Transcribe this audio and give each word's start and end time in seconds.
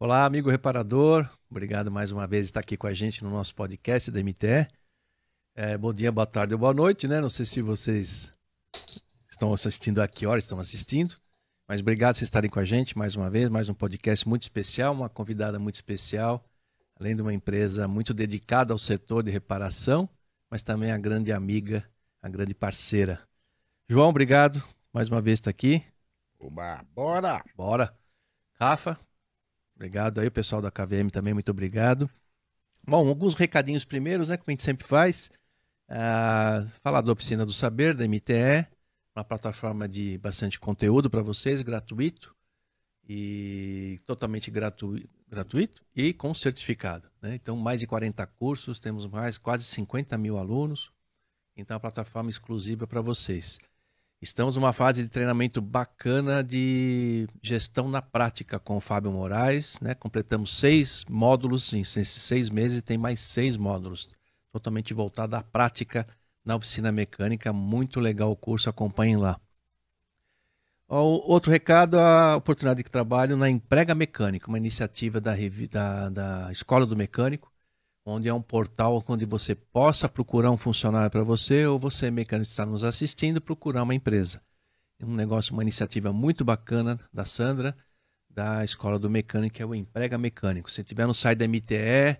Olá, 0.00 0.24
amigo 0.24 0.50
reparador. 0.50 1.28
Obrigado 1.48 1.92
mais 1.92 2.10
uma 2.10 2.26
vez 2.26 2.46
por 2.46 2.48
estar 2.48 2.60
aqui 2.60 2.76
com 2.76 2.88
a 2.88 2.94
gente 2.94 3.22
no 3.22 3.30
nosso 3.30 3.54
podcast 3.54 4.10
da 4.10 4.20
MTE. 4.20 4.66
É, 5.54 5.78
bom 5.78 5.92
dia, 5.92 6.10
boa 6.10 6.26
tarde 6.26 6.54
ou 6.54 6.58
boa 6.58 6.74
noite, 6.74 7.06
né? 7.06 7.20
Não 7.20 7.28
sei 7.28 7.44
se 7.44 7.62
vocês 7.62 8.32
estão 9.30 9.52
assistindo 9.52 10.02
a 10.02 10.08
que 10.08 10.26
hora 10.26 10.40
estão 10.40 10.58
assistindo, 10.58 11.14
mas 11.68 11.80
obrigado 11.80 12.16
por 12.16 12.24
estarem 12.24 12.50
com 12.50 12.58
a 12.58 12.64
gente 12.64 12.98
mais 12.98 13.14
uma 13.14 13.30
vez, 13.30 13.48
mais 13.48 13.68
um 13.68 13.74
podcast 13.74 14.28
muito 14.28 14.42
especial, 14.42 14.92
uma 14.92 15.08
convidada 15.08 15.58
muito 15.58 15.76
especial, 15.76 16.44
além 16.98 17.14
de 17.14 17.22
uma 17.22 17.32
empresa 17.32 17.86
muito 17.86 18.12
dedicada 18.12 18.72
ao 18.72 18.78
setor 18.78 19.22
de 19.22 19.30
reparação, 19.30 20.08
mas 20.50 20.62
também 20.62 20.92
a 20.92 20.98
grande 20.98 21.32
amiga, 21.32 21.88
a 22.22 22.28
grande 22.28 22.54
parceira. 22.54 23.20
João, 23.88 24.08
obrigado 24.08 24.62
mais 24.92 25.08
uma 25.08 25.20
vez 25.20 25.38
estar 25.38 25.50
aqui. 25.50 25.84
Oba, 26.38 26.84
bora! 26.94 27.44
Bora. 27.54 27.96
Rafa, 28.54 28.98
obrigado 29.74 30.20
aí, 30.20 30.26
o 30.26 30.32
pessoal 30.32 30.60
da 30.60 30.70
KVM 30.70 31.10
também, 31.10 31.32
muito 31.32 31.50
obrigado. 31.50 32.10
Bom, 32.86 33.06
alguns 33.08 33.34
recadinhos 33.34 33.84
primeiros, 33.84 34.28
né, 34.28 34.36
como 34.36 34.46
a 34.48 34.50
gente 34.52 34.62
sempre 34.62 34.86
faz. 34.86 35.30
Uh, 35.88 36.68
falar 36.82 37.00
da 37.00 37.12
Oficina 37.12 37.46
do 37.46 37.52
Saber, 37.52 37.94
da 37.94 38.04
MTE, 38.04 38.66
uma 39.14 39.24
plataforma 39.24 39.88
de 39.88 40.18
bastante 40.18 40.58
conteúdo 40.58 41.08
para 41.08 41.22
vocês, 41.22 41.62
gratuito 41.62 42.34
e 43.08 44.00
totalmente 44.04 44.50
gratu 44.50 44.96
gratuito 45.28 45.82
e 45.94 46.12
com 46.12 46.34
certificado. 46.34 47.08
Né? 47.20 47.34
Então, 47.34 47.56
mais 47.56 47.80
de 47.80 47.86
40 47.86 48.26
cursos, 48.26 48.78
temos 48.78 49.06
mais 49.06 49.38
quase 49.38 49.64
50 49.64 50.16
mil 50.16 50.38
alunos. 50.38 50.90
Então, 51.56 51.76
a 51.76 51.80
plataforma 51.80 52.30
exclusiva 52.30 52.86
para 52.86 53.00
vocês. 53.00 53.58
Estamos 54.20 54.56
numa 54.56 54.72
fase 54.72 55.02
de 55.02 55.08
treinamento 55.08 55.60
bacana 55.60 56.42
de 56.42 57.28
gestão 57.40 57.88
na 57.88 58.02
prática 58.02 58.58
com 58.58 58.76
o 58.76 58.80
Fábio 58.80 59.12
Moraes. 59.12 59.78
Né? 59.80 59.94
Completamos 59.94 60.56
seis 60.56 61.04
módulos 61.08 61.72
nesses 61.72 62.08
seis 62.08 62.50
meses 62.50 62.80
e 62.80 62.82
tem 62.82 62.98
mais 62.98 63.20
seis 63.20 63.56
módulos 63.56 64.10
totalmente 64.50 64.92
voltado 64.92 65.36
à 65.36 65.42
prática 65.42 66.06
na 66.44 66.56
oficina 66.56 66.90
mecânica. 66.90 67.52
Muito 67.52 68.00
legal 68.00 68.32
o 68.32 68.36
curso, 68.36 68.68
acompanhem 68.68 69.16
lá. 69.16 69.40
Outro 70.90 71.50
recado, 71.52 71.98
a 71.98 72.36
oportunidade 72.36 72.82
de 72.82 72.90
trabalho 72.90 73.36
na 73.36 73.50
Emprega 73.50 73.94
Mecânica, 73.94 74.48
uma 74.48 74.56
iniciativa 74.56 75.20
da, 75.20 75.34
da, 75.70 76.08
da 76.08 76.52
Escola 76.52 76.86
do 76.86 76.96
Mecânico, 76.96 77.52
onde 78.06 78.26
é 78.26 78.32
um 78.32 78.40
portal 78.40 79.04
onde 79.06 79.26
você 79.26 79.54
possa 79.54 80.08
procurar 80.08 80.50
um 80.50 80.56
funcionário 80.56 81.10
para 81.10 81.22
você 81.22 81.66
ou 81.66 81.78
você, 81.78 82.10
mecânico 82.10 82.48
está 82.48 82.64
nos 82.64 82.84
assistindo, 82.84 83.38
procurar 83.38 83.82
uma 83.82 83.94
empresa. 83.94 84.40
É 84.98 85.04
um 85.04 85.14
negócio, 85.14 85.52
uma 85.52 85.62
iniciativa 85.62 86.10
muito 86.10 86.42
bacana 86.42 86.98
da 87.12 87.26
Sandra, 87.26 87.76
da 88.30 88.64
Escola 88.64 88.98
do 88.98 89.10
Mecânico, 89.10 89.56
que 89.56 89.62
é 89.62 89.66
o 89.66 89.74
Emprega 89.74 90.16
Mecânico. 90.16 90.70
Se 90.70 90.82
tiver 90.82 91.06
no 91.06 91.14
site 91.14 91.38
da 91.38 91.44
MTE, 91.44 92.18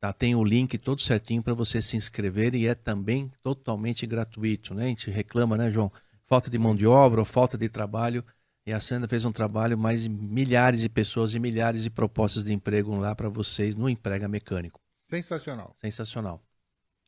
Tá? 0.00 0.12
Tem 0.12 0.34
o 0.34 0.44
link 0.44 0.76
todo 0.78 1.00
certinho 1.00 1.42
para 1.42 1.54
você 1.54 1.80
se 1.80 1.96
inscrever 1.96 2.54
e 2.54 2.66
é 2.66 2.74
também 2.74 3.32
totalmente 3.42 4.06
gratuito. 4.06 4.74
Né? 4.74 4.84
A 4.84 4.88
gente 4.88 5.10
reclama, 5.10 5.56
né, 5.56 5.70
João? 5.70 5.90
Falta 6.26 6.50
de 6.50 6.58
mão 6.58 6.74
de 6.74 6.86
obra 6.86 7.20
ou 7.20 7.24
falta 7.24 7.56
de 7.56 7.68
trabalho. 7.68 8.24
E 8.66 8.72
a 8.72 8.80
Sandra 8.80 9.08
fez 9.08 9.24
um 9.24 9.32
trabalho, 9.32 9.78
mais 9.78 10.06
milhares 10.06 10.80
de 10.80 10.88
pessoas 10.88 11.34
e 11.34 11.38
milhares 11.38 11.82
de 11.82 11.90
propostas 11.90 12.42
de 12.42 12.52
emprego 12.52 12.96
lá 12.96 13.14
para 13.14 13.28
vocês 13.28 13.76
no 13.76 13.88
Emprega 13.88 14.26
Mecânico. 14.26 14.80
Sensacional. 15.06 15.72
Sensacional. 15.76 16.42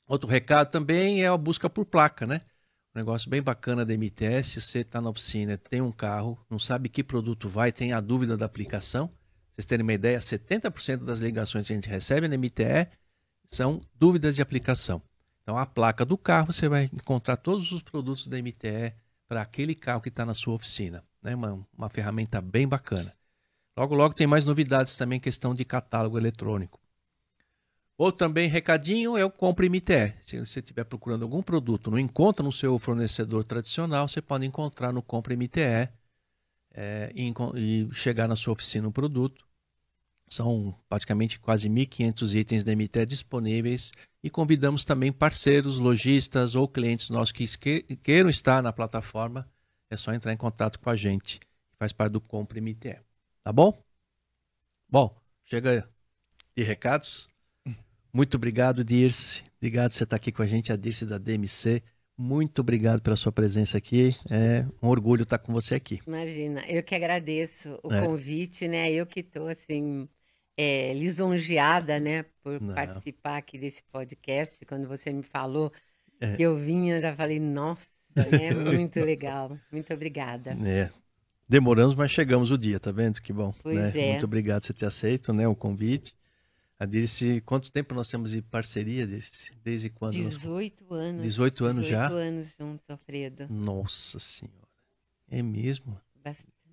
Outro 0.07 0.29
recado 0.29 0.71
também 0.71 1.23
é 1.23 1.27
a 1.27 1.37
busca 1.37 1.69
por 1.69 1.85
placa, 1.85 2.27
né? 2.27 2.43
Um 2.95 2.99
negócio 3.01 3.29
bem 3.29 3.43
bacana 3.43 3.85
da 3.85 3.93
MTS. 3.93 4.61
Você 4.61 4.79
está 4.81 5.01
na 5.01 5.11
oficina, 5.11 5.59
tem 5.59 5.81
um 5.81 5.91
carro, 5.91 6.39
não 6.49 6.59
sabe 6.59 6.89
que 6.89 7.03
produto 7.03 7.49
vai, 7.49 7.73
tem 7.73 7.93
a 7.93 8.01
dúvida 8.01 8.37
da 8.37 8.47
aplicação 8.47 9.11
vocês 9.59 9.67
terem 9.67 9.83
uma 9.83 9.93
ideia, 9.93 10.21
70% 10.21 10.99
das 10.99 11.19
ligações 11.19 11.67
que 11.67 11.73
a 11.73 11.75
gente 11.75 11.89
recebe 11.89 12.29
na 12.29 12.39
MTE 12.39 12.87
são 13.51 13.81
dúvidas 13.93 14.37
de 14.37 14.43
aplicação. 14.43 15.03
Então, 15.43 15.59
a 15.59 15.67
placa 15.67 16.05
do 16.05 16.17
carro, 16.17 16.53
você 16.53 16.69
vai 16.69 16.85
encontrar 16.93 17.37
todos 17.37 17.73
os 17.73 17.83
produtos 17.83 18.29
da 18.29 18.39
MTE 18.39 18.95
para 19.29 19.43
aquele 19.43 19.75
carro 19.75 20.01
que 20.01 20.09
está 20.09 20.25
na 20.25 20.35
sua 20.35 20.55
oficina. 20.55 21.05
Né? 21.23 21.35
Uma, 21.35 21.67
uma 21.77 21.89
ferramenta 21.89 22.41
bem 22.41 22.67
bacana. 22.67 23.15
Logo, 23.77 23.95
logo 23.95 24.15
tem 24.15 24.27
mais 24.27 24.45
novidades 24.45 24.97
também, 24.97 25.21
questão 25.21 25.55
de 25.55 25.65
catálogo 25.65 26.19
eletrônico. 26.19 26.81
Outro 27.97 28.19
também 28.19 28.49
recadinho 28.49 29.17
é 29.17 29.25
o 29.25 29.31
Compre 29.31 29.69
MTE. 29.69 30.15
Se 30.23 30.39
você 30.39 30.61
estiver 30.61 30.85
procurando 30.85 31.25
algum 31.25 31.43
produto, 31.43 31.91
não 31.91 31.99
encontra 31.99 32.45
no 32.45 32.53
seu 32.53 32.79
fornecedor 32.79 33.45
tradicional, 33.45 34.09
você 34.09 34.23
pode 34.23 34.47
encontrar 34.47 34.93
no 34.93 35.03
Compre 35.03 35.37
MTE 35.37 35.89
é, 36.73 37.13
e, 37.13 37.35
e, 37.57 37.89
chegar 37.93 38.29
na 38.29 38.37
sua 38.37 38.53
oficina 38.53 38.87
o 38.87 38.91
um 38.91 38.93
produto. 38.93 39.48
São 40.29 40.75
praticamente 40.89 41.39
quase 41.39 41.69
1.500 41.69 42.35
itens 42.35 42.65
da 42.65 42.73
MT 42.73 43.07
disponíveis 43.07 43.93
e 44.23 44.29
convidamos 44.29 44.85
também 44.85 45.13
parceiros, 45.13 45.79
lojistas 45.79 46.55
ou 46.55 46.69
clientes 46.69 47.11
nossos 47.11 47.33
que 47.33 47.83
queiram 48.03 48.29
estar 48.29 48.63
na 48.63 48.73
plataforma. 48.73 49.49
É 49.91 49.97
só 49.97 50.13
entrar 50.13 50.33
em 50.33 50.37
contato 50.37 50.79
com 50.79 50.91
a 50.91 50.97
gente. 50.97 51.41
Faz 51.79 51.93
parte 51.93 52.13
do 52.13 52.21
Compre 52.21 52.61
MTE. 52.61 52.99
Tá 53.43 53.53
bom? 53.53 53.73
Bom, 54.89 55.17
chega 55.45 55.89
de 56.57 56.63
recados. 56.63 57.29
Muito 58.13 58.37
obrigado, 58.37 58.85
Dirce. 58.85 59.45
Obrigado 59.57 59.91
por 59.91 59.97
você 59.97 60.05
estar 60.05 60.17
aqui 60.17 60.33
com 60.33 60.43
a 60.43 60.47
gente, 60.47 60.73
a 60.73 60.77
Dirce 60.77 61.07
da 61.07 61.19
DMC. 61.19 61.83
Muito 62.17 62.61
obrigado 62.61 63.01
pela 63.01 63.17
sua 63.17 63.31
presença 63.31 63.79
aqui. 63.79 64.17
É 64.29 64.67
um 64.83 64.89
orgulho 64.89 65.23
estar 65.23 65.39
com 65.39 65.53
você 65.53 65.77
aqui. 65.77 66.01
Imagina, 66.05 66.69
eu 66.69 66.83
que 66.83 66.95
agradeço 66.95 67.79
o 67.83 67.93
é. 67.93 68.05
convite, 68.05 68.67
né? 68.67 68.91
Eu 68.91 69.07
que 69.07 69.21
estou 69.21 69.47
assim 69.47 70.09
é, 70.59 70.93
lisonjeada, 70.93 72.01
né, 72.01 72.25
por 72.43 72.61
Não. 72.61 72.75
participar 72.75 73.37
aqui 73.37 73.57
desse 73.57 73.81
podcast. 73.93 74.67
Quando 74.67 74.89
você 74.89 75.13
me 75.13 75.23
falou 75.23 75.73
é. 76.21 76.35
que 76.35 76.43
eu 76.43 76.57
vinha, 76.57 76.97
eu 76.97 77.01
já 77.01 77.15
falei, 77.15 77.39
nossa, 77.39 77.87
né, 78.17 78.51
muito 78.75 78.99
legal. 78.99 79.57
Muito 79.71 79.95
obrigada. 79.95 80.59
É. 80.69 80.91
Demoramos, 81.49 81.95
mas 81.95 82.11
chegamos 82.11 82.51
o 82.51 82.59
dia, 82.59 82.81
tá 82.81 82.91
vendo? 82.91 83.23
Que 83.23 83.33
bom. 83.33 83.55
Pois 83.63 83.95
né? 83.95 84.01
é. 84.01 84.11
Muito 84.11 84.25
obrigado 84.25 84.63
por 84.63 84.67
você 84.67 84.75
ter 84.75 84.87
aceito 84.87 85.33
né, 85.33 85.47
o 85.47 85.55
convite. 85.55 86.13
A 86.77 86.85
Dirce, 86.85 87.41
quanto 87.41 87.73
tempo 87.73 87.95
nós 87.95 88.09
temos 88.09 88.33
de 88.33 88.43
parceria, 88.43 89.07
Dirce? 89.07 89.53
Desde 89.63 89.89
quando? 89.89 90.15
18 90.15 90.85
nós... 90.91 91.01
anos. 91.01 91.23
18 91.23 91.65
anos 91.65 91.87
18 91.87 91.91
já? 91.91 92.09
18 92.09 92.21
anos 92.21 92.57
junto, 92.59 92.91
Alfredo. 92.91 93.47
Nossa 93.49 94.19
Senhora. 94.19 94.69
É 95.31 95.41
mesmo? 95.41 96.01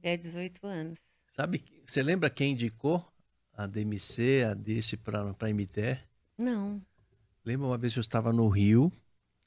É 0.02 0.17
18 0.17 0.66
anos. 0.66 1.00
Sabe, 1.29 1.63
você 1.85 2.02
lembra 2.02 2.29
quem 2.29 2.53
indicou 2.53 3.06
a 3.55 3.66
DMC, 3.66 4.43
a 4.49 4.53
Dirce 4.53 4.97
para 4.97 5.21
a 5.21 5.53
MTE? 5.53 5.97
Não. 6.38 6.81
Lembra 7.43 7.67
uma 7.67 7.77
vez 7.77 7.93
que 7.93 7.99
eu 7.99 8.01
estava 8.01 8.33
no 8.33 8.47
Rio, 8.49 8.91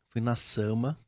fui 0.08 0.20
na 0.20 0.36
Sama, 0.36 0.98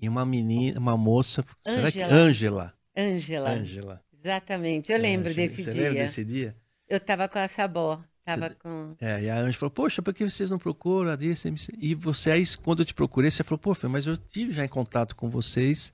e 0.00 0.08
uma 0.08 0.24
menina, 0.24 0.78
uma 0.78 0.96
moça, 0.96 1.44
será 1.62 1.90
que 1.90 2.00
Ângela? 2.02 2.74
Ângela. 2.96 3.50
Ângela. 3.50 4.04
Exatamente, 4.22 4.92
eu 4.92 4.98
lembro 4.98 5.30
Angela. 5.30 5.46
desse 5.48 5.64
Você 5.64 5.72
dia. 5.72 5.82
lembra 5.82 6.02
desse 6.04 6.24
dia? 6.24 6.56
Eu 6.88 6.98
estava 6.98 7.28
com 7.28 7.38
a 7.38 7.48
Sabó. 7.48 8.02
Tava 8.24 8.50
com... 8.50 8.94
É, 9.00 9.22
e 9.22 9.30
a 9.30 9.36
Ângela 9.36 9.52
falou, 9.54 9.70
poxa, 9.70 10.02
por 10.02 10.12
que 10.12 10.22
vocês 10.28 10.50
não 10.50 10.58
procuram 10.58 11.10
a 11.10 11.16
DMC? 11.16 11.72
E 11.78 11.94
você 11.94 12.30
aí, 12.30 12.44
quando 12.62 12.80
eu 12.80 12.84
te 12.84 12.92
procurei, 12.92 13.30
você 13.30 13.42
falou, 13.42 13.58
pô, 13.58 13.74
mas 13.88 14.06
eu 14.06 14.18
tive 14.18 14.52
já 14.52 14.64
em 14.64 14.68
contato 14.68 15.16
com 15.16 15.30
vocês, 15.30 15.92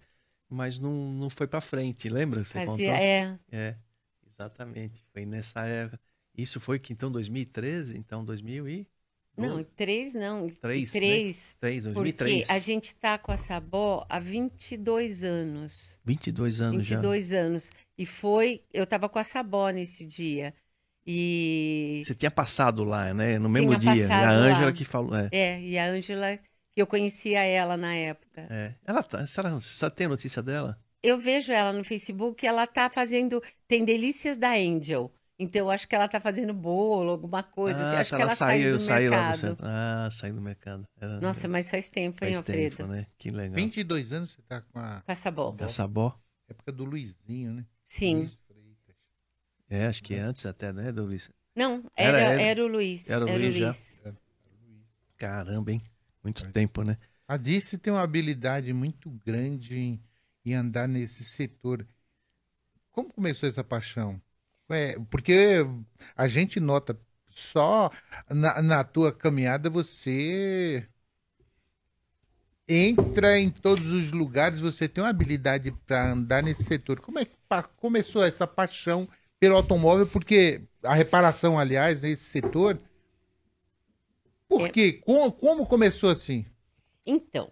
mas 0.48 0.80
não, 0.80 0.92
não 1.12 1.30
foi 1.30 1.46
para 1.46 1.60
frente, 1.60 2.08
lembra? 2.08 2.44
Você 2.44 2.54
Fazia, 2.54 2.90
contou? 2.90 3.04
é. 3.04 3.38
É, 3.52 3.76
exatamente. 4.34 5.04
Foi 5.12 5.24
nessa 5.24 5.66
época. 5.66 6.00
Isso 6.36 6.60
foi 6.60 6.78
que 6.78 6.92
então 6.92 7.10
2013, 7.10 7.96
então 7.96 8.24
2000 8.24 8.68
e... 8.68 8.86
Não, 9.36 9.64
três 9.64 10.14
não. 10.14 10.48
Três, 10.48 10.92
três. 10.92 11.50
Né? 11.54 11.56
Três, 11.60 11.82
2003. 11.82 12.38
Porque 12.38 12.52
a 12.52 12.58
gente 12.60 12.84
está 12.86 13.18
com 13.18 13.32
a 13.32 13.36
Sabó 13.36 14.06
há 14.08 14.20
22 14.20 15.24
anos. 15.24 15.98
22 16.04 16.60
anos 16.60 16.76
22 16.76 16.86
já. 16.86 16.96
22 16.96 17.32
anos. 17.32 17.70
E 17.98 18.06
foi, 18.06 18.62
eu 18.72 18.84
estava 18.84 19.08
com 19.08 19.18
a 19.18 19.24
Sabó 19.24 19.70
nesse 19.70 20.06
dia. 20.06 20.54
E. 21.06 22.02
Você 22.04 22.14
tinha 22.14 22.30
passado 22.30 22.84
lá, 22.84 23.12
né? 23.12 23.38
No 23.38 23.48
mesmo 23.48 23.76
dia. 23.76 23.94
E 23.94 24.02
a 24.04 24.30
Ângela 24.30 24.72
que 24.72 24.84
falou. 24.84 25.14
É. 25.16 25.28
é, 25.32 25.60
e 25.60 25.78
a 25.78 25.86
Ângela, 25.86 26.38
que 26.38 26.80
eu 26.80 26.86
conhecia 26.86 27.42
ela 27.42 27.76
na 27.76 27.94
época. 27.94 28.46
É. 28.48 28.74
Ela 28.86 29.02
tá. 29.02 29.26
Você, 29.26 29.90
tem 29.90 30.08
notícia 30.08 30.42
dela? 30.42 30.78
Eu 31.04 31.20
vejo 31.20 31.52
ela 31.52 31.70
no 31.70 31.84
Facebook, 31.84 32.46
ela 32.46 32.66
tá 32.66 32.88
fazendo. 32.88 33.42
Tem 33.68 33.84
delícias 33.84 34.38
da 34.38 34.54
Angel. 34.54 35.12
Então, 35.38 35.66
eu 35.66 35.70
acho 35.70 35.86
que 35.86 35.94
ela 35.94 36.08
tá 36.08 36.18
fazendo 36.18 36.54
bolo, 36.54 37.10
alguma 37.10 37.42
coisa. 37.42 37.80
Ah, 37.80 37.88
assim. 37.88 37.96
Acho 37.96 38.16
que 38.16 38.22
ela, 38.22 38.34
saiu, 38.34 38.80
saiu 38.80 39.10
do 39.10 39.16
mercado. 39.16 39.56
Ah, 39.60 40.08
saiu 40.10 40.34
do 40.34 40.40
mercado. 40.40 40.88
Era... 40.98 41.20
Nossa, 41.20 41.46
mas 41.46 41.70
faz 41.70 41.90
tempo, 41.90 42.20
faz 42.20 42.30
hein, 42.30 42.38
Alfredo? 42.38 42.76
Tempo, 42.76 42.88
né? 42.88 43.06
Que 43.18 43.30
legal. 43.30 43.56
22 43.56 44.12
anos 44.12 44.30
você 44.30 44.42
tá 44.42 44.62
com 44.62 44.78
a... 44.78 45.02
Com 45.04 45.12
a 45.12 45.14
Sabó. 45.14 45.52
Com 45.52 45.64
a 45.64 45.68
Sabó. 45.68 46.18
Época 46.48 46.72
do 46.72 46.84
Luizinho, 46.84 47.52
né? 47.52 47.66
Sim. 47.86 48.20
Luiz 48.20 48.38
é, 49.68 49.86
acho 49.86 50.02
que 50.02 50.14
antes 50.14 50.46
até, 50.46 50.72
né, 50.72 50.92
do 50.92 51.04
Luiz? 51.04 51.30
Não, 51.54 51.84
era, 51.96 52.18
era, 52.18 52.40
era 52.40 52.64
o 52.64 52.68
Luiz. 52.68 53.10
Era 53.10 53.24
o 53.24 53.28
era 53.28 53.38
Luiz, 53.38 53.60
Luiz. 53.60 54.02
Caramba, 55.16 55.72
hein? 55.72 55.82
Muito 56.22 56.50
tempo, 56.52 56.82
né? 56.82 56.96
A 57.26 57.36
Dice 57.36 57.76
tem 57.76 57.92
uma 57.92 58.02
habilidade 58.02 58.72
muito 58.72 59.10
grande 59.24 59.76
em, 59.76 60.00
em 60.44 60.54
andar 60.54 60.88
nesse 60.88 61.24
setor. 61.24 61.86
Como 62.90 63.12
começou 63.12 63.48
essa 63.48 63.64
paixão? 63.64 64.20
É, 64.68 64.98
porque 65.10 65.66
a 66.16 66.26
gente 66.26 66.58
nota 66.58 66.98
só 67.30 67.90
na, 68.30 68.62
na 68.62 68.84
tua 68.84 69.12
caminhada 69.12 69.68
você 69.68 70.88
entra 72.68 73.38
em 73.38 73.50
todos 73.50 73.92
os 73.92 74.10
lugares, 74.10 74.60
você 74.60 74.88
tem 74.88 75.02
uma 75.02 75.10
habilidade 75.10 75.70
para 75.86 76.12
andar 76.12 76.42
nesse 76.42 76.64
setor. 76.64 77.00
Como 77.00 77.18
é 77.18 77.24
que 77.24 77.36
começou 77.76 78.24
essa 78.24 78.46
paixão 78.46 79.08
pelo 79.38 79.56
automóvel? 79.56 80.06
Porque 80.06 80.62
a 80.82 80.94
reparação, 80.94 81.58
aliás, 81.58 82.02
nesse 82.02 82.24
setor. 82.24 82.80
Por 84.48 84.62
é... 84.62 84.68
quê? 84.70 84.92
Como, 85.04 85.32
como 85.32 85.66
começou 85.66 86.10
assim? 86.10 86.46
Então, 87.06 87.50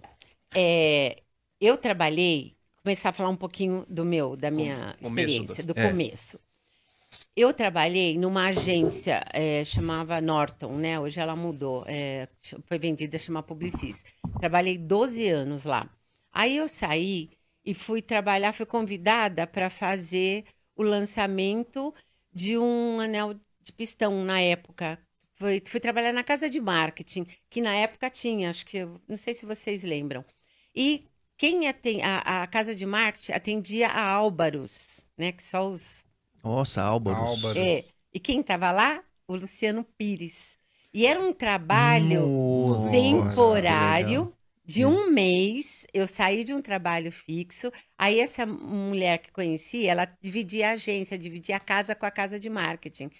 é, 0.54 1.22
eu 1.60 1.76
trabalhei, 1.76 2.56
começar 2.82 3.10
a 3.10 3.12
falar 3.12 3.28
um 3.28 3.36
pouquinho 3.36 3.86
do 3.88 4.04
meu, 4.04 4.36
da 4.36 4.50
minha 4.50 4.96
experiência, 5.00 5.62
do, 5.62 5.72
do 5.72 5.80
é. 5.80 5.88
começo. 5.88 6.38
Eu 7.36 7.52
trabalhei 7.52 8.18
numa 8.18 8.46
agência, 8.46 9.22
é, 9.32 9.64
chamava 9.64 10.20
Norton, 10.20 10.72
né? 10.76 10.98
Hoje 10.98 11.20
ela 11.20 11.36
mudou, 11.36 11.84
é, 11.86 12.26
foi 12.66 12.78
vendida, 12.78 13.18
chama 13.18 13.42
Publicis. 13.42 14.04
Trabalhei 14.40 14.78
12 14.78 15.28
anos 15.28 15.64
lá. 15.64 15.88
Aí 16.32 16.56
eu 16.56 16.68
saí 16.68 17.30
e 17.64 17.74
fui 17.74 18.02
trabalhar, 18.02 18.52
fui 18.52 18.66
convidada 18.66 19.46
para 19.46 19.70
fazer 19.70 20.44
o 20.74 20.82
lançamento 20.82 21.94
de 22.32 22.56
um 22.58 22.98
anel 22.98 23.34
de 23.62 23.72
pistão 23.72 24.24
na 24.24 24.40
época. 24.40 24.98
Fui, 25.34 25.62
fui 25.66 25.80
trabalhar 25.80 26.12
na 26.12 26.24
casa 26.24 26.48
de 26.48 26.60
marketing, 26.60 27.26
que 27.48 27.60
na 27.60 27.74
época 27.74 28.10
tinha, 28.10 28.50
acho 28.50 28.64
que, 28.66 28.84
não 29.08 29.16
sei 29.16 29.34
se 29.34 29.44
vocês 29.44 29.82
lembram. 29.82 30.24
E 30.74 31.06
quem 31.42 31.66
atend, 31.66 32.00
a, 32.02 32.44
a 32.44 32.46
casa 32.46 32.72
de 32.72 32.86
marketing 32.86 33.32
atendia 33.32 33.88
a 33.88 34.00
Álvaros, 34.00 35.04
né? 35.18 35.32
Que 35.32 35.42
só 35.42 35.68
os 35.68 36.04
nossa, 36.40 36.80
Álvaros. 36.80 37.18
Álvaros. 37.20 37.60
É. 37.60 37.84
E 38.14 38.20
quem 38.20 38.38
estava 38.38 38.70
lá? 38.70 39.02
O 39.26 39.34
Luciano 39.34 39.82
Pires. 39.98 40.56
E 40.94 41.04
era 41.04 41.18
um 41.18 41.32
trabalho 41.32 42.28
Nossa, 42.28 42.90
temporário 42.92 44.32
de 44.64 44.86
um 44.86 45.10
mês. 45.10 45.84
Eu 45.92 46.06
saí 46.06 46.44
de 46.44 46.54
um 46.54 46.62
trabalho 46.62 47.10
fixo. 47.10 47.72
Aí 47.98 48.20
essa 48.20 48.46
mulher 48.46 49.18
que 49.18 49.32
conheci, 49.32 49.88
ela 49.88 50.04
dividia 50.20 50.70
a 50.70 50.72
agência, 50.74 51.18
dividia 51.18 51.56
a 51.56 51.60
casa 51.60 51.92
com 51.92 52.06
a 52.06 52.10
casa 52.12 52.38
de 52.38 52.48
marketing. 52.48 53.10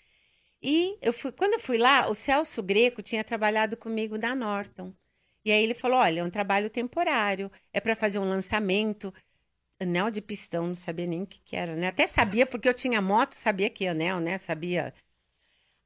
E 0.63 0.97
eu 1.03 1.13
fui, 1.13 1.33
quando 1.33 1.55
eu 1.55 1.61
fui 1.61 1.77
lá, 1.77 2.09
o 2.09 2.15
Celso 2.15 2.63
Greco 2.63 3.03
tinha 3.03 3.25
trabalhado 3.25 3.77
comigo 3.77 4.17
na 4.17 4.33
Norton. 4.33 4.95
E 5.45 5.51
aí 5.53 5.63
ele 5.63 5.75
falou: 5.75 5.99
olha, 5.99 6.21
é 6.21 6.25
um 6.25 6.31
trabalho 6.31 6.71
temporário, 6.71 7.51
é 7.73 7.81
para 7.81 7.97
fazer 7.97 8.19
um 8.19 8.29
lançamento 8.29 9.13
anel 9.81 10.11
de 10.11 10.21
pistão, 10.21 10.69
não 10.69 10.75
sabia 10.75 11.07
nem 11.07 11.23
o 11.23 11.27
que, 11.27 11.41
que 11.41 11.57
era, 11.57 11.75
né? 11.75 11.89
Até 11.89 12.07
sabia, 12.07 12.47
porque 12.47 12.69
eu 12.69 12.75
tinha 12.75 13.01
moto, 13.01 13.35
sabia 13.35 13.69
que 13.69 13.87
anel, 13.87 14.21
né? 14.21 14.39
Sabia. 14.39 14.95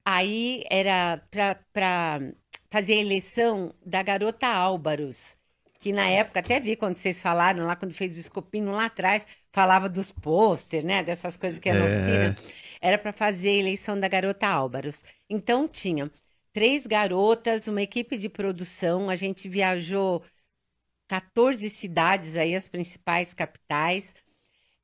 Aí 0.05 0.63
era 0.71 1.21
para 1.73 2.21
fazer 2.71 2.95
a 2.95 3.01
eleição 3.01 3.75
da 3.85 4.03
garota 4.03 4.47
Álvaros, 4.47 5.37
que 5.81 5.93
na 5.93 6.07
época, 6.07 6.41
até 6.41 6.61
vi 6.61 6.77
quando 6.77 6.97
vocês 6.97 7.21
falaram 7.23 7.65
lá, 7.65 7.75
quando 7.77 7.95
fez 7.95 8.17
o 8.17 8.21
escopino 8.21 8.73
lá 8.73 8.87
atrás, 8.87 9.27
falava 9.53 9.89
dos 9.89 10.13
pôster, 10.13 10.85
né? 10.85 11.03
Dessas 11.03 11.37
coisas 11.37 11.59
que 11.59 11.69
era 11.69 11.79
é. 11.79 11.83
na 11.83 11.95
oficina. 11.95 12.37
Era 12.81 12.99
para 12.99 13.13
fazer 13.13 13.49
a 13.49 13.55
eleição 13.55 13.99
da 13.99 14.09
garota 14.09 14.47
Álvaros. 14.47 15.03
Então 15.29 15.67
tinha 15.67 16.11
três 16.57 16.87
garotas, 16.87 17.69
uma 17.69 17.83
equipe 17.83 18.17
de 18.17 18.31
produção, 18.31 19.11
a 19.11 19.15
gente 19.15 19.47
viajou 19.47 20.23
14 21.07 21.69
cidades 21.69 22.35
aí, 22.35 22.55
as 22.55 22.67
principais 22.67 23.35
capitais, 23.35 24.15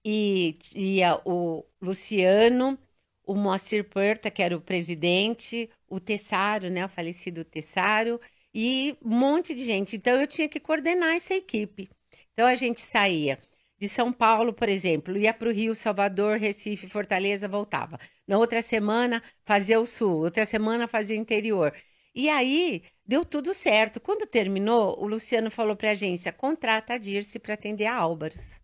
e 0.04 0.54
ia 0.74 1.18
o 1.24 1.64
Luciano, 1.80 2.78
o 3.24 3.34
Moacir 3.34 3.88
Perta, 3.88 4.30
que 4.30 4.42
era 4.42 4.54
o 4.54 4.60
presidente, 4.60 5.70
o 5.88 5.98
Tessaro, 5.98 6.68
né, 6.68 6.84
o 6.84 6.90
falecido 6.90 7.42
Tessaro, 7.42 8.20
e 8.52 8.94
um 9.02 9.16
monte 9.18 9.54
de 9.54 9.64
gente. 9.64 9.96
Então 9.96 10.20
eu 10.20 10.26
tinha 10.26 10.50
que 10.50 10.60
coordenar 10.60 11.14
essa 11.16 11.32
equipe. 11.32 11.88
Então 12.34 12.46
a 12.46 12.54
gente 12.54 12.82
saía 12.82 13.38
de 13.82 13.88
São 13.88 14.12
Paulo, 14.12 14.52
por 14.52 14.68
exemplo, 14.68 15.18
ia 15.18 15.34
para 15.34 15.48
o 15.48 15.52
Rio, 15.52 15.74
Salvador, 15.74 16.38
Recife, 16.38 16.88
Fortaleza, 16.88 17.48
voltava. 17.48 17.98
Na 18.28 18.38
outra 18.38 18.62
semana 18.62 19.20
fazia 19.44 19.80
o 19.80 19.86
Sul, 19.86 20.22
outra 20.22 20.46
semana 20.46 20.86
fazia 20.86 21.18
o 21.18 21.20
interior. 21.20 21.74
E 22.14 22.30
aí 22.30 22.84
deu 23.04 23.24
tudo 23.24 23.52
certo. 23.52 24.00
Quando 24.00 24.24
terminou, 24.24 24.96
o 25.02 25.08
Luciano 25.08 25.50
falou 25.50 25.74
para 25.74 25.88
a 25.88 25.92
agência: 25.94 26.32
contrata 26.32 26.94
a 26.94 26.98
Dirce 26.98 27.40
para 27.40 27.54
atender 27.54 27.86
a 27.86 27.96
Álvaros. 27.96 28.60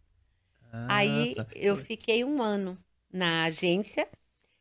Ah, 0.72 0.98
aí 0.98 1.34
tá. 1.34 1.48
eu 1.56 1.76
fiquei 1.76 2.22
um 2.22 2.40
ano 2.40 2.78
na 3.12 3.42
agência 3.42 4.08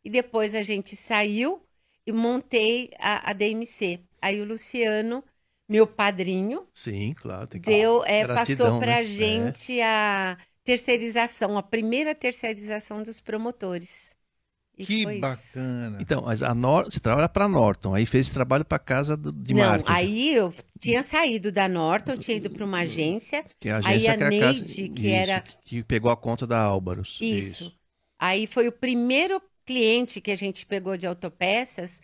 e 0.03 0.09
depois 0.09 0.55
a 0.55 0.63
gente 0.63 0.95
saiu 0.95 1.61
e 2.03 2.11
montei 2.11 2.89
a, 2.97 3.29
a 3.29 3.33
DMC. 3.33 3.99
Aí 4.19 4.41
o 4.41 4.45
Luciano, 4.45 5.23
meu 5.67 5.85
padrinho, 5.85 6.65
sim, 6.73 7.13
claro, 7.13 7.47
deu, 7.47 8.03
é, 8.05 8.25
passou 8.25 8.79
para 8.79 8.97
a 8.97 9.01
né? 9.01 9.01
É. 9.01 9.05
gente 9.05 9.79
é. 9.79 9.85
a 9.85 10.37
terceirização, 10.63 11.57
a 11.57 11.63
primeira 11.63 12.15
terceirização 12.15 13.03
dos 13.03 13.19
promotores. 13.19 14.15
E 14.77 14.85
que 14.85 15.19
bacana. 15.19 15.97
Então, 15.99 16.21
mas 16.21 16.43
a 16.43 16.53
Nor 16.53 16.85
você 16.85 16.99
trabalha 16.99 17.27
para 17.27 17.45
a 17.45 17.47
Norton, 17.47 17.95
aí 17.95 18.05
fez 18.05 18.27
esse 18.27 18.33
trabalho 18.33 18.63
para 18.63 18.77
casa 18.77 19.17
do, 19.17 19.31
de 19.31 19.53
Não, 19.53 19.61
marketing. 19.63 19.91
aí 19.91 20.35
eu 20.35 20.53
tinha 20.79 21.03
saído 21.03 21.51
da 21.51 21.67
Norton, 21.67 22.15
tinha 22.15 22.37
ido 22.37 22.51
para 22.51 22.63
uma 22.63 22.81
agência. 22.81 23.43
Que 23.59 23.69
a 23.69 23.77
agência 23.77 24.11
aí 24.13 24.23
a 24.23 24.29
Neide, 24.29 24.59
casa... 24.59 24.65
que 24.93 25.07
Isso, 25.07 25.07
era. 25.07 25.43
Que 25.65 25.83
pegou 25.83 26.11
a 26.11 26.17
conta 26.17 26.45
da 26.45 26.59
Álvaros. 26.59 27.17
Isso. 27.19 27.63
Isso. 27.63 27.79
Aí 28.19 28.45
foi 28.45 28.67
o 28.67 28.71
primeiro 28.71 29.41
cliente 29.65 30.21
que 30.21 30.31
a 30.31 30.35
gente 30.35 30.65
pegou 30.65 30.95
de 30.95 31.07
autopeças, 31.07 31.99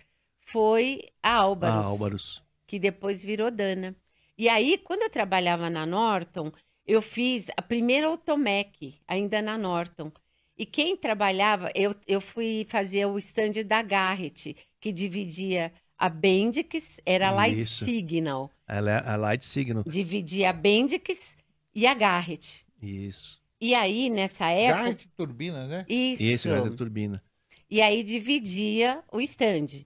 foi 0.47 1.01
a 1.21 1.31
Álvaros. 1.35 1.85
A 1.85 1.87
Álvaros. 1.87 2.42
Que 2.73 2.79
depois 2.79 3.21
virou 3.21 3.51
Dana. 3.51 3.95
E 4.35 4.49
aí, 4.49 4.79
quando 4.79 5.03
eu 5.03 5.09
trabalhava 5.11 5.69
na 5.69 5.85
Norton, 5.85 6.51
eu 6.87 7.03
fiz 7.03 7.51
a 7.55 7.61
primeira 7.61 8.07
Automec, 8.07 8.95
ainda 9.07 9.43
na 9.43 9.59
Norton. 9.59 10.11
E 10.57 10.65
quem 10.65 10.97
trabalhava, 10.97 11.69
eu, 11.75 11.93
eu 12.07 12.19
fui 12.19 12.65
fazer 12.67 13.05
o 13.05 13.15
stand 13.19 13.63
da 13.63 13.83
Garrett, 13.83 14.55
que 14.79 14.91
dividia 14.91 15.71
a 15.95 16.09
Bendix, 16.09 16.99
era 17.05 17.27
a 17.27 17.31
Light 17.31 17.59
Isso. 17.59 17.85
Signal. 17.85 18.49
A, 18.67 18.79
a 19.13 19.15
Light 19.17 19.45
Signal. 19.45 19.83
Dividia 19.85 20.49
a 20.49 20.53
Bendix 20.53 21.37
e 21.75 21.85
a 21.85 21.93
Garrett. 21.93 22.65
Isso. 22.81 23.39
E 23.61 23.75
aí, 23.75 24.09
nessa 24.09 24.49
época. 24.49 24.81
Garrett 24.81 25.07
turbina, 25.09 25.67
né? 25.67 25.85
Isso. 25.87 26.23
Isso, 26.23 26.49
Garrett 26.49 26.75
turbina. 26.75 27.21
E 27.69 27.83
aí 27.83 28.01
dividia 28.01 29.03
o 29.11 29.21
stand. 29.21 29.85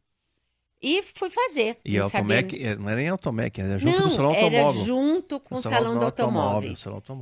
E 0.81 1.01
fui 1.01 1.29
fazer. 1.29 1.77
E 1.83 1.97
Automec, 1.97 2.75
não 2.75 2.89
era 2.89 2.97
nem 2.97 3.09
Automec, 3.09 3.59
era 3.59 3.79
junto 3.79 3.95
não, 3.95 4.01
com 4.01 4.07
o 4.07 4.11
Salão 4.11 4.29
Automóvel. 4.29 4.59
Era 4.59 4.85
junto 4.85 5.39
com 5.39 5.55
o 5.55 5.61
Salão, 5.61 5.77
salão 5.77 5.99
do 5.99 6.05
Automóvel. 6.05 6.73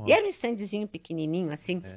E 0.06 0.12
era 0.12 0.26
um 0.26 0.28
standzinho 0.28 0.86
pequenininho, 0.86 1.50
assim. 1.50 1.80
É. 1.84 1.96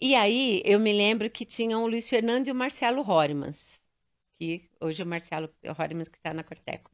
E 0.00 0.14
aí 0.14 0.62
eu 0.64 0.78
me 0.78 0.92
lembro 0.92 1.28
que 1.30 1.44
tinham 1.44 1.82
o 1.82 1.88
Luiz 1.88 2.08
Fernando 2.08 2.48
e 2.48 2.52
o 2.52 2.54
Marcelo 2.54 3.08
Horimans, 3.08 3.80
que 4.38 4.68
hoje 4.80 5.00
é 5.00 5.04
o 5.04 5.08
Marcelo 5.08 5.50
Horimans 5.78 6.08
que 6.08 6.18
está 6.18 6.32
na 6.34 6.44
Corteco. 6.44 6.90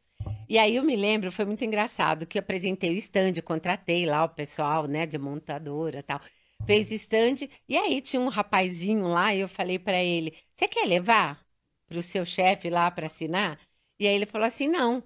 E 0.49 0.59
aí 0.59 0.77
eu 0.77 0.85
me 0.85 0.97
lembro, 0.97 1.33
foi 1.33 1.45
muito 1.45 1.65
engraçado, 1.65 2.27
que 2.27 2.39
eu 2.39 2.41
apresentei 2.41 2.95
o 2.95 2.99
stand, 2.99 3.35
contratei 3.45 4.07
lá 4.07 4.25
o 4.25 4.29
pessoal, 4.29 4.87
né, 4.87 5.07
de 5.07 5.19
montadora 5.19 5.99
e 5.99 6.03
tal. 6.03 6.21
Fez 6.65 6.91
stand, 6.93 7.49
e 7.69 7.77
aí 7.77 8.01
tinha 8.01 8.21
um 8.23 8.29
rapazinho 8.29 9.09
lá, 9.09 9.35
e 9.35 9.41
eu 9.41 9.49
falei 9.49 9.79
para 9.79 10.03
ele, 10.03 10.35
você 10.53 10.67
quer 10.67 10.87
levar 10.87 11.45
para 11.87 11.99
o 11.99 12.03
seu 12.03 12.25
chefe 12.25 12.71
lá 12.71 12.91
para 12.91 13.07
assinar? 13.07 13.59
E 13.99 14.09
aí 14.09 14.15
ele 14.15 14.27
falou 14.27 14.47
assim, 14.47 14.69
não, 14.69 15.03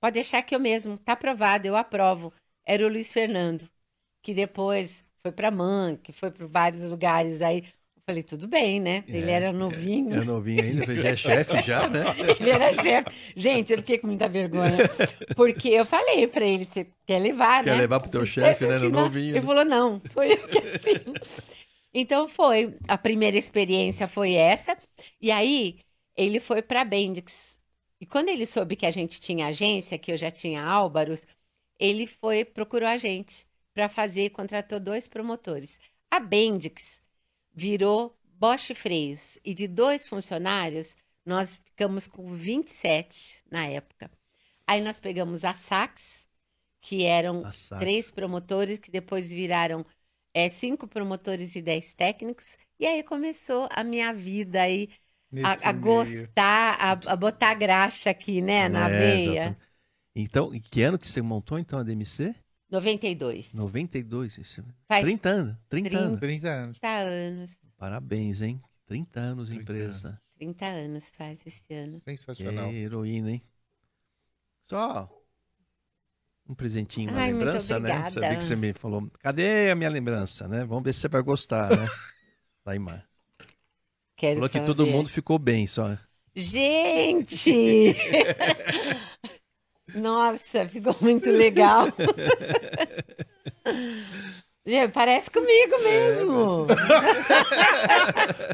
pode 0.00 0.14
deixar 0.14 0.42
que 0.42 0.54
eu 0.54 0.60
mesmo, 0.60 0.98
tá 0.98 1.12
aprovado, 1.12 1.66
eu 1.66 1.76
aprovo. 1.76 2.32
Era 2.64 2.86
o 2.86 2.88
Luiz 2.88 3.12
Fernando, 3.12 3.68
que 4.22 4.32
depois 4.32 5.04
foi 5.22 5.32
para 5.32 5.50
Man, 5.50 5.96
que 5.96 6.12
foi 6.12 6.30
para 6.30 6.46
vários 6.46 6.88
lugares 6.88 7.42
aí. 7.42 7.58
Eu 7.96 8.02
falei, 8.06 8.22
tudo 8.22 8.48
bem, 8.48 8.80
né? 8.80 9.04
É, 9.06 9.16
ele 9.16 9.30
era 9.30 9.52
novinho. 9.52 10.14
Era 10.14 10.24
novinho 10.24 10.62
ainda, 10.62 10.94
já 10.94 11.08
é 11.10 11.16
chefe 11.16 11.62
já, 11.62 11.88
né? 11.88 12.04
ele 12.40 12.50
era 12.50 12.74
chefe. 12.82 13.10
Gente, 13.36 13.72
eu 13.72 13.78
fiquei 13.78 13.98
com 13.98 14.06
muita 14.06 14.28
vergonha. 14.28 14.78
Porque 15.36 15.68
eu 15.68 15.84
falei 15.84 16.26
para 16.26 16.44
ele, 16.44 16.64
você 16.64 16.86
quer 17.06 17.18
levar, 17.18 17.62
quer 17.62 17.70
né? 17.70 17.76
Quer 17.76 17.80
levar 17.82 18.00
pro 18.00 18.10
teu 18.10 18.26
chefe, 18.26 18.66
né? 18.66 18.78
No 18.78 18.90
novinho. 18.90 19.30
Ele 19.32 19.40
né? 19.40 19.46
falou, 19.46 19.64
não, 19.64 20.00
sou 20.00 20.24
eu 20.24 20.48
que 20.48 20.58
assino. 20.58 21.12
então 21.92 22.26
foi, 22.26 22.74
a 22.88 22.96
primeira 22.96 23.36
experiência 23.36 24.08
foi 24.08 24.32
essa. 24.32 24.76
E 25.20 25.30
aí, 25.30 25.80
ele 26.16 26.40
foi 26.40 26.62
para 26.62 26.84
Bendix. 26.84 27.59
E 28.00 28.06
quando 28.06 28.28
ele 28.28 28.46
soube 28.46 28.76
que 28.76 28.86
a 28.86 28.90
gente 28.90 29.20
tinha 29.20 29.46
agência, 29.48 29.98
que 29.98 30.10
eu 30.12 30.16
já 30.16 30.30
tinha 30.30 30.62
Álvaros, 30.64 31.26
ele 31.78 32.06
foi, 32.06 32.44
procurou 32.44 32.88
a 32.88 32.98
gente 32.98 33.46
para 33.74 33.88
fazer 33.88 34.26
e 34.26 34.30
contratou 34.30 34.80
dois 34.80 35.06
promotores. 35.06 35.80
A 36.10 36.18
Bendix 36.20 37.00
virou 37.52 38.18
Bosch 38.24 38.74
Freios 38.74 39.38
e 39.44 39.54
de 39.54 39.68
dois 39.68 40.06
funcionários 40.08 40.96
nós 41.24 41.56
ficamos 41.56 42.06
com 42.08 42.26
27 42.34 43.42
na 43.50 43.66
época. 43.66 44.10
Aí 44.66 44.80
nós 44.82 44.98
pegamos 45.00 45.44
a 45.44 45.54
Sax, 45.54 46.28
que 46.80 47.04
eram 47.04 47.48
três 47.78 48.10
promotores, 48.10 48.78
que 48.78 48.90
depois 48.90 49.30
viraram 49.30 49.84
é, 50.34 50.48
cinco 50.48 50.86
promotores 50.88 51.54
e 51.56 51.62
dez 51.62 51.92
técnicos. 51.94 52.58
E 52.78 52.86
aí 52.86 53.02
começou 53.02 53.68
a 53.70 53.84
minha 53.84 54.12
vida 54.14 54.62
aí 54.62 54.88
a, 55.44 55.68
a 55.68 55.72
gostar, 55.72 56.76
a, 56.80 57.12
a, 57.12 57.16
botar 57.16 57.54
graxa 57.54 58.10
aqui, 58.10 58.40
né, 58.40 58.68
na 58.68 58.88
é, 58.88 58.98
veia. 58.98 59.30
Exatamente. 59.30 59.70
Então, 60.14 60.54
em 60.54 60.60
que 60.60 60.82
ano 60.82 60.98
que 60.98 61.08
você 61.08 61.22
montou 61.22 61.58
então 61.58 61.78
a 61.78 61.82
DMC? 61.82 62.34
92. 62.68 63.54
92, 63.54 64.38
isso. 64.38 64.64
Faz 64.88 65.04
30 65.04 65.28
anos. 65.28 65.56
30, 65.68 65.88
30 65.88 66.04
anos. 66.04 66.20
30 66.20 66.48
anos. 66.48 66.78
30 66.78 66.98
anos. 66.98 67.74
Parabéns, 67.76 68.42
hein? 68.42 68.60
30 68.86 69.20
anos 69.20 69.48
de 69.48 69.56
empresa. 69.56 70.08
Anos. 70.08 70.20
30 70.36 70.66
anos 70.66 71.16
faz 71.16 71.46
esse 71.46 71.74
ano. 71.74 72.00
Sensacional. 72.00 72.70
Que 72.70 72.76
heroína, 72.76 73.32
hein? 73.32 73.42
Só 74.62 75.08
um 76.50 76.54
presentinho, 76.54 77.10
uma 77.10 77.20
Ai, 77.20 77.32
lembrança, 77.32 77.78
né? 77.78 78.10
Sabia 78.10 78.36
que 78.36 78.42
você 78.42 78.56
me 78.56 78.72
falou, 78.72 79.08
cadê 79.20 79.70
a 79.70 79.76
minha 79.76 79.88
lembrança, 79.88 80.48
né? 80.48 80.64
Vamos 80.64 80.82
ver 80.82 80.92
se 80.92 81.00
você 81.00 81.08
vai 81.08 81.22
gostar, 81.22 81.70
né? 81.70 81.86
Laimar. 82.66 83.08
Quero 84.20 84.34
Falou 84.34 84.50
que 84.50 84.60
todo 84.60 84.86
mundo 84.86 85.08
ficou 85.08 85.38
bem, 85.38 85.66
só. 85.66 85.96
Gente! 86.36 87.96
Nossa, 89.96 90.66
ficou 90.66 90.94
muito 91.00 91.30
legal. 91.30 91.86
Parece 94.92 95.30
comigo 95.30 95.82
mesmo. 95.82 96.66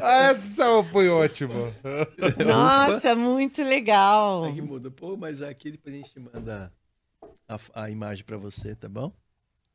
Ah, 0.01 0.27
essa 0.29 0.81
foi 0.85 1.09
ótima. 1.09 1.75
Nossa, 2.45 3.13
muito 3.13 3.61
legal. 3.61 4.45
Aí 4.45 4.61
muda. 4.61 4.89
Pô, 4.89 5.17
mas 5.17 5.41
aqui 5.41 5.71
depois 5.71 5.93
a 5.93 5.97
gente 5.97 6.17
manda 6.17 6.71
a, 7.45 7.59
a 7.73 7.89
imagem 7.89 8.23
para 8.23 8.37
você, 8.37 8.73
tá 8.73 8.87
bom? 8.87 9.11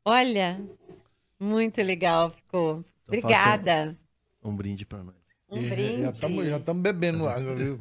Olha, 0.03 0.59
muito 1.39 1.83
legal 1.83 2.31
ficou. 2.31 2.83
Então 3.07 3.19
Obrigada. 3.19 3.95
Um, 4.43 4.49
um, 4.49 4.55
brinde 4.55 4.87
para 4.87 5.03
nós. 5.03 5.22
Um 5.53 5.69
brinde. 5.69 6.01
Já 6.01 6.57
estamos 6.57 6.81
bebendo 6.81 7.23
lá, 7.23 7.39
viu? 7.39 7.79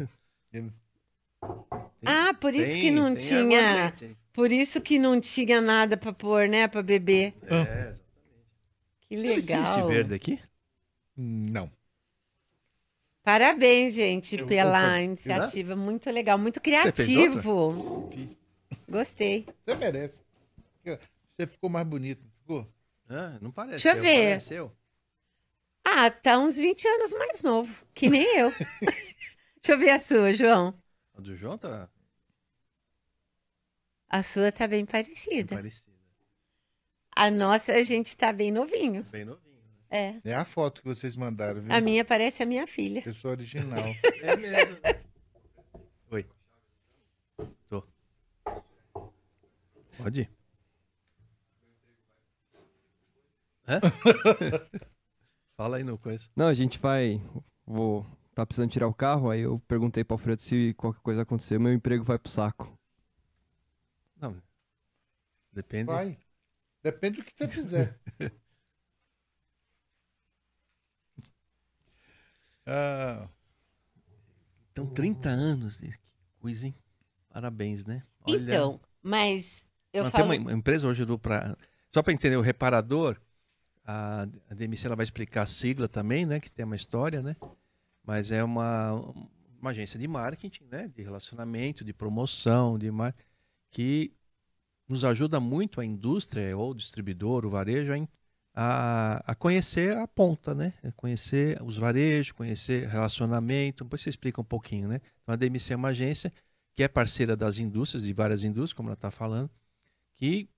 ah, 2.05 2.35
por 2.35 2.55
isso 2.55 2.71
tem, 2.71 2.81
que 2.81 2.91
não 2.91 3.15
tinha. 3.15 3.95
Por 4.33 4.51
isso 4.51 4.81
que 4.81 4.99
não 4.99 5.21
tinha 5.21 5.61
nada 5.61 5.97
para 5.97 6.13
pôr, 6.13 6.49
né, 6.49 6.67
para 6.69 6.83
beber. 6.83 7.35
É, 7.45 7.51
exatamente. 7.51 8.01
Que 9.09 9.17
legal. 9.17 9.63
Esse 9.63 9.83
verde 9.83 10.15
aqui? 10.15 10.41
Não. 11.17 11.71
Parabéns, 13.23 13.95
gente, 13.95 14.37
Eu 14.37 14.47
pela 14.47 15.01
iniciativa. 15.01 15.77
Muito 15.77 16.11
legal, 16.11 16.37
muito 16.39 16.61
criativo. 16.61 18.11
Gostei. 18.89 19.47
Você 19.65 19.75
merece. 19.77 20.23
Você 20.85 21.47
ficou 21.47 21.71
mais 21.71 21.87
bonito, 21.87 22.21
ficou? 22.41 22.67
Ah, 23.09 23.39
não 23.41 23.51
parece. 23.51 23.83
Deixa 23.85 23.97
eu 23.97 24.03
ver. 24.03 24.31
Pareceu. 24.31 24.73
Ah, 25.95 26.11
tá 26.11 26.39
uns 26.39 26.57
20 26.57 26.89
anos 26.89 27.13
mais 27.13 27.43
novo, 27.43 27.85
que 27.93 28.09
nem 28.09 28.25
eu. 28.39 28.49
Deixa 29.61 29.73
eu 29.73 29.79
ver 29.79 29.91
a 29.91 29.99
sua, 29.99 30.33
João. 30.33 30.75
A 31.15 31.21
do 31.21 31.37
João 31.37 31.59
tá. 31.59 31.87
A 34.09 34.23
sua 34.23 34.51
tá 34.51 34.67
bem 34.67 34.87
parecida. 34.87 35.55
Bem 35.55 35.59
parecida. 35.59 35.93
A 37.15 37.31
nossa, 37.31 37.75
a 37.75 37.83
gente 37.83 38.17
tá 38.17 38.33
bem 38.33 38.51
novinho. 38.51 39.03
Bem 39.05 39.27
novinho. 39.27 39.53
Né? 39.91 40.23
É. 40.25 40.31
É 40.31 40.35
a 40.35 40.47
foto 40.47 40.81
que 40.81 40.89
vocês 40.89 41.15
mandaram, 41.15 41.61
viu? 41.61 41.71
A 41.71 41.79
minha 41.79 42.07
parece 42.07 42.43
a 42.43 42.47
minha 42.47 42.67
filha. 42.67 43.03
Eu 43.05 43.13
sou 43.13 43.31
original. 43.31 43.85
é 44.23 44.37
mesmo. 44.37 44.79
Oi. 46.11 46.27
Tô. 47.69 47.87
Pode 49.99 50.23
ir. 50.23 50.31
Hã? 53.69 53.79
Fala 55.63 55.77
aí 55.77 55.85
no 55.85 55.97
coisa. 55.97 56.29
Não, 56.35 56.47
a 56.47 56.55
gente 56.55 56.77
vai. 56.77 57.23
Vou. 57.65 58.05
Tá 58.35 58.45
precisando 58.45 58.73
tirar 58.73 58.89
o 58.89 58.95
carro, 58.95 59.31
aí 59.31 59.43
eu 59.43 59.61
perguntei 59.69 60.03
pro 60.03 60.15
Alfredo 60.15 60.43
se 60.43 60.75
qualquer 60.75 61.01
coisa 61.03 61.23
acontecer, 61.23 61.57
meu 61.57 61.73
emprego 61.73 62.03
vai 62.03 62.19
pro 62.19 62.33
saco. 62.33 62.77
Não. 64.17 64.43
Depende. 65.53 65.85
Vai. 65.85 66.19
Depende 66.83 67.19
do 67.19 67.25
que 67.25 67.33
você 67.33 67.47
fizer. 67.47 67.97
ah. 72.67 73.29
Então, 74.73 74.85
30 74.87 75.29
anos. 75.29 75.77
Que 75.77 75.93
coisa, 76.41 76.67
hein? 76.67 76.75
Parabéns, 77.31 77.85
né? 77.85 78.03
Olha... 78.25 78.41
Então, 78.41 78.81
mas 79.01 79.65
eu 79.93 80.03
Não, 80.03 80.11
falo... 80.11 80.29
Tem 80.29 80.41
uma 80.41 80.53
empresa 80.53 80.89
hoje 80.89 81.05
do 81.05 81.17
pra... 81.17 81.57
Só 81.93 82.03
para 82.03 82.13
entender, 82.13 82.37
o 82.37 82.41
reparador, 82.41 83.17
a, 83.85 84.27
DMC 84.55 84.87
ela 84.87 84.97
vai 84.97 85.05
explicar 85.05 85.43
a 85.43 85.47
sigla 85.47 85.89
também, 85.89 86.25
né? 86.27 86.41
Que 86.41 86.51
tem 86.51 86.65
uma 86.65 86.77
história, 86.77 87.23
né? 87.23 87.37
Mas 88.05 88.31
é 88.31 88.43
uma, 88.43 88.93
uma 89.61 89.71
agência 89.71 89.99
de 89.99 90.07
marketing, 90.09 90.65
né? 90.71 90.91
De 90.95 91.03
relacionamento, 91.03 91.85
de 91.85 91.93
promoção, 91.93 92.79
de 92.79 92.91
mar... 92.91 93.15
que 93.71 94.13
nos 94.89 95.05
ajuda 95.05 95.41
muito 95.41 95.81
a 95.81 95.85
indústria 95.85 96.57
ou 96.57 96.71
o 96.73 96.75
distribuidor, 96.75 97.47
o 97.47 97.51
varejo, 97.51 97.93
a, 98.55 99.23
a 99.27 99.35
conhecer 99.35 99.97
a 99.97 100.07
ponta, 100.07 100.55
né? 100.55 100.75
A 100.83 100.93
conhecer 100.93 101.61
os 101.63 101.77
varejos, 101.77 102.33
conhecer 102.33 102.89
relacionamento. 102.89 103.85
Depois 103.85 104.03
você 104.03 104.11
explica 104.11 104.41
um 104.41 104.45
pouquinho, 104.45 104.89
né? 104.89 105.01
Então 105.23 105.33
a 105.33 105.37
DMC 105.37 105.73
é 105.73 105.77
uma 105.77 105.89
agência 105.89 106.33
que 106.75 106.83
é 106.83 106.89
parceira 106.89 107.37
das 107.37 107.59
indústrias, 107.59 108.05
de 108.05 108.13
várias 108.13 108.45
indústrias, 108.45 108.73
como 108.73 108.89
ela 108.89 108.95
está 108.95 109.11
falando, 109.11 109.51
que 110.15 110.49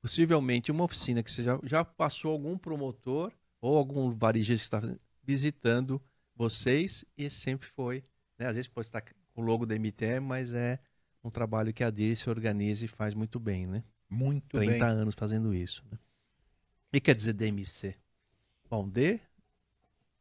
possivelmente 0.00 0.70
uma 0.70 0.84
oficina 0.84 1.22
que 1.22 1.30
você 1.30 1.42
já, 1.42 1.58
já 1.62 1.84
passou 1.84 2.32
algum 2.32 2.56
promotor 2.56 3.32
ou 3.60 3.76
algum 3.76 4.10
varejista 4.14 4.80
que 4.80 4.86
está 4.86 5.00
visitando 5.22 6.02
vocês 6.34 7.04
e 7.16 7.28
sempre 7.28 7.68
foi, 7.68 8.02
né? 8.38 8.46
Às 8.46 8.56
vezes 8.56 8.68
pode 8.68 8.86
estar 8.86 9.02
com 9.02 9.42
o 9.42 9.44
logo 9.44 9.66
da 9.66 9.78
MTE, 9.78 10.20
mas 10.20 10.54
é 10.54 10.78
um 11.22 11.30
trabalho 11.30 11.72
que 11.72 11.84
a 11.84 11.90
DIR 11.90 12.16
se 12.16 12.30
organiza 12.30 12.84
e 12.84 12.88
faz 12.88 13.14
muito 13.14 13.38
bem, 13.38 13.66
né? 13.66 13.84
Muito 14.08 14.48
30 14.48 14.58
bem. 14.58 14.68
30 14.78 14.86
anos 14.86 15.14
fazendo 15.14 15.54
isso. 15.54 15.84
Né? 15.90 15.98
E 16.92 17.00
quer 17.00 17.14
dizer 17.14 17.34
DMC? 17.34 17.94
Bom, 18.68 18.88
D... 18.88 19.20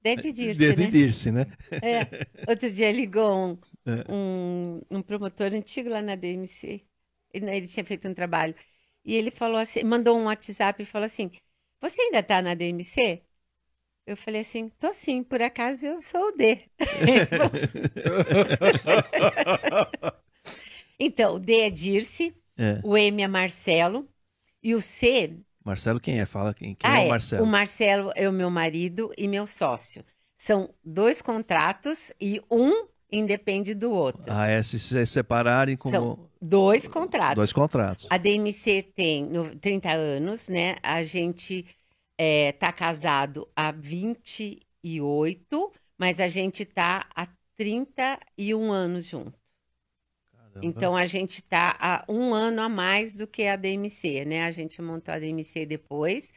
D 0.01 0.15
de 0.15 0.31
Dirce, 0.31 0.59
D 0.59 0.75
de 0.75 0.83
né? 0.83 0.89
Dirce, 0.89 1.31
né? 1.31 1.45
É. 1.81 2.49
Outro 2.49 2.71
dia 2.71 2.89
ligou 2.89 3.49
um, 3.49 3.57
é. 3.85 4.05
um, 4.09 4.81
um, 4.89 5.01
promotor 5.01 5.53
antigo 5.53 5.89
lá 5.89 6.01
na 6.01 6.15
DMC. 6.15 6.85
Ele, 7.33 7.51
ele 7.51 7.67
tinha 7.67 7.83
feito 7.83 8.07
um 8.07 8.13
trabalho. 8.13 8.55
E 9.03 9.15
ele 9.15 9.31
falou 9.31 9.57
assim, 9.57 9.83
mandou 9.83 10.17
um 10.17 10.25
WhatsApp 10.25 10.83
e 10.83 10.85
falou 10.85 11.05
assim, 11.05 11.31
você 11.81 12.01
ainda 12.01 12.19
está 12.19 12.41
na 12.41 12.53
DMC? 12.53 13.23
Eu 14.05 14.17
falei 14.17 14.41
assim, 14.41 14.69
tô 14.79 14.93
sim, 14.93 15.23
por 15.23 15.41
acaso 15.41 15.85
eu 15.85 16.01
sou 16.01 16.29
o 16.29 16.31
D. 16.31 16.63
Então, 20.99 21.35
o 21.35 21.39
D 21.39 21.61
é 21.61 21.69
Dirce, 21.69 22.35
é. 22.57 22.81
o 22.83 22.97
M 22.97 23.23
é 23.23 23.27
Marcelo 23.27 24.07
e 24.61 24.75
o 24.75 24.81
C. 24.81 25.39
Marcelo 25.63 25.99
quem 25.99 26.19
é? 26.19 26.25
Fala 26.25 26.53
quem, 26.53 26.75
quem 26.75 26.89
ah, 26.89 26.99
é 26.99 27.05
o 27.05 27.09
Marcelo. 27.09 27.41
É. 27.41 27.43
O 27.43 27.49
Marcelo 27.49 28.11
é 28.15 28.27
o 28.27 28.33
meu 28.33 28.49
marido 28.49 29.09
e 29.17 29.27
meu 29.27 29.47
sócio. 29.47 30.03
São 30.35 30.73
dois 30.83 31.21
contratos 31.21 32.11
e 32.19 32.41
um 32.51 32.87
independe 33.11 33.73
do 33.73 33.91
outro. 33.91 34.23
Ah, 34.27 34.47
é, 34.47 34.61
se 34.61 34.79
se 34.79 35.05
separarem 35.05 35.75
como... 35.75 35.91
São 35.91 36.29
dois 36.41 36.87
contratos. 36.87 37.35
Dois 37.35 37.53
contratos. 37.53 38.07
A 38.09 38.17
DMC 38.17 38.83
tem 38.95 39.29
30 39.59 39.91
anos, 39.91 40.49
né? 40.49 40.75
A 40.83 41.03
gente 41.03 41.65
é, 42.17 42.51
tá 42.53 42.71
casado 42.71 43.47
há 43.55 43.71
28, 43.71 45.71
mas 45.97 46.19
a 46.19 46.27
gente 46.27 46.65
tá 46.65 47.07
há 47.15 47.27
31 47.55 48.71
anos 48.71 49.05
juntos. 49.05 49.39
Então 50.61 50.95
a 50.95 51.05
gente 51.05 51.35
está 51.35 51.77
há 51.79 52.05
um 52.09 52.33
ano 52.33 52.61
a 52.61 52.69
mais 52.69 53.15
do 53.15 53.27
que 53.27 53.47
a 53.47 53.55
DMC, 53.55 54.25
né? 54.25 54.45
A 54.45 54.51
gente 54.51 54.81
montou 54.81 55.13
a 55.13 55.19
DMC 55.19 55.65
depois 55.65 56.33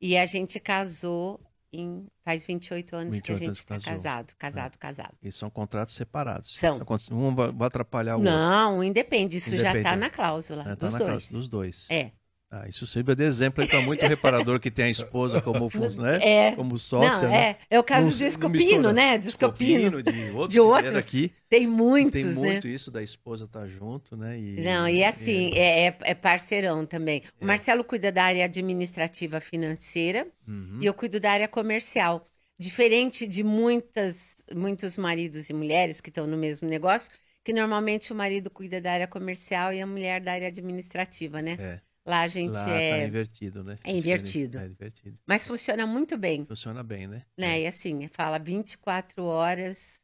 e 0.00 0.16
a 0.16 0.26
gente 0.26 0.60
casou 0.60 1.40
em 1.72 2.06
faz 2.24 2.44
28 2.44 2.96
anos 2.96 3.14
28 3.16 3.24
que 3.24 3.32
a 3.44 3.46
gente 3.48 3.58
está 3.58 3.80
casado, 3.80 4.34
casado, 4.38 4.74
é. 4.74 4.78
casado. 4.78 5.14
E 5.22 5.30
são 5.30 5.50
contratos 5.50 5.94
separados. 5.94 6.54
São. 6.56 6.80
Um 7.10 7.34
vai 7.34 7.66
atrapalhar 7.66 8.16
o 8.16 8.20
Não, 8.22 8.72
outro. 8.72 8.84
independe. 8.84 9.36
Isso 9.36 9.48
independe. 9.48 9.72
já 9.72 9.78
está 9.78 9.96
na 9.96 10.10
cláusula 10.10 10.62
é, 10.62 10.64
tá 10.64 10.74
dos 10.74 10.92
na 10.92 10.98
dois. 10.98 11.10
Cláusula, 11.10 11.40
dos 11.40 11.48
dois. 11.48 11.86
É. 11.90 12.10
Ah, 12.50 12.66
isso 12.66 12.86
sempre 12.86 13.12
é 13.12 13.14
de 13.14 13.24
exemplo 13.24 13.66
para 13.66 13.82
muito 13.82 14.06
reparador 14.06 14.58
que 14.58 14.70
tem 14.70 14.86
a 14.86 14.90
esposa 14.90 15.40
como, 15.42 15.68
né? 16.00 16.18
é. 16.22 16.52
como 16.52 16.78
sócia. 16.78 17.28
Não, 17.28 17.28
né? 17.28 17.56
é. 17.68 17.76
é 17.76 17.78
o 17.78 17.84
caso 17.84 18.06
não, 18.06 18.16
de 18.16 18.24
Escopino, 18.24 18.90
né? 18.90 19.18
De 19.18 19.28
Escopino. 19.28 20.02
De 20.02 20.10
outros. 20.32 20.48
De 20.48 20.60
outros. 20.60 20.94
Aqui. 20.94 21.30
Tem 21.50 21.66
muitos, 21.66 22.12
Tem 22.12 22.32
muito 22.32 22.66
né? 22.66 22.72
isso 22.72 22.90
da 22.90 23.02
esposa 23.02 23.44
estar 23.44 23.60
tá 23.60 23.66
junto, 23.66 24.16
né? 24.16 24.38
E, 24.38 24.62
não, 24.62 24.88
e 24.88 25.04
assim, 25.04 25.50
é, 25.54 25.88
é, 25.88 25.98
é 26.00 26.14
parceirão 26.14 26.86
também. 26.86 27.22
O 27.38 27.44
é. 27.44 27.46
Marcelo 27.46 27.84
cuida 27.84 28.10
da 28.10 28.24
área 28.24 28.46
administrativa 28.46 29.40
financeira 29.42 30.26
uhum. 30.46 30.78
e 30.80 30.86
eu 30.86 30.94
cuido 30.94 31.20
da 31.20 31.32
área 31.32 31.48
comercial. 31.48 32.26
Diferente 32.58 33.26
de 33.26 33.44
muitas, 33.44 34.42
muitos 34.54 34.96
maridos 34.96 35.50
e 35.50 35.52
mulheres 35.52 36.00
que 36.00 36.08
estão 36.08 36.26
no 36.26 36.36
mesmo 36.36 36.66
negócio, 36.66 37.12
que 37.44 37.52
normalmente 37.52 38.10
o 38.10 38.16
marido 38.16 38.48
cuida 38.50 38.80
da 38.80 38.92
área 38.92 39.06
comercial 39.06 39.70
e 39.72 39.82
a 39.82 39.86
mulher 39.86 40.20
da 40.22 40.32
área 40.32 40.48
administrativa, 40.48 41.42
né? 41.42 41.56
É. 41.60 41.87
Lá 42.08 42.22
a 42.22 42.28
gente 42.28 42.54
Lá 42.54 42.64
tá 42.64 42.70
é. 42.70 43.06
invertido, 43.06 43.62
né? 43.62 43.76
É 43.84 43.92
invertido. 43.92 44.58
É 44.58 44.64
invertido. 44.64 45.18
Mas 45.26 45.46
funciona 45.46 45.86
muito 45.86 46.16
bem. 46.16 46.46
Funciona 46.46 46.82
bem, 46.82 47.06
né? 47.06 47.22
Né? 47.36 47.60
E 47.60 47.66
assim, 47.66 48.08
fala 48.08 48.38
24 48.38 49.22
horas, 49.24 50.02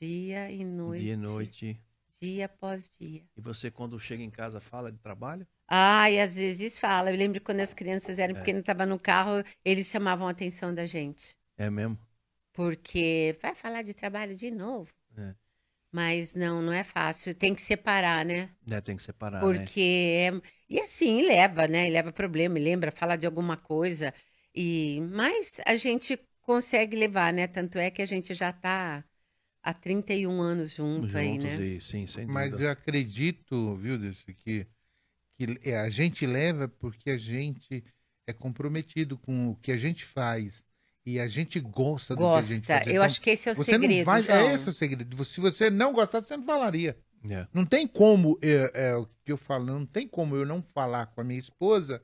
dia 0.00 0.50
e 0.50 0.64
noite. 0.64 1.04
Dia 1.04 1.12
e 1.12 1.16
noite. 1.16 1.80
Dia 2.22 2.46
após 2.46 2.88
dia. 2.98 3.22
E 3.36 3.40
você, 3.42 3.70
quando 3.70 4.00
chega 4.00 4.22
em 4.22 4.30
casa, 4.30 4.60
fala 4.60 4.90
de 4.90 4.96
trabalho? 4.96 5.46
Ah, 5.68 6.10
e 6.10 6.18
às 6.18 6.36
vezes 6.36 6.78
fala. 6.78 7.10
Eu 7.10 7.16
lembro 7.16 7.38
quando 7.42 7.60
as 7.60 7.74
crianças 7.74 8.18
eram 8.18 8.34
É. 8.34 8.38
pequenas, 8.38 8.60
estava 8.60 8.86
no 8.86 8.98
carro, 8.98 9.44
eles 9.62 9.88
chamavam 9.88 10.26
a 10.26 10.30
atenção 10.30 10.74
da 10.74 10.86
gente. 10.86 11.36
É 11.58 11.68
mesmo? 11.68 11.98
Porque 12.54 13.36
vai 13.42 13.54
falar 13.54 13.82
de 13.82 13.92
trabalho 13.92 14.34
de 14.34 14.50
novo. 14.50 14.90
É. 15.18 15.34
Mas 15.96 16.34
não, 16.34 16.62
não 16.62 16.72
é 16.72 16.84
fácil. 16.84 17.34
Tem 17.34 17.54
que 17.54 17.62
separar, 17.62 18.24
né? 18.24 18.50
É, 18.70 18.80
tem 18.80 18.96
que 18.96 19.02
separar, 19.02 19.48
né? 19.50 19.70
Porque. 19.70 19.80
é- 20.30 20.42
E 20.68 20.80
assim, 20.80 21.22
leva, 21.22 21.68
né? 21.68 21.88
Leva 21.90 22.12
problema, 22.12 22.58
lembra, 22.58 22.92
fala 22.92 23.16
de 23.16 23.26
alguma 23.26 23.56
coisa. 23.56 24.12
E 24.54 25.00
Mas 25.12 25.60
a 25.66 25.76
gente 25.76 26.18
consegue 26.42 26.96
levar, 26.96 27.32
né? 27.32 27.46
Tanto 27.48 27.78
é 27.78 27.90
que 27.90 28.02
a 28.02 28.06
gente 28.06 28.34
já 28.34 28.50
está 28.50 29.04
há 29.62 29.74
31 29.74 30.40
anos 30.42 30.72
junto 30.72 31.16
Juntos 31.16 31.18
aí, 31.18 31.38
né? 31.38 31.66
e, 31.76 31.80
sim, 31.80 32.06
sem 32.06 32.26
Mas 32.26 32.50
dúvida. 32.50 32.60
eu 32.60 32.70
acredito, 32.70 33.76
viu, 33.76 33.98
desse 33.98 34.32
que, 34.34 34.66
que 35.36 35.58
é, 35.64 35.78
a 35.80 35.90
gente 35.90 36.26
leva 36.26 36.68
porque 36.68 37.10
a 37.10 37.18
gente 37.18 37.84
é 38.26 38.32
comprometido 38.34 39.18
com 39.18 39.50
o 39.50 39.56
que 39.56 39.72
a 39.72 39.78
gente 39.78 40.04
faz 40.04 40.66
e 41.06 41.20
a 41.20 41.28
gente 41.28 41.60
gosta 41.60 42.14
do 42.16 42.20
que 42.20 42.26
a 42.34 42.42
gente 42.42 42.58
Gosta. 42.66 42.74
faz. 42.74 42.86
Eu 42.88 42.92
Então, 42.94 43.04
acho 43.04 43.20
que 43.22 43.30
esse 43.30 43.48
é 43.48 43.52
o 43.52 43.56
você 43.56 43.64
segredo. 43.72 43.96
não 43.98 44.04
vai, 44.04 44.26
é 44.28 44.52
esse 44.54 44.68
o 44.68 44.72
segredo. 44.72 45.24
Se 45.24 45.40
você 45.40 45.70
não 45.70 45.92
gostasse, 45.92 46.26
você 46.28 46.36
não 46.36 46.44
falaria. 46.44 46.98
É. 47.30 47.46
Não 47.54 47.64
tem 47.64 47.86
como, 47.86 48.38
é, 48.42 48.88
é 48.90 48.96
o 48.96 49.06
que 49.24 49.32
eu 49.32 49.36
falo, 49.38 49.64
não 49.66 49.86
tem 49.86 50.06
como 50.06 50.36
eu 50.36 50.44
não 50.44 50.62
falar 50.74 51.06
com 51.06 51.20
a 51.20 51.24
minha 51.24 51.40
esposa 51.40 52.02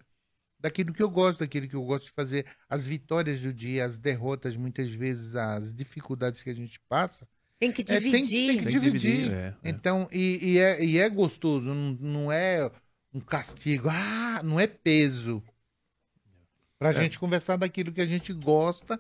daquilo 0.59 0.93
que 0.93 1.03
eu 1.03 1.11
gosto, 1.11 1.41
daquilo 1.41 1.69
que 1.69 1.75
eu 1.75 1.85
gosto 1.85 2.05
de 2.05 2.11
fazer, 2.13 2.47
as 2.69 2.87
vitórias 2.87 3.41
do 3.41 3.53
dia, 3.53 3.85
as 3.85 3.99
derrotas, 3.99 4.57
muitas 4.57 4.93
vezes 4.93 5.35
as 5.35 5.75
dificuldades 5.75 6.43
que 6.43 6.51
a 6.51 6.55
gente 6.55 6.79
passa. 6.89 7.27
Tem 7.59 7.71
que 7.73 7.83
É, 7.83 7.85
tem- 7.85 8.01
dividir. 8.01 8.47
tem 8.47 8.57
que 8.59 8.65
Tem 8.65 8.73
que 8.73 8.81
dividir. 8.81 9.13
dividir. 9.17 9.33
é, 9.33 9.55
é. 9.63 9.71
Então, 9.71 10.09
e, 10.13 10.39
e 10.55 10.59
é, 10.59 10.85
e 10.85 10.99
é 10.99 11.09
gostoso, 11.09 11.67
não, 11.75 11.93
não 12.01 12.33
é 12.33 12.71
um 13.15 13.21
castigo, 13.21 13.89
ah, 13.91 14.41
não 14.45 14.59
é 14.59 14.67
peso. 14.67 15.43
Pra 16.83 16.91
É. 16.91 17.03
gente 17.03 17.19
conversar 17.19 17.57
daquilo 17.57 17.93
que 17.93 18.01
a 18.01 18.07
gente 18.07 18.33
gosta 18.33 18.99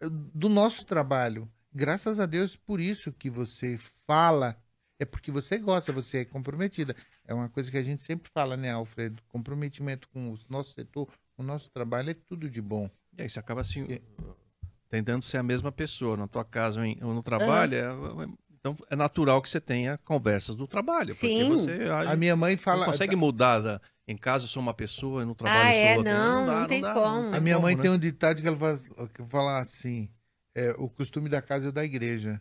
eh, 0.00 0.08
do 0.10 0.48
nosso 0.48 0.84
trabalho. 0.84 1.48
Graças 1.74 2.18
a 2.20 2.26
Deus 2.26 2.56
por 2.56 2.80
isso 2.80 3.12
que 3.12 3.30
você 3.30 3.78
fala, 4.06 4.56
é 4.98 5.04
porque 5.04 5.30
você 5.30 5.58
gosta, 5.58 5.92
você 5.92 6.18
é 6.18 6.24
comprometida. 6.24 6.94
É 7.26 7.32
uma 7.32 7.48
coisa 7.48 7.70
que 7.70 7.76
a 7.78 7.82
gente 7.82 8.02
sempre 8.02 8.30
fala, 8.32 8.56
né, 8.56 8.70
Alfredo? 8.72 9.22
Comprometimento 9.28 10.08
com 10.08 10.32
o 10.32 10.38
nosso 10.48 10.72
setor, 10.72 11.08
o 11.36 11.42
nosso 11.42 11.70
trabalho 11.70 12.10
é 12.10 12.14
tudo 12.14 12.48
de 12.50 12.60
bom. 12.60 12.90
E 13.16 13.22
aí 13.22 13.30
você 13.30 13.38
acaba 13.38 13.60
assim, 13.62 13.84
E- 13.88 14.02
tentando 14.90 15.22
ser 15.24 15.38
a 15.38 15.42
mesma 15.42 15.72
pessoa 15.72 16.16
na 16.16 16.26
tua 16.28 16.44
casa 16.44 16.80
ou, 17.00 17.14
no 17.14 17.22
trabalho. 17.22 17.74
é- 17.74 17.86
então 18.64 18.76
é 18.88 18.94
natural 18.94 19.42
que 19.42 19.48
você 19.50 19.60
tenha 19.60 19.98
conversas 20.04 20.54
do 20.54 20.68
trabalho. 20.68 21.12
Sim. 21.12 21.48
Porque 21.48 21.60
você 21.62 21.82
age- 21.90 22.12
A 22.12 22.16
minha 22.16 22.36
mãe 22.36 22.56
fala. 22.56 22.84
não 22.86 22.92
consegue 22.92 23.16
mudar. 23.16 23.58
da- 23.60 23.80
em 24.06 24.16
casa 24.16 24.44
eu 24.44 24.48
sou 24.48 24.62
uma 24.62 24.72
pessoa 24.74 25.22
e 25.22 25.24
no 25.24 25.34
trabalho 25.34 25.60
Ah, 25.64 25.74
eu 25.74 25.80
sou 25.80 25.88
é? 25.94 25.96
outra. 25.98 26.12
Não, 26.14 26.46
dá, 26.46 26.60
não 26.60 26.66
tem 26.66 26.80
dá, 26.80 26.92
como. 26.94 27.34
A 27.34 27.40
minha 27.40 27.58
mãe 27.58 27.74
como, 27.74 27.82
tem 27.82 27.90
né? 27.90 27.96
um 27.96 28.00
ditado 28.00 28.40
que 28.40 28.46
ela 28.48 28.56
fala, 28.56 29.08
que 29.08 29.22
fala 29.28 29.58
assim: 29.60 30.08
é, 30.54 30.70
o 30.78 30.88
costume 30.88 31.28
da 31.28 31.42
casa 31.42 31.66
é 31.66 31.68
o 31.68 31.72
da 31.72 31.84
igreja. 31.84 32.40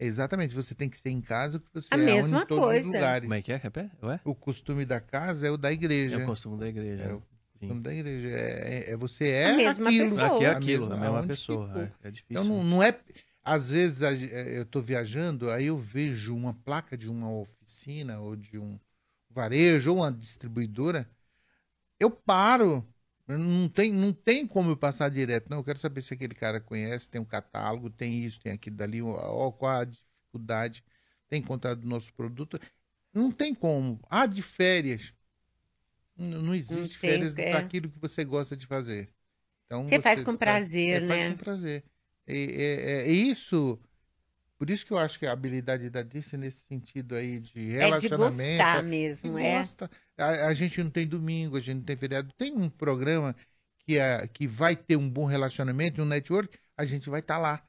Exatamente, 0.00 0.54
você 0.54 0.74
tem 0.74 0.88
que 0.90 0.98
ser 0.98 1.10
em 1.10 1.20
casa 1.20 1.58
o 1.58 1.60
que 1.60 1.68
você 1.72 1.94
A 1.94 1.98
é 1.98 2.00
mesma 2.04 2.42
em 2.42 2.46
todos 2.46 2.64
coisa. 2.64 2.86
os 2.88 2.92
lugares. 2.94 3.22
Como 3.28 3.34
é 3.34 3.42
que 3.42 3.52
é? 3.52 3.56
Repete? 3.56 3.90
Ué? 4.02 4.20
O 4.24 4.34
costume 4.34 4.84
da 4.84 5.00
casa 5.00 5.46
é 5.46 5.50
o 5.50 5.56
da 5.56 5.70
É 5.70 5.74
igreja. 5.74 6.18
o 6.18 6.26
costume 6.26 6.58
da 6.58 6.68
igreja. 6.68 7.02
É 7.04 7.12
o 7.14 7.18
Sim. 7.18 7.22
costume 7.60 7.80
da 7.82 7.94
igreja. 7.94 8.28
É, 8.28 8.40
é- 8.88 8.90
é- 8.92 8.96
você 8.96 9.28
é 9.28 9.50
A 9.50 9.56
mesma 9.56 9.88
aquilo. 9.90 10.04
pessoa. 10.04 10.34
Aqui 10.34 10.44
é 10.44 10.48
A 10.48 10.52
aquilo, 10.56 10.88
mesma- 10.88 10.96
a 11.06 11.10
mesma 11.12 11.26
pessoa. 11.28 11.70
É, 12.02 12.08
é 12.08 12.10
difícil. 12.10 12.26
Então 12.30 12.42
não, 12.44 12.64
não 12.64 12.82
é. 12.82 12.98
Às 13.44 13.72
vezes 13.72 14.02
eh, 14.02 14.58
eu 14.58 14.62
estou 14.62 14.82
viajando, 14.82 15.50
aí 15.50 15.66
eu 15.66 15.78
vejo 15.78 16.34
uma 16.34 16.54
placa 16.54 16.96
de 16.96 17.08
uma 17.08 17.30
oficina 17.30 18.20
ou 18.20 18.36
de 18.36 18.58
um 18.58 18.78
varejo 19.28 19.90
ou 19.90 19.96
uma 19.98 20.12
distribuidora, 20.12 21.08
eu 21.98 22.10
paro. 22.10 22.86
Não 23.26 23.68
tem, 23.68 23.92
não 23.92 24.12
tem 24.12 24.46
como 24.46 24.70
eu 24.70 24.76
passar 24.76 25.08
direto. 25.08 25.48
Não, 25.48 25.58
eu 25.58 25.64
quero 25.64 25.78
saber 25.78 26.02
se 26.02 26.12
aquele 26.12 26.34
cara 26.34 26.60
conhece, 26.60 27.08
tem 27.08 27.20
um 27.20 27.24
catálogo, 27.24 27.88
tem 27.88 28.24
isso, 28.24 28.40
tem 28.40 28.52
aquilo 28.52 28.76
dali, 28.76 29.00
ó, 29.00 29.50
qual 29.52 29.80
a 29.80 29.84
dificuldade, 29.84 30.84
tem 31.28 31.40
encontrado 31.40 31.84
o 31.84 31.88
nosso 31.88 32.12
produto. 32.12 32.58
Não 33.12 33.30
tem 33.30 33.54
como. 33.54 34.00
Ah, 34.10 34.26
de 34.26 34.42
férias. 34.42 35.14
Não, 36.16 36.42
não 36.42 36.54
existe 36.54 36.80
Não 36.80 36.88
tem, 36.88 37.10
férias 37.10 37.36
é. 37.36 37.52
daquilo 37.52 37.90
que 37.90 37.98
você 37.98 38.24
gosta 38.24 38.56
de 38.56 38.66
fazer. 38.66 39.08
Então, 39.66 39.86
Você 39.86 40.00
faz 40.02 40.22
com 40.22 40.36
prazer, 40.36 41.02
é, 41.02 41.06
né? 41.06 41.08
Faz 41.08 41.32
com 41.32 41.36
prazer. 41.38 41.84
E, 42.26 42.50
é, 42.56 43.02
é 43.02 43.08
isso. 43.10 43.78
Por 44.58 44.70
isso 44.70 44.86
que 44.86 44.92
eu 44.92 44.98
acho 44.98 45.18
que 45.18 45.26
a 45.26 45.32
habilidade 45.32 45.90
da 45.90 46.02
Dice 46.02 46.36
nesse 46.36 46.64
sentido 46.66 47.16
aí 47.16 47.40
de 47.40 47.58
É 47.76 47.98
de 47.98 48.08
relacionamento. 48.08 48.36
gostar 48.36 48.82
que 48.84 48.88
mesmo, 48.88 49.38
é. 49.38 49.58
gosta. 49.58 49.90
A, 50.16 50.46
a 50.46 50.54
gente 50.54 50.82
não 50.82 50.90
tem 50.90 51.06
domingo, 51.06 51.56
a 51.56 51.60
gente 51.60 51.78
não 51.78 51.84
tem 51.84 51.96
feriado. 51.96 52.32
Tem 52.38 52.52
um 52.52 52.70
programa 52.70 53.34
que, 53.80 53.98
é, 53.98 54.26
que 54.28 54.46
vai 54.46 54.76
ter 54.76 54.96
um 54.96 55.10
bom 55.10 55.24
relacionamento, 55.24 56.00
um 56.00 56.04
network, 56.04 56.56
a 56.76 56.84
gente 56.84 57.10
vai 57.10 57.18
estar 57.20 57.38
lá. 57.38 57.60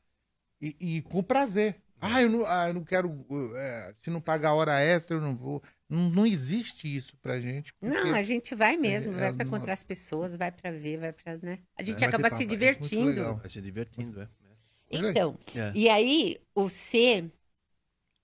E, 0.62 0.76
e 0.80 1.02
com 1.02 1.24
prazer. 1.24 1.82
Ah, 2.00 2.22
eu 2.22 2.30
não, 2.30 2.46
ah, 2.46 2.68
eu 2.68 2.74
não 2.74 2.84
quero. 2.84 3.26
é, 3.56 3.94
se 3.98 4.10
não 4.10 4.20
pagar 4.22 4.54
hora 4.54 4.80
extra, 4.82 5.16
eu 5.18 5.22
não 5.22 5.36
vou. 5.36 5.64
Não, 5.90 6.10
não 6.10 6.26
existe 6.26 6.94
isso 6.94 7.16
pra 7.18 7.40
gente. 7.40 7.74
Não, 7.82 8.14
a 8.14 8.22
gente 8.22 8.54
vai 8.54 8.76
mesmo, 8.78 9.14
É, 9.14 9.16
vai 9.18 9.30
é, 9.30 9.34
para 9.34 9.46
não- 9.46 9.52
encontrar 9.56 9.74
as 9.74 9.84
pessoas, 9.84 10.36
vai 10.36 10.52
para 10.52 10.70
ver, 10.70 10.98
vai 11.00 11.14
para, 11.14 11.38
né? 11.38 11.60
A 11.78 11.82
gente 11.82 12.04
acaba 12.04 12.26
se 12.30 12.32
papo, 12.32 12.44
é 12.44 12.46
divertindo. 12.46 13.36
Vai 13.38 13.50
se 13.50 13.62
divertindo, 13.62 14.22
é. 14.22 14.28
Então, 14.94 15.38
É. 15.56 15.72
e 15.76 15.90
aí 15.90 16.40
o 16.56 16.70
C 16.70 17.32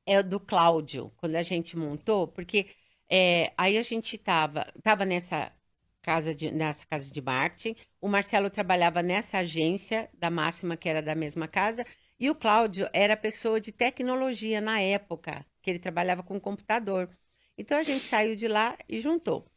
é 0.06 0.20
o 0.20 0.24
do 0.24 0.40
Cláudio, 0.40 1.12
quando 1.18 1.36
a 1.36 1.44
gente 1.44 1.78
montou, 1.78 2.28
porque 2.28 2.68
é, 3.10 3.54
aí 3.58 3.78
a 3.78 3.82
gente 3.82 4.18
tava, 4.18 4.66
tava 4.84 5.06
nessa 5.06 5.52
casa 6.02 6.34
de 6.34 6.52
nessa 6.52 6.86
casa 6.86 7.12
de 7.12 7.22
marketing, 7.22 7.76
o 8.02 8.08
Marcelo 8.08 8.50
trabalhava 8.50 9.04
nessa 9.04 9.40
agência 9.40 10.10
da 10.14 10.30
Máxima, 10.30 10.78
que 10.78 10.90
era 10.90 11.02
da 11.02 11.16
mesma 11.16 11.48
casa, 11.48 11.86
e 12.20 12.30
o 12.30 12.36
Cláudio 12.36 12.88
era 12.94 13.16
pessoa 13.18 13.60
de 13.62 13.72
tecnologia 13.72 14.62
na 14.62 14.80
época, 14.82 15.46
que 15.62 15.70
ele 15.70 15.80
trabalhava 15.80 16.24
com 16.24 16.40
computador. 16.40 17.10
Então 17.58 17.78
a 17.78 17.84
gente 17.84 18.06
saiu 18.06 18.36
de 18.36 18.48
lá 18.48 18.78
e 18.88 19.00
juntou. 19.00 19.50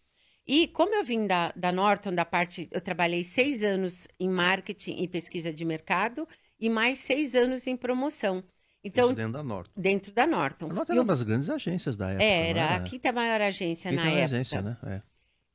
E 0.47 0.67
como 0.69 0.95
eu 0.95 1.05
vim 1.05 1.27
da, 1.27 1.53
da 1.53 1.71
Norton, 1.73 2.15
da 2.15 2.25
parte. 2.25 2.69
Eu 2.73 2.81
trabalhei 2.81 3.23
seis 3.25 3.63
anos 3.63 4.09
em 4.19 4.29
marketing 4.29 5.03
e 5.03 5.09
pesquisa 5.09 5.53
de 5.53 5.65
mercado 5.65 6.27
e 6.63 6.71
mais 6.71 6.99
seis 7.01 7.35
anos 7.35 7.67
em 7.67 7.77
promoção. 7.77 8.43
Então, 8.85 9.09
Isso 9.09 9.17
dentro 9.17 9.33
da 9.33 9.43
Norton. 9.43 9.71
dentro 9.81 10.13
da 10.13 10.27
Norton. 10.27 10.71
A 10.71 10.73
Norton 10.75 10.93
era 10.93 11.03
uma 11.03 11.07
das 11.13 11.23
grandes 11.23 11.49
agências 11.51 11.97
da 11.97 12.11
época. 12.11 12.25
era 12.25 12.77
a 12.77 12.81
quinta 12.81 13.13
maior 13.13 13.41
agência 13.41 13.91
Quinta 13.91 14.03
na 14.03 14.11
maior 14.11 14.23
época. 14.23 14.35
agência, 14.37 14.63
né? 14.63 14.77
É. 14.85 15.03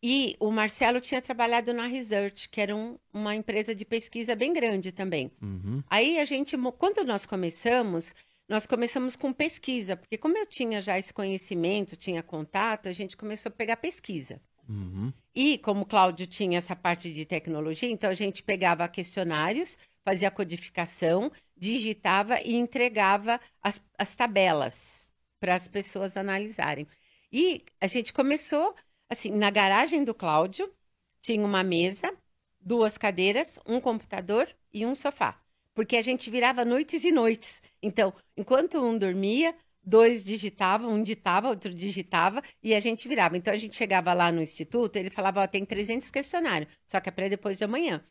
E 0.04 0.36
o 0.40 0.52
Marcelo 0.52 1.02
tinha 1.02 1.22
trabalhado 1.22 1.74
na 1.74 1.88
Research, 1.88 2.48
que 2.50 2.62
era 2.62 2.76
um- 2.76 2.98
uma 3.14 3.36
empresa 3.36 3.74
de 3.74 3.84
pesquisa 3.84 4.36
bem 4.36 4.54
grande 4.54 4.92
também. 4.92 5.32
Uhum. 5.42 5.82
Aí 5.90 6.20
a 6.20 6.26
gente, 6.26 6.56
quando 6.78 7.04
nós 7.04 7.26
começamos, 7.26 8.14
nós 8.48 8.66
começamos 8.66 9.16
com 9.16 9.34
pesquisa, 9.34 9.98
porque 9.98 10.18
como 10.18 10.38
eu 10.38 10.46
tinha 10.46 10.80
já 10.80 10.98
esse 11.00 11.14
conhecimento, 11.14 11.96
tinha 11.98 12.22
contato, 12.24 12.88
a 12.88 12.92
gente 12.94 13.18
começou 13.18 13.50
a 13.50 13.54
pegar 13.54 13.78
pesquisa. 13.78 14.40
Uhum. 14.70 15.12
E 15.36 15.58
como 15.58 15.82
o 15.82 15.86
Cláudio 15.86 16.28
tinha 16.28 16.58
essa 16.60 16.76
parte 16.76 17.12
de 17.12 17.26
tecnologia, 17.26 17.90
então 17.90 18.10
a 18.10 18.14
gente 18.14 18.44
pegava 18.44 18.88
questionários, 18.88 19.78
fazia 20.08 20.30
a 20.30 20.32
codificação, 20.32 21.30
digitava 21.58 22.40
e 22.40 22.56
entregava 22.56 23.42
as, 23.62 23.84
as 23.98 24.16
tabelas 24.16 25.12
para 25.38 25.54
as 25.54 25.68
pessoas 25.68 26.16
analisarem. 26.16 26.88
E 27.30 27.66
a 27.82 27.88
gente 27.88 28.14
começou, 28.14 28.74
assim, 29.10 29.32
na 29.32 29.50
garagem 29.50 30.06
do 30.06 30.14
Cláudio, 30.14 30.74
tinha 31.20 31.46
uma 31.46 31.62
mesa, 31.62 32.10
duas 32.58 32.98
cadeiras, 32.98 33.60
um 33.66 33.82
computador 33.82 34.48
e 34.74 34.86
um 34.86 34.96
sofá. 34.96 35.38
Porque 35.74 35.98
a 35.98 36.02
gente 36.02 36.32
virava 36.32 36.64
noites 36.64 37.04
e 37.04 37.12
noites. 37.12 37.62
Então, 37.84 38.14
enquanto 38.38 38.82
um 38.82 38.98
dormia, 38.98 39.54
dois 39.84 40.24
digitavam, 40.24 40.90
um 40.90 41.04
ditava, 41.04 41.50
outro 41.50 41.74
digitava, 41.74 42.42
e 42.64 42.74
a 42.74 42.80
gente 42.80 43.10
virava. 43.10 43.36
Então, 43.36 43.54
a 43.54 43.58
gente 43.58 43.76
chegava 43.76 44.14
lá 44.14 44.32
no 44.32 44.42
instituto, 44.42 44.96
ele 44.96 45.10
falava, 45.10 45.44
ó, 45.44 45.48
tem 45.48 45.66
300 45.66 46.10
questionários, 46.10 46.72
só 46.86 47.02
que 47.02 47.10
é 47.10 47.12
para 47.12 47.28
depois 47.28 47.58
de 47.58 47.66
amanhã. 47.66 48.02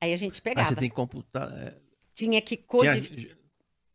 Aí 0.00 0.12
a 0.12 0.16
gente 0.16 0.36
Aí 0.36 0.40
pegava. 0.42 0.68
você 0.68 0.76
tem 0.76 0.88
que 0.88 0.94
computar. 0.94 1.50
é, 1.52 1.74
Tinha 2.14 2.40
que 2.40 2.56
codificar. 2.56 3.36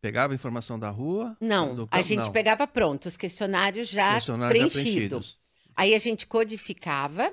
Pegava 0.00 0.34
a 0.34 0.36
informação 0.36 0.78
da 0.78 0.90
rua? 0.90 1.34
Não, 1.40 1.74
do 1.74 1.88
a 1.90 2.02
gente 2.02 2.26
Não. 2.26 2.32
pegava 2.32 2.66
pronto, 2.66 3.06
os 3.06 3.16
questionários 3.16 3.88
já 3.88 4.20
preenchidos. 4.20 4.72
preenchidos. 4.72 5.38
Aí 5.74 5.94
a 5.94 5.98
gente 5.98 6.26
codificava, 6.26 7.32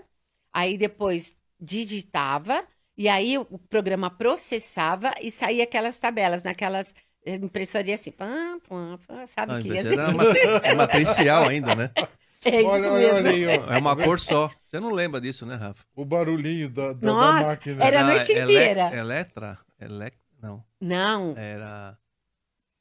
aí 0.54 0.78
depois 0.78 1.36
digitava, 1.60 2.66
e 2.98 3.10
aí 3.10 3.38
o 3.38 3.46
o 3.52 3.60
programa 3.60 4.10
processava 4.10 5.12
e 5.22 5.30
saía 5.32 5.66
aquelas 5.66 6.00
tabelas 6.00 6.44
naquelas 6.44 6.96
eh, 7.26 7.36
impressoria 7.36 7.96
assim, 7.96 8.12
pam, 8.12 8.60
pam, 8.62 8.98
pam, 9.06 9.28
sabe 9.28 9.54
Ah, 9.54 9.60
que 9.62 9.68
ia 9.68 9.80
era 9.82 10.08
assim? 10.08 10.14
uma, 10.16 10.24
é 10.64 10.74
matricial 10.74 11.48
ainda, 11.50 11.76
né? 11.76 11.92
É 12.44 12.60
isso 12.62 12.70
olha, 12.70 12.92
mesmo. 12.94 13.16
olha 13.18 13.30
aí, 13.30 13.46
ó. 13.48 13.74
É 13.74 13.78
uma 13.78 13.96
cor 13.96 14.20
só. 14.20 14.50
Você 14.66 14.80
não 14.80 14.90
lembra 14.92 15.22
disso, 15.22 15.46
né, 15.46 15.56
Rafa? 15.56 15.84
O 15.96 16.04
barulhinho 16.04 16.70
da, 16.70 16.88
da, 16.88 16.94
da 16.94 17.08
Nossa, 17.08 17.48
máquina. 17.48 17.84
era 17.84 18.02
a 18.02 18.04
noite 18.06 18.32
ele- 18.32 18.42
inteira. 18.44 18.96
Eletra? 18.96 19.60
Elec... 19.80 20.18
Não, 20.42 20.64
Não, 20.80 21.34
era... 21.38 21.96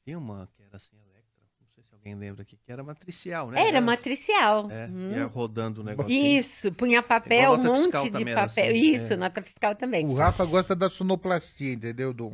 Tinha 0.03 0.17
uma 0.17 0.47
que 0.57 0.63
era 0.63 0.77
assim, 0.77 0.95
Electra. 0.95 1.43
Não 1.59 1.67
sei 1.75 1.83
se 1.83 1.93
alguém 1.93 2.15
lembra 2.15 2.41
aqui. 2.41 2.57
Que 2.57 2.71
era 2.71 2.83
matricial, 2.83 3.51
né? 3.51 3.67
era 3.67 3.79
matricial. 3.79 4.67
É, 4.71 4.87
Hum. 4.87 5.11
ia 5.11 5.25
rodando 5.27 5.81
o 5.81 5.83
negócio. 5.83 6.11
Isso, 6.11 6.71
punha 6.71 7.03
papel, 7.03 7.53
um 7.53 7.57
monte 7.63 8.09
de 8.09 8.23
era 8.31 8.47
papel. 8.47 8.65
assim, 8.69 8.77
Isso, 8.77 9.13
é. 9.13 9.15
nota 9.15 9.43
fiscal 9.43 9.75
também. 9.75 10.07
O 10.07 10.15
Rafa 10.15 10.43
gosta 10.43 10.75
da 10.75 10.89
sonoplastia, 10.89 11.73
entendeu? 11.73 12.11
Do... 12.13 12.31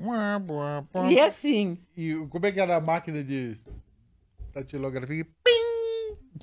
E 1.11 1.19
assim, 1.19 1.77
E 1.95 2.15
como 2.29 2.45
é 2.45 2.51
que 2.53 2.59
era 2.61 2.77
a 2.77 2.81
máquina 2.81 3.21
de 3.21 3.57
datilografia? 4.53 5.27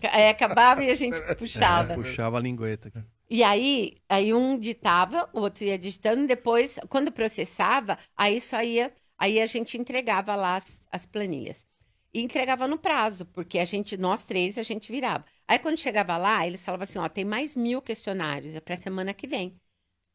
É, 0.03 0.31
acabava 0.31 0.83
e 0.85 0.91
a 0.91 0.95
gente 0.95 1.17
É, 1.29 1.35
puxava. 1.35 1.95
puxava 1.95 2.39
a 2.39 2.41
lingueta. 2.41 2.93
E 3.29 3.43
aí, 3.43 3.97
aí 4.09 4.33
um 4.35 4.59
ditava, 4.59 5.29
o 5.33 5.41
outro 5.41 5.65
ia 5.65 5.79
digitando, 5.79 6.27
depois, 6.27 6.79
quando 6.89 7.11
processava, 7.11 7.99
aí 8.17 8.41
só 8.41 8.63
ia, 8.63 8.93
aí 9.19 9.41
a 9.41 9.47
gente 9.47 9.79
entregava 9.79 10.35
lá 10.37 10.57
as, 10.57 10.87
as 10.93 11.07
planilhas. 11.07 11.67
E 12.13 12.21
entregava 12.23 12.69
no 12.69 12.79
prazo, 12.79 13.27
porque 13.27 13.59
a 13.59 13.65
gente, 13.65 13.97
nós 13.97 14.25
três, 14.25 14.57
a 14.57 14.63
gente 14.63 14.93
virava. 14.93 15.25
Aí 15.49 15.59
quando 15.59 15.79
chegava 15.79 16.17
lá, 16.17 16.47
eles 16.47 16.65
falavam 16.65 16.85
assim, 16.85 16.99
ó, 16.99 17.09
tem 17.09 17.25
mais 17.25 17.57
mil 17.57 17.83
questionários, 17.83 18.55
é 18.55 18.61
pra 18.61 18.77
semana 18.77 19.13
que 19.13 19.27
vem. 19.27 19.57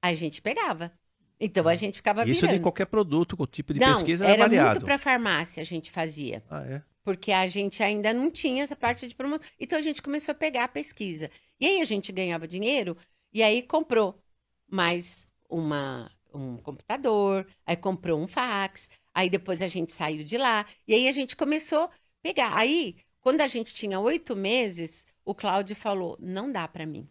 Aí 0.02 0.14
a 0.14 0.18
gente 0.18 0.42
pegava. 0.42 0.92
Então 1.40 1.68
a 1.68 1.76
gente 1.76 1.96
ficava 1.98 2.28
Isso 2.28 2.42
virando. 2.42 2.58
de 2.58 2.64
qualquer 2.64 2.86
produto, 2.86 3.36
o 3.38 3.48
tipo 3.48 3.74
de 3.74 3.80
Não, 3.80 3.94
pesquisa 3.94 4.26
era, 4.26 4.34
era 4.34 4.44
variado. 4.44 4.70
muito 4.72 4.86
para 4.86 4.98
farmácia 4.98 5.62
a 5.62 5.66
gente 5.66 5.90
fazia 5.92 6.44
Ah, 6.50 6.64
é? 6.64 6.84
Porque 7.04 7.32
a 7.32 7.48
gente 7.48 7.82
ainda 7.84 8.14
não 8.14 8.30
tinha 8.32 8.64
essa 8.64 8.76
parte 8.76 9.08
de 9.08 9.16
promoção. 9.16 9.46
Então 9.60 9.78
a 9.78 9.82
gente 9.82 10.02
começou 10.02 10.32
a 10.32 10.36
pegar 10.36 10.66
a 10.66 10.68
pesquisa. 10.68 11.30
E 11.60 11.66
aí 11.66 11.82
a 11.82 11.86
gente 11.86 12.12
ganhava 12.12 12.48
dinheiro 12.48 12.98
e 13.34 13.44
aí 13.44 13.62
comprou 13.62 14.22
mais 14.68 15.28
uma, 15.50 16.12
um 16.34 16.58
computador, 16.58 17.48
aí 17.66 17.76
comprou 17.76 18.20
um 18.20 18.28
fax, 18.28 18.90
aí 19.14 19.30
depois 19.30 19.62
a 19.62 19.68
gente 19.68 19.92
saiu 19.92 20.24
de 20.24 20.38
lá 20.38 20.66
e 20.88 20.94
aí 20.94 21.08
a 21.08 21.12
gente 21.12 21.36
começou 21.36 21.86
a 21.86 21.92
pegar. 22.22 22.56
Aí, 22.58 22.98
quando 23.22 23.42
a 23.42 23.48
gente 23.48 23.74
tinha 23.74 24.00
oito 24.00 24.36
meses, 24.36 25.06
o 25.26 25.36
Cláudio 25.36 25.76
falou: 25.76 26.18
não 26.20 26.52
dá 26.52 26.68
para 26.68 26.86
mim. 26.86 27.10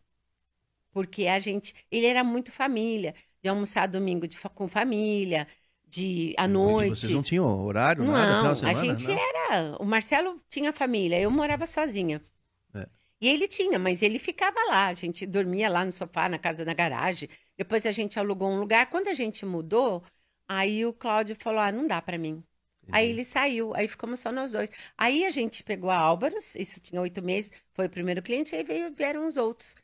Porque 0.90 1.26
a 1.26 1.38
gente. 1.38 1.74
Ele 1.90 2.06
era 2.06 2.24
muito 2.24 2.50
família, 2.52 3.14
de 3.42 3.48
almoçar 3.48 3.86
domingo 3.86 4.26
de 4.26 4.38
com 4.54 4.66
família, 4.68 5.46
de 5.90 6.34
à 6.36 6.46
E 6.46 6.48
noite. 6.48 6.90
vocês 6.90 7.12
não 7.12 7.22
tinham 7.22 7.46
horário, 7.64 8.04
nada, 8.04 8.34
final 8.34 8.52
Não, 8.52 8.52
de 8.52 8.58
semana? 8.60 8.72
a 8.72 8.74
gente 8.74 9.06
não? 9.08 9.14
era. 9.14 9.76
O 9.80 9.84
Marcelo 9.84 10.40
tinha 10.50 10.72
família, 10.72 11.20
eu 11.20 11.30
morava 11.30 11.66
sozinha. 11.66 12.22
É. 12.74 12.88
E 13.20 13.28
ele 13.28 13.48
tinha, 13.48 13.78
mas 13.78 14.02
ele 14.02 14.18
ficava 14.18 14.58
lá. 14.68 14.86
A 14.88 14.94
gente 14.94 15.26
dormia 15.26 15.68
lá 15.68 15.84
no 15.84 15.92
sofá, 15.92 16.28
na 16.28 16.38
casa 16.38 16.64
na 16.64 16.74
garagem. 16.74 17.28
Depois 17.56 17.84
a 17.86 17.92
gente 17.92 18.18
alugou 18.18 18.48
um 18.50 18.60
lugar. 18.60 18.88
Quando 18.90 19.08
a 19.08 19.14
gente 19.14 19.44
mudou, 19.44 20.04
aí 20.48 20.86
o 20.86 20.92
Cláudio 20.92 21.36
falou: 21.36 21.60
ah, 21.60 21.72
não 21.72 21.86
dá 21.86 22.00
pra 22.00 22.18
mim. 22.18 22.44
Aí 22.90 23.10
ele 23.10 23.24
saiu, 23.24 23.74
aí 23.74 23.86
ficamos 23.86 24.20
só 24.20 24.32
nós 24.32 24.52
dois. 24.52 24.70
Aí 24.96 25.24
a 25.26 25.30
gente 25.30 25.62
pegou 25.62 25.90
a 25.90 25.98
Álvaros, 25.98 26.54
isso 26.54 26.80
tinha 26.80 27.00
oito 27.02 27.22
meses, 27.22 27.52
foi 27.74 27.86
o 27.86 27.90
primeiro 27.90 28.22
cliente, 28.22 28.54
aí 28.56 28.64
veio, 28.64 28.94
vieram 28.94 29.26
os 29.26 29.36
outros. 29.36 29.74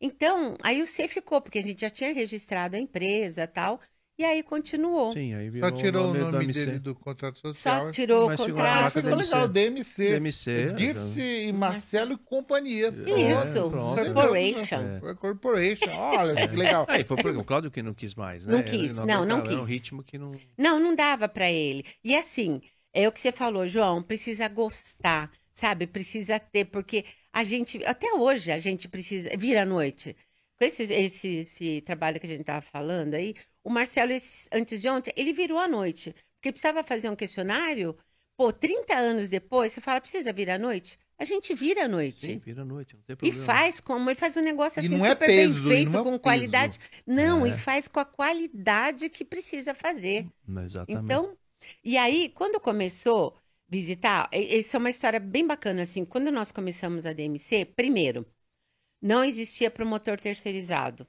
Então, 0.00 0.56
aí 0.62 0.82
o 0.82 0.86
C 0.86 1.08
ficou, 1.08 1.40
porque 1.40 1.58
a 1.58 1.62
gente 1.62 1.80
já 1.80 1.90
tinha 1.90 2.12
registrado 2.12 2.76
a 2.76 2.78
empresa 2.78 3.46
tal, 3.46 3.80
e 4.20 4.24
aí 4.24 4.42
continuou. 4.42 5.12
Sim, 5.12 5.34
aí 5.34 5.48
virou 5.50 5.70
Só 5.70 5.76
tirou 5.76 6.10
o 6.12 6.14
nome 6.14 6.44
MC. 6.44 6.66
dele 6.66 6.78
do 6.78 6.94
contrato 6.94 7.38
social. 7.38 7.86
Só 7.86 7.90
tirou 7.90 8.26
Mas 8.28 8.38
o 8.40 8.44
ficou 8.44 8.54
contrato. 8.54 8.92
ficou 8.92 9.16
DMC. 9.16 9.24
legal, 9.24 9.48
DMC. 9.48 10.08
DMC. 10.12 10.72
Dirce 10.74 11.20
e 11.20 11.52
Marcelo 11.52 12.12
e 12.12 12.18
companhia. 12.18 12.88
Isso, 13.06 13.58
É, 13.58 13.70
pronto. 13.70 14.04
corporation. 14.14 14.76
É. 14.76 15.14
Corporation. 15.16 15.90
Olha 15.90 16.48
que 16.48 16.56
legal. 16.56 16.86
Aí 16.88 17.04
foi 17.04 17.16
porque 17.16 17.36
o 17.38 17.44
Cláudio 17.44 17.70
que 17.70 17.82
não 17.82 17.94
quis 17.94 18.14
mais, 18.14 18.46
né? 18.46 18.52
Não 18.56 18.62
quis, 18.62 18.98
Ele 18.98 19.06
não, 19.06 19.24
não 19.24 19.36
aguentava, 19.38 19.52
Era 19.52 19.60
um 19.62 19.66
quis. 19.66 19.66
ritmo 19.66 20.02
que 20.04 20.18
não... 20.18 20.30
Não, 20.56 20.78
não 20.80 20.94
dava 20.94 21.28
para 21.28 21.50
ele. 21.50 21.84
E 22.04 22.14
assim, 22.16 22.60
é 22.92 23.08
o 23.08 23.12
que 23.12 23.20
você 23.20 23.32
falou, 23.32 23.66
João, 23.66 24.02
precisa 24.02 24.48
gostar, 24.48 25.30
sabe? 25.52 25.86
Precisa 25.86 26.38
ter, 26.38 26.66
porque 26.66 27.04
a 27.32 27.44
gente, 27.44 27.82
até 27.84 28.12
hoje, 28.14 28.50
a 28.52 28.58
gente 28.58 28.88
precisa, 28.88 29.30
vira 29.36 29.62
à 29.62 29.64
noite. 29.64 30.16
Com 30.58 30.64
esse, 30.66 30.82
esse, 30.92 31.28
esse 31.28 31.80
trabalho 31.82 32.20
que 32.20 32.26
a 32.26 32.28
gente 32.28 32.42
estava 32.42 32.60
falando 32.60 33.14
aí, 33.14 33.34
o 33.62 33.70
Marcelo, 33.70 34.12
antes 34.52 34.80
de 34.80 34.88
ontem, 34.88 35.12
ele 35.16 35.32
virou 35.32 35.58
à 35.58 35.68
noite. 35.68 36.14
Porque 36.36 36.52
precisava 36.52 36.82
fazer 36.82 37.08
um 37.10 37.16
questionário, 37.16 37.96
pô, 38.36 38.52
30 38.52 38.94
anos 38.96 39.28
depois, 39.28 39.72
você 39.72 39.80
fala, 39.80 40.00
precisa 40.00 40.32
vir 40.32 40.50
à 40.50 40.58
noite? 40.58 40.98
A 41.18 41.24
gente 41.24 41.52
vira 41.54 41.84
à 41.84 41.88
noite. 41.88 42.26
Sim, 42.26 42.38
vira 42.38 42.62
à 42.62 42.64
noite, 42.64 42.96
não 42.96 43.02
tem 43.02 43.14
E 43.14 43.18
problema. 43.18 43.44
faz 43.44 43.78
como, 43.80 44.08
ele 44.08 44.14
faz 44.18 44.36
um 44.36 44.40
negócio 44.40 44.80
E 44.82 44.86
assim 44.86 44.96
é 44.96 45.10
super 45.10 45.28
peso, 45.28 45.52
bem 45.68 45.82
e 45.82 45.84
feito, 45.84 45.96
é 45.98 46.02
com 46.02 46.18
qualidade. 46.18 46.78
Não, 47.06 47.44
É. 47.44 47.50
e 47.50 47.52
faz 47.52 47.86
com 47.88 48.00
a 48.00 48.04
qualidade 48.06 49.10
que 49.10 49.24
precisa 49.24 49.74
fazer. 49.74 50.26
Exatamente. 50.64 51.04
Então, 51.04 51.36
e 51.84 51.96
aí, 51.98 52.30
quando 52.30 52.58
começou 52.60 53.34
a 53.36 53.40
visitar, 53.68 54.28
e- 54.32 54.58
isso 54.58 54.76
é 54.76 54.78
uma 54.78 54.90
história 54.90 55.20
bem 55.20 55.46
bacana, 55.46 55.82
assim, 55.82 56.04
quando 56.06 56.30
nós 56.32 56.50
começamos 56.50 57.04
a 57.04 57.12
DMC, 57.12 57.64
primeiro, 57.66 58.26
não 59.00 59.24
existia 59.24 59.70
promotor 59.70 60.20
terceirizado. 60.20 61.06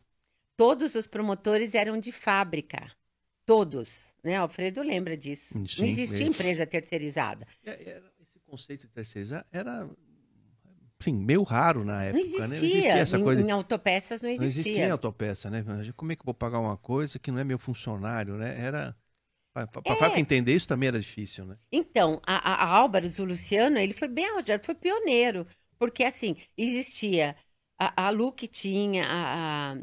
Todos 0.57 0.95
os 0.95 1.07
promotores 1.07 1.73
eram 1.73 1.99
de 1.99 2.11
fábrica. 2.11 2.91
Todos, 3.45 4.09
né? 4.23 4.37
Alfredo 4.37 4.81
lembra 4.81 5.17
disso. 5.17 5.53
Sim, 5.53 5.65
não 5.79 5.85
existia 5.85 6.25
é. 6.25 6.29
empresa 6.29 6.65
terceirizada. 6.65 7.47
É, 7.65 8.01
esse 8.21 8.39
conceito 8.39 8.81
de 8.87 8.93
terceirizar 8.93 9.45
era, 9.51 9.89
enfim, 11.01 11.13
meio 11.13 11.43
raro 11.43 11.83
na 11.83 11.93
Não 11.93 12.01
época, 12.01 12.19
existia. 12.19 12.47
né? 12.47 12.47
Não 12.47 12.53
existia 12.65 12.93
essa 12.93 13.17
em, 13.17 13.23
coisa... 13.23 13.41
em 13.41 13.51
autopeças 13.51 14.21
não 14.21 14.29
Não 14.29 14.35
existia. 14.35 14.61
existia 14.61 14.91
autopeça, 14.91 15.49
né? 15.49 15.63
Como 15.95 16.11
é 16.11 16.15
que 16.15 16.21
eu 16.21 16.25
vou 16.25 16.33
pagar 16.33 16.59
uma 16.59 16.77
coisa 16.77 17.17
que 17.17 17.31
não 17.31 17.39
é 17.39 17.43
meu 17.43 17.57
funcionário, 17.57 18.35
né? 18.35 18.59
Era... 18.59 18.95
Para 19.53 20.15
É. 20.15 20.19
entender 20.19 20.55
isso 20.55 20.67
também 20.67 20.87
era 20.87 20.99
difícil, 20.99 21.43
né? 21.45 21.57
Então, 21.71 22.21
a, 22.25 22.53
a, 22.53 22.65
Álvares, 22.67 23.19
o 23.19 23.25
Luciano, 23.25 23.77
ele 23.77 23.93
foi 23.93 24.07
bem 24.07 24.25
foi 24.63 24.75
pioneiro. 24.75 25.45
Porque, 25.77 26.03
assim, 26.03 26.37
existia 26.57 27.35
a, 27.77 28.05
a 28.07 28.09
Lu 28.11 28.31
que 28.31 28.47
tinha, 28.47 29.05
a, 29.09 29.75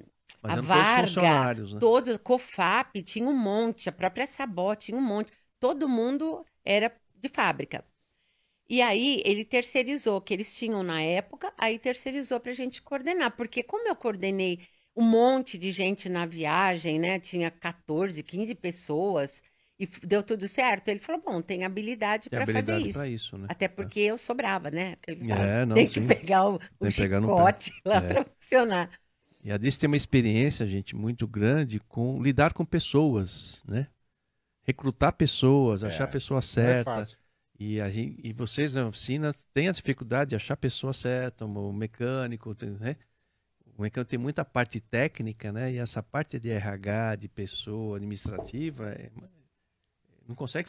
a, 0.46 0.56
Varga, 0.56 1.10
todos 1.56 1.72
né? 1.72 1.80
Todo, 1.80 2.18
COFAP 2.18 3.02
tinha 3.02 3.28
um 3.28 3.36
monte, 3.36 3.88
a 3.88 3.92
própria 3.92 4.26
Sabó 4.26 4.74
tinha 4.74 4.96
um 4.96 5.02
monte. 5.02 5.32
Todo 5.60 5.88
mundo 5.88 6.44
era 6.64 6.92
de 7.14 7.28
fábrica. 7.28 7.84
E 8.68 8.82
aí 8.82 9.22
ele 9.24 9.44
terceirizou, 9.44 10.20
que 10.20 10.34
eles 10.34 10.54
tinham 10.56 10.82
na 10.82 11.00
época, 11.02 11.52
aí 11.56 11.78
terceirizou 11.78 12.38
para 12.40 12.52
a 12.52 12.54
gente 12.54 12.82
coordenar. 12.82 13.34
Porque 13.36 13.62
como 13.62 13.88
eu 13.88 13.96
coordenei 13.96 14.60
um 14.94 15.04
monte 15.04 15.56
de 15.56 15.70
gente 15.70 16.08
na 16.08 16.26
viagem, 16.26 16.98
né? 16.98 17.18
Tinha 17.18 17.50
14, 17.50 18.22
15 18.22 18.54
pessoas 18.54 19.42
e 19.78 19.86
deu 19.86 20.22
tudo 20.22 20.46
certo. 20.48 20.88
Ele 20.88 20.98
falou: 21.00 21.22
bom, 21.24 21.40
tem 21.40 21.64
habilidade 21.64 22.28
para 22.28 22.46
fazer 22.46 22.76
isso. 22.78 22.98
isso, 23.06 23.38
né? 23.38 23.46
Até 23.48 23.68
porque 23.68 24.00
eu 24.00 24.18
sobrava, 24.18 24.70
né? 24.70 24.92
Aquele 24.92 25.32
É, 25.32 25.64
não, 25.64 25.76
tem 25.76 25.86
que 25.86 26.00
sim. 26.00 26.06
pegar 26.06 26.46
o, 26.48 26.58
o 26.78 26.86
que 26.86 26.92
pegar 26.92 27.20
chicote 27.22 27.72
lá 27.84 27.96
É. 27.96 28.00
para 28.00 28.24
funcionar. 28.24 28.90
E 29.48 29.50
a 29.50 29.56
Diz 29.56 29.78
tem 29.78 29.86
uma 29.86 29.96
experiência, 29.96 30.66
gente, 30.66 30.94
muito 30.94 31.26
grande 31.26 31.80
com 31.80 32.22
lidar 32.22 32.52
com 32.52 32.66
pessoas, 32.66 33.64
né? 33.66 33.86
Recrutar 34.62 35.10
pessoas, 35.14 35.82
achar 35.82 36.04
a 36.04 36.08
pessoa 36.08 36.40
é 36.40 36.42
certa. 36.42 36.84
fácil. 36.96 37.16
E, 37.58 37.80
a 37.80 37.88
gente, 37.88 38.20
e 38.22 38.30
vocês 38.34 38.74
na 38.74 38.86
oficina 38.86 39.34
têm 39.54 39.70
a 39.70 39.72
dificuldade 39.72 40.28
de 40.30 40.36
achar 40.36 40.52
a 40.52 40.56
pessoa 40.58 40.92
certa, 40.92 41.46
o 41.46 41.72
mecânico, 41.72 42.54
né? 42.78 42.96
O 43.74 43.80
mecânico 43.80 44.10
tem 44.10 44.18
muita 44.18 44.44
parte 44.44 44.80
técnica, 44.80 45.50
né? 45.50 45.72
E 45.72 45.78
essa 45.78 46.02
parte 46.02 46.38
de 46.38 46.50
RH, 46.50 47.16
de 47.16 47.28
pessoa, 47.28 47.96
administrativa, 47.96 48.90
é- 48.90 49.10
não 50.28 50.34
consegue 50.34 50.68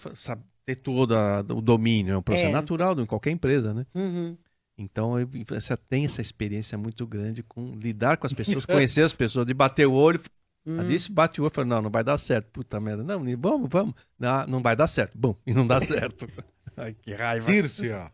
ter 0.65 0.75
todo 0.77 1.17
a- 1.17 1.41
o 1.41 1.61
domínio. 1.61 2.13
É 2.13 2.17
um 2.17 2.21
processo 2.21 2.47
É. 2.47 2.51
natural 2.53 2.95
de 2.95 3.05
qualquer 3.05 3.31
empresa, 3.31 3.73
né? 3.73 3.85
Uhum. 3.93 4.37
Então, 4.81 5.19
eu- 5.19 5.29
você 5.47 5.75
tem 5.75 6.05
essa 6.05 6.21
experiência 6.21 6.77
muito 6.77 7.05
grande 7.05 7.43
com 7.43 7.75
lidar 7.75 8.17
com 8.17 8.25
as 8.25 8.33
pessoas, 8.33 8.65
conhecer 8.65 9.01
as 9.03 9.13
pessoas, 9.13 9.45
de 9.45 9.53
bater 9.53 9.85
o 9.85 9.93
olho. 9.93 10.21
Hum. 10.65 10.79
A 10.79 10.83
disse 10.83 11.11
bate 11.11 11.41
o 11.41 11.43
olho 11.43 11.51
e 11.51 11.55
fala, 11.55 11.67
não, 11.67 11.81
não 11.83 11.89
vai 11.89 12.03
dar 12.03 12.17
certo. 12.17 12.49
Puta 12.51 12.79
merda. 12.79 13.03
Não, 13.03 13.19
vamos, 13.37 13.69
vamos. 13.69 13.93
Não, 14.17 14.47
não 14.47 14.61
vai 14.61 14.75
dar 14.75 14.87
certo. 14.87 15.17
Bom, 15.17 15.35
e 15.45 15.53
não 15.53 15.67
dá 15.67 15.81
certo. 15.81 16.27
Ai, 16.77 16.93
que 16.93 17.13
raiva. 17.13 17.51
Dirce, 17.51 17.89
ó. 17.91 18.09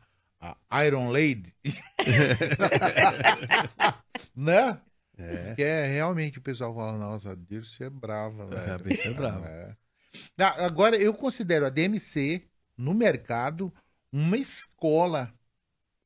A 0.69 0.85
Iron 0.85 1.11
Lady. 1.11 1.53
né? 4.35 4.79
É, 5.17 5.53
Que 5.55 5.63
é 5.63 5.87
realmente 5.93 6.39
o 6.39 6.41
pessoal 6.41 6.75
fala, 6.75 6.97
nossa, 6.97 7.31
a 7.31 7.35
Dirce 7.35 7.83
é 7.83 7.89
brava, 7.89 8.45
velho. 8.47 8.73
a 8.73 8.77
Dirce 8.77 9.07
é 9.07 9.13
brava. 9.13 9.47
É. 9.47 9.75
Ah, 10.37 10.65
Agora, 10.65 10.95
eu 10.97 11.13
considero 11.13 11.65
a 11.65 11.69
DMC, 11.69 12.43
no 12.77 12.93
mercado, 12.93 13.73
uma 14.11 14.37
escola. 14.37 15.33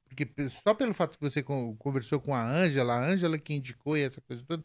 Porque 0.09 0.49
só 0.49 0.73
pelo 0.73 0.93
fato 0.93 1.17
que 1.17 1.23
você 1.23 1.41
con- 1.43 1.75
conversou 1.77 2.19
com 2.19 2.33
a 2.33 2.43
Ângela, 2.43 2.95
a 2.95 3.05
Ângela 3.05 3.37
que 3.37 3.53
indicou 3.53 3.95
e 3.95 4.01
essa 4.01 4.19
coisa 4.19 4.43
toda, 4.45 4.63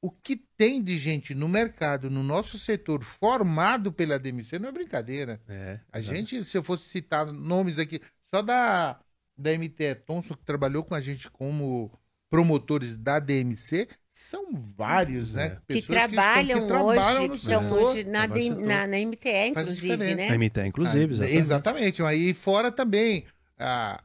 o 0.00 0.10
que 0.10 0.36
tem 0.56 0.82
de 0.82 0.98
gente 0.98 1.34
no 1.34 1.48
mercado, 1.48 2.08
no 2.08 2.22
nosso 2.22 2.58
setor, 2.58 3.04
formado 3.04 3.92
pela 3.92 4.18
DMC, 4.18 4.58
não 4.58 4.70
é 4.70 4.72
brincadeira. 4.72 5.40
É, 5.46 5.80
A 5.92 5.98
é. 5.98 6.02
gente, 6.02 6.42
se 6.42 6.56
eu 6.56 6.62
fosse 6.62 6.88
citar 6.88 7.26
nomes 7.26 7.78
aqui, 7.78 8.00
só 8.22 8.40
da, 8.40 8.98
da 9.36 9.52
MTE 9.52 9.94
Thomson, 10.06 10.34
que 10.34 10.44
trabalhou 10.44 10.84
com 10.84 10.94
a 10.94 11.00
gente 11.00 11.28
como 11.30 11.92
promotores 12.30 12.96
da 12.96 13.18
DMC, 13.18 13.88
são 14.10 14.54
vários, 14.54 15.34
né? 15.34 15.58
É. 15.68 15.74
Que 15.74 15.82
trabalham, 15.82 16.60
que, 16.60 16.64
estão, 16.64 16.88
que 16.88 16.94
trabalham 16.94 17.20
hoje, 17.22 17.28
que 17.30 17.36
estão 17.36 17.72
hoje 17.72 18.04
na, 18.04 18.26
na, 18.26 18.86
na, 18.86 18.98
MTE, 18.98 19.48
inclusive, 19.48 20.14
né? 20.14 20.28
Na 20.28 20.38
MTE, 20.38 20.66
inclusive, 20.66 21.22
ah, 21.22 21.28
exatamente. 21.28 22.02
Aí 22.02 22.32
fora 22.32 22.70
também, 22.70 23.24
a 23.58 24.02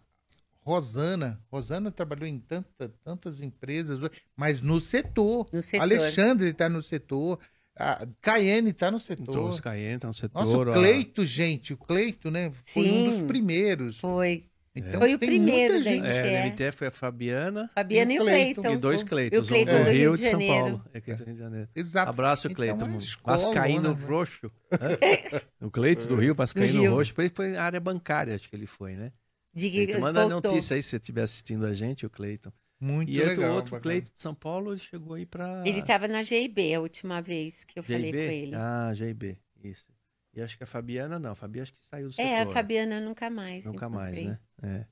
Rosana, 0.66 1.40
Rosana 1.52 1.92
trabalhou 1.92 2.28
em 2.28 2.40
tanta, 2.40 2.90
tantas 3.04 3.40
empresas, 3.40 4.00
mas 4.36 4.64
no 4.64 4.82
setor. 4.82 5.48
No 5.54 5.62
setor. 5.62 5.84
Alexandre 5.84 6.50
está 6.50 6.68
no 6.68 6.82
setor. 6.82 7.40
A 7.78 8.08
Caiane 8.20 8.72
está 8.72 8.90
no 8.90 9.00
setor. 9.00 9.30
Então, 9.30 9.50
os 9.50 9.60
Caiane 9.60 9.96
está 9.96 10.08
no 10.08 10.14
setor. 10.14 10.44
Nossa, 10.44 10.58
o 10.58 10.74
Cleito, 10.74 11.22
a... 11.22 11.26
gente, 11.26 11.74
o 11.74 11.78
Cleito, 11.78 12.32
né? 12.32 12.52
Foi 12.66 12.84
Sim, 12.84 12.92
um 12.92 13.10
dos 13.12 13.22
primeiros. 13.22 14.00
Foi. 14.00 14.46
Então, 14.76 15.00
foi 15.00 15.14
o 15.14 15.20
primeiro 15.20 15.84
da 15.84 15.92
MTE. 15.92 16.08
É, 16.08 16.48
MTE 16.48 16.72
foi 16.72 16.88
a 16.88 16.92
Fabiana. 16.92 17.70
Fabiana 17.74 18.14
e 18.14 18.20
o 18.20 18.24
Cleiton. 18.24 18.74
E 18.74 18.78
dois 18.78 19.04
Cleiton. 19.04 19.36
E 19.36 19.40
o 19.40 19.46
Cleiton 19.46 19.72
um 19.72 19.84
do, 19.84 19.92
Rio, 19.92 20.14
de, 20.14 20.22
de 20.22 20.30
São 20.32 20.48
Paulo. 20.48 20.86
É 20.94 21.00
Cleiton 21.00 21.24
do 21.24 21.28
Rio 21.28 21.36
de 21.36 21.40
Janeiro. 21.40 21.70
Exato. 21.76 22.10
Abraço, 22.10 22.48
então, 22.48 22.56
Cleiton. 22.56 22.86
Então, 22.86 23.00
Vascaíno 23.24 23.94
né? 23.94 24.06
Roxo. 24.06 24.52
o 25.62 25.70
Cleiton 25.70 26.08
do 26.08 26.16
Rio, 26.16 26.34
Vascaíno 26.34 26.94
Roxo. 26.94 27.14
Ele 27.18 27.30
foi 27.30 27.56
área 27.56 27.80
bancária, 27.80 28.36
acho 28.36 28.50
que 28.50 28.56
ele 28.56 28.66
foi, 28.66 28.96
né? 28.96 29.12
De 29.56 29.70
que 29.70 29.98
Manda 29.98 30.28
voltou. 30.28 30.52
notícia 30.52 30.76
aí 30.76 30.84
se 30.84 30.90
você 30.90 30.98
estiver 30.98 31.24
assistindo 31.24 31.66
a 31.66 31.74
gente, 31.74 32.06
o 32.06 32.10
Cleiton. 32.10 32.52
Muito 32.80 33.10
e 33.10 33.18
legal. 33.20 33.52
E 33.52 33.54
o 33.54 33.56
outro 33.56 33.80
Cleiton 33.80 34.12
de 34.14 34.22
São 34.22 34.36
Paulo, 34.36 34.78
chegou 34.78 35.14
aí 35.14 35.26
para. 35.26 35.64
Ele 35.66 35.80
estava 35.80 36.08
na 36.08 36.22
GIB 36.22 36.76
a 36.76 36.82
última 36.82 37.22
vez 37.22 37.64
que 37.64 37.80
eu 37.80 37.84
falei 37.84 38.12
com 38.12 38.18
ele. 38.18 38.56
Ah, 38.56 38.94
GIB, 38.94 39.38
isso. 39.64 39.88
E 40.34 40.42
acho 40.42 40.58
que 40.58 40.66
a 40.66 40.68
Fabiana 40.68 41.18
não, 41.18 41.32
a 41.32 41.36
Fabiana 41.36 41.64
acho 41.64 41.74
que 41.74 41.86
saiu 41.86 42.08
do 42.08 42.14
setor. 42.14 42.28
É, 42.28 42.42
a 42.42 42.48
Fabiana 42.48 43.00
nunca 43.00 43.30
mais. 43.30 43.66
Nunca 43.66 43.88
mais, 43.88 44.22
né? 44.22 44.38
É. 44.62 44.86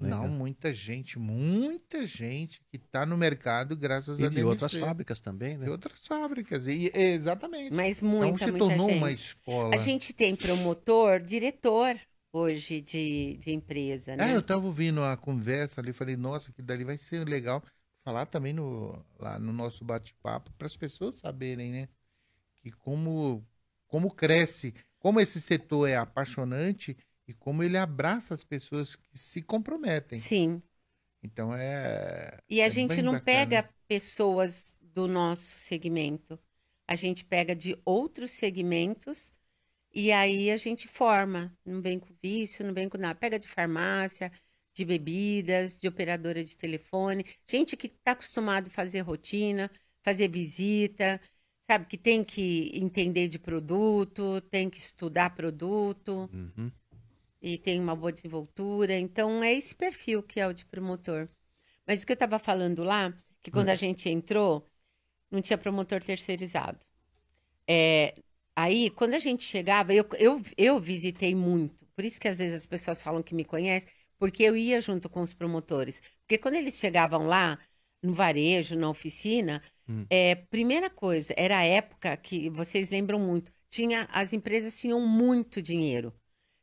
Não, 0.00 0.26
muita 0.26 0.74
gente, 0.74 1.16
muita 1.16 2.04
gente 2.04 2.60
que 2.68 2.76
está 2.76 3.06
no 3.06 3.16
mercado 3.16 3.76
graças 3.76 4.18
e 4.18 4.24
a 4.24 4.28
de 4.28 4.34
DMC. 4.34 4.48
outras 4.48 4.74
fábricas 4.74 5.20
também, 5.20 5.56
né? 5.56 5.66
De 5.66 5.70
outras 5.70 6.04
fábricas, 6.04 6.66
e, 6.66 6.90
exatamente. 6.92 7.72
Mas 7.72 8.00
muita, 8.00 8.34
então, 8.34 8.46
se 8.46 8.50
muita 8.50 8.66
tornou 8.66 8.88
gente. 8.88 8.98
uma 8.98 9.12
escola. 9.12 9.74
A 9.74 9.78
gente 9.78 10.12
tem 10.12 10.34
promotor, 10.34 11.20
diretor 11.20 11.96
hoje 12.32 12.80
de, 12.80 13.36
de 13.36 13.52
empresa, 13.52 14.16
né? 14.16 14.30
É, 14.30 14.34
eu 14.34 14.40
estava 14.40 14.64
ouvindo 14.64 15.02
a 15.02 15.16
conversa 15.16 15.80
ali, 15.80 15.92
falei, 15.92 16.16
nossa, 16.16 16.52
que 16.52 16.62
dali 16.62 16.84
vai 16.84 16.96
ser 16.96 17.28
legal 17.28 17.62
falar 18.02 18.26
também 18.26 18.52
no, 18.52 19.04
lá 19.18 19.38
no 19.38 19.52
nosso 19.52 19.84
bate-papo 19.84 20.50
para 20.52 20.66
as 20.66 20.76
pessoas 20.76 21.16
saberem, 21.16 21.70
né? 21.70 21.88
Que 22.56 22.70
como, 22.70 23.46
como 23.86 24.10
cresce, 24.10 24.74
como 24.98 25.20
esse 25.20 25.40
setor 25.40 25.88
é 25.88 25.96
apaixonante 25.96 26.96
e 27.26 27.32
como 27.32 27.62
ele 27.62 27.76
abraça 27.76 28.34
as 28.34 28.44
pessoas 28.44 28.96
que 28.96 29.16
se 29.16 29.42
comprometem. 29.42 30.18
Sim. 30.18 30.62
Então 31.22 31.54
é. 31.54 32.38
E 32.48 32.60
a 32.60 32.66
é 32.66 32.70
gente 32.70 33.00
não 33.02 33.12
bacana. 33.12 33.24
pega 33.24 33.70
pessoas 33.86 34.74
do 34.80 35.06
nosso 35.06 35.58
segmento. 35.58 36.38
A 36.86 36.96
gente 36.96 37.24
pega 37.24 37.54
de 37.54 37.78
outros 37.84 38.32
segmentos 38.32 39.32
e 39.94 40.12
aí 40.12 40.50
a 40.50 40.56
gente 40.56 40.88
forma. 40.88 41.56
Não 41.64 41.80
vem 41.82 41.98
com 41.98 42.14
vício, 42.22 42.64
não 42.64 42.74
vem 42.74 42.88
com 42.88 42.98
nada. 42.98 43.14
Pega 43.14 43.38
de 43.38 43.48
farmácia, 43.48 44.30
de 44.74 44.84
bebidas, 44.84 45.76
de 45.76 45.88
operadora 45.88 46.44
de 46.44 46.56
telefone. 46.56 47.24
Gente 47.46 47.76
que 47.76 47.86
está 47.86 48.12
acostumado 48.12 48.68
a 48.68 48.70
fazer 48.70 49.00
rotina, 49.00 49.70
fazer 50.02 50.28
visita, 50.28 51.20
sabe? 51.62 51.86
Que 51.86 51.98
tem 51.98 52.24
que 52.24 52.70
entender 52.74 53.28
de 53.28 53.38
produto, 53.38 54.40
tem 54.50 54.70
que 54.70 54.78
estudar 54.78 55.34
produto. 55.34 56.28
Uhum 56.32 56.70
e 57.42 57.58
tem 57.58 57.80
uma 57.80 57.96
boa 57.96 58.12
desenvoltura. 58.12 58.96
Então, 58.96 59.42
é 59.42 59.52
esse 59.52 59.74
perfil 59.74 60.22
que 60.22 60.38
é 60.38 60.46
o 60.46 60.54
de 60.54 60.64
promotor. 60.64 61.28
Mas 61.86 62.02
o 62.02 62.06
que 62.06 62.12
eu 62.12 62.14
estava 62.14 62.38
falando 62.38 62.84
lá, 62.84 63.12
que 63.42 63.50
quando 63.50 63.68
a 63.68 63.74
gente 63.74 64.08
entrou, 64.08 64.70
não 65.28 65.42
tinha 65.42 65.58
promotor 65.58 66.02
terceirizado. 66.02 66.78
É, 67.66 68.14
aí, 68.56 68.90
quando 68.90 69.14
a 69.14 69.18
gente 69.18 69.44
chegava, 69.44 69.92
eu, 69.94 70.06
eu, 70.18 70.40
eu 70.56 70.80
visitei 70.80 71.34
muito. 71.34 71.86
Por 71.94 72.04
isso 72.04 72.20
que 72.20 72.28
às 72.28 72.38
vezes 72.38 72.54
as 72.54 72.66
pessoas 72.66 73.02
falam 73.02 73.22
que 73.22 73.34
me 73.34 73.44
conhecem, 73.44 73.88
porque 74.18 74.42
eu 74.42 74.56
ia 74.56 74.80
junto 74.80 75.08
com 75.08 75.20
os 75.20 75.32
promotores. 75.32 76.00
Porque 76.20 76.38
quando 76.38 76.54
eles 76.54 76.78
chegavam 76.78 77.26
lá, 77.26 77.58
no 78.02 78.12
varejo, 78.12 78.76
na 78.76 78.90
oficina, 78.90 79.62
hum. 79.88 80.04
é, 80.10 80.34
primeira 80.34 80.90
coisa, 80.90 81.32
era 81.36 81.58
a 81.58 81.62
época 81.62 82.16
que 82.16 82.50
vocês 82.50 82.90
lembram 82.90 83.18
muito, 83.18 83.52
tinha 83.68 84.08
as 84.12 84.32
empresas 84.32 84.78
tinham 84.78 85.00
muito 85.00 85.62
dinheiro. 85.62 86.12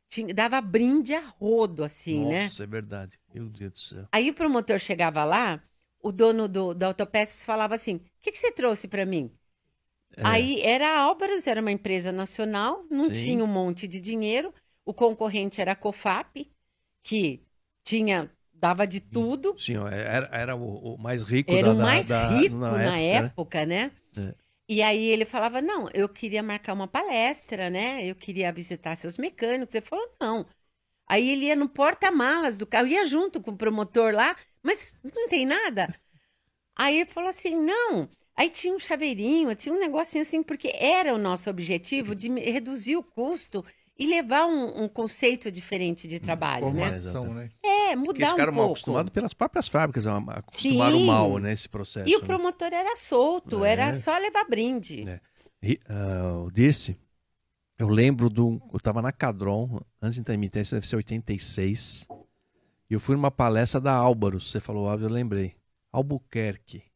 Tinha, 0.08 0.34
dava 0.34 0.60
brinde 0.60 1.14
a 1.14 1.20
rodo, 1.20 1.82
assim, 1.82 2.18
Nossa, 2.18 2.30
né? 2.30 2.44
Nossa, 2.44 2.64
é 2.64 2.66
verdade. 2.66 3.18
Meu 3.32 3.48
Deus 3.48 3.72
do 3.72 3.80
céu. 3.80 4.08
Aí 4.12 4.28
o 4.28 4.34
promotor 4.34 4.78
chegava 4.78 5.24
lá, 5.24 5.62
o 6.02 6.12
dono 6.12 6.48
do, 6.48 6.74
da 6.74 6.88
Autopeças 6.88 7.44
falava 7.44 7.74
assim: 7.74 7.96
o 7.96 8.02
que, 8.20 8.32
que 8.32 8.38
você 8.38 8.52
trouxe 8.52 8.88
para 8.88 9.06
mim? 9.06 9.32
É. 10.16 10.22
Aí 10.24 10.60
era 10.62 10.86
a 10.88 11.00
Álvaros, 11.00 11.46
era 11.46 11.60
uma 11.60 11.70
empresa 11.70 12.12
nacional, 12.12 12.84
não 12.90 13.06
Sim. 13.06 13.12
tinha 13.12 13.44
um 13.44 13.48
monte 13.48 13.86
de 13.86 14.00
dinheiro. 14.00 14.52
O 14.84 14.92
concorrente 14.92 15.60
era 15.60 15.72
a 15.72 15.76
Cofap, 15.76 16.50
que 17.02 17.42
tinha 17.84 18.30
dava 18.52 18.86
de 18.86 19.00
tudo. 19.00 19.58
Sim, 19.58 19.76
era, 19.90 20.28
era 20.32 20.56
o, 20.56 20.94
o 20.94 20.98
mais 20.98 21.22
rico 21.22 21.50
era 21.52 21.68
da, 21.68 21.72
o 21.72 21.76
mais 21.76 22.08
da, 22.08 22.28
rico 22.28 22.56
na, 22.56 22.72
na 22.72 22.98
época, 22.98 23.26
época, 23.26 23.66
né? 23.66 23.90
né? 24.14 24.28
É. 24.28 24.34
E 24.68 24.82
aí 24.82 25.06
ele 25.06 25.24
falava: 25.24 25.60
não, 25.60 25.88
eu 25.94 26.08
queria 26.08 26.42
marcar 26.42 26.74
uma 26.74 26.86
palestra, 26.86 27.70
né? 27.70 28.06
Eu 28.06 28.14
queria 28.14 28.52
visitar 28.52 28.94
seus 28.96 29.18
mecânicos. 29.18 29.74
Ele 29.74 29.84
falou: 29.84 30.08
não. 30.20 30.46
Aí 31.08 31.28
ele 31.28 31.46
ia 31.46 31.56
no 31.56 31.68
porta-malas 31.68 32.58
do 32.58 32.66
carro, 32.66 32.86
ia 32.86 33.04
junto 33.06 33.40
com 33.40 33.50
o 33.50 33.56
promotor 33.56 34.14
lá, 34.14 34.36
mas 34.62 34.94
não 35.02 35.28
tem 35.28 35.44
nada. 35.44 35.92
Aí 36.76 37.00
ele 37.00 37.10
falou 37.10 37.30
assim: 37.30 37.56
não. 37.56 38.08
Aí 38.40 38.48
tinha 38.48 38.74
um 38.74 38.78
chaveirinho, 38.78 39.54
tinha 39.54 39.74
um 39.74 39.78
negocinho 39.78 40.22
assim, 40.22 40.42
porque 40.42 40.72
era 40.74 41.14
o 41.14 41.18
nosso 41.18 41.50
objetivo 41.50 42.14
de 42.14 42.30
reduzir 42.40 42.96
o 42.96 43.02
custo 43.02 43.62
e 43.98 44.06
levar 44.06 44.46
um, 44.46 44.84
um 44.84 44.88
conceito 44.88 45.52
diferente 45.52 46.08
de 46.08 46.18
trabalho, 46.18 46.72
né? 46.72 46.84
Formação, 46.84 47.34
né? 47.34 47.50
É, 47.62 47.94
mudar 47.94 48.06
Porque 48.06 48.22
eles 48.22 48.30
ficaram 48.30 48.52
um 48.54 48.56
mal 48.56 48.66
acostumados 48.68 49.12
pelas 49.12 49.34
próprias 49.34 49.68
fábricas, 49.68 50.06
acostumaram 50.06 50.98
Sim. 50.98 51.04
mal 51.04 51.38
nesse 51.38 51.68
processo. 51.68 52.08
E 52.08 52.16
o 52.16 52.20
né? 52.20 52.24
promotor 52.24 52.72
era 52.72 52.96
solto, 52.96 53.62
é. 53.62 53.72
era 53.72 53.92
só 53.92 54.16
levar 54.16 54.44
brinde. 54.48 55.06
É. 55.06 55.20
E, 55.62 55.78
uh, 55.90 56.50
disse, 56.50 56.96
eu 57.78 57.90
lembro 57.90 58.30
do, 58.30 58.58
eu 58.72 58.78
estava 58.78 59.02
na 59.02 59.12
Cadron, 59.12 59.82
antes 60.00 60.16
da 60.16 60.22
intermitência, 60.22 60.76
deve 60.76 60.86
ser 60.86 60.96
86, 60.96 62.06
e 62.88 62.94
eu 62.94 62.98
fui 62.98 63.14
numa 63.14 63.30
palestra 63.30 63.78
da 63.78 63.92
Álvaros, 63.92 64.50
você 64.50 64.60
falou 64.60 64.88
Álvaro, 64.88 65.10
eu 65.10 65.12
lembrei. 65.12 65.54
Albuquerque, 65.92 66.89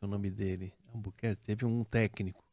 é 0.00 0.04
o 0.04 0.08
nome 0.08 0.30
dele. 0.30 0.72
Albuquerque, 0.92 1.44
teve 1.44 1.64
um 1.64 1.84
técnico. 1.84 2.44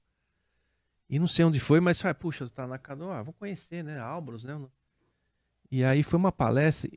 E 1.10 1.20
não 1.20 1.28
sei 1.28 1.46
onde 1.46 1.60
foi, 1.60 1.80
mas 1.80 2.02
falei, 2.02 2.16
puxa, 2.16 2.50
tá 2.50 2.66
na 2.66 2.78
casa, 2.78 3.06
ah, 3.12 3.22
vou 3.22 3.34
conhecer, 3.34 3.84
né? 3.84 4.00
Álvaros, 4.00 4.44
né? 4.44 4.60
E 5.70 5.84
aí 5.84 6.04
foi 6.04 6.18
uma 6.18 6.32
palestra 6.32 6.90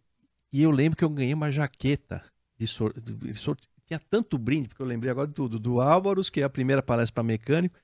e 0.53 0.63
eu 0.63 0.71
lembro 0.71 0.97
que 0.97 1.05
eu 1.05 1.11
ganhei 1.11 1.35
uma 1.35 1.51
jaqueta 1.51 2.25
de 2.59 2.67
sorteio. 2.67 3.71
Tinha 3.85 4.01
tanto 4.11 4.39
brinde, 4.39 4.69
porque 4.69 4.83
eu 4.83 4.87
lembrei 4.87 5.11
agora 5.11 5.29
de 5.29 5.35
tudo, 5.35 5.59
do 5.59 5.81
Álvaros, 5.81 6.31
que 6.31 6.41
é 6.41 6.45
a 6.45 6.51
primeira 6.51 6.83
palestra 6.83 7.15
para 7.15 7.23
mecânico, 7.23 7.79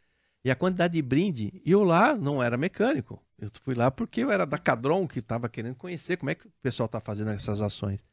e 0.44 0.50
a 0.50 0.56
quantidade 0.56 0.94
de 0.94 1.02
brinde. 1.02 1.60
E 1.64 1.70
eu 1.70 1.84
lá 1.84 2.16
não 2.16 2.42
era 2.42 2.56
mecânico. 2.56 3.22
Eu 3.38 3.50
fui 3.62 3.74
lá 3.74 3.90
porque 3.90 4.22
eu 4.22 4.30
era 4.30 4.44
da 4.44 4.58
Cadron, 4.58 5.06
que 5.06 5.18
estava 5.20 5.48
querendo 5.48 5.76
conhecer 5.76 6.16
como 6.16 6.30
é 6.30 6.34
que 6.34 6.46
o 6.46 6.52
pessoal 6.62 6.86
está 6.86 7.00
fazendo 7.00 7.30
essas 7.30 7.60
ações. 7.60 8.04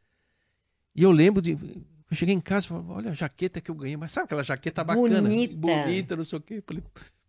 E 0.94 1.04
eu 1.04 1.12
lembro 1.12 1.42
de. 1.42 1.58
Eu 2.10 2.18
cheguei 2.18 2.34
em 2.34 2.42
casa 2.42 2.66
e 2.66 2.70
falei, 2.70 2.86
olha 2.90 3.12
a 3.12 3.14
jaqueta 3.14 3.62
que 3.62 3.70
eu 3.70 3.76
ganhei, 3.76 3.96
mas 3.96 4.12
sabe 4.12 4.26
aquela 4.26 4.44
jaqueta 4.44 4.84
bacana? 4.84 5.22
Bonita. 5.22 5.56
Bonita, 5.56 6.16
não 6.16 6.24
sei 6.24 6.40
o 6.40 6.42
quê. 6.42 6.64
Falei, 6.66 6.84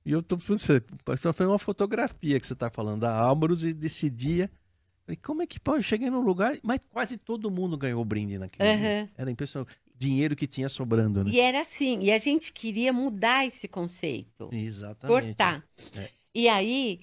e 0.05 0.13
eu 0.13 0.23
tô 0.23 0.37
você, 0.37 0.83
só 1.19 1.33
foi 1.33 1.47
uma 1.47 1.59
fotografia 1.59 2.41
que 2.41 2.47
você 2.47 2.55
está 2.55 2.71
falando 2.71 3.03
da 3.03 3.15
Álvaros 3.15 3.63
e 3.63 3.73
desse 3.75 4.09
dia. 4.09 4.51
Falei, 5.05 5.19
como 5.23 5.43
é 5.43 5.47
que 5.47 5.61
pô, 5.61 5.77
eu 5.77 5.83
cheguei 5.83 6.09
num 6.09 6.23
lugar, 6.23 6.59
mas 6.63 6.81
quase 6.91 7.19
todo 7.19 7.51
mundo 7.51 7.77
ganhou 7.77 8.03
brinde 8.05 8.39
naquele 8.39 8.71
uhum. 8.71 9.09
Era 9.17 9.31
impressionante. 9.31 9.75
Dinheiro 9.95 10.35
que 10.35 10.47
tinha 10.47 10.71
sobrando, 10.71 11.23
né? 11.23 11.31
E 11.31 11.39
era 11.39 11.61
assim, 11.61 12.01
e 12.01 12.11
a 12.11 12.17
gente 12.17 12.55
queria 12.55 12.91
mudar 12.91 13.45
esse 13.45 13.69
conceito. 13.69 14.49
Exatamente. 14.51 15.27
Cortar. 15.27 15.63
É. 15.95 16.09
E 16.35 16.49
aí, 16.49 17.01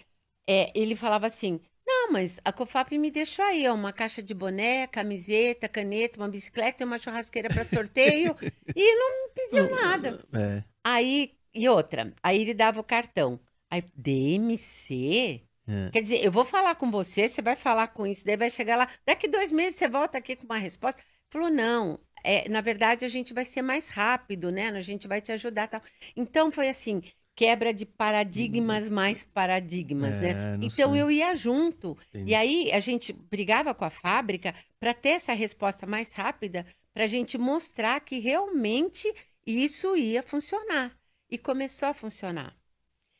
é, 0.49 0.71
ele 0.73 0.95
falava 0.95 1.27
assim: 1.27 1.59
não, 2.07 2.11
mas 2.11 2.39
a 2.43 2.51
COFAP 2.51 2.97
me 2.97 3.11
deixou 3.11 3.43
aí, 3.43 3.67
ó, 3.67 3.73
uma 3.73 3.91
caixa 3.91 4.23
de 4.23 4.33
boné, 4.33 4.87
camiseta, 4.87 5.67
caneta, 5.67 6.19
uma 6.19 6.29
bicicleta 6.29 6.83
e 6.83 6.85
uma 6.85 6.97
churrasqueira 6.97 7.49
para 7.49 7.65
sorteio 7.65 8.35
e 8.75 8.95
não 8.95 9.25
me 9.25 9.33
pediu 9.35 9.69
nada. 9.69 10.19
É. 10.33 10.63
Aí 10.83 11.33
e 11.53 11.67
outra, 11.67 12.13
aí 12.23 12.41
ele 12.41 12.53
dava 12.53 12.79
o 12.79 12.83
cartão. 12.83 13.39
Aí, 13.69 13.83
DMC? 13.95 15.41
É. 15.67 15.89
Quer 15.91 16.01
dizer, 16.01 16.23
eu 16.23 16.31
vou 16.31 16.45
falar 16.45 16.75
com 16.75 16.89
você, 16.89 17.27
você 17.27 17.41
vai 17.41 17.55
falar 17.55 17.87
com 17.87 18.07
isso, 18.07 18.25
daí 18.25 18.37
vai 18.37 18.49
chegar 18.49 18.77
lá, 18.77 18.87
daqui 19.05 19.27
dois 19.27 19.51
meses 19.51 19.75
você 19.75 19.89
volta 19.89 20.17
aqui 20.17 20.35
com 20.35 20.45
uma 20.45 20.57
resposta. 20.57 21.01
Falou, 21.29 21.49
não, 21.49 21.99
é, 22.23 22.47
na 22.47 22.61
verdade 22.61 23.03
a 23.03 23.09
gente 23.09 23.33
vai 23.33 23.43
ser 23.43 23.61
mais 23.61 23.89
rápido, 23.89 24.49
né? 24.51 24.69
A 24.69 24.81
gente 24.81 25.07
vai 25.07 25.19
te 25.19 25.31
ajudar 25.33 25.67
tal. 25.67 25.81
Então 26.15 26.51
foi 26.51 26.69
assim, 26.69 27.01
quebra 27.37 27.71
de 27.71 27.85
paradigmas 27.85 28.89
mais 28.89 29.23
paradigmas, 29.23 30.19
né? 30.19 30.31
é, 30.31 30.33
né? 30.33 30.57
Então 30.59 30.91
sei. 30.91 31.01
eu 31.01 31.11
ia 31.11 31.35
junto. 31.35 31.95
Entendi. 32.09 32.31
E 32.31 32.35
aí 32.35 32.71
a 32.73 32.79
gente 32.79 33.13
brigava 33.13 33.75
com 33.75 33.85
a 33.85 33.91
fábrica 33.91 34.55
para 34.79 34.91
ter 34.91 35.09
essa 35.09 35.33
resposta 35.33 35.85
mais 35.85 36.13
rápida, 36.13 36.65
para 36.91 37.03
a 37.03 37.07
gente 37.07 37.37
mostrar 37.37 37.99
que 37.99 38.17
realmente 38.17 39.07
isso 39.45 39.95
ia 39.95 40.23
funcionar. 40.23 40.97
E 41.29 41.37
começou 41.37 41.89
a 41.89 41.93
funcionar. 41.93 42.57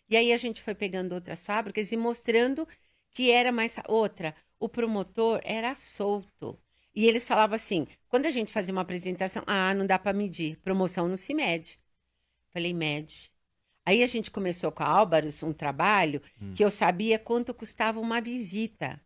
E 0.10 0.18
aí 0.18 0.34
a 0.34 0.38
gente 0.38 0.64
foi 0.64 0.74
pegando 0.74 1.14
outras 1.14 1.46
fábricas 1.46 1.92
e 1.92 1.98
mostrando 1.98 2.68
que 3.12 3.30
era 3.30 3.52
mais 3.52 3.76
outra. 3.88 4.34
O 4.60 4.68
promotor 4.68 5.40
era 5.44 5.76
solto. 5.76 6.60
E 6.96 7.06
eles 7.06 7.28
falavam 7.28 7.56
assim: 7.56 7.86
quando 8.10 8.26
a 8.26 8.32
gente 8.32 8.52
fazia 8.52 8.72
uma 8.72 8.82
apresentação, 8.82 9.44
ah, 9.46 9.76
não 9.76 9.86
dá 9.86 10.00
para 10.00 10.18
medir, 10.18 10.58
promoção 10.64 11.08
não 11.08 11.18
se 11.18 11.36
mede. 11.36 11.80
Falei, 12.52 12.74
mede. 12.74 13.37
Aí 13.88 14.04
a 14.04 14.08
gente 14.08 14.30
começou 14.30 14.70
com 14.70 14.84
a 14.84 14.86
Álvaros 14.86 15.42
um 15.44 15.54
trabalho 15.54 16.22
hum. 16.42 16.54
que 16.54 16.62
eu 16.62 16.70
sabia 16.70 17.18
quanto 17.18 17.54
custava 17.54 18.02
uma 18.02 18.20
visita. 18.20 19.00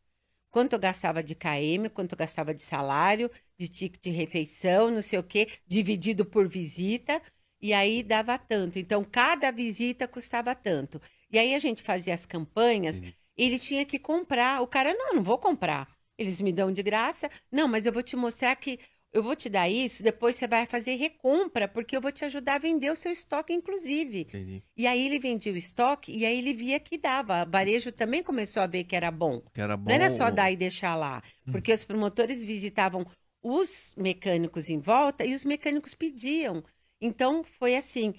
Quanto 0.50 0.74
eu 0.74 0.80
gastava 0.80 1.22
de 1.22 1.36
KM, 1.36 1.88
quanto 1.94 2.14
eu 2.14 2.18
gastava 2.18 2.52
de 2.52 2.64
salário, 2.64 3.30
de 3.60 3.68
ticket 3.68 4.02
de 4.02 4.10
refeição, 4.10 4.90
não 4.90 5.04
sei 5.04 5.20
o 5.20 5.24
quê, 5.24 5.50
dividido 5.68 6.26
por 6.26 6.48
visita, 6.48 7.22
e 7.62 7.74
aí 7.74 8.02
dava 8.02 8.36
tanto. 8.40 8.80
Então, 8.80 9.04
cada 9.04 9.52
visita 9.52 10.08
custava 10.08 10.56
tanto. 10.56 11.00
E 11.32 11.38
aí 11.38 11.54
a 11.54 11.60
gente 11.60 11.84
fazia 11.84 12.16
as 12.16 12.26
campanhas, 12.26 13.02
hum. 13.02 13.12
ele 13.38 13.60
tinha 13.60 13.86
que 13.86 14.00
comprar. 14.00 14.64
O 14.64 14.68
cara, 14.68 14.96
não, 14.96 15.14
não 15.14 15.22
vou 15.22 15.38
comprar. 15.38 15.88
Eles 16.18 16.42
me 16.42 16.52
dão 16.52 16.74
de 16.74 16.82
graça. 16.82 17.30
Não, 17.52 17.68
mas 17.68 17.86
eu 17.86 17.94
vou 17.94 18.02
te 18.02 18.16
mostrar 18.16 18.56
que 18.56 18.80
eu 19.14 19.22
vou 19.22 19.36
te 19.36 19.50
dar 19.50 19.70
isso, 19.70 20.04
depois 20.04 20.36
você 20.36 20.48
vai 20.48 20.66
fazer 20.66 20.96
recompra, 20.96 21.68
porque 21.68 21.96
eu 21.96 22.02
vou 22.02 22.12
te 22.12 22.24
ajudar 22.24 22.56
a 22.56 22.60
vender 22.60 22.90
o 22.92 22.96
seu 22.96 23.12
estoque, 23.12 23.54
inclusive. 23.54 24.22
Entendi. 24.22 24.64
E 24.76 24.88
aí 24.88 25.06
ele 25.06 25.20
vendia 25.20 25.52
o 25.52 25.58
estoque 25.58 26.16
e 26.16 26.26
aí 26.26 26.38
ele 26.38 26.54
via 26.54 26.80
que 26.80 26.98
dava. 26.98 27.44
O 27.44 27.52
varejo 27.52 27.92
também 27.92 28.24
começou 28.24 28.64
a 28.64 28.68
ver 28.68 28.86
que 28.86 28.96
era 28.96 29.12
bom. 29.12 29.42
Que 29.54 29.62
era 29.62 29.76
bom. 29.76 29.90
Não 29.90 29.96
era 29.96 30.10
só 30.10 30.32
dar 30.32 30.52
e 30.52 30.56
deixar 30.56 30.96
lá. 30.96 31.22
Hum. 31.46 31.52
Porque 31.52 31.74
os 31.74 31.84
promotores 31.84 32.42
visitavam 32.42 33.06
os 33.44 33.94
mecânicos 33.98 34.70
em 34.70 34.80
volta 34.80 35.26
e 35.26 35.34
os 35.34 35.44
mecânicos 35.44 35.94
pediam. 35.94 36.64
Então 37.02 37.44
foi 37.44 37.76
assim 37.76 38.14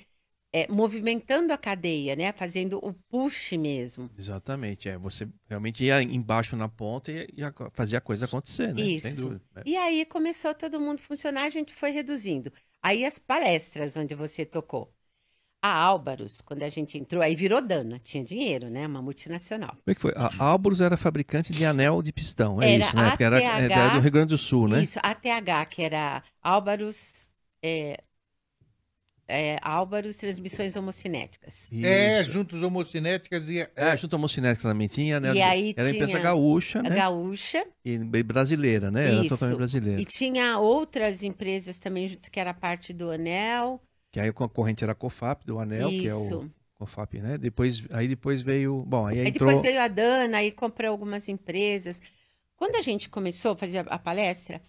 é, 0.52 0.70
movimentando 0.70 1.52
a 1.52 1.56
cadeia, 1.56 2.14
né? 2.14 2.30
Fazendo 2.32 2.78
o 2.84 2.92
push 2.92 3.52
mesmo. 3.52 4.10
Exatamente. 4.18 4.88
É, 4.88 4.98
você 4.98 5.26
realmente 5.48 5.82
ia 5.82 6.02
embaixo 6.02 6.54
na 6.54 6.68
ponta 6.68 7.10
e 7.10 7.26
ia 7.34 7.52
fazer 7.72 7.96
a 7.96 8.00
coisa 8.00 8.26
acontecer, 8.26 8.74
né? 8.74 8.82
Isso. 8.82 9.16
Dúvida, 9.16 9.42
né? 9.54 9.62
E 9.64 9.76
aí 9.76 10.04
começou 10.04 10.54
todo 10.54 10.78
mundo 10.78 11.00
funcionar, 11.00 11.44
a 11.44 11.50
gente 11.50 11.72
foi 11.72 11.90
reduzindo. 11.90 12.52
Aí 12.82 13.04
as 13.04 13.18
palestras 13.18 13.96
onde 13.96 14.14
você 14.14 14.44
tocou. 14.44 14.92
A 15.64 15.72
Álvaros, 15.72 16.40
quando 16.40 16.64
a 16.64 16.68
gente 16.68 16.98
entrou, 16.98 17.22
aí 17.22 17.36
virou 17.36 17.62
Dana, 17.62 17.96
tinha 18.00 18.24
dinheiro, 18.24 18.68
né? 18.68 18.84
Uma 18.84 19.00
multinacional. 19.00 19.70
Como 19.70 19.82
é 19.86 19.94
que 19.94 20.00
foi? 20.00 20.12
A 20.16 20.44
Álvaros 20.44 20.80
era 20.80 20.96
fabricante 20.96 21.52
de 21.52 21.64
anel 21.64 22.02
de 22.02 22.12
pistão, 22.12 22.60
é 22.60 22.74
era 22.74 22.84
isso, 22.84 22.96
né? 22.96 23.10
Porque 23.10 23.22
era, 23.22 23.40
era 23.40 23.88
do 23.90 24.00
Rio 24.00 24.10
Grande 24.10 24.30
do 24.30 24.38
Sul, 24.38 24.66
né? 24.66 24.82
Isso, 24.82 24.98
ATH, 25.00 25.68
que 25.70 25.82
era 25.82 26.20
Álvaros 26.42 27.30
é, 27.62 28.02
é, 29.32 29.58
Álvaros 29.62 30.18
Transmissões 30.18 30.76
Homocinéticas. 30.76 31.72
Isso. 31.72 31.86
É, 31.86 32.22
juntos 32.22 32.60
homocinéticas 32.60 33.48
e. 33.48 33.60
É, 33.60 33.70
é 33.74 33.96
junto 33.96 34.14
homocinéticas 34.14 34.70
também 34.70 34.88
tinha, 34.88 35.18
né? 35.18 35.32
E 35.34 35.40
aí 35.40 35.74
era 35.74 35.88
a 35.88 35.90
empresa 35.90 36.18
gaúcha, 36.18 36.82
né? 36.82 36.90
Gaúcha. 36.90 37.66
E 37.82 37.98
brasileira, 38.22 38.90
né? 38.90 39.08
Isso. 39.08 39.18
Era 39.20 39.28
totalmente 39.30 39.56
brasileira. 39.56 40.00
E 40.02 40.04
tinha 40.04 40.58
outras 40.58 41.22
empresas 41.22 41.78
também, 41.78 42.08
que 42.08 42.38
era 42.38 42.52
parte 42.52 42.92
do 42.92 43.10
Anel. 43.10 43.80
Que 44.10 44.20
aí 44.20 44.28
o 44.28 44.34
concorrente 44.34 44.84
era 44.84 44.92
a 44.92 44.94
Cofap 44.94 45.46
do 45.46 45.58
Anel, 45.58 45.88
Isso. 45.88 46.02
que 46.02 46.08
é 46.08 46.14
o. 46.14 46.50
Cofap, 46.74 47.18
né? 47.18 47.38
Depois, 47.38 47.84
aí 47.90 48.06
depois 48.06 48.42
veio. 48.42 48.84
Bom, 48.86 49.06
aí, 49.06 49.20
aí 49.20 49.28
entrou... 49.28 49.48
depois 49.48 49.62
veio 49.62 49.80
a 49.80 49.88
Dana, 49.88 50.38
aí 50.38 50.52
comprou 50.52 50.90
algumas 50.90 51.26
empresas. 51.28 52.02
Quando 52.54 52.76
a 52.76 52.82
gente 52.82 53.08
começou 53.08 53.52
a 53.52 53.56
fazer 53.56 53.86
a 53.88 53.98
palestra, 53.98 54.60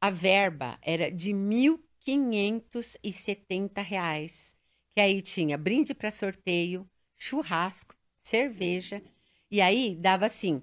a 0.00 0.10
verba 0.10 0.78
era 0.80 1.10
de 1.10 1.32
mil 1.32 1.82
570 2.04 3.80
reais. 3.80 4.54
Que 4.90 5.00
aí 5.00 5.22
tinha 5.22 5.56
brinde 5.56 5.94
para 5.94 6.12
sorteio, 6.12 6.88
churrasco, 7.16 7.94
cerveja. 8.20 9.02
E 9.50 9.60
aí 9.60 9.94
dava 9.94 10.26
assim: 10.26 10.62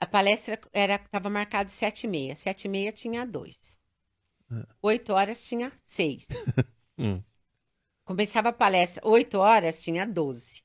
a 0.00 0.06
palestra 0.06 0.60
era 0.72 0.96
estava 0.96 1.30
marcado 1.30 1.70
sete 1.70 2.04
e 2.04 2.08
meia. 2.08 2.36
Sete 2.36 2.64
e 2.64 2.68
meia 2.68 2.92
tinha 2.92 3.24
dois. 3.24 3.80
É. 4.50 4.66
Oito 4.82 5.12
horas 5.12 5.46
tinha 5.46 5.72
seis. 5.86 6.26
hum. 6.98 7.22
Começava 8.04 8.48
a 8.50 8.52
palestra, 8.52 9.06
oito 9.06 9.38
horas 9.38 9.80
tinha 9.80 10.06
doze. 10.06 10.62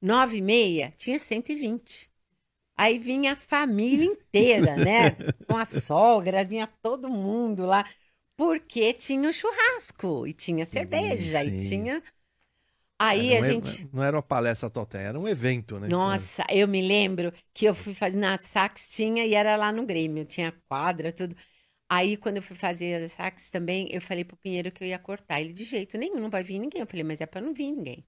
Nove 0.00 0.38
e 0.38 0.42
meia 0.42 0.90
tinha 0.96 1.20
120. 1.20 2.10
Aí 2.76 2.98
vinha 2.98 3.34
a 3.34 3.36
família 3.36 4.04
inteira, 4.04 4.76
né? 4.76 5.12
Com 5.48 5.56
a 5.56 5.64
sogra, 5.64 6.44
vinha 6.44 6.66
todo 6.82 7.08
mundo 7.08 7.64
lá 7.64 7.88
porque 8.36 8.92
tinha 8.92 9.28
o 9.28 9.32
churrasco 9.32 10.26
e 10.26 10.32
tinha 10.32 10.64
cerveja 10.66 11.42
Sim. 11.42 11.56
e 11.56 11.68
tinha. 11.68 12.02
Aí 12.98 13.36
a 13.36 13.40
gente. 13.40 13.88
Não 13.92 14.02
era 14.02 14.16
uma 14.16 14.22
palestra 14.22 14.70
total, 14.70 15.00
era 15.00 15.18
um 15.18 15.28
evento, 15.28 15.78
né? 15.78 15.88
Nossa, 15.88 16.44
eu 16.48 16.68
me 16.68 16.80
lembro 16.80 17.32
que 17.52 17.64
eu 17.64 17.74
fui 17.74 17.94
fazer 17.94 18.16
na 18.16 18.38
Sax 18.38 18.88
tinha 18.88 19.26
e 19.26 19.34
era 19.34 19.56
lá 19.56 19.72
no 19.72 19.84
Grêmio, 19.84 20.24
tinha 20.24 20.52
quadra, 20.68 21.10
tudo. 21.12 21.34
Aí, 21.88 22.16
quando 22.16 22.36
eu 22.36 22.42
fui 22.42 22.56
fazer 22.56 23.02
a 23.02 23.08
Sax 23.08 23.50
também, 23.50 23.86
eu 23.90 24.00
falei 24.00 24.24
pro 24.24 24.36
Pinheiro 24.36 24.72
que 24.72 24.82
eu 24.82 24.88
ia 24.88 24.98
cortar. 24.98 25.40
Ele, 25.40 25.52
de 25.52 25.62
jeito 25.62 25.98
nenhum, 25.98 26.20
não 26.20 26.30
vai 26.30 26.42
vir 26.42 26.58
ninguém. 26.58 26.80
Eu 26.80 26.86
falei, 26.86 27.04
mas 27.04 27.20
é 27.20 27.26
para 27.26 27.42
não 27.42 27.52
vir 27.52 27.70
ninguém. 27.70 28.06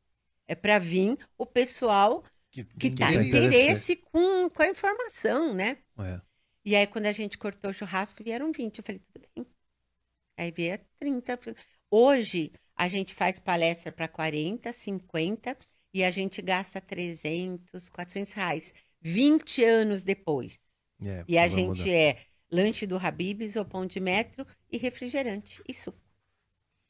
É 0.48 0.54
para 0.54 0.78
vir 0.78 1.18
o 1.36 1.44
pessoal 1.44 2.24
que, 2.50 2.64
que 2.64 2.90
tá 2.90 3.12
interesse 3.12 3.96
com, 3.96 4.48
com 4.48 4.62
a 4.62 4.68
informação, 4.68 5.52
né? 5.52 5.76
É. 5.98 6.20
E 6.64 6.74
aí, 6.74 6.86
quando 6.86 7.06
a 7.06 7.12
gente 7.12 7.36
cortou 7.36 7.70
o 7.70 7.74
churrasco, 7.74 8.24
vieram 8.24 8.50
20. 8.52 8.78
Eu 8.78 8.84
falei, 8.84 9.02
tudo 9.12 9.26
bem. 9.36 9.46
Aí 10.36 10.50
veio 10.50 10.78
30. 10.98 11.38
Hoje, 11.90 12.52
a 12.76 12.88
gente 12.88 13.14
faz 13.14 13.38
palestra 13.38 13.92
para 13.92 14.08
40, 14.08 14.72
50 14.72 15.56
e 15.92 16.02
a 16.02 16.10
gente 16.10 16.42
gasta 16.42 16.80
300, 16.80 17.88
400 17.88 18.32
reais. 18.32 18.74
20 19.00 19.62
anos 19.64 20.02
depois. 20.02 20.60
É, 21.02 21.24
e 21.28 21.38
a 21.38 21.46
gente 21.46 21.80
mudar. 21.80 21.90
é 21.90 22.18
lanche 22.50 22.86
do 22.86 22.96
Habibs 22.96 23.56
ou 23.56 23.64
pão 23.64 23.86
de 23.86 24.00
metro 24.00 24.46
e 24.70 24.78
refrigerante 24.78 25.62
e 25.68 25.74
suco. 25.74 25.98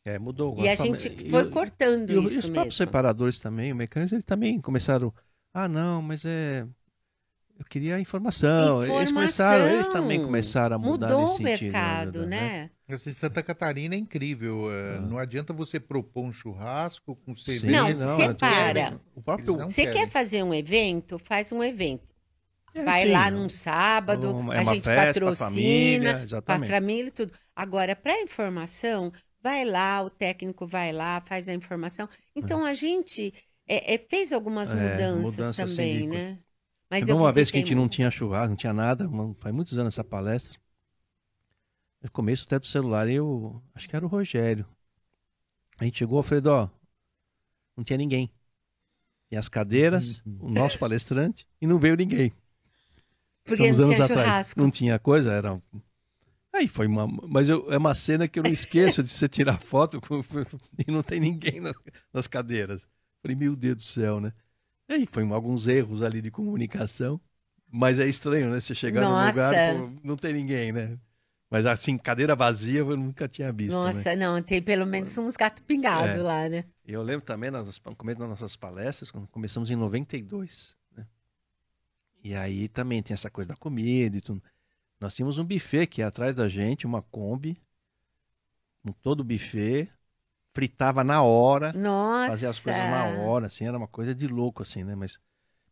É, 0.05 0.19
mudou. 0.19 0.59
E 0.59 0.69
a 0.69 0.75
gente 0.75 1.11
foi 1.31 1.45
e, 1.45 1.51
cortando 1.51 2.11
e, 2.11 2.13
isso 2.13 2.23
E 2.23 2.27
os 2.27 2.35
mesmo. 2.35 2.53
próprios 2.53 2.77
separadores 2.77 3.39
também, 3.39 3.73
o 3.73 3.77
mecânico, 3.77 4.15
eles 4.15 4.25
também 4.25 4.61
começaram... 4.61 5.13
Ah, 5.53 5.69
não, 5.69 6.03
mas 6.03 6.25
é 6.25 6.67
eu 7.59 7.65
queria 7.65 8.01
informação. 8.01 8.83
informação. 8.85 8.97
Eles, 9.01 9.13
começaram, 9.13 9.69
eles 9.69 9.89
também 9.89 10.23
começaram 10.23 10.77
a 10.77 10.79
mudar 10.79 11.09
Mudou 11.09 11.21
nesse 11.23 11.41
o 11.41 11.43
mercado, 11.43 12.27
né? 12.27 12.71
né? 12.89 12.95
Assim, 12.95 13.13
Santa 13.13 13.43
Catarina 13.43 13.95
é 13.95 13.99
incrível. 13.99 14.71
É, 14.73 14.97
ah. 14.97 15.01
Não 15.01 15.19
adianta 15.19 15.53
você 15.53 15.79
propor 15.79 16.25
um 16.25 16.33
churrasco 16.33 17.17
com 17.17 17.35
cerveja. 17.35 17.95
Não, 17.95 17.95
não 17.95 18.17
separa. 18.17 19.01
O 19.15 19.23
próprio... 19.23 19.57
Você 19.57 19.87
quer 19.87 20.09
fazer 20.09 20.43
um 20.43 20.53
evento? 20.53 21.19
Faz 21.19 21.53
um 21.53 21.63
evento. 21.63 22.15
É, 22.75 22.83
Vai 22.83 23.07
sim, 23.07 23.13
lá 23.13 23.31
num 23.31 23.49
sábado, 23.49 24.53
é 24.53 24.59
a 24.59 24.65
gente 24.65 24.83
festa, 24.83 25.21
patrocina, 25.21 26.27
para 26.45 26.65
a 26.65 26.67
família 26.67 27.09
e 27.09 27.13
tudo. 27.13 27.33
Agora, 27.55 27.95
para 27.95 28.21
informação, 28.21 29.13
vai 29.41 29.65
lá, 29.65 30.03
o 30.03 30.11
técnico 30.11 30.67
vai 30.67 30.93
lá, 30.93 31.21
faz 31.21 31.49
a 31.49 31.55
informação. 31.55 32.09
Então, 32.35 32.67
é. 32.67 32.71
a 32.73 32.75
gente 32.75 33.33
é, 33.69 33.95
é 33.95 33.99
fez 33.99 34.33
algumas 34.33 34.73
é, 34.73 34.75
mudanças, 34.75 35.37
mudanças 35.37 35.71
também, 35.71 35.97
assim, 35.99 36.07
né? 36.09 36.39
Mas 37.01 37.09
uma 37.09 37.33
vez 37.33 37.51
que 37.51 37.57
a 37.57 37.61
gente 37.61 37.75
muito. 37.75 37.83
não 37.83 37.89
tinha 37.89 38.11
churrasco, 38.11 38.51
não 38.51 38.57
tinha 38.57 38.73
nada, 38.73 39.11
faz 39.41 39.53
muitos 39.53 39.77
anos 39.77 39.95
essa 39.95 40.05
palestra. 40.05 40.59
No 42.01 42.09
começo 42.11 42.45
até 42.45 42.59
do 42.59 42.67
celular, 42.67 43.09
eu 43.09 43.61
acho 43.75 43.89
que 43.89 43.97
era 43.97 44.05
o 44.05 44.09
Rogério. 44.09 44.65
A 45.79 45.85
gente 45.85 45.99
chegou, 45.99 46.19
Alfredo, 46.19 46.51
ó, 46.51 46.69
não 47.77 47.83
tinha 47.83 47.97
ninguém. 47.97 48.31
Tinha 49.29 49.41
as 49.41 49.49
cadeiras, 49.49 50.23
o 50.25 50.49
nosso 50.49 50.79
palestrante, 50.79 51.49
e 51.61 51.67
não 51.67 51.79
veio 51.79 51.97
ninguém. 51.97 52.33
Porque 53.43 53.73
não 53.73 53.91
tinha 53.91 54.05
atrás. 54.05 54.27
Churrasco. 54.27 54.61
Não 54.61 54.71
tinha 54.71 54.99
coisa, 54.99 55.33
era. 55.33 55.61
Aí 56.53 56.69
foi 56.69 56.87
uma. 56.87 57.09
Mas 57.09 57.49
eu, 57.49 57.67
é 57.73 57.77
uma 57.77 57.95
cena 57.95 58.29
que 58.29 58.39
eu 58.39 58.45
não 58.45 58.51
esqueço 58.53 59.03
de 59.03 59.09
você 59.09 59.29
tirar 59.29 59.59
foto 59.59 60.01
com, 60.01 60.23
e 60.87 60.93
não 60.93 61.03
tem 61.03 61.19
ninguém 61.19 61.59
nas, 61.59 61.75
nas 62.13 62.27
cadeiras. 62.29 62.87
Falei, 63.21 63.37
meu 63.37 63.57
Deus 63.57 63.77
do 63.77 63.83
céu, 63.83 64.21
né? 64.21 64.33
E 64.89 64.93
aí 64.93 65.09
foi 65.11 65.25
alguns 65.31 65.67
erros 65.67 66.03
ali 66.03 66.21
de 66.21 66.31
comunicação. 66.31 67.21
Mas 67.71 67.99
é 67.99 68.07
estranho, 68.07 68.51
né? 68.51 68.61
Você 68.61 68.75
chegar 68.75 69.01
Nossa. 69.01 69.25
num 69.25 69.29
lugar, 69.29 69.75
pô, 69.75 70.01
não 70.03 70.17
tem 70.17 70.33
ninguém, 70.33 70.73
né? 70.73 70.99
Mas 71.51 71.67
assim, 71.67 71.97
cadeira 71.97 72.35
vazia 72.35 72.81
eu 72.81 72.97
nunca 72.97 73.29
tinha 73.29 73.53
visto. 73.53 73.79
Né? 73.79 73.85
Nossa, 73.85 74.11
né? 74.11 74.17
não, 74.17 74.43
tem 74.43 74.63
pelo 74.63 74.87
menos 74.87 75.17
uns 75.19 75.37
gatos 75.37 75.63
pingados 75.63 76.17
é. 76.17 76.23
lá, 76.23 76.49
né? 76.49 76.65
Eu 76.85 77.03
lembro 77.03 77.25
também, 77.25 77.51
nas, 77.51 77.81
no 77.85 77.97
começo 77.97 78.19
das 78.19 78.29
nossas 78.29 78.57
palestras, 78.57 79.11
quando 79.11 79.27
começamos 79.29 79.71
em 79.71 79.77
92, 79.77 80.77
né? 80.97 81.07
E 82.23 82.35
aí 82.35 82.69
também 82.69 83.03
tem 83.03 83.15
essa 83.15 83.31
coisa 83.31 83.49
da 83.49 83.57
comida 83.57 84.17
e 84.17 84.21
tudo. 84.21 84.43
Nós 85.01 85.15
tínhamos 85.15 85.39
um 85.39 85.45
buffet 85.45 85.87
que 85.87 86.01
ia 86.01 86.07
atrás 86.07 86.35
da 86.35 86.49
gente, 86.49 86.87
uma 86.87 87.03
Kombi, 87.03 87.61
com 88.83 88.93
todo 88.93 89.21
o 89.21 89.25
buffet, 89.25 89.91
fritava 90.55 91.03
na 91.03 91.23
hora. 91.23 91.73
Nossa! 91.73 92.31
Fazia 92.31 92.51
as 92.51 92.59
coisas 92.59 92.83
na 92.83 93.05
hora, 93.23 93.47
assim, 93.47 93.67
era 93.67 93.77
uma 93.77 93.89
coisa 93.89 94.15
de 94.15 94.27
louco, 94.29 94.63
assim, 94.63 94.85
né? 94.85 94.95
Mas, 94.95 95.19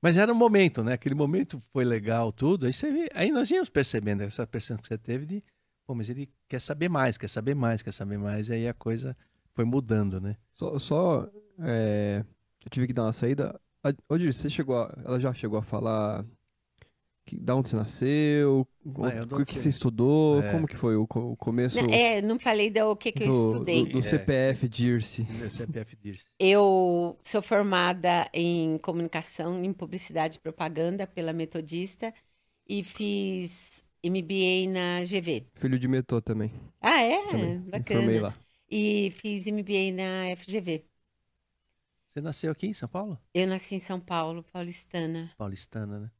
mas 0.00 0.16
era 0.16 0.30
um 0.32 0.36
momento, 0.36 0.82
né? 0.82 0.94
Aquele 0.94 1.14
momento 1.14 1.62
foi 1.72 1.84
legal, 1.84 2.32
tudo. 2.32 2.66
Aí, 2.66 2.72
você, 2.72 3.08
aí 3.14 3.30
nós 3.30 3.50
íamos 3.50 3.68
percebendo 3.68 4.22
essa 4.22 4.46
percepção 4.46 4.76
que 4.76 4.88
você 4.88 4.98
teve 4.98 5.24
de, 5.24 5.44
pô, 5.86 5.94
mas 5.94 6.10
ele 6.10 6.28
quer 6.48 6.60
saber 6.60 6.88
mais, 6.88 7.16
quer 7.16 7.28
saber 7.28 7.54
mais, 7.54 7.80
quer 7.80 7.92
saber 7.92 8.18
mais. 8.18 8.48
E 8.48 8.54
aí 8.54 8.68
a 8.68 8.74
coisa 8.74 9.16
foi 9.54 9.64
mudando, 9.64 10.20
né? 10.20 10.36
Só, 10.54 10.78
só 10.78 11.30
é, 11.60 12.24
eu 12.64 12.70
tive 12.70 12.88
que 12.88 12.92
dar 12.92 13.04
uma 13.04 13.12
saída. 13.12 13.58
Odir, 14.08 14.32
você 14.32 14.50
chegou 14.50 14.76
a, 14.78 14.94
ela 15.04 15.18
já 15.18 15.32
chegou 15.32 15.58
a 15.58 15.62
falar 15.62 16.24
que, 17.32 17.40
da 17.40 17.56
onde 17.56 17.68
você 17.68 17.76
nasceu, 17.76 18.66
ah, 18.86 19.34
o 19.34 19.44
que, 19.44 19.54
que 19.54 19.58
você 19.58 19.68
estudou, 19.68 20.42
é. 20.42 20.52
como 20.52 20.66
que 20.66 20.76
foi 20.76 20.96
o, 20.96 21.04
o 21.04 21.36
começo? 21.36 21.78
É, 21.78 22.20
não 22.20 22.38
falei 22.38 22.70
do 22.70 22.94
que, 22.96 23.12
que 23.12 23.24
do, 23.24 23.32
eu 23.32 23.52
estudei. 23.52 23.84
Do, 23.84 23.92
do 23.92 24.02
CPF 24.02 24.68
Dirce. 24.68 25.22
Do 25.22 25.50
CPF 25.50 25.96
Dirce. 25.96 26.24
Eu 26.38 27.18
sou 27.22 27.40
formada 27.40 28.28
em 28.32 28.78
comunicação, 28.78 29.64
em 29.64 29.72
publicidade 29.72 30.36
e 30.36 30.40
propaganda 30.40 31.06
pela 31.06 31.32
Metodista 31.32 32.12
e 32.68 32.84
fiz 32.84 33.82
MBA 34.04 34.70
na 34.70 35.04
GV. 35.04 35.46
Filho 35.54 35.78
de 35.78 35.88
Metô 35.88 36.20
também. 36.20 36.52
Ah, 36.80 37.00
é? 37.00 37.26
Também. 37.28 37.58
Bacana. 37.60 38.00
Formei 38.00 38.20
lá. 38.20 38.34
E 38.70 39.10
fiz 39.16 39.46
MBA 39.46 39.92
na 39.94 40.36
FGV. 40.36 40.84
Você 42.08 42.20
nasceu 42.20 42.52
aqui 42.52 42.66
em 42.66 42.74
São 42.74 42.88
Paulo? 42.88 43.18
Eu 43.32 43.46
nasci 43.46 43.74
em 43.74 43.80
São 43.80 43.98
Paulo, 43.98 44.44
paulistana. 44.52 45.30
Paulistana, 45.38 45.98
né? 45.98 46.10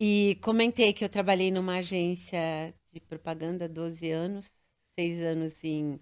E 0.00 0.36
comentei 0.42 0.92
que 0.92 1.04
eu 1.04 1.08
trabalhei 1.08 1.50
numa 1.50 1.76
agência 1.78 2.74
de 2.92 3.00
propaganda 3.00 3.68
12 3.68 4.10
anos, 4.10 4.50
seis 4.98 5.20
anos 5.20 5.62
em 5.64 6.00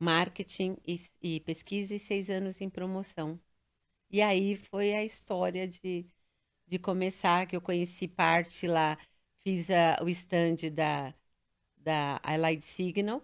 marketing 0.00 0.76
e, 0.86 1.00
e 1.22 1.40
pesquisa 1.40 1.94
e 1.94 1.98
seis 1.98 2.28
anos 2.30 2.60
em 2.60 2.68
promoção. 2.70 3.40
E 4.10 4.22
aí 4.22 4.56
foi 4.56 4.94
a 4.94 5.04
história 5.04 5.68
de, 5.68 6.06
de 6.68 6.78
começar, 6.78 7.46
que 7.46 7.56
eu 7.56 7.62
conheci 7.62 8.08
parte 8.08 8.66
lá, 8.68 8.98
fiz 9.44 9.70
a, 9.70 9.98
o 10.02 10.08
stand 10.10 10.56
da, 10.74 11.14
da 11.78 12.20
Highlight 12.24 12.64
Signal, 12.66 13.22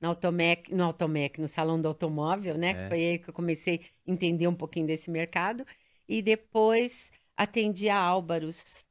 no 0.00 0.08
Automec, 0.10 0.74
no 0.74 0.84
Automec, 0.84 1.40
no 1.40 1.48
Salão 1.48 1.80
do 1.80 1.88
Automóvel, 1.88 2.58
né? 2.58 2.76
É. 2.76 2.88
Foi 2.88 2.98
aí 3.00 3.18
que 3.18 3.30
eu 3.30 3.34
comecei 3.34 3.80
a 4.06 4.12
entender 4.12 4.48
um 4.48 4.54
pouquinho 4.56 4.86
desse 4.86 5.10
mercado. 5.10 5.66
E 6.08 6.22
depois 6.22 7.10
atendi 7.36 7.88
a 7.88 7.98
Álvaros. 7.98 8.86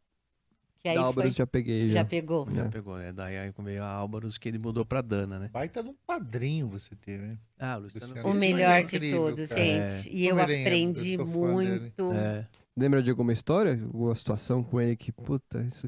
Que 0.81 0.89
aí 0.89 0.95
da 0.95 1.03
Álvaros 1.03 1.33
foi... 1.33 1.37
já 1.37 1.45
peguei. 1.45 1.87
Já, 1.91 1.99
já 1.99 2.05
pegou? 2.05 2.47
Já 2.51 2.67
pegou, 2.67 2.97
é. 2.97 3.13
Daí 3.13 3.37
aí 3.37 3.53
veio 3.59 3.83
a 3.83 3.87
Álvaros 3.87 4.37
que 4.37 4.49
ele 4.49 4.57
mudou 4.57 4.83
pra 4.83 5.01
Dana, 5.01 5.37
né? 5.37 5.49
Baita 5.53 5.83
de 5.83 5.89
um 5.89 5.95
padrinho 6.07 6.67
você 6.67 6.95
teve, 6.95 7.23
né? 7.23 7.37
Ah, 7.59 7.75
Luciano. 7.77 8.07
Luciano 8.07 8.29
o 8.29 8.33
melhor 8.33 8.71
é 8.71 8.81
incrível, 8.81 9.09
de 9.09 9.15
todos, 9.15 9.49
cara. 9.49 9.63
gente. 9.63 10.09
É. 10.09 10.11
E 10.11 10.27
eu 10.27 10.39
aprendi 10.39 11.13
eu 11.13 11.25
muito. 11.25 12.11
É. 12.13 12.47
Lembra 12.75 13.03
de 13.03 13.11
alguma 13.11 13.31
história? 13.31 13.73
Alguma 13.73 14.15
situação 14.15 14.63
com 14.63 14.81
ele 14.81 14.95
que, 14.95 15.11
puta, 15.11 15.61
isso, 15.71 15.87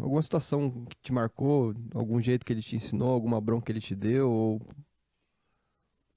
alguma 0.00 0.22
situação 0.22 0.86
que 0.86 0.96
te 1.02 1.12
marcou, 1.12 1.74
algum 1.92 2.20
jeito 2.20 2.46
que 2.46 2.52
ele 2.52 2.62
te 2.62 2.76
ensinou, 2.76 3.10
alguma 3.10 3.40
bronca 3.40 3.66
que 3.66 3.72
ele 3.72 3.80
te 3.80 3.94
deu? 3.94 4.30
Ou... 4.30 4.62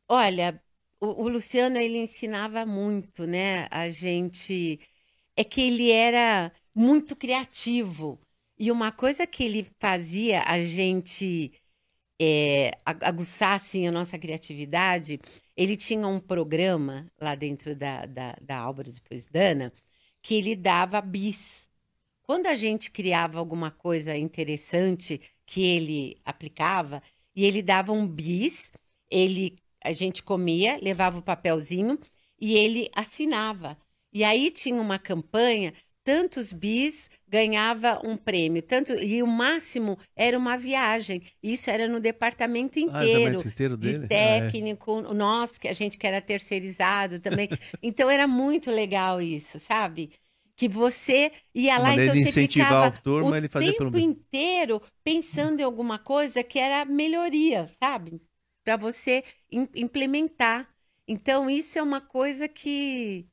Olha, 0.07 0.61
o, 1.01 1.23
o 1.23 1.27
Luciano 1.27 1.77
ele 1.77 1.97
ensinava 1.97 2.65
muito, 2.65 3.27
né? 3.27 3.67
A 3.69 3.89
gente 3.89 4.79
é 5.35 5.43
que 5.43 5.59
ele 5.59 5.91
era 5.91 6.51
muito 6.75 7.15
criativo 7.15 8.19
e 8.57 8.71
uma 8.71 8.91
coisa 8.91 9.25
que 9.27 9.43
ele 9.43 9.67
fazia 9.79 10.43
a 10.43 10.63
gente 10.63 11.53
é, 12.21 12.71
aguçar 12.85 13.55
assim, 13.55 13.87
a 13.87 13.91
nossa 13.91 14.17
criatividade 14.19 15.19
ele 15.55 15.77
tinha 15.77 16.07
um 16.07 16.19
programa 16.19 17.11
lá 17.19 17.35
dentro 17.35 17.75
da, 17.75 18.05
da, 18.05 18.35
da 18.41 18.57
Álvaro, 18.57 18.91
depois 18.91 19.25
Dana, 19.27 19.71
que 20.21 20.35
ele 20.35 20.55
dava 20.55 21.01
bis. 21.01 21.67
Quando 22.23 22.47
a 22.47 22.55
gente 22.55 22.89
criava 22.91 23.39
alguma 23.39 23.69
coisa 23.71 24.15
interessante 24.17 25.21
que 25.45 25.61
ele 25.61 26.19
aplicava, 26.25 27.03
e 27.35 27.45
ele 27.45 27.61
dava 27.61 27.91
um 27.91 28.07
bis, 28.07 28.71
ele 29.09 29.57
a 29.83 29.91
gente 29.93 30.23
comia, 30.23 30.79
levava 30.81 31.19
o 31.19 31.21
papelzinho 31.21 31.99
e 32.39 32.53
ele 32.53 32.89
assinava. 32.95 33.77
E 34.13 34.23
aí 34.23 34.49
tinha 34.51 34.81
uma 34.81 34.97
campanha 34.97 35.73
tantos 36.03 36.51
bis 36.51 37.09
ganhava 37.27 38.01
um 38.03 38.17
prêmio, 38.17 38.61
tanto 38.61 38.93
e 38.93 39.23
o 39.23 39.27
máximo 39.27 39.97
era 40.15 40.37
uma 40.37 40.57
viagem. 40.57 41.23
Isso 41.41 41.69
era 41.69 41.87
no 41.87 41.99
departamento 41.99 42.77
inteiro, 42.77 43.41
ah, 43.43 43.47
inteiro 43.47 43.77
de 43.77 43.93
dele? 43.93 44.07
técnico, 44.07 45.03
ah, 45.05 45.11
é. 45.11 45.13
nós 45.13 45.57
que 45.57 45.67
a 45.67 45.73
gente 45.73 45.97
que 45.97 46.05
era 46.05 46.21
terceirizado 46.21 47.19
também. 47.19 47.47
então 47.81 48.09
era 48.09 48.27
muito 48.27 48.69
legal 48.69 49.21
isso, 49.21 49.57
sabe? 49.59 50.11
Que 50.55 50.67
você 50.67 51.31
ia 51.55 51.77
lá 51.79 51.95
então 51.95 52.13
você 52.13 52.47
ficava 52.47 52.91
turma, 52.91 53.37
o 53.37 53.49
tempo 53.49 53.77
pelo... 53.91 53.97
inteiro 53.97 54.81
pensando 55.03 55.61
em 55.61 55.63
alguma 55.63 55.97
coisa 55.97 56.43
que 56.43 56.59
era 56.59 56.85
melhoria, 56.85 57.69
sabe? 57.79 58.21
Para 58.63 58.77
você 58.77 59.23
implementar. 59.51 60.69
Então 61.07 61.49
isso 61.49 61.77
é 61.79 61.83
uma 61.83 61.99
coisa 61.99 62.47
que 62.47 63.27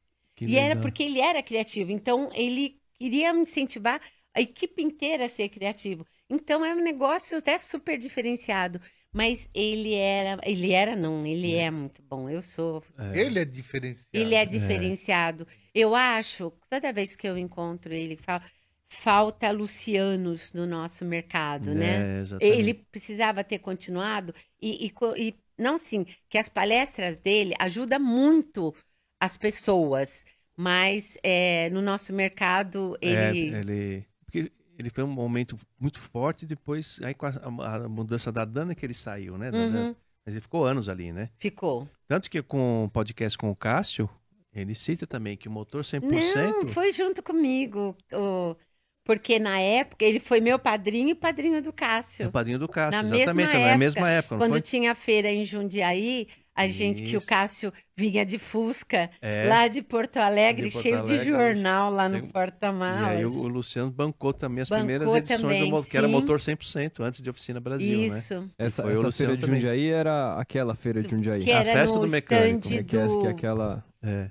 que 0.46 0.52
e 0.52 0.56
era 0.56 0.76
porque 0.80 1.02
ele 1.02 1.20
era 1.20 1.42
criativo. 1.42 1.90
Então, 1.90 2.30
ele 2.34 2.80
queria 2.98 3.30
incentivar 3.30 4.00
a 4.34 4.40
equipe 4.40 4.82
inteira 4.82 5.26
a 5.26 5.28
ser 5.28 5.48
criativo. 5.48 6.06
Então, 6.28 6.64
é 6.64 6.74
um 6.74 6.82
negócio 6.82 7.36
até 7.36 7.58
super 7.58 7.98
diferenciado. 7.98 8.80
Mas 9.12 9.50
ele 9.52 9.94
era, 9.94 10.40
ele 10.44 10.70
era 10.70 10.94
não, 10.94 11.26
ele 11.26 11.54
é, 11.54 11.64
é 11.64 11.70
muito 11.70 12.00
bom. 12.00 12.30
Eu 12.30 12.40
sou. 12.40 12.82
É. 12.96 13.20
Ele 13.20 13.40
é 13.40 13.44
diferenciado. 13.44 14.10
Ele 14.12 14.34
é 14.36 14.46
diferenciado. 14.46 15.46
É. 15.50 15.56
Eu 15.74 15.96
acho, 15.96 16.52
toda 16.70 16.92
vez 16.92 17.16
que 17.16 17.26
eu 17.26 17.36
encontro 17.36 17.92
ele, 17.92 18.16
falo, 18.16 18.44
falta 18.88 19.50
Lucianos 19.50 20.52
no 20.52 20.64
nosso 20.64 21.04
mercado, 21.04 21.74
né? 21.74 22.22
É, 22.40 22.46
ele 22.46 22.74
precisava 22.74 23.42
ter 23.42 23.58
continuado 23.58 24.32
e, 24.62 24.86
e, 24.86 24.92
e 25.16 25.34
não 25.58 25.76
sim, 25.76 26.06
que 26.28 26.38
as 26.38 26.48
palestras 26.48 27.18
dele 27.18 27.54
ajudam 27.58 27.98
muito 27.98 28.72
as 29.20 29.36
pessoas. 29.36 30.24
Mas 30.56 31.16
é, 31.22 31.70
no 31.70 31.80
nosso 31.80 32.12
mercado, 32.12 32.96
ele... 33.00 33.54
É, 33.54 33.58
ele... 33.60 34.04
Porque 34.24 34.52
ele 34.78 34.90
foi 34.90 35.04
um 35.04 35.08
momento 35.08 35.58
muito 35.78 35.98
forte, 35.98 36.46
depois, 36.46 36.98
aí 37.02 37.14
com 37.14 37.26
a, 37.26 37.32
a 37.76 37.88
mudança 37.88 38.32
da 38.32 38.44
Dana 38.44 38.74
que 38.74 38.84
ele 38.84 38.94
saiu, 38.94 39.36
né? 39.36 39.50
Uhum. 39.50 39.94
Mas 40.24 40.34
ele 40.34 40.40
ficou 40.40 40.64
anos 40.64 40.88
ali, 40.88 41.12
né? 41.12 41.30
Ficou. 41.38 41.88
Tanto 42.08 42.30
que 42.30 42.42
com 42.42 42.84
o 42.84 42.90
podcast 42.90 43.36
com 43.36 43.50
o 43.50 43.56
Cássio, 43.56 44.08
ele 44.52 44.74
cita 44.74 45.06
também 45.06 45.36
que 45.36 45.48
o 45.48 45.50
motor 45.50 45.82
100%... 45.82 46.02
Não, 46.02 46.66
foi 46.66 46.92
junto 46.92 47.22
comigo. 47.22 47.96
O... 48.12 48.56
Porque 49.04 49.38
na 49.38 49.58
época 49.58 50.04
ele 50.04 50.20
foi 50.20 50.40
meu 50.40 50.58
padrinho 50.58 51.10
e 51.10 51.14
padrinho 51.14 51.62
do 51.62 51.72
Cássio. 51.72 52.28
O 52.28 52.32
padrinho 52.32 52.58
do 52.58 52.68
Cássio, 52.68 53.02
na 53.02 53.16
exatamente, 53.16 53.36
mesma 53.36 53.58
época, 53.58 53.70
na 53.70 53.78
mesma 53.78 54.10
época. 54.10 54.36
quando 54.36 54.52
foi? 54.52 54.60
tinha 54.60 54.94
feira 54.94 55.32
em 55.32 55.44
Jundiaí, 55.44 56.28
a 56.60 56.66
Isso. 56.66 56.78
gente 56.78 57.02
que 57.02 57.16
o 57.16 57.20
Cássio 57.20 57.72
vinha 57.96 58.24
de 58.24 58.38
Fusca, 58.38 59.10
é. 59.20 59.46
lá 59.48 59.68
de 59.68 59.82
Porto 59.82 60.16
Alegre, 60.18 60.68
de 60.68 60.72
Porto 60.72 60.82
cheio 60.82 60.98
Alegre, 60.98 61.18
de 61.18 61.24
jornal 61.24 61.90
lá 61.90 62.08
no 62.08 62.26
Porta-Malas. 62.28 63.14
E 63.14 63.18
aí 63.18 63.24
o, 63.26 63.48
Luciano 63.48 63.90
bancou 63.90 64.32
também 64.32 64.62
as 64.62 64.68
bancou 64.68 64.84
primeiras 64.84 65.12
edições 65.14 65.40
também, 65.40 65.70
do 65.70 65.82
que 65.82 65.96
era 65.96 66.08
motor 66.08 66.38
100%, 66.38 67.00
antes 67.00 67.20
de 67.20 67.30
Oficina 67.30 67.60
Brasil, 67.60 68.00
Isso. 68.00 68.40
né? 68.40 68.48
Essa, 68.58 68.82
essa 68.90 69.12
feira 69.12 69.36
de 69.36 69.46
Jundiaí 69.46 69.88
era 69.88 70.34
aquela 70.38 70.74
feira 70.74 71.02
de 71.02 71.10
Jundiaí. 71.10 71.44
Que 71.44 71.50
era 71.50 71.70
a 71.70 71.74
festa 71.74 71.98
do 71.98 72.08
mecânico. 72.08 72.68
Do... 72.68 72.74
É, 72.74 72.82
que, 72.82 72.96
é, 72.96 73.06
que 73.08 73.26
é 73.26 73.30
aquela... 73.30 73.84
É 74.02 74.30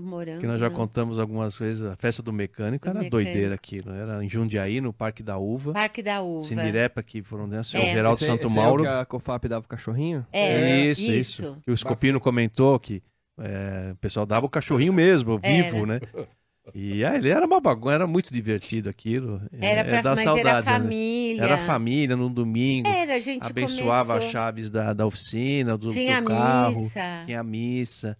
do 0.00 0.06
Morango. 0.06 0.40
Que 0.40 0.46
nós 0.46 0.60
já 0.60 0.68
né? 0.68 0.74
contamos 0.74 1.18
algumas 1.18 1.56
vezes, 1.56 1.82
a 1.82 1.96
festa 1.96 2.22
do 2.22 2.32
mecânico 2.32 2.84
do 2.84 2.90
era 2.90 3.00
mecânico. 3.00 3.16
doideira 3.16 3.54
aquilo. 3.54 3.92
Era 3.92 4.24
em 4.24 4.28
Jundiaí, 4.28 4.80
no 4.80 4.92
Parque 4.92 5.22
da 5.22 5.38
Uva. 5.38 5.72
Parque 5.72 6.02
da 6.02 6.20
Uva. 6.20 6.44
Sindirepa, 6.44 7.02
que 7.02 7.22
foram 7.22 7.46
né, 7.46 7.60
o 7.60 7.64
senhor 7.64 7.84
é. 7.84 7.92
Geraldo 7.92 8.18
esse, 8.18 8.26
Santo 8.26 8.46
esse 8.46 8.54
Mauro. 8.54 8.84
É 8.84 8.86
que 8.86 8.92
a 8.92 9.04
COFAP 9.04 9.48
dava 9.48 9.64
o 9.64 9.68
cachorrinho? 9.68 10.26
É, 10.32 10.86
isso, 10.86 11.02
isso. 11.02 11.12
isso. 11.42 11.58
Que 11.62 11.70
o 11.70 11.76
Scopino 11.76 12.20
comentou 12.20 12.78
que 12.78 13.02
é, 13.40 13.92
o 13.92 13.96
pessoal 13.96 14.26
dava 14.26 14.46
o 14.46 14.48
cachorrinho 14.48 14.92
mesmo, 14.92 15.38
vivo, 15.38 15.86
né? 15.86 16.00
E 16.74 17.04
ah, 17.04 17.14
ele 17.14 17.30
era 17.30 17.46
uma 17.46 17.60
bagunça, 17.60 17.94
era 17.94 18.06
muito 18.06 18.32
divertido 18.32 18.90
aquilo. 18.90 19.40
Era 19.52 19.80
é, 19.80 19.84
pra, 19.84 19.96
é 19.98 20.02
da 20.02 20.14
mas 20.14 20.24
saudade, 20.24 20.48
era 20.48 20.58
né? 20.58 20.62
família. 20.62 21.42
Né? 21.42 21.48
Era 21.48 21.58
família 21.58 22.16
no 22.16 22.28
domingo. 22.28 22.88
Era, 22.88 23.14
a 23.14 23.20
gente 23.20 23.46
abençoava 23.46 24.14
começou... 24.14 24.26
as 24.26 24.32
chaves 24.32 24.70
da, 24.70 24.92
da 24.92 25.06
oficina, 25.06 25.78
do, 25.78 25.88
tinha 25.88 26.20
do 26.20 26.28
carro. 26.28 26.74
Missa. 26.74 27.22
Tinha 27.26 27.42
missa. 27.42 28.18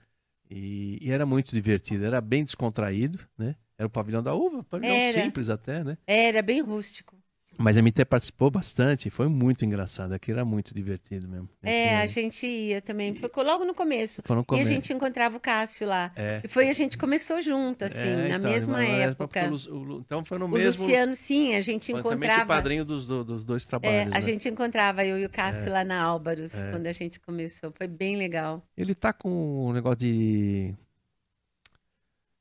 E, 0.51 0.99
e, 1.03 1.13
era 1.13 1.27
muito 1.27 1.55
divertido, 1.55 2.05
era 2.05 2.21
bem 2.21 2.45
descontraído, 2.45 3.19
né? 3.37 3.55
Era 3.77 3.87
o 3.87 3.91
pavilhão 3.91 4.23
da 4.23 4.35
uva, 4.35 4.65
pavilhão 4.65 4.95
era. 4.95 5.23
simples 5.23 5.49
até, 5.49 5.85
né? 5.85 5.99
Era 6.07 6.43
bem 6.43 6.61
rústico. 6.61 7.18
Mas 7.61 7.77
a 7.77 7.83
MT 7.83 8.05
participou 8.05 8.53
bastante, 8.53 9.11
foi 9.11 9.27
muito 9.27 9.65
engraçado, 9.65 10.13
aqui 10.13 10.31
era 10.31 10.45
muito 10.45 10.73
divertido 10.73 11.27
mesmo. 11.27 11.49
É, 11.61 11.99
a 11.99 12.07
gente 12.07 12.47
ia 12.47 12.81
também, 12.81 13.17
foi 13.17 13.29
logo 13.45 13.65
no 13.65 13.75
começo. 13.75 14.23
No 14.29 14.45
começo. 14.45 14.71
E 14.71 14.73
a 14.73 14.75
gente 14.75 14.93
encontrava 14.93 15.37
o 15.37 15.41
Cássio 15.41 15.89
lá. 15.89 16.13
É. 16.15 16.41
E 16.45 16.47
foi, 16.47 16.69
a 16.69 16.73
gente 16.73 16.97
começou 16.97 17.43
junto, 17.43 17.85
assim, 17.85 17.99
é, 17.99 18.29
na 18.29 18.37
então, 18.37 18.51
mesma 18.51 18.85
época. 18.85 19.51
O, 19.51 19.99
então 19.99 20.25
foi 20.25 20.39
no 20.39 20.47
o 20.47 20.49
mesmo... 20.49 20.85
Luciano, 20.85 21.17
sim, 21.17 21.57
a 21.57 21.61
gente 21.61 21.91
encontrava... 21.91 22.45
O 22.45 22.47
padrinho 22.47 22.85
dos, 22.85 23.09
dos 23.09 23.43
dois 23.43 23.65
trabalhos, 23.65 23.97
É, 23.97 24.03
a 24.03 24.07
né? 24.07 24.21
gente 24.21 24.49
encontrava 24.49 25.05
eu 25.05 25.19
e 25.19 25.27
o 25.27 25.31
Cássio 25.31 25.71
é. 25.71 25.73
lá 25.73 25.85
na 25.85 26.01
Álvaros, 26.01 26.63
é. 26.63 26.71
quando 26.71 26.87
a 26.87 26.93
gente 26.93 27.19
começou, 27.19 27.73
foi 27.77 27.89
bem 27.89 28.17
legal. 28.17 28.63
Ele 28.77 28.95
tá 28.95 29.13
com 29.13 29.69
um 29.69 29.73
negócio 29.73 29.99
de... 29.99 30.73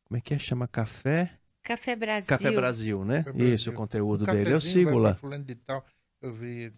Como 0.06 0.18
é 0.20 0.22
que 0.22 0.36
é? 0.36 0.38
Chama 0.38 0.68
café... 0.68 1.32
Café 1.68 1.98
Brasil. 1.98 2.30
Café 2.30 2.50
Brasil, 2.50 3.04
né? 3.04 3.18
Café 3.18 3.32
Brasil. 3.34 3.54
Isso, 3.54 3.70
o 3.72 3.74
conteúdo 3.74 4.24
o 4.24 4.26
dele. 4.26 4.54
Eu 4.54 4.60
sigo 4.60 4.98
lá. 4.98 5.18
De 5.44 5.56
tal. 5.56 5.84
Eu 6.22 6.34
vi. 6.34 6.72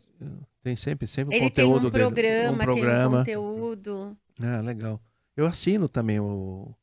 Tem 0.64 0.76
sempre, 0.76 1.06
sempre 1.06 1.36
Ele 1.36 1.46
conteúdo 1.46 1.80
tem 1.80 1.88
um 1.88 1.92
programa, 1.92 2.50
dele. 2.50 2.50
Um 2.50 2.58
programa, 2.58 3.24
tem 3.24 3.38
um 3.38 3.42
conteúdo. 3.42 4.18
Ah, 4.42 4.62
legal. 4.62 5.00
Eu 5.38 5.46
assino 5.46 5.88
também 5.88 6.20
o. 6.20 6.74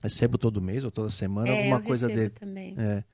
Recebo 0.00 0.38
todo 0.38 0.62
mês 0.62 0.82
ou 0.82 0.90
toda 0.90 1.10
semana 1.10 1.48
é, 1.48 1.58
alguma 1.58 1.82
coisa 1.82 2.08
dele. 2.08 2.30
também. 2.30 2.74
É. 2.78 3.04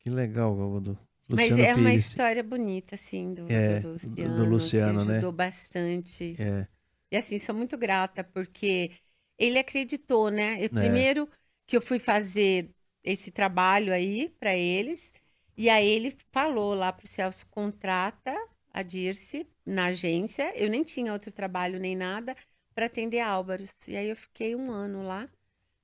Que 0.00 0.10
legal, 0.10 0.80
do 0.80 0.98
Mas 1.28 1.52
é 1.52 1.66
Pires. 1.66 1.76
uma 1.76 1.94
história 1.94 2.42
bonita, 2.42 2.96
assim, 2.96 3.34
do, 3.34 3.50
é, 3.50 3.78
do 3.78 3.90
Luciano. 3.90 4.36
Do 4.36 4.44
Luciano, 4.44 5.00
que 5.00 5.06
né? 5.06 5.12
ajudou 5.14 5.32
bastante. 5.32 6.36
É. 6.40 6.66
E 7.10 7.16
assim, 7.16 7.38
sou 7.38 7.54
muito 7.54 7.78
grata, 7.78 8.24
porque 8.24 8.90
ele 9.38 9.60
acreditou, 9.60 10.28
né? 10.28 10.58
Eu, 10.58 10.64
é. 10.64 10.68
primeiro 10.68 11.28
que 11.66 11.76
eu 11.76 11.80
fui 11.80 11.98
fazer 12.00 12.73
esse 13.04 13.30
trabalho 13.30 13.92
aí 13.92 14.32
para 14.40 14.56
eles. 14.56 15.12
E 15.56 15.68
aí 15.68 15.86
ele 15.86 16.16
falou 16.32 16.74
lá 16.74 16.92
para 16.92 17.04
o 17.04 17.08
Celso, 17.08 17.46
contrata 17.50 18.34
a 18.72 18.82
Dirce 18.82 19.46
na 19.64 19.86
agência. 19.86 20.52
Eu 20.56 20.68
nem 20.68 20.82
tinha 20.82 21.12
outro 21.12 21.30
trabalho 21.30 21.78
nem 21.78 21.94
nada 21.94 22.34
para 22.74 22.86
atender 22.86 23.20
Álvaros. 23.20 23.72
E 23.86 23.96
aí 23.96 24.08
eu 24.08 24.16
fiquei 24.16 24.56
um 24.56 24.72
ano 24.72 25.04
lá. 25.04 25.28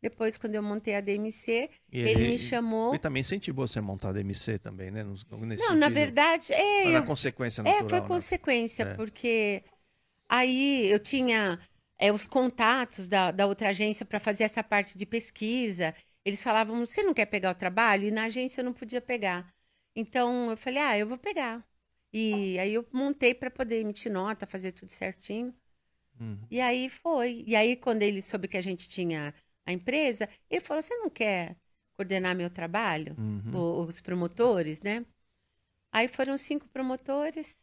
Depois, 0.02 0.38
quando 0.38 0.54
eu 0.54 0.62
montei 0.62 0.96
a 0.96 1.00
DMC, 1.00 1.68
ele, 1.92 2.10
ele, 2.10 2.28
me 2.28 2.38
chamou. 2.38 2.94
E 2.94 2.98
também 2.98 3.20
incentivou 3.20 3.66
você 3.66 3.78
a 3.78 3.82
montar 3.82 4.08
a 4.08 4.12
DMC 4.12 4.58
também, 4.58 4.90
né? 4.90 5.04
Nesse 5.04 5.26
Não, 5.28 5.46
sentido. 5.50 5.76
na 5.76 5.88
verdade. 5.90 6.52
É, 6.54 6.84
foi 6.84 6.96
eu... 6.96 7.04
consequência 7.04 7.62
natural. 7.62 7.84
É, 7.84 7.88
foi 7.88 8.00
né? 8.00 8.06
consequência, 8.06 8.82
é. 8.84 8.94
porque 8.94 9.62
aí 10.26 10.90
eu 10.90 10.98
tinha 10.98 11.58
é, 11.98 12.10
os 12.10 12.26
contatos 12.26 13.08
da, 13.08 13.30
da 13.30 13.46
outra 13.46 13.68
agência 13.68 14.06
para 14.06 14.18
fazer 14.18 14.44
essa 14.44 14.64
parte 14.64 14.96
de 14.96 15.04
pesquisa. 15.04 15.94
Eles 16.24 16.42
falavam, 16.42 16.84
você 16.84 17.02
não 17.02 17.14
quer 17.14 17.26
pegar 17.26 17.50
o 17.50 17.54
trabalho? 17.54 18.04
E 18.04 18.10
na 18.10 18.24
agência 18.24 18.60
eu 18.60 18.64
não 18.64 18.72
podia 18.72 19.00
pegar. 19.00 19.52
Então 19.94 20.50
eu 20.50 20.56
falei, 20.56 20.78
ah, 20.80 20.98
eu 20.98 21.06
vou 21.06 21.18
pegar. 21.18 21.66
E 22.12 22.58
aí 22.58 22.74
eu 22.74 22.86
montei 22.92 23.34
para 23.34 23.50
poder 23.50 23.78
emitir 23.78 24.10
nota, 24.12 24.46
fazer 24.46 24.72
tudo 24.72 24.88
certinho. 24.88 25.54
Uhum. 26.18 26.38
E 26.50 26.60
aí 26.60 26.88
foi. 26.88 27.44
E 27.46 27.54
aí, 27.54 27.76
quando 27.76 28.02
ele 28.02 28.20
soube 28.20 28.48
que 28.48 28.56
a 28.56 28.62
gente 28.62 28.88
tinha 28.88 29.32
a 29.64 29.72
empresa, 29.72 30.28
ele 30.50 30.60
falou: 30.60 30.82
Você 30.82 30.94
não 30.96 31.08
quer 31.08 31.56
coordenar 31.96 32.34
meu 32.34 32.50
trabalho? 32.50 33.16
Uhum. 33.18 33.86
Os 33.86 34.00
promotores, 34.00 34.82
né? 34.82 35.04
Aí 35.92 36.08
foram 36.08 36.36
cinco 36.36 36.68
promotores. 36.68 37.58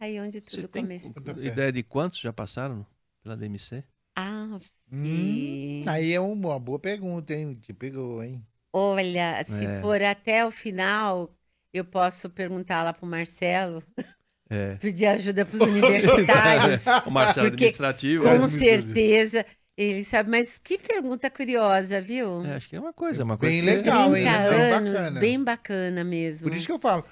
Aí 0.00 0.20
onde 0.20 0.40
tudo 0.40 0.68
começou. 0.68 1.12
Ideia 1.42 1.72
de 1.72 1.82
quantos 1.82 2.20
já 2.20 2.32
passaram 2.32 2.86
pela 3.22 3.36
DMC? 3.36 3.84
Ah, 4.20 4.58
hum, 4.90 5.84
aí 5.86 6.12
é 6.12 6.18
uma 6.18 6.58
boa 6.58 6.80
pergunta, 6.80 7.32
hein? 7.32 7.54
Te 7.54 7.72
pegou, 7.72 8.20
hein? 8.20 8.44
Olha, 8.72 9.44
se 9.44 9.64
é. 9.64 9.80
for 9.80 10.02
até 10.02 10.44
o 10.44 10.50
final, 10.50 11.32
eu 11.72 11.84
posso 11.84 12.28
perguntar 12.28 12.82
lá 12.82 12.92
pro 12.92 13.06
Marcelo. 13.06 13.82
É. 14.50 14.76
Pedir 14.76 15.04
ajuda 15.04 15.44
para 15.44 15.56
os 15.56 15.60
universitários. 15.60 16.86
o 17.04 17.10
Marcelo 17.10 17.48
administrativo. 17.48 18.24
Com 18.24 18.44
é. 18.44 18.48
certeza. 18.48 19.44
Ele 19.76 20.02
sabe, 20.02 20.30
mas 20.30 20.58
que 20.58 20.78
pergunta 20.78 21.28
curiosa, 21.28 22.00
viu? 22.00 22.42
É, 22.46 22.54
acho 22.54 22.66
que 22.66 22.74
é 22.74 22.80
uma 22.80 22.94
coisa, 22.94 23.24
uma 23.24 23.36
coisa 23.36 23.54
bem 23.54 23.62
legal, 23.62 24.10
30 24.10 24.18
hein? 24.18 24.72
anos, 24.72 24.94
bem 24.94 24.94
bacana. 24.94 25.20
bem 25.20 25.44
bacana 25.44 26.02
mesmo. 26.02 26.48
Por 26.48 26.56
isso 26.56 26.64
que 26.66 26.72
eu 26.72 26.78
falo, 26.78 27.04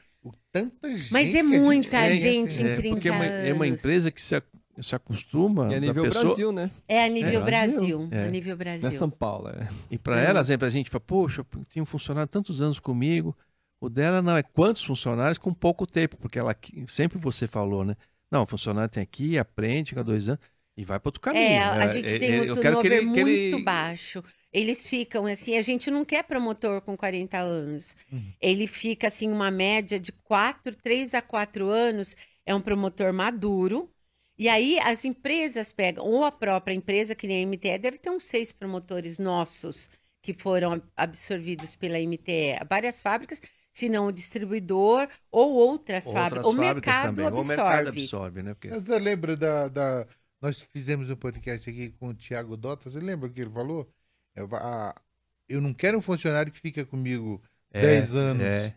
tanta 0.51 0.97
gente. 0.97 1.13
Mas 1.13 1.35
é 1.35 1.43
muita 1.43 2.11
gente, 2.11 2.55
gente 2.55 2.67
é, 2.67 2.73
em 2.73 2.75
30 2.75 2.95
porque 2.95 3.09
é 3.11 3.13
uma, 3.13 3.25
anos. 3.25 3.49
É 3.51 3.53
uma 3.53 3.67
empresa 3.67 4.11
que 4.11 4.23
se 4.23 4.35
se 4.81 4.95
acostuma. 4.95 5.73
E 5.73 5.77
a 5.77 5.81
nível 5.81 6.05
pessoa... 6.05 6.25
Brasil, 6.25 6.53
né? 6.53 6.71
É 6.89 7.05
a 7.05 7.09
nível 7.09 7.41
é, 7.41 7.45
Brasil. 7.45 8.09
É. 8.11 8.25
A 8.25 8.29
nível 8.29 8.57
Brasil. 8.57 8.89
É 8.89 8.93
São 8.93 9.11
Paulo, 9.11 9.49
é. 9.49 9.69
E 9.91 9.99
para 9.99 10.21
ela, 10.21 10.41
exemplo, 10.41 10.67
a 10.67 10.71
gente 10.71 10.91
fala, 10.91 11.05
poxa, 11.07 11.45
tinha 11.71 11.83
um 11.83 11.87
funcionário 11.87 12.29
tantos 12.29 12.61
anos 12.61 12.79
comigo. 12.79 13.37
O 13.81 13.89
dela 13.89 14.23
não 14.23 14.37
é 14.37 14.43
quantos 14.43 14.83
funcionários 14.83 15.39
com 15.39 15.53
pouco 15.53 15.87
tempo, 15.87 16.17
porque 16.17 16.39
ela 16.39 16.57
sempre 16.89 17.19
você 17.19 17.47
falou, 17.47 17.85
né? 17.85 17.97
Não, 18.31 18.43
o 18.43 18.47
funcionário 18.47 18.91
tem 18.91 19.03
aqui, 19.03 19.39
aprende, 19.39 19.91
fica 19.91 20.03
dois 20.03 20.29
anos 20.29 20.41
e 20.77 20.85
vai 20.85 21.01
para 21.01 21.09
outro 21.09 21.21
caminho. 21.21 21.45
É, 21.45 21.59
a 21.59 21.85
é, 21.85 21.89
gente 21.89 22.15
é, 22.15 22.19
tem 22.19 22.37
muito 22.37 22.61
turnover 22.61 22.93
ele, 22.93 23.07
muito 23.07 23.29
ele... 23.29 23.63
baixo. 23.63 24.23
Eles 24.53 24.89
ficam 24.89 25.27
assim, 25.27 25.57
a 25.57 25.63
gente 25.63 25.91
não 25.91 26.05
quer 26.05 26.23
promotor 26.25 26.81
com 26.83 26.97
40 26.97 27.39
anos. 27.39 27.97
Uhum. 28.13 28.33
Ele 28.41 28.67
fica 28.67 29.09
assim, 29.09 29.31
uma 29.31 29.51
média 29.51 29.99
de 29.99 30.13
4, 30.13 30.77
3 30.77 31.15
a 31.15 31.23
4 31.23 31.69
anos, 31.69 32.17
é 32.45 32.55
um 32.55 32.61
promotor 32.61 33.13
maduro, 33.13 33.91
e 34.39 34.49
aí 34.49 34.79
as 34.81 35.05
empresas 35.05 35.73
pegam, 35.73 36.05
ou 36.05 36.25
a 36.25 36.33
própria 36.33 36.75
empresa, 36.75 37.15
que 37.15 37.27
nem 37.27 37.45
a 37.45 37.47
MTE, 37.47 37.79
deve 37.79 37.99
ter 37.99 38.11
uns 38.11 38.25
seis 38.25 38.53
promotores 38.53 39.19
nossos 39.19 39.89
que 40.21 40.35
foram 40.35 40.83
absorvidos 40.97 41.77
pela 41.77 41.99
MTE. 41.99 42.59
Várias 42.69 43.01
fábricas, 43.01 43.41
se 43.73 43.89
não 43.89 44.07
o 44.07 44.13
distribuidor 44.13 45.09
ou 45.31 45.53
outras, 45.55 46.07
outras 46.07 46.23
fábricas. 46.23 46.47
O 46.47 46.53
mercado 46.53 47.15
também. 47.15 47.27
absorve. 47.27 47.45
O 47.45 47.57
mercado 47.57 47.89
absorve, 47.89 48.43
né? 48.43 48.55
Porque... 48.55 48.69
Você 48.69 48.99
lembra 48.99 49.37
da, 49.37 49.69
da, 49.69 50.07
Nós 50.41 50.61
fizemos 50.61 51.09
um 51.09 51.17
podcast 51.17 51.71
aqui 51.71 51.91
com 51.91 52.09
o 52.09 52.15
Tiago 52.15 52.57
Dota, 52.57 52.91
você 52.91 52.99
lembra 52.99 53.29
o 53.29 53.33
que 53.33 53.41
ele 53.41 53.51
falou? 53.51 53.89
Eu, 54.35 54.49
a... 54.53 54.95
eu 55.49 55.61
não 55.61 55.73
quero 55.73 55.97
um 55.97 56.03
funcionário 56.03 56.53
que 56.53 56.61
fica 56.61 56.85
comigo 56.85 57.43
é, 57.71 57.81
10 57.81 58.17
anos. 58.17 58.43
É. 58.43 58.77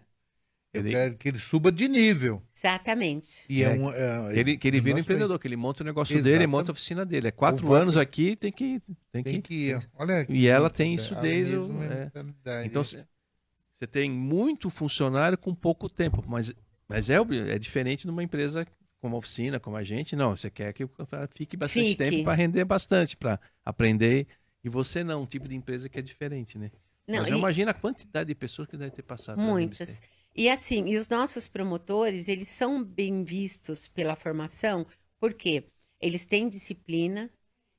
Eu 0.72 0.82
ele... 0.82 0.92
quero 0.92 1.18
que 1.18 1.28
ele 1.28 1.40
suba 1.40 1.72
de 1.72 1.88
nível. 1.88 2.44
Exatamente. 2.56 3.46
E 3.50 3.64
é, 3.64 3.66
é 3.66 3.70
um, 3.72 3.92
é, 3.92 4.40
ele, 4.40 4.58
que 4.58 4.68
ele 4.68 4.80
vira 4.80 5.00
empreendedor, 5.00 5.40
que 5.40 5.48
ele 5.48 5.58
monta 5.58 5.82
o 5.82 5.86
negócio 5.86 6.14
Exatamente. 6.14 6.38
dele, 6.38 6.48
monta 6.48 6.72
a 6.72 6.74
oficina 6.74 7.06
dele. 7.06 7.30
É 7.30 7.32
quatro 7.32 7.74
anos 7.74 7.98
aqui, 7.98 8.36
tem 8.36 8.52
que. 8.52 8.82
Tem, 9.12 9.24
tem 9.24 9.42
que, 9.42 9.70
ir. 9.72 9.90
Olha 9.96 10.26
e 10.30 10.48
ela 10.48 10.70
tem 10.70 10.94
isso 10.94 11.16
desde 11.16 11.56
o. 11.56 11.70
É. 11.84 12.66
Então 12.66 12.84
você 12.84 13.88
tem 13.88 14.12
muito 14.12 14.70
funcionário 14.70 15.38
com 15.38 15.56
pouco 15.56 15.90
tempo, 15.90 16.24
mas, 16.28 16.54
mas 16.88 17.10
é, 17.10 17.16
é 17.48 17.58
diferente 17.58 18.06
numa 18.06 18.22
empresa 18.22 18.68
como 19.02 19.16
a 19.16 19.20
oficina, 19.20 19.60
como 19.60 19.76
a 19.76 19.84
gente. 19.84 20.16
Não, 20.16 20.36
você 20.36 20.50
quer 20.50 20.74
que 20.74 20.84
o 20.84 20.90
cara 20.90 21.28
fique 21.34 21.58
bastante 21.58 21.90
fique. 21.90 21.98
tempo 21.98 22.24
para 22.26 22.36
render 22.36 22.66
bastante, 22.66 23.18
para 23.18 23.40
aprender. 23.66 24.28
E 24.64 24.70
você 24.70 25.04
não, 25.04 25.24
um 25.24 25.26
tipo 25.26 25.48
de 25.48 25.56
empresa 25.56 25.88
que 25.88 25.98
é 25.98 26.02
diferente, 26.02 26.58
né? 26.58 26.70
Não, 27.08 27.20
mas 27.20 27.30
e... 27.30 27.34
imagina 27.34 27.72
a 27.72 27.74
quantidade 27.74 28.28
de 28.28 28.36
pessoas 28.36 28.68
que 28.68 28.78
deve 28.78 28.92
ter 28.92 29.02
passado. 29.02 29.40
Muitas. 29.40 30.02
E 30.40 30.50
assim, 30.50 30.86
e 30.88 30.98
os 30.98 31.10
nossos 31.10 31.48
promotores, 31.48 32.28
eles 32.30 32.48
são 32.48 32.84
bem 32.84 33.24
vistos 33.24 33.88
pela 33.88 34.16
formação, 34.16 34.86
porque 35.20 35.66
eles 36.00 36.26
têm 36.26 36.48
disciplina, 36.50 37.30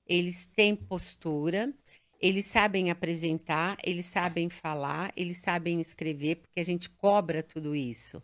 eles 0.06 0.46
têm 0.46 0.76
postura, 0.76 1.72
eles 2.20 2.44
sabem 2.46 2.90
apresentar, 2.90 3.78
eles 3.84 4.06
sabem 4.06 4.50
falar, 4.50 5.12
eles 5.16 5.38
sabem 5.38 5.80
escrever, 5.80 6.36
porque 6.36 6.60
a 6.60 6.64
gente 6.64 6.90
cobra 6.90 7.42
tudo 7.42 7.74
isso. 7.74 8.22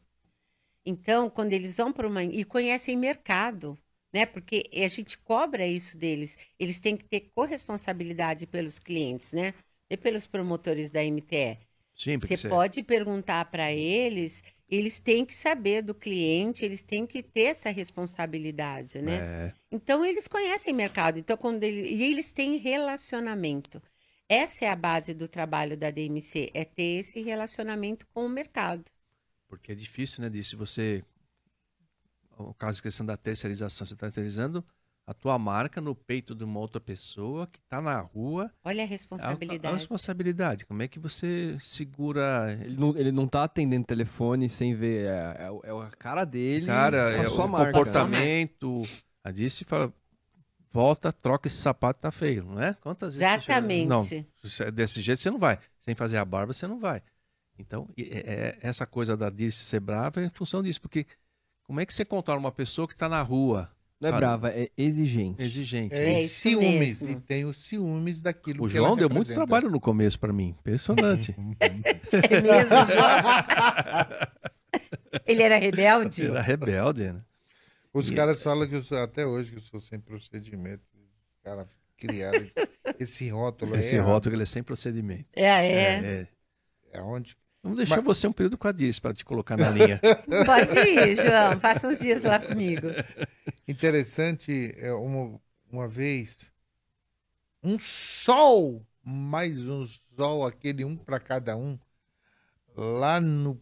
Então, 0.87 1.31
quando 1.31 1.53
eles 1.53 1.77
vão 1.79 1.93
para 1.93 2.09
uma. 2.09 2.25
e 2.25 2.45
conhecem 2.45 2.97
mercado, 2.97 3.79
né? 4.13 4.27
Porque 4.27 4.65
a 4.75 4.89
gente 4.89 5.19
cobra 5.19 5.67
isso 5.67 5.99
deles. 5.99 6.39
Eles 6.59 6.81
têm 6.81 6.97
que 6.97 7.05
ter 7.05 7.31
corresponsabilidade 7.35 8.47
pelos 8.47 8.79
clientes, 8.81 9.33
né? 9.33 9.55
E 9.91 9.97
pelos 9.99 10.27
promotores 10.27 10.91
da 10.91 11.05
MTE. 11.05 11.66
Sim, 11.97 12.19
você 12.19 12.37
pode 12.49 12.83
perguntar 12.83 13.47
para 13.47 13.73
eles, 13.73 14.43
eles 14.69 15.01
têm 15.01 15.25
que 15.25 15.35
saber 15.35 15.81
do 15.81 15.95
cliente, 15.95 16.63
eles 16.63 16.83
têm 16.83 17.07
que 17.07 17.23
ter 17.23 17.45
essa 17.45 17.71
responsabilidade, 17.71 19.01
né? 19.01 19.17
É. 19.17 19.53
Então 19.73 20.05
eles 20.05 20.29
conhecem 20.29 20.75
mercado, 20.75 21.19
então 21.19 21.37
quando 21.37 21.65
ele... 21.65 21.89
e 21.89 22.03
eles 22.03 22.33
têm 22.33 22.59
relacionamento. 22.59 23.83
Essa 24.29 24.67
é 24.67 24.69
a 24.69 24.77
base 24.77 25.15
do 25.15 25.27
trabalho 25.27 25.77
da 25.77 25.91
DMC, 25.91 26.51
é 26.53 26.65
ter 26.65 27.01
esse 27.01 27.23
relacionamento 27.23 28.07
com 28.09 28.27
o 28.27 28.29
mercado. 28.29 28.85
Porque 29.49 29.73
é 29.73 29.75
difícil, 29.75 30.23
né, 30.23 30.29
disso 30.29 30.59
você 30.59 31.03
o 32.39 32.53
caso 32.53 32.77
de 32.77 32.83
questão 32.83 33.07
da 33.07 33.17
terceirização, 33.17 33.87
você 33.87 33.95
está 33.95 34.07
terceirizando 34.07 34.63
a 35.07 35.15
tua 35.15 35.39
marca 35.39 35.81
no 35.81 35.95
peito 35.95 36.35
de 36.35 36.43
uma 36.43 36.59
outra 36.59 36.81
pessoa 36.81 37.47
que 37.47 37.61
está 37.61 37.81
na 37.81 38.01
rua. 38.01 38.51
Olha 38.65 38.83
a 38.83 38.87
responsabilidade. 38.87 39.67
A, 39.67 39.71
a, 39.71 39.73
responsabilidade. 39.75 40.67
Como 40.67 40.83
é 40.83 40.89
que 40.89 40.99
você 40.99 41.57
segura. 41.61 42.59
Ele 42.61 42.77
não, 42.77 42.97
ele 42.97 43.13
não 43.13 43.29
tá 43.29 43.45
atendendo 43.45 43.87
telefone 43.87 44.49
sem 44.49 44.75
ver. 44.75 45.07
É, 45.07 45.49
é, 45.65 45.71
é 45.71 45.71
a 45.71 45.91
cara 45.97 46.25
dele. 46.25 46.67
Cara, 46.67 47.13
é 47.13 47.29
o 47.29 47.49
marca. 47.49 47.73
comportamento. 47.73 48.83
A 49.23 49.31
disse 49.31 49.65
fala. 49.65 49.93
Volta, 50.73 51.11
troca 51.11 51.49
esse 51.49 51.57
sapato, 51.57 52.01
tá 52.01 52.11
feio, 52.11 52.45
não 52.45 52.61
é? 52.61 52.75
Quantas 52.83 53.15
vezes? 53.15 53.27
Exatamente. 53.27 53.89
Não, 53.89 54.05
desse 54.75 55.01
jeito 55.01 55.23
você 55.23 55.31
não 55.31 55.39
vai. 55.39 55.59
Sem 55.81 55.95
fazer 55.95 56.19
a 56.19 56.25
barba, 56.25 56.53
você 56.53 56.67
não 56.67 56.79
vai. 56.79 57.03
Então, 57.59 57.89
é, 57.97 58.03
é, 58.03 58.59
essa 58.61 58.85
coisa 58.85 59.17
da 59.17 59.31
Dirce 59.31 59.65
ser 59.65 59.81
brava 59.81 60.21
é 60.21 60.27
em 60.27 60.29
função 60.29 60.63
disso, 60.63 60.83
porque 60.83 61.07
como 61.63 61.81
é 61.81 61.87
que 61.87 61.95
você 61.95 62.05
controla 62.05 62.39
uma 62.39 62.53
pessoa 62.53 62.87
que 62.87 62.93
está 62.93 63.09
na 63.09 63.23
rua? 63.23 63.71
Não 63.99 64.09
é 64.09 64.13
Cara, 64.13 64.27
brava, 64.27 64.51
é 64.51 64.69
exigente. 64.77 65.41
Exigente. 65.43 65.95
É, 65.95 66.21
É 66.21 66.27
ciúmes. 66.27 67.01
mesmo. 67.03 67.17
E 67.17 67.21
tem 67.23 67.47
os 67.47 67.65
ciúmes 67.65 68.21
daquilo 68.21 68.65
O 68.65 68.69
que 68.69 68.75
João 68.75 68.89
ela 68.89 68.97
deu 68.97 69.09
muito 69.09 69.33
trabalho 69.33 69.71
no 69.71 69.81
começo 69.81 70.19
para 70.21 70.33
mim. 70.33 70.55
Impressionante. 70.61 71.35
É 72.13 72.41
mesmo? 72.43 72.77
Ele 75.27 75.43
era 75.43 75.57
rebelde? 75.59 76.27
Era 76.27 76.43
rebelde, 76.43 77.13
né? 77.13 77.23
Os 77.93 78.11
E- 78.11 78.15
caras 78.15 78.43
falam 78.43 78.69
que 78.69 78.75
eu 78.75 78.83
sou, 78.83 78.99
até 78.99 79.27
hoje 79.27 79.51
que 79.53 79.57
eu 79.57 79.63
sou 79.63 79.81
sem 79.81 79.99
procedimento. 79.99 80.83
Os 80.95 81.43
caras 81.43 81.67
criaram 81.97 82.39
esse, 82.39 82.69
esse 83.01 83.29
rótulo. 83.31 83.75
Esse 83.77 83.97
é, 83.97 84.01
rótulo 84.01 84.35
ele 84.37 84.43
é 84.43 84.47
sem 84.47 84.63
procedimento. 84.63 85.27
É, 85.35 85.45
é. 85.45 86.05
é. 86.05 86.29
É 86.93 87.01
onde 87.01 87.35
Vamos 87.67 87.79
deixar 87.79 87.97
Mas- 87.97 88.05
você 88.05 88.29
um 88.29 88.33
período 88.33 88.57
com 88.57 88.69
a 88.69 88.73
Dirce 88.73 89.01
para 89.01 89.13
te 89.13 89.25
colocar 89.25 89.57
na 89.57 89.69
linha. 89.71 90.01
Pode 90.47 90.79
ir, 90.79 91.17
João. 91.17 91.59
Passa 91.59 91.89
uns 91.89 91.99
dias 91.99 92.23
lá 92.23 92.39
comigo. 92.39 92.87
Interessante, 93.67 94.73
é, 94.79 94.93
uma, 94.93 95.41
uma 95.69 95.89
vez, 95.89 96.53
um 97.61 97.77
sol, 97.77 98.87
mais 99.03 99.59
um 99.69 99.85
sol, 99.85 100.47
aquele 100.47 100.85
um 100.85 100.97
para 100.97 101.19
cada 101.19 101.57
um, 101.57 101.77
lá 102.77 103.21
no, 103.21 103.61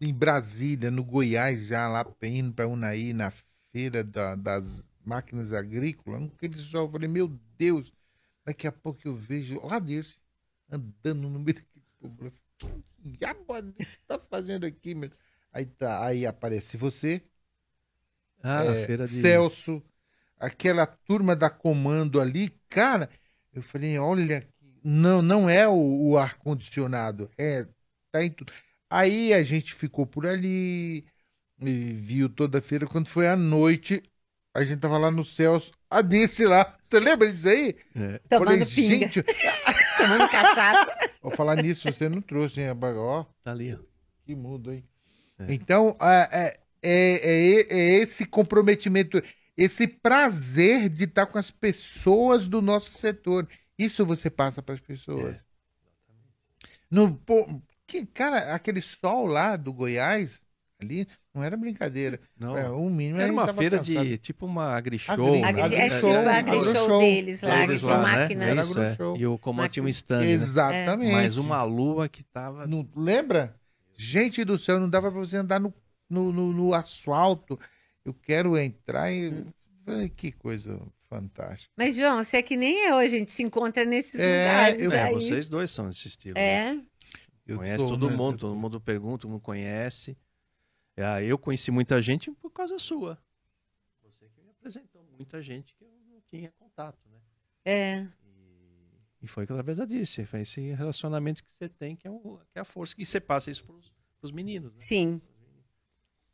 em 0.00 0.14
Brasília, 0.14 0.90
no 0.90 1.02
Goiás, 1.02 1.66
já 1.66 1.88
lá 1.88 2.06
indo 2.22 2.52
para 2.52 2.68
Unaí, 2.68 3.12
na 3.12 3.32
feira 3.72 4.04
da- 4.04 4.36
das 4.36 4.88
máquinas 5.04 5.52
agrícolas, 5.52 6.30
aquele 6.36 6.56
sol, 6.56 6.86
eu 6.86 6.92
falei, 6.92 7.08
meu 7.08 7.28
Deus, 7.58 7.92
daqui 8.44 8.68
a 8.68 8.72
pouco 8.72 9.00
eu 9.04 9.16
vejo, 9.16 9.58
ó, 9.60 9.80
Dirce, 9.80 10.18
andando 10.70 11.28
no 11.28 11.40
meio 11.40 11.54
daquele 11.54 11.84
povo. 12.00 12.32
Que 12.58 12.68
diabo 13.18 13.44
tá 14.06 14.18
fazendo 14.18 14.66
aqui, 14.66 14.94
meu? 14.94 15.10
Aí, 15.52 15.66
tá, 15.66 16.04
aí 16.04 16.26
aparece 16.26 16.76
você, 16.76 17.22
Ah, 18.42 18.64
é, 18.64 18.86
feira 18.86 19.04
de. 19.04 19.10
Celso, 19.10 19.82
aquela 20.38 20.86
turma 20.86 21.36
da 21.36 21.48
comando 21.48 22.20
ali, 22.20 22.50
cara, 22.68 23.08
eu 23.52 23.62
falei, 23.62 23.98
olha, 23.98 24.46
não, 24.82 25.22
não 25.22 25.48
é 25.48 25.66
o, 25.68 26.10
o 26.10 26.18
ar-condicionado, 26.18 27.30
é, 27.38 27.66
tá 28.10 28.22
em 28.22 28.30
tudo. 28.30 28.52
Aí 28.90 29.32
a 29.32 29.42
gente 29.42 29.74
ficou 29.74 30.06
por 30.06 30.26
ali, 30.26 31.06
e 31.60 31.92
viu 31.92 32.28
toda 32.28 32.58
a 32.58 32.62
feira, 32.62 32.86
quando 32.86 33.08
foi 33.08 33.26
à 33.28 33.36
noite, 33.36 34.02
a 34.52 34.62
gente 34.64 34.80
tava 34.80 34.98
lá 34.98 35.10
no 35.10 35.24
Celso, 35.24 35.72
a 35.88 36.02
disse 36.02 36.44
lá, 36.46 36.76
você 36.86 37.00
lembra 37.00 37.30
disso 37.30 37.48
aí? 37.48 37.76
É. 37.94 38.20
Tomando 38.28 38.66
falei, 38.66 38.66
pinga, 38.66 39.08
gente, 39.08 39.24
tomando 39.98 40.28
cachaça. 40.28 41.10
vou 41.22 41.32
falar 41.32 41.56
nisso, 41.56 41.90
você 41.90 42.08
não 42.08 42.20
trouxe, 42.20 42.60
hein, 42.60 42.68
ó, 42.70 43.24
Tá 43.42 43.50
ali, 43.50 43.74
ó. 43.74 43.78
que 44.24 44.34
mundo, 44.34 44.72
hein? 44.72 44.84
É. 45.38 45.52
Então, 45.52 45.96
é, 46.00 46.28
é, 46.32 46.60
é, 46.82 47.66
é 47.70 47.94
esse 48.00 48.24
comprometimento, 48.26 49.20
esse 49.56 49.86
prazer 49.86 50.88
de 50.88 51.04
estar 51.04 51.26
com 51.26 51.38
as 51.38 51.50
pessoas 51.50 52.48
do 52.48 52.60
nosso 52.60 52.92
setor. 52.92 53.48
Isso 53.78 54.06
você 54.06 54.30
passa 54.30 54.62
para 54.62 54.74
as 54.74 54.80
pessoas. 54.80 55.34
É. 55.34 55.40
No, 56.90 57.16
pô, 57.16 57.46
que, 57.86 58.06
cara, 58.06 58.54
aquele 58.54 58.80
sol 58.80 59.26
lá 59.26 59.56
do 59.56 59.72
Goiás, 59.72 60.42
ali, 60.80 61.08
não 61.34 61.42
era 61.42 61.56
brincadeira. 61.56 62.20
Não, 62.38 62.56
É, 62.56 62.68
o 62.70 62.88
mínimo 62.88 63.20
era 63.20 63.32
uma 63.32 63.46
feira 63.52 63.78
cansado. 63.78 64.04
de 64.06 64.18
tipo 64.18 64.46
uma 64.46 64.76
agri-show. 64.76 65.12
Agri- 65.14 65.40
né? 65.40 65.48
Agri, 65.48 65.60
é 65.60 65.64
Agri- 65.64 65.82
tipo 65.96 66.00
show, 66.00 66.14
a 66.16 66.36
agri-show 66.36 66.98
deles 67.00 67.42
lá, 67.42 67.60
Deles 67.66 67.82
lá, 67.82 67.96
né? 67.96 68.02
máquinas. 68.16 68.48
Era 68.48 68.62
Isso, 68.62 68.80
é. 68.80 68.96
E 69.18 69.26
o 69.26 69.38
comando 69.38 69.68
tinha 69.70 69.82
um 69.84 69.88
stand, 69.88 70.20
né? 70.20 70.30
Exatamente. 70.30 71.12
Mas 71.12 71.36
uma 71.36 71.62
lua 71.64 72.08
que 72.08 72.22
tava. 72.22 72.66
Não, 72.66 72.88
lembra? 72.96 73.54
Gente 73.96 74.44
do 74.44 74.56
céu, 74.58 74.78
não 74.80 74.88
dava 74.88 75.10
para 75.10 75.20
você 75.20 75.36
andar 75.36 75.60
no, 75.60 75.72
no, 76.08 76.32
no, 76.32 76.52
no 76.52 76.74
asfalto. 76.74 77.58
Eu 78.04 78.14
quero 78.14 78.56
entrar 78.58 79.10
e. 79.12 79.44
Ai, 79.86 80.08
que 80.08 80.32
coisa 80.32 80.80
fantástica. 81.10 81.70
Mas, 81.76 81.94
João, 81.94 82.22
você 82.22 82.38
é 82.38 82.42
que 82.42 82.56
nem 82.56 82.88
eu, 82.88 82.96
a 82.96 83.06
gente 83.06 83.30
se 83.30 83.42
encontra 83.42 83.84
nesses 83.84 84.18
É, 84.20 84.46
lugares 84.46 84.82
eu- 84.82 84.92
É, 84.92 85.10
vocês 85.12 85.48
dois 85.48 85.70
são 85.70 85.88
desse 85.88 86.08
estilo. 86.08 86.34
né? 86.34 86.40
É, 86.42 86.78
Eu 87.46 87.58
Conhece 87.58 87.76
tô, 87.84 87.88
todo 87.90 88.08
né? 88.08 88.16
mundo, 88.16 88.38
todo 88.38 88.56
mundo 88.56 88.80
pergunta, 88.80 89.18
todo 89.22 89.30
mundo 89.32 89.40
conhece. 89.42 90.16
Ah, 90.96 91.22
eu 91.22 91.38
conheci 91.38 91.70
muita 91.70 92.00
gente 92.00 92.30
por 92.32 92.50
causa 92.50 92.78
sua. 92.78 93.18
Você 94.02 94.28
que 94.28 94.40
me 94.42 94.50
apresentou 94.50 95.02
muita 95.04 95.42
gente 95.42 95.74
que 95.76 95.84
eu 95.84 95.90
não 96.08 96.20
tinha 96.30 96.52
contato, 96.52 96.98
né? 97.10 97.18
é. 97.64 98.06
E, 98.24 99.24
e 99.24 99.26
foi 99.26 99.44
através 99.44 99.78
da 99.78 99.84
Dirce. 99.84 100.24
Foi 100.24 100.40
esse 100.42 100.60
relacionamento 100.72 101.42
que 101.44 101.50
você 101.52 101.68
tem, 101.68 101.96
que 101.96 102.06
é, 102.06 102.10
o- 102.10 102.40
que 102.52 102.58
é 102.58 102.62
a 102.62 102.64
força 102.64 102.94
que 102.94 103.04
você 103.04 103.20
passa 103.20 103.50
isso 103.50 103.64
pros, 103.64 103.92
pros 104.20 104.32
meninos, 104.32 104.72
né? 104.72 104.80
Sim, 104.80 105.20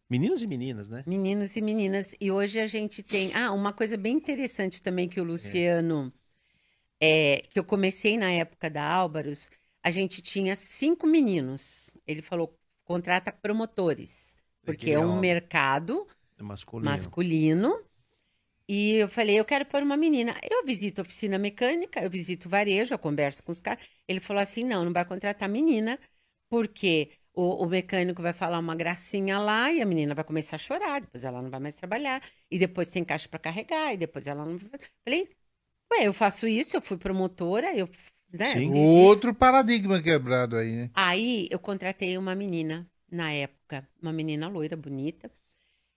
Meninos 0.09 0.43
e 0.43 0.47
meninas, 0.47 0.89
né? 0.89 1.05
meninos 1.07 1.57
e 1.57 1.63
meninas. 1.63 2.15
E 2.21 2.31
hoje 2.31 2.59
a 2.61 2.67
gente 2.67 3.03
tem. 3.03 3.33
Ah, 3.35 3.53
uma 3.53 3.73
coisa 3.73 3.97
bem 3.97 4.17
interessante 4.17 4.83
também 4.83 5.09
que 5.09 5.21
o 5.21 5.25
Luciano. 5.25 6.13
é, 7.01 7.39
que 7.51 7.59
eu 7.59 7.65
comecei 7.65 8.17
na 8.19 8.31
época 8.33 8.71
da 8.71 8.85
Álvaros, 8.85 9.51
a 9.83 9.91
gente 9.91 10.23
tinha 10.23 10.57
cinco 10.57 11.07
meninos. 11.07 11.95
Ele 12.07 12.23
falou: 12.23 12.59
contrata 12.85 13.33
promotores, 13.33 14.37
porque 14.75 14.91
é 14.91 14.99
um 15.01 15.03
Legal. 15.07 15.21
mercado 15.21 16.07
É 16.39 16.43
masculino. 16.43 16.89
masculino. 16.91 17.85
E 18.69 18.95
eu 18.95 19.09
falei, 19.09 19.39
eu 19.39 19.45
quero 19.45 19.67
pôr 19.67 19.83
uma 19.83 19.97
menina. 19.97 20.35
Eu 20.51 20.65
visito 20.65 21.03
oficina 21.03 21.39
mecânica, 21.39 22.01
eu 22.03 22.11
visito 22.11 22.49
varejo, 22.49 22.95
eu 22.95 22.99
converso 22.99 23.43
com 23.43 23.53
os 23.53 23.61
caras. 23.61 23.85
Ele 24.07 24.21
falou 24.21 24.43
assim: 24.43 24.65
não, 24.65 24.85
não 24.85 24.93
vai 24.93 25.05
contratar 25.05 25.49
menina, 25.49 25.99
porque 26.49 27.11
o, 27.35 27.65
o 27.65 27.69
mecânico 27.69 28.23
vai 28.23 28.33
falar 28.33 28.59
uma 28.59 28.75
gracinha 28.77 29.39
lá 29.41 29.73
e 29.73 29.81
a 29.83 29.87
menina 29.87 30.15
vai 30.15 30.25
começar 30.25 30.57
a 30.57 30.59
chorar, 30.59 31.01
depois 31.01 31.25
ela 31.25 31.43
não 31.43 31.51
vai 31.51 31.61
mais 31.61 31.75
trabalhar, 31.75 32.23
e 32.51 32.59
depois 32.59 32.89
tem 32.89 33.05
caixa 33.05 33.29
para 33.29 33.41
carregar, 33.41 33.93
e 33.95 33.97
depois 33.97 34.27
ela 34.27 34.45
não. 34.45 34.59
Falei, 35.05 35.29
ué, 35.93 36.07
eu 36.07 36.13
faço 36.15 36.47
isso, 36.49 36.77
eu 36.77 36.83
fui 36.83 36.99
promotora, 36.99 37.75
eu. 37.77 37.89
Né, 38.33 38.59
Sim. 38.59 38.75
isso. 38.75 39.09
Outro 39.09 39.35
paradigma 39.35 40.03
quebrado 40.03 40.57
aí, 40.57 40.73
né? 40.73 40.91
Aí 40.95 41.49
eu 41.51 41.59
contratei 41.59 42.17
uma 42.19 42.35
menina 42.35 42.89
na 43.11 43.33
época, 43.33 43.89
uma 44.01 44.13
menina 44.13 44.49
loira, 44.49 44.77
bonita, 44.77 45.31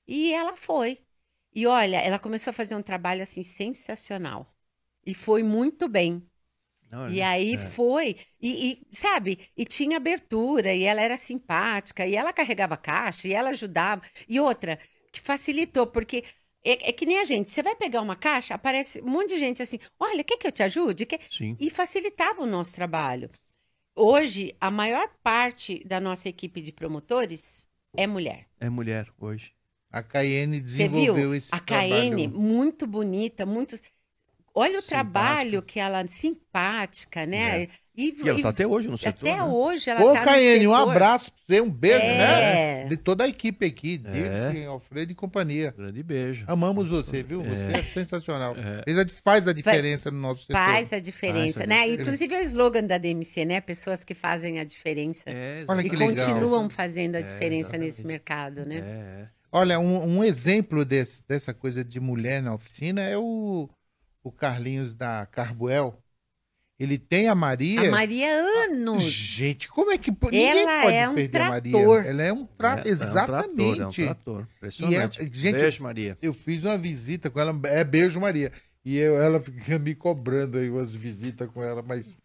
e 0.08 0.34
ela 0.34 0.56
foi. 0.56 1.00
E 1.54 1.68
olha, 1.68 1.98
ela 1.98 2.20
começou 2.20 2.52
a 2.52 2.54
fazer 2.54 2.76
um 2.76 2.82
trabalho 2.82 3.24
assim 3.24 3.44
sensacional. 3.44 4.56
E 5.06 5.14
foi 5.14 5.44
muito 5.44 5.88
bem. 5.88 6.28
Não, 6.92 7.10
E 7.10 7.22
aí 7.22 7.56
é. 7.56 7.58
foi, 7.58 8.16
e, 8.42 8.74
e, 8.92 8.96
sabe, 8.96 9.50
e 9.58 9.66
tinha 9.66 9.98
abertura, 9.98 10.74
e 10.74 10.84
ela 10.84 11.02
era 11.02 11.18
simpática, 11.18 12.06
e 12.06 12.16
ela 12.16 12.32
carregava 12.32 12.78
caixa, 12.78 13.28
e 13.28 13.34
ela 13.34 13.50
ajudava. 13.50 14.04
E 14.28 14.40
outra, 14.40 14.80
que 15.12 15.20
facilitou, 15.20 15.88
porque 15.88 16.24
é, 16.64 16.90
é 16.90 16.94
que 16.94 17.06
nem 17.06 17.20
a 17.20 17.26
gente, 17.26 17.52
você 17.52 17.64
vai 17.64 17.76
pegar 17.76 18.02
uma 18.02 18.16
caixa, 18.16 18.54
aparece 18.56 19.02
um 19.02 19.10
monte 19.10 19.30
de 19.30 19.40
gente 19.40 19.62
assim, 19.62 19.80
olha, 20.00 20.24
quer 20.24 20.38
que 20.38 20.48
eu 20.48 20.52
te 20.52 20.64
ajude? 20.64 21.06
Quer... 21.06 21.20
Sim. 21.32 21.58
E 21.60 21.70
facilitava 21.70 22.42
o 22.42 22.46
nosso 22.46 22.74
trabalho. 22.76 23.30
Hoje, 23.96 24.56
a 24.60 24.72
maior 24.72 25.08
parte 25.22 25.84
da 25.86 26.00
nossa 26.00 26.28
equipe 26.28 26.62
de 26.62 26.72
promotores 26.72 27.68
é 27.96 28.08
mulher. 28.08 28.48
É 28.60 28.70
mulher 28.70 29.08
hoje. 29.20 29.54
A 29.92 30.02
Cayenne 30.02 30.58
Você 30.58 30.64
desenvolveu 30.64 31.14
viu? 31.16 31.36
esse 31.36 31.50
A 31.54 31.60
trabalho. 31.60 31.92
Caene, 31.92 32.28
muito 32.28 32.88
bonita, 32.88 33.46
muito. 33.46 33.76
Olha 34.56 34.80
o 34.80 34.82
Simpática. 34.82 34.96
trabalho 34.96 35.62
que 35.64 35.80
ela 35.80 36.08
simpática, 36.08 37.26
né? 37.26 37.64
É. 37.64 37.68
E, 37.96 38.16
E 38.24 38.28
ela 38.30 38.42
tá 38.42 38.50
até 38.50 38.66
hoje 38.68 38.88
no 38.88 38.98
setor. 38.98 39.28
até 39.30 39.38
né? 39.38 39.44
hoje 39.44 39.90
ela 39.90 40.02
Ô, 40.04 40.14
tá 40.14 40.20
no 40.20 40.26
Caiane, 40.26 40.68
um 40.68 40.74
abraço 40.74 41.32
pra 41.32 41.42
você, 41.48 41.62
um 41.62 41.70
beijo, 41.70 42.00
É. 42.02 42.18
né? 42.18 42.86
De 42.86 42.98
toda 42.98 43.24
a 43.24 43.28
equipe 43.28 43.66
aqui, 43.66 44.02
É. 44.06 44.12
Dirce, 44.52 44.66
Alfredo 44.66 45.12
e 45.12 45.16
companhia. 45.16 45.74
Grande 45.78 46.02
beijo. 46.04 46.44
Amamos 46.48 46.90
você, 46.90 47.22
viu? 47.24 47.44
Você 47.44 47.66
é, 47.72 47.80
É. 47.80 47.84
sensacional. 47.84 48.56
É. 48.58 48.84
Faz 49.24 49.48
a 49.48 49.54
diferença 49.54 50.10
no 50.12 50.20
nosso 50.20 50.42
setor. 50.42 50.54
Faz 50.56 50.92
a 50.94 51.00
diferença, 51.00 51.60
Faz 51.60 51.66
a 51.66 51.70
né? 51.70 51.88
Inclusive 51.90 52.34
é 52.34 52.40
o 52.40 52.44
slogan 52.44 52.84
da 52.84 52.98
DMC, 52.98 53.46
né? 53.46 53.62
Pessoas 53.62 54.04
que 54.04 54.14
fazem 54.16 54.60
a 54.60 54.64
diferença. 54.64 55.24
É, 55.28 55.64
Olha 55.68 55.82
e 55.82 55.90
que 55.90 55.96
legal. 55.96 56.16
continuam 56.28 56.70
fazendo 56.70 57.16
a 57.16 57.20
É, 57.20 57.24
diferença 57.24 57.78
nesse 57.78 58.04
mercado, 58.06 58.66
né? 58.66 58.78
É, 58.78 59.22
é. 59.24 59.28
Olha, 59.52 59.80
um, 59.80 60.18
um 60.18 60.24
exemplo 60.24 60.84
desse- 60.84 61.22
dessa 61.28 61.54
coisa 61.54 61.84
de 61.84 62.00
mulher 62.00 62.42
na 62.42 62.56
oficina 62.56 63.02
é 63.02 63.16
o, 63.16 63.70
o 64.24 64.32
Carlinhos 64.32 64.96
da 64.96 65.26
Carbuel. 65.26 66.00
Ele 66.80 66.98
tem 66.98 67.28
a 67.28 67.36
Maria. 67.36 67.88
A 67.88 67.92
Maria 67.92 68.28
Anos. 68.66 69.04
Gente, 69.04 69.70
como 69.70 69.92
é 69.92 69.98
que 69.98 70.10
ninguém 70.12 70.50
Ela 70.62 70.82
pode 70.82 70.96
é 70.96 71.10
um 71.10 71.16
perder 71.16 71.42
a 71.42 71.50
Maria? 71.50 71.72
trator. 71.72 72.06
Ela 72.06 72.24
é 72.24 72.34
um 72.34 72.44
É, 72.44 72.48
trator, 72.58 72.86
é 72.86 72.90
um 72.90 72.94
exatamente. 72.94 73.56
trator, 73.56 73.80
é 73.80 73.88
um 73.88 73.92
trator. 73.92 74.48
Impressionante. 74.58 75.20
E 75.22 75.26
é- 75.28 75.32
gente, 75.32 75.58
beijo, 75.60 75.84
Maria. 75.84 76.18
Eu 76.22 76.34
fiz 76.34 76.64
uma 76.64 76.78
visita 76.78 77.30
com 77.30 77.40
ela, 77.40 77.58
é 77.66 77.84
beijo 77.84 78.20
Maria. 78.20 78.52
E 78.84 78.98
eu- 78.98 79.16
ela 79.22 79.40
fica 79.40 79.78
me 79.80 79.94
cobrando 79.96 80.58
aí 80.58 80.70
umas 80.70 80.94
visitas 80.94 81.48
com 81.52 81.64
ela, 81.64 81.82
mas 81.82 82.18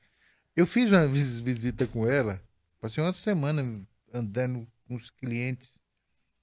eu 0.57 0.67
fiz 0.67 0.91
uma 0.91 1.07
vis- 1.07 1.39
visita 1.41 1.87
com 1.87 2.09
ela, 2.09 2.41
passei 2.81 3.05
uma 3.05 3.13
semana 3.13 3.81
andando 4.13 4.67
com 4.89 4.97
os 4.97 5.11
clientes 5.11 5.71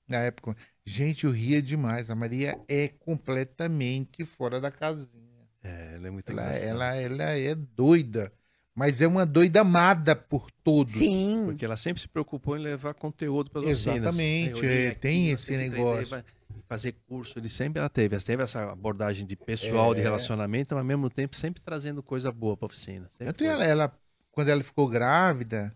na 0.08 0.20
época. 0.20 0.56
Gente, 0.86 1.26
eu 1.26 1.32
ria 1.32 1.60
demais. 1.62 2.10
A 2.12 2.16
Maria 2.16 2.58
é 2.68 2.88
completamente 2.88 4.24
fora 4.24 4.62
da 4.62 4.70
casinha. 4.72 5.25
É, 5.66 5.96
ela 5.96 6.08
é 6.08 6.12
muito 6.12 6.32
Ela, 6.32 6.42
engraçada. 6.44 6.68
ela, 6.68 6.96
ela 6.96 7.24
é 7.24 7.56
doida. 7.56 8.32
mas 8.76 9.02
é 9.02 9.08
uma 9.08 9.26
doida 9.26 9.62
amada 9.62 10.16
por 10.16 10.52
todos. 10.64 10.94
Sim. 10.94 11.46
Porque 11.48 11.66
ela 11.66 11.76
sempre 11.76 12.02
se 12.02 12.08
preocupou 12.08 12.56
em 12.56 12.62
levar 12.62 12.94
conteúdo 12.94 13.50
para 13.50 13.62
as 13.62 13.66
oficinas. 13.68 13.98
Exatamente, 13.98 14.66
é, 14.66 14.90
aqui, 14.90 15.00
tem 15.00 15.32
esse 15.32 15.58
negócio. 15.58 16.24
fazer 16.68 16.96
curso, 17.08 17.40
ele 17.40 17.50
sempre 17.50 17.80
ela 17.80 17.90
teve. 17.90 18.16
Ela 18.16 18.24
teve 18.24 18.44
essa 18.44 18.72
abordagem 18.72 19.26
de 19.26 19.36
pessoal, 19.36 19.94
é... 19.94 19.96
de 19.96 20.02
relacionamento, 20.02 20.76
mas 20.76 20.82
ao 20.82 20.86
mesmo 20.86 21.10
tempo 21.10 21.36
sempre 21.36 21.62
trazendo 21.64 22.04
coisa 22.04 22.32
boa 22.32 22.56
para 22.56 22.66
a 22.66 22.68
oficina. 22.68 23.08
Ela, 23.20 23.66
ela, 23.66 24.00
quando 24.32 24.50
ela 24.50 24.62
ficou 24.62 24.88
grávida, 24.88 25.76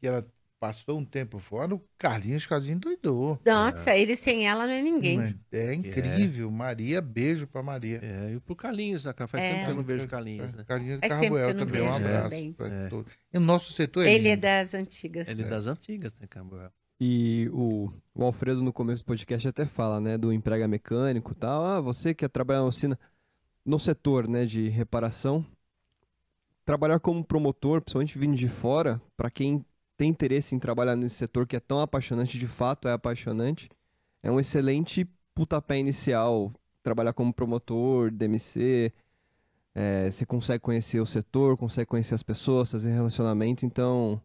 que 0.00 0.06
ela 0.06 0.24
passou 0.58 0.98
um 0.98 1.04
tempo 1.04 1.38
fora, 1.38 1.74
o 1.74 1.82
Carlinhos 1.96 2.46
quase 2.46 2.74
doidou. 2.74 3.40
Nossa, 3.44 3.90
é. 3.90 4.00
ele 4.00 4.16
sem 4.16 4.46
ela 4.46 4.66
não 4.66 4.72
é 4.72 4.82
ninguém. 4.82 5.34
É, 5.52 5.74
incrível. 5.74 6.48
É. 6.48 6.50
Maria, 6.50 7.00
beijo 7.00 7.46
pra 7.46 7.62
Maria. 7.62 8.00
É, 8.02 8.34
e 8.34 8.40
pro 8.40 8.56
Carlinhos, 8.56 9.04
né? 9.04 9.14
Faz 9.26 9.44
é. 9.44 9.52
tempo 9.52 9.64
que 9.64 9.70
eu 9.70 9.74
não 9.76 9.82
vejo 9.84 10.04
o 10.04 10.08
Carlinhos, 10.08 10.52
né? 10.52 10.64
Carlinhos 10.66 11.00
Carbuel 11.00 11.56
também, 11.56 11.82
um 11.82 11.92
abraço 11.92 12.34
é. 12.34 12.88
todos. 12.88 13.18
E 13.32 13.38
o 13.38 13.40
nosso 13.40 13.72
setor 13.72 14.06
é 14.06 14.12
Ele 14.12 14.28
é 14.28 14.36
das 14.36 14.74
antigas. 14.74 15.28
Ele 15.28 15.42
é 15.42 15.48
das 15.48 15.66
antigas, 15.66 16.14
né, 16.18 16.26
Carbuel? 16.26 16.70
E 17.00 17.48
o, 17.52 17.92
o 18.12 18.24
Alfredo, 18.24 18.60
no 18.60 18.72
começo 18.72 19.02
do 19.02 19.06
podcast, 19.06 19.46
até 19.46 19.64
fala, 19.64 20.00
né, 20.00 20.18
do 20.18 20.32
emprega 20.32 20.66
mecânico 20.66 21.32
e 21.32 21.34
tal. 21.36 21.64
Ah, 21.64 21.80
você 21.80 22.12
quer 22.12 22.28
trabalhar 22.28 22.60
na 22.60 22.66
oficina, 22.66 22.98
no 23.64 23.78
setor, 23.78 24.26
né, 24.26 24.44
de 24.44 24.68
reparação, 24.68 25.46
trabalhar 26.64 26.98
como 26.98 27.24
promotor, 27.24 27.80
principalmente 27.80 28.18
vindo 28.18 28.36
de 28.36 28.48
fora, 28.48 29.00
para 29.16 29.30
quem 29.30 29.64
tem 29.98 30.08
interesse 30.08 30.54
em 30.54 30.58
trabalhar 30.60 30.94
nesse 30.96 31.16
setor 31.16 31.46
que 31.46 31.56
é 31.56 31.60
tão 31.60 31.80
apaixonante, 31.80 32.38
de 32.38 32.46
fato 32.46 32.86
é 32.86 32.92
apaixonante, 32.92 33.68
é 34.22 34.30
um 34.30 34.38
excelente 34.38 35.06
putapé 35.34 35.78
inicial. 35.78 36.52
Trabalhar 36.82 37.12
como 37.12 37.34
promotor, 37.34 38.10
DMC, 38.10 38.92
é, 39.74 40.10
você 40.10 40.24
consegue 40.24 40.60
conhecer 40.60 41.00
o 41.00 41.06
setor, 41.06 41.56
consegue 41.56 41.86
conhecer 41.86 42.14
as 42.14 42.22
pessoas, 42.22 42.70
fazer 42.70 42.92
relacionamento. 42.92 43.66
Então, 43.66 44.22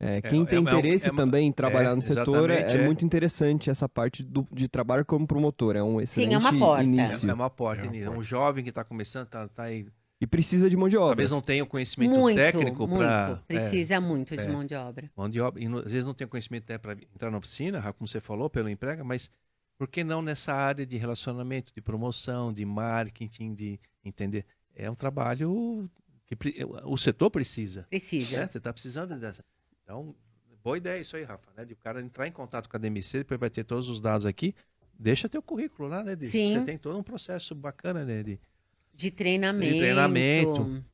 é, 0.00 0.16
é 0.16 0.22
quem 0.22 0.42
é, 0.42 0.46
tem 0.46 0.58
é 0.58 0.62
interesse 0.62 1.10
também 1.14 1.48
em 1.48 1.52
trabalhar 1.52 1.94
no 1.94 2.00
setor 2.00 2.50
é, 2.50 2.84
muito 2.84 3.04
interessante 3.04 3.68
essa 3.68 3.86
parte 3.88 4.22
do, 4.22 4.48
de 4.50 4.68
trabalho 4.68 5.04
como 5.04 5.26
promotor. 5.26 5.76
É 5.76 5.82
um 5.82 6.00
excelente 6.00 6.30
Sim, 6.30 6.34
é 6.34 6.38
uma 6.38 6.58
porta. 6.58 6.84
início. 6.84 7.30
É, 7.30 7.34
uma 7.34 7.50
porta. 7.50 7.86
É 7.94 8.10
um 8.10 8.22
jovem 8.22 8.64
que 8.64 8.70
está 8.70 8.82
começando, 8.82 9.26
está 9.26 9.46
tá 9.48 9.64
aí 9.64 9.86
e 10.20 10.26
precisa 10.26 10.68
de 10.68 10.76
mão 10.76 10.88
de 10.88 10.96
obra. 10.96 11.08
Talvez 11.10 11.30
não 11.30 11.40
tenha 11.40 11.62
o 11.62 11.66
conhecimento 11.66 12.10
muito, 12.10 12.36
técnico 12.36 12.88
para. 12.88 13.36
Precisa 13.46 13.94
é, 13.94 14.00
muito 14.00 14.36
de 14.36 14.42
é, 14.42 14.48
mão 14.48 14.64
de 14.64 14.74
obra. 14.74 15.10
Mão 15.16 15.28
de 15.28 15.40
obra. 15.40 15.62
E 15.62 15.66
às 15.66 15.92
vezes 15.92 16.04
não 16.04 16.14
tem 16.14 16.26
o 16.26 16.28
conhecimento 16.28 16.64
até 16.64 16.76
para 16.76 16.92
entrar 16.92 17.30
na 17.30 17.38
oficina, 17.38 17.80
como 17.92 18.08
você 18.08 18.20
falou, 18.20 18.50
pelo 18.50 18.68
emprego, 18.68 19.04
mas 19.04 19.30
por 19.76 19.86
que 19.86 20.02
não 20.02 20.20
nessa 20.20 20.52
área 20.52 20.84
de 20.84 20.96
relacionamento, 20.96 21.72
de 21.72 21.80
promoção, 21.80 22.52
de 22.52 22.64
marketing, 22.64 23.54
de 23.54 23.80
entender? 24.04 24.44
É 24.74 24.90
um 24.90 24.94
trabalho 24.94 25.88
que 26.26 26.36
o 26.84 26.96
setor 26.98 27.30
precisa. 27.30 27.86
Precisa. 27.88 28.40
Né? 28.40 28.48
Você 28.50 28.58
está 28.58 28.72
precisando 28.72 29.16
dessa. 29.16 29.44
Então, 29.84 30.14
boa 30.62 30.76
ideia 30.76 31.00
isso 31.00 31.16
aí, 31.16 31.22
Rafa, 31.22 31.48
né? 31.56 31.64
De 31.64 31.74
o 31.74 31.76
cara 31.76 32.02
entrar 32.02 32.26
em 32.26 32.32
contato 32.32 32.68
com 32.68 32.76
a 32.76 32.80
DMC, 32.80 33.18
depois 33.18 33.38
vai 33.38 33.50
ter 33.50 33.64
todos 33.64 33.88
os 33.88 34.00
dados 34.00 34.26
aqui. 34.26 34.54
Deixa 34.98 35.28
teu 35.28 35.40
currículo 35.40 35.88
lá, 35.88 36.02
né? 36.02 36.16
De, 36.16 36.26
Sim. 36.26 36.52
Você 36.52 36.64
tem 36.64 36.76
todo 36.76 36.98
um 36.98 37.02
processo 37.04 37.54
bacana, 37.54 38.04
né? 38.04 38.24
De, 38.24 38.40
de 38.98 39.12
treinamento. 39.12 39.72
De 39.72 39.78
treinamento. 39.78 40.84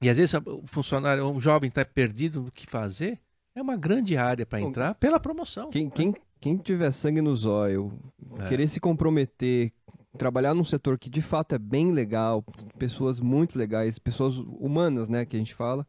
E 0.00 0.08
às 0.08 0.16
vezes 0.16 0.34
o 0.34 0.64
funcionário, 0.66 1.26
um 1.26 1.38
jovem 1.38 1.68
está 1.68 1.84
perdido 1.84 2.40
no 2.40 2.50
que 2.50 2.66
fazer, 2.66 3.20
é 3.54 3.60
uma 3.60 3.76
grande 3.76 4.16
área 4.16 4.46
para 4.46 4.62
entrar 4.62 4.94
pela 4.94 5.20
promoção. 5.20 5.68
Quem, 5.68 5.90
quem, 5.90 6.14
quem 6.40 6.56
tiver 6.56 6.90
sangue 6.90 7.20
no 7.20 7.36
zóio, 7.36 7.92
é. 8.38 8.48
querer 8.48 8.66
se 8.66 8.80
comprometer, 8.80 9.72
trabalhar 10.16 10.54
num 10.54 10.64
setor 10.64 10.98
que 10.98 11.10
de 11.10 11.20
fato 11.20 11.54
é 11.54 11.58
bem 11.58 11.92
legal, 11.92 12.42
pessoas 12.78 13.20
muito 13.20 13.58
legais, 13.58 13.98
pessoas 13.98 14.38
humanas, 14.38 15.10
né, 15.10 15.26
que 15.26 15.36
a 15.36 15.38
gente 15.38 15.54
fala, 15.54 15.86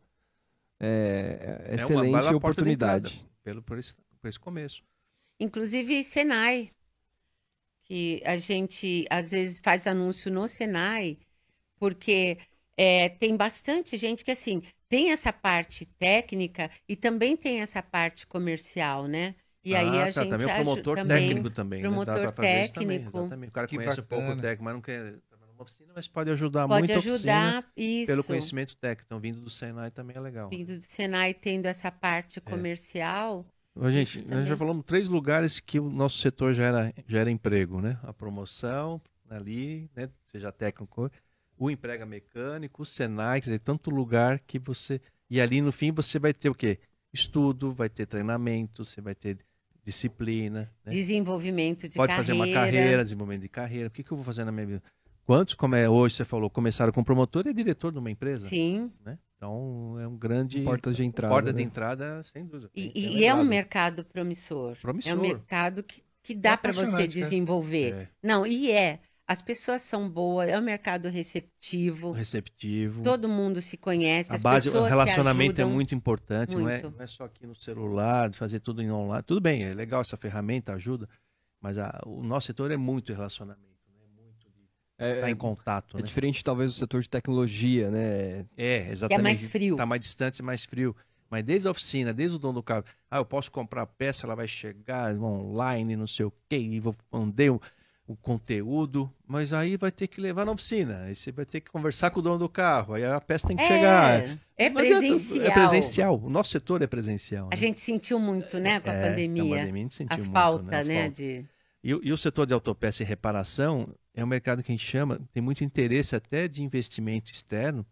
é, 0.77 1.67
é, 1.69 1.71
é 1.71 1.75
excelente 1.75 2.09
uma, 2.09 2.35
oportunidade. 2.35 3.25
Pelo, 3.41 3.63
por, 3.63 3.79
esse, 3.79 3.95
por 4.19 4.27
esse 4.27 4.39
começo. 4.39 4.83
Inclusive 5.39 6.03
Senai, 6.03 6.69
que 7.85 8.21
a 8.25 8.37
gente 8.37 9.05
às 9.09 9.31
vezes 9.31 9.61
faz 9.63 9.87
anúncio 9.87 10.29
no 10.29 10.49
Senai, 10.49 11.17
porque 11.81 12.37
é, 12.77 13.09
tem 13.09 13.35
bastante 13.35 13.97
gente 13.97 14.23
que, 14.23 14.29
assim, 14.29 14.61
tem 14.87 15.09
essa 15.09 15.33
parte 15.33 15.83
técnica 15.97 16.69
e 16.87 16.95
também 16.95 17.35
tem 17.35 17.59
essa 17.59 17.81
parte 17.81 18.27
comercial, 18.27 19.07
né? 19.07 19.33
E 19.65 19.75
ah, 19.75 19.79
aí 19.79 19.87
a 19.87 20.13
tá, 20.13 20.21
gente 20.21 20.29
também 20.29 20.45
o 20.45 20.55
promotor 20.55 20.95
também, 20.95 21.27
técnico 21.29 21.49
também, 21.49 21.81
promotor 21.81 22.21
né? 22.21 22.31
técnico. 22.31 23.27
Também, 23.27 23.49
O 23.49 23.51
cara 23.51 23.67
que 23.67 23.75
conhece 23.75 24.01
bacana. 24.01 24.27
pouco 24.27 24.41
técnico, 24.41 24.63
mas 24.63 24.73
não 24.75 24.81
quer 24.81 25.15
numa 25.39 25.63
oficina, 25.63 25.91
mas 25.95 26.07
pode 26.07 26.29
ajudar 26.29 26.67
pode 26.67 26.87
muito 26.87 26.93
ajudar, 26.93 27.63
a 27.63 27.63
isso. 27.75 28.05
pelo 28.05 28.23
conhecimento 28.23 28.77
técnico. 28.77 29.05
Então, 29.07 29.19
vindo 29.19 29.41
do 29.41 29.49
Senai 29.49 29.89
também 29.89 30.15
é 30.15 30.19
legal. 30.19 30.49
Vindo 30.49 30.77
do 30.77 30.83
Senai 30.83 31.33
tendo 31.33 31.65
essa 31.65 31.91
parte 31.91 32.37
é. 32.37 32.41
comercial. 32.41 33.43
É. 33.81 33.89
Gente, 33.89 34.27
nós 34.27 34.47
já 34.47 34.55
falamos 34.55 34.85
três 34.85 35.09
lugares 35.09 35.59
que 35.59 35.79
o 35.79 35.89
nosso 35.89 36.19
setor 36.19 36.53
gera, 36.53 36.93
gera 37.07 37.31
emprego, 37.31 37.81
né? 37.81 37.97
A 38.03 38.13
promoção 38.13 39.01
ali, 39.29 39.89
né? 39.95 40.09
Seja 40.25 40.51
técnico 40.51 41.09
o 41.65 41.69
emprega 41.69 42.05
mecânico, 42.07 42.81
o 42.81 42.85
Senai, 42.85 43.39
quer 43.39 43.45
dizer, 43.45 43.59
tanto 43.59 43.91
lugar 43.91 44.39
que 44.39 44.57
você. 44.57 44.99
E 45.29 45.39
ali 45.39 45.61
no 45.61 45.71
fim 45.71 45.91
você 45.91 46.17
vai 46.17 46.33
ter 46.33 46.49
o 46.49 46.55
quê? 46.55 46.79
Estudo, 47.13 47.71
vai 47.71 47.87
ter 47.87 48.07
treinamento, 48.07 48.83
você 48.83 48.99
vai 48.99 49.13
ter 49.13 49.37
disciplina. 49.83 50.71
Né? 50.83 50.91
Desenvolvimento 50.91 51.87
de 51.87 51.97
Pode 51.97 52.07
carreira. 52.13 52.23
fazer 52.23 52.33
uma 52.33 52.51
carreira, 52.51 53.03
desenvolvimento 53.03 53.43
de 53.43 53.49
carreira. 53.49 53.87
O 53.89 53.91
que, 53.91 54.03
que 54.03 54.11
eu 54.11 54.17
vou 54.17 54.25
fazer 54.25 54.43
na 54.43 54.51
minha 54.51 54.65
vida? 54.65 54.83
Quantos, 55.23 55.53
como 55.53 55.75
é 55.75 55.87
hoje, 55.87 56.15
você 56.15 56.25
falou, 56.25 56.49
começaram 56.49 56.91
com 56.91 57.03
promotor 57.03 57.45
e 57.45 57.53
diretor 57.53 57.91
de 57.91 57.99
uma 57.99 58.09
empresa? 58.09 58.47
Sim. 58.47 58.91
Né? 59.05 59.19
Então 59.37 59.99
é 59.99 60.07
um 60.07 60.17
grande. 60.17 60.61
Porta 60.61 60.91
de 60.91 61.03
entrada. 61.03 61.33
Porta 61.33 61.51
né? 61.51 61.57
de 61.59 61.63
entrada, 61.63 62.23
sem 62.23 62.43
dúvida. 62.43 62.71
E, 62.75 63.19
e 63.19 63.25
é 63.25 63.35
um 63.35 63.43
mercado 63.43 64.03
promissor. 64.03 64.75
Promissor. 64.81 65.11
É 65.11 65.15
um 65.15 65.21
mercado 65.21 65.83
que, 65.83 66.01
que 66.23 66.33
dá 66.33 66.53
é 66.53 66.57
para 66.57 66.71
você 66.71 67.07
desenvolver. 67.07 67.93
É. 67.93 68.07
Não, 68.23 68.47
e 68.47 68.71
é. 68.71 68.99
As 69.27 69.41
pessoas 69.41 69.81
são 69.81 70.09
boas, 70.09 70.49
é 70.49 70.57
um 70.57 70.61
mercado 70.61 71.07
receptivo. 71.07 72.11
Receptivo. 72.11 73.01
Todo 73.01 73.29
mundo 73.29 73.61
se 73.61 73.77
conhece, 73.77 74.33
a 74.33 74.35
as 74.35 74.43
base, 74.43 74.67
pessoas 74.67 74.85
O 74.85 74.89
relacionamento 74.89 75.61
é 75.61 75.65
muito 75.65 75.95
importante, 75.95 76.55
muito. 76.55 76.65
Não, 76.65 76.89
é, 76.89 76.93
não 76.97 77.01
é 77.01 77.07
só 77.07 77.25
aqui 77.25 77.47
no 77.47 77.55
celular, 77.55 78.29
de 78.29 78.37
fazer 78.37 78.59
tudo 78.59 78.81
em 78.81 78.91
online. 78.91 79.23
Tudo 79.23 79.39
bem, 79.39 79.63
é 79.63 79.73
legal 79.73 80.01
essa 80.01 80.17
ferramenta, 80.17 80.73
ajuda, 80.73 81.07
mas 81.61 81.77
a, 81.77 82.01
o 82.05 82.21
nosso 82.23 82.47
setor 82.47 82.71
é 82.71 82.77
muito 82.77 83.13
relacionamento, 83.13 83.61
né? 83.87 83.99
muito 84.21 84.49
de 84.49 84.65
é, 84.97 85.15
estar 85.15 85.29
em 85.29 85.35
contato. 85.35 85.97
É 85.97 86.01
né? 86.01 86.05
diferente, 86.05 86.43
talvez, 86.43 86.73
do 86.73 86.79
setor 86.79 87.01
de 87.01 87.09
tecnologia, 87.09 87.89
né? 87.89 88.45
É, 88.57 88.89
exatamente. 88.91 89.19
É 89.19 89.23
mais 89.23 89.45
frio. 89.45 89.75
Está 89.75 89.85
mais 89.85 90.01
distante, 90.01 90.43
mais 90.43 90.65
frio. 90.65 90.95
Mas 91.29 91.45
desde 91.45 91.69
a 91.69 91.71
oficina, 91.71 92.13
desde 92.13 92.35
o 92.35 92.39
dono 92.39 92.55
do 92.55 92.63
carro, 92.63 92.83
ah, 93.09 93.19
eu 93.19 93.25
posso 93.25 93.49
comprar 93.49 93.83
a 93.83 93.87
peça, 93.87 94.27
ela 94.27 94.35
vai 94.35 94.49
chegar 94.49 95.15
online, 95.15 95.95
não 95.95 96.05
sei 96.05 96.25
o 96.25 96.33
quê, 96.49 96.57
e 96.57 96.77
vou 96.81 96.93
mandei 97.09 97.49
um 97.49 97.57
o 98.07 98.15
conteúdo, 98.15 99.11
mas 99.25 99.53
aí 99.53 99.77
vai 99.77 99.91
ter 99.91 100.07
que 100.07 100.19
levar 100.19 100.45
na 100.45 100.51
oficina. 100.51 101.03
Aí 101.03 101.15
você 101.15 101.31
vai 101.31 101.45
ter 101.45 101.61
que 101.61 101.71
conversar 101.71 102.11
com 102.11 102.19
o 102.19 102.21
dono 102.21 102.39
do 102.39 102.49
carro. 102.49 102.93
Aí 102.93 103.05
a 103.05 103.21
peça 103.21 103.47
tem 103.47 103.55
que 103.55 103.63
é, 103.63 103.67
chegar. 103.67 104.39
É 104.57 104.69
presencial. 104.69 105.45
É 105.45 105.51
presencial. 105.51 106.19
O 106.21 106.29
nosso 106.29 106.51
setor 106.51 106.81
é 106.81 106.87
presencial. 106.87 107.45
Né? 107.45 107.49
A 107.53 107.55
gente 107.55 107.79
sentiu 107.79 108.19
muito, 108.19 108.59
né, 108.59 108.79
com 108.79 108.89
a 108.89 108.93
é, 108.93 109.09
pandemia. 109.09 109.43
Com 109.43 109.53
a 109.53 109.57
pandemia 109.59 109.81
a 109.81 109.83
gente 109.83 109.95
sentiu 109.95 110.15
a 110.15 110.17
muito, 110.17 110.33
falta, 110.33 110.63
né? 110.63 110.77
A 110.77 110.83
né 110.83 111.01
falta. 111.03 111.15
De... 111.15 111.45
E, 111.83 111.89
e, 111.89 112.11
o 112.11 112.17
setor 112.17 112.45
de 112.45 112.53
autopeça 112.53 113.01
e 113.01 113.05
reparação 113.05 113.95
é 114.13 114.23
um 114.23 114.27
mercado 114.27 114.61
que 114.61 114.71
a 114.71 114.75
gente 114.75 114.85
chama, 114.85 115.19
tem 115.33 115.41
muito 115.41 115.63
interesse 115.63 116.15
até 116.15 116.47
de 116.47 116.61
investimento 116.63 117.31
externo, 117.31 117.85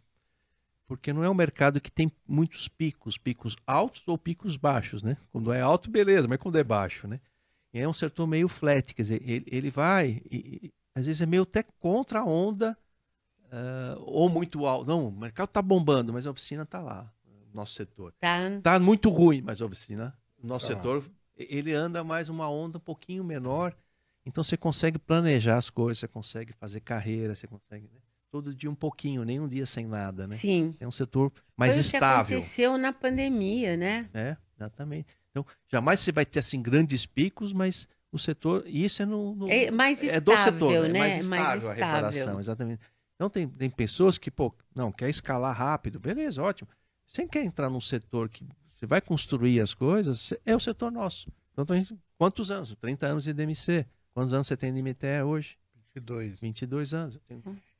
porque 0.85 1.13
não 1.13 1.23
é 1.23 1.29
um 1.29 1.33
mercado 1.35 1.79
que 1.79 1.91
tem 1.91 2.11
muitos 2.27 2.67
picos, 2.67 3.17
picos 3.17 3.55
altos 3.65 4.03
ou 4.05 4.17
picos 4.17 4.57
baixos, 4.57 5.01
né? 5.01 5.17
Quando 5.31 5.53
é 5.53 5.61
alto, 5.61 5.89
beleza, 5.89 6.27
mas 6.27 6.39
quando 6.39 6.57
é 6.57 6.63
baixo, 6.63 7.07
né? 7.07 7.19
É 7.73 7.87
um 7.87 7.93
setor 7.93 8.27
meio 8.27 8.47
flat, 8.47 8.93
quer 8.93 9.01
dizer, 9.01 9.21
ele, 9.23 9.45
ele 9.47 9.69
vai, 9.69 10.21
e, 10.29 10.37
e, 10.63 10.73
às 10.95 11.05
vezes 11.05 11.21
é 11.21 11.25
meio 11.25 11.43
até 11.43 11.63
contra 11.63 12.21
a 12.21 12.25
onda, 12.25 12.77
uh, 13.45 13.99
ou 13.99 14.29
muito 14.29 14.65
alto. 14.65 14.87
Não, 14.87 15.07
o 15.07 15.11
mercado 15.11 15.49
está 15.49 15.61
bombando, 15.61 16.11
mas 16.11 16.25
a 16.25 16.31
oficina 16.31 16.63
está 16.63 16.81
lá, 16.81 17.11
nosso 17.53 17.73
setor. 17.73 18.13
Tá. 18.19 18.39
tá 18.61 18.79
muito 18.79 19.09
ruim, 19.09 19.41
mas 19.41 19.61
a 19.61 19.65
oficina, 19.65 20.17
nosso 20.41 20.67
tá. 20.67 20.75
setor, 20.75 21.03
ele 21.35 21.73
anda 21.73 22.03
mais 22.03 22.27
uma 22.29 22.49
onda 22.49 22.77
um 22.77 22.81
pouquinho 22.81 23.23
menor, 23.23 23.75
então 24.25 24.43
você 24.43 24.57
consegue 24.57 24.97
planejar 24.97 25.57
as 25.57 25.69
coisas, 25.69 25.99
você 25.99 26.07
consegue 26.07 26.53
fazer 26.53 26.79
carreira, 26.81 27.35
você 27.35 27.47
consegue... 27.47 27.83
Né? 27.83 27.99
todo 28.31 28.53
dia 28.53 28.69
um 28.69 28.75
pouquinho, 28.75 29.23
nem 29.23 29.39
um 29.39 29.47
dia 29.47 29.65
sem 29.65 29.85
nada, 29.85 30.27
né? 30.27 30.35
Sim. 30.35 30.75
É 30.79 30.87
um 30.87 30.91
setor 30.91 31.31
mais 31.57 31.73
Foi 31.73 31.81
estável. 31.81 32.25
que 32.25 32.33
aconteceu 32.33 32.77
na 32.77 32.93
pandemia, 32.93 33.75
né? 33.75 34.09
É, 34.13 34.37
exatamente. 34.55 35.07
Então, 35.31 35.45
jamais 35.67 35.99
você 35.99 36.11
vai 36.11 36.25
ter 36.25 36.39
assim 36.39 36.61
grandes 36.61 37.05
picos, 37.05 37.53
mas 37.53 37.87
o 38.11 38.17
setor, 38.17 38.63
e 38.65 38.85
isso 38.85 39.01
é 39.01 39.05
no, 39.05 39.35
no 39.35 39.49
é 39.49 39.69
mais 39.69 40.01
estável, 40.01 40.17
é 40.17 40.21
do 40.21 40.43
setor, 40.43 40.89
né? 40.89 40.99
É 40.99 40.99
mais 40.99 41.23
estável, 41.23 41.29
mais 41.29 41.63
estável. 41.63 41.83
a 41.83 41.87
reparação, 41.87 42.39
exatamente. 42.39 42.81
Então 43.15 43.29
tem, 43.29 43.47
tem 43.47 43.69
pessoas 43.69 44.17
que, 44.17 44.31
pô, 44.31 44.53
não, 44.73 44.91
quer 44.91 45.09
escalar 45.09 45.55
rápido, 45.55 45.99
beleza, 45.99 46.41
ótimo. 46.41 46.69
Você 47.05 47.27
quer 47.27 47.43
entrar 47.43 47.69
num 47.69 47.81
setor 47.81 48.29
que 48.29 48.47
você 48.71 48.85
vai 48.85 49.01
construir 49.01 49.59
as 49.59 49.73
coisas, 49.73 50.33
é 50.45 50.55
o 50.55 50.59
setor 50.59 50.91
nosso. 50.91 51.29
Então, 51.51 51.75
gente, 51.75 51.97
quantos 52.17 52.49
anos? 52.49 52.73
30 52.79 53.07
anos 53.07 53.23
de 53.25 53.33
DMC. 53.33 53.85
Quantos 54.13 54.33
anos 54.33 54.47
você 54.47 54.55
tem 54.55 54.73
de 54.73 54.81
MTE 54.81 55.23
hoje? 55.25 55.57
22. 55.95 56.39
22 56.39 56.93
anos. 56.93 57.19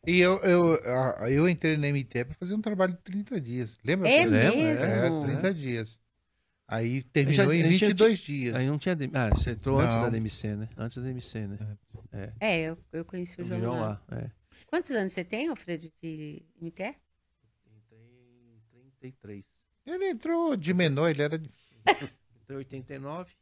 E 0.06 0.20
eu, 0.20 0.38
eu, 0.40 0.76
eu 1.30 1.48
entrei 1.48 1.78
na 1.78 1.88
MTE 1.88 2.26
para 2.26 2.36
fazer 2.36 2.54
um 2.56 2.62
trabalho 2.62 2.94
de 2.94 3.00
30 3.00 3.40
dias. 3.40 3.80
Lembra? 3.84 4.10
É 4.10 4.26
mesmo? 4.26 4.62
É, 4.62 5.36
30 5.36 5.54
dias. 5.54 6.00
Aí 6.72 7.02
terminou 7.02 7.48
já, 7.48 7.56
em 7.56 7.68
22 7.68 8.22
tinha, 8.22 8.38
dias. 8.38 8.56
Aí 8.56 8.68
não 8.68 8.78
tinha. 8.78 8.96
Ah, 9.16 9.30
você 9.32 9.52
entrou 9.52 9.80
não. 9.80 9.86
antes 9.86 9.98
da 9.98 10.08
DMC, 10.08 10.56
né? 10.56 10.70
Antes 10.78 10.98
da 10.98 11.04
DMC, 11.04 11.48
né? 11.48 11.78
É, 12.12 12.34
é 12.40 12.62
eu, 12.62 12.78
eu 12.94 13.04
conheci 13.04 13.42
o 13.42 13.44
João, 13.44 13.60
João 13.60 13.80
lá. 13.80 14.02
lá 14.08 14.18
é. 14.20 14.30
Quantos 14.68 14.92
anos 14.92 15.12
você 15.12 15.24
tem, 15.24 15.48
Alfredo, 15.48 15.92
de 16.00 16.46
MTE? 16.62 16.96
Tem 17.90 18.92
33. 19.02 19.44
Ele 19.84 20.10
entrou 20.10 20.56
de 20.56 20.72
menor, 20.72 21.10
ele 21.10 21.24
era. 21.24 21.40
De... 21.40 21.50
Entrou 22.44 22.60
em 22.60 22.64
89. 22.64 23.34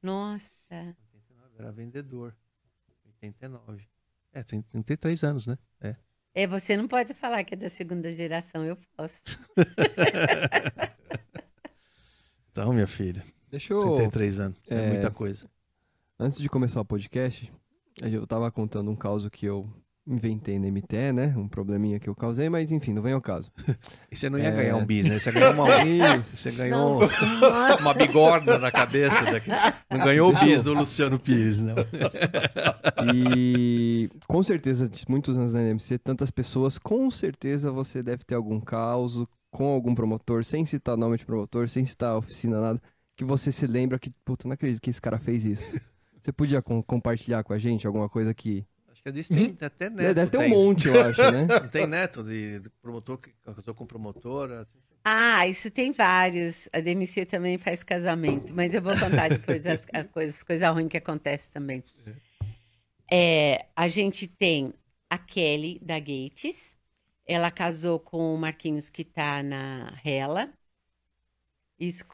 Nossa. 0.00 0.52
89, 0.70 1.54
era 1.58 1.72
vendedor. 1.72 2.36
89. 3.04 3.84
É, 4.32 4.44
tem 4.44 4.62
33 4.62 5.24
anos, 5.24 5.48
né? 5.48 5.58
É. 5.80 5.96
É, 6.32 6.46
você 6.46 6.76
não 6.76 6.86
pode 6.86 7.14
falar 7.14 7.42
que 7.42 7.54
é 7.54 7.56
da 7.56 7.68
segunda 7.68 8.14
geração, 8.14 8.64
eu 8.64 8.78
posso. 8.96 9.24
então, 12.60 12.72
minha 12.74 12.86
filha. 12.86 13.24
Deixa 13.50 13.72
eu. 13.72 13.96
33 13.96 14.40
anos. 14.40 14.58
É, 14.68 14.74
é 14.74 14.88
muita 14.88 15.10
coisa. 15.10 15.46
Antes 16.18 16.38
de 16.38 16.48
começar 16.48 16.80
o 16.80 16.84
podcast, 16.84 17.50
eu 18.02 18.26
tava 18.26 18.50
contando 18.50 18.90
um 18.90 18.96
caso 18.96 19.30
que 19.30 19.46
eu 19.46 19.66
inventei 20.06 20.58
na 20.58 20.70
MTE, 20.70 21.12
né? 21.12 21.34
Um 21.36 21.48
probleminha 21.48 21.98
que 21.98 22.08
eu 22.08 22.14
causei, 22.14 22.50
mas 22.50 22.70
enfim, 22.70 22.92
não 22.92 23.00
vem 23.00 23.14
ao 23.14 23.20
caso. 23.20 23.50
E 24.10 24.16
você 24.16 24.28
não 24.28 24.38
ia 24.38 24.48
é... 24.48 24.50
ganhar 24.50 24.76
um 24.76 24.84
bis, 24.84 25.06
né? 25.06 25.18
Você 25.18 25.30
ganhou 25.30 25.52
uma 25.52 25.64
Você 26.22 26.50
ganhou 26.50 27.00
não. 27.00 27.08
uma 27.80 27.94
bigorna 27.94 28.58
na 28.58 28.70
cabeça. 28.70 29.24
Daqui. 29.24 29.50
Não 29.88 29.98
ganhou 29.98 30.30
o 30.30 30.38
bis 30.38 30.62
do 30.62 30.74
Luciano 30.74 31.18
Pires, 31.18 31.62
não. 31.62 31.76
E 33.14 34.10
com 34.26 34.42
certeza, 34.42 34.90
muitos 35.08 35.38
anos 35.38 35.52
na 35.52 35.62
NMC, 35.62 35.98
tantas 35.98 36.30
pessoas, 36.30 36.76
com 36.76 37.10
certeza 37.10 37.70
você 37.70 38.02
deve 38.02 38.24
ter 38.24 38.34
algum 38.34 38.60
caso 38.60 39.28
com 39.50 39.66
algum 39.66 39.94
promotor, 39.94 40.44
sem 40.44 40.64
citar 40.64 40.96
nome 40.96 41.16
de 41.16 41.26
promotor, 41.26 41.68
sem 41.68 41.84
citar 41.84 42.16
oficina, 42.16 42.60
nada, 42.60 42.82
que 43.16 43.24
você 43.24 43.50
se 43.50 43.66
lembra 43.66 43.98
que, 43.98 44.10
puta, 44.24 44.46
não 44.46 44.54
acredito 44.54 44.80
que 44.80 44.90
esse 44.90 45.00
cara 45.00 45.18
fez 45.18 45.44
isso. 45.44 45.80
Você 46.22 46.32
podia 46.32 46.60
com 46.60 46.82
compartilhar 46.82 47.42
com 47.42 47.54
a 47.54 47.58
gente 47.58 47.86
alguma 47.86 48.06
coisa 48.06 48.34
que 48.34 48.66
Acho 48.90 49.02
que 49.02 49.08
a 49.08 49.12
disso 49.12 49.32
tem 49.32 49.56
até 49.58 49.88
neto. 49.88 50.14
Deve 50.14 50.30
ter 50.30 50.36
um 50.36 50.48
monte, 50.50 50.88
eu 50.88 51.02
acho, 51.02 51.22
né? 51.32 51.46
Não 51.48 51.68
tem 51.68 51.86
neto 51.86 52.22
de, 52.22 52.60
de 52.60 52.68
promotor 52.82 53.16
que 53.16 53.30
casou 53.42 53.74
com 53.74 53.86
promotora? 53.86 54.68
Ah, 55.02 55.48
isso 55.48 55.70
tem 55.70 55.92
vários. 55.92 56.68
A 56.72 56.80
DMC 56.80 57.24
também 57.24 57.56
faz 57.56 57.82
casamento, 57.82 58.54
mas 58.54 58.74
eu 58.74 58.82
vou 58.82 58.92
contar 58.92 59.28
depois 59.30 59.66
as, 59.66 59.86
as 59.92 60.06
coisas, 60.08 60.42
coisa 60.42 60.70
ruim 60.70 60.88
que 60.88 60.98
acontece 60.98 61.50
também. 61.50 61.82
É, 63.10 63.64
a 63.74 63.88
gente 63.88 64.28
tem 64.28 64.74
a 65.08 65.16
Kelly 65.16 65.80
da 65.82 65.98
Gates. 65.98 66.76
Ela 67.32 67.50
casou 67.50 68.00
com 68.00 68.34
o 68.34 68.38
Marquinhos 68.38 68.88
que 68.90 69.02
está 69.02 69.42
na 69.42 69.90
Rela. 70.02 70.52
Isso. 71.78 72.04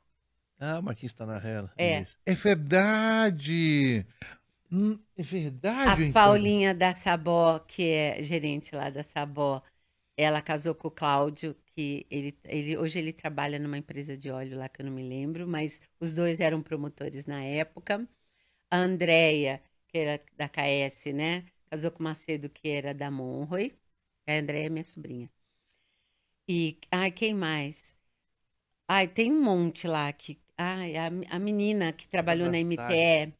Ah, 0.59 0.79
o 0.79 0.83
Marquinhos 0.83 1.13
está 1.13 1.27
na 1.27 1.39
Rela. 1.39 1.71
É. 1.79 2.07
É 2.25 2.35
verdade. 2.35 4.07
Hum, 4.71 4.99
é 5.17 5.23
verdade. 5.23 6.03
A 6.03 6.05
então. 6.05 6.13
Paulinha 6.13 6.75
da 6.75 6.93
Sabó, 6.95 7.59
que 7.61 7.83
é 7.83 8.23
gerente 8.23 8.75
lá 8.75 8.91
da 8.91 9.03
Sabó, 9.03 9.63
ela 10.17 10.43
casou 10.43 10.75
com 10.75 10.89
o 10.89 10.91
Cláudio, 10.91 11.55
que 11.75 12.07
ele, 12.11 12.39
ele 12.45 12.77
hoje 12.79 12.99
ele 12.99 13.13
trabalha 13.13 13.59
numa 13.59 13.79
empresa 13.79 14.17
de 14.17 14.31
óleo 14.31 14.59
lá 14.59 14.69
que 14.69 14.83
eu 14.83 14.87
não 14.87 14.93
me 14.93 15.03
lembro, 15.03 15.47
mas 15.47 15.81
os 16.01 16.15
dois 16.17 16.41
eram 16.41 16.63
promotores 16.63 17.27
na 17.27 17.43
época. 17.45 18.09
A 18.71 18.79
Andrea, 18.79 19.63
que 19.89 19.99
era 19.99 20.23
da 20.37 20.49
KS, 20.49 21.13
né? 21.13 21.45
Casou 21.71 21.91
com 21.93 22.01
o 22.01 22.05
Macedo, 22.05 22.51
que 22.51 22.69
era 22.69 22.95
da 22.95 23.11
Monroy. 23.11 23.75
A 24.27 24.33
Andrea 24.33 24.67
é 24.67 24.69
minha 24.69 24.85
sobrinha. 24.85 25.31
E, 26.49 26.79
ai, 26.91 27.11
quem 27.11 27.35
mais? 27.35 27.95
Ai, 28.89 29.09
tem 29.09 29.33
um 29.33 29.43
monte 29.43 29.87
lá 29.89 30.13
que. 30.13 30.39
Ai, 30.57 30.97
a, 30.97 31.11
a 31.31 31.39
menina 31.39 31.93
que 31.93 32.09
trabalhou 32.09 32.51
na 32.51 32.59
MTE 32.59 33.33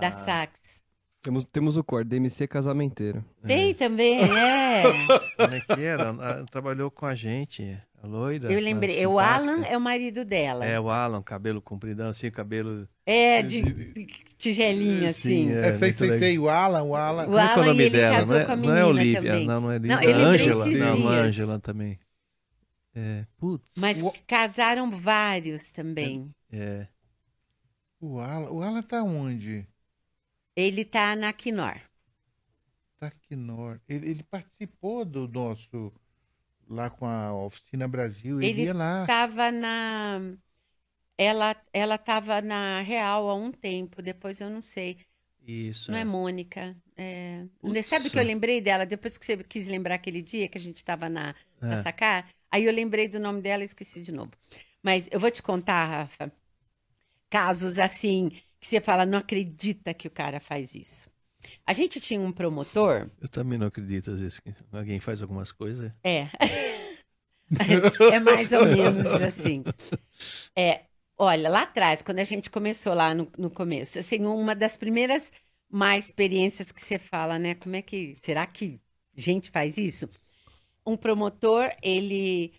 da 0.00 0.08
ah. 0.08 0.12
Sax. 0.12 0.82
Temos, 1.22 1.44
temos 1.52 1.76
o 1.76 1.84
core, 1.84 2.04
DMC 2.04 2.48
Casamenteiro. 2.48 3.24
Tem 3.46 3.70
é. 3.70 3.74
também, 3.74 4.20
é. 4.20 4.82
Como 5.36 5.54
é 5.54 5.60
que 5.60 5.84
era? 5.84 6.02
Ela 6.02 6.44
trabalhou 6.50 6.90
com 6.90 7.06
a 7.06 7.14
gente, 7.14 7.80
a 8.02 8.06
loira. 8.06 8.52
Eu 8.52 8.58
lembrei, 8.58 9.06
o 9.06 9.18
Alan 9.18 9.62
é 9.64 9.76
o 9.76 9.80
marido 9.80 10.24
dela. 10.24 10.66
É, 10.66 10.78
o 10.78 10.90
Alan, 10.90 11.22
cabelo 11.22 11.62
compridão, 11.62 12.08
assim, 12.08 12.32
cabelo... 12.32 12.88
É, 13.06 13.40
de, 13.42 13.62
tigelinha, 14.36 15.10
assim. 15.10 15.46
Sim, 15.46 15.52
é, 15.52 15.68
é 15.68 15.72
sei, 15.72 15.92
sei, 15.92 16.18
sei, 16.18 16.38
o 16.38 16.48
Alan, 16.48 16.82
o 16.82 16.96
Alan. 16.96 17.28
O 17.28 17.38
Alan, 17.38 17.52
é 17.52 17.58
o 17.60 17.64
nome 17.66 17.84
ele 17.84 17.96
dela? 17.96 18.16
casou 18.16 18.34
não 18.34 18.42
é, 18.42 18.44
com 18.44 18.52
a 18.52 18.56
menina 18.56 18.74
Não 18.74 18.80
é 18.80 18.84
Olivia, 18.84 19.22
também. 19.22 19.46
não, 19.46 19.60
não 19.60 19.70
é 19.70 19.76
Olivia. 19.76 19.96
Não, 19.96 20.02
eu 20.02 20.16
Angela, 20.16 20.66
não, 20.66 21.08
Angela 21.08 21.60
também. 21.60 21.98
É, 22.92 23.24
putz. 23.36 23.70
Mas 23.78 24.02
o... 24.02 24.12
casaram 24.26 24.90
vários 24.90 25.70
também. 25.70 26.34
É. 26.50 26.88
O 28.00 28.18
Alan, 28.18 28.50
o 28.50 28.62
Alan 28.62 28.82
tá 28.82 29.04
onde? 29.04 29.64
Ele 30.56 30.84
tá 30.84 31.14
na 31.14 31.32
Quinor. 31.32 31.80
Tá 32.98 33.12
Quinor. 33.12 33.80
Ele, 33.88 34.10
ele 34.10 34.22
participou 34.24 35.04
do 35.04 35.28
nosso 35.28 35.92
lá 36.72 36.90
com 36.90 37.06
a 37.06 37.34
Oficina 37.34 37.86
Brasil. 37.86 38.40
Ele, 38.40 38.50
ele 38.50 38.62
ia 38.64 38.74
lá. 38.74 39.06
Tava 39.06 39.50
na 39.52 40.20
ela 41.16 41.56
ela 41.72 41.98
tava 41.98 42.40
na 42.40 42.80
Real 42.80 43.28
há 43.28 43.34
um 43.34 43.52
tempo, 43.52 44.02
depois 44.02 44.40
eu 44.40 44.50
não 44.50 44.62
sei. 44.62 44.98
Isso. 45.46 45.90
Não 45.90 45.98
é, 45.98 46.02
é 46.02 46.04
Mônica. 46.04 46.76
É... 46.96 47.44
Sabe 47.82 48.08
que 48.08 48.18
eu 48.18 48.22
lembrei 48.22 48.60
dela 48.60 48.86
depois 48.86 49.18
que 49.18 49.26
você 49.26 49.36
quis 49.38 49.66
lembrar 49.66 49.96
aquele 49.96 50.22
dia 50.22 50.48
que 50.48 50.56
a 50.56 50.60
gente 50.60 50.76
estava 50.76 51.08
na, 51.08 51.34
é. 51.60 51.66
na 51.66 51.82
Sacar? 51.82 52.28
Aí 52.50 52.64
eu 52.64 52.72
lembrei 52.72 53.08
do 53.08 53.18
nome 53.18 53.42
dela 53.42 53.62
e 53.62 53.66
esqueci 53.66 54.02
de 54.02 54.12
novo. 54.12 54.30
Mas 54.82 55.08
eu 55.10 55.18
vou 55.18 55.30
te 55.30 55.42
contar, 55.42 55.86
Rafa, 55.86 56.32
casos 57.28 57.78
assim 57.78 58.30
que 58.60 58.68
você 58.68 58.80
fala, 58.80 59.04
não 59.04 59.18
acredita 59.18 59.92
que 59.92 60.06
o 60.06 60.10
cara 60.10 60.38
faz 60.38 60.74
isso. 60.74 61.10
A 61.66 61.72
gente 61.72 62.00
tinha 62.00 62.20
um 62.20 62.32
promotor. 62.32 63.08
Eu 63.20 63.28
também 63.28 63.58
não 63.58 63.66
acredito, 63.66 64.10
às 64.10 64.20
vezes, 64.20 64.40
que 64.40 64.54
alguém 64.72 65.00
faz 65.00 65.22
algumas 65.22 65.52
coisas. 65.52 65.92
É. 66.02 66.28
é 68.12 68.20
mais 68.20 68.52
ou 68.52 68.66
menos 68.66 69.06
assim. 69.06 69.62
É, 70.56 70.82
olha, 71.16 71.48
lá 71.48 71.62
atrás, 71.62 72.02
quando 72.02 72.18
a 72.18 72.24
gente 72.24 72.50
começou 72.50 72.94
lá 72.94 73.14
no, 73.14 73.30
no 73.36 73.50
começo, 73.50 73.98
assim, 73.98 74.24
uma 74.24 74.54
das 74.54 74.76
primeiras 74.76 75.30
mais 75.70 76.06
experiências 76.06 76.70
que 76.70 76.80
você 76.80 76.98
fala, 76.98 77.38
né? 77.38 77.54
Como 77.54 77.76
é 77.76 77.82
que. 77.82 78.16
Será 78.22 78.46
que 78.46 78.80
gente 79.14 79.50
faz 79.50 79.76
isso? 79.76 80.08
Um 80.86 80.96
promotor, 80.96 81.70
ele. 81.82 82.52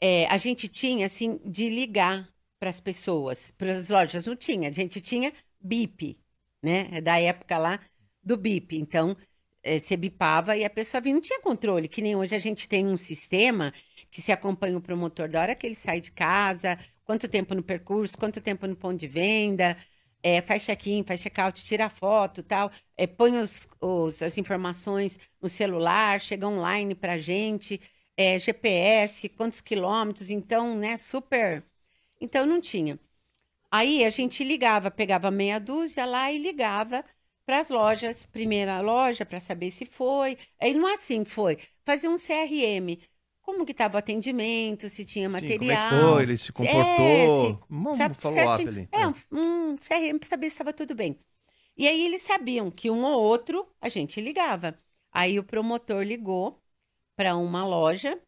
É, 0.00 0.26
a 0.26 0.38
gente 0.38 0.68
tinha, 0.68 1.06
assim, 1.06 1.40
de 1.44 1.68
ligar 1.68 2.28
para 2.58 2.70
as 2.70 2.80
pessoas, 2.80 3.52
para 3.52 3.72
as 3.72 3.88
lojas. 3.88 4.26
Não 4.26 4.36
tinha, 4.36 4.68
a 4.68 4.72
gente 4.72 5.00
tinha 5.00 5.32
BIP, 5.60 6.18
né? 6.62 6.88
É 6.92 7.00
da 7.00 7.20
época 7.20 7.58
lá 7.58 7.80
do 8.28 8.36
BIP. 8.36 8.76
Então, 8.78 9.16
é, 9.62 9.78
você 9.78 9.96
bipava 9.96 10.56
e 10.56 10.64
a 10.64 10.70
pessoa 10.70 11.00
vinha, 11.00 11.14
não 11.14 11.22
tinha 11.22 11.40
controle, 11.40 11.88
que 11.88 12.02
nem 12.02 12.16
hoje 12.16 12.34
a 12.34 12.38
gente 12.38 12.68
tem 12.68 12.86
um 12.86 12.96
sistema 12.96 13.72
que 14.10 14.22
se 14.22 14.32
acompanha 14.32 14.78
o 14.78 14.80
promotor 14.82 15.28
da 15.28 15.40
hora 15.42 15.54
que 15.54 15.66
ele 15.66 15.74
sai 15.74 16.00
de 16.00 16.12
casa, 16.12 16.78
quanto 17.04 17.28
tempo 17.28 17.54
no 17.54 17.62
percurso, 17.62 18.16
quanto 18.16 18.40
tempo 18.40 18.66
no 18.66 18.76
ponto 18.76 18.98
de 18.98 19.08
venda, 19.08 19.76
é, 20.22 20.40
faz 20.42 20.64
check-in, 20.64 21.04
faz 21.04 21.20
check-out, 21.20 21.64
tira 21.64 21.88
foto 21.90 22.42
tal, 22.42 22.70
é, 22.96 23.06
põe 23.06 23.36
os, 23.38 23.68
os, 23.80 24.22
as 24.22 24.38
informações 24.38 25.18
no 25.40 25.48
celular, 25.48 26.20
chega 26.20 26.46
online 26.48 26.94
para 26.94 27.18
gente, 27.18 27.80
é, 28.16 28.38
GPS, 28.38 29.28
quantos 29.30 29.60
quilômetros, 29.60 30.30
então, 30.30 30.76
né, 30.76 30.96
super 30.96 31.64
então 32.20 32.46
não 32.46 32.60
tinha. 32.60 32.98
Aí 33.70 34.04
a 34.04 34.10
gente 34.10 34.44
ligava, 34.44 34.90
pegava 34.90 35.30
meia 35.30 35.58
dúzia 35.60 36.06
lá 36.06 36.32
e 36.32 36.38
ligava 36.38 37.04
para 37.48 37.60
as 37.60 37.70
lojas, 37.70 38.26
primeira 38.26 38.78
loja 38.82 39.24
para 39.24 39.40
saber 39.40 39.70
se 39.70 39.86
foi. 39.86 40.36
Aí 40.60 40.74
não 40.74 40.86
assim 40.92 41.24
foi, 41.24 41.56
fazia 41.82 42.10
um 42.10 42.18
CRM. 42.18 43.00
Como 43.40 43.64
que 43.64 43.72
estava 43.72 43.94
o 43.94 43.98
atendimento, 43.98 44.90
se 44.90 45.02
tinha 45.02 45.30
material. 45.30 45.88
Sim, 45.90 45.96
como 45.96 46.02
é 46.02 46.12
foi, 46.12 46.22
ele 46.24 46.36
se 46.36 46.52
comportou. 46.52 46.84
É, 46.84 47.26
se, 47.90 47.96
sabe, 47.96 48.14
follow-up 48.20 48.68
ali. 48.68 48.88
É, 48.92 49.08
um, 49.08 49.14
um 49.32 49.76
CRM 49.78 50.18
para 50.18 50.28
saber 50.28 50.50
se 50.50 50.56
estava 50.56 50.74
tudo 50.74 50.94
bem. 50.94 51.18
E 51.74 51.88
aí 51.88 52.04
eles 52.04 52.20
sabiam 52.20 52.70
que 52.70 52.90
um 52.90 53.02
ou 53.02 53.18
outro 53.18 53.66
a 53.80 53.88
gente 53.88 54.20
ligava. 54.20 54.78
Aí 55.10 55.38
o 55.38 55.42
promotor 55.42 56.02
ligou 56.02 56.62
para 57.16 57.34
uma 57.34 57.66
loja 57.66 58.20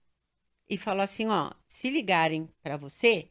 e 0.66 0.78
falou 0.78 1.02
assim: 1.02 1.26
ó, 1.28 1.50
se 1.66 1.90
ligarem 1.90 2.48
para 2.62 2.78
você, 2.78 3.28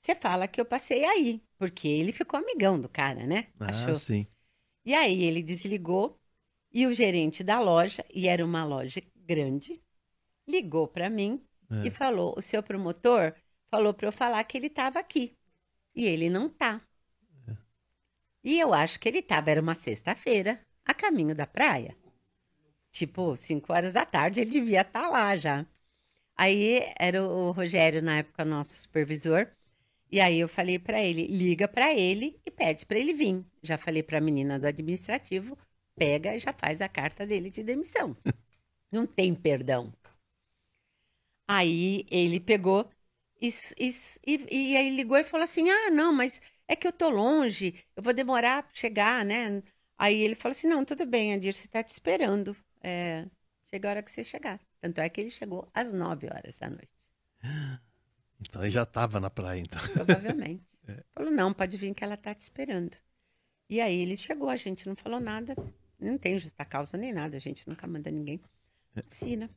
você 0.00 0.14
fala 0.14 0.48
que 0.48 0.58
eu 0.58 0.64
passei 0.64 1.04
aí, 1.04 1.42
porque 1.58 1.86
ele 1.86 2.10
ficou 2.10 2.40
amigão 2.40 2.80
do 2.80 2.88
cara, 2.88 3.26
né? 3.26 3.48
Ah, 3.60 3.66
Achou. 3.66 3.96
sim. 3.96 4.26
E 4.86 4.94
aí 4.94 5.24
ele 5.24 5.42
desligou 5.42 6.16
e 6.72 6.86
o 6.86 6.94
gerente 6.94 7.42
da 7.42 7.58
loja, 7.58 8.04
e 8.14 8.28
era 8.28 8.44
uma 8.44 8.64
loja 8.64 9.02
grande, 9.16 9.82
ligou 10.46 10.86
para 10.86 11.10
mim 11.10 11.44
é. 11.68 11.88
e 11.88 11.90
falou: 11.90 12.34
"O 12.36 12.40
seu 12.40 12.62
promotor 12.62 13.34
falou 13.68 13.92
para 13.92 14.06
eu 14.06 14.12
falar 14.12 14.42
que 14.44 14.56
ele 14.56 14.68
estava 14.68 15.00
aqui. 15.00 15.36
E 15.94 16.04
ele 16.04 16.30
não 16.30 16.48
tá. 16.48 16.80
É. 17.48 17.56
E 18.44 18.60
eu 18.60 18.72
acho 18.72 19.00
que 19.00 19.08
ele 19.08 19.18
estava 19.18 19.50
era 19.50 19.60
uma 19.60 19.74
sexta-feira, 19.74 20.60
a 20.84 20.94
caminho 20.94 21.34
da 21.34 21.46
praia. 21.46 21.96
Tipo, 22.92 23.34
5 23.36 23.72
horas 23.72 23.92
da 23.92 24.06
tarde 24.06 24.40
ele 24.40 24.50
devia 24.50 24.82
estar 24.82 25.02
tá 25.02 25.08
lá 25.08 25.36
já. 25.36 25.66
Aí 26.36 26.80
era 26.98 27.22
o 27.22 27.50
Rogério, 27.50 28.02
na 28.02 28.18
época, 28.18 28.44
nosso 28.44 28.74
supervisor. 28.82 29.50
E 30.10 30.20
aí 30.20 30.38
eu 30.38 30.48
falei 30.48 30.78
para 30.78 31.02
ele, 31.02 31.26
liga 31.26 31.66
para 31.68 31.94
ele 31.94 32.40
e 32.44 32.50
pede 32.50 32.86
para 32.86 32.98
ele 32.98 33.12
vir. 33.14 33.44
Já 33.62 33.76
falei 33.78 34.02
para 34.02 34.18
a 34.18 34.20
menina 34.20 34.58
do 34.58 34.66
administrativo, 34.66 35.58
pega 35.96 36.34
e 36.34 36.38
já 36.40 36.52
faz 36.52 36.80
a 36.80 36.88
carta 36.88 37.26
dele 37.26 37.50
de 37.50 37.62
demissão. 37.64 38.16
Não 38.92 39.06
tem 39.06 39.34
perdão. 39.34 39.92
Aí 41.48 42.04
ele 42.10 42.40
pegou 42.40 42.90
e, 43.40 43.48
e, 43.78 43.90
e, 44.26 44.72
e 44.72 44.76
aí 44.76 44.90
ligou 44.90 45.16
e 45.18 45.24
falou 45.24 45.44
assim: 45.44 45.68
Ah, 45.70 45.90
não, 45.90 46.12
mas 46.12 46.40
é 46.68 46.74
que 46.76 46.86
eu 46.86 46.92
tô 46.92 47.08
longe, 47.10 47.84
eu 47.96 48.02
vou 48.02 48.12
demorar 48.14 48.62
para 48.64 48.74
chegar, 48.74 49.24
né? 49.24 49.62
Aí 49.98 50.16
ele 50.20 50.34
falou 50.34 50.52
assim: 50.52 50.68
Não, 50.68 50.84
tudo 50.84 51.06
bem, 51.06 51.34
Adir, 51.34 51.54
você 51.54 51.68
tá 51.68 51.82
te 51.82 51.90
esperando. 51.90 52.56
É, 52.82 53.26
chega 53.70 53.88
a 53.88 53.90
hora 53.92 54.02
que 54.02 54.10
você 54.10 54.24
chegar. 54.24 54.60
Tanto 54.80 55.00
é 55.00 55.08
que 55.08 55.20
ele 55.20 55.30
chegou 55.30 55.68
às 55.74 55.92
9 55.94 56.26
horas 56.28 56.58
da 56.58 56.68
noite. 56.70 56.92
Então 58.40 58.62
ele 58.62 58.70
já 58.70 58.82
estava 58.82 59.18
na 59.18 59.30
praia, 59.30 59.60
então. 59.60 59.80
Provavelmente. 59.92 60.78
é. 60.88 61.02
Falou: 61.14 61.32
Não, 61.32 61.52
pode 61.52 61.76
vir 61.76 61.94
que 61.94 62.04
ela 62.04 62.16
tá 62.16 62.34
te 62.34 62.42
esperando. 62.42 62.96
E 63.68 63.80
aí 63.80 64.00
ele 64.00 64.16
chegou, 64.16 64.48
a 64.48 64.56
gente 64.56 64.86
não 64.86 64.94
falou 64.94 65.18
nada, 65.18 65.56
não 65.98 66.16
tem 66.16 66.38
justa 66.38 66.64
causa 66.64 66.96
nem 66.96 67.12
nada, 67.12 67.36
a 67.36 67.40
gente 67.40 67.68
nunca 67.68 67.86
manda 67.86 68.10
ninguém. 68.10 68.40
Ensina. 68.96 69.50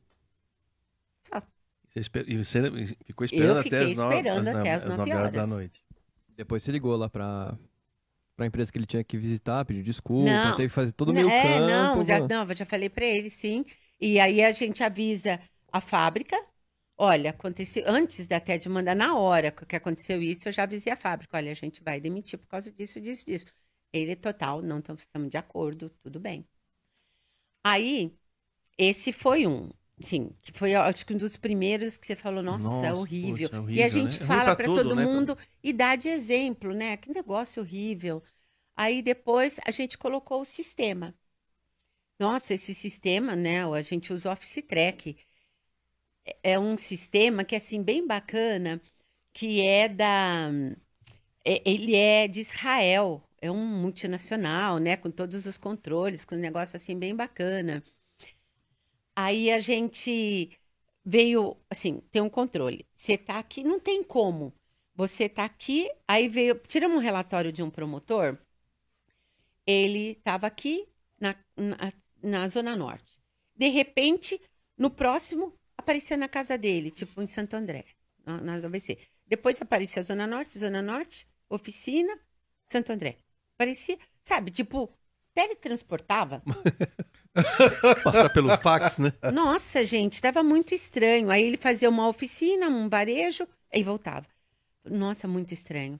Só. 1.22 1.42
Você 1.88 2.00
esper... 2.00 2.24
E 2.28 2.36
você 2.36 2.60
ficou 3.04 3.24
esperando 3.24 3.56
eu 3.56 3.60
até 3.60 3.78
as 3.78 3.96
nove, 3.96 4.16
esperando 4.16 4.48
as, 4.48 4.56
até 4.56 4.72
as 4.72 4.84
9 4.84 5.12
horas. 5.12 5.32
da 5.32 5.46
noite. 5.46 5.82
Depois 6.36 6.62
você 6.62 6.72
ligou 6.72 6.96
lá 6.96 7.08
para 7.08 7.56
para 8.36 8.46
a 8.46 8.48
empresa 8.48 8.72
que 8.72 8.78
ele 8.78 8.86
tinha 8.86 9.04
que 9.04 9.18
visitar, 9.18 9.62
pediu 9.66 9.82
desculpa, 9.82 10.30
não, 10.30 10.56
teve 10.56 10.68
que 10.68 10.74
fazer 10.74 10.92
todo 10.92 11.10
o 11.10 11.12
meio 11.12 11.28
é, 11.28 11.42
campo. 11.42 11.66
Não, 11.98 12.06
já, 12.06 12.20
não, 12.20 12.54
já 12.54 12.64
falei 12.64 12.88
para 12.88 13.04
ele, 13.04 13.28
sim. 13.28 13.66
E 14.00 14.18
aí 14.18 14.42
a 14.42 14.50
gente 14.50 14.82
avisa 14.82 15.38
a 15.70 15.78
fábrica. 15.78 16.40
Olha, 17.02 17.30
aconteceu 17.30 17.82
antes 17.86 18.30
até 18.30 18.58
de 18.58 18.68
mandar 18.68 18.94
na 18.94 19.16
hora 19.16 19.50
que 19.50 19.74
aconteceu 19.74 20.20
isso, 20.20 20.46
eu 20.46 20.52
já 20.52 20.64
avisei 20.64 20.92
a 20.92 20.96
fábrica. 20.96 21.34
Olha, 21.34 21.50
a 21.50 21.54
gente 21.54 21.82
vai 21.82 21.98
demitir 21.98 22.38
por 22.38 22.46
causa 22.46 22.70
disso, 22.70 23.00
disso, 23.00 23.24
disso. 23.24 23.46
Ele 23.90 24.14
total, 24.14 24.60
não 24.60 24.82
estamos 24.98 25.30
de 25.30 25.38
acordo, 25.38 25.88
tudo 26.02 26.20
bem. 26.20 26.46
Aí, 27.64 28.14
esse 28.76 29.14
foi 29.14 29.46
um. 29.46 29.70
Sim, 29.98 30.36
que 30.42 30.52
foi 30.52 30.74
acho 30.74 31.06
que 31.06 31.14
um 31.14 31.16
dos 31.16 31.38
primeiros 31.38 31.96
que 31.96 32.06
você 32.06 32.14
falou, 32.14 32.42
nossa, 32.42 32.66
nossa 32.66 32.86
é 32.88 32.92
horrível. 32.92 33.48
É 33.50 33.58
horrível. 33.58 33.76
E 33.76 33.82
a 33.82 33.88
gente 33.88 34.18
né? 34.18 34.24
É 34.24 34.26
fala 34.26 34.54
para 34.54 34.66
todo 34.66 34.94
né? 34.94 35.02
mundo 35.02 35.38
e 35.62 35.72
dá 35.72 35.96
de 35.96 36.10
exemplo, 36.10 36.74
né? 36.74 36.98
Que 36.98 37.10
negócio 37.10 37.62
horrível. 37.62 38.22
Aí 38.76 39.00
depois 39.00 39.58
a 39.66 39.70
gente 39.70 39.96
colocou 39.96 40.42
o 40.42 40.44
sistema. 40.44 41.14
Nossa, 42.18 42.52
esse 42.52 42.74
sistema, 42.74 43.34
né? 43.34 43.64
A 43.64 43.80
gente 43.80 44.12
usa 44.12 44.28
o 44.28 44.32
Office 44.34 44.62
Track. 44.68 45.16
É 46.42 46.58
um 46.58 46.76
sistema 46.76 47.44
que 47.44 47.54
é 47.54 47.58
assim 47.58 47.82
bem 47.82 48.06
bacana, 48.06 48.80
que 49.32 49.60
é 49.62 49.88
da 49.88 50.50
é, 51.44 51.62
ele 51.68 51.94
é 51.96 52.28
de 52.28 52.40
Israel, 52.40 53.22
é 53.40 53.50
um 53.50 53.64
multinacional, 53.66 54.78
né, 54.78 54.96
com 54.96 55.10
todos 55.10 55.46
os 55.46 55.58
controles, 55.58 56.24
com 56.24 56.34
um 56.34 56.38
negócio 56.38 56.76
assim 56.76 56.98
bem 56.98 57.14
bacana. 57.14 57.82
Aí 59.16 59.50
a 59.50 59.60
gente 59.60 60.58
veio, 61.04 61.56
assim, 61.68 62.00
tem 62.10 62.22
um 62.22 62.30
controle. 62.30 62.86
Você 62.94 63.18
tá 63.18 63.38
aqui, 63.38 63.62
não 63.64 63.80
tem 63.80 64.02
como. 64.02 64.54
Você 64.94 65.28
tá 65.28 65.44
aqui, 65.44 65.90
aí 66.06 66.28
veio, 66.28 66.54
tiramos 66.66 66.98
um 66.98 67.00
relatório 67.00 67.52
de 67.52 67.62
um 67.62 67.70
promotor. 67.70 68.38
Ele 69.66 70.12
estava 70.12 70.46
aqui 70.46 70.88
na, 71.18 71.34
na, 71.56 71.92
na, 72.22 72.48
Zona 72.48 72.76
Norte. 72.76 73.18
De 73.56 73.68
repente, 73.68 74.40
no 74.76 74.90
próximo, 74.90 75.54
aparecia 75.90 76.16
na 76.16 76.28
casa 76.28 76.56
dele, 76.56 76.90
tipo 76.90 77.20
em 77.20 77.26
Santo 77.26 77.56
André, 77.56 77.84
na, 78.24 78.40
na 78.40 78.54
ABC. 78.54 78.96
Depois 79.26 79.60
aparecia 79.60 80.02
Zona 80.02 80.24
Norte, 80.24 80.56
Zona 80.56 80.80
Norte, 80.80 81.26
oficina, 81.48 82.16
Santo 82.64 82.92
André. 82.92 83.18
Parecia, 83.58 83.98
sabe, 84.22 84.52
tipo, 84.52 84.88
teletransportava. 85.34 86.42
Passar 88.04 88.32
pelo 88.32 88.56
fax, 88.58 88.98
né? 88.98 89.12
Nossa, 89.32 89.84
gente, 89.84 90.14
estava 90.14 90.44
muito 90.44 90.74
estranho. 90.74 91.28
Aí 91.28 91.42
ele 91.42 91.56
fazia 91.56 91.88
uma 91.88 92.06
oficina, 92.06 92.68
um 92.68 92.88
varejo, 92.88 93.46
e 93.72 93.82
voltava. 93.82 94.26
Nossa, 94.84 95.26
muito 95.26 95.52
estranho. 95.52 95.98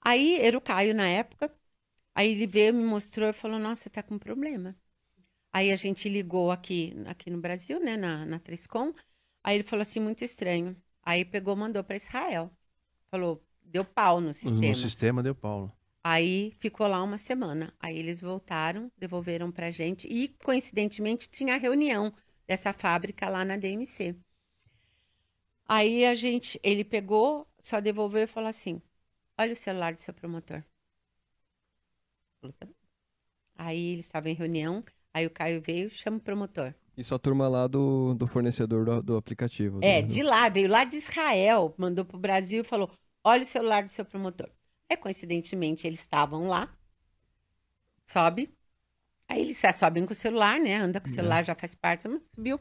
Aí 0.00 0.40
era 0.40 0.56
o 0.56 0.60
Caio 0.60 0.94
na 0.94 1.08
época. 1.08 1.52
Aí 2.14 2.30
ele 2.30 2.46
veio, 2.46 2.72
me 2.72 2.84
mostrou 2.84 3.28
e 3.28 3.32
falou: 3.32 3.58
Nossa, 3.58 3.90
tá 3.90 4.02
com 4.02 4.18
problema. 4.18 4.76
Aí 5.52 5.72
a 5.72 5.76
gente 5.76 6.08
ligou 6.08 6.50
aqui, 6.50 6.94
aqui 7.06 7.30
no 7.30 7.40
Brasil, 7.40 7.80
né, 7.80 7.96
na, 7.96 8.24
na 8.24 8.38
Triscom. 8.38 8.92
Aí 9.48 9.56
ele 9.56 9.62
falou 9.62 9.80
assim: 9.80 9.98
Muito 9.98 10.22
estranho. 10.22 10.76
Aí 11.02 11.24
pegou, 11.24 11.56
mandou 11.56 11.82
para 11.82 11.96
Israel. 11.96 12.50
Falou: 13.10 13.42
Deu 13.64 13.82
pau 13.82 14.20
no 14.20 14.34
sistema. 14.34 14.68
No 14.68 14.76
sistema 14.76 15.22
deu 15.22 15.34
pau. 15.34 15.74
Aí 16.04 16.54
ficou 16.60 16.86
lá 16.86 17.02
uma 17.02 17.16
semana. 17.16 17.72
Aí 17.80 17.98
eles 17.98 18.20
voltaram, 18.20 18.92
devolveram 18.98 19.50
pra 19.50 19.70
gente 19.70 20.06
e 20.06 20.28
coincidentemente 20.44 21.30
tinha 21.30 21.54
a 21.54 21.56
reunião 21.56 22.12
dessa 22.46 22.74
fábrica 22.74 23.26
lá 23.30 23.42
na 23.42 23.56
DMC. 23.56 24.14
Aí 25.66 26.04
a 26.04 26.14
gente, 26.14 26.60
ele 26.62 26.84
pegou, 26.84 27.48
só 27.58 27.80
devolveu 27.80 28.24
e 28.24 28.26
falou 28.26 28.50
assim: 28.50 28.82
"Olha 29.38 29.54
o 29.54 29.56
celular 29.56 29.94
do 29.94 30.02
seu 30.02 30.12
promotor". 30.12 30.62
Tá 32.58 32.68
aí 33.56 33.92
eles 33.92 34.04
estavam 34.04 34.30
em 34.30 34.34
reunião, 34.34 34.84
aí 35.14 35.26
o 35.26 35.30
Caio 35.30 35.62
veio, 35.62 35.88
chama 35.88 36.18
o 36.18 36.20
promotor. 36.20 36.74
Isso 36.98 37.14
a 37.14 37.18
turma 37.18 37.46
lá 37.46 37.68
do, 37.68 38.12
do 38.14 38.26
fornecedor 38.26 38.84
do, 38.84 39.00
do 39.00 39.16
aplicativo. 39.16 39.78
É, 39.80 40.02
do... 40.02 40.08
de 40.08 40.20
lá, 40.20 40.48
veio 40.48 40.68
lá 40.68 40.82
de 40.82 40.96
Israel, 40.96 41.72
mandou 41.78 42.04
pro 42.04 42.18
Brasil 42.18 42.62
e 42.62 42.64
falou: 42.64 42.90
"Olha 43.22 43.42
o 43.42 43.46
celular 43.46 43.84
do 43.84 43.88
seu 43.88 44.04
promotor". 44.04 44.50
É, 44.90 44.96
coincidentemente, 44.96 45.86
eles 45.86 46.00
estavam 46.00 46.48
lá. 46.48 46.76
Sobe. 48.02 48.52
Aí 49.28 49.42
eles 49.42 49.62
sobem 49.76 50.04
com 50.04 50.12
o 50.12 50.16
celular, 50.16 50.58
né? 50.58 50.74
Anda 50.74 51.00
com 51.00 51.06
o 51.06 51.10
celular, 51.10 51.42
é. 51.42 51.44
já 51.44 51.54
faz 51.54 51.74
parte. 51.76 52.08
Subiu. 52.34 52.58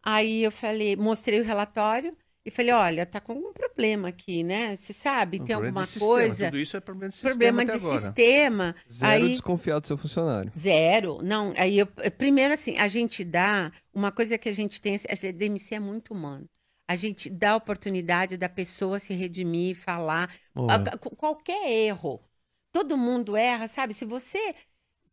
Aí 0.00 0.44
eu 0.44 0.52
falei, 0.52 0.94
mostrei 0.94 1.40
o 1.40 1.44
relatório 1.44 2.16
e 2.46 2.50
falei, 2.50 2.72
olha, 2.72 3.04
tá 3.04 3.20
com 3.20 3.32
algum 3.32 3.52
problema 3.52 4.08
aqui, 4.08 4.44
né? 4.44 4.76
Você 4.76 4.92
sabe, 4.92 5.40
tem 5.40 5.54
alguma 5.54 5.84
coisa. 5.98 6.46
Tudo 6.46 6.58
isso 6.58 6.76
é 6.76 6.80
problema 6.80 7.08
de 7.08 7.14
sistema. 7.16 7.30
Problema 7.30 7.64
de 7.64 7.70
agora. 7.72 7.98
sistema. 7.98 8.76
Zero 8.90 9.24
aí... 9.24 9.28
desconfiado 9.30 9.80
do 9.80 9.86
seu 9.88 9.96
funcionário. 9.98 10.52
Zero. 10.56 11.20
Não, 11.22 11.52
aí 11.56 11.78
eu. 11.78 11.86
Primeiro, 12.16 12.54
assim, 12.54 12.78
a 12.78 12.86
gente 12.86 13.24
dá. 13.24 13.72
Uma 13.92 14.12
coisa 14.12 14.38
que 14.38 14.48
a 14.48 14.54
gente 14.54 14.80
tem. 14.80 14.94
A 14.94 15.32
DMC 15.32 15.74
é 15.74 15.80
muito 15.80 16.14
humano 16.14 16.48
a 16.88 16.94
gente 16.94 17.28
dá 17.28 17.52
a 17.52 17.56
oportunidade 17.56 18.36
da 18.36 18.48
pessoa 18.48 18.98
se 19.00 19.12
redimir, 19.14 19.74
falar. 19.74 20.32
A, 20.54 20.96
qualquer 20.98 21.68
erro. 21.68 22.20
Todo 22.72 22.96
mundo 22.96 23.36
erra, 23.36 23.66
sabe? 23.66 23.92
Se 23.92 24.04
você 24.04 24.54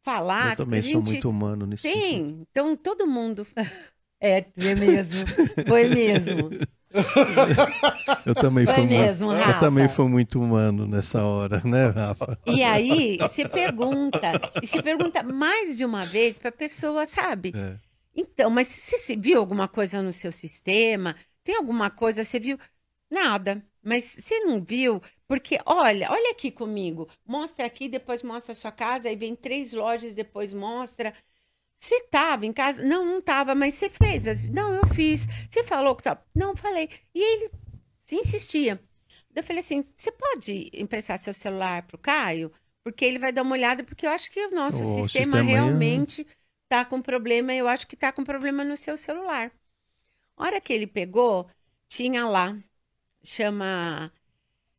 falar. 0.03 0.51
Eu 0.51 0.57
também 0.57 0.81
gente... 0.81 0.93
sou 0.93 1.01
muito 1.01 1.29
humano 1.29 1.65
nisso. 1.65 1.84
Sentido. 1.84 2.47
Então, 2.51 2.75
todo 2.75 3.07
mundo. 3.07 3.47
é, 4.21 4.45
é 4.55 4.75
mesmo. 4.75 5.25
Foi 5.67 5.88
mesmo. 5.88 6.49
Eu 8.26 8.36
também 8.36 8.66
Foi 8.66 8.76
fui 8.76 8.86
mesmo, 8.86 9.30
Rafa. 9.30 9.52
Eu 9.52 9.60
também 9.60 9.89
fui 9.89 10.08
muito 10.08 10.39
humano 10.39 10.88
nessa 10.88 11.24
hora, 11.24 11.62
né, 11.66 11.88
Rafa? 11.88 12.38
E 12.46 12.64
aí, 12.64 13.18
se 13.30 13.48
pergunta, 13.48 14.32
e 14.62 14.68
se 14.68 14.82
pergunta 14.82 15.24
mais 15.24 15.78
de 15.78 15.84
uma 15.84 16.06
vez 16.06 16.38
para 16.38 16.50
a 16.50 16.52
pessoa, 16.54 17.06
sabe? 17.06 17.54
É. 17.56 17.78
Então, 18.16 18.50
mas 18.50 18.68
você 18.68 19.00
se 19.00 19.16
viu 19.16 19.39
alguma 19.39 19.68
coisa 19.68 20.02
no 20.02 20.14
seu 20.14 20.32
sistema? 20.32 21.16
Tem 21.44 21.56
alguma 21.56 21.89
coisa, 21.89 22.24
você 22.24 22.39
viu? 22.39 22.58
Nada. 23.10 23.64
Mas 23.84 24.06
você 24.06 24.39
não 24.39 24.64
viu? 24.64 25.02
Porque, 25.28 25.60
olha, 25.66 26.10
olha 26.12 26.32
aqui 26.32 26.50
comigo. 26.52 27.10
Mostra 27.26 27.66
aqui, 27.66 27.89
depois 27.89 28.24
mostra 28.24 28.54
a 28.54 28.56
sua 28.56 28.72
casa, 28.72 29.10
aí 29.10 29.16
vem 29.16 29.36
três 29.36 29.74
lojas, 29.74 30.16
depois 30.16 30.54
mostra. 30.54 31.14
Você 31.84 31.95
estava 31.95 32.45
em 32.45 32.53
casa? 32.53 32.81
Não, 32.86 33.03
não 33.05 33.19
estava, 33.19 33.53
mas 33.53 33.73
você 33.73 33.89
fez. 33.89 34.49
Não, 34.49 34.73
eu 34.73 34.88
fiz. 34.88 35.27
Você 35.49 35.65
falou 35.65 35.93
que 35.93 35.99
estava? 35.99 36.25
Não, 36.34 36.55
falei. 36.55 36.89
E 37.13 37.21
ele 37.21 37.51
se 37.99 38.15
insistia. 38.15 38.79
Eu 39.36 39.43
falei 39.43 39.59
assim: 39.59 39.84
você 39.93 40.09
pode 40.09 40.71
emprestar 40.73 41.19
seu 41.19 41.34
celular 41.34 41.84
para 41.84 41.97
o 41.97 41.99
Caio? 41.99 42.53
Porque 42.86 43.03
ele 43.03 43.19
vai 43.19 43.34
dar 43.34 43.41
uma 43.41 43.51
olhada, 43.51 43.84
porque 43.84 44.07
eu 44.07 44.11
acho 44.11 44.31
que 44.31 44.45
o 44.45 44.51
nosso 44.51 44.81
o 44.81 44.86
sistema, 44.86 45.03
sistema, 45.03 45.41
realmente 45.41 46.25
está 46.63 46.86
com 46.86 47.01
problema. 47.01 47.53
Eu 47.53 47.67
acho 47.67 47.86
que 47.86 47.95
está 47.95 48.13
com 48.13 48.23
problema 48.23 48.63
no 48.63 48.77
seu 48.77 48.97
celular. 48.97 49.51
A 50.38 50.45
hora 50.45 50.61
que 50.61 50.71
ele 50.71 50.88
pegou, 50.88 51.49
tinha 51.89 52.25
lá, 52.25 52.57
chama 53.21 54.09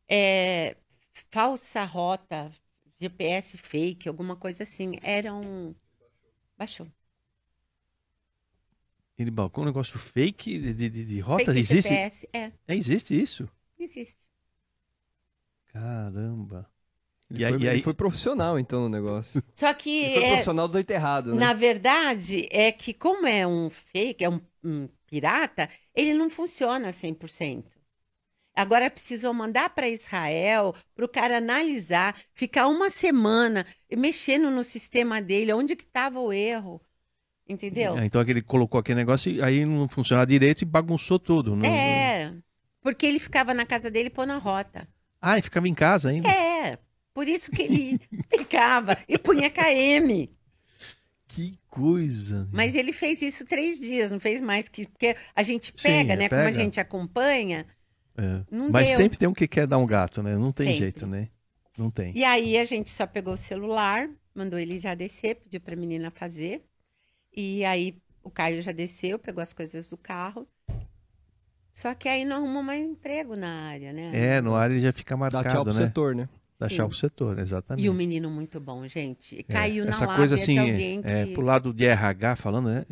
é, 0.08 0.74
falsa 1.30 1.84
rota, 1.84 2.50
GPS 2.98 3.58
fake, 3.58 4.08
alguma 4.08 4.36
coisa 4.36 4.62
assim. 4.62 4.98
Era 5.02 5.34
um. 5.34 5.74
Baixou. 6.56 6.86
Ele 9.18 9.30
balcou 9.30 9.62
um 9.62 9.66
negócio 9.66 9.98
fake 9.98 10.58
de, 10.58 10.90
de, 10.90 11.04
de 11.04 11.20
rota? 11.20 11.44
Fake 11.44 11.60
existe? 11.60 11.88
GPS, 11.88 12.28
é. 12.32 12.52
é. 12.66 12.76
Existe 12.76 13.20
isso? 13.20 13.48
Existe. 13.78 14.26
Caramba. 15.66 16.68
Ele, 17.30 17.44
e 17.44 17.48
foi, 17.48 17.68
aí... 17.68 17.74
ele 17.76 17.82
foi 17.82 17.94
profissional, 17.94 18.58
então, 18.58 18.82
no 18.82 18.88
negócio. 18.88 19.42
Só 19.54 19.72
que. 19.72 20.04
Ele 20.04 20.14
foi 20.14 20.24
é... 20.24 20.28
profissional 20.28 20.68
do 20.68 20.78
errado, 20.78 21.34
né? 21.34 21.40
Na 21.40 21.54
verdade, 21.54 22.48
é 22.50 22.70
que, 22.72 22.92
como 22.92 23.26
é 23.26 23.46
um 23.46 23.70
fake, 23.70 24.24
é 24.24 24.28
um, 24.28 24.40
um 24.62 24.88
pirata, 25.06 25.68
ele 25.94 26.14
não 26.14 26.28
funciona 26.28 26.90
100%. 26.90 27.64
Agora 28.54 28.90
precisou 28.90 29.34
mandar 29.34 29.70
para 29.70 29.88
Israel 29.88 30.74
para 30.94 31.04
o 31.04 31.08
cara 31.08 31.38
analisar, 31.38 32.16
ficar 32.32 32.68
uma 32.68 32.88
semana 32.88 33.66
mexendo 33.96 34.50
no 34.50 34.62
sistema 34.62 35.20
dele, 35.20 35.52
onde 35.52 35.74
que 35.74 35.84
estava 35.84 36.20
o 36.20 36.32
erro. 36.32 36.80
Entendeu? 37.48 37.98
É, 37.98 38.06
então 38.06 38.22
ele 38.22 38.40
colocou 38.40 38.80
aquele 38.80 38.96
negócio 38.96 39.30
e 39.30 39.42
aí 39.42 39.66
não 39.66 39.88
funcionava 39.88 40.26
direito 40.26 40.62
e 40.62 40.64
bagunçou 40.64 41.18
tudo. 41.18 41.54
Não, 41.54 41.68
é, 41.68 42.32
porque 42.80 43.04
ele 43.04 43.18
ficava 43.18 43.52
na 43.52 43.66
casa 43.66 43.90
dele 43.90 44.08
pôr 44.08 44.26
na 44.26 44.38
rota. 44.38 44.88
Ah, 45.20 45.38
e 45.38 45.42
ficava 45.42 45.68
em 45.68 45.74
casa 45.74 46.10
ainda? 46.10 46.28
É, 46.28 46.78
por 47.12 47.26
isso 47.26 47.50
que 47.50 47.62
ele 47.62 48.00
ficava 48.30 48.96
e 49.08 49.18
punha 49.18 49.50
KM. 49.50 50.30
Que 51.26 51.58
coisa. 51.68 52.48
Mas 52.52 52.74
ele 52.74 52.92
fez 52.92 53.20
isso 53.20 53.44
três 53.44 53.78
dias, 53.80 54.10
não 54.10 54.20
fez 54.20 54.40
mais 54.40 54.68
que. 54.68 54.86
Porque 54.86 55.16
a 55.34 55.42
gente 55.42 55.72
pega, 55.72 56.12
Sim, 56.12 56.18
né? 56.18 56.28
Pega. 56.28 56.36
Como 56.36 56.48
a 56.48 56.52
gente 56.52 56.78
acompanha. 56.78 57.66
É. 58.16 58.42
Mas 58.70 58.88
deu. 58.88 58.96
sempre 58.96 59.18
tem 59.18 59.28
um 59.28 59.34
que 59.34 59.48
quer 59.48 59.66
dar 59.66 59.78
um 59.78 59.86
gato, 59.86 60.22
né? 60.22 60.36
Não 60.36 60.52
tem 60.52 60.66
sempre. 60.66 60.80
jeito, 60.80 61.06
né? 61.06 61.28
Não 61.76 61.90
tem. 61.90 62.16
E 62.16 62.24
aí 62.24 62.56
a 62.56 62.64
gente 62.64 62.90
só 62.90 63.06
pegou 63.06 63.34
o 63.34 63.38
celular, 63.38 64.08
mandou 64.34 64.58
ele 64.58 64.78
já 64.78 64.94
descer, 64.94 65.36
pediu 65.36 65.60
pra 65.60 65.74
menina 65.74 66.10
fazer. 66.10 66.64
E 67.36 67.64
aí 67.64 67.98
o 68.22 68.30
Caio 68.30 68.62
já 68.62 68.72
desceu, 68.72 69.18
pegou 69.18 69.42
as 69.42 69.52
coisas 69.52 69.90
do 69.90 69.96
carro. 69.96 70.46
Só 71.72 71.92
que 71.92 72.08
aí 72.08 72.24
não 72.24 72.36
arrumou 72.36 72.62
mais 72.62 72.86
emprego 72.86 73.34
na 73.34 73.68
área, 73.68 73.92
né? 73.92 74.12
É, 74.14 74.40
no 74.40 74.54
área 74.54 74.78
já 74.78 74.92
fica 74.92 75.16
marcado, 75.16 75.44
Dá 75.44 75.50
tchau 75.50 75.64
pro 75.64 75.74
né? 75.74 75.80
setor, 75.80 76.14
né? 76.14 76.28
Dá 76.56 76.68
tchau 76.68 76.88
pro 76.88 76.96
setor, 76.96 77.38
exatamente. 77.40 77.84
E 77.84 77.90
o 77.90 77.92
menino 77.92 78.30
muito 78.30 78.60
bom, 78.60 78.86
gente. 78.86 79.40
É, 79.40 79.42
Caiu 79.42 79.82
é, 79.82 79.86
na 79.86 79.90
essa 79.90 80.06
coisa 80.06 80.36
assim, 80.36 80.54
de 80.54 80.58
alguém 80.60 81.02
que... 81.02 81.08
É, 81.08 81.26
pro 81.26 81.42
lado 81.42 81.74
de 81.74 81.84
RH 81.84 82.36
falando, 82.36 82.68
né? 82.68 82.86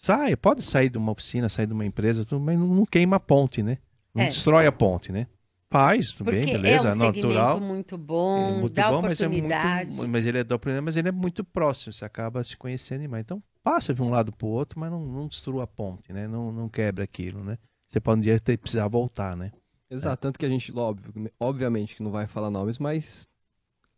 Sai, 0.00 0.34
pode 0.34 0.62
sair 0.62 0.88
de 0.88 0.98
uma 0.98 1.12
oficina, 1.12 1.48
sair 1.48 1.68
de 1.68 1.72
uma 1.72 1.86
empresa, 1.86 2.26
mas 2.38 2.58
não, 2.58 2.66
não 2.66 2.84
queima 2.84 3.16
a 3.16 3.20
ponte, 3.20 3.62
né? 3.62 3.78
Não 4.14 4.24
é. 4.24 4.28
destrói 4.28 4.66
a 4.66 4.72
ponte, 4.72 5.10
né? 5.10 5.26
Faz, 5.70 6.12
tudo 6.12 6.26
Porque 6.26 6.44
bem, 6.44 6.52
beleza, 6.54 6.90
é 6.90 6.92
um 6.92 6.96
natural. 6.96 7.60
muito 7.60 7.98
bom, 7.98 8.58
é 8.58 8.60
muito 8.60 8.74
dá 8.74 8.90
bom, 8.90 8.98
oportunidade. 8.98 9.86
Mas, 9.88 9.96
é 9.96 9.98
muito, 9.98 10.10
mas 10.12 10.26
ele 10.26 10.38
é 10.38 10.44
da 10.44 10.54
oportunidade, 10.54 10.84
mas 10.84 10.96
ele 10.96 11.08
é 11.08 11.12
muito 11.12 11.42
próximo, 11.42 11.92
você 11.92 12.04
acaba 12.04 12.44
se 12.44 12.56
conhecendo 12.56 13.08
mais. 13.08 13.22
Então, 13.22 13.42
passa 13.60 13.92
de 13.92 14.00
um 14.00 14.08
lado 14.08 14.30
para 14.30 14.46
o 14.46 14.50
outro, 14.50 14.78
mas 14.78 14.88
não, 14.88 15.04
não 15.04 15.26
destrua 15.26 15.64
a 15.64 15.66
ponte, 15.66 16.12
né? 16.12 16.28
Não, 16.28 16.52
não 16.52 16.68
quebra 16.68 17.02
aquilo, 17.02 17.42
né? 17.42 17.58
Você 17.88 17.98
pode 17.98 18.20
um 18.20 18.22
dia 18.22 18.38
ter, 18.38 18.56
precisar 18.56 18.86
voltar, 18.86 19.36
né? 19.36 19.50
Exato, 19.90 20.14
é. 20.14 20.16
tanto 20.16 20.38
que 20.38 20.46
a 20.46 20.48
gente, 20.48 20.72
óbvio, 20.76 21.12
obviamente 21.40 21.96
que 21.96 22.02
não 22.04 22.12
vai 22.12 22.28
falar 22.28 22.50
nomes, 22.50 22.78
mas 22.78 23.26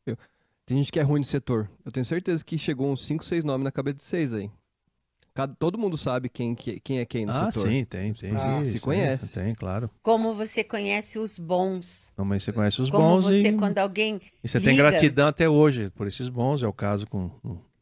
eu, 0.07 0.17
tem 0.65 0.79
gente 0.79 0.91
que 0.91 0.99
é 0.99 1.03
ruim 1.03 1.21
no 1.21 1.27
setor. 1.27 1.71
Eu 1.85 1.93
tenho 1.93 2.07
certeza 2.07 2.45
que 2.45 2.57
chegou 2.57 2.91
uns 2.91 3.05
5, 3.05 3.25
6 3.25 3.45
nomes 3.45 3.65
na 3.65 3.73
cabeça 3.73 3.99
de 3.99 4.05
vocês 4.05 4.33
aí. 4.33 4.51
Cada, 5.37 5.55
todo 5.55 5.77
mundo 5.77 5.99
sabe 5.99 6.31
quem, 6.31 6.55
quem 6.55 6.99
é 6.99 7.05
quem 7.05 7.27
no 7.27 7.33
ah, 7.33 7.53
setor. 7.53 7.69
Ah, 7.69 7.71
sim, 7.71 7.85
tem, 7.85 8.15
tem. 8.15 8.33
Ah, 8.35 8.65
se 8.65 8.81
conhece. 8.81 9.35
Tem, 9.35 9.55
claro. 9.55 9.91
Como 10.03 10.35
você 10.35 10.65
conhece 10.65 11.19
os 11.19 11.39
bons. 11.39 12.11
Como 12.17 12.41
você 12.41 12.51
conhece 12.51 12.81
os 12.81 12.89
Como 12.89 13.03
bons. 13.05 13.25
Como 13.25 13.37
você, 13.37 13.49
e... 13.49 13.53
quando 13.53 13.79
alguém. 13.79 14.19
E 14.43 14.49
você 14.49 14.59
liga... 14.59 14.71
tem 14.71 14.77
gratidão 14.79 15.29
até 15.29 15.47
hoje 15.47 15.91
por 15.91 16.07
esses 16.07 16.31
bons, 16.31 16.63
é 16.63 16.67
o 16.67 16.73
caso 16.73 17.07
com 17.07 17.31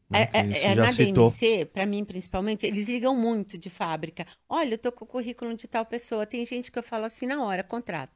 né, 0.09 0.27
é, 0.33 0.39
é, 0.39 0.71
é 0.71 0.75
na 0.75 0.89
citou. 0.91 1.29
DMC, 1.29 1.65
para 1.65 1.85
mim 1.85 2.03
principalmente, 2.03 2.65
eles 2.65 2.89
ligam 2.89 3.15
muito 3.15 3.57
de 3.57 3.69
fábrica. 3.69 4.25
Olha, 4.49 4.73
eu 4.73 4.77
tô 4.77 4.91
com 4.91 5.05
o 5.05 5.07
currículo 5.07 5.55
de 5.55 5.65
tal 5.65 5.85
pessoa. 5.85 6.25
Tem 6.25 6.45
gente 6.45 6.69
que 6.69 6.77
eu 6.77 6.83
falo 6.83 7.05
assim 7.05 7.25
na 7.25 7.41
hora, 7.41 7.63
contrata. 7.63 8.13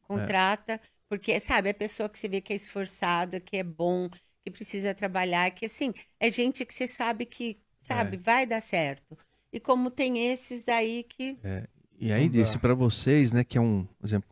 Contrata, 0.00 0.72
é. 0.74 0.80
porque, 1.08 1.38
sabe, 1.40 1.68
é 1.68 1.72
pessoa 1.72 2.08
que 2.08 2.18
você 2.18 2.26
vê 2.26 2.40
que 2.40 2.54
é 2.54 2.56
esforçada, 2.56 3.38
que 3.38 3.58
é 3.58 3.62
bom, 3.62 4.08
que 4.44 4.50
precisa 4.50 4.94
trabalhar, 4.94 5.50
que 5.52 5.66
assim, 5.66 5.92
é 6.18 6.30
gente 6.30 6.64
que 6.64 6.74
você 6.74 6.88
sabe 6.88 7.24
que, 7.24 7.60
sabe, 7.82 8.16
é. 8.16 8.20
vai 8.20 8.46
dar 8.46 8.60
certo. 8.60 9.16
E 9.52 9.60
como 9.60 9.90
tem 9.90 10.30
esses 10.30 10.66
aí 10.68 11.04
que. 11.04 11.38
É. 11.44 11.66
E 11.98 12.12
aí 12.12 12.28
disse 12.28 12.58
para 12.58 12.74
vocês, 12.74 13.30
né, 13.30 13.44
que 13.44 13.56
é 13.56 13.60
um, 13.60 13.84
por 13.84 14.06
exemplo, 14.06 14.28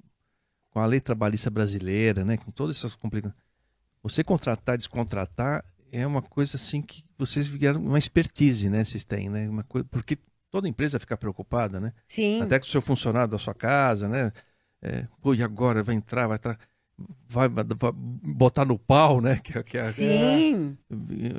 com 0.70 0.80
a 0.80 0.86
lei 0.86 1.00
trabalhista 1.00 1.50
brasileira, 1.50 2.24
né, 2.24 2.36
com 2.36 2.50
todas 2.50 2.76
essas 2.76 2.96
complicações, 2.96 3.38
você 4.02 4.24
contratar, 4.24 4.78
descontratar 4.78 5.64
é 5.92 6.06
uma 6.06 6.22
coisa 6.22 6.56
assim 6.56 6.80
que 6.80 7.04
vocês 7.18 7.46
vieram 7.46 7.80
uma 7.80 7.98
expertise, 7.98 8.70
né? 8.70 8.84
Vocês 8.84 9.04
têm, 9.04 9.28
né? 9.28 9.48
Uma 9.48 9.64
coisa, 9.64 9.86
porque 9.90 10.16
toda 10.50 10.68
empresa 10.68 10.98
fica 11.00 11.16
preocupada, 11.16 11.80
né? 11.80 11.92
Sim. 12.06 12.42
Até 12.42 12.58
com 12.58 12.66
o 12.66 12.68
seu 12.68 12.80
funcionário 12.80 13.30
da 13.30 13.38
sua 13.38 13.54
casa, 13.54 14.08
né? 14.08 14.32
É, 14.82 15.06
pô, 15.20 15.34
e 15.34 15.42
agora 15.42 15.82
vai 15.82 15.94
entrar, 15.94 16.26
vai 16.26 16.36
entrar, 16.36 16.58
vai, 17.28 17.48
botar 17.48 18.64
no 18.64 18.78
pau, 18.78 19.20
né? 19.20 19.40
Que, 19.44 19.62
que, 19.62 19.84
Sim. 19.84 20.76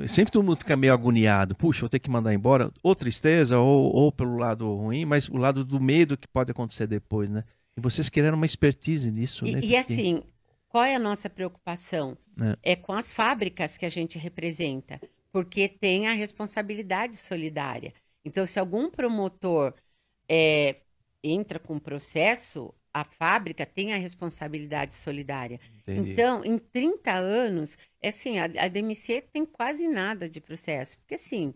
É, 0.02 0.06
sempre 0.06 0.32
todo 0.32 0.44
mundo 0.44 0.56
fica 0.56 0.76
meio 0.76 0.92
agoniado. 0.92 1.54
Puxa, 1.54 1.80
vou 1.80 1.88
ter 1.88 1.98
que 1.98 2.10
mandar 2.10 2.34
embora. 2.34 2.70
Ou 2.82 2.94
tristeza, 2.94 3.58
ou, 3.58 3.94
ou 3.94 4.12
pelo 4.12 4.36
lado 4.36 4.74
ruim, 4.74 5.04
mas 5.04 5.28
o 5.28 5.36
lado 5.36 5.64
do 5.64 5.80
medo 5.80 6.16
que 6.16 6.28
pode 6.28 6.50
acontecer 6.50 6.86
depois, 6.86 7.28
né? 7.28 7.44
E 7.76 7.80
vocês 7.80 8.08
querendo 8.08 8.34
uma 8.34 8.46
expertise 8.46 9.10
nisso, 9.10 9.46
e, 9.46 9.54
né? 9.54 9.60
E 9.62 9.76
assim, 9.76 10.22
qual 10.68 10.84
é 10.84 10.94
a 10.94 10.98
nossa 10.98 11.28
preocupação? 11.30 12.16
É. 12.40 12.72
é 12.72 12.76
com 12.76 12.92
as 12.92 13.12
fábricas 13.12 13.76
que 13.76 13.84
a 13.84 13.90
gente 13.90 14.18
representa, 14.18 15.00
porque 15.30 15.68
tem 15.68 16.08
a 16.08 16.12
responsabilidade 16.12 17.16
solidária. 17.16 17.92
Então, 18.24 18.46
se 18.46 18.58
algum 18.58 18.90
promotor 18.90 19.74
é, 20.28 20.76
entra 21.22 21.58
com 21.58 21.78
processo, 21.78 22.74
a 22.92 23.04
fábrica 23.04 23.64
tem 23.64 23.92
a 23.92 23.96
responsabilidade 23.96 24.94
solidária. 24.94 25.58
Entendi. 25.80 26.12
Então, 26.12 26.44
em 26.44 26.58
30 26.58 27.12
anos, 27.12 27.78
é 28.00 28.10
assim, 28.10 28.38
a, 28.38 28.44
a 28.44 28.68
DMC 28.68 29.22
tem 29.32 29.46
quase 29.46 29.88
nada 29.88 30.28
de 30.28 30.40
processo. 30.40 30.98
Porque, 30.98 31.14
assim, 31.14 31.54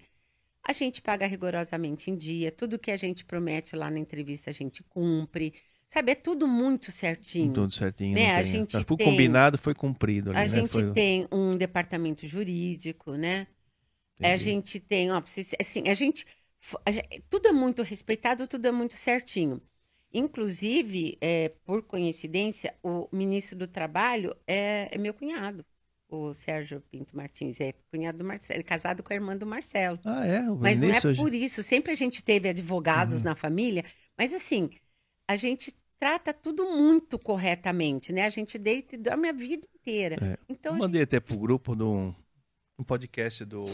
a 0.63 0.73
gente 0.73 1.03
paga 1.03 1.27
rigorosamente 1.27 2.11
em 2.11 2.17
dia, 2.17 2.51
tudo 2.51 2.79
que 2.79 2.91
a 2.91 2.97
gente 2.97 3.25
promete 3.25 3.77
lá 3.77 3.91
na 3.91 3.99
entrevista 3.99 4.51
a 4.51 4.55
gente 4.55 4.83
cumpre. 4.83 5.55
Sabe, 5.89 6.13
é 6.13 6.15
tudo 6.15 6.49
muito 6.49 6.91
certinho. 6.91 7.53
Tudo 7.53 7.73
certinho. 7.73 8.15
Né? 8.15 8.35
A 8.35 8.43
gente 8.43 8.73
tem, 8.73 8.97
combinado, 8.97 9.57
foi 9.57 9.75
cumprido. 9.75 10.31
Ali, 10.31 10.39
a 10.39 10.43
né? 10.43 10.49
gente 10.49 10.73
foi... 10.73 10.93
tem 10.93 11.29
um 11.31 11.57
departamento 11.57 12.27
jurídico, 12.27 13.13
né? 13.13 13.47
Entendi. 14.19 14.33
A 14.33 14.37
gente 14.37 14.81
tem, 14.81 15.13
ó, 15.13 15.23
assim, 15.61 15.89
a 15.89 15.95
gente, 15.95 16.27
a 16.85 16.91
gente, 16.91 17.23
tudo 17.31 17.49
é 17.49 17.53
muito 17.53 17.83
respeitado, 17.83 18.49
tudo 18.49 18.67
é 18.67 18.73
muito 18.73 18.95
certinho. 18.95 19.63
Inclusive, 20.17 21.19
é, 21.21 21.51
por 21.63 21.83
coincidência, 21.83 22.75
o 22.83 23.07
ministro 23.13 23.55
do 23.55 23.69
Trabalho 23.69 24.35
é, 24.47 24.89
é, 24.91 24.97
meu 24.97 25.13
cunhado, 25.13 25.63
o 26.09 26.33
Sérgio 26.33 26.81
Pinto 26.81 27.15
Martins, 27.15 27.61
é 27.61 27.75
cunhado 27.91 28.17
do 28.17 28.25
Marcelo, 28.25 28.61
é 28.61 28.63
casado 28.63 29.03
com 29.03 29.13
a 29.13 29.17
irmã 29.17 29.37
do 29.37 29.45
Marcelo. 29.45 29.99
Ah, 30.07 30.27
é? 30.27 30.41
Mas 30.41 30.81
não 30.81 30.89
é 30.89 31.01
por 31.15 31.35
isso. 31.35 31.63
Sempre 31.63 31.93
a 31.93 31.95
gente 31.95 32.23
teve 32.23 32.49
advogados 32.49 33.19
uhum. 33.19 33.25
na 33.25 33.35
família, 33.35 33.85
mas 34.17 34.33
assim, 34.33 34.71
a 35.29 35.37
gente 35.37 35.75
trata 35.99 36.33
tudo 36.33 36.65
muito 36.65 37.19
corretamente, 37.19 38.11
né? 38.11 38.25
A 38.25 38.31
gente 38.31 38.57
deita 38.57 38.95
e 38.95 38.99
dorme 38.99 39.29
a 39.29 39.33
vida 39.33 39.67
inteira. 39.75 40.17
É. 40.25 40.39
Então, 40.49 40.73
Eu 40.73 40.79
mandei 40.79 41.03
gente... 41.03 41.09
até 41.09 41.21
pro 41.21 41.37
grupo 41.37 41.77
de 41.77 41.83
um, 41.83 42.15
um 42.79 42.85
podcast 42.85 43.45
do 43.45 43.67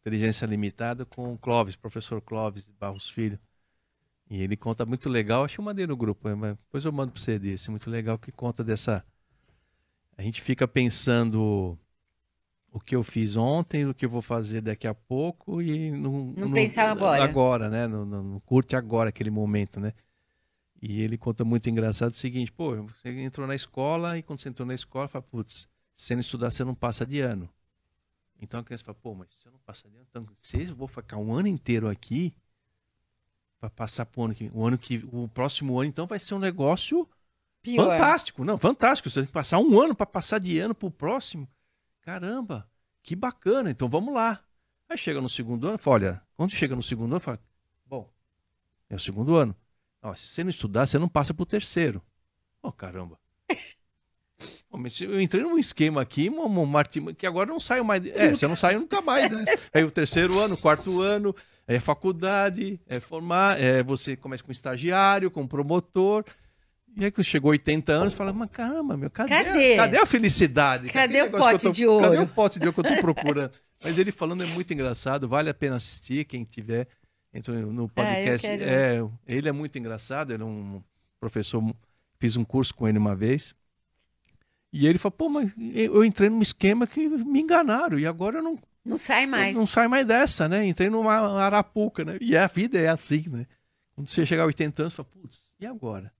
Inteligência 0.00 0.44
Limitada 0.44 1.06
com 1.06 1.32
o 1.32 1.38
Clóvis, 1.38 1.74
professor 1.74 2.20
Clóvis 2.20 2.68
Barros 2.68 3.08
Filho. 3.08 3.38
E 4.28 4.42
ele 4.42 4.56
conta 4.56 4.84
muito 4.84 5.08
legal, 5.08 5.44
acho 5.44 5.54
que 5.54 5.60
eu 5.60 5.64
mandei 5.64 5.86
no 5.86 5.96
grupo, 5.96 6.28
mas 6.36 6.56
depois 6.56 6.84
eu 6.84 6.92
mando 6.92 7.12
para 7.12 7.22
você 7.22 7.38
desse, 7.38 7.70
muito 7.70 7.88
legal 7.88 8.18
que 8.18 8.32
conta 8.32 8.64
dessa... 8.64 9.04
A 10.18 10.22
gente 10.22 10.42
fica 10.42 10.66
pensando 10.66 11.78
o 12.72 12.80
que 12.80 12.96
eu 12.96 13.02
fiz 13.02 13.36
ontem, 13.36 13.86
o 13.86 13.94
que 13.94 14.04
eu 14.04 14.10
vou 14.10 14.22
fazer 14.22 14.60
daqui 14.60 14.86
a 14.86 14.94
pouco 14.94 15.62
e 15.62 15.90
não, 15.90 16.34
não, 16.36 16.52
pensar 16.52 16.90
agora. 16.90 17.22
Agora, 17.22 17.70
né? 17.70 17.86
Não, 17.86 18.04
não, 18.04 18.22
não 18.22 18.40
curte 18.40 18.74
agora 18.74 19.10
aquele 19.10 19.30
momento, 19.30 19.78
né? 19.78 19.92
E 20.82 21.00
ele 21.00 21.16
conta 21.16 21.44
muito 21.44 21.70
engraçado 21.70 22.12
o 22.12 22.16
seguinte, 22.16 22.52
pô, 22.52 22.74
você 22.82 23.08
entrou 23.22 23.46
na 23.46 23.54
escola 23.54 24.18
e 24.18 24.22
quando 24.22 24.40
você 24.40 24.48
entrou 24.48 24.66
na 24.66 24.74
escola, 24.74 25.08
fala, 25.08 25.22
putz, 25.22 25.68
se 25.94 26.06
você 26.06 26.14
não 26.14 26.20
estudar, 26.20 26.50
você 26.50 26.64
não 26.64 26.74
passa 26.74 27.06
de 27.06 27.20
ano. 27.20 27.48
Então 28.40 28.60
a 28.60 28.64
criança 28.64 28.84
fala, 28.84 28.98
pô, 29.00 29.14
mas 29.14 29.32
se 29.32 29.46
eu 29.46 29.52
não 29.52 29.58
passar 29.60 29.88
de 29.88 29.96
ano, 29.96 30.06
então 30.10 30.26
se 30.36 30.64
eu 30.64 30.76
vou 30.76 30.88
ficar 30.88 31.16
um 31.16 31.32
ano 31.34 31.48
inteiro 31.48 31.88
aqui 31.88 32.34
para 33.66 33.70
passar 33.70 34.06
pro 34.06 34.24
ano 34.24 34.34
que 34.34 34.50
o 34.52 34.64
ano 34.64 34.78
que 34.78 35.04
o 35.12 35.28
próximo 35.28 35.78
ano 35.78 35.88
então 35.88 36.06
vai 36.06 36.18
ser 36.18 36.34
um 36.34 36.38
negócio 36.38 37.08
Pior. 37.62 37.90
fantástico, 37.90 38.44
não, 38.44 38.58
fantástico, 38.58 39.10
você 39.10 39.20
tem 39.20 39.26
que 39.26 39.32
passar 39.32 39.58
um 39.58 39.80
ano 39.80 39.94
para 39.94 40.06
passar 40.06 40.38
de 40.38 40.58
ano 40.58 40.74
pro 40.74 40.90
próximo. 40.90 41.48
Caramba, 42.02 42.68
que 43.02 43.16
bacana. 43.16 43.70
Então 43.70 43.88
vamos 43.88 44.14
lá. 44.14 44.40
Aí 44.88 44.96
chega 44.96 45.20
no 45.20 45.28
segundo 45.28 45.66
ano, 45.66 45.78
fala, 45.78 45.94
olha, 45.96 46.22
quando 46.36 46.52
chega 46.52 46.76
no 46.76 46.82
segundo 46.82 47.12
ano, 47.12 47.20
fala, 47.20 47.40
bom, 47.84 48.08
é 48.88 48.94
o 48.94 49.00
segundo 49.00 49.34
ano. 49.34 49.54
Ó, 50.00 50.14
se 50.14 50.28
você 50.28 50.44
não 50.44 50.50
estudar, 50.50 50.86
você 50.86 50.98
não 50.98 51.08
passa 51.08 51.34
pro 51.34 51.44
terceiro. 51.44 52.00
Oh, 52.62 52.70
caramba. 52.70 53.18
eu 55.00 55.20
entrei 55.20 55.42
num 55.42 55.58
esquema 55.58 56.02
aqui, 56.02 56.30
Martim, 56.30 57.12
que 57.14 57.26
agora 57.26 57.50
não 57.50 57.58
saio 57.58 57.84
mais. 57.84 58.06
É, 58.06 58.30
você 58.34 58.46
não 58.46 58.54
sai 58.54 58.76
nunca 58.76 59.00
mais, 59.00 59.28
né? 59.28 59.44
Aí 59.74 59.82
o 59.82 59.90
terceiro 59.90 60.38
ano, 60.38 60.56
quarto 60.56 61.00
ano, 61.00 61.34
é 61.66 61.80
faculdade, 61.80 62.80
é 62.86 63.00
formar, 63.00 63.60
é 63.60 63.82
você 63.82 64.16
começa 64.16 64.42
com 64.42 64.52
estagiário, 64.52 65.30
com 65.30 65.46
promotor. 65.46 66.24
E 66.96 67.04
aí 67.04 67.10
que 67.10 67.22
chegou 67.22 67.50
80 67.50 67.92
anos, 67.92 68.14
fala, 68.14 68.32
mas 68.32 68.50
caramba, 68.50 68.96
meu, 68.96 69.10
cadê, 69.10 69.30
cadê? 69.30 69.74
A, 69.74 69.76
cadê 69.76 69.96
a 69.98 70.06
felicidade? 70.06 70.88
Cadê 70.88 71.22
o 71.22 71.30
pote 71.30 71.66
tô, 71.66 71.70
de 71.70 71.86
ouro? 71.86 72.04
Cadê 72.04 72.18
o 72.18 72.26
pote 72.26 72.58
de 72.58 72.66
ouro 72.66 72.82
que 72.82 72.88
eu 72.88 72.96
tô 72.96 73.00
procurando? 73.02 73.52
mas 73.82 73.98
ele 73.98 74.10
falando 74.10 74.42
é 74.42 74.46
muito 74.46 74.72
engraçado, 74.72 75.28
vale 75.28 75.50
a 75.50 75.54
pena 75.54 75.76
assistir, 75.76 76.24
quem 76.24 76.44
tiver 76.44 76.88
entrou 77.36 77.56
no 77.56 77.84
ah, 77.84 77.88
podcast. 77.88 78.46
Ah, 78.46 78.50
é, 78.52 79.08
ele 79.26 79.48
é 79.48 79.52
muito 79.52 79.78
engraçado, 79.78 80.32
ele 80.32 80.42
é 80.42 80.46
um 80.46 80.82
professor, 81.20 81.62
fiz 82.18 82.36
um 82.36 82.44
curso 82.44 82.74
com 82.74 82.88
ele 82.88 82.98
uma 82.98 83.14
vez. 83.14 83.54
E 84.72 84.86
ele 84.86 84.98
falou, 84.98 85.16
pô, 85.16 85.28
mas 85.28 85.52
eu 85.74 86.04
entrei 86.04 86.28
num 86.28 86.42
esquema 86.42 86.86
que 86.86 87.08
me 87.08 87.40
enganaram 87.40 87.98
e 87.98 88.06
agora 88.06 88.38
eu 88.38 88.42
não. 88.42 88.58
Não 88.86 88.96
sai 88.96 89.26
mais. 89.26 89.54
Não 89.54 89.66
sai 89.66 89.88
mais 89.88 90.06
dessa, 90.06 90.48
né? 90.48 90.64
Entrei 90.64 90.88
numa 90.88 91.14
arapuca, 91.40 92.04
né? 92.04 92.16
E 92.20 92.36
a 92.36 92.46
vida 92.46 92.78
é 92.78 92.88
assim, 92.88 93.24
né? 93.28 93.46
Quando 93.94 94.08
você 94.08 94.24
chegar 94.24 94.44
a 94.44 94.46
80 94.46 94.82
anos, 94.82 94.92
você 94.94 94.96
fala, 94.96 95.08
putz, 95.10 95.40
e 95.58 95.66
agora? 95.66 96.12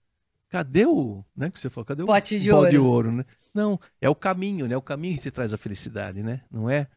Cadê 0.49 0.87
o, 0.87 1.25
né, 1.37 1.51
que 1.51 1.61
você 1.61 1.69
falou, 1.71 1.85
cadê 1.85 2.03
o 2.03 2.07
pote 2.07 2.41
de, 2.41 2.51
ouro. 2.51 2.71
de 2.71 2.79
ouro, 2.79 3.13
né? 3.13 3.25
Não, 3.55 3.79
é 4.01 4.09
o 4.09 4.15
caminho, 4.15 4.67
né? 4.67 4.77
O 4.77 4.83
caminho 4.83 5.15
que 5.15 5.23
te 5.23 5.31
traz 5.31 5.53
a 5.53 5.59
felicidade, 5.59 6.23
né? 6.23 6.43
Não 6.51 6.69
é? 6.69 6.89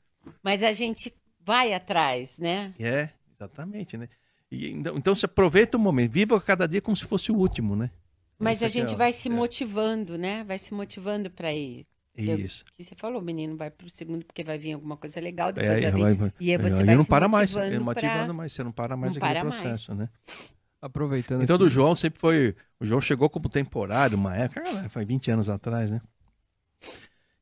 Mas 0.41 0.63
a 0.63 0.73
gente 0.73 1.13
vai 1.45 1.73
atrás, 1.73 2.39
né? 2.39 2.73
É, 2.79 3.09
exatamente, 3.35 3.97
né? 3.97 4.09
E, 4.51 4.71
então, 4.71 4.97
então 4.97 5.15
você 5.15 5.25
aproveita 5.25 5.77
o 5.77 5.79
momento, 5.79 6.11
viva 6.11 6.39
cada 6.41 6.67
dia 6.67 6.81
como 6.81 6.97
se 6.97 7.05
fosse 7.05 7.31
o 7.31 7.35
último, 7.35 7.75
né? 7.75 7.91
Mas 8.37 8.63
a 8.63 8.69
gente 8.69 8.93
é, 8.93 8.97
vai 8.97 9.13
se 9.13 9.27
é. 9.27 9.31
motivando, 9.31 10.17
né? 10.17 10.43
Vai 10.43 10.57
se 10.57 10.73
motivando 10.73 11.29
para 11.29 11.53
ir. 11.53 11.85
Isso. 12.17 12.65
Que 12.73 12.83
você 12.83 12.95
falou, 12.95 13.21
o 13.21 13.23
menino 13.23 13.55
vai 13.55 13.69
pro 13.69 13.89
segundo 13.89 14.25
porque 14.25 14.43
vai 14.43 14.57
vir 14.57 14.73
alguma 14.73 14.97
coisa 14.97 15.19
legal, 15.19 15.51
depois 15.53 15.77
é, 15.77 15.81
já 15.81 15.91
vem. 15.91 16.15
Vai, 16.15 16.33
e 16.39 16.51
aí 16.51 16.57
você 16.57 16.83
vai 16.83 16.95
não 16.95 17.03
se 17.03 17.09
para 17.09 17.27
mais, 17.27 17.53
motivando 17.53 17.93
pra... 17.93 18.33
mais, 18.33 18.51
você 18.51 18.63
não 18.63 18.71
para 18.71 18.97
mais 18.97 19.15
não 19.15 19.23
aquele 19.23 19.39
para 19.39 19.49
processo, 19.49 19.95
mais. 19.95 20.09
né? 20.09 20.09
Aproveitando. 20.81 21.43
Então, 21.43 21.55
aqui. 21.55 21.65
do 21.65 21.69
João 21.69 21.93
sempre 21.93 22.19
foi. 22.19 22.55
O 22.79 22.85
João 22.85 23.01
chegou 23.01 23.29
como 23.29 23.49
temporário, 23.49 24.17
uma 24.17 24.35
época, 24.35 24.63
foi 24.89 25.05
20 25.05 25.31
anos 25.31 25.49
atrás, 25.49 25.91
né? 25.91 26.01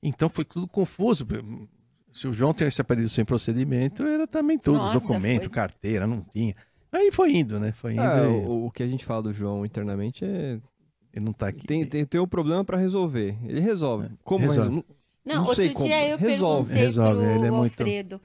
Então 0.02 0.30
foi 0.30 0.46
tudo 0.46 0.68
confuso. 0.68 1.26
Se 2.12 2.28
o 2.28 2.34
João 2.34 2.54
tem 2.54 2.68
esse 2.68 2.82
apelido 2.82 3.10
sem 3.10 3.26
procedimento, 3.26 4.04
era 4.04 4.28
também 4.28 4.58
tudo. 4.58 4.78
Nossa, 4.78 5.00
documento, 5.00 5.44
foi... 5.44 5.52
carteira, 5.52 6.08
não 6.08 6.22
tinha. 6.22 6.56
Aí 6.92 7.12
foi 7.12 7.36
indo, 7.36 7.60
né? 7.60 7.72
Foi 7.74 7.94
indo. 7.94 8.02
É, 8.02 8.24
e... 8.24 8.28
o, 8.28 8.66
o, 8.66 8.72
que 8.72 8.82
a 8.82 8.88
gente 8.88 9.06
fala 9.06 9.24
do 9.24 9.34
João 9.34 9.66
internamente 9.66 10.26
é. 10.26 10.60
Ele 11.14 11.26
não 11.26 11.34
tá 11.34 11.48
aqui. 11.48 11.66
Tem, 11.66 11.86
tem, 11.86 12.06
tem 12.06 12.22
um 12.22 12.28
problema 12.28 12.64
para 12.64 12.78
resolver. 12.78 13.38
Ele 13.44 13.60
resolve. 13.60 14.10
Como 14.24 14.46
resolve? 14.46 14.70
Não, 14.70 14.86
não, 15.26 15.46
outro 15.46 15.64
dia 15.64 15.74
como. 15.74 15.88
eu 15.88 16.18
resolve. 16.18 16.74
perguntei 16.74 16.84
resolve. 16.84 17.20
pro 17.20 17.30
ele 17.30 17.48
é 17.48 17.52
muito... 17.52 17.82
Alfredo, 17.82 18.22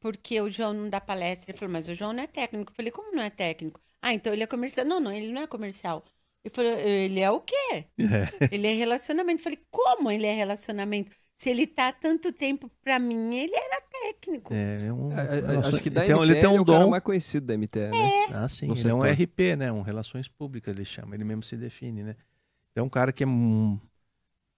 porque 0.00 0.40
o 0.40 0.50
João 0.50 0.72
não 0.72 0.88
dá 0.88 1.00
palestra. 1.00 1.50
Ele 1.50 1.58
falou, 1.58 1.72
mas 1.72 1.88
o 1.88 1.94
João 1.94 2.12
não 2.12 2.22
é 2.22 2.26
técnico. 2.26 2.70
Eu 2.70 2.76
falei, 2.76 2.92
como 2.92 3.14
não 3.14 3.22
é 3.22 3.30
técnico? 3.30 3.80
Ah, 4.00 4.14
então 4.14 4.32
ele 4.32 4.42
é 4.42 4.46
comercial. 4.46 4.86
Não, 4.86 5.00
não, 5.00 5.12
ele 5.12 5.32
não 5.32 5.42
é 5.42 5.46
comercial. 5.46 6.04
Ele 6.44 6.54
falou, 6.54 6.72
ele 6.78 7.20
é 7.20 7.30
o 7.30 7.40
quê? 7.40 7.86
É. 7.98 8.54
Ele 8.54 8.68
é 8.68 8.72
relacionamento. 8.72 9.40
Eu 9.40 9.44
falei, 9.44 9.58
como 9.70 10.10
ele 10.10 10.26
é 10.26 10.32
relacionamento? 10.32 11.10
Se 11.36 11.50
ele 11.50 11.66
tá 11.66 11.92
tanto 11.92 12.32
tempo 12.32 12.70
para 12.82 12.98
mim, 12.98 13.34
ele 13.34 13.54
era 13.54 13.82
técnico. 14.12 14.52
É, 14.52 14.86
é 14.86 14.92
um, 14.92 15.12
é, 15.12 15.38
é, 15.38 15.66
acho 15.66 15.82
que 15.82 15.90
da 15.90 16.04
ele 16.04 16.14
MTE, 16.14 16.22
ele 16.22 16.34
tem 16.40 16.48
um 16.48 16.56
é 16.56 16.60
o 16.60 16.64
dom 16.64 16.90
mais 16.90 17.02
conhecido 17.02 17.46
da 17.46 17.56
MTE, 17.56 17.90
né? 17.90 18.24
É. 18.28 18.32
Ah, 18.32 18.48
sim, 18.48 18.70
ele 18.70 18.88
é 18.88 18.94
um 18.94 19.02
RP, 19.02 19.56
né? 19.56 19.72
Um 19.72 19.82
Relações 19.82 20.28
Públicas, 20.28 20.74
ele 20.74 20.84
chama, 20.84 21.14
ele 21.14 21.24
mesmo 21.24 21.42
se 21.42 21.56
define, 21.56 22.02
né? 22.02 22.16
É 22.74 22.82
um 22.82 22.88
cara 22.88 23.12
que 23.12 23.24
é 23.24 23.26
um, 23.26 23.80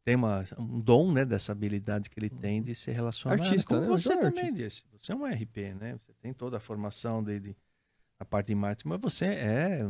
tem 0.05 0.17
uma, 0.17 0.45
um 0.59 0.81
dom, 0.81 1.13
né, 1.13 1.25
dessa 1.25 1.53
habilidade 1.53 2.09
que 2.11 2.19
ele 2.19 2.31
tem 2.31 2.63
de 2.63 2.75
se 2.75 2.91
relacionar. 2.91 3.43
Artista, 3.43 3.75
Como 3.75 3.83
né? 3.83 3.89
você 3.89 4.17
também 4.17 4.53
disse. 4.53 4.83
Você 4.97 5.13
é 5.13 5.15
um 5.15 5.27
RP, 5.27 5.75
né? 5.79 5.99
Você 5.99 6.13
tem 6.15 6.33
toda 6.33 6.57
a 6.57 6.61
formação 6.61 7.23
dele, 7.23 7.57
a 8.19 8.25
parte 8.25 8.49
de 8.49 8.55
marketing, 8.55 8.89
mas 8.89 9.01
você 9.01 9.27
é 9.27 9.87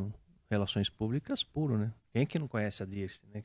relações 0.50 0.90
públicas 0.90 1.42
puro, 1.42 1.78
né? 1.78 1.92
Quem 2.12 2.22
é 2.22 2.26
que 2.26 2.38
não 2.38 2.48
conhece 2.48 2.82
a 2.82 2.86
Dirce, 2.86 3.22
né? 3.32 3.42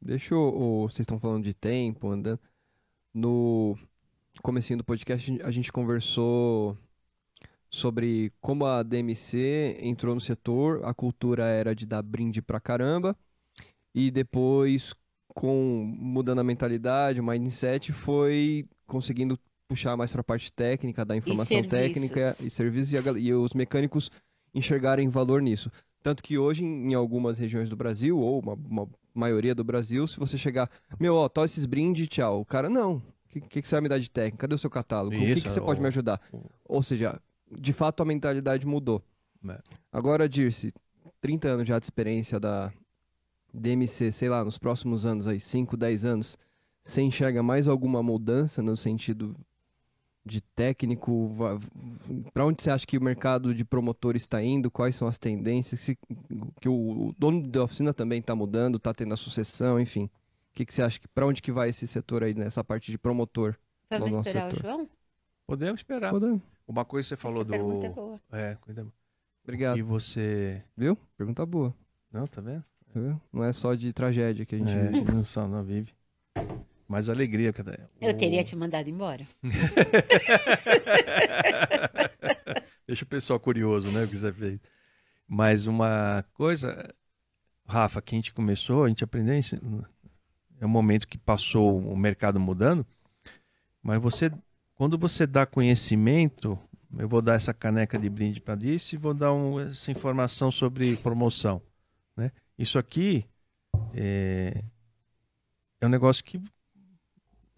Deixa 0.00 0.32
eu, 0.32 0.86
vocês 0.88 1.00
estão 1.00 1.20
falando 1.20 1.44
de 1.44 1.52
tempo, 1.52 2.08
andando. 2.08 2.40
No 3.12 3.76
comecinho 4.42 4.78
do 4.78 4.84
podcast 4.84 5.40
a 5.42 5.50
gente 5.50 5.72
conversou 5.72 6.76
sobre 7.70 8.32
como 8.40 8.66
a 8.66 8.82
DMC 8.82 9.78
entrou 9.80 10.14
no 10.14 10.20
setor, 10.20 10.84
a 10.84 10.92
cultura 10.92 11.44
era 11.44 11.74
de 11.74 11.86
dar 11.86 12.02
brinde 12.02 12.42
pra 12.42 12.58
caramba, 12.58 13.16
e 13.94 14.10
depois, 14.10 14.92
com 15.28 15.84
mudando 15.98 16.40
a 16.40 16.44
mentalidade, 16.44 17.20
o 17.20 17.24
mindset, 17.24 17.92
foi 17.92 18.66
conseguindo 18.86 19.38
puxar 19.68 19.96
mais 19.96 20.10
para 20.10 20.20
a 20.20 20.24
parte 20.24 20.50
técnica, 20.52 21.04
da 21.04 21.16
informação 21.16 21.62
técnica 21.62 22.36
e 22.44 22.50
serviços, 22.50 22.92
e, 22.92 22.98
a, 22.98 23.12
e 23.12 23.32
os 23.32 23.54
mecânicos 23.54 24.10
enxergarem 24.52 25.08
valor 25.08 25.40
nisso. 25.40 25.70
Tanto 26.02 26.22
que 26.24 26.36
hoje, 26.36 26.64
em 26.64 26.94
algumas 26.94 27.38
regiões 27.38 27.68
do 27.68 27.76
Brasil, 27.76 28.18
ou 28.18 28.40
uma, 28.40 28.54
uma 28.54 28.88
maioria 29.14 29.54
do 29.54 29.62
Brasil, 29.62 30.06
se 30.08 30.18
você 30.18 30.36
chegar, 30.36 30.68
meu, 30.98 31.14
ó, 31.14 31.28
tó 31.28 31.44
esses 31.44 31.66
brindes, 31.66 32.08
tchau. 32.08 32.40
O 32.40 32.44
cara, 32.44 32.68
não. 32.68 33.00
O 33.34 33.40
que, 33.48 33.62
que, 33.62 33.68
você 33.68 33.76
vai 33.76 33.82
me 33.82 33.88
dar 33.88 33.98
de 33.98 34.10
técnica? 34.10 34.38
Cadê 34.38 34.54
o 34.54 34.58
seu 34.58 34.70
catálogo? 34.70 35.14
Isso, 35.14 35.22
o 35.22 35.34
que, 35.34 35.40
que 35.42 35.50
você 35.50 35.60
pode 35.60 35.80
me 35.80 35.86
ajudar? 35.86 36.20
Ou 36.64 36.82
seja, 36.82 37.20
de 37.50 37.72
fato 37.72 38.02
a 38.02 38.06
mentalidade 38.06 38.66
mudou. 38.66 39.02
É. 39.48 39.58
Agora, 39.92 40.28
Dirce, 40.28 40.72
30 41.20 41.48
anos 41.48 41.68
já 41.68 41.78
de 41.78 41.86
experiência 41.86 42.40
da 42.40 42.72
DMC, 43.52 44.12
sei 44.12 44.28
lá, 44.28 44.44
nos 44.44 44.58
próximos 44.58 45.06
anos 45.06 45.26
aí, 45.26 45.38
5, 45.38 45.76
10 45.76 46.04
anos, 46.04 46.38
você 46.82 47.02
enxerga 47.02 47.42
mais 47.42 47.68
alguma 47.68 48.02
mudança 48.02 48.62
no 48.62 48.76
sentido 48.76 49.36
de 50.24 50.40
técnico? 50.40 51.34
Para 52.32 52.46
onde 52.46 52.62
você 52.62 52.70
acha 52.70 52.86
que 52.86 52.98
o 52.98 53.02
mercado 53.02 53.54
de 53.54 53.64
promotor 53.64 54.16
está 54.16 54.42
indo? 54.42 54.70
Quais 54.70 54.94
são 54.94 55.08
as 55.08 55.18
tendências? 55.18 55.84
Que 56.60 56.68
o, 56.68 57.14
dono 57.18 57.46
da 57.46 57.64
oficina 57.64 57.92
também 57.92 58.20
está 58.20 58.34
mudando, 58.34 58.76
está 58.76 58.94
tendo 58.94 59.14
a 59.14 59.16
sucessão, 59.16 59.80
enfim. 59.80 60.08
O 60.60 60.62
que, 60.62 60.66
que 60.66 60.74
você 60.74 60.82
acha? 60.82 61.00
Para 61.14 61.26
onde 61.26 61.40
que 61.40 61.50
vai 61.50 61.70
esse 61.70 61.86
setor 61.86 62.22
aí, 62.22 62.34
nessa 62.34 62.62
parte 62.62 62.90
de 62.90 62.98
promotor? 62.98 63.56
Vamos 63.88 64.14
esperar 64.14 64.50
setor? 64.50 64.58
o 64.58 64.62
João? 64.62 64.86
Podemos 65.46 65.80
esperar. 65.80 66.10
Podemos. 66.10 66.42
Uma 66.68 66.84
coisa 66.84 67.08
você 67.08 67.16
falou 67.16 67.38
Essa 67.38 67.46
do. 67.46 67.50
Pergunta 67.50 67.86
é 67.86 67.88
boa. 67.88 68.20
É, 68.30 68.58
cuida. 68.60 68.86
Obrigado. 69.42 69.78
E 69.78 69.82
você. 69.82 70.62
Viu? 70.76 70.98
Pergunta 71.16 71.46
boa. 71.46 71.74
Não, 72.12 72.26
tá 72.26 72.42
vendo? 72.42 72.62
Tá 72.92 73.00
vendo? 73.00 73.18
Não 73.32 73.42
é 73.42 73.54
só 73.54 73.74
de 73.74 73.90
tragédia 73.90 74.44
que 74.44 74.54
a 74.54 74.58
gente 74.58 74.70
é, 74.70 74.88
vive. 74.88 75.10
Não, 75.10 75.24
só, 75.24 75.48
não 75.48 75.64
vive 75.64 75.94
mais 76.86 77.08
alegria. 77.08 77.54
Eu 77.98 78.18
teria 78.18 78.44
te 78.44 78.54
mandado 78.54 78.90
embora. 78.90 79.26
Deixa 82.86 83.04
o 83.04 83.08
pessoal 83.08 83.40
curioso, 83.40 83.90
né, 83.92 84.04
o 84.04 84.08
que 84.08 84.16
você 84.16 84.30
fez. 84.30 84.60
Mas 85.26 85.66
uma 85.66 86.22
coisa, 86.34 86.86
Rafa, 87.66 88.02
que 88.02 88.14
a 88.14 88.18
gente 88.18 88.34
começou, 88.34 88.84
a 88.84 88.88
gente 88.88 89.02
aprendeu, 89.02 89.40
é 90.60 90.66
um 90.66 90.68
momento 90.68 91.08
que 91.08 91.18
passou 91.18 91.78
o 91.78 91.96
mercado 91.96 92.38
mudando, 92.38 92.86
mas 93.82 94.00
você, 94.00 94.30
quando 94.74 94.98
você 94.98 95.26
dá 95.26 95.46
conhecimento, 95.46 96.58
eu 96.98 97.08
vou 97.08 97.22
dar 97.22 97.34
essa 97.34 97.54
caneca 97.54 97.98
de 97.98 98.10
brinde 98.10 98.40
para 98.40 98.62
isso 98.62 98.94
e 98.94 98.98
vou 98.98 99.14
dar 99.14 99.32
um, 99.32 99.58
essa 99.58 99.90
informação 99.90 100.50
sobre 100.50 100.96
promoção, 100.98 101.62
né? 102.16 102.30
Isso 102.58 102.78
aqui 102.78 103.24
é, 103.94 104.62
é 105.80 105.86
um 105.86 105.90
negócio 105.90 106.22
que 106.22 106.40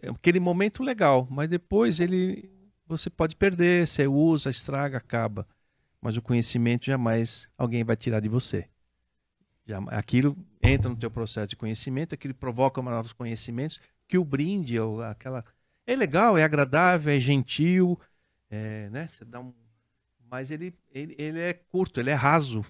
é 0.01 0.11
aquele 0.11 0.39
momento 0.39 0.83
legal, 0.83 1.27
mas 1.29 1.49
depois 1.49 1.99
ele 1.99 2.49
você 2.87 3.09
pode 3.09 3.35
perder, 3.35 3.87
você 3.87 4.07
usa, 4.07 4.51
estraga, 4.51 4.99
acaba. 4.99 5.47
Mas 6.01 6.17
o 6.17 6.23
conhecimento 6.23 6.85
jamais 6.85 7.49
alguém 7.57 7.85
vai 7.85 7.97
tirar 7.97 8.21
de 8.21 8.29
você. 8.29 8.69
Já, 9.65 9.79
aquilo 9.89 10.37
entra 10.63 10.89
no 10.89 10.97
teu 10.97 11.11
processo 11.11 11.49
de 11.49 11.57
conhecimento, 11.57 12.15
aquilo 12.15 12.35
provoca 12.35 12.83
novos 12.83 13.13
conhecimentos, 13.13 13.81
que 14.09 14.19
o 14.19 14.25
brinde, 14.25 14.79
ou 14.79 15.03
aquela 15.03 15.45
é 15.87 15.97
legal, 15.97 16.37
é 16.37 16.45
agradável, 16.45 17.13
é 17.13 17.21
gentil, 17.21 17.99
é, 18.51 18.89
né? 18.91 19.09
Você 19.09 19.25
dá 19.25 19.41
um, 19.41 19.53
mas 20.31 20.51
ele, 20.51 20.75
ele, 20.91 21.15
ele 21.19 21.39
é 21.41 21.53
curto, 21.53 22.01
ele 22.01 22.11
é 22.11 22.15
raso. 22.15 22.65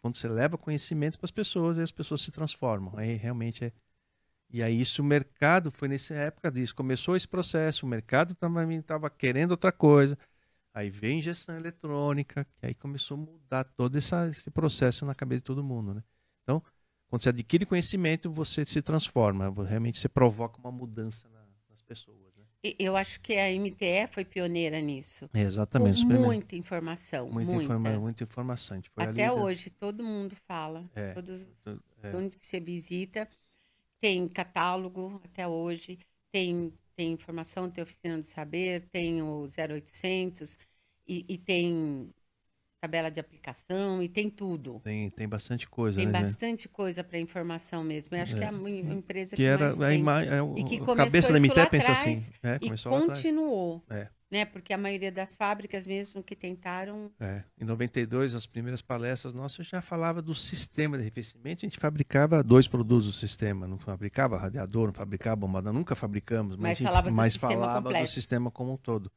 Quando 0.00 0.18
você 0.18 0.28
leva 0.28 0.58
conhecimento 0.58 1.18
para 1.18 1.26
as 1.26 1.30
pessoas, 1.30 1.78
as 1.78 1.90
pessoas 1.90 2.20
se 2.20 2.30
transformam. 2.30 2.92
Aí 2.96 3.14
realmente 3.14 3.64
é, 3.64 3.72
e 4.50 4.62
aí 4.62 4.80
isso 4.80 5.02
o 5.02 5.04
mercado 5.04 5.70
foi 5.70 5.88
nessa 5.88 6.14
época 6.14 6.50
disso, 6.50 6.74
começou 6.74 7.16
esse 7.16 7.26
processo, 7.26 7.84
o 7.84 7.88
mercado 7.88 8.34
também 8.34 8.78
estava 8.78 9.10
querendo 9.10 9.52
outra 9.52 9.72
coisa. 9.72 10.16
Aí 10.72 10.90
veio 10.90 11.18
injeção 11.18 11.56
eletrônica, 11.56 12.46
que 12.56 12.66
aí 12.66 12.74
começou 12.74 13.16
a 13.16 13.20
mudar 13.20 13.64
todo 13.64 13.96
essa, 13.96 14.28
esse 14.28 14.50
processo 14.50 15.04
na 15.04 15.14
cabeça 15.14 15.40
de 15.40 15.44
todo 15.44 15.62
mundo, 15.62 15.94
né? 15.94 16.02
Então, 16.44 16.62
quando 17.08 17.22
você 17.22 17.30
adquire 17.30 17.66
conhecimento, 17.66 18.30
você 18.30 18.64
se 18.64 18.80
transforma, 18.80 19.52
realmente 19.64 19.98
você 19.98 20.08
provoca 20.08 20.58
uma 20.58 20.70
mudança 20.70 21.28
na, 21.28 21.44
nas 21.68 21.82
pessoas. 21.82 22.18
Né? 22.36 22.74
Eu 22.78 22.96
acho 22.96 23.20
que 23.20 23.34
a 23.34 23.50
MTE 23.50 24.06
foi 24.10 24.24
pioneira 24.24 24.80
nisso. 24.80 25.28
É 25.34 25.42
exatamente. 25.42 26.06
Com 26.06 26.12
muita 26.12 26.56
informação. 26.56 27.28
Muita, 27.28 27.52
muita. 27.52 27.64
Informa 27.64 27.98
muita 27.98 28.24
informação. 28.24 28.82
Até 28.96 29.30
hoje, 29.30 29.70
todo 29.70 30.02
mundo 30.02 30.34
fala. 30.46 30.88
É, 30.94 31.12
todos, 31.12 31.46
é. 32.02 32.16
Onde 32.16 32.36
que 32.36 32.46
você 32.46 32.60
visita, 32.60 33.28
tem 34.00 34.26
catálogo 34.28 35.20
até 35.24 35.46
hoje, 35.46 35.98
tem, 36.32 36.72
tem 36.96 37.12
informação, 37.12 37.70
tem 37.70 37.84
oficina 37.84 38.16
do 38.16 38.24
saber, 38.24 38.88
tem 38.90 39.22
o 39.22 39.46
0800 39.46 40.58
e, 41.06 41.24
e 41.28 41.38
tem 41.38 42.10
tabela 42.84 43.10
de 43.10 43.18
aplicação 43.18 44.02
e 44.02 44.08
tem 44.08 44.28
tudo. 44.28 44.80
Tem, 44.84 45.08
tem 45.10 45.26
bastante 45.26 45.66
coisa. 45.68 45.96
Tem 45.96 46.06
né? 46.06 46.12
bastante 46.12 46.68
coisa 46.68 47.02
para 47.02 47.18
informação 47.18 47.82
mesmo. 47.82 48.14
Eu 48.14 48.22
acho 48.22 48.36
é. 48.36 48.38
que 48.38 48.44
é 48.44 48.48
a 48.48 48.94
empresa 48.94 49.30
que, 49.36 49.42
que 49.42 49.46
era. 49.46 49.70
A, 49.70 49.94
é, 49.94 50.60
e 50.60 50.64
que 50.64 50.80
a 50.80 50.96
cabeça 50.96 51.32
da 51.32 51.40
MT 51.40 51.66
pensa 51.70 51.92
assim. 51.92 52.30
É, 52.42 52.58
e 52.60 52.70
continuou. 52.84 53.82
É. 53.88 54.08
Né? 54.30 54.44
Porque 54.44 54.72
a 54.72 54.78
maioria 54.78 55.12
das 55.12 55.36
fábricas 55.36 55.86
mesmo 55.86 56.22
que 56.22 56.36
tentaram. 56.36 57.10
É. 57.20 57.42
Em 57.58 57.64
92, 57.64 58.34
as 58.34 58.46
primeiras 58.46 58.82
palestras 58.82 59.32
nossas 59.32 59.66
já 59.66 59.80
falava 59.80 60.20
do 60.20 60.34
sistema 60.34 60.96
de 60.96 61.02
arrefecimento. 61.02 61.64
A 61.64 61.68
gente 61.68 61.78
fabricava 61.78 62.42
dois 62.42 62.68
produtos 62.68 63.06
do 63.06 63.12
sistema. 63.12 63.66
Não 63.66 63.78
fabricava 63.78 64.36
radiador, 64.36 64.86
não 64.86 64.94
fabricava 64.94 65.36
bombada, 65.36 65.72
nunca 65.72 65.94
fabricamos. 65.94 66.56
Mas, 66.56 66.80
mas 66.80 66.82
falava, 66.82 67.10
do, 67.10 67.22
sistema 67.22 67.50
falava 67.50 67.92
do 67.92 68.06
sistema 68.08 68.50
como 68.50 68.72
um 68.72 68.76
todo. 68.76 69.10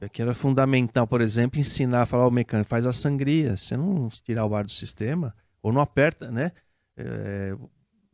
Aqui 0.00 0.22
era 0.22 0.32
fundamental, 0.32 1.06
por 1.06 1.20
exemplo, 1.20 1.58
ensinar, 1.58 2.06
falar 2.06 2.24
ao 2.24 2.30
mecânico, 2.30 2.68
faz 2.68 2.86
a 2.86 2.92
sangria, 2.92 3.56
você 3.56 3.76
não 3.76 4.08
tirar 4.08 4.46
o 4.46 4.54
ar 4.54 4.64
do 4.64 4.70
sistema, 4.70 5.34
ou 5.60 5.72
não 5.72 5.80
aperta, 5.80 6.30
né? 6.30 6.52
É, 6.96 7.56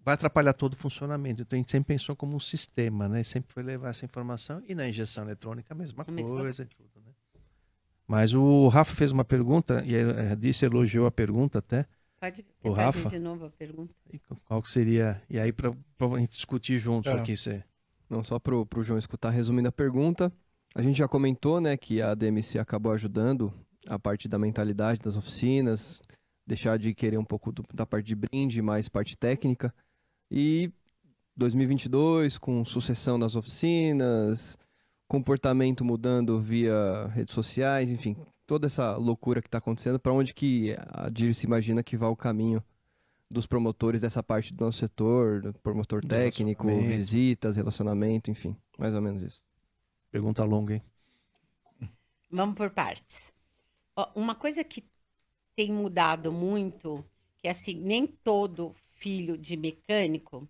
vai 0.03 0.15
atrapalhar 0.15 0.55
todo 0.55 0.73
o 0.73 0.77
funcionamento. 0.77 1.43
Então 1.43 1.57
a 1.57 1.61
gente 1.61 1.71
sempre 1.71 1.95
pensou 1.95 2.17
como 2.17 2.35
um 2.35 2.41
sistema, 2.41 3.07
né? 3.07 3.23
Sempre 3.23 3.53
foi 3.53 3.63
levar 3.63 3.91
essa 3.91 4.05
informação. 4.05 4.63
E 4.67 4.75
na 4.75 4.89
injeção 4.89 5.25
eletrônica 5.25 5.75
a 5.75 5.77
mesma 5.77 6.03
a 6.03 6.05
coisa. 6.07 6.45
Mesma... 6.45 6.67
Tudo, 6.67 7.05
né? 7.05 7.13
Mas 8.07 8.33
o 8.33 8.69
Rafa 8.69 8.95
fez 8.95 9.13
uma 9.13 9.25
pergunta, 9.25 9.83
e 9.85 9.95
a 9.97 10.35
disse 10.35 10.65
elogiou 10.65 11.07
a 11.07 11.11
pergunta 11.11 11.59
até. 11.59 11.87
Pode 12.19 12.47
o 12.63 12.73
Rafa. 12.73 13.11
de 13.11 13.19
novo 13.19 13.45
a 13.45 13.51
pergunta. 13.51 13.95
Qual 14.47 14.63
que 14.63 14.69
seria? 14.71 15.23
E 15.29 15.39
aí, 15.39 15.53
para 15.53 15.71
a 15.71 16.19
gente 16.19 16.35
discutir 16.35 16.79
junto 16.79 17.11
é. 17.11 17.13
aqui. 17.13 17.37
Você... 17.37 17.63
Não, 18.09 18.25
só 18.25 18.39
para 18.39 18.55
o 18.55 18.83
João 18.83 18.99
escutar, 18.99 19.31
resumindo 19.31 19.69
a 19.69 19.73
pergunta. 19.73 20.33
A 20.75 20.83
gente 20.83 20.99
já 20.99 21.07
comentou, 21.07 21.61
né, 21.61 21.77
que 21.77 22.03
a 22.03 22.15
DMC 22.15 22.59
acabou 22.59 22.93
ajudando 22.93 23.53
a 23.87 23.99
parte 23.99 24.27
da 24.27 24.39
mentalidade 24.39 25.01
das 25.01 25.17
oficinas, 25.17 26.03
deixar 26.45 26.79
de 26.79 26.93
querer 26.95 27.17
um 27.19 27.25
pouco 27.25 27.53
do, 27.53 27.63
da 27.73 27.87
parte 27.87 28.07
de 28.07 28.17
brinde, 28.17 28.61
mais 28.61 28.89
parte 28.89 29.17
técnica. 29.17 29.73
E 30.31 30.73
2022, 31.37 32.39
com 32.39 32.65
sucessão 32.65 33.19
das 33.19 33.37
oficinas, 33.37 34.59
comportamento 35.07 35.85
mudando 35.85 36.41
via 36.41 37.07
redes 37.13 37.35
sociais, 37.35 37.91
enfim, 37.91 38.17
toda 38.47 38.67
essa 38.67 38.97
loucura 38.97 39.41
que 39.41 39.49
está 39.49 39.59
acontecendo, 39.59 40.01
para 40.01 40.13
onde 40.13 40.35
que 40.35 40.77
a 40.89 41.09
DIR 41.09 41.35
se 41.35 41.47
imagina 41.47 41.85
que 41.85 41.97
vai 41.97 42.09
o 42.09 42.17
caminho 42.17 42.63
dos 43.31 43.47
promotores 43.47 44.01
dessa 44.01 44.23
parte 44.23 44.53
do 44.53 44.65
nosso 44.65 44.79
setor, 44.79 45.55
promotor 45.63 46.05
técnico, 46.05 46.67
visitas, 46.67 47.57
relacionamento, 47.57 48.31
enfim, 48.31 48.57
mais 48.79 48.93
ou 48.93 49.01
menos 49.01 49.23
isso. 49.23 49.43
Pergunta 50.15 50.45
longa, 50.45 50.75
hein? 50.75 50.83
Vamos 52.31 52.57
por 52.57 52.71
partes. 52.71 53.33
Uma 54.15 54.35
coisa 54.35 54.65
que 54.65 54.85
tem 55.57 55.73
mudado 55.73 56.33
muito, 56.33 57.05
que 57.43 57.49
é 57.49 57.51
assim, 57.51 57.75
nem 57.75 58.07
todo 58.07 58.75
filho 58.97 59.39
de 59.39 59.57
mecânico 59.57 60.49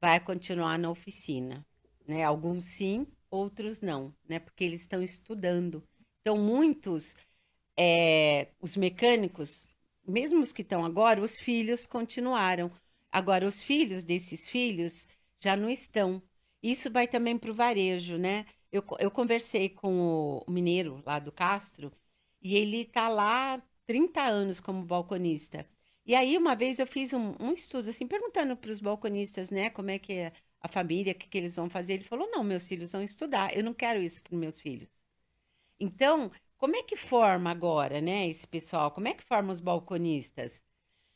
vai 0.00 0.20
continuar 0.20 0.78
na 0.78 0.90
oficina, 0.90 1.66
né? 2.06 2.24
Alguns 2.24 2.66
sim, 2.66 3.06
outros 3.30 3.80
não, 3.80 4.14
né? 4.28 4.38
Porque 4.40 4.64
eles 4.64 4.82
estão 4.82 5.02
estudando. 5.02 5.82
Então, 6.20 6.38
muitos, 6.38 7.16
é, 7.78 8.48
os 8.60 8.76
mecânicos, 8.76 9.68
mesmo 10.06 10.42
os 10.42 10.52
que 10.52 10.62
estão 10.62 10.84
agora, 10.84 11.20
os 11.20 11.38
filhos 11.38 11.86
continuaram. 11.86 12.70
Agora, 13.10 13.46
os 13.46 13.62
filhos 13.62 14.02
desses 14.04 14.48
filhos 14.48 15.08
já 15.42 15.56
não 15.56 15.70
estão. 15.70 16.22
Isso 16.62 16.90
vai 16.90 17.08
também 17.08 17.38
para 17.38 17.50
o 17.50 17.54
varejo, 17.54 18.16
né? 18.18 18.46
Eu, 18.76 18.84
eu 18.98 19.10
conversei 19.10 19.68
com 19.68 20.42
o 20.46 20.50
mineiro 20.50 21.02
lá 21.04 21.18
do 21.18 21.32
Castro 21.32 21.92
e 22.40 22.56
ele 22.56 22.82
está 22.82 23.08
lá 23.08 23.62
30 23.86 24.22
anos 24.22 24.60
como 24.60 24.84
balconista. 24.84 25.66
E 26.04 26.14
aí, 26.14 26.38
uma 26.38 26.54
vez 26.54 26.78
eu 26.78 26.86
fiz 26.86 27.12
um, 27.12 27.34
um 27.40 27.52
estudo, 27.52 27.90
assim, 27.90 28.06
perguntando 28.06 28.56
para 28.56 28.70
os 28.70 28.80
balconistas, 28.80 29.50
né, 29.50 29.70
como 29.70 29.90
é 29.90 29.98
que 29.98 30.12
é 30.12 30.32
a 30.60 30.68
família, 30.68 31.12
o 31.12 31.16
que, 31.16 31.28
que 31.28 31.38
eles 31.38 31.54
vão 31.54 31.68
fazer. 31.68 31.94
Ele 31.94 32.04
falou: 32.04 32.30
não, 32.30 32.44
meus 32.44 32.68
filhos 32.68 32.92
vão 32.92 33.02
estudar, 33.02 33.56
eu 33.56 33.64
não 33.64 33.74
quero 33.74 34.00
isso 34.00 34.22
para 34.22 34.36
meus 34.36 34.60
filhos. 34.60 34.90
Então, 35.80 36.30
como 36.56 36.76
é 36.76 36.82
que 36.82 36.96
forma 36.96 37.50
agora, 37.50 38.00
né, 38.00 38.28
esse 38.28 38.46
pessoal? 38.46 38.90
Como 38.90 39.08
é 39.08 39.14
que 39.14 39.24
forma 39.24 39.52
os 39.52 39.60
balconistas? 39.60 40.62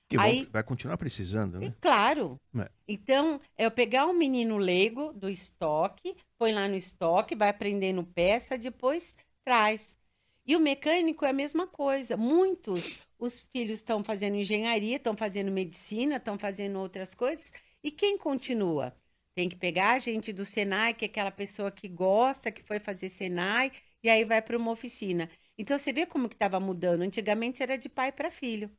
Que 0.09 0.19
Aí, 0.19 0.45
vai 0.47 0.65
continuar 0.65 0.99
precisando, 0.99 1.61
né? 1.61 1.73
Claro. 1.81 2.37
É. 2.57 2.69
Então, 2.89 3.41
é 3.57 3.67
eu 3.67 3.71
pegar 3.71 4.07
um 4.07 4.13
menino 4.13 4.59
leigo 4.59 5.13
do 5.13 5.29
estoque, 5.29 6.17
põe 6.41 6.53
lá 6.55 6.67
no 6.69 6.77
estoque, 6.77 7.37
vai 7.37 7.51
aprendendo 7.51 8.03
peça, 8.05 8.59
depois 8.59 9.17
traz. 9.45 9.99
E 10.47 10.57
o 10.57 10.61
mecânico 10.61 11.25
é 11.27 11.31
a 11.31 11.35
mesma 11.35 11.67
coisa. 11.67 12.17
Muitos, 12.17 12.99
os 13.19 13.41
filhos 13.53 13.75
estão 13.81 14.03
fazendo 14.03 14.37
engenharia, 14.37 14.97
estão 14.97 15.17
fazendo 15.17 15.51
medicina, 15.53 16.17
estão 16.17 16.39
fazendo 16.39 16.79
outras 16.81 17.15
coisas. 17.15 17.53
E 17.83 17.93
quem 17.93 18.17
continua? 18.19 18.97
Tem 19.35 19.49
que 19.51 19.57
pegar 19.57 19.93
a 19.93 19.99
gente 19.99 20.33
do 20.33 20.45
Senai, 20.47 20.95
que 20.95 21.05
é 21.05 21.09
aquela 21.09 21.31
pessoa 21.31 21.71
que 21.71 21.89
gosta, 21.89 22.51
que 22.51 22.63
foi 22.63 22.81
fazer 22.81 23.11
Senai, 23.11 23.71
e 24.03 24.09
aí 24.09 24.25
vai 24.25 24.41
para 24.43 24.57
uma 24.57 24.73
oficina. 24.73 25.31
Então, 25.59 25.79
você 25.79 25.93
vê 25.93 26.07
como 26.07 26.29
que 26.29 26.35
estava 26.37 26.59
mudando. 26.59 27.03
Antigamente 27.03 27.63
era 27.63 27.77
de 27.79 27.89
pai 27.89 28.13
para 28.13 28.31
filho. 28.31 28.71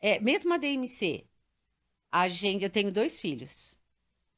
É, 0.00 0.18
mesmo 0.20 0.52
a 0.54 0.58
DMC, 0.58 1.26
a 2.12 2.28
gente, 2.28 2.64
eu 2.64 2.70
tenho 2.70 2.92
dois 2.92 3.18
filhos. 3.18 3.76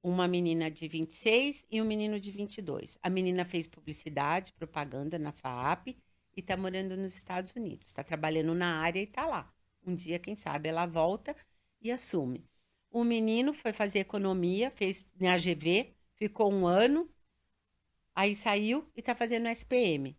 Uma 0.03 0.27
menina 0.27 0.71
de 0.71 0.89
26 0.89 1.67
e 1.71 1.81
um 1.81 1.85
menino 1.85 2.19
de 2.19 2.31
22. 2.31 2.99
A 3.03 3.09
menina 3.09 3.45
fez 3.45 3.67
publicidade, 3.67 4.53
propaganda 4.53 5.19
na 5.19 5.31
FAAP 5.33 5.89
e 6.37 6.41
está 6.41 6.57
morando 6.57 6.97
nos 6.97 7.15
Estados 7.15 7.55
Unidos. 7.55 7.87
Está 7.87 8.03
trabalhando 8.03 8.55
na 8.55 8.81
área 8.81 9.01
e 9.01 9.05
está 9.05 9.27
lá. 9.27 9.53
Um 9.87 9.95
dia, 9.95 10.19
quem 10.19 10.35
sabe, 10.35 10.69
ela 10.69 10.87
volta 10.87 11.37
e 11.81 11.91
assume. 11.91 12.45
O 12.91 13.05
menino 13.05 13.55
foi 13.55 13.73
fazer 13.73 14.01
economia, 14.01 14.71
fez 14.71 15.07
na 15.19 15.35
AGV, 15.35 15.95
ficou 16.17 16.53
um 16.53 16.67
ano, 16.67 17.09
aí 18.15 18.35
saiu 18.35 18.87
e 18.95 19.01
está 19.01 19.15
fazendo 19.15 19.49
SPM. 19.49 20.17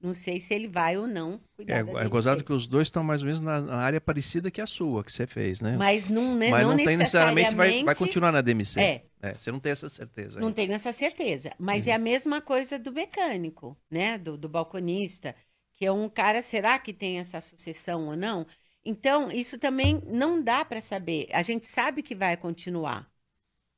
Não 0.00 0.12
sei 0.12 0.38
se 0.38 0.52
ele 0.52 0.68
vai 0.68 0.98
ou 0.98 1.06
não 1.06 1.40
cuidar 1.56 1.76
É, 1.76 1.78
é 1.78 2.08
gozado 2.08 2.44
que 2.44 2.52
os 2.52 2.66
dois 2.66 2.88
estão 2.88 3.02
mais 3.02 3.22
ou 3.22 3.26
menos 3.26 3.40
na, 3.40 3.60
na, 3.62 3.76
área 3.76 4.00
parecida 4.00 4.50
que 4.50 4.60
a 4.60 4.66
sua, 4.66 5.02
que 5.02 5.10
você 5.10 5.26
fez, 5.26 5.62
né? 5.62 5.76
Mas 5.78 6.08
não, 6.08 6.34
né, 6.34 6.50
Mas 6.50 6.66
não, 6.66 6.76
não 6.76 6.84
tem 6.84 6.96
necessariamente 6.96 7.54
vai, 7.54 7.82
vai 7.82 7.94
continuar 7.94 8.30
na 8.30 8.42
DMC. 8.42 8.80
É. 8.80 9.04
é. 9.22 9.34
Você 9.34 9.50
não 9.50 9.58
tem 9.58 9.72
essa 9.72 9.88
certeza. 9.88 10.40
Não 10.40 10.52
tenho 10.52 10.72
essa 10.72 10.92
certeza. 10.92 11.52
Mas 11.58 11.86
uhum. 11.86 11.92
é 11.92 11.94
a 11.94 11.98
mesma 11.98 12.40
coisa 12.42 12.78
do 12.78 12.92
mecânico, 12.92 13.76
né? 13.90 14.18
Do, 14.18 14.36
do 14.36 14.48
balconista, 14.48 15.34
que 15.72 15.86
é 15.86 15.90
um 15.90 16.08
cara, 16.08 16.42
será 16.42 16.78
que 16.78 16.92
tem 16.92 17.18
essa 17.18 17.40
sucessão 17.40 18.06
ou 18.08 18.16
não? 18.16 18.46
Então, 18.84 19.32
isso 19.32 19.58
também 19.58 20.02
não 20.06 20.42
dá 20.42 20.64
para 20.64 20.80
saber. 20.80 21.28
A 21.32 21.42
gente 21.42 21.66
sabe 21.66 22.02
que 22.02 22.14
vai 22.14 22.36
continuar, 22.36 23.10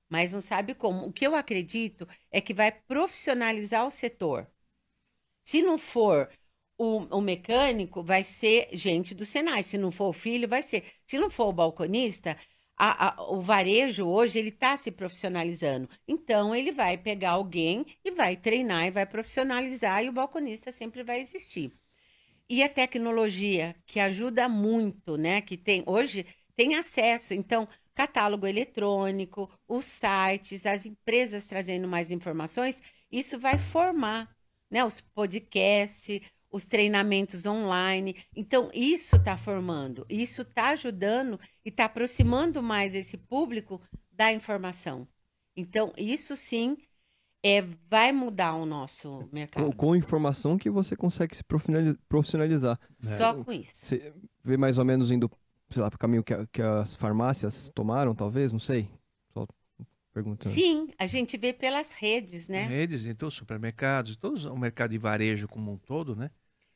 mas 0.09 0.33
não 0.33 0.41
sabe 0.41 0.75
como. 0.75 1.07
O 1.07 1.13
que 1.13 1.27
eu 1.27 1.35
acredito 1.35 2.07
é 2.31 2.41
que 2.41 2.53
vai 2.53 2.73
profissionalizar 2.73 3.87
o 3.87 3.91
setor. 3.91 4.51
Se 5.47 5.63
não 5.63 5.79
for 5.79 6.29
o, 6.77 6.99
o, 7.17 7.21
mecânico, 7.21 8.03
vai 8.03 8.25
ser 8.25 8.69
gente 8.73 9.15
do 9.15 9.25
Senai. 9.25 9.63
Se 9.63 9.79
não 9.79 9.93
for 9.93 10.09
o 10.09 10.13
filho, 10.13 10.49
vai 10.49 10.63
ser. 10.63 10.85
Se 11.07 11.19
não 11.19 11.31
for 11.31 11.47
o 11.47 11.53
balconista, 11.53 12.37
a, 12.77 13.23
a, 13.23 13.31
o 13.31 13.41
varejo 13.41 14.07
hoje 14.07 14.41
ele 14.41 14.49
está 14.49 14.77
se 14.77 14.91
profissionalizando. 14.91 15.89
Então 16.09 16.55
ele 16.55 16.73
vai 16.73 16.99
pegar 16.99 17.31
alguém 17.33 17.87
e 18.05 18.11
vai 18.11 18.37
treinar 18.37 18.87
e 18.87 18.91
vai 18.91 19.07
profissionalizar 19.07 20.03
e 20.05 20.09
o 20.09 20.13
balconista 20.13 20.73
sempre 20.73 21.05
vai 21.05 21.21
existir. 21.21 21.73
E 22.49 22.63
a 22.63 22.69
tecnologia 22.69 23.77
que 23.87 24.01
ajuda 24.01 24.49
muito, 24.49 25.17
né? 25.17 25.41
Que 25.43 25.57
tem 25.57 25.85
hoje 25.87 26.27
tem 26.57 26.75
acesso. 26.75 27.35
Então 27.35 27.69
catálogo 27.95 28.47
eletrônico, 28.49 29.49
os 29.69 29.85
sites, 29.87 30.67
as 30.67 30.87
empresas 30.87 31.47
trazendo 31.47 31.89
mais 31.89 32.11
informações, 32.11 32.83
isso 33.11 33.39
vai 33.39 33.59
formar 33.59 34.36
né? 34.71 34.85
Os 34.85 35.01
podcasts, 35.01 36.21
os 36.51 36.65
treinamentos 36.65 37.47
online. 37.47 38.17
Então, 38.35 38.71
isso 38.73 39.17
está 39.17 39.37
formando, 39.37 40.07
isso 40.09 40.43
está 40.43 40.71
ajudando 40.71 41.39
e 41.65 41.69
está 41.69 41.85
aproximando 41.85 42.63
mais 42.63 42.95
esse 42.95 43.17
público 43.17 43.81
da 44.11 44.33
informação. 44.33 45.07
Então, 45.57 45.93
isso 45.97 46.37
sim 46.37 46.77
é, 47.43 47.63
vai 47.89 48.13
mudar 48.13 48.55
o 48.55 48.67
nosso 48.67 49.29
mercado. 49.33 49.65
Com, 49.65 49.73
com 49.73 49.97
informação 49.97 50.59
que 50.59 50.71
você 50.71 50.97
consegue 50.97 51.37
se 51.37 51.45
profissionalizar. 52.09 52.79
Só 52.99 53.39
é. 53.39 53.45
com 53.45 53.53
isso. 53.53 53.87
Você 53.87 54.13
vê 54.43 54.57
mais 54.57 54.79
ou 54.79 54.85
menos 54.85 55.11
indo, 55.11 55.31
sei 55.71 55.83
lá, 55.83 55.91
para 55.91 55.97
o 55.97 56.01
caminho 56.01 56.25
que, 56.25 56.35
que 56.49 56.63
as 56.63 56.97
farmácias 56.97 57.71
tomaram, 57.75 58.15
talvez, 58.15 58.53
não 58.53 58.59
sei 58.59 58.89
perguntando. 60.17 60.55
Sim, 60.55 60.89
a 60.99 61.07
gente 61.07 61.37
vê 61.37 61.53
pelas 61.53 61.93
redes, 61.93 62.49
né? 62.49 62.65
Redes, 62.65 63.05
então, 63.05 63.31
supermercados, 63.31 64.17
todo 64.17 64.51
o 64.51 64.59
mercado 64.59 64.93
de 64.93 64.99
varejo 64.99 65.47
como 65.47 65.71
um 65.71 65.77
todo, 65.77 66.17
né? 66.17 66.31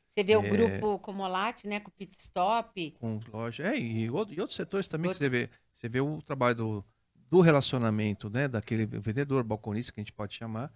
Você 0.07 0.23
vê 0.23 0.33
é... 0.33 0.37
o 0.37 0.43
grupo 0.43 0.99
Comolate, 0.99 1.67
né, 1.67 1.79
com 1.79 1.89
o 1.89 1.91
Pit 1.91 2.15
Stop. 2.19 2.91
Com 2.99 3.19
loja, 3.33 3.63
é, 3.63 3.79
e, 3.79 4.07
outro, 4.11 4.35
e 4.35 4.39
outros 4.39 4.55
setores 4.55 4.87
também 4.87 5.07
Outro... 5.07 5.17
que 5.17 5.23
você 5.23 5.29
vê. 5.29 5.49
Você 5.75 5.89
vê 5.89 5.99
o 5.99 6.21
trabalho 6.21 6.55
do, 6.55 6.85
do 7.15 7.41
relacionamento, 7.41 8.29
né, 8.29 8.47
daquele 8.47 8.85
vendedor, 8.85 9.43
balconista, 9.43 9.91
que 9.91 9.99
a 9.99 10.03
gente 10.03 10.13
pode 10.13 10.35
chamar, 10.35 10.71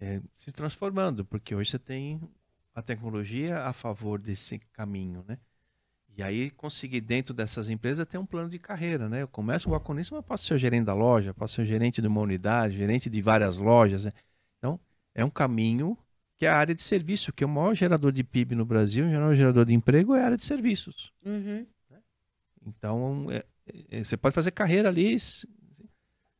é, 0.00 0.20
se 0.36 0.50
transformando, 0.50 1.24
porque 1.24 1.54
hoje 1.54 1.70
você 1.70 1.78
tem 1.78 2.20
a 2.74 2.82
tecnologia 2.82 3.60
a 3.60 3.72
favor 3.72 4.18
desse 4.18 4.58
caminho, 4.72 5.24
né? 5.28 5.38
E 6.16 6.22
aí 6.22 6.50
conseguir 6.50 7.00
dentro 7.00 7.32
dessas 7.32 7.68
empresas 7.68 8.06
ter 8.06 8.18
um 8.18 8.26
plano 8.26 8.50
de 8.50 8.58
carreira, 8.58 9.08
né? 9.08 9.22
Eu 9.22 9.28
começo 9.28 9.68
o 9.68 9.70
balconista, 9.70 10.14
mas 10.14 10.24
posso 10.24 10.44
ser 10.44 10.54
o 10.54 10.58
gerente 10.58 10.84
da 10.84 10.94
loja, 10.94 11.32
posso 11.32 11.54
ser 11.54 11.62
o 11.62 11.64
gerente 11.64 12.02
de 12.02 12.08
uma 12.08 12.20
unidade, 12.20 12.76
gerente 12.76 13.08
de 13.08 13.22
várias 13.22 13.58
lojas. 13.58 14.04
Né? 14.04 14.12
Então, 14.58 14.78
é 15.14 15.24
um 15.24 15.30
caminho 15.30 15.96
que 16.36 16.46
é 16.46 16.48
a 16.48 16.56
área 16.56 16.74
de 16.74 16.82
serviço, 16.82 17.32
que 17.32 17.44
é 17.44 17.46
o 17.46 17.50
maior 17.50 17.74
gerador 17.74 18.12
de 18.12 18.24
PIB 18.24 18.54
no 18.54 18.64
Brasil, 18.64 19.04
o 19.04 19.08
maior 19.08 19.34
gerador 19.34 19.64
de 19.64 19.74
emprego 19.74 20.14
é 20.14 20.22
a 20.22 20.24
área 20.24 20.36
de 20.36 20.44
serviços. 20.44 21.12
Uhum. 21.24 21.66
Então, 22.66 23.26
é, 23.30 23.44
é, 23.90 24.04
você 24.04 24.16
pode 24.16 24.34
fazer 24.34 24.50
carreira 24.50 24.88
ali. 24.88 25.16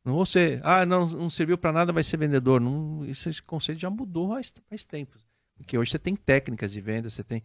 Não 0.03 0.15
você, 0.15 0.59
ah, 0.63 0.85
não, 0.85 1.07
não 1.07 1.29
serviu 1.29 1.57
para 1.57 1.71
nada, 1.71 1.93
vai 1.93 2.03
ser 2.03 2.17
vendedor. 2.17 2.59
Não, 2.59 3.05
esse, 3.05 3.29
esse 3.29 3.41
conceito 3.41 3.79
já 3.79 3.89
mudou 3.89 4.29
faz, 4.29 4.53
faz 4.69 4.83
tempo. 4.83 5.17
Porque 5.55 5.77
hoje 5.77 5.91
você 5.91 5.99
tem 5.99 6.15
técnicas 6.15 6.71
de 6.71 6.81
venda, 6.81 7.09
você 7.09 7.23
tem. 7.23 7.43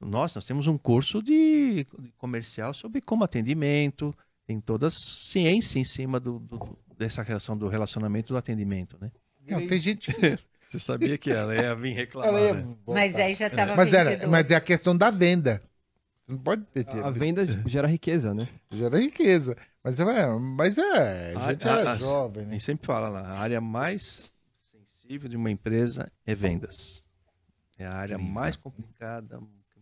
Nós, 0.00 0.34
nós 0.34 0.46
temos 0.46 0.66
um 0.66 0.76
curso 0.76 1.22
de 1.22 1.86
comercial 2.16 2.74
sobre 2.74 3.00
como 3.00 3.24
atendimento, 3.24 4.14
tem 4.46 4.60
toda 4.60 4.86
a 4.86 4.90
ciência 4.90 5.78
em 5.78 5.84
cima 5.84 6.18
do, 6.18 6.38
do 6.38 6.78
dessa 6.96 7.22
relação 7.22 7.56
do 7.56 7.68
relacionamento 7.68 8.32
do 8.32 8.36
atendimento, 8.36 8.98
né? 9.00 9.12
Não, 9.46 9.66
tem 9.66 9.78
gente 9.78 10.12
Você 10.68 10.78
sabia 10.78 11.16
que 11.16 11.30
ela 11.30 11.54
ia 11.54 11.74
vir 11.74 11.94
reclamar. 11.94 12.42
Ia 12.42 12.54
né? 12.54 12.76
Mas 12.86 13.16
aí 13.16 13.34
já 13.34 13.46
estava 13.46 13.74
mas, 13.74 13.92
era, 13.94 14.28
mas 14.28 14.50
é 14.50 14.54
a 14.54 14.60
questão 14.60 14.94
da 14.94 15.10
venda. 15.10 15.62
Você 16.14 16.32
não 16.32 16.38
pode 16.38 16.62
ter. 16.64 16.86
A 17.02 17.10
venda 17.10 17.46
gera 17.66 17.88
riqueza, 17.88 18.34
né? 18.34 18.46
Gera 18.70 18.98
riqueza. 18.98 19.56
Mas 19.82 19.98
é, 19.98 20.28
mas 20.38 20.76
é 20.76 21.34
a 21.34 21.52
gente 21.52 21.66
a, 21.66 21.78
era 21.78 21.92
a, 21.92 21.96
jovem, 21.96 22.44
né? 22.44 22.50
A 22.50 22.52
gente 22.52 22.64
sempre 22.64 22.86
fala 22.86 23.08
lá, 23.08 23.30
a 23.30 23.38
área 23.38 23.62
mais 23.62 24.34
sensível 24.58 25.26
de 25.26 25.36
uma 25.36 25.50
empresa 25.50 26.12
é 26.26 26.34
vendas. 26.34 27.02
É 27.78 27.86
a 27.86 27.94
área 27.94 28.18
mais 28.18 28.54
complicada, 28.54 29.40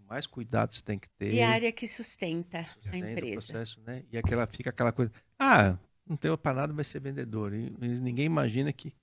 mais 0.09 0.27
cuidado 0.27 0.75
você 0.75 0.83
tem 0.83 0.99
que 0.99 1.09
ter. 1.11 1.33
E 1.33 1.43
a 1.43 1.51
área 1.51 1.73
que 1.73 1.87
sustenta, 1.87 2.65
sustenta 2.75 3.07
a 3.07 3.11
empresa. 3.11 3.27
O 3.27 3.33
processo, 3.33 3.81
né? 3.87 4.05
E 4.11 4.19
aquela, 4.19 4.47
fica 4.47 4.71
aquela 4.71 4.93
coisa, 4.93 5.13
ah, 5.39 5.77
não 6.07 6.17
tem 6.17 6.35
para 6.37 6.55
nada, 6.55 6.73
vai 6.73 6.85
ser 6.85 7.01
vendedor. 7.01 7.53
E, 7.53 7.71
ninguém 7.81 8.27
imagina 8.27 8.73
que 8.73 8.95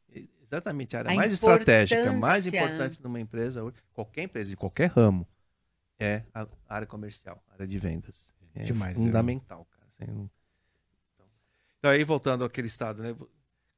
exatamente 0.42 0.96
a 0.96 1.00
área 1.00 1.12
a 1.12 1.16
mais 1.16 1.34
estratégica, 1.34 2.12
mais 2.14 2.46
importante 2.48 3.00
de 3.00 3.08
uma 3.08 3.20
empresa, 3.20 3.74
qualquer 3.92 4.24
empresa 4.24 4.50
de 4.50 4.56
qualquer 4.56 4.90
ramo, 4.90 5.28
é 6.00 6.24
a 6.34 6.48
área 6.68 6.88
comercial, 6.88 7.44
a 7.50 7.54
área 7.54 7.68
de 7.68 7.78
vendas. 7.80 8.32
É 8.56 8.64
Demais, 8.64 8.96
fundamental, 8.96 9.66
cara. 9.66 9.84
Então, 10.00 10.30
então, 11.80 11.92
aí 11.92 12.04
voltando 12.04 12.46
àquele 12.46 12.68
estado, 12.68 13.02
né? 13.02 13.16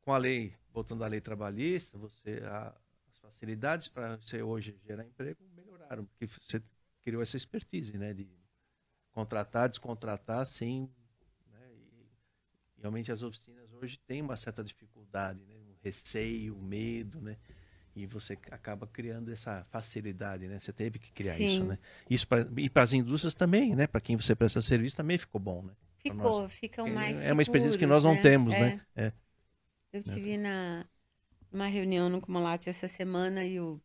Com 0.01 0.13
a 0.13 0.17
lei, 0.17 0.53
voltando 0.73 1.03
à 1.03 1.07
lei 1.07 1.21
trabalhista, 1.21 1.97
você 1.97 2.41
a, 2.45 2.75
as 3.07 3.17
facilidades 3.17 3.87
para 3.87 4.17
você 4.17 4.41
hoje 4.41 4.77
gerar 4.85 5.03
emprego 5.05 5.39
melhoraram, 5.55 6.05
porque 6.05 6.27
você 6.27 6.61
criou 7.05 7.21
essa 7.21 7.37
expertise, 7.37 7.97
né? 7.97 8.13
De 8.13 8.27
contratar, 9.11 9.69
descontratar, 9.69 10.45
sem 10.45 10.89
né? 11.51 11.69
Realmente 12.77 13.11
as 13.11 13.21
oficinas 13.21 13.71
hoje 13.71 13.97
têm 14.07 14.21
uma 14.21 14.35
certa 14.35 14.63
dificuldade, 14.63 15.39
né? 15.45 15.55
receio, 15.85 16.57
medo, 16.57 17.21
né? 17.21 17.37
E 17.95 18.05
você 18.05 18.33
acaba 18.51 18.85
criando 18.87 19.31
essa 19.31 19.63
facilidade, 19.69 20.47
né? 20.47 20.59
Você 20.59 20.73
teve 20.73 20.99
que 20.99 21.11
criar 21.11 21.35
Sim. 21.35 21.45
isso, 21.45 21.63
né? 21.65 21.77
Isso 22.09 22.27
pra, 22.27 22.45
e 22.57 22.69
para 22.69 22.83
as 22.83 22.91
indústrias 22.91 23.35
também, 23.35 23.75
né? 23.75 23.87
Para 23.87 24.01
quem 24.01 24.17
você 24.17 24.35
presta 24.35 24.61
serviço 24.61 24.97
também 24.97 25.17
ficou 25.17 25.39
bom, 25.39 25.61
né? 25.61 25.73
Ficou, 25.99 26.41
nós, 26.41 26.53
ficam 26.53 26.89
mais 26.89 27.23
É 27.23 27.31
uma 27.31 27.41
experiência 27.41 27.77
que 27.77 27.85
nós 27.85 28.03
não 28.03 28.15
né? 28.15 28.21
temos, 28.21 28.53
é. 28.53 28.59
né? 28.59 28.81
É. 28.95 29.13
Eu 29.93 30.03
tive 30.03 30.37
na 30.37 30.85
uma 31.51 31.67
reunião 31.67 32.09
no 32.09 32.19
Cumulate 32.19 32.69
essa 32.69 32.87
semana 32.87 33.45
e 33.45 33.61
o, 33.61 33.81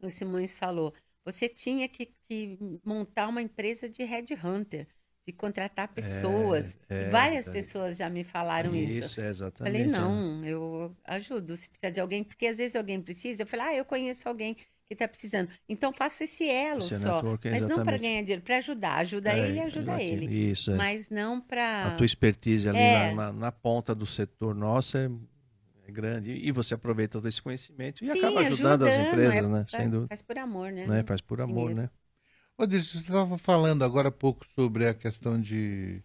o 0.00 0.10
Simões 0.10 0.56
falou: 0.56 0.94
você 1.24 1.48
tinha 1.48 1.88
que, 1.88 2.12
que 2.28 2.58
montar 2.84 3.28
uma 3.28 3.42
empresa 3.42 3.88
de 3.88 4.04
headhunter 4.04 4.86
de 5.26 5.32
contratar 5.32 5.88
pessoas. 5.88 6.76
É, 6.88 7.04
é, 7.04 7.10
Várias 7.10 7.48
é, 7.48 7.52
pessoas 7.52 7.96
já 7.96 8.10
me 8.10 8.24
falaram 8.24 8.74
isso. 8.74 9.06
Isso, 9.06 9.20
é 9.20 9.28
exatamente. 9.28 9.72
Falei, 9.72 9.86
não, 9.86 10.44
eu 10.44 10.94
ajudo. 11.04 11.56
Se 11.56 11.68
precisar 11.68 11.90
de 11.90 12.00
alguém, 12.00 12.22
porque 12.22 12.46
às 12.46 12.58
vezes 12.58 12.76
alguém 12.76 13.00
precisa, 13.00 13.42
eu 13.42 13.46
falei, 13.46 13.66
ah, 13.66 13.74
eu 13.74 13.84
conheço 13.84 14.28
alguém 14.28 14.54
que 14.54 14.66
está 14.90 15.08
precisando. 15.08 15.48
Então 15.66 15.92
faço 15.92 16.22
esse 16.22 16.48
elo 16.48 16.80
esse 16.80 16.98
só. 16.98 17.16
Network, 17.16 17.50
mas 17.50 17.66
não 17.66 17.82
para 17.82 17.96
ganhar 17.96 18.20
dinheiro, 18.20 18.42
para 18.42 18.58
ajudar. 18.58 18.96
Ajuda 18.96 19.32
é, 19.32 19.38
ele 19.38 19.56
e 19.56 19.60
ajuda 19.60 20.02
ele. 20.02 20.50
Isso, 20.50 20.72
é. 20.72 20.74
Mas 20.76 21.08
não 21.08 21.40
para. 21.40 21.86
A 21.86 21.94
tua 21.94 22.06
expertise 22.06 22.68
ali 22.68 22.78
na, 22.78 23.14
na, 23.14 23.32
na, 23.32 23.52
ponta 23.52 23.94
do 23.94 24.04
setor 24.04 24.54
nosso 24.54 24.98
é, 24.98 25.10
é, 25.86 25.92
grande. 25.92 26.32
E 26.32 26.50
você 26.50 26.74
aproveita 26.74 27.12
todo 27.12 27.28
esse 27.28 27.40
conhecimento 27.40 28.02
e 28.02 28.06
Sim, 28.06 28.18
acaba 28.18 28.40
ajudando, 28.40 28.84
ajudando, 28.84 28.88
as 28.88 29.08
empresas, 29.08 29.48
né? 29.48 29.66
Sem 29.68 29.90
dúvida. 29.90 30.08
Faz 30.08 30.22
por 30.22 30.38
amor, 30.38 30.72
né? 30.72 30.86
né? 30.86 31.04
Faz 31.04 31.20
por 31.20 31.40
amor, 31.40 31.68
Dinheiro. 31.68 31.82
né? 31.82 31.90
Odílio, 32.56 32.84
você 32.84 32.98
estava 32.98 33.36
falando 33.36 33.84
agora 33.84 34.08
há 34.08 34.12
pouco 34.12 34.46
sobre 34.54 34.86
a 34.86 34.94
questão 34.94 35.40
de, 35.40 36.02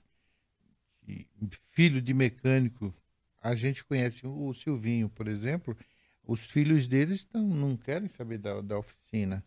de, 1.03 1.27
filho 1.71 2.01
de 2.01 2.13
mecânico. 2.13 2.93
A 3.41 3.53
gente 3.55 3.83
conhece 3.83 4.25
o 4.25 4.53
Silvinho, 4.53 5.09
por 5.09 5.27
exemplo. 5.27 5.77
Os 6.25 6.41
filhos 6.41 6.87
deles 6.87 7.23
tão, 7.23 7.47
não 7.47 7.77
querem 7.77 8.09
saber 8.09 8.39
da, 8.39 8.61
da 8.61 8.77
oficina. 8.77 9.43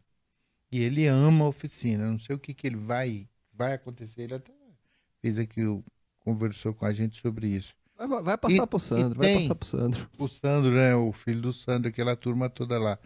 E 0.71 0.81
ele 0.81 1.07
ama 1.07 1.45
a 1.45 1.49
oficina. 1.49 2.09
Não 2.11 2.19
sei 2.19 2.37
o 2.37 2.39
que, 2.39 2.55
que 2.55 2.67
ele 2.67 2.77
vai, 2.77 3.29
vai 3.53 3.75
acontecer. 3.75 4.23
Ele 4.23 4.35
até 4.35 4.53
fez 5.21 5.39
aqui, 5.39 5.61
conversou 6.21 6.73
com 6.73 6.87
a 6.87 6.93
gente 6.93 7.21
sobre 7.21 7.49
isso. 7.49 7.75
Vai, 8.07 8.23
vai 8.23 8.39
passar 8.39 8.66
para 8.66 8.77
o 8.77 8.81
Sandro, 8.81 9.19
vai 9.19 9.35
passar 9.35 9.55
para 9.55 9.65
o 9.65 9.69
Sandro. 9.69 10.11
O 10.19 10.29
Sandro, 10.29 10.73
né? 10.73 10.95
O 10.95 11.12
filho 11.12 11.41
do 11.41 11.53
Sandro, 11.53 11.89
aquela 11.89 12.16
turma 12.16 12.49
toda 12.49 12.79
lá. 12.79 12.99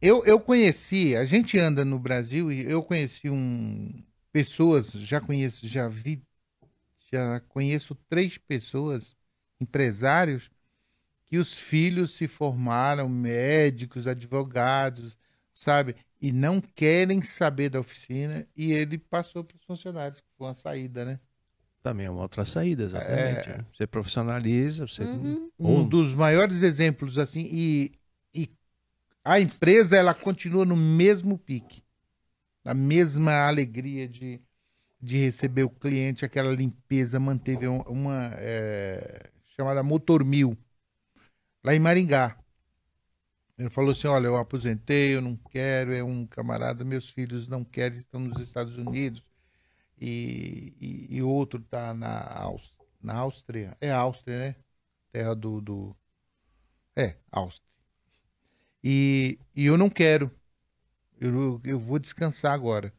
Eu, 0.00 0.24
eu 0.24 0.40
conheci, 0.40 1.14
a 1.14 1.24
gente 1.24 1.58
anda 1.58 1.84
no 1.84 1.98
Brasil 1.98 2.50
e 2.50 2.68
eu 2.68 2.82
conheci 2.82 3.30
um 3.30 4.02
pessoas, 4.32 4.90
já 4.92 5.20
conheço, 5.20 5.66
já 5.68 5.86
vi, 5.86 6.24
já 7.12 7.38
conheço 7.40 7.94
três 8.08 8.36
pessoas, 8.38 9.14
empresários, 9.60 10.50
que 11.26 11.38
os 11.38 11.58
filhos 11.58 12.12
se 12.12 12.26
formaram 12.26 13.08
médicos, 13.08 14.06
advogados, 14.06 15.16
sabe? 15.52 15.94
E 16.20 16.32
não 16.32 16.60
querem 16.60 17.20
saber 17.22 17.70
da 17.70 17.80
oficina 17.80 18.46
e 18.56 18.72
ele 18.72 18.98
passou 18.98 19.44
para 19.44 19.56
os 19.56 19.64
funcionários, 19.64 20.22
com 20.36 20.46
a 20.46 20.54
saída, 20.54 21.04
né? 21.04 21.20
Também 21.82 22.06
é 22.06 22.10
uma 22.10 22.22
outra 22.22 22.44
saída, 22.44 22.84
exatamente. 22.84 23.50
É... 23.50 23.64
Você 23.74 23.86
profissionaliza, 23.86 24.86
você... 24.86 25.02
Uhum. 25.02 25.50
Um 25.58 25.88
dos 25.88 26.14
maiores 26.14 26.62
exemplos, 26.62 27.18
assim, 27.18 27.48
e 27.50 27.92
a 29.24 29.38
empresa 29.38 29.96
ela 29.96 30.14
continua 30.14 30.64
no 30.64 30.76
mesmo 30.76 31.38
pique, 31.38 31.82
na 32.64 32.74
mesma 32.74 33.46
alegria 33.46 34.08
de, 34.08 34.40
de 35.00 35.18
receber 35.18 35.62
o 35.62 35.70
cliente, 35.70 36.24
aquela 36.24 36.52
limpeza, 36.52 37.20
manteve 37.20 37.66
uma 37.68 38.32
é, 38.34 39.30
chamada 39.56 39.82
Motor 39.82 40.24
Mil, 40.24 40.58
lá 41.62 41.74
em 41.74 41.78
Maringá. 41.78 42.36
Ele 43.56 43.70
falou 43.70 43.92
assim: 43.92 44.08
Olha, 44.08 44.26
eu 44.26 44.36
aposentei, 44.36 45.14
eu 45.14 45.20
não 45.20 45.36
quero. 45.36 45.92
É 45.92 46.02
um 46.02 46.26
camarada, 46.26 46.84
meus 46.84 47.10
filhos 47.10 47.46
não 47.46 47.62
querem, 47.62 47.96
estão 47.96 48.18
nos 48.18 48.40
Estados 48.40 48.76
Unidos. 48.76 49.24
E, 50.04 50.74
e, 50.80 51.16
e 51.18 51.22
outro 51.22 51.60
está 51.60 51.94
na, 51.94 52.44
na 53.00 53.14
Áustria. 53.14 53.76
É 53.80 53.92
Áustria, 53.92 54.36
né? 54.36 54.56
Terra 55.12 55.32
do, 55.32 55.60
do. 55.60 55.96
É, 56.96 57.14
Áustria. 57.30 57.70
E, 58.82 59.38
e 59.54 59.64
eu 59.64 59.78
não 59.78 59.88
quero. 59.88 60.28
Eu, 61.20 61.60
eu 61.62 61.78
vou 61.78 62.00
descansar 62.00 62.52
agora. 62.52 62.92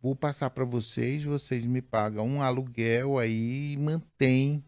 Vou 0.00 0.16
passar 0.16 0.48
para 0.48 0.64
vocês, 0.64 1.24
vocês 1.24 1.66
me 1.66 1.82
pagam 1.82 2.26
um 2.26 2.40
aluguel 2.40 3.18
aí, 3.18 3.76
mantém. 3.76 4.64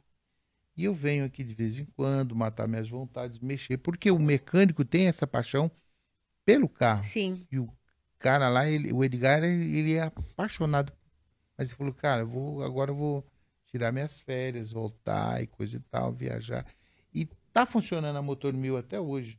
E 0.77 0.85
eu 0.85 0.93
venho 0.93 1.25
aqui 1.25 1.43
de 1.43 1.55
vez 1.55 1.79
em 1.79 1.87
quando, 1.87 2.37
matar 2.37 2.69
minhas 2.69 2.91
vontades, 2.91 3.41
mexer. 3.41 3.79
Porque 3.79 4.11
o 4.11 4.19
mecânico 4.19 4.85
tem 4.85 5.07
essa 5.07 5.27
paixão 5.27 5.71
pelo 6.45 6.69
carro. 6.69 7.03
Sim. 7.03 7.47
E 7.51 7.59
o 7.59 7.73
cara 8.23 8.49
lá, 8.49 8.69
ele, 8.69 8.93
o 8.93 9.05
Edgar, 9.05 9.43
ele 9.43 9.95
é 9.95 10.03
apaixonado. 10.03 10.93
Mas 11.59 11.69
ele 11.69 11.77
falou, 11.77 11.93
cara, 11.93 12.23
eu 12.23 12.27
vou, 12.27 12.63
agora 12.63 12.91
eu 12.91 12.95
vou 12.95 13.27
tirar 13.67 13.93
minhas 13.93 14.21
férias, 14.21 14.73
voltar 14.73 15.43
e 15.43 15.47
coisa 15.47 15.77
e 15.77 15.81
tal, 15.81 16.13
viajar. 16.13 16.65
E 17.13 17.27
tá 17.53 17.67
funcionando 17.67 18.17
a 18.17 18.23
Motor 18.23 18.53
Mil 18.53 18.77
até 18.77 19.01
hoje. 19.01 19.39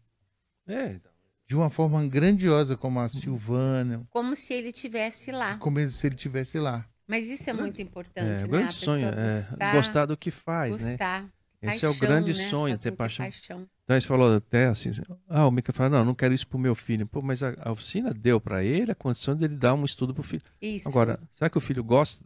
É, 0.67 0.91
então. 0.91 1.11
De 1.45 1.55
uma 1.55 1.69
forma 1.69 2.05
grandiosa, 2.07 2.75
como 2.75 2.99
a 2.99 3.09
Silvana. 3.09 4.05
Como 4.09 4.35
se 4.35 4.53
ele 4.53 4.71
tivesse 4.71 5.31
lá. 5.31 5.57
Como 5.57 5.87
se 5.89 6.07
ele 6.07 6.15
tivesse 6.15 6.59
lá. 6.59 6.87
Mas 7.07 7.27
isso 7.27 7.49
é 7.49 7.53
muito 7.53 7.81
importante, 7.81 8.43
é, 8.43 8.43
né? 8.43 8.47
Grande 8.47 8.73
sonho, 8.73 9.07
é, 9.07 9.35
gostar, 9.35 9.73
gostar, 9.73 10.05
do 10.05 10.17
que 10.17 10.31
faz, 10.31 10.77
né? 10.77 10.91
gostar, 10.91 11.23
né? 11.23 11.29
Esse 11.63 11.81
paixão, 11.81 11.89
é 11.89 11.93
o 11.93 11.97
grande 11.97 12.33
né? 12.33 12.49
sonho, 12.49 12.77
ter 12.77 12.91
paixão. 12.91 13.25
paixão. 13.25 13.67
Então 13.83 13.99
você 13.99 14.07
falou 14.07 14.35
até 14.35 14.67
assim, 14.67 14.91
ah, 15.27 15.47
o 15.47 15.51
Mica 15.51 15.73
fala, 15.73 15.89
não, 15.89 16.05
não 16.05 16.15
quero 16.15 16.33
isso 16.33 16.47
pro 16.47 16.59
meu 16.59 16.75
filho. 16.75 17.07
Pô, 17.07 17.21
mas 17.21 17.41
a, 17.41 17.55
a 17.61 17.71
oficina 17.71 18.13
deu 18.13 18.39
para 18.39 18.63
ele 18.63 18.91
a 18.91 18.95
condição 18.95 19.35
dele 19.35 19.55
dar 19.55 19.73
um 19.73 19.85
estudo 19.85 20.13
pro 20.13 20.23
filho. 20.23 20.43
Isso. 20.61 20.87
Agora, 20.87 21.19
será 21.33 21.49
que 21.49 21.57
o 21.57 21.61
filho 21.61 21.83
gosta 21.83 22.23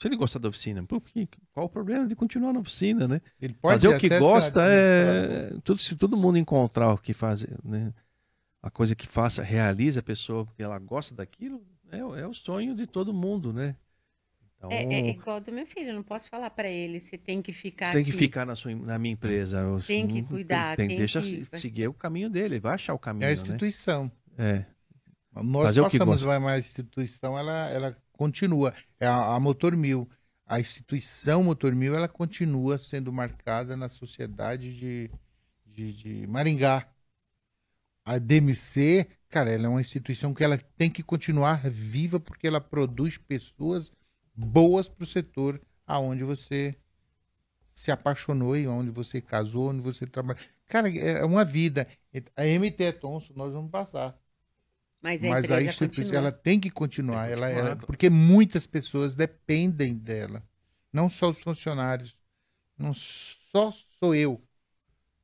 se 0.00 0.06
ele 0.06 0.14
gosta 0.14 0.38
da 0.38 0.48
oficina, 0.48 0.80
por 0.84 1.00
que, 1.00 1.28
qual 1.52 1.66
o 1.66 1.68
problema 1.68 2.06
de 2.06 2.14
continuar 2.14 2.52
na 2.52 2.60
oficina, 2.60 3.08
né? 3.08 3.20
Ele 3.42 3.52
pode 3.52 3.82
fazer 3.82 3.88
o 3.88 3.98
que 3.98 4.08
gosta 4.16 4.62
é 4.64 5.50
tudo 5.64 5.80
se 5.80 5.96
todo 5.96 6.16
mundo 6.16 6.38
encontrar 6.38 6.92
o 6.92 6.98
que 6.98 7.12
fazer, 7.12 7.58
né? 7.64 7.92
a 8.62 8.70
coisa 8.70 8.94
que 8.94 9.06
faça, 9.06 9.42
realize 9.42 9.98
a 9.98 10.02
pessoa 10.02 10.44
porque 10.44 10.62
ela 10.62 10.78
gosta 10.78 11.14
daquilo, 11.14 11.64
é, 11.90 11.98
é 11.98 12.26
o 12.26 12.34
sonho 12.34 12.74
de 12.74 12.86
todo 12.86 13.12
mundo, 13.12 13.52
né? 13.52 13.76
Então, 14.58 14.72
é, 14.72 14.82
é, 14.82 15.08
igual 15.10 15.40
do 15.40 15.52
meu 15.52 15.64
filho, 15.64 15.90
eu 15.90 15.94
não 15.94 16.02
posso 16.02 16.28
falar 16.28 16.50
para 16.50 16.68
ele, 16.68 16.98
você 16.98 17.16
tem 17.16 17.40
que 17.40 17.52
ficar 17.52 17.92
Tem 17.92 18.04
que 18.04 18.10
ficar 18.10 18.44
na, 18.44 18.56
sua, 18.56 18.74
na 18.74 18.98
minha 18.98 19.12
empresa. 19.12 19.64
Tem 19.86 20.06
que 20.06 20.22
cuidar. 20.22 20.76
Tem, 20.76 20.88
tem 20.88 20.98
deixa 20.98 21.22
que... 21.22 21.46
seguir 21.56 21.86
o 21.86 21.94
caminho 21.94 22.28
dele, 22.28 22.58
vai 22.58 22.74
achar 22.74 22.92
o 22.92 22.98
caminho, 22.98 23.24
É 23.24 23.26
a 23.26 23.28
né? 23.28 23.34
instituição. 23.34 24.10
Né? 24.36 24.66
É. 24.66 25.42
Nós 25.42 25.66
Fazer 25.66 25.82
passamos, 25.82 26.24
mas 26.24 26.42
a 26.42 26.58
instituição, 26.58 27.38
ela, 27.38 27.70
ela 27.70 27.96
continua. 28.12 28.74
É 28.98 29.06
a, 29.06 29.34
a 29.34 29.38
Motor 29.40 29.76
Mil, 29.76 30.10
a 30.44 30.58
instituição 30.58 31.44
Motor 31.44 31.72
Mil, 31.76 31.94
ela 31.94 32.08
continua 32.08 32.78
sendo 32.78 33.12
marcada 33.12 33.76
na 33.76 33.88
sociedade 33.88 34.76
de, 34.76 35.10
de, 35.64 35.92
de 35.92 36.26
Maringá. 36.26 36.88
A 38.04 38.18
DMC, 38.18 39.06
cara, 39.28 39.52
ela 39.52 39.66
é 39.66 39.68
uma 39.68 39.80
instituição 39.80 40.34
que 40.34 40.42
ela 40.42 40.58
tem 40.76 40.90
que 40.90 41.02
continuar 41.02 41.70
viva 41.70 42.18
porque 42.18 42.46
ela 42.46 42.60
produz 42.60 43.18
pessoas 43.18 43.92
boas 44.38 44.88
para 44.88 45.04
o 45.04 45.06
setor 45.06 45.60
aonde 45.86 46.22
você 46.22 46.76
se 47.66 47.90
apaixonou 47.90 48.56
e 48.56 48.66
onde 48.66 48.90
você 48.90 49.20
casou, 49.20 49.70
onde 49.70 49.80
você 49.80 50.06
trabalha. 50.06 50.38
Cara, 50.66 50.88
é 50.90 51.24
uma 51.24 51.44
vida. 51.44 51.86
A 52.36 52.44
MT 52.44 52.84
é 52.84 52.92
Tonso, 52.92 53.32
nós 53.36 53.52
vamos 53.52 53.70
passar. 53.70 54.18
Mas 55.00 55.22
a, 55.24 55.28
Mas 55.28 55.50
a 55.50 55.62
instituição 55.62 56.18
ela 56.18 56.32
tem 56.32 56.58
que 56.58 56.70
continuar. 56.70 57.30
Ela, 57.30 57.48
ela, 57.48 57.76
porque 57.76 58.10
muitas 58.10 58.66
pessoas 58.66 59.14
dependem 59.14 59.94
dela. 59.94 60.42
Não 60.92 61.08
só 61.08 61.30
os 61.30 61.40
funcionários, 61.40 62.16
não 62.76 62.92
só 62.92 63.72
sou 63.98 64.14
eu, 64.14 64.42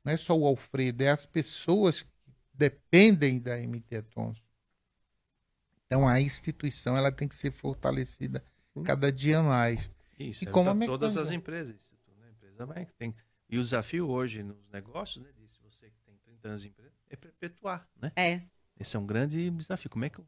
não 0.04 0.12
é 0.12 0.16
só 0.16 0.36
o 0.36 0.46
Alfredo, 0.46 1.02
é 1.02 1.08
as 1.08 1.26
pessoas 1.26 2.02
que 2.02 2.08
dependem 2.52 3.40
da 3.40 3.56
MT 3.56 4.02
Tonso. 4.02 4.44
Então 5.86 6.06
a 6.06 6.20
instituição 6.20 6.96
ela 6.96 7.10
tem 7.10 7.26
que 7.26 7.34
ser 7.34 7.50
fortalecida. 7.50 8.44
Cada 8.82 9.12
dia 9.12 9.42
mais. 9.42 9.90
Isso, 10.18 10.44
e 10.44 10.46
como 10.46 10.70
a 10.70 10.86
todas 10.86 11.16
as 11.16 11.30
empresas. 11.30 11.76
Né? 12.18 12.26
A 12.26 12.30
empresa 12.30 12.66
vai, 12.66 12.86
tem, 12.98 13.14
e 13.48 13.58
o 13.58 13.62
desafio 13.62 14.08
hoje 14.08 14.42
nos 14.42 14.68
negócios, 14.72 15.22
né, 15.24 15.30
se 15.52 15.62
você 15.62 15.90
que 15.90 16.00
tem 16.04 16.16
30 16.24 16.48
anos 16.48 16.62
de 16.62 16.68
empresa, 16.68 16.94
é 17.10 17.16
perpetuar, 17.16 17.88
né? 18.00 18.12
É. 18.16 18.42
Esse 18.78 18.96
é 18.96 18.98
um 18.98 19.06
grande 19.06 19.50
desafio. 19.50 19.90
Como 19.90 20.04
é 20.04 20.10
que 20.10 20.18
eu, 20.18 20.26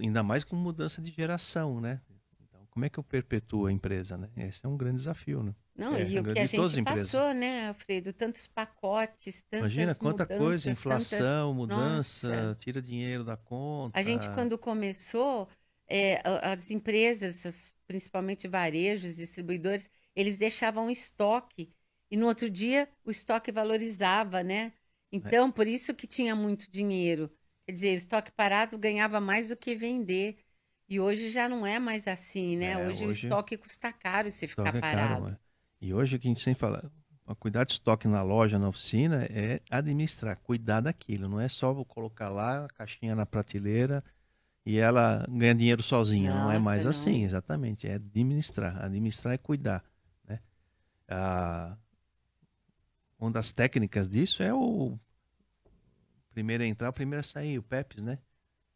ainda 0.00 0.22
mais 0.22 0.44
com 0.44 0.54
mudança 0.54 1.00
de 1.02 1.10
geração, 1.10 1.80
né? 1.80 2.00
Então, 2.40 2.64
como 2.70 2.84
é 2.84 2.88
que 2.88 2.98
eu 2.98 3.02
perpetuo 3.02 3.66
a 3.66 3.72
empresa, 3.72 4.16
né? 4.16 4.28
Esse 4.36 4.64
é 4.64 4.68
um 4.68 4.76
grande 4.76 4.98
desafio, 4.98 5.42
né? 5.42 5.54
Não, 5.74 5.96
é, 5.96 6.08
e 6.08 6.20
o 6.20 6.24
que 6.24 6.38
a 6.38 6.46
gente 6.46 6.84
passou, 6.84 7.32
né, 7.32 7.68
Alfredo? 7.68 8.12
Tantos 8.12 8.46
pacotes, 8.46 9.42
tantas 9.42 9.60
Imagina 9.60 9.94
quanta 9.94 10.26
coisa, 10.26 10.70
inflação, 10.70 11.52
tanta... 11.52 11.54
mudança, 11.54 12.28
Nossa. 12.28 12.58
tira 12.60 12.82
dinheiro 12.82 13.24
da 13.24 13.36
conta. 13.36 13.98
A 13.98 14.02
gente, 14.02 14.28
quando 14.30 14.58
começou, 14.58 15.48
é, 15.90 16.22
as 16.42 16.70
empresas, 16.70 17.44
as, 17.44 17.74
principalmente 17.86 18.46
varejos, 18.46 19.16
distribuidores, 19.16 19.90
eles 20.14 20.38
deixavam 20.38 20.88
estoque 20.88 21.72
e 22.10 22.16
no 22.16 22.26
outro 22.26 22.48
dia 22.48 22.88
o 23.04 23.10
estoque 23.10 23.50
valorizava, 23.50 24.42
né? 24.42 24.72
Então, 25.12 25.48
é. 25.48 25.52
por 25.52 25.66
isso 25.66 25.94
que 25.94 26.06
tinha 26.06 26.34
muito 26.34 26.70
dinheiro. 26.70 27.30
Quer 27.66 27.72
dizer, 27.72 27.94
o 27.94 27.98
estoque 27.98 28.30
parado 28.30 28.78
ganhava 28.78 29.20
mais 29.20 29.48
do 29.48 29.56
que 29.56 29.74
vender. 29.74 30.38
E 30.88 30.98
hoje 30.98 31.30
já 31.30 31.48
não 31.48 31.66
é 31.66 31.78
mais 31.78 32.08
assim, 32.08 32.56
né? 32.56 32.72
É, 32.72 32.78
hoje, 32.78 33.04
hoje, 33.04 33.06
o 33.06 33.10
estoque 33.10 33.56
custa 33.56 33.92
caro 33.92 34.30
se 34.30 34.46
ficar 34.48 34.74
é 34.74 34.80
parado. 34.80 35.24
Caro, 35.24 35.38
e 35.80 35.94
hoje 35.94 36.16
o 36.16 36.18
que 36.18 36.26
a 36.26 36.30
gente 36.30 36.42
sempre 36.42 36.60
fala, 36.60 36.92
cuidar 37.38 37.64
de 37.64 37.72
estoque 37.72 38.08
na 38.08 38.22
loja, 38.22 38.58
na 38.58 38.68
oficina, 38.68 39.24
é 39.30 39.60
administrar, 39.70 40.36
cuidar 40.36 40.80
daquilo. 40.80 41.28
Não 41.28 41.40
é 41.40 41.48
só 41.48 41.72
colocar 41.84 42.28
lá 42.28 42.64
a 42.64 42.68
caixinha 42.68 43.14
na 43.14 43.24
prateleira 43.24 44.02
e 44.64 44.76
ela 44.78 45.26
ganha 45.28 45.54
dinheiro 45.54 45.82
sozinha. 45.82 46.30
Nossa, 46.30 46.44
não 46.44 46.52
é 46.52 46.58
mais 46.58 46.84
não. 46.84 46.90
assim, 46.90 47.22
exatamente. 47.24 47.86
É 47.86 47.94
administrar. 47.94 48.82
Administrar 48.84 49.34
é 49.34 49.38
cuidar. 49.38 49.84
Né? 50.28 50.40
Ah, 51.08 51.76
uma 53.18 53.30
das 53.30 53.52
técnicas 53.52 54.08
disso 54.08 54.42
é 54.42 54.52
o 54.52 54.98
primeiro 56.30 56.62
a 56.62 56.66
entrar, 56.66 56.88
o 56.88 56.92
primeiro 56.92 57.20
a 57.20 57.24
sair, 57.24 57.58
o 57.58 57.62
PEPs, 57.62 58.02
né? 58.02 58.18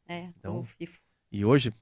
É, 0.06 0.24
então, 0.38 0.60
o 0.60 0.64
FIFO. 0.64 1.00
E 1.30 1.44
hoje, 1.44 1.72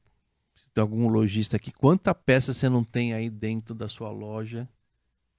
se 0.55 0.69
tem 0.70 0.83
algum 0.83 1.09
lojista 1.09 1.57
aqui, 1.57 1.73
quanta 1.73 2.15
peça 2.15 2.53
você 2.53 2.69
não 2.69 2.85
tem 2.85 3.15
aí 3.15 3.29
dentro 3.29 3.74
da 3.74 3.89
sua 3.89 4.11
loja? 4.11 4.69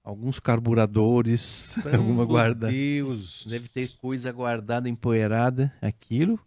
Alguns 0.03 0.39
carburadores, 0.39 1.85
alguma 1.95 2.25
guarda. 2.25 2.67
Deus. 2.67 3.45
Deve 3.47 3.69
ter 3.69 3.89
coisa 3.97 4.31
guardada, 4.31 4.89
empoeirada. 4.89 5.73
Aquilo 5.81 6.37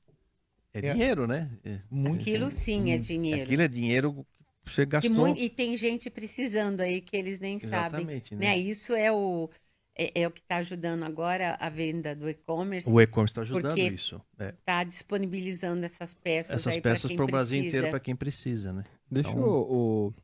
é, 0.77 0.87
é 0.87 0.93
dinheiro, 0.93 1.27
né? 1.27 1.51
É, 1.65 1.81
Aquilo 2.13 2.51
sim 2.51 2.93
é 2.93 2.99
dinheiro. 2.99 3.43
Aquilo 3.43 3.63
é 3.63 3.69
dinheiro 3.69 4.27
que 4.65 4.73
você 4.73 4.87
gastou. 4.87 5.29
e 5.29 5.49
tem 5.49 5.77
gente 5.77 6.11
precisando 6.11 6.81
aí 6.81 7.01
que 7.01 7.17
eles 7.17 7.41
nem 7.41 7.57
Exatamente, 7.57 8.31
sabem. 8.31 8.47
Né? 8.47 8.57
né? 8.57 8.59
Isso 8.59 8.93
é 8.95 9.13
o 9.13 9.49
é, 9.99 10.23
é 10.23 10.29
o 10.29 10.31
que 10.31 10.41
está 10.41 10.57
ajudando 10.57 11.05
agora 11.05 11.57
a 11.59 11.71
venda 11.71 12.15
do 12.15 12.29
e-commerce. 12.29 12.89
O 12.89 13.01
e-commerce 13.01 13.33
está 13.33 13.43
ajudando 13.43 13.79
isso. 13.79 14.21
Está 14.39 14.83
é. 14.83 14.85
disponibilizando 14.85 15.85
essas 15.87 16.13
peças. 16.13 16.57
Essas 16.57 16.79
peças 16.81 17.13
para 17.13 17.25
o 17.25 17.27
Brasil 17.27 17.65
inteiro 17.65 17.89
para 17.89 18.01
quem 18.01 18.15
precisa, 18.15 18.73
né? 18.73 18.85
Deixa 19.11 19.31
então... 19.31 19.43
o, 19.43 20.09
o 20.09 20.15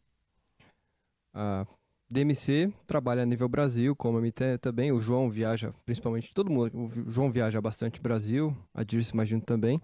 a 1.35 1.67
DMC 2.11 2.71
trabalha 2.87 3.23
a 3.23 3.27
nível 3.27 3.49
Brasil, 3.49 3.97
como 3.97 4.19
a 4.19 4.21
MT 4.21 4.59
também. 4.59 4.93
O 4.93 5.01
João 5.01 5.31
viaja, 5.31 5.73
principalmente 5.87 6.35
todo 6.35 6.51
mundo. 6.51 6.71
O 7.07 7.11
João 7.11 7.31
viaja 7.31 7.59
bastante 7.59 8.03
Brasil, 8.03 8.55
a 8.75 8.85
Dirce 8.85 9.15
imagino 9.15 9.41
também. 9.41 9.81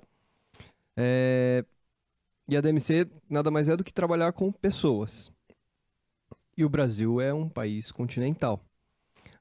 É... 1.00 1.64
E 2.48 2.56
a 2.56 2.60
DMC 2.60 3.08
nada 3.30 3.52
mais 3.52 3.68
é 3.68 3.76
do 3.76 3.84
que 3.84 3.92
trabalhar 3.92 4.32
com 4.32 4.50
pessoas. 4.50 5.30
E 6.56 6.64
o 6.64 6.68
Brasil 6.68 7.20
é 7.20 7.32
um 7.32 7.48
país 7.48 7.92
continental. 7.92 8.60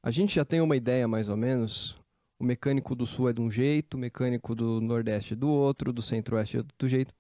A 0.03 0.11
gente 0.11 0.35
já 0.35 0.45
tem 0.45 0.61
uma 0.61 0.75
ideia 0.75 1.07
mais 1.07 1.29
ou 1.29 1.35
menos. 1.35 1.99
O 2.39 2.43
mecânico 2.43 2.93
do 2.93 3.07
sul 3.07 3.27
é 3.27 3.33
de 3.33 3.41
um 3.41 3.49
jeito, 3.49 3.95
o 3.95 3.99
mecânico 3.99 4.53
do 4.53 4.79
nordeste 4.79 5.33
é 5.33 5.35
do 5.35 5.49
outro, 5.49 5.91
do 5.91 6.03
centro-oeste 6.03 6.59
é 6.59 6.63
do 6.77 6.87
jeito. 6.87 7.11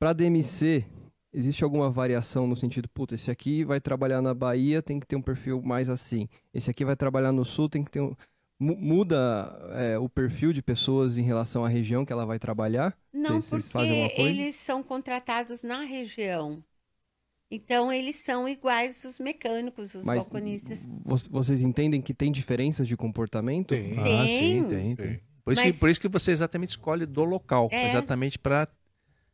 Para 0.00 0.12
DMC, 0.12 0.84
existe 1.32 1.62
alguma 1.62 1.88
variação 1.88 2.48
no 2.48 2.56
sentido, 2.56 2.88
puta, 2.88 3.14
esse 3.14 3.30
aqui 3.30 3.62
vai 3.62 3.80
trabalhar 3.80 4.20
na 4.20 4.34
Bahia, 4.34 4.82
tem 4.82 4.98
que 4.98 5.06
ter 5.06 5.14
um 5.14 5.22
perfil 5.22 5.62
mais 5.62 5.88
assim. 5.88 6.28
Esse 6.52 6.70
aqui 6.72 6.84
vai 6.84 6.96
trabalhar 6.96 7.30
no 7.30 7.44
sul, 7.44 7.68
tem 7.68 7.84
que 7.84 7.90
ter 7.92 8.00
um. 8.00 8.16
Muda 8.62 9.58
é, 9.72 9.98
o 9.98 10.06
perfil 10.06 10.52
de 10.52 10.60
pessoas 10.60 11.16
em 11.16 11.22
relação 11.22 11.64
à 11.64 11.68
região 11.68 12.04
que 12.04 12.12
ela 12.12 12.26
vai 12.26 12.38
trabalhar? 12.38 12.94
Não, 13.10 13.40
Vocês, 13.40 13.70
porque 13.70 14.20
eles 14.20 14.56
são 14.56 14.82
contratados 14.82 15.62
na 15.62 15.82
região. 15.82 16.62
Então, 17.50 17.90
eles 17.90 18.22
são 18.22 18.46
iguais 18.48 19.02
os 19.04 19.18
mecânicos, 19.18 19.94
os 19.94 20.04
Mas 20.04 20.20
balconistas. 20.20 20.86
Vocês 21.30 21.62
entendem 21.62 22.02
que 22.02 22.14
tem 22.14 22.30
diferenças 22.30 22.86
de 22.86 22.96
comportamento? 22.96 23.68
Tem. 23.68 23.98
Ah, 23.98 24.04
tem. 24.04 24.28
sim, 24.28 24.68
tem, 24.68 24.94
tem. 24.94 25.20
Por, 25.42 25.52
isso 25.52 25.62
Mas... 25.62 25.74
que, 25.74 25.80
por 25.80 25.90
isso 25.90 26.00
que 26.00 26.08
você 26.08 26.30
exatamente 26.30 26.70
escolhe 26.70 27.06
do 27.06 27.24
local. 27.24 27.68
É. 27.72 27.88
Exatamente 27.88 28.38
para 28.38 28.68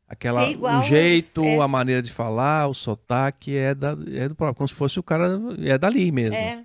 aquela 0.08 0.46
o 0.46 0.82
jeito, 0.82 1.42
é. 1.44 1.58
a 1.58 1.68
maneira 1.68 2.00
de 2.00 2.12
falar, 2.12 2.68
o 2.68 2.74
sotaque 2.74 3.54
é, 3.54 3.74
da, 3.74 3.96
é 4.14 4.28
do 4.28 4.34
próprio. 4.34 4.56
Como 4.56 4.68
se 4.68 4.74
fosse 4.74 4.98
o 4.98 5.02
cara 5.02 5.38
é 5.58 5.76
dali 5.76 6.10
mesmo. 6.10 6.36
É. 6.36 6.64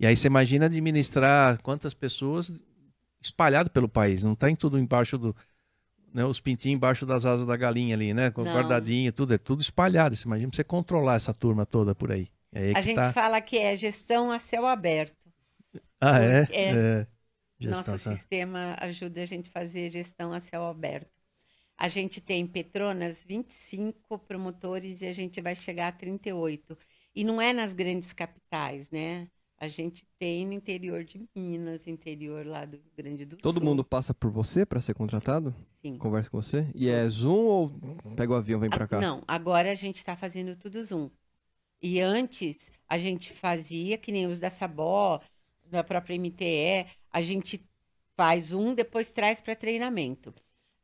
E 0.00 0.06
aí 0.06 0.16
você 0.16 0.28
imagina 0.28 0.66
administrar 0.66 1.60
quantas 1.62 1.92
pessoas 1.94 2.52
espalhado 3.20 3.70
pelo 3.70 3.88
país. 3.88 4.22
Não 4.22 4.32
está 4.32 4.50
em 4.50 4.56
tudo 4.56 4.78
embaixo 4.78 5.18
do 5.18 5.34
né, 6.12 6.24
os 6.24 6.40
pintinhos 6.40 6.76
embaixo 6.76 7.04
das 7.04 7.26
asas 7.26 7.46
da 7.46 7.56
galinha 7.56 7.94
ali, 7.94 8.14
né? 8.14 8.30
Com 8.30 8.42
guardadinha, 8.42 9.12
tudo, 9.12 9.34
é 9.34 9.38
tudo 9.38 9.60
espalhado. 9.60 10.16
Você 10.16 10.26
imagina 10.26 10.50
você 10.52 10.64
controlar 10.64 11.16
essa 11.16 11.34
turma 11.34 11.66
toda 11.66 11.94
por 11.94 12.10
aí. 12.10 12.28
É 12.52 12.68
aí 12.68 12.72
a 12.74 12.80
gente 12.80 12.96
tá... 12.96 13.12
fala 13.12 13.40
que 13.40 13.58
é 13.58 13.76
gestão 13.76 14.30
a 14.30 14.38
céu 14.38 14.66
aberto. 14.66 15.16
Ah, 16.00 16.20
é? 16.20 16.48
é. 16.50 16.68
é. 16.70 17.06
Nosso 17.60 17.92
tá. 17.92 17.98
sistema 17.98 18.76
ajuda 18.78 19.22
a 19.22 19.26
gente 19.26 19.50
a 19.50 19.52
fazer 19.52 19.90
gestão 19.90 20.32
a 20.32 20.40
céu 20.40 20.64
aberto. 20.64 21.10
A 21.76 21.88
gente 21.88 22.20
tem 22.20 22.46
Petronas 22.46 23.24
25 23.24 24.18
promotores 24.20 25.00
e 25.02 25.06
a 25.06 25.12
gente 25.12 25.40
vai 25.40 25.54
chegar 25.54 25.88
a 25.88 25.92
38. 25.92 26.76
E 27.14 27.22
não 27.22 27.40
é 27.40 27.52
nas 27.52 27.72
grandes 27.74 28.12
capitais, 28.12 28.90
né? 28.90 29.28
A 29.60 29.66
gente 29.66 30.06
tem 30.18 30.46
no 30.46 30.52
interior 30.52 31.02
de 31.02 31.28
Minas, 31.34 31.88
interior 31.88 32.46
lá 32.46 32.64
do 32.64 32.76
Rio 32.76 32.92
Grande 32.96 33.24
do 33.24 33.36
Todo 33.36 33.42
Sul. 33.42 33.52
Todo 33.54 33.64
mundo 33.64 33.84
passa 33.84 34.14
por 34.14 34.30
você 34.30 34.64
para 34.64 34.80
ser 34.80 34.94
contratado? 34.94 35.52
Sim. 35.74 35.98
Conversa 35.98 36.30
com 36.30 36.40
você? 36.40 36.70
E 36.76 36.88
é 36.88 37.08
Zoom 37.08 37.32
ou 37.32 37.68
pega 38.14 38.32
o 38.32 38.36
avião 38.36 38.58
e 38.58 38.60
vem 38.60 38.70
para 38.70 38.86
cá? 38.86 39.00
Não, 39.00 39.22
agora 39.26 39.72
a 39.72 39.74
gente 39.74 39.96
está 39.96 40.16
fazendo 40.16 40.54
tudo 40.54 40.82
Zoom. 40.82 41.10
E 41.82 42.00
antes 42.00 42.70
a 42.88 42.96
gente 42.98 43.32
fazia, 43.32 43.98
que 43.98 44.12
nem 44.12 44.28
os 44.28 44.38
da 44.38 44.48
Sabó, 44.48 45.20
da 45.66 45.82
própria 45.82 46.14
MTE, 46.14 46.86
a 47.10 47.20
gente 47.20 47.66
faz 48.16 48.52
um, 48.52 48.74
depois 48.74 49.10
traz 49.10 49.40
para 49.40 49.56
treinamento. 49.56 50.32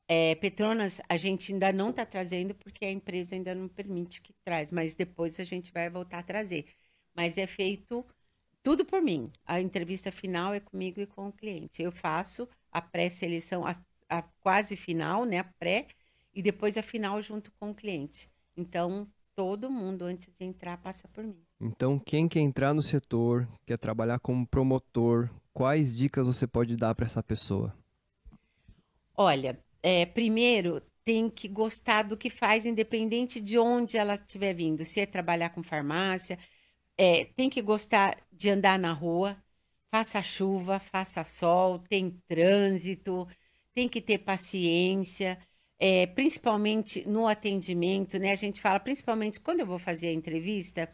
É, 0.09 0.35
Petronas, 0.35 1.01
a 1.09 1.17
gente 1.17 1.53
ainda 1.53 1.73
não 1.73 1.91
está 1.91 2.05
trazendo 2.05 2.55
porque 2.57 2.85
a 2.85 2.91
empresa 2.91 3.35
ainda 3.35 3.55
não 3.55 3.69
permite 3.69 4.21
que 4.21 4.35
traz, 4.45 4.71
mas 4.71 4.95
depois 4.95 5.39
a 5.39 5.45
gente 5.45 5.73
vai 5.73 5.89
voltar 5.89 6.19
a 6.19 6.23
trazer. 6.23 6.67
Mas 7.15 7.39
é 7.39 7.47
feito 7.47 8.05
tudo 8.65 8.85
por 8.85 9.01
mim. 9.03 9.31
A 9.47 9.61
entrevista 9.61 10.11
final 10.11 10.55
é 10.55 10.59
comigo 10.59 11.01
e 11.01 11.07
com 11.07 11.29
o 11.29 11.33
cliente. 11.33 11.83
Eu 11.83 11.93
faço 11.93 12.49
a 12.73 12.81
pré-seleção, 12.81 13.65
a, 13.65 13.77
a 14.09 14.23
quase 14.41 14.75
final, 14.75 15.25
né, 15.25 15.39
a 15.39 15.45
pré, 15.45 15.87
e 16.35 16.43
depois 16.43 16.77
a 16.77 16.83
final 16.83 17.21
junto 17.23 17.53
com 17.53 17.71
o 17.71 17.75
cliente. 17.75 18.29
Então, 18.57 19.07
todo 19.37 19.71
mundo 19.71 20.07
antes 20.07 20.33
de 20.33 20.45
entrar 20.45 20.79
passa 20.79 21.07
por 21.09 21.23
mim. 21.23 21.45
Então, 21.61 21.99
quem 21.99 22.27
quer 22.27 22.41
entrar 22.41 22.73
no 22.75 22.83
setor, 22.83 23.47
quer 23.67 23.77
trabalhar 23.77 24.19
como 24.19 24.47
promotor, 24.47 25.31
quais 25.53 25.95
dicas 25.95 26.27
você 26.27 26.47
pode 26.47 26.75
dar 26.75 26.95
para 26.95 27.05
essa 27.05 27.23
pessoa? 27.23 27.73
Olha, 29.15 29.61
é, 29.83 30.07
primeiro 30.07 30.83
tem 31.05 31.29
que 31.29 31.49
gostar 31.49 32.03
do 32.03 32.17
que 32.17 32.31
faz, 32.31 32.65
independente 32.65 33.41
de 33.41 33.59
onde 33.59 33.99
ela 33.99 34.15
estiver 34.15 34.55
vindo. 34.55 34.85
Se 34.87 35.01
é 35.01 35.07
trabalhar 35.07 35.51
com 35.51 35.63
farmácia, 35.63 36.39
é, 36.99 37.25
tem 37.37 37.51
que 37.51 37.63
gostar 37.63 38.17
de 38.33 38.51
andar 38.51 38.79
na 38.79 38.93
rua, 38.93 39.37
faça 39.91 40.23
chuva, 40.23 40.79
faça 40.81 41.25
sol, 41.25 41.79
tem 41.79 42.11
trânsito, 42.29 43.27
tem 43.75 43.89
que 43.89 44.01
ter 44.01 44.19
paciência, 44.19 45.39
é, 45.79 46.07
principalmente 46.07 47.07
no 47.09 47.27
atendimento, 47.27 48.19
né? 48.19 48.33
A 48.33 48.37
gente 48.37 48.61
fala, 48.61 48.81
principalmente 48.81 49.41
quando 49.41 49.61
eu 49.61 49.67
vou 49.67 49.79
fazer 49.79 50.09
a 50.09 50.13
entrevista, 50.13 50.89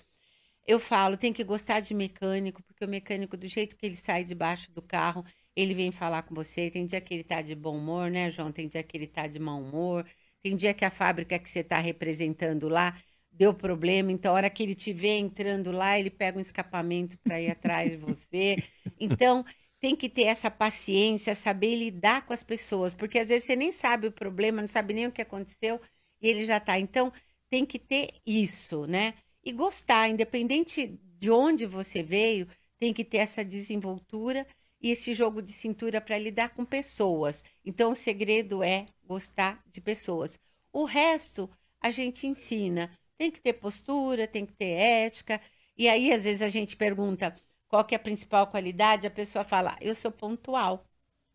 eu 0.66 0.78
falo, 0.78 1.16
tem 1.16 1.32
que 1.32 1.42
gostar 1.44 1.80
de 1.80 1.94
mecânico, 1.94 2.62
porque 2.62 2.84
o 2.84 2.88
mecânico, 2.88 3.36
do 3.36 3.48
jeito 3.48 3.76
que 3.76 3.86
ele 3.86 3.96
sai 3.96 4.24
debaixo 4.24 4.70
do 4.72 4.82
carro, 4.82 5.24
ele 5.56 5.74
vem 5.74 5.90
falar 5.90 6.22
com 6.22 6.34
você. 6.34 6.70
Tem 6.70 6.86
dia 6.86 7.00
que 7.00 7.12
ele 7.14 7.24
tá 7.24 7.42
de 7.42 7.54
bom 7.54 7.76
humor, 7.76 8.10
né, 8.10 8.30
João? 8.30 8.52
Tem 8.52 8.68
dia 8.68 8.82
que 8.82 8.96
ele 8.96 9.06
tá 9.06 9.26
de 9.26 9.38
mau 9.38 9.60
humor. 9.62 10.06
Tem 10.42 10.56
dia 10.56 10.72
que 10.74 10.84
a 10.84 10.90
fábrica 10.90 11.38
que 11.38 11.48
você 11.48 11.60
está 11.60 11.78
representando 11.78 12.68
lá 12.68 12.96
deu 13.32 13.54
problema, 13.54 14.12
então 14.12 14.32
a 14.32 14.36
hora 14.36 14.50
que 14.50 14.62
ele 14.62 14.74
te 14.74 14.92
vê 14.92 15.18
entrando 15.18 15.72
lá, 15.72 15.98
ele 15.98 16.10
pega 16.10 16.38
um 16.38 16.40
escapamento 16.40 17.18
para 17.18 17.40
ir 17.40 17.50
atrás 17.50 17.90
de 17.90 17.96
você. 17.96 18.56
Então, 19.02 19.44
tem 19.80 19.96
que 19.96 20.10
ter 20.10 20.24
essa 20.24 20.50
paciência, 20.50 21.34
saber 21.34 21.74
lidar 21.74 22.26
com 22.26 22.34
as 22.34 22.42
pessoas, 22.42 22.92
porque 22.92 23.18
às 23.18 23.28
vezes 23.28 23.44
você 23.44 23.56
nem 23.56 23.72
sabe 23.72 24.08
o 24.08 24.12
problema, 24.12 24.60
não 24.60 24.68
sabe 24.68 24.92
nem 24.92 25.06
o 25.06 25.12
que 25.12 25.22
aconteceu 25.22 25.80
e 26.20 26.28
ele 26.28 26.44
já 26.44 26.58
está. 26.58 26.78
Então, 26.78 27.10
tem 27.48 27.64
que 27.64 27.78
ter 27.78 28.10
isso, 28.26 28.86
né? 28.86 29.14
E 29.42 29.52
gostar, 29.52 30.08
independente 30.08 31.00
de 31.18 31.30
onde 31.30 31.64
você 31.66 32.02
veio, 32.02 32.46
tem 32.78 32.92
que 32.92 33.04
ter 33.04 33.18
essa 33.18 33.44
desenvoltura 33.44 34.46
e 34.80 34.90
esse 34.90 35.12
jogo 35.14 35.42
de 35.42 35.52
cintura 35.52 36.00
para 36.00 36.18
lidar 36.18 36.50
com 36.50 36.64
pessoas. 36.64 37.44
Então, 37.64 37.92
o 37.92 37.94
segredo 37.94 38.62
é 38.62 38.86
gostar 39.04 39.62
de 39.66 39.80
pessoas. 39.80 40.38
O 40.72 40.84
resto 40.84 41.50
a 41.80 41.90
gente 41.90 42.26
ensina. 42.26 42.90
Tem 43.20 43.30
que 43.30 43.38
ter 43.38 43.52
postura, 43.52 44.26
tem 44.26 44.46
que 44.46 44.54
ter 44.54 44.70
ética. 44.70 45.38
E 45.76 45.90
aí, 45.90 46.10
às 46.10 46.24
vezes, 46.24 46.40
a 46.40 46.48
gente 46.48 46.74
pergunta 46.74 47.34
qual 47.68 47.84
que 47.84 47.94
é 47.94 47.96
a 47.96 48.00
principal 48.00 48.46
qualidade, 48.46 49.06
a 49.06 49.10
pessoa 49.10 49.44
fala: 49.44 49.76
eu 49.78 49.94
sou 49.94 50.10
pontual, 50.10 50.86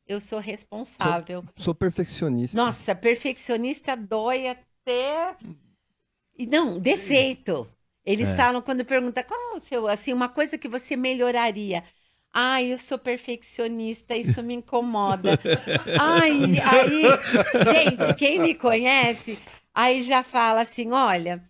eu 0.08 0.20
sou 0.20 0.40
responsável. 0.40 1.44
Sou, 1.44 1.66
sou 1.66 1.76
perfeccionista. 1.76 2.58
Nossa, 2.58 2.96
perfeccionista 2.96 3.96
dói 3.96 4.48
até. 4.48 5.38
E 6.36 6.48
não, 6.48 6.80
defeito. 6.80 7.70
Eles 8.04 8.30
é. 8.30 8.36
falam 8.36 8.64
quando 8.64 8.84
pergunta 8.84 9.24
qual 9.24 9.54
é 9.54 9.56
o 9.56 9.60
seu, 9.60 9.88
assim, 9.88 10.12
uma 10.12 10.28
coisa 10.28 10.58
que 10.58 10.68
você 10.68 10.96
melhoraria. 10.96 11.84
Ai, 12.34 12.74
eu 12.74 12.80
sou 12.80 12.98
perfeccionista, 12.98 14.18
isso 14.18 14.42
me 14.42 14.56
incomoda. 14.56 15.40
Ai, 16.02 16.32
aí, 16.64 17.04
gente, 17.64 18.16
quem 18.16 18.40
me 18.40 18.56
conhece, 18.56 19.38
aí 19.72 20.02
já 20.02 20.24
fala 20.24 20.62
assim: 20.62 20.92
olha, 20.92 21.48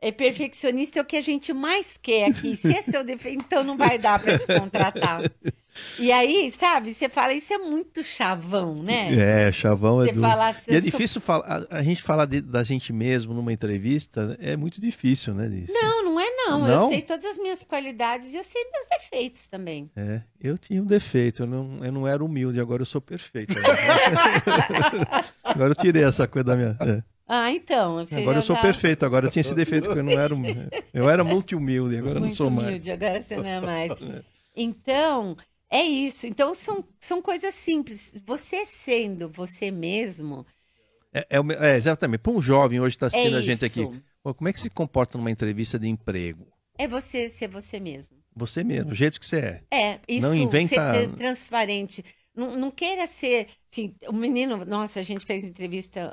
é 0.00 0.12
perfeccionista 0.12 0.98
é 0.98 1.02
o 1.02 1.04
que 1.04 1.16
a 1.16 1.20
gente 1.20 1.52
mais 1.52 1.96
quer 1.96 2.30
aqui. 2.30 2.54
Se 2.56 2.72
é 2.72 2.82
seu 2.82 3.02
defeito, 3.02 3.42
então 3.44 3.64
não 3.64 3.76
vai 3.76 3.98
dar 3.98 4.20
para 4.20 4.38
te 4.38 4.46
contratar. 4.46 5.22
E 5.98 6.10
aí, 6.10 6.50
sabe, 6.50 6.92
você 6.92 7.08
fala, 7.08 7.32
isso 7.32 7.52
é 7.52 7.58
muito 7.58 8.02
chavão, 8.02 8.82
né? 8.82 9.46
É, 9.46 9.52
chavão 9.52 10.02
é 10.02 10.12
do... 10.12 10.24
assim, 10.24 10.72
e 10.72 10.76
é 10.76 10.80
difícil 10.80 11.20
falar, 11.20 11.66
a, 11.70 11.78
a, 11.78 11.82
gente 11.82 12.02
falar 12.02 12.26
de, 12.26 12.40
da 12.40 12.62
gente 12.62 12.92
mesmo 12.92 13.32
numa 13.32 13.52
entrevista, 13.52 14.36
é 14.40 14.56
muito 14.56 14.80
difícil, 14.80 15.34
né? 15.34 15.48
Disso. 15.48 15.72
Não, 15.72 16.04
não 16.04 16.20
é 16.20 16.30
não. 16.30 16.60
não. 16.60 16.82
Eu 16.84 16.88
sei 16.88 17.02
todas 17.02 17.24
as 17.24 17.38
minhas 17.38 17.62
qualidades 17.64 18.32
e 18.32 18.36
eu 18.36 18.44
sei 18.44 18.60
meus 18.72 18.86
defeitos 18.88 19.48
também. 19.48 19.90
É, 19.96 20.20
eu 20.40 20.58
tinha 20.58 20.82
um 20.82 20.86
defeito, 20.86 21.44
eu 21.44 21.46
não, 21.46 21.84
eu 21.84 21.92
não 21.92 22.08
era 22.08 22.24
humilde, 22.24 22.60
agora 22.60 22.82
eu 22.82 22.86
sou 22.86 23.00
perfeito. 23.00 23.54
agora 25.44 25.70
eu 25.70 25.76
tirei 25.76 26.04
essa 26.04 26.26
coisa 26.26 26.44
da 26.44 26.56
minha... 26.56 26.76
É. 26.80 27.17
Ah, 27.28 27.52
então. 27.52 27.98
Agora 28.10 28.38
eu 28.38 28.42
sou 28.42 28.56
perfeito, 28.56 29.04
agora 29.04 29.26
eu 29.26 29.30
tinha 29.30 29.42
esse 29.42 29.54
defeito 29.54 29.84
porque 29.84 29.98
eu 29.98 30.04
não 30.04 30.12
era. 30.12 30.34
Eu 30.94 31.10
era 31.10 31.22
multi-humilde, 31.22 31.98
agora 31.98 32.16
eu 32.16 32.22
não 32.22 32.28
sou 32.30 32.48
mais. 32.48 32.68
Humilde, 32.68 32.90
agora 32.90 33.20
você 33.20 33.36
não 33.36 33.46
é 33.46 33.60
mais. 33.60 33.92
Então, 34.60 35.36
é 35.70 35.82
isso. 35.82 36.26
Então, 36.26 36.52
são, 36.52 36.84
são 36.98 37.22
coisas 37.22 37.54
simples. 37.54 38.12
Você 38.26 38.66
sendo 38.66 39.28
você 39.28 39.70
mesmo. 39.70 40.44
É, 41.14 41.20
é, 41.30 41.70
é 41.70 41.76
exatamente. 41.76 42.18
Para 42.18 42.32
um 42.32 42.42
jovem 42.42 42.80
hoje 42.80 42.96
que 42.96 43.04
está 43.04 43.06
assistindo 43.06 43.36
é 43.36 43.38
a 43.38 43.42
gente 43.42 43.64
aqui, 43.64 43.88
como 44.20 44.48
é 44.48 44.52
que 44.52 44.58
se 44.58 44.68
comporta 44.68 45.16
numa 45.16 45.30
entrevista 45.30 45.78
de 45.78 45.86
emprego? 45.86 46.44
É 46.76 46.88
você 46.88 47.30
ser 47.30 47.46
você 47.46 47.78
mesmo. 47.78 48.18
Você 48.34 48.64
mesmo, 48.64 48.90
do 48.90 48.96
jeito 48.96 49.20
que 49.20 49.26
você 49.26 49.36
é. 49.36 49.62
É, 49.70 50.00
isso, 50.08 50.26
não 50.26 50.34
inventa... 50.34 50.92
ser 50.92 51.08
transparente. 51.10 52.04
Não, 52.34 52.56
não 52.56 52.70
queira 52.72 53.06
ser. 53.06 53.48
Assim, 53.70 53.94
o 54.08 54.12
menino, 54.12 54.64
nossa, 54.64 54.98
a 54.98 55.02
gente 55.04 55.24
fez 55.24 55.44
entrevista 55.44 56.12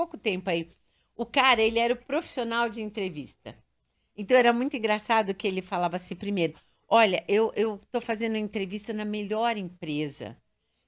pouco 0.00 0.16
tempo 0.16 0.48
aí. 0.48 0.66
O 1.14 1.26
cara, 1.26 1.60
ele 1.60 1.78
era 1.78 1.92
o 1.92 1.96
profissional 1.96 2.70
de 2.70 2.80
entrevista. 2.80 3.54
Então 4.16 4.34
era 4.34 4.50
muito 4.50 4.74
engraçado 4.76 5.34
que 5.34 5.46
ele 5.46 5.60
falava 5.60 5.96
assim 5.96 6.14
primeiro: 6.14 6.54
Olha, 6.88 7.22
eu, 7.28 7.52
eu 7.54 7.78
tô 7.90 8.00
fazendo 8.00 8.36
entrevista 8.36 8.94
na 8.94 9.04
melhor 9.04 9.58
empresa. 9.58 10.36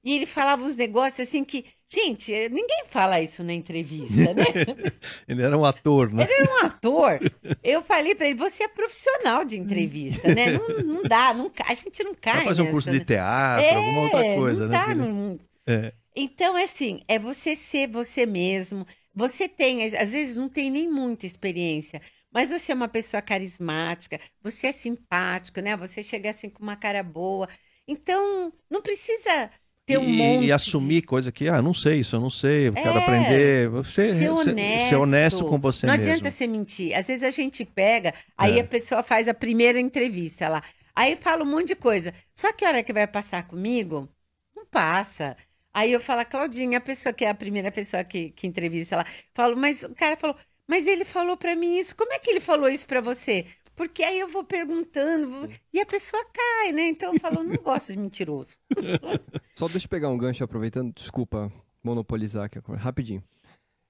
E 0.04 0.16
ele 0.16 0.26
falava 0.26 0.64
uns 0.64 0.74
negócios 0.74 1.28
assim 1.28 1.44
que, 1.44 1.64
gente, 1.86 2.32
ninguém 2.48 2.84
fala 2.86 3.20
isso 3.20 3.44
na 3.44 3.52
entrevista, 3.52 4.34
né? 4.34 4.44
ele 5.28 5.42
era 5.42 5.56
um 5.56 5.64
ator, 5.64 6.12
né? 6.12 6.24
Ele 6.24 6.32
era 6.32 6.52
um 6.52 6.66
ator. 6.66 7.20
Eu 7.62 7.82
falei 7.82 8.12
para 8.16 8.26
ele, 8.26 8.36
você 8.36 8.64
é 8.64 8.68
profissional 8.68 9.44
de 9.44 9.60
entrevista, 9.60 10.34
né? 10.34 10.58
Não, 10.58 10.68
não 10.94 11.02
dá, 11.04 11.32
não, 11.32 11.52
a 11.64 11.74
gente 11.74 12.02
não 12.02 12.14
cai. 12.16 12.36
Vai 12.36 12.44
fazer 12.46 12.62
um 12.62 12.70
curso 12.72 12.90
de 12.90 12.98
né? 12.98 13.04
teatro, 13.04 13.64
é, 13.64 13.74
alguma 13.74 14.00
outra 14.02 14.34
coisa, 14.34 14.62
não 14.62 14.68
né? 14.70 14.78
Dá, 14.86 14.94
não... 14.94 15.38
É. 15.68 15.92
Então, 16.16 16.58
é 16.58 16.64
assim, 16.64 17.00
é 17.06 17.18
você 17.18 17.54
ser 17.54 17.88
você 17.88 18.26
mesmo. 18.26 18.84
Você 19.14 19.48
tem, 19.48 19.84
às 19.96 20.10
vezes 20.10 20.36
não 20.36 20.48
tem 20.48 20.70
nem 20.70 20.90
muita 20.90 21.26
experiência, 21.26 22.00
mas 22.32 22.50
você 22.50 22.72
é 22.72 22.74
uma 22.74 22.88
pessoa 22.88 23.20
carismática, 23.20 24.18
você 24.42 24.68
é 24.68 24.72
simpático, 24.72 25.60
né? 25.60 25.76
Você 25.76 26.02
chega 26.02 26.30
assim 26.30 26.48
com 26.48 26.62
uma 26.62 26.76
cara 26.76 27.02
boa. 27.02 27.48
Então, 27.86 28.52
não 28.70 28.80
precisa 28.80 29.50
ter 29.84 29.98
um 29.98 30.08
e, 30.08 30.16
monte. 30.16 30.46
E 30.46 30.52
assumir 30.52 31.02
de... 31.02 31.06
coisa 31.06 31.30
que, 31.30 31.48
ah, 31.48 31.60
não 31.60 31.74
sei, 31.74 32.00
isso 32.00 32.16
eu 32.16 32.20
não 32.20 32.30
sei, 32.30 32.68
eu 32.68 32.72
é, 32.72 32.82
quero 32.82 32.98
aprender. 32.98 33.68
Você, 33.68 34.12
ser 34.12 34.30
honesto. 34.30 34.88
Ser 34.88 34.96
honesto 34.96 35.44
com 35.44 35.58
você 35.58 35.86
não 35.86 35.94
mesmo. 35.94 36.06
Não 36.06 36.14
adianta 36.14 36.30
você 36.30 36.46
mentir. 36.46 36.96
Às 36.96 37.06
vezes 37.06 37.22
a 37.22 37.30
gente 37.30 37.64
pega, 37.64 38.14
aí 38.36 38.58
é. 38.58 38.62
a 38.62 38.66
pessoa 38.66 39.02
faz 39.02 39.28
a 39.28 39.34
primeira 39.34 39.78
entrevista 39.78 40.48
lá. 40.48 40.62
Aí 40.94 41.16
fala 41.16 41.42
um 41.42 41.50
monte 41.50 41.68
de 41.68 41.76
coisa. 41.76 42.14
Só 42.34 42.52
que 42.52 42.64
a 42.64 42.68
hora 42.68 42.82
que 42.82 42.92
vai 42.92 43.06
passar 43.06 43.46
comigo, 43.46 44.08
não 44.54 44.64
passa. 44.66 45.36
Aí 45.74 45.92
eu 45.92 46.00
falo, 46.00 46.24
Claudinha, 46.26 46.78
a 46.78 46.80
pessoa 46.80 47.12
que 47.12 47.24
é 47.24 47.30
a 47.30 47.34
primeira 47.34 47.72
pessoa 47.72 48.04
que, 48.04 48.30
que 48.30 48.46
entrevista 48.46 48.96
lá, 48.96 49.06
falo, 49.32 49.56
mas 49.56 49.82
o 49.82 49.94
cara 49.94 50.16
falou, 50.16 50.36
mas 50.66 50.86
ele 50.86 51.04
falou 51.04 51.36
para 51.36 51.56
mim 51.56 51.78
isso. 51.78 51.96
Como 51.96 52.12
é 52.12 52.18
que 52.18 52.30
ele 52.30 52.40
falou 52.40 52.68
isso 52.68 52.86
para 52.86 53.00
você? 53.00 53.46
Porque 53.74 54.02
aí 54.02 54.18
eu 54.20 54.28
vou 54.28 54.44
perguntando 54.44 55.48
e 55.72 55.80
a 55.80 55.86
pessoa 55.86 56.22
cai, 56.32 56.72
né? 56.72 56.88
Então 56.88 57.14
eu 57.14 57.20
falo, 57.20 57.42
não 57.42 57.56
gosto 57.56 57.92
de 57.92 57.98
mentiroso. 57.98 58.56
Só 59.54 59.66
deixa 59.66 59.86
eu 59.86 59.90
pegar 59.90 60.08
um 60.08 60.18
gancho 60.18 60.44
aproveitando, 60.44 60.92
desculpa 60.92 61.50
monopolizar 61.82 62.44
aqui 62.44 62.58
rapidinho. 62.76 63.22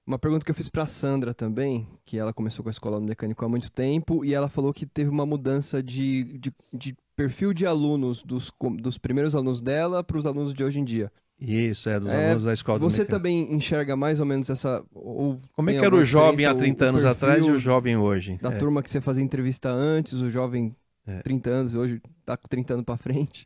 Uma 0.05 0.19
pergunta 0.19 0.43
que 0.43 0.51
eu 0.51 0.55
fiz 0.55 0.67
para 0.67 0.85
Sandra 0.85 1.33
também, 1.33 1.87
que 2.05 2.17
ela 2.17 2.33
começou 2.33 2.63
com 2.63 2.69
a 2.69 2.71
escola 2.71 2.99
no 2.99 3.05
mecânico 3.05 3.43
há 3.45 3.49
muito 3.49 3.71
tempo 3.71 4.25
e 4.25 4.33
ela 4.33 4.49
falou 4.49 4.73
que 4.73 4.85
teve 4.85 5.09
uma 5.09 5.25
mudança 5.25 5.81
de, 5.81 6.37
de, 6.37 6.53
de 6.73 6.97
perfil 7.15 7.53
de 7.53 7.65
alunos 7.65 8.21
dos, 8.21 8.51
dos 8.79 8.97
primeiros 8.97 9.35
alunos 9.35 9.61
dela 9.61 10.03
para 10.03 10.17
os 10.17 10.25
alunos 10.25 10.53
de 10.53 10.63
hoje 10.63 10.79
em 10.79 10.83
dia. 10.83 11.09
Isso, 11.39 11.89
é, 11.89 11.99
dos 11.99 12.09
é, 12.09 12.25
alunos 12.25 12.43
da 12.45 12.53
escola 12.53 12.79
Você 12.79 13.03
também 13.03 13.53
enxerga 13.53 13.95
mais 13.95 14.19
ou 14.19 14.25
menos 14.25 14.49
essa. 14.49 14.83
Ou 14.93 15.37
Como 15.53 15.69
é 15.69 15.73
que 15.73 15.83
era 15.83 15.95
o 15.95 16.05
jovem 16.05 16.45
há 16.45 16.55
30 16.55 16.85
anos 16.85 17.05
atrás 17.05 17.45
e 17.45 17.51
o 17.51 17.59
jovem 17.59 17.97
hoje? 17.97 18.37
Da 18.41 18.53
é. 18.53 18.57
turma 18.57 18.81
que 18.81 18.89
você 18.89 19.01
fazia 19.01 19.23
entrevista 19.23 19.69
antes, 19.69 20.21
o 20.21 20.29
jovem 20.29 20.75
é. 21.05 21.21
30 21.21 21.49
anos, 21.49 21.75
hoje 21.75 22.01
tá 22.25 22.37
com 22.37 22.47
30 22.47 22.75
anos 22.75 22.85
para 22.85 22.97
frente. 22.97 23.45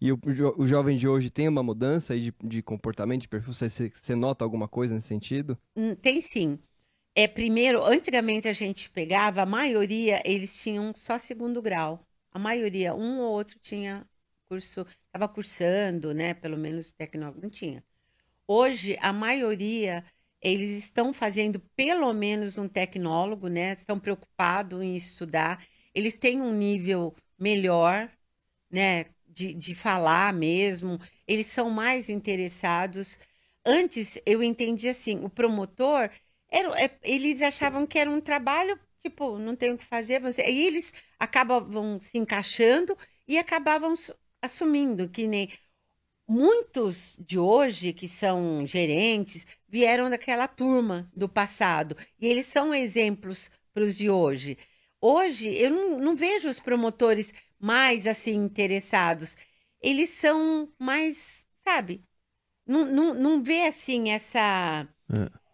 E 0.00 0.12
o, 0.12 0.20
o, 0.58 0.66
jovem 0.66 0.96
de 0.96 1.08
hoje 1.08 1.30
tem 1.30 1.48
uma 1.48 1.62
mudança 1.62 2.18
de, 2.18 2.32
de 2.42 2.62
comportamento, 2.62 3.22
de 3.22 3.28
perfil? 3.28 3.52
Você, 3.52 3.68
você 3.68 4.14
nota 4.14 4.44
alguma 4.44 4.68
coisa 4.68 4.94
nesse 4.94 5.06
sentido? 5.06 5.56
Hum, 5.76 5.94
tem 5.94 6.20
sim. 6.20 6.58
É, 7.14 7.28
primeiro, 7.28 7.84
antigamente 7.84 8.48
a 8.48 8.52
gente 8.52 8.90
pegava, 8.90 9.42
a 9.42 9.46
maioria, 9.46 10.20
eles 10.24 10.60
tinham 10.60 10.92
só 10.94 11.18
segundo 11.18 11.62
grau. 11.62 12.04
A 12.32 12.38
maioria, 12.38 12.94
um 12.94 13.20
ou 13.20 13.32
outro 13.32 13.56
tinha 13.62 14.04
curso, 14.48 14.86
estava 15.06 15.28
cursando, 15.28 16.14
né? 16.14 16.34
Pelo 16.34 16.56
menos 16.58 16.92
tecnólogo, 16.92 17.40
não 17.42 17.50
tinha. 17.50 17.84
Hoje, 18.46 18.96
a 19.00 19.12
maioria, 19.12 20.04
eles 20.40 20.70
estão 20.78 21.12
fazendo 21.12 21.60
pelo 21.76 22.12
menos 22.12 22.58
um 22.58 22.68
tecnólogo, 22.68 23.48
né? 23.48 23.72
Estão 23.74 23.98
preocupados 24.00 24.82
em 24.82 24.96
estudar. 24.96 25.64
Eles 25.94 26.16
têm 26.18 26.40
um 26.42 26.52
nível 26.52 27.14
melhor, 27.38 28.10
né? 28.70 29.06
De, 29.26 29.54
de 29.54 29.74
falar 29.74 30.32
mesmo. 30.32 31.00
Eles 31.26 31.46
são 31.48 31.70
mais 31.70 32.08
interessados. 32.08 33.18
antes 33.64 34.18
eu 34.26 34.42
entendi 34.42 34.88
assim, 34.88 35.24
o 35.24 35.30
promotor, 35.30 36.10
era, 36.50 36.68
é, 36.80 36.98
eles 37.02 37.42
achavam 37.42 37.86
que 37.86 37.98
era 37.98 38.10
um 38.10 38.20
trabalho, 38.20 38.78
tipo, 39.00 39.38
não 39.38 39.56
tem 39.56 39.72
o 39.72 39.78
que 39.78 39.84
fazer, 39.84 40.20
você, 40.20 40.42
eles 40.42 40.92
acabavam 41.18 41.98
se 42.00 42.16
encaixando 42.18 42.96
e 43.26 43.38
acabavam 43.38 43.94
assumindo 44.44 45.08
que 45.08 45.26
nem 45.26 45.48
muitos 46.26 47.16
de 47.20 47.38
hoje 47.38 47.92
que 47.92 48.08
são 48.08 48.66
gerentes 48.66 49.46
vieram 49.68 50.08
daquela 50.08 50.48
turma 50.48 51.06
do 51.14 51.28
passado 51.28 51.96
e 52.18 52.26
eles 52.26 52.46
são 52.46 52.74
exemplos 52.74 53.50
para 53.72 53.82
os 53.82 53.96
de 53.96 54.08
hoje. 54.08 54.56
Hoje 55.00 55.48
eu 55.48 55.70
não, 55.70 55.98
não, 55.98 56.16
vejo 56.16 56.48
os 56.48 56.60
promotores 56.60 57.34
mais 57.58 58.06
assim 58.06 58.34
interessados. 58.34 59.36
Eles 59.82 60.10
são 60.10 60.68
mais, 60.78 61.46
sabe? 61.62 62.02
Não, 62.66 62.86
não, 62.86 63.14
não 63.14 63.42
vê 63.42 63.66
assim 63.66 64.10
essa. 64.10 64.88
É. 65.10 65.44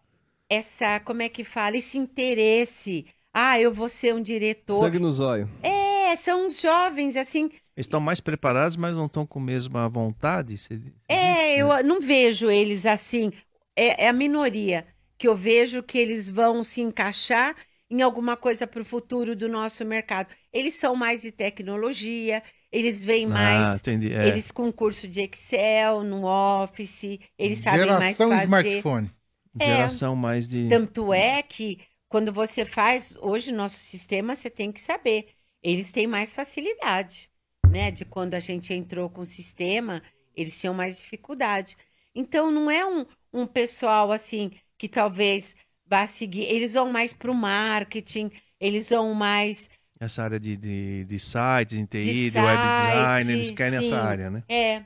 Essa, 0.49 0.99
como 1.01 1.21
é 1.21 1.29
que 1.29 1.43
fala? 1.43 1.77
Esse 1.77 1.97
interesse. 1.97 3.05
Ah, 3.33 3.59
eu 3.59 3.73
vou 3.73 3.89
ser 3.89 4.13
um 4.13 4.21
diretor. 4.21 4.79
Sangue 4.79 4.99
no 4.99 5.11
zóio. 5.11 5.49
É, 5.63 6.15
são 6.15 6.49
jovens, 6.49 7.15
assim, 7.15 7.49
estão 7.85 7.99
mais 7.99 8.19
preparados, 8.19 8.77
mas 8.77 8.95
não 8.95 9.05
estão 9.05 9.25
com 9.25 9.39
a 9.39 9.43
mesma 9.43 9.89
vontade? 9.89 10.57
Você, 10.57 10.77
você 10.77 10.91
é, 11.07 11.55
eu 11.57 11.83
não 11.83 11.99
vejo 11.99 12.49
eles 12.49 12.85
assim. 12.85 13.31
É, 13.75 14.05
é, 14.05 14.09
a 14.09 14.13
minoria 14.13 14.85
que 15.17 15.27
eu 15.27 15.35
vejo 15.35 15.83
que 15.83 15.97
eles 15.97 16.27
vão 16.27 16.63
se 16.63 16.81
encaixar 16.81 17.55
em 17.89 18.01
alguma 18.01 18.37
coisa 18.37 18.65
para 18.65 18.81
o 18.81 18.85
futuro 18.85 19.35
do 19.35 19.49
nosso 19.49 19.85
mercado. 19.85 20.29
Eles 20.51 20.75
são 20.75 20.95
mais 20.95 21.21
de 21.21 21.31
tecnologia, 21.31 22.41
eles 22.71 23.03
vêm 23.03 23.25
ah, 23.25 23.29
mais. 23.29 23.83
É. 23.85 24.27
Eles 24.27 24.51
com 24.51 24.71
curso 24.71 25.07
de 25.07 25.21
Excel, 25.21 26.03
no 26.03 26.25
Office, 26.25 27.19
eles 27.37 27.59
sabem 27.59 27.85
mais 27.85 28.17
fazer. 28.17 28.29
Geração 28.29 28.43
smartphone. 28.43 29.11
É, 29.59 29.65
Geração 29.65 30.15
mais 30.15 30.47
de. 30.47 30.69
Tanto 30.69 31.13
é 31.13 31.41
que 31.41 31.79
quando 32.07 32.31
você 32.31 32.65
faz 32.65 33.15
hoje 33.21 33.51
nosso 33.51 33.77
sistema, 33.77 34.35
você 34.35 34.49
tem 34.49 34.71
que 34.71 34.79
saber. 34.79 35.27
Eles 35.63 35.91
têm 35.91 36.07
mais 36.07 36.33
facilidade 36.33 37.30
né, 37.71 37.89
de 37.89 38.03
quando 38.05 38.33
a 38.33 38.39
gente 38.39 38.73
entrou 38.73 39.09
com 39.09 39.21
o 39.21 39.25
sistema, 39.25 40.03
eles 40.35 40.59
tinham 40.59 40.73
mais 40.73 40.97
dificuldade. 40.97 41.77
Então, 42.13 42.51
não 42.51 42.69
é 42.69 42.85
um, 42.85 43.05
um 43.33 43.47
pessoal 43.47 44.11
assim 44.11 44.51
que 44.77 44.89
talvez 44.89 45.55
vá 45.85 46.05
seguir, 46.05 46.43
eles 46.43 46.73
vão 46.73 46.91
mais 46.91 47.13
para 47.13 47.31
o 47.31 47.35
marketing, 47.35 48.29
eles 48.59 48.89
vão 48.89 49.13
mais. 49.13 49.69
Essa 49.99 50.23
área 50.23 50.39
de, 50.39 50.57
de, 50.57 51.05
de 51.05 51.19
sites, 51.19 51.77
de 51.77 51.87
TI, 51.87 52.03
de, 52.03 52.31
de 52.31 52.39
web 52.39 52.57
design, 52.57 53.31
eles 53.31 53.51
querem 53.51 53.79
sim, 53.79 53.85
essa 53.85 54.01
área, 54.01 54.29
né? 54.29 54.43
É. 54.49 54.83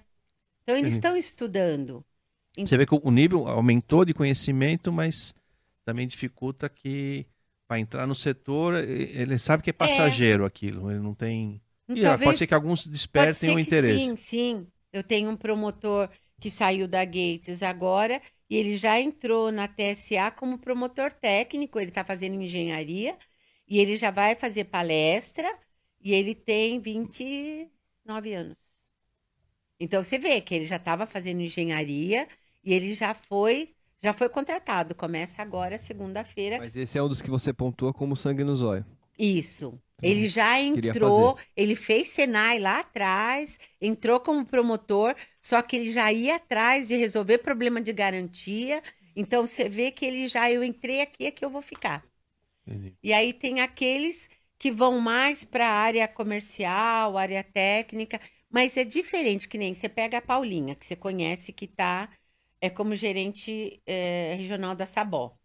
Então, 0.64 0.78
eles 0.78 0.94
estão 0.94 1.16
estudando. 1.16 2.03
Você 2.57 2.78
vê 2.78 2.86
que 2.86 2.95
o 2.95 3.12
nível 3.12 3.48
aumentou 3.48 4.06
de 4.06 4.14
conhecimento, 4.14 4.91
mas 4.91 5.34
também 5.84 6.07
dificulta 6.07 6.70
que 6.70 7.26
para 7.68 7.80
entrar 7.80 8.07
no 8.07 8.16
setor, 8.16 8.76
ele 8.76 9.38
sabe 9.38 9.64
que 9.64 9.70
é, 9.70 9.72
é. 9.72 9.74
passageiro 9.74 10.44
é. 10.44 10.48
aquilo, 10.48 10.91
ele 10.91 10.99
não 10.99 11.14
tem 11.14 11.62
e, 11.90 12.02
Talvez, 12.02 12.30
pode 12.30 12.38
ser 12.38 12.48
que 12.48 12.53
alguns 12.53 12.88
despertem 12.88 13.56
o 13.56 13.60
interesse. 13.60 13.99
Sim, 13.99 14.18
sim. 14.18 14.68
Eu 14.91 15.03
tenho 15.03 15.30
um 15.30 15.38
promotor 15.38 16.10
que 16.40 16.49
saiu 16.49 16.88
da 16.88 17.03
Gates 17.06 17.62
agora 17.62 18.22
e 18.49 18.56
ele 18.56 18.78
já 18.78 18.99
entrou 18.99 19.52
na 19.52 19.68
TSA 19.68 20.32
como 20.32 20.57
promotor 20.57 21.14
técnico. 21.14 21.80
Ele 21.80 21.90
está 21.90 22.03
fazendo 22.03 22.36
engenharia 22.36 23.18
e 23.68 23.80
ele 23.80 23.95
já 23.95 24.12
vai 24.12 24.36
fazer 24.36 24.66
palestra 24.66 25.48
e 26.02 26.14
ele 26.14 26.34
tem 26.34 26.80
29 26.80 28.34
anos. 28.34 28.57
Então 29.80 30.02
você 30.02 30.18
vê 30.18 30.40
que 30.41 30.56
ele 30.56 30.66
já 30.66 30.78
estava 30.78 31.06
fazendo 31.06 31.41
engenharia 31.41 32.28
e 32.64 32.74
ele 32.74 32.94
já 32.94 33.14
foi 33.14 33.76
já 34.02 34.14
foi 34.14 34.30
contratado. 34.30 34.94
Começa 34.94 35.41
agora 35.41 35.78
segunda-feira. 35.78 36.60
Mas 36.60 36.78
esse 36.78 36.98
é 36.98 37.02
um 37.02 37.07
dos 37.10 37.22
que 37.22 37.30
você 37.30 37.52
pontua 37.52 37.91
como 37.91 38.16
sangue 38.16 38.44
no 38.44 38.56
zóio. 38.56 38.86
Isso. 39.18 39.80
Ele 40.01 40.27
já 40.27 40.59
entrou, 40.61 41.38
ele 41.55 41.76
fez 41.76 42.09
Senai 42.09 42.59
lá 42.59 42.80
atrás, 42.80 43.59
entrou 43.81 44.19
como 44.19 44.45
promotor, 44.45 45.15
só 45.41 45.61
que 45.61 45.76
ele 45.76 45.91
já 45.91 46.11
ia 46.13 46.35
atrás 46.35 46.88
de 46.88 46.95
resolver 46.95 47.39
problema 47.39 47.81
de 47.81 47.91
garantia. 47.93 48.84
Então 49.15 49.45
você 49.47 49.67
vê 49.69 49.91
que 49.91 50.05
ele 50.05 50.27
já, 50.27 50.51
eu 50.51 50.63
entrei 50.63 51.01
aqui, 51.01 51.26
é 51.26 51.31
que 51.31 51.43
eu 51.43 51.49
vou 51.49 51.61
ficar. 51.61 52.05
Entendi. 52.67 52.97
E 53.03 53.13
aí 53.13 53.34
tem 53.34 53.61
aqueles 53.61 54.30
que 54.57 54.72
vão 54.72 54.99
mais 54.99 55.43
para 55.43 55.67
a 55.67 55.73
área 55.73 56.07
comercial, 56.07 57.17
área 57.17 57.43
técnica, 57.43 58.19
mas 58.49 58.77
é 58.77 58.84
diferente, 58.84 59.47
que 59.47 59.57
nem 59.57 59.73
você 59.73 59.89
pega 59.89 60.17
a 60.17 60.22
Paulinha, 60.22 60.76
que 60.76 60.85
você 60.85 60.95
conhece, 60.95 61.53
que 61.53 61.65
está 61.65 62.09
é 62.61 62.69
como 62.69 62.95
gerente 62.95 63.81
é, 63.85 64.34
regional 64.38 64.76
da 64.76 64.85
Sabó. 64.85 65.38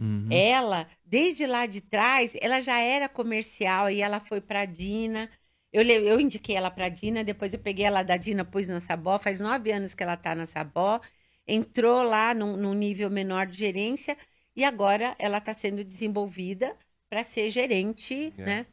Uhum. 0.00 0.28
Ela, 0.30 0.86
desde 1.04 1.46
lá 1.46 1.66
de 1.66 1.80
trás, 1.80 2.36
ela 2.40 2.60
já 2.60 2.78
era 2.78 3.08
comercial 3.08 3.90
e 3.90 4.00
ela 4.00 4.20
foi 4.20 4.40
para 4.40 4.60
a 4.60 4.64
Dina. 4.64 5.28
Eu, 5.72 5.82
eu 5.82 6.20
indiquei 6.20 6.56
ela 6.56 6.70
para 6.70 6.86
a 6.86 6.88
Dina, 6.88 7.24
depois 7.24 7.52
eu 7.52 7.58
peguei 7.58 7.84
ela 7.84 8.02
da 8.02 8.16
Dina, 8.16 8.44
pus 8.44 8.68
na 8.68 8.80
Sabó. 8.80 9.18
Faz 9.18 9.40
nove 9.40 9.72
anos 9.72 9.94
que 9.94 10.02
ela 10.02 10.14
está 10.14 10.34
na 10.34 10.46
Sabó. 10.46 11.00
Entrou 11.46 12.02
lá 12.02 12.32
num, 12.32 12.56
num, 12.56 12.74
nível 12.74 13.10
menor 13.10 13.46
de 13.46 13.58
gerência 13.58 14.16
e 14.54 14.64
agora 14.64 15.16
ela 15.18 15.38
está 15.38 15.52
sendo 15.52 15.82
desenvolvida 15.82 16.76
para 17.08 17.24
ser 17.24 17.50
gerente, 17.50 18.32
é. 18.38 18.44
né? 18.44 18.66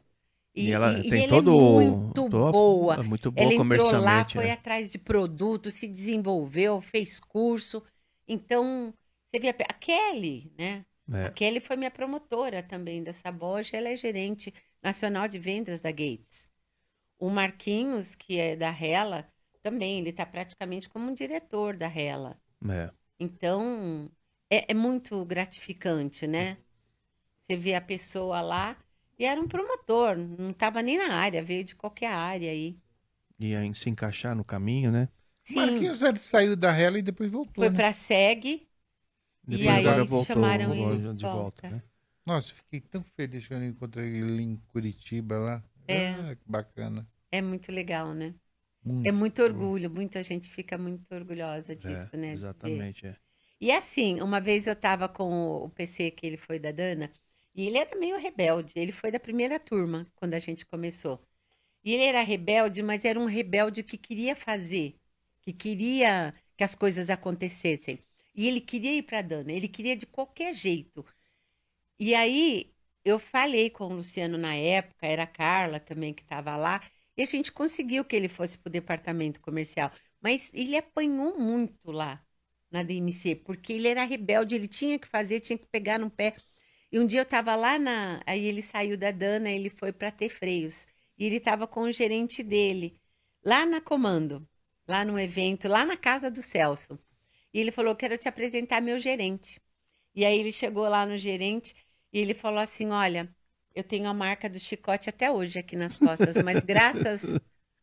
E, 0.54 0.68
e 0.68 0.72
ela 0.72 0.98
e, 0.98 1.10
tem 1.10 1.24
e 1.24 1.28
todo 1.28 1.50
é 1.50 1.54
muito 1.54 2.28
boa. 2.28 3.02
Muito 3.02 3.30
boa 3.30 3.42
ela 3.42 3.54
entrou 3.54 3.92
lá, 4.00 4.24
foi 4.28 4.46
né? 4.46 4.52
atrás 4.52 4.92
de 4.92 4.98
produto, 4.98 5.70
se 5.70 5.88
desenvolveu, 5.88 6.80
fez 6.80 7.18
curso. 7.18 7.82
Então, 8.28 8.92
você 9.30 9.40
vê 9.40 9.48
a, 9.48 9.54
a 9.68 9.74
Kelly, 9.74 10.52
né? 10.56 10.84
É. 11.12 11.26
A 11.26 11.30
Kelly 11.30 11.60
foi 11.60 11.76
minha 11.76 11.90
promotora 11.90 12.62
também 12.62 13.02
dessa 13.02 13.30
boja, 13.30 13.76
ela 13.76 13.88
é 13.88 13.96
gerente 13.96 14.52
nacional 14.82 15.28
de 15.28 15.38
vendas 15.38 15.80
da 15.80 15.90
Gates. 15.90 16.48
O 17.18 17.30
Marquinhos, 17.30 18.14
que 18.14 18.38
é 18.38 18.56
da 18.56 18.70
Rela, 18.70 19.26
também, 19.62 20.00
ele 20.00 20.10
está 20.10 20.26
praticamente 20.26 20.88
como 20.88 21.10
um 21.10 21.14
diretor 21.14 21.76
da 21.76 21.88
Rela. 21.88 22.38
É. 22.68 22.90
Então, 23.18 24.10
é, 24.50 24.70
é, 24.70 24.74
muito 24.74 25.24
gratificante, 25.24 26.26
né? 26.26 26.58
Você 27.38 27.56
vê 27.56 27.74
a 27.74 27.80
pessoa 27.80 28.40
lá 28.40 28.76
e 29.18 29.24
era 29.24 29.40
um 29.40 29.48
promotor, 29.48 30.16
não 30.16 30.50
estava 30.50 30.82
nem 30.82 30.98
na 30.98 31.14
área, 31.14 31.42
veio 31.42 31.64
de 31.64 31.74
qualquer 31.74 32.12
área 32.12 32.50
aí. 32.50 32.78
Ia 33.38 33.74
se 33.74 33.88
encaixar 33.88 34.34
no 34.34 34.44
caminho, 34.44 34.90
né? 34.90 35.08
Sim. 35.42 35.56
Marquinhos 35.56 36.02
ele 36.02 36.18
saiu 36.18 36.56
da 36.56 36.72
Rela 36.72 36.98
e 36.98 37.02
depois 37.02 37.30
voltou. 37.30 37.62
Foi 37.62 37.70
né? 37.70 37.76
para 37.76 37.88
a 37.88 37.92
SEG, 37.92 38.65
depois 39.46 39.84
e 39.84 39.88
aí 39.88 40.06
voltou, 40.06 40.24
chamaram 40.24 40.74
ele 40.74 41.14
de 41.14 41.22
volta. 41.22 41.62
volta 41.62 41.70
né? 41.70 41.82
Nossa, 42.24 42.54
fiquei 42.54 42.80
tão 42.80 43.04
feliz 43.14 43.46
quando 43.46 43.64
encontrei 43.64 44.16
ele 44.16 44.42
em 44.42 44.56
Curitiba 44.72 45.38
lá. 45.38 45.64
É. 45.86 46.08
Ah, 46.08 46.34
que 46.34 46.50
bacana. 46.50 47.06
É 47.30 47.40
muito 47.40 47.70
legal, 47.70 48.12
né? 48.12 48.34
Muito 48.84 49.08
é 49.08 49.12
muito 49.12 49.42
orgulho, 49.42 49.90
muita 49.90 50.22
gente 50.22 50.50
fica 50.50 50.76
muito 50.78 51.12
orgulhosa 51.14 51.72
é, 51.72 51.74
disso, 51.76 52.10
é, 52.12 52.16
né? 52.16 52.32
Exatamente, 52.32 53.06
é. 53.06 53.16
E 53.60 53.72
assim, 53.72 54.20
uma 54.20 54.40
vez 54.40 54.66
eu 54.66 54.74
estava 54.74 55.08
com 55.08 55.64
o 55.64 55.70
PC 55.70 56.10
que 56.10 56.26
ele 56.26 56.36
foi 56.36 56.58
da 56.58 56.70
Dana, 56.70 57.10
e 57.54 57.66
ele 57.66 57.78
era 57.78 57.96
meio 57.98 58.18
rebelde. 58.18 58.72
Ele 58.76 58.92
foi 58.92 59.10
da 59.10 59.18
primeira 59.18 59.58
turma, 59.58 60.06
quando 60.16 60.34
a 60.34 60.38
gente 60.38 60.66
começou. 60.66 61.20
E 61.84 61.94
ele 61.94 62.04
era 62.04 62.22
rebelde, 62.22 62.82
mas 62.82 63.04
era 63.04 63.18
um 63.18 63.24
rebelde 63.24 63.82
que 63.82 63.96
queria 63.96 64.36
fazer, 64.36 64.96
que 65.40 65.52
queria 65.52 66.34
que 66.56 66.64
as 66.64 66.74
coisas 66.74 67.08
acontecessem. 67.10 67.98
E 68.36 68.46
ele 68.46 68.60
queria 68.60 68.94
ir 68.94 69.02
para 69.02 69.22
Dana, 69.22 69.52
ele 69.52 69.68
queria 69.68 69.96
de 69.96 70.06
qualquer 70.06 70.54
jeito. 70.54 71.04
E 71.98 72.14
aí 72.14 72.74
eu 73.04 73.18
falei 73.18 73.70
com 73.70 73.84
o 73.86 73.96
Luciano 73.96 74.36
na 74.38 74.54
época, 74.54 75.06
era 75.06 75.22
a 75.24 75.26
Carla 75.26 75.80
também 75.80 76.12
que 76.14 76.22
estava 76.22 76.56
lá, 76.56 76.80
e 77.16 77.22
a 77.22 77.26
gente 77.26 77.52
conseguiu 77.52 78.04
que 78.04 78.14
ele 78.16 78.28
fosse 78.28 78.58
para 78.58 78.68
o 78.68 78.72
departamento 78.72 79.40
comercial. 79.40 79.90
Mas 80.20 80.50
ele 80.54 80.76
apanhou 80.76 81.38
muito 81.38 81.90
lá 81.90 82.22
na 82.70 82.82
DMC, 82.82 83.34
porque 83.36 83.72
ele 83.72 83.88
era 83.88 84.04
rebelde, 84.04 84.54
ele 84.54 84.68
tinha 84.68 84.98
que 84.98 85.06
fazer, 85.08 85.40
tinha 85.40 85.58
que 85.58 85.66
pegar 85.66 85.98
no 85.98 86.10
pé. 86.10 86.34
E 86.92 86.98
um 86.98 87.06
dia 87.06 87.20
eu 87.20 87.22
estava 87.24 87.54
lá 87.56 87.78
na. 87.78 88.22
Aí 88.26 88.44
ele 88.44 88.62
saiu 88.62 88.96
da 88.96 89.10
Dana, 89.10 89.50
ele 89.50 89.70
foi 89.70 89.92
para 89.92 90.10
ter 90.10 90.28
freios. 90.28 90.86
E 91.18 91.24
ele 91.24 91.36
estava 91.36 91.66
com 91.66 91.82
o 91.82 91.92
gerente 91.92 92.42
dele, 92.42 93.00
lá 93.44 93.64
na 93.66 93.80
comando, 93.80 94.46
lá 94.86 95.04
no 95.04 95.18
evento, 95.18 95.68
lá 95.68 95.84
na 95.84 95.96
casa 95.96 96.30
do 96.30 96.42
Celso. 96.42 96.98
E 97.56 97.60
ele 97.60 97.72
falou: 97.72 97.96
Quero 97.96 98.18
te 98.18 98.28
apresentar 98.28 98.82
meu 98.82 98.98
gerente. 98.98 99.58
E 100.14 100.26
aí 100.26 100.38
ele 100.38 100.52
chegou 100.52 100.86
lá 100.90 101.06
no 101.06 101.16
gerente 101.16 101.74
e 102.12 102.18
ele 102.18 102.34
falou 102.34 102.58
assim: 102.58 102.90
Olha, 102.90 103.34
eu 103.74 103.82
tenho 103.82 104.06
a 104.10 104.12
marca 104.12 104.46
do 104.46 104.60
chicote 104.60 105.08
até 105.08 105.30
hoje 105.30 105.58
aqui 105.58 105.74
nas 105.74 105.96
costas, 105.96 106.36
mas 106.42 106.60
graças 106.62 107.24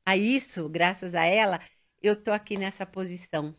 a 0.05 0.15
isso, 0.15 0.69
graças 0.69 1.15
a 1.15 1.25
ela, 1.25 1.59
eu 2.03 2.15
tô 2.15 2.31
aqui 2.31 2.55
nessa 2.55 2.85
posição. 2.85 3.55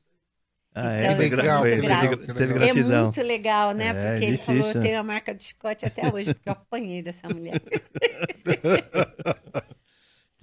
Ah, 0.73 0.93
é? 0.93 1.03
então, 1.03 1.15
é 1.15 1.19
legal, 1.19 1.61
foi, 1.63 1.71
teve, 1.71 1.83
gratidão. 1.83 2.63
É 2.63 3.03
muito 3.03 3.23
legal, 3.23 3.73
né? 3.73 3.89
É, 3.89 4.13
porque 4.13 4.25
ele 4.25 4.39
falou, 4.39 4.69
eu 4.69 4.83
tenho 4.83 5.01
a 5.01 5.03
marca 5.03 5.35
do 5.35 5.43
chicote 5.43 5.85
até 5.85 6.15
hoje, 6.15 6.33
porque 6.33 6.49
eu 6.49 6.53
apanhei 6.53 7.03
dessa 7.03 7.29
mulher. 7.29 7.61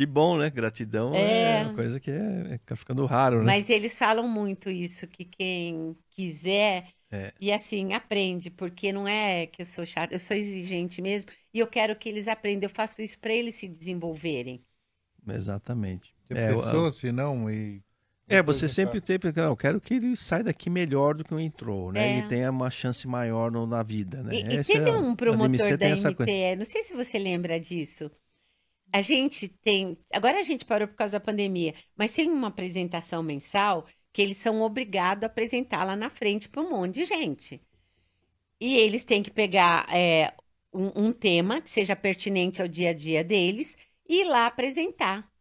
Que 0.02 0.06
bom, 0.08 0.36
né? 0.36 0.50
Gratidão 0.50 1.14
é, 1.14 1.62
é 1.62 1.64
uma 1.64 1.76
coisa 1.76 2.00
que 2.00 2.10
é, 2.10 2.60
é 2.68 2.76
ficando 2.76 3.06
raro, 3.06 3.38
né? 3.38 3.46
Mas 3.46 3.70
eles 3.70 4.00
falam 4.00 4.28
muito 4.28 4.68
isso, 4.68 5.08
que 5.08 5.24
quem 5.24 5.96
quiser 6.10 6.88
é. 7.12 7.32
e 7.40 7.52
assim 7.52 7.94
aprende, 7.94 8.50
porque 8.50 8.92
não 8.92 9.08
é 9.08 9.46
que 9.46 9.62
eu 9.62 9.66
sou 9.68 9.86
chata, 9.86 10.16
eu 10.16 10.20
sou 10.20 10.36
exigente 10.36 11.04
mesmo 11.04 11.30
e 11.54 11.60
eu 11.60 11.68
quero 11.68 11.96
que 11.96 12.10
eles 12.10 12.28
aprendam. 12.28 12.68
Eu 12.68 12.74
faço 12.74 13.00
isso 13.00 13.20
para 13.20 13.32
eles 13.32 13.54
se 13.54 13.68
desenvolverem. 13.68 14.66
Exatamente. 15.28 16.16
Você 16.28 16.34
é, 16.36 16.48
pensou, 16.48 16.86
eu, 16.86 16.92
se 16.92 17.12
não, 17.12 17.48
e 17.48 17.84
é, 18.28 18.42
você 18.42 18.68
sempre 18.68 19.00
teve, 19.00 19.32
eu 19.36 19.56
quero 19.56 19.80
que 19.80 19.94
ele 19.94 20.16
saia 20.16 20.46
daqui 20.46 20.68
melhor 20.68 21.14
do 21.14 21.24
que 21.24 21.36
entrou, 21.36 21.92
né? 21.92 22.18
É. 22.18 22.20
E 22.22 22.28
tenha 22.28 22.50
uma 22.50 22.72
chance 22.72 23.08
maior 23.08 23.52
no, 23.52 23.68
na 23.68 23.84
vida, 23.84 24.24
né? 24.24 24.34
E, 24.34 24.40
e 24.40 24.64
teve 24.64 24.90
é, 24.90 24.94
um 24.94 25.16
promotor 25.16 25.78
da 25.78 25.90
MTE, 25.90 26.56
não 26.58 26.66
sei 26.66 26.84
se 26.84 26.96
você 26.96 27.20
lembra 27.20 27.60
disso. 27.60 28.10
A 28.94 29.02
gente 29.02 29.48
tem, 29.48 29.98
agora 30.14 30.40
a 30.40 30.44
gente 30.44 30.66
parou 30.66 30.88
por 30.88 30.96
causa 30.96 31.20
da 31.20 31.26
pandemia, 31.26 31.74
mas 31.96 32.14
tem 32.14 32.30
uma 32.30 32.50
apresentação 32.50 33.24
mensal 33.24 33.86
que 34.12 34.22
eles 34.22 34.38
são 34.38 34.62
obrigados 34.62 35.24
a 35.24 35.28
apresentar 35.28 35.86
lá 35.86 35.96
na 35.96 36.10
frente 36.10 36.50
para 36.50 36.62
um 36.62 36.72
monte 36.72 36.96
de 36.96 37.06
gente. 37.06 37.62
E 38.60 38.78
eles 38.78 39.04
têm 39.04 39.24
que 39.24 39.32
pegar 39.32 39.88
é, 39.90 40.34
um, 40.74 41.08
um 41.08 41.14
tema 41.14 41.62
que 41.62 41.70
seja 41.70 41.96
pertinente 41.96 42.62
ao 42.62 42.68
dia 42.68 42.90
a 42.90 42.94
dia 42.94 43.24
deles 43.24 43.78
e 44.08 44.22
ir 44.22 44.24
lá 44.26 44.46
apresentar 44.46 45.32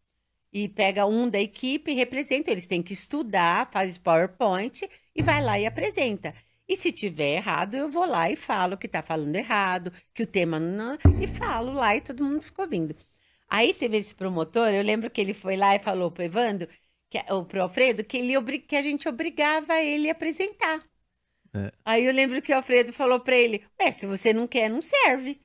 e 0.52 0.68
pega 0.68 1.06
um 1.06 1.28
da 1.28 1.40
equipe 1.40 1.93
e 1.93 1.94
representa. 1.94 2.51
Eles 2.51 2.66
têm 2.66 2.82
que 2.82 2.93
estudar, 2.93 3.70
faz 3.72 3.98
PowerPoint 3.98 4.89
e 5.14 5.22
vai 5.22 5.43
lá 5.43 5.59
e 5.59 5.66
apresenta. 5.66 6.35
E 6.68 6.77
se 6.77 6.93
tiver 6.93 7.36
errado, 7.36 7.74
eu 7.77 7.89
vou 7.90 8.06
lá 8.06 8.31
e 8.31 8.36
falo 8.36 8.77
que 8.77 8.86
está 8.86 9.02
falando 9.02 9.35
errado, 9.35 9.93
que 10.14 10.22
o 10.22 10.27
tema 10.27 10.60
não. 10.60 10.97
E 11.20 11.27
falo 11.27 11.72
lá 11.72 11.97
e 11.97 12.01
todo 12.01 12.24
mundo 12.24 12.43
ficou 12.43 12.68
vindo. 12.68 12.94
Aí 13.51 13.74
teve 13.74 13.97
esse 13.97 14.14
promotor, 14.14 14.68
eu 14.68 14.82
lembro 14.82 15.10
que 15.10 15.20
ele 15.20 15.35
foi 15.35 15.56
lá 15.56 15.74
e 15.74 15.81
falou 15.81 16.10
pro 16.10 16.22
Evandro, 16.22 16.68
que, 17.10 17.20
ou 17.31 17.44
pro 17.44 17.62
Alfredo, 17.62 18.05
que, 18.05 18.16
ele, 18.16 18.59
que 18.60 18.77
a 18.77 18.82
gente 18.82 19.09
obrigava 19.09 19.77
ele 19.81 20.09
a 20.09 20.12
apresentar. 20.12 20.81
É. 21.52 21.72
Aí 21.85 22.05
eu 22.05 22.12
lembro 22.12 22.40
que 22.40 22.52
o 22.52 22.56
Alfredo 22.56 22.93
falou 22.93 23.18
para 23.18 23.36
ele: 23.36 23.64
Ué, 23.81 23.90
se 23.90 24.06
você 24.06 24.32
não 24.32 24.47
quer, 24.47 24.70
não 24.70 24.81
serve. 24.81 25.40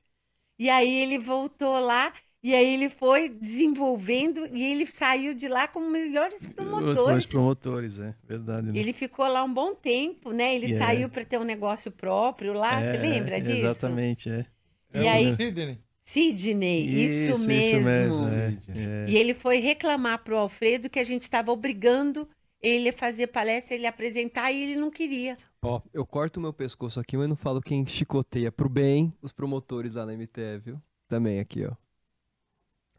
E 0.56 0.70
aí 0.70 1.02
ele 1.02 1.18
voltou 1.18 1.80
lá 1.80 2.12
e 2.42 2.54
aí 2.54 2.74
ele 2.74 2.88
foi 2.88 3.28
desenvolvendo 3.28 4.46
e 4.54 4.62
ele 4.62 4.88
saiu 4.88 5.34
de 5.34 5.48
lá 5.48 5.66
como 5.66 5.90
melhores 5.90 6.46
promotores. 6.46 7.24
Os 7.24 7.30
promotores, 7.30 7.98
é 7.98 8.14
verdade. 8.22 8.68
Né? 8.68 8.78
Ele 8.78 8.92
ficou 8.92 9.26
lá 9.26 9.42
um 9.42 9.52
bom 9.52 9.74
tempo, 9.74 10.30
né? 10.32 10.54
Ele 10.54 10.66
yeah. 10.66 10.86
saiu 10.86 11.08
para 11.08 11.24
ter 11.24 11.40
um 11.40 11.44
negócio 11.44 11.90
próprio 11.90 12.52
lá, 12.52 12.80
é, 12.80 12.92
você 12.92 12.98
lembra 12.98 13.40
disso? 13.40 13.66
Exatamente, 13.66 14.30
é. 14.30 14.46
E 14.94 14.98
é 14.98 15.08
aí, 15.08 15.32
Sidney. 15.34 15.80
Sidney, 16.06 16.86
isso, 16.86 17.32
isso 17.32 17.46
mesmo. 17.46 17.88
Isso 17.88 18.36
mesmo. 18.36 18.72
É, 18.76 19.06
e 19.08 19.16
ele 19.16 19.34
foi 19.34 19.58
reclamar 19.58 20.22
para 20.22 20.34
o 20.34 20.38
Alfredo 20.38 20.88
que 20.88 21.00
a 21.00 21.04
gente 21.04 21.22
estava 21.22 21.50
obrigando 21.50 22.28
ele 22.62 22.90
a 22.90 22.92
fazer 22.92 23.26
palestra, 23.26 23.74
ele 23.74 23.88
apresentar 23.88 24.52
e 24.52 24.62
ele 24.62 24.76
não 24.76 24.88
queria. 24.88 25.36
Ó, 25.60 25.82
eu 25.92 26.06
corto 26.06 26.40
meu 26.40 26.52
pescoço 26.52 27.00
aqui, 27.00 27.16
mas 27.16 27.28
não 27.28 27.34
falo 27.34 27.60
quem 27.60 27.84
chicoteia 27.84 28.52
pro 28.52 28.68
bem 28.68 29.12
os 29.20 29.32
promotores 29.32 29.92
lá 29.92 30.06
na 30.06 30.12
MTE, 30.12 30.58
viu? 30.60 30.80
Também 31.08 31.40
aqui, 31.40 31.66
ó. 31.66 31.72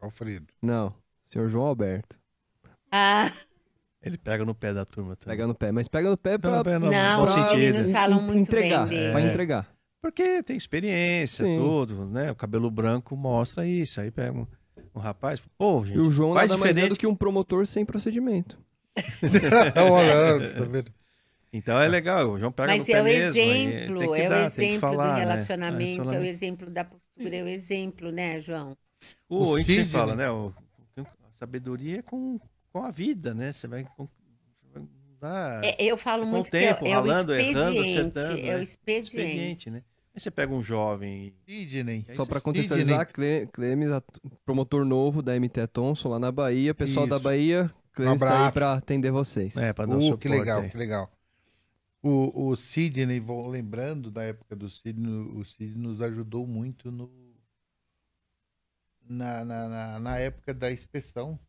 Alfredo. 0.01 0.47
Não, 0.61 0.93
senhor 1.29 1.47
João 1.47 1.65
Alberto. 1.65 2.17
Ah. 2.91 3.31
Ele 4.01 4.17
pega 4.17 4.43
no 4.43 4.53
pé 4.53 4.73
da 4.73 4.83
turma 4.83 5.15
também. 5.15 5.37
Pega 5.37 5.47
no 5.47 5.55
pé, 5.55 5.71
mas 5.71 5.87
pega 5.87 6.09
no 6.09 6.17
pé 6.17 6.37
pra... 6.37 6.61
Pé 6.61 6.77
no, 6.77 6.91
não, 6.91 7.23
os 7.23 7.33
meninos 7.53 7.89
falam 7.89 8.21
muito 8.21 8.39
entregar, 8.39 8.85
bem 8.85 8.99
dele. 8.99 9.11
Pra 9.13 9.21
entregar. 9.21 9.76
Porque 10.01 10.43
tem 10.43 10.55
experiência, 10.55 11.45
Sim. 11.45 11.55
tudo, 11.55 12.05
né? 12.05 12.31
O 12.31 12.35
cabelo 12.35 12.69
branco 12.69 13.15
mostra 13.15 13.67
isso. 13.67 13.99
Aí 13.99 14.11
pega 14.11 14.37
um, 14.37 14.47
um 14.95 14.99
rapaz, 14.99 15.41
pô, 15.57 15.83
gente, 15.85 15.97
E 15.97 15.99
o 15.99 16.11
João 16.11 16.33
nada 16.33 16.47
diferente... 16.47 16.75
mais 16.75 16.85
é 16.85 16.89
do 16.89 16.95
que 16.95 17.07
um 17.07 17.15
promotor 17.15 17.65
sem 17.65 17.85
procedimento. 17.85 18.57
tá 18.95 20.65
vendo? 20.65 20.91
Então 21.51 21.79
é 21.79 21.87
legal, 21.87 22.31
o 22.31 22.39
João 22.39 22.51
pega 22.51 22.73
Mas 22.73 22.87
no 22.87 22.93
é 22.93 23.01
o 23.01 23.07
exemplo, 23.07 24.15
é 24.15 24.29
o 24.29 24.33
exemplo 24.33 24.79
falar, 24.81 25.13
do 25.13 25.19
relacionamento, 25.19 26.05
né? 26.05 26.17
é 26.17 26.19
o 26.19 26.23
exemplo 26.23 26.69
da 26.69 26.83
postura, 26.83 27.35
é 27.35 27.43
o 27.43 27.47
exemplo, 27.47 28.11
né, 28.11 28.41
João? 28.41 28.77
O, 29.29 29.45
o 29.45 29.55
a 29.55 29.59
gente 29.59 29.83
Cid, 29.83 29.91
fala, 29.91 30.13
né? 30.13 30.29
O, 30.29 30.53
a 30.97 31.31
sabedoria 31.31 31.99
é 31.99 32.01
com, 32.01 32.39
com 32.71 32.83
a 32.83 32.91
vida, 32.91 33.33
né? 33.33 33.51
Você 33.51 33.67
vai, 33.67 33.87
dar, 35.19 35.63
é, 35.63 35.75
eu 35.79 35.97
falo 35.97 36.25
muito 36.25 36.49
tempo, 36.49 36.83
que 36.83 36.89
é, 36.89 36.91
é 36.91 36.93
ralando, 36.95 37.31
o 37.31 37.35
expediente, 37.35 37.57
errando, 37.57 37.79
acertando, 37.79 38.37
é 38.37 38.53
o 38.53 38.57
né? 38.57 38.63
expediente. 38.63 39.17
expediente 39.17 39.69
né? 39.69 39.83
Aí 40.17 40.21
você 40.21 40.31
pega 40.31 40.51
um 40.51 40.63
jovem. 40.63 41.31
Sidney. 41.45 42.05
Só 42.13 42.25
para 42.25 42.41
contextualizar, 42.41 43.07
Clemes, 43.53 43.91
promotor 44.43 44.83
novo 44.83 45.21
da 45.21 45.39
MT 45.39 45.67
Thomson 45.67 46.09
lá 46.09 46.17
na 46.17 46.31
Bahia. 46.31 46.73
Pessoal 46.73 47.05
Isso. 47.05 47.13
da 47.13 47.19
Bahia, 47.19 47.71
Clemes 47.93 48.21
um 48.21 48.25
tá 48.25 48.47
aí 48.47 48.51
para 48.51 48.73
atender 48.73 49.11
vocês. 49.11 49.55
É, 49.55 49.71
para 49.73 49.85
dar 49.85 49.95
uh, 49.95 50.17
Que 50.17 50.27
legal, 50.27 50.61
aí. 50.61 50.69
que 50.71 50.77
legal. 50.77 51.11
O, 52.01 52.47
o 52.49 52.55
Sidney, 52.55 53.23
lembrando 53.47 54.09
da 54.09 54.23
época 54.23 54.55
do 54.55 54.69
Sidney, 54.69 55.11
o 55.35 55.43
Sidney 55.43 55.75
nos 55.75 56.01
ajudou 56.01 56.47
muito 56.47 56.91
no, 56.91 57.11
na, 59.07 59.45
na, 59.45 59.69
na, 59.69 59.99
na 59.99 60.17
época 60.17 60.53
da 60.53 60.71
inspeção. 60.71 61.39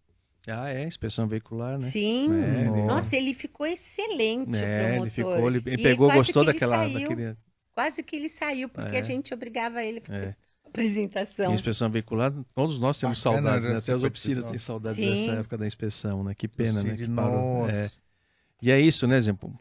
Ah, 0.47 0.71
é, 0.71 0.87
inspeção 0.87 1.27
veicular, 1.27 1.79
né? 1.79 1.91
Sim. 1.91 2.29
É, 2.43 2.65
Nossa, 2.87 3.17
ele 3.17 3.35
ficou 3.35 3.67
excelente, 3.67 4.57
é, 4.57 4.97
promotor. 4.97 5.03
Ele, 5.03 5.11
ficou, 5.11 5.49
ele, 5.49 5.63
ele 5.67 5.83
pegou, 5.83 6.11
gostou 6.13 6.45
daquela, 6.45 6.77
saiu, 6.77 7.01
daquele... 7.01 7.37
Quase 7.75 8.03
que 8.03 8.17
ele 8.17 8.29
saiu, 8.29 8.69
porque 8.69 8.97
é. 8.97 9.01
a 9.01 9.03
gente 9.03 9.33
obrigava 9.35 9.83
ele 9.85 9.99
a 9.99 10.03
fazer 10.03 10.27
é. 10.27 10.37
apresentação. 10.67 11.53
E 11.53 11.55
inspeção 11.55 11.91
veicular, 11.91 12.33
todos 12.55 12.79
nós 12.79 12.99
temos 12.99 13.23
Bacana, 13.23 13.43
saudades, 13.43 13.69
né? 13.69 13.77
Até 13.77 13.93
as 13.93 14.03
oficinas 14.03 14.45
têm 14.45 14.59
saudades 14.59 14.99
Sim. 14.99 15.27
dessa 15.27 15.41
época 15.41 15.59
da 15.59 15.67
inspeção, 15.67 16.25
né? 16.25 16.35
Que 16.35 16.49
pena, 16.49 16.83
né? 16.83 16.97
Que 16.97 17.09
parou. 17.09 17.69
É. 17.69 17.89
E 18.63 18.71
é 18.71 18.81
isso, 18.81 19.07
né, 19.07 19.17
exemplo? 19.17 19.53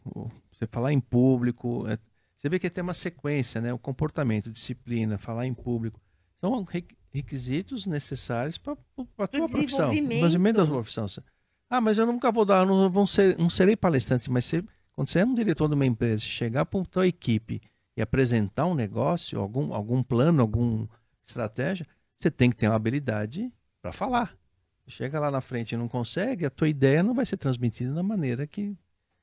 Você 0.52 0.66
falar 0.66 0.92
em 0.92 1.00
público, 1.00 1.86
é... 1.88 1.98
você 2.36 2.48
vê 2.48 2.58
que 2.58 2.68
tem 2.68 2.82
uma 2.82 2.94
sequência, 2.94 3.60
né? 3.60 3.72
O 3.72 3.78
comportamento, 3.78 4.50
disciplina, 4.50 5.18
falar 5.18 5.46
em 5.46 5.54
público. 5.54 6.00
São 6.40 6.52
requisitos 7.12 7.86
necessários 7.86 8.58
para 8.58 8.74
a 8.74 9.26
tua 9.26 9.48
profissão. 9.48 9.90
Desenvolvimento 9.90 10.56
da 10.56 10.66
tua 10.66 10.74
profissão. 10.74 11.06
Ah, 11.70 11.80
mas 11.80 11.98
eu 11.98 12.06
nunca 12.06 12.32
vou 12.32 12.44
dar, 12.44 12.66
não, 12.66 12.90
vou 12.90 13.06
ser, 13.06 13.38
não 13.38 13.50
serei 13.50 13.76
palestrante, 13.76 14.30
mas 14.30 14.46
você, 14.46 14.64
quando 14.92 15.08
você 15.08 15.20
é 15.20 15.24
um 15.24 15.34
diretor 15.34 15.68
de 15.68 15.74
uma 15.74 15.86
empresa, 15.86 16.22
chegar 16.22 16.64
para 16.64 16.80
a 16.80 16.84
tua 16.84 17.06
equipe 17.06 17.60
e 17.96 18.00
apresentar 18.00 18.66
um 18.66 18.74
negócio, 18.74 19.38
algum, 19.38 19.74
algum 19.74 20.02
plano, 20.02 20.40
alguma 20.40 20.88
estratégia, 21.22 21.86
você 22.16 22.30
tem 22.30 22.50
que 22.50 22.56
ter 22.56 22.68
uma 22.68 22.76
habilidade 22.76 23.52
para 23.82 23.92
falar. 23.92 24.34
Chega 24.86 25.20
lá 25.20 25.30
na 25.30 25.42
frente 25.42 25.72
e 25.72 25.76
não 25.76 25.86
consegue, 25.86 26.46
a 26.46 26.50
tua 26.50 26.68
ideia 26.68 27.02
não 27.02 27.12
vai 27.12 27.26
ser 27.26 27.36
transmitida 27.36 27.92
da 27.92 28.02
maneira 28.02 28.46
que, 28.46 28.74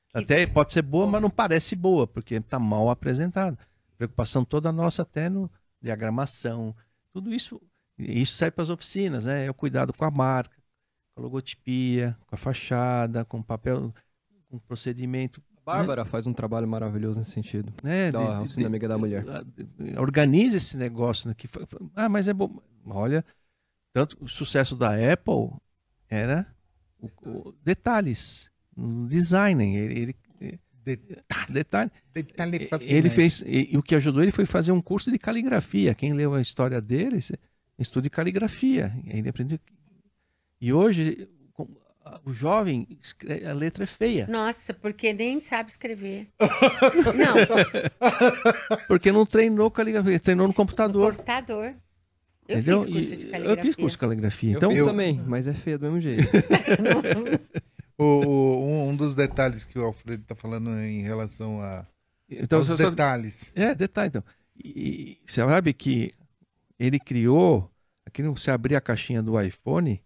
que 0.08 0.18
até 0.18 0.46
pode 0.46 0.72
ser 0.72 0.82
boa, 0.82 1.06
mas 1.08 1.20
não 1.20 1.28
parece 1.28 1.74
boa, 1.74 2.06
porque 2.06 2.36
está 2.36 2.58
mal 2.58 2.88
apresentada. 2.88 3.58
Preocupação 3.98 4.44
toda 4.44 4.70
nossa 4.70 5.02
até 5.02 5.28
no 5.28 5.50
diagramação, 5.82 6.74
tudo 7.12 7.34
isso 7.34 7.60
isso 7.98 8.36
serve 8.36 8.52
para 8.52 8.64
as 8.64 8.70
oficinas, 8.70 9.26
né? 9.26 9.46
É 9.46 9.50
o 9.50 9.54
cuidado 9.54 9.92
com 9.92 10.04
a 10.04 10.10
marca, 10.10 10.56
com 11.14 11.20
a 11.20 11.24
logotipia, 11.24 12.16
com 12.26 12.34
a 12.34 12.38
fachada, 12.38 13.24
com 13.24 13.38
o 13.38 13.44
papel, 13.44 13.92
com 14.48 14.56
o 14.56 14.60
procedimento. 14.60 15.42
A 15.58 15.60
Bárbara 15.64 16.04
né? 16.04 16.10
faz 16.10 16.26
um 16.26 16.32
trabalho 16.32 16.68
maravilhoso 16.68 17.18
nesse 17.18 17.32
sentido. 17.32 17.72
É, 17.82 18.12
da 18.12 18.36
de, 18.36 18.42
oficina 18.42 18.62
de, 18.62 18.66
amiga 18.66 18.88
da 18.88 18.98
mulher. 18.98 19.24
Organiza 19.98 20.56
esse 20.56 20.76
negócio, 20.76 21.28
né? 21.28 21.34
Que, 21.34 21.48
ah, 21.94 22.08
mas 22.08 22.28
é 22.28 22.32
bom. 22.32 22.60
Olha, 22.86 23.24
tanto 23.92 24.16
o 24.20 24.28
sucesso 24.28 24.76
da 24.76 24.90
Apple 24.90 25.50
era 26.08 26.46
o, 27.00 27.08
o 27.28 27.54
detalhes, 27.64 28.50
o 28.76 29.06
design. 29.06 29.76
Ele, 29.76 30.00
ele 30.00 30.16
detalhe. 30.94 31.22
detalhe. 31.48 31.90
detalhe 32.12 32.68
ele 32.88 33.10
fez 33.10 33.40
e, 33.40 33.72
e, 33.72 33.76
o 33.78 33.82
que 33.82 33.94
ajudou 33.94 34.22
ele 34.22 34.30
foi 34.30 34.46
fazer 34.46 34.70
um 34.70 34.80
curso 34.80 35.10
de 35.10 35.18
caligrafia. 35.18 35.94
Quem 35.94 36.12
leu 36.12 36.34
a 36.34 36.40
história 36.40 36.80
dele, 36.80 37.18
estude 37.78 38.10
caligrafia. 38.10 38.92
Ele 39.06 39.28
aprendeu. 39.28 39.58
E 40.60 40.72
hoje 40.72 41.28
o 42.24 42.32
jovem 42.32 42.86
a 43.48 43.52
letra 43.52 43.84
é 43.84 43.86
feia. 43.86 44.26
Nossa, 44.28 44.72
porque 44.72 45.12
nem 45.12 45.40
sabe 45.40 45.70
escrever. 45.70 46.28
não. 47.16 48.78
Porque 48.86 49.10
não 49.10 49.26
treinou 49.26 49.70
caligrafia, 49.70 50.20
treinou 50.20 50.46
no 50.46 50.54
computador. 50.54 51.12
No 51.12 51.16
computador. 51.16 51.74
Eu 52.48 52.58
Entendeu? 52.58 52.84
fiz 52.84 52.92
curso 52.92 53.16
de 53.16 53.26
caligrafia. 53.26 53.60
Eu 53.60 53.66
fiz 53.66 53.76
curso 53.76 53.96
de 53.96 53.98
caligrafia. 53.98 54.52
Eu 54.52 54.56
então, 54.56 54.70
fiz 54.70 54.78
eu... 54.78 54.86
também, 54.86 55.20
mas 55.26 55.46
é 55.46 55.52
feio 55.52 55.78
do 55.78 55.86
mesmo 55.86 56.00
jeito. 56.00 56.28
o, 57.98 58.04
o, 58.04 58.88
um 58.88 58.94
dos 58.94 59.16
detalhes 59.16 59.64
que 59.64 59.78
o 59.78 59.82
Alfredo 59.82 60.22
está 60.22 60.36
falando 60.36 60.70
em 60.78 61.02
relação 61.02 61.60
a 61.60 61.84
então, 62.28 62.58
aos 62.58 62.68
detalhes. 62.76 63.52
É, 63.54 63.74
detalhe. 63.74 64.08
Então. 64.08 64.24
E, 64.56 65.18
você 65.26 65.44
sabe 65.44 65.72
que 65.72 66.12
ele 66.78 66.98
criou, 66.98 67.70
aqui 68.04 68.22
não 68.22 68.36
você 68.36 68.50
abrir 68.50 68.76
a 68.76 68.80
caixinha 68.80 69.22
do 69.22 69.40
iPhone, 69.40 70.02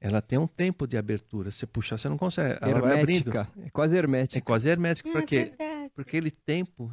ela 0.00 0.22
tem 0.22 0.38
um 0.38 0.46
tempo 0.46 0.86
de 0.86 0.96
abertura. 0.96 1.50
Se 1.50 1.66
puxar, 1.66 1.98
você 1.98 2.08
não 2.08 2.16
consegue. 2.16 2.58
Ela 2.62 2.78
hermética. 2.78 2.88
vai 2.88 3.00
abrindo. 3.00 3.66
É 3.66 3.70
quase 3.70 3.96
hermética. 3.96 4.38
É 4.38 4.40
quase 4.40 4.68
hermética. 4.68 5.08
É, 5.08 5.12
Por 5.12 5.22
quê? 5.24 5.52
Porque 5.94 6.16
ele 6.16 6.30
tempo 6.30 6.90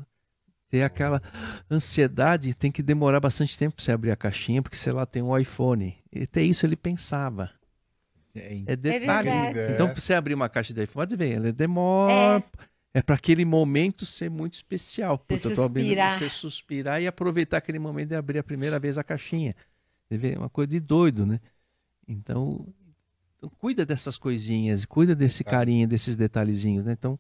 tem 0.70 0.84
aquela 0.84 1.22
ansiedade, 1.72 2.54
tem 2.54 2.72
que 2.72 2.84
demorar 2.84 3.20
bastante 3.20 3.58
tempo 3.58 3.76
para 3.76 3.84
você 3.86 3.92
abrir 3.92 4.12
a 4.12 4.16
caixinha, 4.16 4.62
porque 4.62 4.76
sei 4.76 4.92
lá 4.92 5.06
tem 5.06 5.22
um 5.22 5.38
iPhone. 5.38 5.98
E 6.12 6.24
até 6.24 6.42
isso 6.42 6.66
ele 6.66 6.76
pensava. 6.76 7.50
É, 8.36 8.64
é 8.66 8.76
detalhe. 8.76 9.30
É 9.30 9.72
então, 9.74 9.88
para 9.88 10.00
você 10.00 10.14
abrir 10.14 10.34
uma 10.34 10.50
caixa 10.50 10.74
de 10.74 10.84
iPhone, 10.84 11.08
pode 11.08 11.16
ver, 11.16 11.36
ela 11.36 11.52
demora. 11.54 12.14
É, 12.14 12.44
é 12.98 13.02
para 13.04 13.14
aquele 13.14 13.46
momento 13.46 14.08
ser 14.08 14.28
muito 14.28 14.54
especial. 14.54 15.18
Você 15.20 15.38
Puta, 15.38 15.56
suspirar. 15.56 16.18
você 16.18 16.30
suspirar 16.32 17.00
e 17.00 17.06
aproveitar 17.06 17.58
aquele 17.58 17.78
momento 17.78 18.10
de 18.10 18.16
abrir 18.16 18.40
a 18.40 18.44
primeira 18.44 18.80
vez 18.80 18.98
a 18.98 19.04
caixinha. 19.04 19.54
Você 20.10 20.18
vê, 20.18 20.34
é 20.34 20.38
uma 20.38 20.50
coisa 20.50 20.72
de 20.72 20.80
doido, 20.80 21.24
né? 21.24 21.40
Então, 22.08 22.66
então 23.38 23.52
cuida 23.60 23.86
dessas 23.86 24.18
coisinhas, 24.18 24.84
cuida 24.84 25.16
desse 25.16 25.44
carinho, 25.44 25.88
desses 25.88 26.16
detalhezinhos, 26.16 26.86
né? 26.86 26.94
Então, 26.94 27.20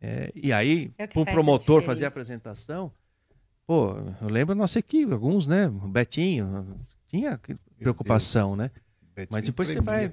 é, 0.00 0.30
e 0.36 0.52
aí, 0.52 0.92
é 0.96 1.08
para 1.08 1.20
o 1.20 1.24
promotor 1.24 1.82
fazer 1.82 2.04
a 2.04 2.08
apresentação, 2.08 2.92
pô, 3.66 3.96
eu 4.20 4.28
lembro 4.28 4.54
da 4.54 4.58
nossa 4.60 4.78
equipe, 4.78 5.12
alguns, 5.12 5.48
né? 5.48 5.66
O 5.66 5.88
Betinho, 5.88 6.78
tinha 7.08 7.40
preocupação, 7.76 8.54
né? 8.54 8.70
Betinho 9.16 9.28
Mas 9.32 9.44
depois 9.44 9.68
você 9.68 9.80
vai. 9.80 10.12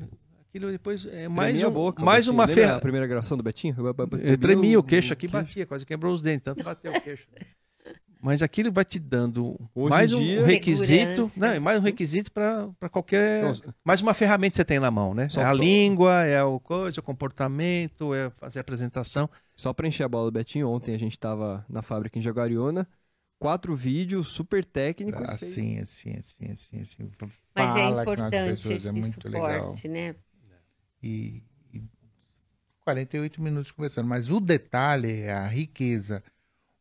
Aquilo 0.55 0.71
depois 0.71 1.05
é 1.07 1.27
mais, 1.27 1.61
um, 1.61 1.69
boca, 1.69 2.01
mais 2.01 2.29
uma 2.29 2.47
ferramenta. 2.47 2.77
a 2.77 2.79
primeira 2.79 3.05
gravação 3.05 3.35
do 3.35 3.43
Betinho? 3.43 3.75
Eu 4.23 4.37
tremia 4.37 4.79
o 4.79 4.83
queixo 4.83 5.11
aqui, 5.11 5.27
batia, 5.27 5.65
quase 5.65 5.85
quebrou 5.85 6.13
os 6.13 6.21
dentes, 6.21 6.45
tanto 6.45 6.63
bateu 6.63 6.93
o 6.93 7.01
queixo. 7.01 7.27
Mas 8.23 8.41
aquilo 8.41 8.71
vai 8.71 8.85
te 8.85 8.97
dando 8.97 9.59
Hoje 9.75 9.89
mais 9.89 10.13
um 10.13 10.19
dia, 10.19 10.41
requisito, 10.45 11.29
né? 11.35 11.59
mais 11.59 11.77
um 11.77 11.83
requisito 11.83 12.31
para 12.31 12.89
qualquer, 12.89 13.43
então, 13.43 13.73
mais 13.83 14.01
uma 14.01 14.13
ferramenta 14.13 14.51
que 14.51 14.55
você 14.55 14.63
tem 14.63 14.79
na 14.79 14.89
mão, 14.89 15.13
né? 15.13 15.27
Só, 15.27 15.41
é 15.41 15.43
a 15.43 15.53
só... 15.53 15.61
língua, 15.61 16.23
é 16.23 16.41
o 16.41 16.57
coisa, 16.57 17.01
o 17.01 17.03
comportamento, 17.03 18.13
é 18.13 18.29
fazer 18.37 18.59
a 18.59 18.61
apresentação. 18.61 19.29
Só 19.57 19.73
para 19.73 19.89
encher 19.89 20.03
a 20.03 20.07
bola 20.07 20.31
do 20.31 20.33
Betinho, 20.33 20.69
ontem 20.69 20.95
a 20.95 20.97
gente 20.97 21.11
estava 21.11 21.65
na 21.67 21.81
fábrica 21.81 22.17
em 22.17 22.21
Jaguariúna, 22.21 22.87
quatro 23.37 23.75
vídeos 23.75 24.29
super 24.29 24.63
técnicos. 24.63 25.21
Ah, 25.21 25.33
assim, 25.33 25.79
assim, 25.79 26.15
assim, 26.17 26.49
assim, 26.49 26.79
assim. 26.79 27.11
Mas 27.53 27.75
é 27.75 27.89
importante 27.89 28.73
esse 28.73 28.87
é 28.87 28.91
muito 28.93 29.21
suporte, 29.21 29.29
legal. 29.29 29.75
né? 29.89 30.15
E, 31.05 31.43
e 31.71 31.83
48 32.79 33.39
minutos 33.39 33.71
conversando. 33.71 34.07
Mas 34.07 34.27
o 34.27 34.39
detalhe, 34.39 35.29
a 35.29 35.45
riqueza, 35.45 36.23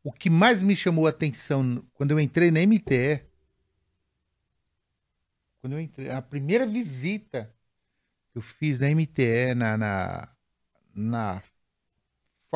o 0.03 0.11
que 0.11 0.31
mais 0.31 0.63
me 0.63 0.75
chamou 0.75 1.07
a 1.07 1.11
atenção 1.11 1.85
quando 1.93 2.13
eu 2.13 2.19
entrei 2.19 2.51
na 2.51 2.61
MTE, 2.61 3.23
quando 5.61 5.75
eu 5.75 5.81
entrei, 5.81 6.11
a 6.11 6.23
primeira 6.23 6.67
visita 6.67 7.55
que 8.33 8.39
eu 8.39 8.43
fiz 8.43 8.81
na 8.81 8.91
MTE, 8.91 9.55
na, 9.55 9.77
na, 9.77 10.29
na 10.95 11.43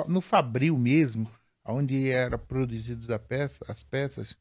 no 0.07 0.23
Fabril 0.23 0.78
mesmo, 0.78 1.31
onde 1.65 2.09
eram 2.11 2.39
produzidas 2.39 3.07
peça, 3.28 3.65
as 3.69 3.82
peças, 3.82 4.39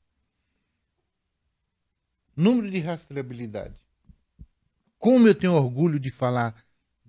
número 2.36 2.70
de 2.72 2.80
rastreabilidade. 2.80 3.76
Como 4.98 5.28
eu 5.28 5.36
tenho 5.36 5.54
orgulho 5.54 6.00
de 6.00 6.12
falar 6.12 6.56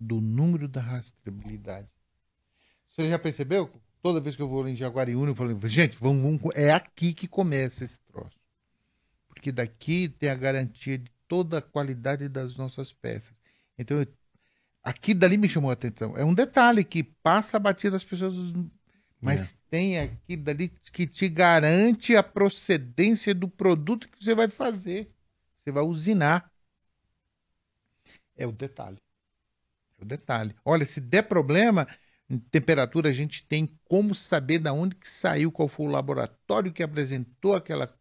do 0.01 0.21
número 0.21 0.69
da 0.69 0.81
rastreabilidade. 0.81 1.89
Você 2.89 3.09
já 3.09 3.19
percebeu? 3.19 3.71
Toda 4.03 4.21
vez 4.21 4.37
que 4.37 4.43
eu 4.43 4.49
vou 4.49 4.67
em 4.69 4.77
Jaguariúna, 4.77 5.31
eu 5.31 5.35
falo, 5.35 5.59
gente, 5.69 5.97
vamos, 5.99 6.23
vamos, 6.23 6.57
é 6.57 6.73
aqui 6.73 7.13
que 7.13 7.27
começa 7.27 7.85
esse 7.85 8.01
troço. 8.01 8.39
Porque 9.29 9.53
daqui 9.53 10.09
tem 10.09 10.29
a 10.31 10.35
garantia 10.35 10.99
de 10.99 11.11
toda 11.27 11.59
a 11.59 11.63
qualidade 11.63 12.29
das 12.29 12.57
nossas 12.57 12.93
peças. 12.93 13.41
Então, 13.77 14.01
eu, 14.01 14.07
aqui 14.83 15.15
dali 15.15 15.37
me 15.37 15.49
chamou 15.49 15.71
a 15.71 15.75
atenção. 15.75 16.17
É 16.17 16.25
um 16.25 16.35
detalhe 16.35 16.85
que 16.85 17.03
passa 17.03 17.57
a 17.57 17.61
batida 17.61 17.93
das 17.93 18.05
pessoas, 18.05 18.35
mas 19.21 19.55
é. 19.55 19.59
tem 19.71 19.99
aqui 19.99 20.37
dali 20.37 20.69
que 20.93 21.07
te 21.07 21.29
garante 21.29 22.17
a 22.17 22.23
procedência 22.23 23.35
do 23.35 23.49
produto 23.49 24.09
que 24.09 24.23
você 24.23 24.35
vai 24.35 24.49
fazer. 24.49 25.11
Você 25.59 25.71
vai 25.71 25.83
usinar. 25.83 26.51
É 28.37 28.47
o 28.47 28.53
detalhe. 28.53 28.99
É 29.99 30.03
o 30.03 30.07
detalhe. 30.07 30.55
Olha, 30.65 30.87
se 30.87 31.01
der 31.01 31.23
problema, 31.23 31.87
temperatura, 32.51 33.09
a 33.09 33.13
gente 33.13 33.45
tem 33.45 33.69
como 33.85 34.15
saber 34.15 34.59
da 34.59 34.73
onde 34.73 34.95
que 34.95 35.09
saiu, 35.09 35.51
qual 35.51 35.69
foi 35.69 35.87
o 35.87 35.91
laboratório 35.91 36.73
que 36.73 36.83
apresentou 36.83 37.55
aquela, 37.55 37.93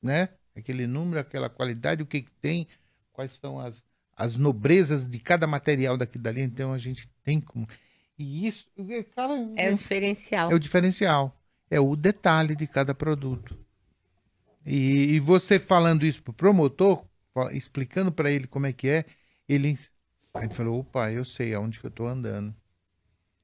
né? 0.00 0.28
Aquele 0.54 0.86
número, 0.86 1.20
aquela 1.20 1.48
qualidade, 1.48 2.02
o 2.02 2.06
que, 2.06 2.22
que 2.22 2.30
tem, 2.40 2.68
quais 3.12 3.34
são 3.34 3.58
as, 3.58 3.84
as 4.16 4.36
nobrezas 4.36 5.08
de 5.08 5.18
cada 5.18 5.46
material 5.46 5.96
daqui 5.96 6.18
dali. 6.18 6.42
Então 6.42 6.72
a 6.72 6.78
gente 6.78 7.08
tem 7.24 7.40
como. 7.40 7.66
E 8.18 8.46
isso, 8.46 8.66
cara, 9.14 9.32
é 9.56 9.70
o 9.70 9.74
diferencial. 9.74 10.52
É 10.52 10.54
o 10.54 10.58
diferencial. 10.58 11.36
É 11.70 11.80
o 11.80 11.96
detalhe 11.96 12.54
de 12.54 12.66
cada 12.66 12.94
produto. 12.94 13.58
E, 14.64 15.14
e 15.14 15.20
você 15.20 15.58
falando 15.58 16.04
isso 16.04 16.22
pro 16.22 16.32
promotor, 16.32 17.04
explicando 17.52 18.12
para 18.12 18.30
ele 18.30 18.46
como 18.46 18.66
é 18.66 18.72
que 18.72 18.88
é, 18.88 19.04
ele, 19.48 19.78
a 20.34 20.40
gente 20.40 20.54
falou, 20.54 20.80
opa, 20.80 21.10
eu 21.12 21.24
sei 21.24 21.54
aonde 21.54 21.78
que 21.78 21.86
eu 21.86 21.90
tô 21.90 22.06
andando. 22.06 22.54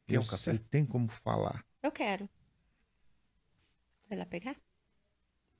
Tem 0.07 0.19
um 0.19 0.23
café? 0.23 0.37
Sei, 0.37 0.59
tem 0.59 0.87
como 0.87 1.09
falar. 1.09 1.65
Eu 1.83 1.93
quero. 1.93 2.29
Vai 4.09 4.19
lá 4.19 4.25
pegar? 4.25 4.57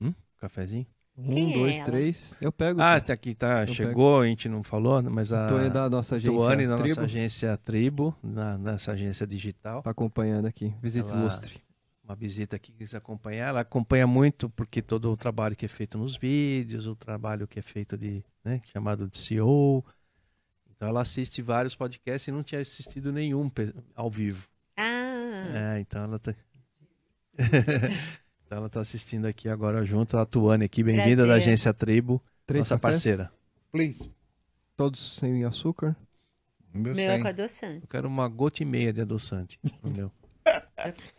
Hum? 0.01 0.13
Cafezinho? 0.37 0.87
Um, 1.15 1.29
Quem 1.29 1.51
é 1.51 1.57
dois, 1.57 1.75
é 1.75 1.83
três. 1.83 2.37
Eu 2.41 2.51
pego. 2.51 2.81
Ah, 2.81 2.99
tá 2.99 3.13
aqui 3.13 3.35
tá. 3.35 3.63
Eu 3.63 3.73
chegou, 3.73 4.13
pego. 4.15 4.21
a 4.21 4.27
gente 4.27 4.49
não 4.49 4.63
falou, 4.63 5.03
mas 5.03 5.31
a. 5.31 5.47
Tuane 5.47 5.69
da 5.69 5.89
nossa 5.89 6.15
agência. 6.15 6.37
Tuane 6.37 6.67
da 6.67 6.77
nossa 6.77 7.01
agência 7.01 7.57
Tribo, 7.57 8.15
na, 8.23 8.57
nessa 8.57 8.93
agência 8.93 9.27
digital. 9.27 9.83
Tá 9.83 9.91
acompanhando 9.91 10.47
aqui. 10.47 10.73
Visita 10.81 11.09
ela, 11.09 11.19
ilustre. 11.19 11.61
Uma 12.03 12.15
visita 12.15 12.55
aqui 12.55 12.71
quis 12.71 12.95
acompanhar. 12.95 13.49
Ela 13.49 13.59
acompanha 13.59 14.07
muito 14.07 14.49
porque 14.49 14.81
todo 14.81 15.11
o 15.11 15.17
trabalho 15.17 15.55
que 15.55 15.65
é 15.65 15.69
feito 15.69 15.97
nos 15.97 16.15
vídeos, 16.15 16.87
o 16.87 16.95
trabalho 16.95 17.47
que 17.47 17.59
é 17.59 17.61
feito 17.61 17.97
de, 17.97 18.23
né, 18.43 18.61
chamado 18.63 19.07
de 19.07 19.17
CEO, 19.17 19.85
então 20.79 20.87
ela 20.87 21.01
assiste 21.01 21.41
vários 21.41 21.75
podcasts 21.75 22.25
e 22.29 22.31
não 22.31 22.41
tinha 22.41 22.61
assistido 22.61 23.11
nenhum 23.11 23.51
ao 23.93 24.09
vivo. 24.09 24.47
Ah! 24.77 25.73
É, 25.75 25.79
então 25.81 26.05
ela 26.05 26.17
tá. 26.17 26.33
então 28.45 28.57
ela 28.57 28.69
tá 28.69 28.79
assistindo 28.79 29.25
aqui 29.25 29.49
agora 29.49 29.83
junto, 29.83 30.17
a 30.17 30.25
Tuane 30.25 30.63
aqui, 30.63 30.81
bem-vinda 30.81 31.27
da 31.27 31.33
agência 31.33 31.73
Tribo, 31.73 32.23
Três 32.45 32.61
nossa 32.61 32.75
cafés? 32.75 32.95
parceira. 32.95 33.29
Please. 33.73 34.09
Todos 34.77 35.17
sem 35.17 35.43
açúcar? 35.43 35.97
Meu, 36.73 36.95
meu 36.95 37.11
é 37.11 37.19
com 37.19 37.27
adoçante. 37.27 37.81
Eu 37.81 37.89
quero 37.89 38.07
uma 38.07 38.29
gota 38.29 38.63
e 38.63 38.65
meia 38.65 38.93
de 38.93 39.01
adoçante 39.01 39.59
meu. 39.83 40.09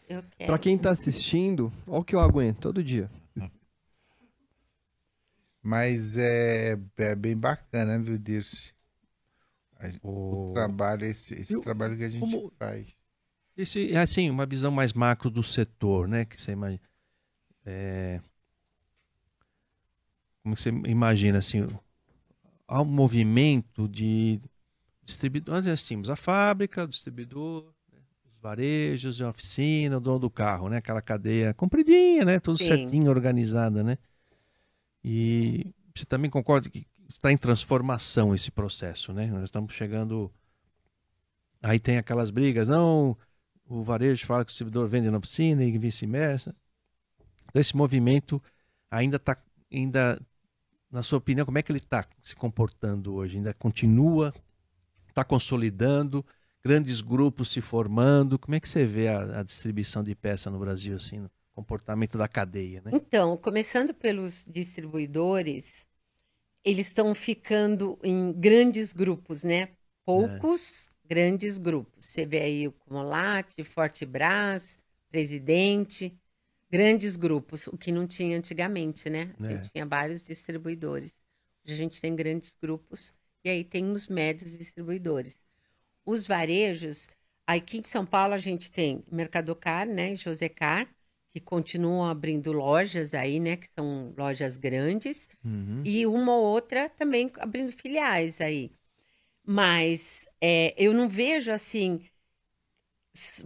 eu, 0.08 0.24
eu 0.38 0.46
Pra 0.46 0.58
quem 0.58 0.78
tá 0.78 0.90
assistindo, 0.90 1.70
olha 1.86 2.00
o 2.00 2.04
que 2.04 2.14
eu 2.14 2.20
aguento 2.20 2.60
todo 2.60 2.82
dia. 2.82 3.10
Mas 5.62 6.16
é, 6.16 6.78
é 6.96 7.14
bem 7.14 7.36
bacana, 7.36 8.02
viu, 8.02 8.16
Dirce? 8.16 8.72
O, 10.02 10.50
o 10.50 10.52
trabalho, 10.52 11.04
esse, 11.04 11.40
esse 11.40 11.54
eu, 11.54 11.60
trabalho 11.60 11.96
que 11.96 12.04
a 12.04 12.08
gente 12.08 12.20
como, 12.20 12.52
faz. 12.58 12.88
Esse, 13.56 13.92
é 13.92 13.98
assim, 13.98 14.30
uma 14.30 14.46
visão 14.46 14.70
mais 14.70 14.92
macro 14.92 15.30
do 15.30 15.42
setor, 15.42 16.08
né? 16.08 16.24
Que 16.24 16.40
você 16.40 16.52
imagina. 16.52 16.80
É, 17.64 18.20
como 20.42 20.56
você 20.56 20.70
imagina, 20.70 21.38
assim, 21.38 21.66
há 22.66 22.80
um 22.80 22.86
movimento 22.86 23.88
de 23.88 24.40
distribuidor. 25.04 25.56
Antes 25.56 25.68
nós 25.68 25.82
tínhamos 25.82 26.08
a 26.08 26.16
fábrica, 26.16 26.84
o 26.84 26.88
distribuidor, 26.88 27.72
né? 27.92 27.98
os 28.24 28.40
varejos, 28.40 29.20
a 29.20 29.28
oficina, 29.28 29.98
o 29.98 30.00
dono 30.00 30.20
do 30.20 30.30
carro, 30.30 30.68
né? 30.68 30.78
Aquela 30.78 31.02
cadeia 31.02 31.52
compridinha, 31.54 32.24
né? 32.24 32.40
Tudo 32.40 32.58
Sim. 32.58 32.66
certinho, 32.66 33.10
organizada, 33.10 33.82
né? 33.82 33.98
E 35.04 35.72
você 35.94 36.04
também 36.04 36.30
concorda 36.30 36.68
que 36.68 36.86
está 37.10 37.32
em 37.32 37.36
transformação 37.36 38.34
esse 38.34 38.50
processo, 38.50 39.12
né? 39.12 39.26
Nós 39.26 39.44
estamos 39.44 39.74
chegando. 39.74 40.32
Aí 41.62 41.78
tem 41.78 41.98
aquelas 41.98 42.30
brigas, 42.30 42.68
não, 42.68 43.16
o 43.68 43.82
varejo 43.82 44.24
fala 44.26 44.44
que 44.44 44.52
o 44.52 44.54
servidor 44.54 44.88
vende 44.88 45.10
na 45.10 45.20
piscina 45.20 45.62
e 45.62 45.78
vice-versa. 45.78 46.54
Então, 47.48 47.60
esse 47.60 47.76
movimento 47.76 48.42
ainda 48.90 49.16
está, 49.16 49.36
ainda, 49.70 50.20
na 50.90 51.02
sua 51.02 51.18
opinião, 51.18 51.44
como 51.44 51.58
é 51.58 51.62
que 51.62 51.70
ele 51.70 51.78
está 51.78 52.06
se 52.22 52.34
comportando 52.34 53.14
hoje? 53.14 53.36
Ainda 53.36 53.52
continua, 53.52 54.32
está 55.08 55.22
consolidando, 55.22 56.24
grandes 56.64 57.02
grupos 57.02 57.50
se 57.50 57.60
formando. 57.60 58.38
Como 58.38 58.54
é 58.54 58.60
que 58.60 58.68
você 58.68 58.86
vê 58.86 59.08
a, 59.08 59.40
a 59.40 59.42
distribuição 59.42 60.02
de 60.02 60.14
peça 60.14 60.50
no 60.50 60.58
Brasil, 60.58 60.96
assim, 60.96 61.28
comportamento 61.52 62.16
da 62.16 62.26
cadeia, 62.26 62.80
né? 62.82 62.92
Então, 62.94 63.36
começando 63.36 63.92
pelos 63.92 64.44
distribuidores, 64.48 65.86
eles 66.64 66.88
estão 66.88 67.14
ficando 67.14 67.98
em 68.02 68.32
grandes 68.32 68.92
grupos, 68.92 69.42
né? 69.42 69.68
Poucos 70.04 70.88
é. 70.88 71.08
grandes 71.08 71.58
grupos. 71.58 72.04
Você 72.04 72.26
vê 72.26 72.40
aí 72.40 72.68
o 72.68 72.72
Comolate, 72.72 73.64
Forte 73.64 74.04
Brás, 74.04 74.78
Presidente, 75.08 76.16
grandes 76.70 77.16
grupos, 77.16 77.66
o 77.66 77.76
que 77.76 77.90
não 77.90 78.06
tinha 78.06 78.36
antigamente, 78.36 79.10
né? 79.10 79.34
A 79.40 79.44
gente 79.44 79.66
é. 79.66 79.70
tinha 79.70 79.86
vários 79.86 80.22
distribuidores. 80.22 81.18
Hoje 81.64 81.74
a 81.74 81.76
gente 81.76 82.00
tem 82.00 82.14
grandes 82.14 82.56
grupos 82.60 83.12
e 83.44 83.50
aí 83.50 83.64
tem 83.64 83.90
os 83.90 84.06
médios 84.06 84.56
distribuidores. 84.56 85.38
Os 86.04 86.26
varejos, 86.26 87.08
aqui 87.46 87.78
em 87.78 87.82
São 87.82 88.06
Paulo 88.06 88.34
a 88.34 88.38
gente 88.38 88.70
tem 88.70 89.04
Mercadocar, 89.10 89.86
né, 89.86 90.16
Josecar, 90.16 90.88
que 91.32 91.40
continuam 91.40 92.04
abrindo 92.04 92.52
lojas 92.52 93.14
aí, 93.14 93.38
né? 93.38 93.56
Que 93.56 93.68
são 93.68 94.12
lojas 94.16 94.56
grandes. 94.56 95.28
Uhum. 95.44 95.82
E 95.84 96.06
uma 96.06 96.34
ou 96.34 96.44
outra 96.44 96.88
também 96.88 97.30
abrindo 97.38 97.72
filiais 97.72 98.40
aí. 98.40 98.72
Mas 99.44 100.28
é, 100.40 100.74
eu 100.76 100.92
não 100.92 101.08
vejo 101.08 101.50
assim, 101.50 102.04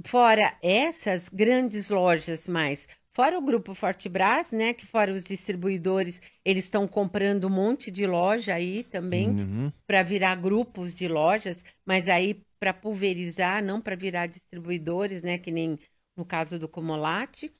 fora 0.05 0.56
essas 0.62 1.28
grandes 1.28 1.89
lojas 1.90 2.48
mais, 2.48 2.89
fora 3.12 3.39
o 3.39 3.43
grupo 3.43 3.74
Fortebras, 3.74 4.51
né? 4.51 4.73
Que 4.73 4.86
fora 4.86 5.12
os 5.12 5.23
distribuidores, 5.23 6.20
eles 6.44 6.65
estão 6.65 6.89
comprando 6.89 7.47
um 7.47 7.51
monte 7.51 7.90
de 7.90 8.06
loja 8.06 8.55
aí 8.55 8.82
também 8.85 9.28
uhum. 9.28 9.73
para 9.86 10.02
virar 10.02 10.35
grupos 10.36 10.94
de 10.94 11.06
lojas, 11.06 11.65
mas 11.85 12.09
aí 12.09 12.43
para 12.59 12.73
pulverizar, 12.73 13.62
não 13.62 13.81
para 13.81 13.94
virar 13.94 14.27
distribuidores, 14.27 15.23
né? 15.23 15.36
Que 15.39 15.51
nem 15.51 15.78
no 16.16 16.24
caso 16.24 16.59
do 16.59 16.69
Comolate. 16.69 17.52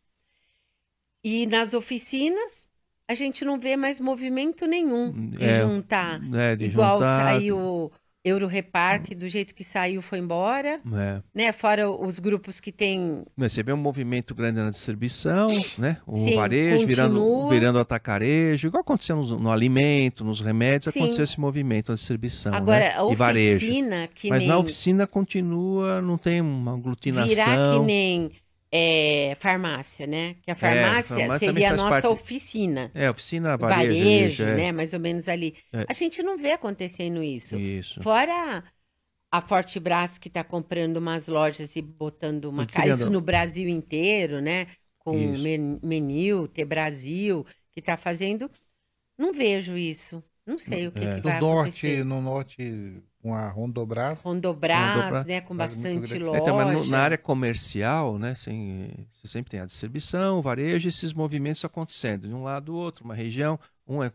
E 1.24 1.46
nas 1.46 1.72
oficinas, 1.72 2.68
a 3.09 3.14
gente 3.14 3.44
não 3.44 3.59
vê 3.59 3.76
mais 3.76 3.98
movimento 3.98 4.66
nenhum 4.66 5.30
de 5.30 5.44
é, 5.44 5.62
juntar. 5.62 6.20
É, 6.34 6.55
de 6.55 6.66
igual 6.66 6.98
juntar... 6.98 7.24
saiu 7.24 7.90
Euro 8.24 8.46
Repark, 8.46 9.14
do 9.14 9.28
jeito 9.28 9.55
que 9.55 9.62
saiu, 9.62 10.01
foi 10.01 10.18
embora. 10.18 10.80
É. 10.94 11.22
Né? 11.34 11.52
Fora 11.52 11.90
os 11.90 12.18
grupos 12.18 12.59
que 12.59 12.72
tem. 12.72 13.22
Você 13.36 13.62
vê 13.62 13.70
um 13.72 13.76
movimento 13.76 14.34
grande 14.34 14.59
na 14.59 14.70
distribuição, 14.70 15.48
né? 15.76 15.98
O 16.06 16.16
Sim, 16.16 16.36
varejo 16.36 16.86
virando, 16.86 17.48
virando 17.51 17.78
atacarejo, 17.78 18.68
igual 18.68 18.80
aconteceu 18.80 19.16
no, 19.16 19.38
no 19.38 19.51
alimento, 19.52 20.24
nos 20.24 20.40
remédios, 20.40 20.92
Sim. 20.94 21.01
aconteceu 21.01 21.24
esse 21.24 21.38
movimento 21.38 21.90
na 21.90 21.96
distribuição. 21.96 22.55
Agora, 22.55 22.80
né? 22.80 22.94
a 22.96 23.05
oficina, 23.05 24.09
que 24.09 24.30
Mas 24.30 24.38
nem... 24.40 24.48
na 24.48 24.59
oficina 24.59 25.06
continua, 25.06 26.01
não 26.01 26.16
tem 26.16 26.40
uma 26.40 26.72
aglutinação. 26.72 27.28
Virar 27.28 27.74
que 27.74 27.84
nem 27.84 28.30
é, 28.76 29.36
farmácia, 29.38 30.05
né? 30.05 30.34
Que 30.42 30.51
a 30.51 30.56
farmácia, 30.56 31.14
é, 31.14 31.18
farmácia 31.20 31.46
seria 31.46 31.70
a 31.70 31.76
nossa 31.76 31.90
parte... 31.90 32.06
oficina. 32.09 32.90
É, 32.92 33.09
oficina, 33.09 33.56
varejo, 33.56 33.86
varejo 33.86 34.42
é. 34.42 34.56
né? 34.56 34.72
Mais 34.72 34.92
ou 34.92 34.98
menos 34.98 35.28
ali. 35.28 35.55
É. 35.72 35.86
A 35.88 35.92
gente 35.92 36.24
não 36.24 36.36
vê 36.36 36.51
acontecendo 36.51 37.22
isso. 37.22 37.56
Isso. 37.56 38.02
Fora 38.02 38.64
a 39.30 39.40
Forte 39.40 39.78
Brás 39.78 40.18
que 40.18 40.26
está 40.26 40.42
comprando 40.42 40.96
umas 40.96 41.28
lojas 41.28 41.76
e 41.76 41.82
botando 41.82 42.46
uma 42.46 42.66
cara, 42.66 42.88
isso 42.88 43.09
no 43.09 43.20
Brasil 43.20 43.68
inteiro, 43.68 44.40
né? 44.40 44.66
Com 44.98 45.16
isso. 45.16 45.44
Menil, 45.80 46.48
T 46.48 46.64
Brasil, 46.64 47.46
que 47.70 47.78
está 47.78 47.96
fazendo. 47.96 48.51
Não 49.16 49.32
vejo 49.32 49.76
isso. 49.76 50.20
Não 50.44 50.59
sei 50.59 50.88
o 50.88 50.92
que, 50.92 51.05
é. 51.05 51.14
que 51.14 51.20
vai 51.20 51.40
no 51.40 51.60
acontecer. 51.60 52.05
Norte, 52.05 52.05
no 52.05 52.20
norte 52.20 53.02
com 53.24 53.34
a 53.34 53.48
Rondobras. 53.48 54.22
Rondobras, 54.22 54.96
Rondobras 54.96 55.24
né, 55.24 55.40
com 55.40 55.56
bastante 55.56 56.18
loja. 56.18 56.40
Então, 56.40 56.56
mas 56.56 56.90
na 56.90 56.98
área 56.98 57.16
comercial, 57.16 58.18
né, 58.18 58.32
assim, 58.32 58.90
você 59.10 59.26
sempre 59.26 59.52
tem 59.52 59.60
a 59.60 59.64
distribuição, 59.64 60.40
o 60.40 60.42
varejo, 60.42 60.86
esses 60.86 61.14
movimentos 61.14 61.64
acontecendo 61.64 62.28
de 62.28 62.34
um 62.34 62.42
lado 62.42 62.66
do 62.66 62.74
outro, 62.74 63.02
uma 63.02 63.14
região, 63.14 63.59
um 63.88 64.05
é, 64.05 64.12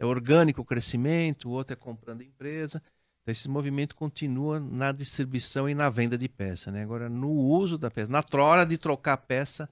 é 0.00 0.04
orgânico 0.04 0.62
o 0.62 0.64
crescimento, 0.64 1.48
o 1.48 1.52
outro 1.52 1.74
é 1.74 1.76
comprando 1.76 2.22
empresa. 2.22 2.82
Então, 3.22 3.30
esse 3.30 3.48
movimento 3.48 3.94
continua 3.94 4.58
na 4.58 4.90
distribuição 4.90 5.68
e 5.68 5.74
na 5.74 5.88
venda 5.88 6.18
de 6.18 6.28
peça, 6.28 6.72
né? 6.72 6.82
Agora, 6.82 7.08
no 7.08 7.30
uso 7.30 7.78
da 7.78 7.88
peça, 7.88 8.10
na 8.10 8.24
hora 8.32 8.64
de 8.64 8.76
trocar 8.76 9.12
a 9.12 9.16
peça, 9.16 9.68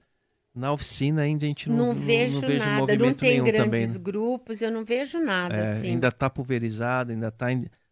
na 0.55 0.71
oficina 0.71 1.23
ainda 1.23 1.43
a 1.43 1.49
gente 1.49 1.67
não, 1.67 1.87
não 1.87 1.95
vejo 1.95 2.39
não, 2.39 2.47
vejo 2.47 2.59
nada, 2.59 2.79
movimento 2.79 3.05
não 3.05 3.13
tem 3.13 3.43
grandes 3.43 3.65
também. 3.65 3.87
Né? 3.87 3.99
grupos, 3.99 4.61
eu 4.61 4.71
não 4.71 4.85
vejo 4.85 5.19
nada 5.19 5.53
é, 5.53 5.63
assim. 5.63 5.87
Ainda 5.87 6.07
está 6.07 6.29
pulverizado, 6.29 7.11
ainda 7.11 7.27
está 7.27 7.47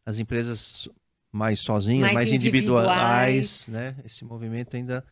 as 0.08 0.20
empresas 0.20 0.88
mais 1.30 1.60
sozinhas, 1.60 2.00
mais, 2.00 2.14
mais 2.14 2.32
individuais, 2.32 2.86
individuais, 2.86 3.68
né? 3.68 3.96
Esse 4.06 4.24
movimento 4.24 4.78
ainda 4.78 5.06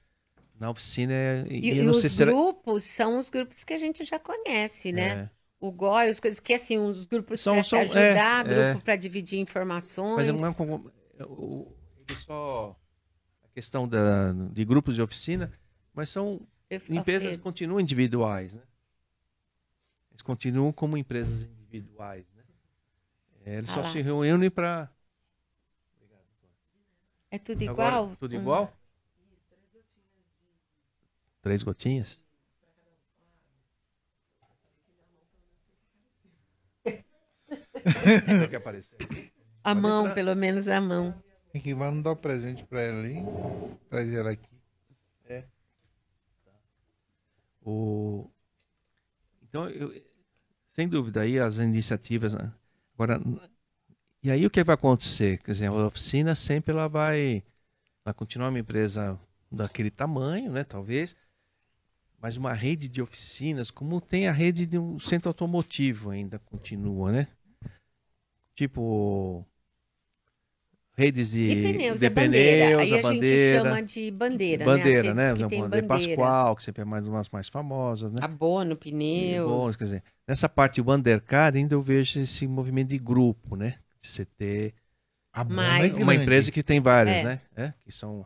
na 0.58 0.70
oficina 0.70 1.12
é, 1.12 1.46
e, 1.50 1.74
e 1.74 1.88
os 1.90 2.02
se 2.02 2.24
grupos 2.24 2.86
são 2.86 3.18
os 3.18 3.30
grupos 3.30 3.66
que 3.66 3.74
a 3.74 3.78
gente 3.78 4.06
já 4.06 4.18
conhece, 4.18 4.94
né? 4.94 5.10
É. 5.10 5.30
O 5.60 5.70
GOI, 5.70 6.10
as 6.10 6.22
coisas 6.22 6.40
que 6.40 6.54
assim, 6.54 6.78
os 6.78 7.06
grupos 7.08 7.44
para 7.44 7.62
se 7.62 7.76
ajudar, 7.76 8.50
é, 8.50 8.54
grupo 8.70 8.80
é. 8.80 8.82
para 8.86 8.96
dividir 8.96 9.38
informações. 9.38 10.30
Mas 10.30 10.40
não 10.40 10.48
é 10.48 10.54
como 10.54 10.90
só 12.26 12.80
a 13.44 13.50
questão 13.50 13.86
da, 13.86 14.32
de 14.32 14.64
grupos 14.64 14.96
de 14.96 15.02
oficina, 15.02 15.52
mas 15.94 16.10
são 16.10 16.40
empresas 16.90 17.32
que 17.32 17.38
continuam 17.38 17.82
individuais, 17.82 18.54
né? 18.54 18.62
Eles 20.12 20.22
continuam 20.22 20.72
como 20.72 20.96
empresas 20.96 21.44
individuais. 21.44 22.26
É, 23.46 23.58
eles 23.58 23.70
ah 23.70 23.74
só 23.76 23.82
lá. 23.82 23.92
se 23.92 24.02
reúnem 24.02 24.50
para. 24.50 24.92
É 27.30 27.38
tudo 27.38 27.62
igual? 27.62 28.04
Agora, 28.06 28.16
tudo 28.18 28.36
igual? 28.36 28.74
Três 31.44 31.62
gotinhas? 31.62 32.20
Tem 36.84 38.50
que 38.50 38.56
aparecer. 38.56 38.98
A 39.64 39.76
mão, 39.76 40.02
entrar. 40.02 40.16
pelo 40.16 40.36
menos 40.36 40.68
a 40.68 40.82
mão. 40.82 41.14
Tem 41.52 41.62
que 41.62 41.74
vamos 41.76 42.04
dar 42.04 42.14
um 42.14 42.16
presente 42.16 42.64
para 42.64 42.82
ela 42.82 43.00
ali. 43.00 43.18
Trazer 43.90 44.20
ela 44.20 44.32
aqui. 44.32 44.50
É. 45.26 45.44
O... 47.62 48.28
Então, 49.44 49.70
eu... 49.70 49.94
sem 50.70 50.88
dúvida, 50.88 51.22
aí 51.22 51.40
as 51.40 51.58
iniciativas. 51.58 52.34
Né? 52.34 52.52
Agora, 52.96 53.22
e 54.24 54.32
aí 54.32 54.46
o 54.46 54.50
que 54.50 54.64
vai 54.64 54.74
acontecer? 54.74 55.38
Quer 55.44 55.52
dizer, 55.52 55.68
a 55.68 55.86
oficina 55.86 56.34
sempre 56.34 56.72
ela 56.72 56.88
vai, 56.88 57.44
vai 58.04 58.14
continuar 58.14 58.50
uma 58.50 58.60
empresa 58.60 59.20
daquele 59.52 59.92
tamanho, 59.92 60.52
né? 60.52 60.64
Talvez, 60.64 61.16
mas 62.20 62.38
uma 62.38 62.54
rede 62.54 62.88
de 62.88 63.02
oficinas, 63.02 63.70
como 63.70 64.02
tem 64.02 64.28
a 64.28 64.32
rede 64.32 64.66
de 64.66 64.80
um 64.80 64.98
centro 64.98 65.30
automotivo 65.30 66.10
ainda 66.10 66.40
continua, 66.40 67.12
né? 67.12 67.28
Tipo 68.56 69.46
redes 70.98 71.32
de, 71.32 71.46
de 71.46 71.56
pneus, 71.56 72.00
de 72.00 72.10
pneus, 72.10 72.28
bandeira. 72.28 72.82
Aí 72.82 72.94
a, 72.94 73.00
a 73.00 73.02
bandeira, 73.02 73.60
gente 73.60 73.66
chama 73.66 73.82
de 73.84 74.12
bandeira, 74.12 74.66
bandeira 74.66 75.14
né? 75.14 75.34
né? 75.34 75.48
Que 75.48 75.58
bandeira 75.58 75.88
Pascoal, 75.88 76.56
que 76.56 76.64
sempre 76.64 76.82
é 76.82 76.86
mais 76.86 77.08
umas 77.08 77.30
mais 77.30 77.50
famosas, 77.50 78.12
né? 78.12 78.22
Abono, 78.24 78.76
pneus. 78.76 79.52
Abonos, 79.52 79.76
quer 79.76 79.84
dizer, 79.84 80.04
nessa 80.28 80.48
parte 80.48 80.82
do 80.82 80.92
Undercar 80.92 81.54
ainda 81.56 81.76
eu 81.76 81.82
vejo 81.82 82.20
esse 82.20 82.48
movimento 82.48 82.90
de 82.90 82.98
grupo, 82.98 83.56
né? 83.56 83.76
De 84.00 84.08
você 84.08 84.26
ter 84.26 84.74
mais 85.50 85.98
uma 86.00 86.16
empresa 86.16 86.52
que 86.52 86.64
tem 86.64 86.80
várias, 86.80 87.18
é. 87.18 87.24
né? 87.24 87.42
É, 87.56 87.74
que 87.84 87.92
são 87.92 88.24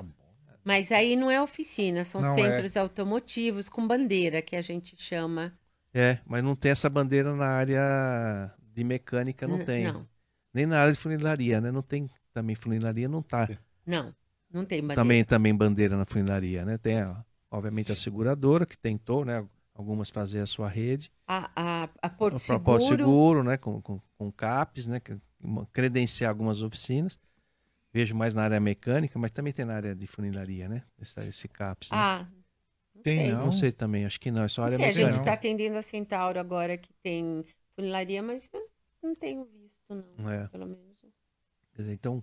mas 0.64 0.92
aí 0.92 1.16
não 1.16 1.32
é 1.32 1.42
oficina, 1.42 2.06
são 2.06 2.22
não 2.22 2.34
é. 2.34 2.36
centros 2.36 2.76
é. 2.76 2.80
automotivos 2.80 3.68
com 3.68 3.88
bandeira 3.88 4.40
que 4.40 4.56
a 4.56 4.62
gente 4.62 4.96
chama. 5.02 5.52
É, 5.92 6.20
mas 6.28 6.44
não 6.44 6.56
tem 6.56 6.72
essa 6.72 6.88
bandeira 6.88 7.34
na 7.34 7.48
área 7.48 8.54
de 8.76 8.84
mecânica, 8.84 9.48
não 9.48 9.58
N 9.58 9.66
tem. 9.66 9.86
Não. 9.86 10.08
Nem 10.54 10.68
na 10.68 10.80
área 10.80 10.94
de 10.94 11.00
funilaria, 11.00 11.60
né? 11.60 11.72
Não 11.72 11.82
tem 11.82 12.08
também 12.34 12.56
funilaria 12.56 13.08
não 13.08 13.22
tá. 13.22 13.50
Não, 13.86 14.14
não 14.52 14.66
tem 14.66 14.82
bandeira. 14.82 15.02
Também, 15.02 15.24
também 15.24 15.56
bandeira 15.56 15.98
na 15.98 16.06
funilaria, 16.06 16.66
né? 16.66 16.78
Tem, 16.78 16.98
obviamente, 17.50 17.92
a 17.92 17.96
seguradora 17.96 18.66
que 18.66 18.78
tentou, 18.78 19.26
né? 19.26 19.46
Algumas 19.74 20.10
fazer 20.10 20.40
a 20.40 20.46
sua 20.46 20.68
rede. 20.68 21.12
A, 21.26 21.50
a, 21.56 21.90
a 22.02 22.10
Porto 22.10 22.36
a, 22.36 22.40
Seguro. 22.40 22.64
Porto 22.64 22.88
Seguro, 22.88 23.44
né? 23.44 23.58
Com, 23.58 23.82
com, 23.82 24.02
com 24.18 24.32
CAPES, 24.32 24.88
né? 24.88 25.02
Credenciar 25.72 26.30
algumas 26.30 26.62
oficinas. 26.62 27.18
Vejo 27.94 28.14
mais 28.16 28.34
na 28.34 28.44
área 28.44 28.60
mecânica, 28.60 29.18
mas 29.18 29.32
também 29.32 29.54
tem 29.54 29.66
na 29.66 29.76
área 29.76 29.96
de 29.96 30.06
funilaria, 30.06 30.68
né? 30.68 30.84
Esse, 31.02 31.20
esse 31.22 31.48
CAPES. 31.48 31.92
Né? 31.92 31.98
Ah, 31.98 32.28
tem, 33.04 33.32
não? 33.32 33.46
Não 33.46 33.52
sei 33.52 33.72
também, 33.72 34.06
acho 34.06 34.20
que 34.20 34.30
não, 34.30 34.44
é 34.44 34.48
só 34.48 34.64
área 34.64 34.76
sei, 34.76 34.88
mecânica. 34.88 35.10
A 35.10 35.12
gente 35.14 35.22
está 35.22 35.34
atendendo 35.34 35.78
a 35.78 35.82
Centauro 35.82 36.40
agora 36.40 36.78
que 36.78 36.94
tem 37.02 37.46
funilaria, 37.76 38.22
mas 38.22 38.50
eu 38.54 38.62
não 39.02 39.16
tenho 39.16 39.46
visto, 39.46 39.80
não. 39.90 40.30
É. 40.30 40.48
Pelo 40.48 40.68
menos. 40.68 40.89
Dizer, 41.80 41.94
então, 41.94 42.22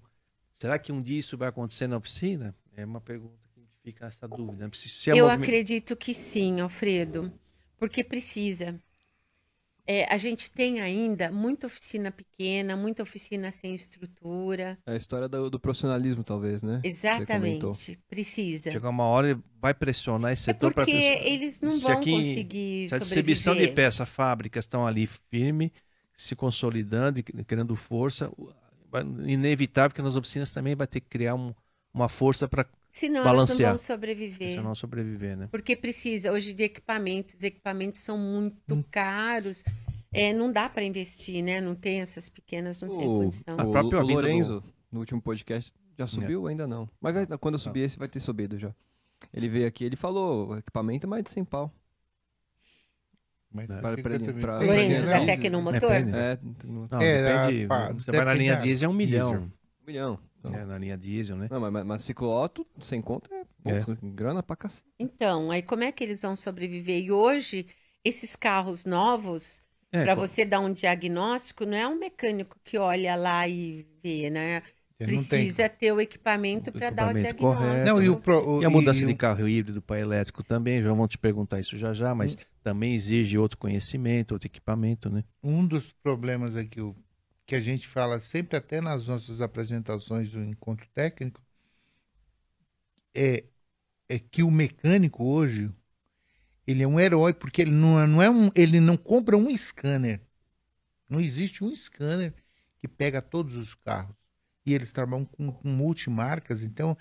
será 0.52 0.78
que 0.78 0.92
um 0.92 1.00
dia 1.00 1.18
isso 1.18 1.36
vai 1.38 1.48
acontecer 1.48 1.86
na 1.86 1.96
oficina? 1.96 2.54
É 2.76 2.84
uma 2.84 3.00
pergunta 3.00 3.40
que 3.54 3.62
fica 3.82 4.06
essa 4.06 4.28
dúvida. 4.28 4.68
Se 4.74 5.10
Eu 5.10 5.24
movimento... 5.24 5.42
acredito 5.42 5.96
que 5.96 6.14
sim, 6.14 6.60
Alfredo, 6.60 7.32
porque 7.78 8.04
precisa. 8.04 8.78
É, 9.88 10.12
a 10.12 10.18
gente 10.18 10.50
tem 10.50 10.80
ainda 10.80 11.30
muita 11.30 11.68
oficina 11.68 12.10
pequena, 12.10 12.76
muita 12.76 13.02
oficina 13.02 13.50
sem 13.50 13.74
estrutura. 13.74 14.76
É 14.84 14.92
a 14.92 14.96
história 14.96 15.28
do, 15.28 15.48
do 15.48 15.60
profissionalismo, 15.60 16.24
talvez, 16.24 16.62
né? 16.62 16.80
Exatamente. 16.84 17.98
Precisa. 18.08 18.72
Chega 18.72 18.90
uma 18.90 19.04
hora 19.04 19.30
e 19.30 19.38
vai 19.60 19.72
pressionar 19.72 20.32
esse 20.32 20.50
é 20.50 20.52
setor 20.52 20.72
é 20.72 20.74
porque 20.74 20.90
pra... 20.90 21.26
eles 21.26 21.60
não 21.62 21.72
se 21.72 21.82
vão 21.82 21.92
aqui, 21.92 22.10
conseguir 22.10 22.88
se 22.88 22.94
a 22.94 22.98
distribuição 22.98 23.54
de 23.54 23.68
peça, 23.68 24.04
fábricas 24.04 24.64
estão 24.64 24.86
ali 24.86 25.06
firme, 25.06 25.72
se 26.14 26.34
consolidando 26.34 27.20
e 27.20 27.22
criando 27.22 27.76
força 27.76 28.30
inevitável 29.26 29.94
que 29.94 30.02
nas 30.02 30.16
oficinas 30.16 30.50
também 30.50 30.74
vai 30.74 30.86
ter 30.86 31.00
que 31.00 31.08
criar 31.08 31.34
um, 31.34 31.54
uma 31.92 32.08
força 32.08 32.48
para 32.48 32.66
Senão 32.90 33.24
balancear. 33.24 33.56
Senão 33.56 33.68
não 33.70 33.76
vão 33.76 33.84
sobreviver. 33.84 34.56
Senão 34.56 34.74
sobreviver, 34.74 35.36
né? 35.36 35.48
Porque 35.50 35.76
precisa, 35.76 36.32
hoje, 36.32 36.52
de 36.52 36.62
equipamentos. 36.62 37.34
Os 37.34 37.42
equipamentos 37.42 37.98
são 38.00 38.16
muito 38.16 38.74
hum. 38.74 38.84
caros. 38.90 39.64
É, 40.12 40.32
não 40.32 40.50
dá 40.50 40.68
para 40.68 40.82
investir, 40.82 41.42
né? 41.42 41.60
Não 41.60 41.74
tem 41.74 42.00
essas 42.00 42.30
pequenas, 42.30 42.80
não 42.80 42.88
o, 42.88 42.98
tem 42.98 43.06
condição. 43.06 43.56
O, 43.56 43.70
próprio 43.70 43.98
o 43.98 44.02
Lorenzo, 44.02 44.60
do... 44.60 44.74
no 44.92 45.00
último 45.00 45.20
podcast, 45.20 45.74
já 45.98 46.06
subiu? 46.06 46.46
É. 46.46 46.52
Ainda 46.52 46.66
não. 46.66 46.88
Mas 47.00 47.12
vai, 47.12 47.26
quando 47.38 47.56
eu 47.56 47.58
subir 47.58 47.80
esse, 47.80 47.98
vai 47.98 48.08
ter 48.08 48.20
subido 48.20 48.58
já. 48.58 48.74
Ele 49.32 49.48
veio 49.48 49.66
aqui, 49.66 49.84
ele 49.84 49.96
falou, 49.96 50.56
equipamento 50.56 51.06
é 51.06 51.08
mais 51.08 51.24
de 51.24 51.30
100 51.30 51.44
pau. 51.44 51.72
Mas 53.56 53.70
é. 53.70 53.80
para, 53.80 53.96
para, 53.96 54.18
para, 54.18 54.58
Lourenço 54.58 55.06
da 55.06 55.24
Tecnomotor? 55.24 55.90
É, 55.90 56.04
não, 56.04 56.18
é, 56.18 56.38
não, 56.64 57.00
é, 57.00 57.46
depende. 57.46 57.72
A, 57.72 57.92
você 57.92 58.12
vai 58.12 58.24
na 58.26 58.34
linha 58.34 58.56
diesel 58.56 58.90
é 58.90 58.92
um 58.92 58.96
milhão. 58.96 59.50
Um 59.82 59.86
milhão. 59.86 60.18
Então. 60.38 60.54
É, 60.54 60.64
na 60.66 60.76
linha 60.76 60.96
diesel, 60.98 61.36
né? 61.36 61.48
Não, 61.50 61.58
mas, 61.58 61.86
mas 61.86 62.02
ciclo-auto, 62.02 62.66
sem 62.82 63.00
conta, 63.00 63.30
é, 63.64 63.80
pouco, 63.80 63.92
é. 63.92 64.10
grana 64.10 64.42
pra 64.42 64.54
cacete. 64.54 64.84
Então, 64.98 65.50
aí 65.50 65.62
como 65.62 65.84
é 65.84 65.90
que 65.90 66.04
eles 66.04 66.20
vão 66.20 66.36
sobreviver? 66.36 67.02
E 67.02 67.10
hoje, 67.10 67.66
esses 68.04 68.36
carros 68.36 68.84
novos, 68.84 69.62
é, 69.90 70.04
para 70.04 70.14
você 70.14 70.44
dar 70.44 70.60
um 70.60 70.72
diagnóstico, 70.72 71.64
não 71.64 71.76
é 71.76 71.88
um 71.88 71.98
mecânico 71.98 72.58
que 72.62 72.76
olha 72.76 73.16
lá 73.16 73.48
e 73.48 73.86
vê, 74.02 74.28
né? 74.28 74.62
Precisa 74.98 75.68
ter 75.68 75.92
o 75.92 76.00
equipamento 76.00 76.72
para 76.72 76.88
dar 76.90 77.14
o 77.14 77.18
diagnóstico. 77.18 77.64
Correto, 77.66 77.84
não, 77.84 78.02
e, 78.02 78.08
o 78.08 78.18
pro, 78.18 78.48
o, 78.48 78.62
e 78.62 78.64
a 78.64 78.70
mudança 78.70 79.02
e 79.02 79.06
de 79.06 79.14
carro 79.14 79.46
híbrido 79.46 79.82
para 79.82 80.00
elétrico 80.00 80.42
também, 80.42 80.82
já 80.82 80.92
vão 80.92 81.06
te 81.06 81.18
perguntar 81.18 81.60
isso 81.60 81.76
já 81.76 81.92
já, 81.92 82.14
mas 82.14 82.34
um, 82.34 82.38
também 82.66 82.94
exige 82.94 83.38
outro 83.38 83.56
conhecimento, 83.56 84.32
outro 84.32 84.48
equipamento, 84.48 85.08
né? 85.08 85.22
Um 85.40 85.64
dos 85.64 85.92
problemas 85.92 86.56
aqui 86.56 86.80
que 87.46 87.54
a 87.54 87.60
gente 87.60 87.86
fala 87.86 88.18
sempre 88.18 88.56
até 88.56 88.80
nas 88.80 89.06
nossas 89.06 89.40
apresentações 89.40 90.32
do 90.32 90.42
encontro 90.42 90.88
técnico 90.92 91.40
é, 93.14 93.44
é 94.08 94.18
que 94.18 94.42
o 94.42 94.50
mecânico 94.50 95.22
hoje 95.22 95.70
ele 96.66 96.82
é 96.82 96.88
um 96.88 96.98
herói 96.98 97.32
porque 97.32 97.62
ele 97.62 97.70
não, 97.70 98.00
é, 98.00 98.04
não 98.04 98.20
é 98.20 98.28
um 98.28 98.50
ele 98.52 98.80
não 98.80 98.96
compra 98.96 99.36
um 99.36 99.48
scanner 99.56 100.20
não 101.08 101.20
existe 101.20 101.62
um 101.62 101.72
scanner 101.72 102.34
que 102.78 102.88
pega 102.88 103.22
todos 103.22 103.54
os 103.54 103.76
carros 103.76 104.16
e 104.66 104.74
eles 104.74 104.92
trabalham 104.92 105.24
com, 105.24 105.52
com 105.52 105.68
multimarcas, 105.68 106.64
então 106.64 106.90
é 106.90 106.96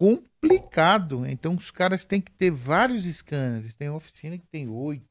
complicado. 0.00 1.26
Então 1.26 1.54
os 1.54 1.70
caras 1.70 2.06
têm 2.06 2.22
que 2.22 2.32
ter 2.32 2.50
vários 2.50 3.04
scanners. 3.04 3.76
Tem 3.76 3.90
oficina 3.90 4.38
que 4.38 4.46
tem 4.46 4.66
oito. 4.66 5.04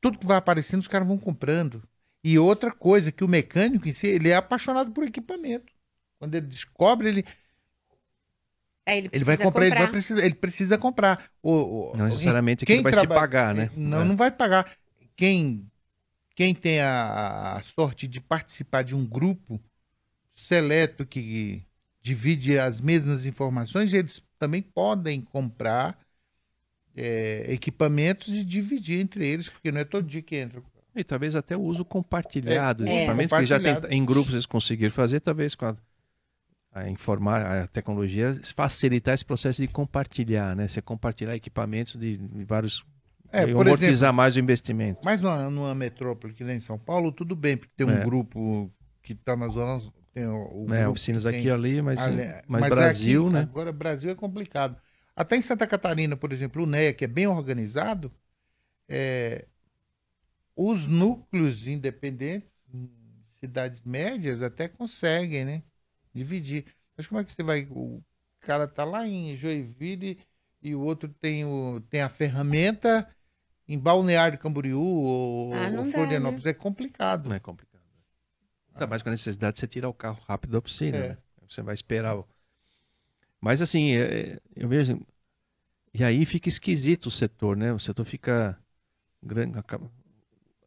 Tudo 0.00 0.18
que 0.18 0.26
vai 0.26 0.38
aparecendo, 0.38 0.80
os 0.80 0.88
caras 0.88 1.06
vão 1.06 1.18
comprando. 1.18 1.82
E 2.24 2.38
outra 2.38 2.72
coisa, 2.72 3.12
que 3.12 3.22
o 3.22 3.28
mecânico 3.28 3.86
em 3.86 3.92
si, 3.92 4.06
ele 4.06 4.30
é 4.30 4.36
apaixonado 4.36 4.90
por 4.92 5.04
equipamento. 5.04 5.70
Quando 6.18 6.34
ele 6.34 6.46
descobre, 6.46 7.08
ele. 7.08 7.24
É, 8.86 8.96
ele, 8.96 9.10
ele, 9.12 9.24
vai 9.24 9.36
comprar, 9.36 9.52
comprar, 9.52 9.66
Ele, 9.66 9.74
vai 9.74 9.90
precisar, 9.90 10.24
ele 10.24 10.34
precisa 10.34 10.78
comprar. 10.78 11.30
O, 11.42 11.90
o 11.92 11.96
não 11.96 12.06
necessariamente 12.06 12.64
quem 12.64 12.82
vai 12.82 12.92
trabalha, 12.92 13.14
se 13.14 13.20
pagar, 13.20 13.54
né? 13.54 13.70
Não, 13.76 14.00
é. 14.00 14.04
não 14.04 14.16
vai 14.16 14.30
pagar. 14.30 14.74
Quem, 15.14 15.70
quem 16.34 16.54
tem 16.54 16.80
a, 16.80 17.56
a 17.56 17.62
sorte 17.62 18.08
de 18.08 18.22
participar 18.22 18.82
de 18.82 18.94
um 18.94 19.06
grupo 19.06 19.60
seleto 20.32 21.06
que 21.06 21.62
divide 22.02 22.58
as 22.58 22.80
mesmas 22.80 23.26
informações, 23.26 23.92
eles 23.92 24.22
também 24.38 24.62
podem 24.62 25.20
comprar 25.20 25.98
é, 26.96 27.44
equipamentos 27.48 28.34
e 28.34 28.44
dividir 28.44 29.00
entre 29.00 29.26
eles, 29.26 29.48
porque 29.48 29.70
não 29.70 29.80
é 29.80 29.84
todo 29.84 30.06
dia 30.06 30.22
que 30.22 30.36
entra. 30.36 30.62
E 30.94 31.04
talvez 31.04 31.36
até 31.36 31.56
o 31.56 31.60
uso 31.60 31.84
compartilhado 31.84 32.84
é, 32.84 32.86
de 32.86 32.92
equipamentos, 32.92 33.38
que 33.38 33.46
já 33.46 33.60
tem, 33.60 33.76
em 33.90 34.04
grupos 34.04 34.32
eles 34.32 34.46
conseguiram 34.46 34.92
fazer, 34.92 35.20
talvez 35.20 35.54
com 35.54 35.66
a, 35.66 35.76
a, 36.72 36.88
informar, 36.88 37.44
a 37.44 37.66
tecnologia, 37.68 38.40
facilitar 38.54 39.14
esse 39.14 39.24
processo 39.24 39.62
de 39.62 39.68
compartilhar, 39.68 40.56
né? 40.56 40.66
Você 40.66 40.82
compartilhar 40.82 41.36
equipamentos 41.36 41.94
de, 41.96 42.16
de 42.16 42.44
vários 42.44 42.84
é, 43.32 43.46
por 43.46 43.66
amortizar 43.66 43.90
exemplo, 43.90 44.14
mais 44.14 44.34
o 44.34 44.40
investimento. 44.40 45.00
Mas 45.04 45.20
numa, 45.20 45.48
numa 45.48 45.74
metrópole 45.74 46.34
que 46.34 46.42
nem 46.42 46.58
São 46.58 46.78
Paulo, 46.78 47.12
tudo 47.12 47.36
bem, 47.36 47.56
porque 47.56 47.72
tem 47.76 47.86
um 47.86 47.98
é. 47.98 48.04
grupo 48.04 48.70
que 49.02 49.12
está 49.12 49.36
na 49.36 49.46
zona 49.48 49.80
tem 50.12 50.26
o, 50.26 50.66
o 50.66 50.74
é, 50.74 50.88
oficinas 50.88 51.24
aqui 51.24 51.44
e 51.44 51.50
ali, 51.50 51.80
mas, 51.80 52.00
ali, 52.00 52.16
mas, 52.46 52.62
mas 52.62 52.70
Brasil, 52.70 53.24
aqui, 53.24 53.32
né? 53.32 53.40
Agora, 53.42 53.72
Brasil 53.72 54.10
é 54.10 54.14
complicado. 54.14 54.76
Até 55.14 55.36
em 55.36 55.42
Santa 55.42 55.66
Catarina, 55.66 56.16
por 56.16 56.32
exemplo, 56.32 56.62
o 56.62 56.66
NEA, 56.66 56.92
que 56.92 57.04
é 57.04 57.08
bem 57.08 57.26
organizado, 57.26 58.12
é, 58.88 59.46
os 60.56 60.86
núcleos 60.86 61.66
independentes, 61.66 62.68
cidades 63.38 63.82
médias, 63.82 64.42
até 64.42 64.68
conseguem, 64.68 65.44
né? 65.44 65.62
Dividir. 66.12 66.64
Mas 66.96 67.06
como 67.06 67.20
é 67.20 67.24
que 67.24 67.32
você 67.32 67.42
vai. 67.42 67.66
O 67.70 68.02
cara 68.40 68.66
tá 68.66 68.84
lá 68.84 69.06
em 69.06 69.36
Joinville 69.36 70.18
e 70.62 70.74
o 70.74 70.80
outro 70.80 71.08
tem, 71.08 71.44
o, 71.44 71.80
tem 71.88 72.02
a 72.02 72.08
ferramenta 72.08 73.08
em 73.68 73.78
Balneário 73.78 74.38
Camboriú 74.38 74.82
ou, 74.82 75.54
ah, 75.54 75.70
ou 75.78 75.90
Florianópolis. 75.90 76.44
Né? 76.44 76.50
É 76.50 76.54
complicado. 76.54 77.28
Não 77.28 77.36
é 77.36 77.40
complicado. 77.40 77.69
Ainda 78.74 78.86
mais 78.86 79.02
com 79.02 79.08
a 79.08 79.12
necessidade 79.12 79.54
de 79.54 79.60
você 79.60 79.66
tirar 79.66 79.88
o 79.88 79.94
carro 79.94 80.20
rápido 80.26 80.52
da 80.52 80.58
oficina. 80.58 80.96
É. 80.96 81.08
Né? 81.10 81.18
Você 81.48 81.62
vai 81.62 81.74
esperar. 81.74 82.16
O... 82.16 82.26
Mas 83.40 83.60
assim, 83.60 83.92
é, 83.92 84.02
é, 84.02 84.40
eu 84.56 84.68
vejo. 84.68 85.00
E 85.92 86.04
aí 86.04 86.24
fica 86.24 86.48
esquisito 86.48 87.06
o 87.06 87.10
setor, 87.10 87.56
né? 87.56 87.72
O 87.72 87.78
setor 87.78 88.04
fica 88.04 88.56
grande, 89.22 89.58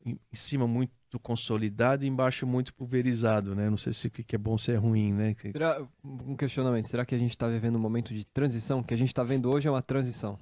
em 0.05 0.17
cima 0.33 0.67
muito 0.67 0.91
consolidado 1.21 2.03
e 2.03 2.07
embaixo 2.07 2.45
muito 2.45 2.73
pulverizado, 2.73 3.55
né? 3.55 3.69
Não 3.69 3.77
sei 3.77 3.93
se 3.93 4.07
o 4.07 4.11
que 4.11 4.35
é 4.35 4.37
bom 4.37 4.57
se 4.57 4.71
é 4.71 4.75
ruim, 4.75 5.13
né? 5.13 5.35
Será, 5.39 5.81
um 6.03 6.35
questionamento, 6.35 6.87
será 6.87 7.05
que 7.05 7.15
a 7.15 7.17
gente 7.17 7.31
está 7.31 7.47
vivendo 7.47 7.75
um 7.77 7.79
momento 7.79 8.13
de 8.13 8.25
transição? 8.25 8.79
O 8.79 8.83
que 8.83 8.93
a 8.93 8.97
gente 8.97 9.09
está 9.09 9.23
vendo 9.23 9.49
hoje 9.49 9.67
é 9.67 9.71
uma 9.71 9.81
transição. 9.81 10.37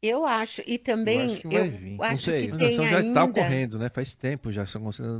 Eu 0.00 0.24
acho, 0.24 0.62
e 0.64 0.78
também 0.78 1.18
eu 1.18 1.32
acho 1.32 1.48
que, 1.48 1.58
vai 1.58 1.68
vir. 1.68 2.02
acho 2.02 2.24
que 2.30 2.50
a 2.50 2.56
tem 2.56 2.72
já 2.72 3.00
está 3.00 3.24
ocorrendo, 3.24 3.78
né? 3.78 3.88
Faz 3.88 4.14
tempo 4.14 4.52
já. 4.52 4.64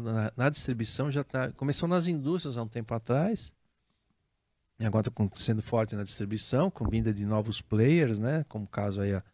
Na, 0.04 0.32
na 0.36 0.48
distribuição 0.50 1.10
já 1.10 1.22
está. 1.22 1.50
Começou 1.52 1.88
nas 1.88 2.06
indústrias 2.06 2.56
há 2.56 2.62
um 2.62 2.68
tempo 2.68 2.94
atrás. 2.94 3.52
E 4.78 4.86
agora 4.86 5.08
está 5.08 5.36
sendo 5.36 5.60
forte 5.60 5.96
na 5.96 6.04
distribuição, 6.04 6.70
com 6.70 6.88
vinda 6.88 7.12
de 7.12 7.26
novos 7.26 7.60
players, 7.60 8.20
né? 8.20 8.44
Como 8.48 8.66
o 8.66 8.68
caso 8.68 9.00
aí, 9.00 9.12
a 9.12 9.24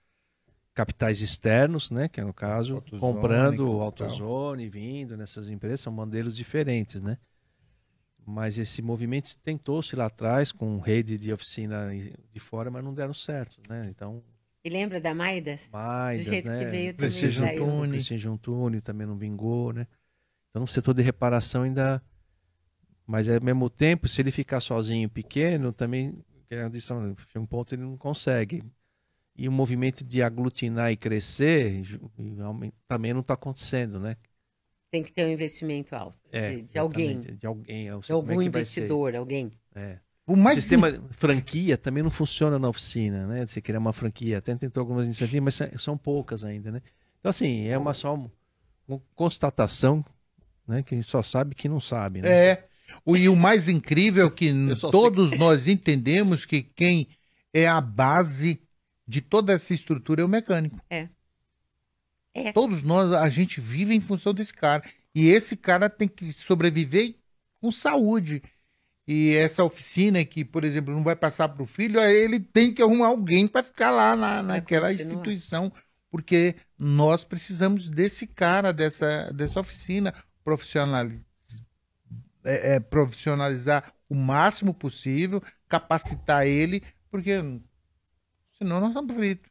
capitais 0.72 1.20
externos, 1.20 1.90
né? 1.90 2.08
Que 2.08 2.20
é 2.20 2.24
no 2.24 2.32
caso, 2.32 2.76
Autozone, 2.76 3.00
comprando 3.00 3.70
o 3.70 3.82
AutoZone, 3.82 4.68
vindo 4.70 5.16
nessas 5.16 5.50
empresas, 5.50 5.82
são 5.82 5.92
modelos 5.92 6.34
diferentes, 6.34 7.02
né? 7.02 7.18
Mas 8.26 8.56
esse 8.56 8.80
movimento 8.80 9.36
tentou-se 9.44 9.94
lá 9.94 10.06
atrás 10.06 10.50
com 10.50 10.78
rede 10.80 11.18
de 11.18 11.30
oficina 11.30 11.90
de 12.32 12.40
fora, 12.40 12.70
mas 12.70 12.82
não 12.82 12.94
deram 12.94 13.12
certo, 13.12 13.60
né? 13.68 13.82
Então 13.86 14.22
e 14.64 14.70
lembra 14.70 15.00
da 15.00 15.14
Maidas? 15.14 15.68
Maidas, 15.70 16.24
Do 16.24 16.32
jeito 16.32 16.50
né? 16.50 16.58
que 16.58 16.70
veio 16.70 16.94
Precision 16.94 17.48
Tune. 17.56 17.88
Precision 17.90 18.36
Tune 18.36 18.80
também 18.80 19.06
não 19.06 19.16
vingou, 19.16 19.72
né? 19.72 19.86
Então 20.50 20.62
o 20.62 20.66
setor 20.66 20.94
de 20.94 21.02
reparação 21.02 21.62
ainda... 21.62 22.02
Mas 23.06 23.28
ao 23.28 23.40
mesmo 23.42 23.68
tempo, 23.68 24.08
se 24.08 24.22
ele 24.22 24.30
ficar 24.30 24.60
sozinho 24.60 25.10
pequeno, 25.10 25.72
também 25.72 26.16
chega 26.48 26.70
um 27.38 27.46
ponto 27.46 27.74
ele 27.74 27.82
não 27.82 27.98
consegue. 27.98 28.64
E 29.36 29.46
o 29.46 29.52
movimento 29.52 30.02
de 30.02 30.22
aglutinar 30.22 30.90
e 30.90 30.96
crescer 30.96 31.82
também 32.88 33.12
não 33.12 33.20
está 33.20 33.34
acontecendo, 33.34 34.00
né? 34.00 34.16
Tem 34.90 35.02
que 35.02 35.12
ter 35.12 35.26
um 35.26 35.28
investimento 35.28 35.94
alto 35.94 36.16
é, 36.30 36.54
de, 36.54 36.62
de 36.62 36.78
alguém. 36.78 37.20
De 37.20 37.46
alguém. 37.46 38.00
De 38.00 38.12
algum 38.12 38.40
é 38.40 38.44
investidor, 38.44 39.16
alguém. 39.16 39.52
É. 39.74 39.98
O, 40.26 40.36
mais 40.36 40.56
sistema 40.56 40.90
sim... 40.90 41.00
franquia 41.10 41.76
também 41.76 42.02
não 42.02 42.10
funciona 42.10 42.58
na 42.58 42.68
oficina, 42.68 43.26
né? 43.26 43.46
Você 43.46 43.60
criar 43.60 43.78
uma 43.78 43.92
franquia, 43.92 44.38
até 44.38 44.54
tentou 44.56 44.80
algumas 44.80 45.04
iniciativas, 45.04 45.60
mas 45.60 45.82
são 45.82 45.98
poucas 45.98 46.44
ainda, 46.44 46.70
né? 46.70 46.80
Então, 47.20 47.30
assim, 47.30 47.66
é 47.66 47.76
uma 47.76 47.92
só 47.92 48.14
uma, 48.14 48.30
uma 48.88 49.00
constatação, 49.14 50.04
né? 50.66 50.82
Que 50.82 50.94
a 50.94 50.98
gente 50.98 51.08
só 51.08 51.22
sabe 51.22 51.54
que 51.54 51.68
não 51.68 51.80
sabe, 51.80 52.22
né? 52.22 52.28
É. 52.28 52.68
O, 53.04 53.16
e 53.16 53.28
o 53.28 53.36
mais 53.36 53.68
incrível 53.68 54.26
é 54.26 54.30
que 54.30 54.52
todos 54.90 55.30
sei... 55.30 55.38
nós 55.38 55.68
entendemos 55.68 56.44
que 56.44 56.62
quem 56.62 57.08
é 57.52 57.66
a 57.66 57.80
base 57.80 58.60
de 59.06 59.20
toda 59.20 59.52
essa 59.52 59.74
estrutura 59.74 60.22
é 60.22 60.24
o 60.24 60.28
mecânico. 60.28 60.80
É. 60.88 61.08
é. 62.34 62.52
Todos 62.52 62.82
nós, 62.82 63.12
a 63.12 63.28
gente 63.28 63.60
vive 63.60 63.94
em 63.94 64.00
função 64.00 64.32
desse 64.32 64.52
cara. 64.52 64.82
E 65.14 65.28
esse 65.28 65.56
cara 65.56 65.88
tem 65.88 66.08
que 66.08 66.32
sobreviver 66.32 67.14
com 67.60 67.70
saúde. 67.70 68.42
E 69.06 69.34
essa 69.34 69.62
oficina 69.62 70.24
que, 70.24 70.44
por 70.44 70.64
exemplo, 70.64 70.94
não 70.94 71.04
vai 71.04 71.14
passar 71.14 71.48
para 71.48 71.62
o 71.62 71.66
filho, 71.66 72.00
ele 72.00 72.40
tem 72.40 72.72
que 72.72 72.82
arrumar 72.82 73.08
alguém 73.08 73.46
para 73.46 73.62
ficar 73.62 73.90
lá 73.90 74.16
na, 74.16 74.42
naquela 74.42 74.92
instituição, 74.92 75.70
porque 76.10 76.54
nós 76.78 77.22
precisamos 77.22 77.90
desse 77.90 78.26
cara, 78.26 78.72
dessa, 78.72 79.30
dessa 79.32 79.60
oficina, 79.60 80.14
profissionaliz... 80.42 81.26
É, 82.46 82.74
é, 82.74 82.80
profissionalizar 82.80 83.94
o 84.06 84.14
máximo 84.14 84.74
possível, 84.74 85.42
capacitar 85.66 86.46
ele, 86.46 86.82
porque 87.10 87.38
senão 88.58 88.80
nós 88.80 88.90
estamos 88.90 89.14
fritos. 89.14 89.50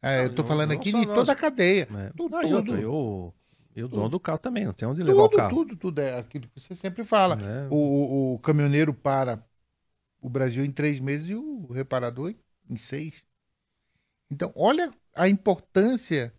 É, 0.00 0.22
eu 0.22 0.28
estou 0.28 0.44
falando 0.44 0.72
aqui 0.72 0.90
de 0.90 1.06
toda 1.06 1.32
a 1.32 1.36
cadeia. 1.36 1.86
É. 1.94 2.10
Tudo, 2.16 2.30
não, 2.30 2.64
tudo. 2.64 2.78
Eu, 2.78 3.34
e 3.74 3.82
o 3.82 3.88
dono 3.88 4.08
do 4.08 4.20
carro 4.20 4.38
também, 4.38 4.66
não 4.66 4.72
tem 4.72 4.86
onde 4.86 5.02
levar 5.02 5.22
tudo, 5.22 5.34
o 5.34 5.36
carro. 5.36 5.56
Tudo, 5.56 5.76
tudo, 5.76 6.00
é 6.00 6.18
aquilo 6.18 6.46
que 6.48 6.60
você 6.60 6.74
sempre 6.74 7.04
fala. 7.04 7.38
É. 7.40 7.68
O, 7.70 7.76
o, 7.76 8.34
o, 8.34 8.38
caminhoneiro 8.40 8.92
para 8.92 9.42
o 10.20 10.28
Brasil 10.28 10.64
em 10.64 10.70
três 10.70 11.00
meses 11.00 11.30
e 11.30 11.34
o 11.34 11.66
reparador 11.72 12.34
em 12.68 12.76
seis. 12.76 13.24
Então, 14.30 14.52
olha 14.54 14.92
a 15.14 15.28
importância. 15.28 16.32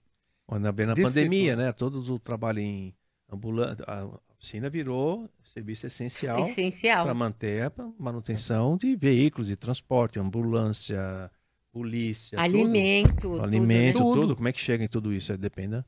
Na, 0.50 0.72
na 0.72 0.96
pandemia, 0.96 1.54
setor. 1.54 1.64
né? 1.64 1.72
Todo 1.72 2.14
o 2.14 2.20
trabalho 2.20 2.60
em 2.60 2.94
ambulância, 3.32 3.84
a 3.88 4.06
oficina 4.34 4.70
virou 4.70 5.28
serviço 5.44 5.88
essencial, 5.88 6.40
essencial. 6.40 7.06
para 7.06 7.14
manter 7.14 7.64
a 7.64 7.72
manutenção 7.98 8.78
de 8.78 8.96
veículos 8.96 9.48
de 9.48 9.56
transporte, 9.56 10.20
ambulância, 10.20 11.32
polícia, 11.72 12.40
alimento, 12.40 13.22
tudo. 13.22 13.36
tudo 13.36 13.44
alimento, 13.44 13.98
tudo. 13.98 14.22
tudo. 14.22 14.36
Como 14.36 14.48
é 14.48 14.52
que 14.52 14.60
chega 14.60 14.84
em 14.84 14.88
tudo 14.88 15.12
isso? 15.12 15.32
É, 15.32 15.38
depende 15.38 15.84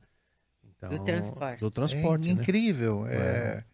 então, 0.76 0.90
do 0.90 1.04
transporte. 1.04 1.60
Do 1.60 1.70
transporte. 1.70 2.30
É 2.30 2.34
né? 2.34 2.40
incrível. 2.40 3.06
É... 3.06 3.64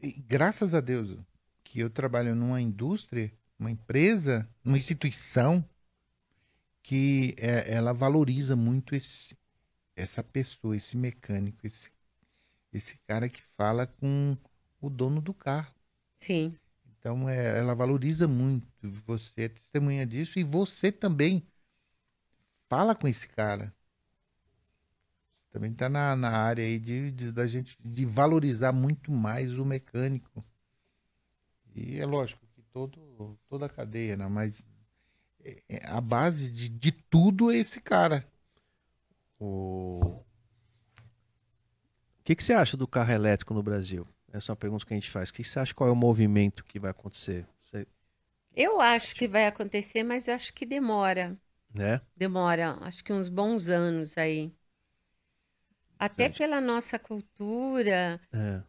é. 0.00 0.10
Graças 0.26 0.74
a 0.74 0.80
Deus 0.80 1.18
que 1.64 1.80
eu 1.80 1.90
trabalho 1.90 2.34
numa 2.34 2.60
indústria, 2.60 3.32
uma 3.58 3.70
empresa, 3.70 4.48
uma 4.64 4.78
instituição 4.78 5.64
que 6.82 7.34
é, 7.36 7.74
ela 7.74 7.92
valoriza 7.92 8.56
muito 8.56 8.94
esse, 8.94 9.36
essa 9.94 10.22
pessoa, 10.22 10.76
esse 10.76 10.96
mecânico, 10.96 11.66
esse, 11.66 11.92
esse 12.72 12.96
cara 13.06 13.28
que 13.28 13.42
fala 13.56 13.86
com 13.86 14.36
o 14.80 14.88
dono 14.88 15.20
do 15.20 15.34
carro. 15.34 15.74
Sim. 16.18 16.56
Então 16.98 17.28
é, 17.28 17.58
ela 17.58 17.74
valoriza 17.74 18.26
muito. 18.26 18.66
Você 19.06 19.42
é 19.42 19.48
testemunha 19.48 20.06
disso 20.06 20.38
e 20.38 20.44
você 20.44 20.90
também 20.90 21.46
fala 22.68 22.94
com 22.94 23.06
esse 23.06 23.28
cara. 23.28 23.74
Também 25.50 25.72
está 25.72 25.88
na, 25.88 26.14
na 26.14 26.30
área 26.30 26.64
aí 26.64 26.78
de, 26.78 27.10
de, 27.10 27.32
da 27.32 27.46
gente 27.46 27.76
de 27.82 28.04
valorizar 28.04 28.72
muito 28.72 29.10
mais 29.10 29.58
o 29.58 29.64
mecânico. 29.64 30.44
E 31.74 31.98
é 31.98 32.04
lógico 32.04 32.46
que 32.54 32.62
todo, 32.72 33.38
toda 33.48 33.66
a 33.66 33.68
cadeia, 33.68 34.16
né? 34.16 34.26
mas 34.28 34.64
é, 35.44 35.62
é 35.68 35.86
a 35.86 36.00
base 36.00 36.50
de, 36.52 36.68
de 36.68 36.92
tudo 36.92 37.50
é 37.50 37.56
esse 37.56 37.80
cara. 37.80 38.26
O... 39.38 40.00
o 40.00 40.24
que, 42.24 42.34
que 42.34 42.44
você 42.44 42.52
acha 42.52 42.76
do 42.76 42.86
carro 42.86 43.12
elétrico 43.12 43.54
no 43.54 43.62
Brasil? 43.62 44.06
Essa 44.32 44.50
é 44.50 44.52
uma 44.52 44.56
pergunta 44.56 44.84
que 44.84 44.92
a 44.92 44.96
gente 44.96 45.10
faz. 45.10 45.30
O 45.30 45.32
que 45.32 45.44
você 45.44 45.58
acha 45.58 45.74
qual 45.74 45.88
é 45.88 45.92
o 45.92 45.96
movimento 45.96 46.64
que 46.64 46.78
vai 46.78 46.90
acontecer? 46.90 47.46
Você... 47.64 47.86
Eu 48.54 48.80
acho 48.80 49.14
que 49.14 49.26
vai 49.26 49.46
acontecer, 49.46 50.02
mas 50.02 50.28
eu 50.28 50.34
acho 50.34 50.52
que 50.52 50.66
demora. 50.66 51.38
Né? 51.72 52.00
Demora, 52.16 52.76
acho 52.82 53.04
que 53.04 53.12
uns 53.12 53.28
bons 53.28 53.68
anos 53.68 54.18
aí. 54.18 54.52
Até 55.98 56.24
Entendi. 56.24 56.38
pela 56.38 56.60
nossa 56.60 56.98
cultura. 56.98 58.20
É. 58.32 58.62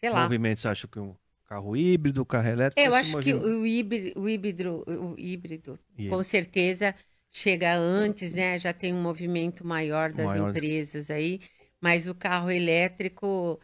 Sei 0.00 0.10
lá. 0.10 0.24
Movimentos, 0.24 0.66
acho 0.66 0.86
que 0.86 1.00
um 1.00 1.14
carro 1.46 1.76
híbrido, 1.76 2.24
carro 2.26 2.48
elétrico. 2.48 2.80
Eu 2.80 2.94
acho 2.94 3.12
movimento... 3.12 3.40
que 3.40 3.46
o 3.46 3.66
híbrido, 3.66 4.20
o 4.20 4.28
híbrido, 4.28 4.84
o 4.86 5.18
híbrido 5.18 5.78
com 6.10 6.22
certeza 6.22 6.94
chega 7.28 7.74
antes, 7.74 8.34
né? 8.34 8.58
Já 8.58 8.72
tem 8.72 8.92
um 8.92 9.02
movimento 9.02 9.66
maior 9.66 10.12
das 10.12 10.26
maior... 10.26 10.50
empresas 10.50 11.10
aí, 11.10 11.40
mas 11.80 12.06
o 12.06 12.14
carro 12.14 12.50
elétrico, 12.50 13.58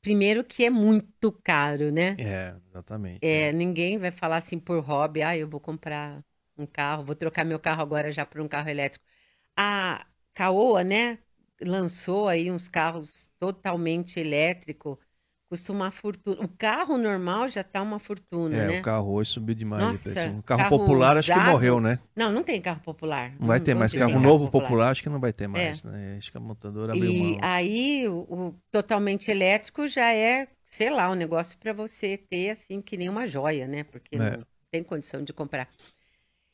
primeiro 0.00 0.42
que 0.42 0.64
é 0.64 0.70
muito 0.70 1.32
caro, 1.44 1.92
né? 1.92 2.16
É, 2.18 2.54
exatamente. 2.68 3.18
É, 3.22 3.48
é. 3.48 3.52
ninguém 3.52 3.98
vai 3.98 4.10
falar 4.10 4.38
assim 4.38 4.58
por 4.58 4.80
hobby, 4.80 5.22
ah, 5.22 5.36
eu 5.36 5.48
vou 5.48 5.60
comprar 5.60 6.24
um 6.56 6.66
carro, 6.66 7.04
vou 7.04 7.14
trocar 7.14 7.44
meu 7.44 7.58
carro 7.58 7.82
agora 7.82 8.10
já 8.10 8.24
por 8.24 8.40
um 8.40 8.48
carro 8.48 8.68
elétrico. 8.68 9.04
A 9.56 10.06
Caoa, 10.34 10.82
né, 10.82 11.18
lançou 11.64 12.28
aí 12.28 12.50
uns 12.50 12.68
carros 12.68 13.30
totalmente 13.38 14.18
elétrico 14.18 14.98
custa 15.52 15.70
uma 15.70 15.90
fortuna. 15.90 16.42
O 16.42 16.48
carro 16.48 16.96
normal 16.96 17.50
já 17.50 17.62
tá 17.62 17.82
uma 17.82 17.98
fortuna, 17.98 18.56
é, 18.56 18.66
né? 18.68 18.80
o 18.80 18.82
carro 18.82 19.12
hoje 19.12 19.32
subiu 19.32 19.54
demais. 19.54 19.82
Nossa, 19.82 20.30
o 20.30 20.42
carro, 20.42 20.62
carro 20.62 20.78
popular 20.78 21.10
usado... 21.10 21.18
acho 21.18 21.32
que 21.32 21.50
morreu, 21.50 21.78
né? 21.78 21.98
Não, 22.16 22.32
não 22.32 22.42
tem 22.42 22.58
carro 22.58 22.80
popular. 22.80 23.34
Não 23.38 23.48
vai 23.48 23.60
ter 23.60 23.74
mais. 23.74 23.92
Carro 23.92 24.18
novo 24.18 24.46
popular. 24.46 24.68
popular. 24.68 24.90
acho 24.90 25.02
que 25.02 25.10
não 25.10 25.20
vai 25.20 25.30
ter 25.30 25.46
mais, 25.48 25.84
é. 25.84 25.88
né? 25.88 26.16
Acho 26.16 26.32
que 26.32 26.38
a 26.38 26.40
montadora 26.40 26.94
abriu 26.94 27.04
E 27.04 27.38
aí, 27.42 28.08
o, 28.08 28.20
o, 28.30 28.54
totalmente 28.70 29.30
elétrico 29.30 29.86
já 29.86 30.10
é, 30.14 30.48
sei 30.70 30.88
lá, 30.88 31.10
um 31.10 31.14
negócio 31.14 31.58
para 31.58 31.74
você 31.74 32.16
ter, 32.16 32.50
assim, 32.50 32.80
que 32.80 32.96
nem 32.96 33.10
uma 33.10 33.26
joia, 33.26 33.68
né? 33.68 33.84
Porque 33.84 34.16
é. 34.16 34.38
não 34.38 34.46
tem 34.70 34.82
condição 34.82 35.22
de 35.22 35.34
comprar. 35.34 35.68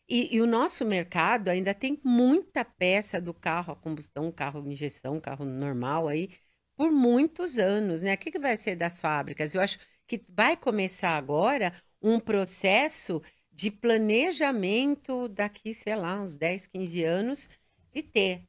E, 0.08 0.36
e, 0.36 0.40
o 0.40 0.46
nosso 0.46 0.86
mercado 0.86 1.48
ainda 1.48 1.74
tem 1.74 2.00
muita 2.02 2.64
peça 2.64 3.20
do 3.20 3.34
carro 3.34 3.74
a 3.74 3.76
combustão, 3.76 4.32
carro 4.32 4.66
injeção, 4.66 5.20
carro 5.20 5.44
normal 5.44 6.08
aí, 6.08 6.30
por 6.74 6.90
muitos 6.90 7.58
anos, 7.58 8.00
né? 8.00 8.14
O 8.14 8.18
que, 8.18 8.30
que 8.30 8.38
vai 8.38 8.56
ser 8.56 8.74
das 8.74 9.00
fábricas? 9.00 9.54
Eu 9.54 9.60
acho 9.60 9.78
que 10.06 10.24
vai 10.28 10.56
começar 10.56 11.10
agora 11.10 11.74
um 12.00 12.18
processo 12.18 13.20
de 13.52 13.70
planejamento 13.70 15.28
daqui, 15.28 15.74
sei 15.74 15.96
lá, 15.96 16.20
uns 16.20 16.36
10, 16.36 16.68
15 16.68 17.04
anos, 17.04 17.50
de 17.92 18.02
ter. 18.02 18.48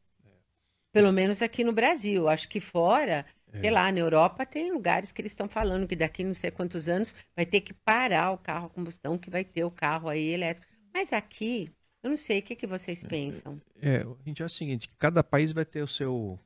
Pelo 0.92 1.12
menos 1.12 1.42
aqui 1.42 1.64
no 1.64 1.74
Brasil. 1.74 2.30
Acho 2.30 2.48
que 2.48 2.60
fora, 2.60 3.26
é. 3.52 3.62
sei 3.62 3.72
lá, 3.72 3.92
na 3.92 4.00
Europa 4.00 4.46
tem 4.46 4.72
lugares 4.72 5.12
que 5.12 5.22
eles 5.22 5.32
estão 5.32 5.50
falando 5.50 5.88
que 5.88 5.96
daqui 5.96 6.24
não 6.24 6.34
sei 6.34 6.52
quantos 6.52 6.88
anos 6.88 7.14
vai 7.36 7.46
ter 7.46 7.62
que 7.62 7.74
parar 7.74 8.32
o 8.32 8.38
carro 8.38 8.68
a 8.68 8.70
combustão, 8.70 9.18
que 9.18 9.30
vai 9.30 9.44
ter 9.44 9.64
o 9.64 9.72
carro 9.72 10.08
aí 10.08 10.30
elétrico. 10.30 10.69
Mas 10.94 11.14
aqui, 11.14 11.72
eu 12.04 12.10
não 12.10 12.18
sei, 12.18 12.40
o 12.40 12.44
que, 12.44 12.56
que 12.56 12.68
vocês 12.68 13.04
pensam? 13.04 13.62
É, 13.82 13.96
é, 13.96 14.02
a 14.02 14.24
gente 14.26 14.42
é 14.42 14.46
o 14.46 14.50
seguinte, 14.50 14.90
cada 14.98 15.24
país 15.24 15.52
vai 15.52 15.66
ter 15.66 15.82
o 15.82 15.88
seu 15.88 16.40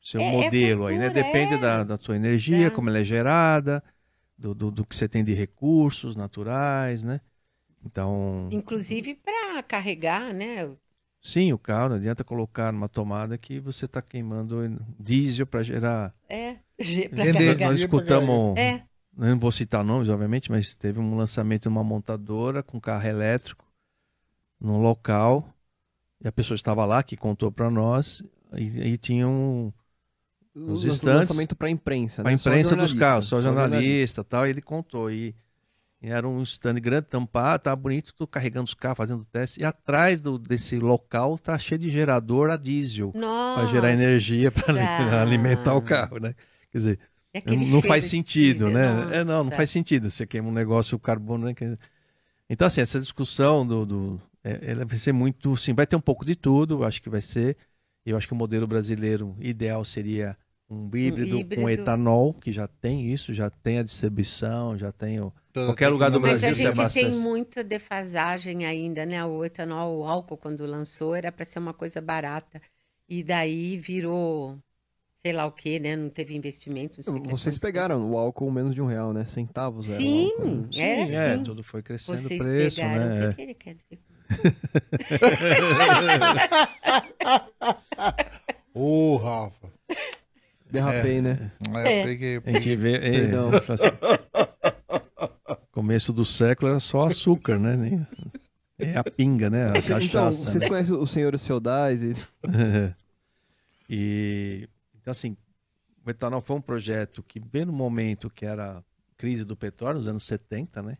seu 0.00 0.20
é, 0.20 0.28
é 0.28 0.30
modelo 0.30 0.88
é 0.88 0.92
aí, 0.92 0.98
né? 0.98 1.10
Depende 1.10 1.58
da, 1.58 1.82
da 1.82 1.96
sua 1.96 2.14
energia, 2.14 2.70
como 2.70 2.88
ela 2.88 3.00
é 3.00 3.04
gerada, 3.04 3.82
do, 4.38 4.54
do, 4.54 4.70
do, 4.70 4.86
que 4.86 4.94
você 4.94 5.08
tem 5.08 5.24
de 5.24 5.34
recursos 5.34 6.14
naturais, 6.14 7.02
né? 7.02 7.20
Então. 7.84 8.48
Inclusive 8.52 9.16
para 9.16 9.62
carregar, 9.64 10.32
né? 10.32 10.70
Sim, 11.20 11.52
o 11.52 11.58
carro 11.58 11.88
não 11.88 11.96
adianta 11.96 12.22
colocar 12.22 12.72
numa 12.72 12.88
tomada 12.88 13.36
que 13.36 13.58
você 13.58 13.86
está 13.86 14.00
queimando 14.00 14.78
diesel 14.98 15.44
para 15.44 15.64
gerar. 15.64 16.14
É, 16.28 16.58
para 17.10 17.32
carregar. 17.32 17.70
Nós 17.70 17.80
escutamos. 17.80 18.56
É. 18.56 18.84
Não 19.16 19.38
vou 19.38 19.50
citar 19.50 19.82
nomes, 19.82 20.08
obviamente, 20.08 20.52
mas 20.52 20.74
teve 20.76 21.00
um 21.00 21.16
lançamento 21.16 21.62
de 21.62 21.68
uma 21.68 21.82
montadora 21.82 22.62
com 22.62 22.78
carro 22.80 23.08
elétrico 23.08 23.65
num 24.60 24.80
local 24.80 25.52
e 26.22 26.28
a 26.28 26.32
pessoa 26.32 26.56
estava 26.56 26.84
lá 26.84 27.02
que 27.02 27.16
contou 27.16 27.52
para 27.52 27.70
nós 27.70 28.22
e, 28.54 28.92
e 28.92 28.98
tinha 28.98 29.28
um, 29.28 29.72
os 30.54 30.84
estantes. 30.84 31.28
lançamento 31.28 31.54
para 31.54 31.68
imprensa, 31.68 32.22
Para 32.22 32.30
né? 32.30 32.36
imprensa 32.36 32.74
dos 32.74 32.94
carros, 32.94 33.26
só, 33.26 33.36
só 33.36 33.42
jornalista, 33.42 33.76
jornalista 33.76 34.24
tal. 34.24 34.46
E 34.46 34.50
ele 34.50 34.62
contou. 34.62 35.10
E, 35.10 35.34
e, 36.00 36.08
era 36.08 36.26
um 36.26 36.42
stand 36.42 36.80
grande, 36.80 37.08
tampado, 37.08 37.64
tá 37.64 37.76
bonito, 37.76 38.14
tô 38.14 38.26
carregando 38.26 38.64
os 38.64 38.74
carros, 38.74 38.96
fazendo 38.96 39.24
teste. 39.26 39.60
E 39.60 39.64
atrás 39.64 40.20
do, 40.20 40.38
desse 40.38 40.78
local 40.78 41.36
tá 41.36 41.58
cheio 41.58 41.78
de 41.78 41.90
gerador 41.90 42.48
a 42.50 42.56
diesel. 42.56 43.12
Para 43.12 43.66
gerar 43.66 43.92
energia 43.92 44.50
para 44.50 45.22
alimentar 45.22 45.74
o 45.74 45.82
carro, 45.82 46.18
né? 46.18 46.34
Quer 46.72 46.78
dizer, 46.78 46.98
não 47.70 47.82
faz 47.82 48.06
sentido, 48.06 48.70
né? 48.70 48.94
Nossa. 48.94 49.14
É, 49.14 49.24
não, 49.24 49.44
não 49.44 49.50
faz 49.50 49.68
sentido. 49.68 50.10
Você 50.10 50.26
queima 50.26 50.48
um 50.48 50.52
negócio, 50.52 50.96
o 50.96 51.00
carbono, 51.00 51.46
né? 51.46 51.54
Então, 52.48 52.66
assim, 52.66 52.80
essa 52.80 52.98
discussão 52.98 53.66
do, 53.66 53.84
do 53.84 54.20
é, 54.46 54.70
ela 54.70 54.84
vai 54.84 54.96
ser 54.96 55.12
muito, 55.12 55.56
sim, 55.56 55.74
vai 55.74 55.86
ter 55.86 55.96
um 55.96 56.00
pouco 56.00 56.24
de 56.24 56.36
tudo, 56.36 56.84
acho 56.84 57.02
que 57.02 57.10
vai 57.10 57.20
ser. 57.20 57.56
Eu 58.04 58.16
acho 58.16 58.28
que 58.28 58.32
o 58.32 58.36
modelo 58.36 58.64
brasileiro 58.64 59.36
ideal 59.40 59.84
seria 59.84 60.36
um 60.70 60.86
híbrido, 60.96 61.36
um 61.36 61.40
híbrido, 61.40 61.62
com 61.62 61.68
etanol, 61.68 62.32
que 62.32 62.52
já 62.52 62.68
tem 62.68 63.12
isso, 63.12 63.34
já 63.34 63.50
tem 63.50 63.78
a 63.78 63.82
distribuição, 63.82 64.78
já 64.78 64.92
tem 64.92 65.20
o... 65.20 65.32
Qualquer 65.52 65.88
lugar 65.88 66.10
do 66.10 66.20
Brasil 66.20 66.50
Mas 66.50 66.60
a 66.60 66.84
gente 66.84 66.94
tem 66.94 67.16
muita 67.16 67.64
defasagem 67.64 68.64
ainda, 68.66 69.04
né? 69.04 69.24
O 69.24 69.44
etanol, 69.44 69.98
o 69.98 70.04
álcool, 70.04 70.36
quando 70.36 70.64
lançou, 70.64 71.14
era 71.14 71.32
para 71.32 71.44
ser 71.44 71.58
uma 71.58 71.72
coisa 71.72 72.00
barata. 72.00 72.60
E 73.08 73.24
daí 73.24 73.78
virou, 73.78 74.58
sei 75.16 75.32
lá 75.32 75.46
o 75.46 75.52
que, 75.52 75.80
né? 75.80 75.96
Não 75.96 76.10
teve 76.10 76.36
investimento. 76.36 77.00
Não 77.06 77.22
Vocês 77.24 77.58
pegaram 77.58 78.12
o 78.12 78.18
álcool 78.18 78.50
menos 78.50 78.74
de 78.74 78.82
um 78.82 78.86
real, 78.86 79.12
né? 79.12 79.24
Centavos 79.24 79.86
Sim, 79.86 80.30
era 80.36 80.72
Sim, 80.72 80.82
era 80.82 81.12
é, 81.12 81.34
assim. 81.34 81.44
tudo 81.44 81.62
foi 81.64 81.82
crescendo 81.82 82.26
o 82.26 82.38
preço, 82.38 82.76
pegaram. 82.76 83.08
né? 83.08 83.26
O 83.26 83.28
que, 83.30 83.36
que 83.36 83.42
ele 83.42 83.54
quer 83.54 83.74
dizer? 83.74 83.98
Ô, 88.74 89.14
oh, 89.14 89.16
Rafa. 89.16 89.66
Derrapei, 90.70 91.18
é, 91.18 91.22
né? 91.22 91.52
É, 91.74 92.00
eu 92.00 92.04
peguei, 92.04 92.40
A 92.44 92.52
gente 92.52 92.76
vê. 92.76 92.96
É, 92.96 93.26
assim, 93.72 93.86
começo 95.70 96.12
do 96.12 96.24
século 96.24 96.70
era 96.70 96.80
só 96.80 97.06
açúcar, 97.06 97.58
né? 97.58 97.76
Nem, 97.76 98.06
é 98.78 98.96
a 98.96 99.04
pinga, 99.04 99.48
né? 99.48 99.70
A 99.70 99.74
cachaça. 99.74 100.04
Então, 100.04 100.32
vocês 100.32 100.62
né? 100.62 100.68
conhecem 100.68 100.94
os 100.94 101.10
senhores 101.10 101.46
feudais 101.46 102.02
e... 102.02 102.14
e. 103.88 104.68
Então, 105.00 105.10
assim, 105.10 105.36
o 106.04 106.10
etanol 106.10 106.40
foi 106.40 106.56
um 106.56 106.60
projeto 106.60 107.22
que, 107.22 107.40
bem 107.40 107.64
no 107.64 107.72
momento 107.72 108.28
que 108.28 108.44
era 108.44 108.78
a 108.78 108.82
crise 109.16 109.44
do 109.44 109.56
petróleo, 109.56 109.96
nos 109.96 110.08
anos 110.08 110.24
70, 110.24 110.82
né? 110.82 110.98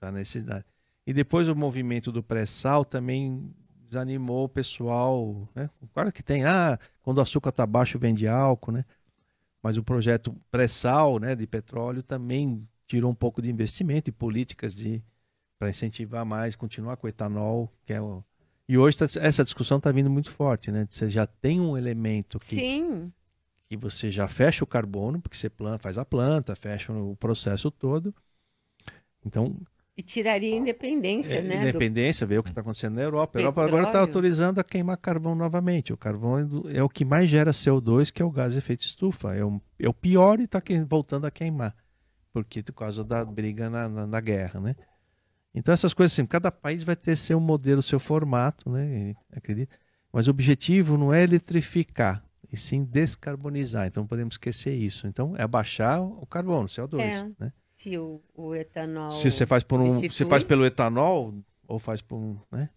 Tá 0.00 0.10
necessidade. 0.10 0.64
E 1.06 1.12
depois 1.12 1.48
o 1.48 1.54
movimento 1.54 2.12
do 2.12 2.22
pré-sal 2.22 2.84
também 2.84 3.52
desanimou 3.84 4.44
o 4.44 4.48
pessoal, 4.48 5.48
né? 5.54 5.68
Claro 5.92 6.12
que 6.12 6.22
tem, 6.22 6.44
ah, 6.44 6.78
quando 7.02 7.18
o 7.18 7.20
açúcar 7.20 7.50
está 7.50 7.66
baixo 7.66 7.98
vende 7.98 8.26
álcool, 8.26 8.72
né? 8.72 8.84
Mas 9.62 9.76
o 9.76 9.82
projeto 9.82 10.34
pré-sal, 10.50 11.18
né, 11.18 11.36
de 11.36 11.46
petróleo 11.46 12.02
também 12.02 12.66
tirou 12.86 13.10
um 13.10 13.14
pouco 13.14 13.40
de 13.40 13.50
investimento 13.50 14.10
e 14.10 14.12
políticas 14.12 14.74
de 14.74 15.02
para 15.58 15.70
incentivar 15.70 16.24
mais, 16.24 16.56
continuar 16.56 16.96
com 16.96 17.06
o 17.06 17.10
etanol, 17.10 17.72
que 17.84 17.92
é 17.92 18.00
o 18.00 18.24
e 18.68 18.78
hoje 18.78 18.96
tá, 18.96 19.04
essa 19.20 19.44
discussão 19.44 19.78
está 19.78 19.90
vindo 19.90 20.08
muito 20.08 20.30
forte, 20.30 20.70
né? 20.70 20.86
Você 20.88 21.10
já 21.10 21.26
tem 21.26 21.60
um 21.60 21.76
elemento 21.76 22.38
que 22.38 22.56
Sim. 22.56 23.12
que 23.68 23.76
você 23.76 24.10
já 24.10 24.28
fecha 24.28 24.64
o 24.64 24.66
carbono, 24.66 25.20
porque 25.20 25.36
você 25.36 25.50
planta, 25.50 25.82
faz 25.82 25.98
a 25.98 26.04
planta, 26.04 26.56
fecha 26.56 26.92
o 26.92 27.16
processo 27.16 27.70
todo. 27.70 28.14
Então, 29.24 29.60
e 29.96 30.02
tiraria 30.02 30.54
a 30.54 30.58
independência, 30.58 31.36
é, 31.36 31.42
né? 31.42 31.68
Independência, 31.68 32.26
do... 32.26 32.30
ver 32.30 32.38
o 32.38 32.42
que 32.42 32.48
está 32.48 32.62
acontecendo 32.62 32.94
na 32.94 33.02
Europa. 33.02 33.38
A 33.38 33.42
Europa 33.42 33.64
agora 33.64 33.84
está 33.84 34.00
autorizando 34.00 34.58
a 34.58 34.64
queimar 34.64 34.96
carvão 34.96 35.34
novamente. 35.34 35.92
O 35.92 35.96
carvão 35.96 36.38
é, 36.38 36.78
é, 36.78 36.82
o 36.82 36.88
que 36.88 37.04
mais 37.04 37.28
gera 37.28 37.50
CO2, 37.50 38.10
que 38.10 38.22
é 38.22 38.24
o 38.24 38.30
gás 38.30 38.56
efeito 38.56 38.82
estufa. 38.82 39.34
É 39.34 39.44
o, 39.44 39.60
é 39.78 39.88
o 39.88 39.92
pior 39.92 40.40
e 40.40 40.44
está 40.44 40.62
voltando 40.86 41.26
a 41.26 41.30
queimar. 41.30 41.74
porque 42.32 42.62
por 42.62 42.72
causa 42.72 43.04
da 43.04 43.22
briga 43.24 43.68
na, 43.68 43.88
na, 43.88 44.06
na 44.06 44.20
guerra, 44.20 44.60
né? 44.60 44.74
Então 45.54 45.74
essas 45.74 45.92
coisas 45.92 46.14
assim, 46.14 46.24
cada 46.24 46.50
país 46.50 46.82
vai 46.82 46.96
ter 46.96 47.14
seu 47.14 47.38
modelo, 47.38 47.82
seu 47.82 48.00
formato, 48.00 48.70
né? 48.70 49.14
Acredito. 49.30 49.76
Mas 50.10 50.26
o 50.26 50.30
objetivo 50.30 50.96
não 50.96 51.12
é 51.12 51.22
eletrificar, 51.22 52.24
e 52.50 52.56
sim 52.56 52.82
descarbonizar. 52.82 53.86
Então 53.86 54.06
podemos 54.06 54.34
esquecer 54.34 54.74
isso. 54.74 55.06
Então 55.06 55.36
é 55.36 55.42
abaixar 55.42 56.02
o 56.02 56.24
carbono, 56.24 56.66
CO2, 56.66 57.00
é, 57.00 57.30
né? 57.38 57.52
Se 57.82 57.98
o, 57.98 58.22
o, 58.32 58.54
etanol 58.54 59.10
Se 59.10 59.28
você 59.28 59.44
faz 59.44 59.64
por 59.64 59.80
um, 59.80 59.86
substitui... 59.86 60.14
você 60.14 60.24
faz 60.24 60.44
pelo 60.44 60.64
etanol 60.64 61.34
ou 61.66 61.78
faz 61.80 62.00
por 62.00 62.16
um, 62.16 62.38
né? 62.52 62.70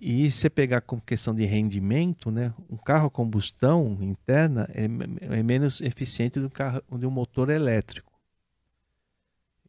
E 0.00 0.30
se 0.30 0.48
pegar 0.48 0.80
com 0.82 1.00
questão 1.00 1.34
de 1.34 1.44
rendimento, 1.44 2.30
né? 2.30 2.54
Um 2.70 2.76
carro 2.76 3.08
a 3.08 3.10
combustão 3.10 3.98
interna 4.00 4.70
é, 4.72 4.84
é 4.84 5.42
menos 5.42 5.80
eficiente 5.80 6.38
do 6.38 6.48
carro 6.48 6.80
de 6.96 7.04
um 7.04 7.10
motor 7.10 7.50
elétrico. 7.50 8.12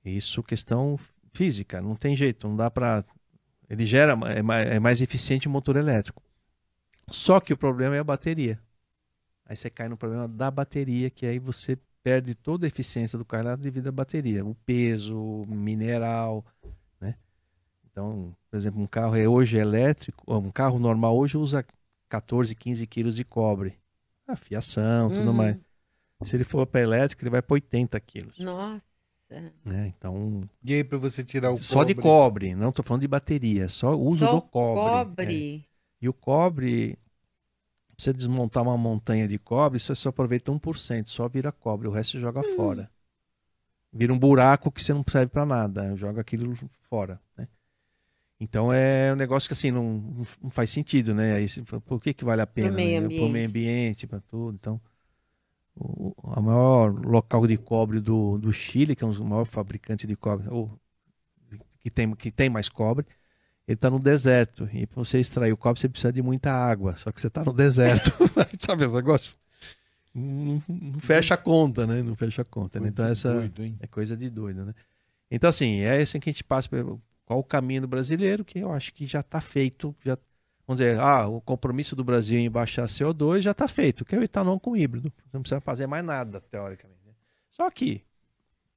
Isso 0.06 0.44
questão 0.44 1.00
física, 1.34 1.82
não 1.82 1.96
tem 1.96 2.16
jeito, 2.16 2.48
não 2.48 2.56
dá 2.56 2.70
para 2.70 3.04
ele 3.68 3.88
gera 3.88 4.14
é 4.28 4.44
mais, 4.44 4.68
é 4.68 4.80
mais 4.80 5.02
eficiente 5.02 5.48
o 5.48 5.52
motor 5.52 5.78
elétrico. 5.78 6.22
Só 7.10 7.40
que 7.40 7.54
o 7.54 7.58
problema 7.58 7.96
é 7.96 8.00
a 8.00 8.04
bateria. 8.04 8.62
Aí 9.48 9.56
você 9.56 9.68
cai 9.72 9.90
no 9.90 9.98
problema 9.98 10.28
da 10.28 10.52
bateria, 10.52 11.10
que 11.10 11.26
aí 11.26 11.40
você 11.40 11.76
perde 12.04 12.36
toda 12.36 12.66
a 12.66 12.70
eficiência 12.70 13.18
do 13.18 13.26
carro 13.26 13.56
devido 13.58 13.88
à 13.88 13.92
bateria, 13.92 14.46
o 14.46 14.56
peso, 14.66 15.18
o 15.18 15.46
mineral, 15.48 16.46
né? 17.00 17.16
Então, 17.90 18.36
por 18.50 18.58
exemplo, 18.58 18.82
um 18.82 18.88
carro 18.88 19.16
é 19.16 19.28
hoje 19.28 19.58
elétrico, 19.58 20.34
um 20.34 20.52
carro 20.52 20.80
normal 20.80 21.18
hoje 21.18 21.38
usa 21.38 21.66
14, 22.10 22.54
15 22.56 22.88
quilos 22.88 23.16
de 23.16 23.24
cobre. 23.24 23.78
A 24.28 24.36
fiação, 24.36 25.10
tudo 25.10 25.28
uhum. 25.28 25.34
mais. 25.34 25.58
Se 26.24 26.36
ele 26.36 26.44
for 26.44 26.66
para 26.68 26.82
elétrico, 26.82 27.24
ele 27.24 27.32
vai 27.32 27.42
para 27.42 27.54
80 27.56 28.00
quilos. 28.00 28.38
Nossa. 28.38 28.84
Né? 29.64 29.94
Então. 29.98 30.42
E 30.64 30.74
aí, 30.74 30.84
para 30.84 30.98
você 30.98 31.24
tirar 31.24 31.52
o 31.52 31.58
só 31.58 31.80
cobre? 31.80 31.94
de 31.94 32.02
cobre, 32.02 32.56
não 32.56 32.70
estou 32.70 32.84
falando 32.84 33.02
de 33.02 33.08
bateria, 33.08 33.70
só 33.70 33.96
o 33.96 34.06
uso 34.06 34.26
só 34.26 34.34
do 34.34 34.42
cobre. 34.42 34.82
cobre. 34.82 35.56
É. 35.58 35.72
E 36.02 36.10
o 36.10 36.14
cobre, 36.14 36.98
você 38.02 38.14
desmontar 38.14 38.64
uma 38.64 38.78
montanha 38.78 39.28
de 39.28 39.38
cobre, 39.38 39.80
você 39.80 39.94
só 39.96 40.10
aproveita 40.10 40.52
1%, 40.52 41.10
só 41.10 41.28
vira 41.28 41.52
cobre, 41.52 41.88
o 41.88 41.92
resto 41.92 42.14
você 42.14 42.20
joga 42.20 42.40
hum. 42.42 42.56
fora. 42.56 42.92
Vira 43.94 44.14
um 44.14 44.20
buraco 44.20 44.72
que 44.72 44.84
você 44.84 44.94
não 44.94 45.04
serve 45.08 45.28
para 45.28 45.46
nada, 45.46 45.96
joga 45.96 46.22
aquilo 46.22 46.58
fora. 46.90 47.20
Né? 47.38 47.48
Então 48.40 48.72
é 48.72 49.12
um 49.14 49.16
negócio 49.16 49.48
que 49.48 49.54
assim 49.54 49.70
não, 49.70 50.26
não 50.42 50.50
faz 50.50 50.72
sentido, 50.72 51.14
né? 51.14 51.36
Aí, 51.36 51.46
por 51.86 52.02
que, 52.02 52.14
que 52.14 52.24
vale 52.24 52.42
a 52.42 52.48
pena? 52.48 52.70
Para 52.70 52.74
o 52.74 52.76
meio, 52.76 53.02
né? 53.02 53.08
meio 53.08 53.48
ambiente, 53.48 54.08
para 54.08 54.22
tudo. 54.22 54.56
Então, 54.56 54.82
o 55.76 56.14
a 56.24 56.42
maior 56.42 56.94
local 57.06 57.46
de 57.46 57.58
cobre 57.58 58.00
do, 58.00 58.38
do 58.38 58.54
Chile, 58.54 58.96
que 58.96 59.04
é 59.04 59.08
o 59.08 59.24
maior 59.24 59.46
fabricante 59.46 60.08
de 60.08 60.16
cobre, 60.16 60.48
ou 60.50 60.80
que 61.80 61.90
tem, 61.90 62.14
que 62.16 62.32
tem 62.32 62.50
mais 62.50 62.70
cobre, 62.70 63.06
ele 63.68 63.76
está 63.76 63.90
no 63.90 64.00
deserto. 64.00 64.68
E 64.74 64.86
para 64.86 65.04
você 65.04 65.20
extrair 65.20 65.52
o 65.52 65.58
cobre, 65.58 65.80
você 65.80 65.90
precisa 65.90 66.12
de 66.12 66.22
muita 66.22 66.52
água. 66.52 66.98
Só 66.98 67.12
que 67.12 67.22
você 67.22 67.28
está 67.28 67.44
no 67.44 67.54
deserto. 67.54 68.12
Sabe 68.60 68.86
esse 68.86 68.94
negócio? 68.94 69.34
Não, 70.14 70.62
não, 70.68 71.00
fecha 71.00 71.36
a 71.36 71.38
conta, 71.38 71.88
né? 71.88 72.02
Não 72.02 72.16
fecha 72.16 72.42
a 72.42 72.46
conta. 72.46 72.80
Né? 72.80 72.90
Então, 72.90 73.06
essa 73.06 73.34
doido, 73.34 73.78
é 73.80 73.88
coisa 73.88 74.18
de 74.18 74.30
doido, 74.30 74.66
né? 74.66 74.74
Então, 75.30 75.50
assim, 75.50 75.80
é 75.80 76.02
assim 76.02 76.20
que 76.20 76.30
a 76.30 76.34
gente 76.34 76.44
passa. 76.44 76.70
Qual 77.26 77.40
o 77.40 77.44
caminho 77.44 77.82
do 77.82 77.88
brasileiro, 77.88 78.44
que 78.44 78.60
eu 78.60 78.72
acho 78.74 78.94
que 78.94 79.06
já 79.06 79.22
está 79.22 79.40
feito. 79.40 79.96
Já, 80.04 80.18
vamos 80.68 80.82
dizer, 80.82 81.00
ah, 81.00 81.28
o 81.28 81.40
compromisso 81.40 81.96
do 81.96 82.04
Brasil 82.04 82.38
em 82.38 82.52
baixar 82.52 82.86
CO2 82.88 83.42
já 83.42 83.52
está 83.52 83.70
feito, 83.70 84.04
que 84.04 84.14
é 84.14 84.20
o 84.20 84.24
etanol 84.24 84.60
com 84.60 84.76
híbrido. 84.76 85.14
Não 85.32 85.42
precisa 85.42 85.62
fazer 85.62 85.88
mais 85.88 86.04
nada, 86.04 86.42
teoricamente. 86.42 87.00
Né? 87.06 87.14
Só 87.50 87.70
que 87.72 88.04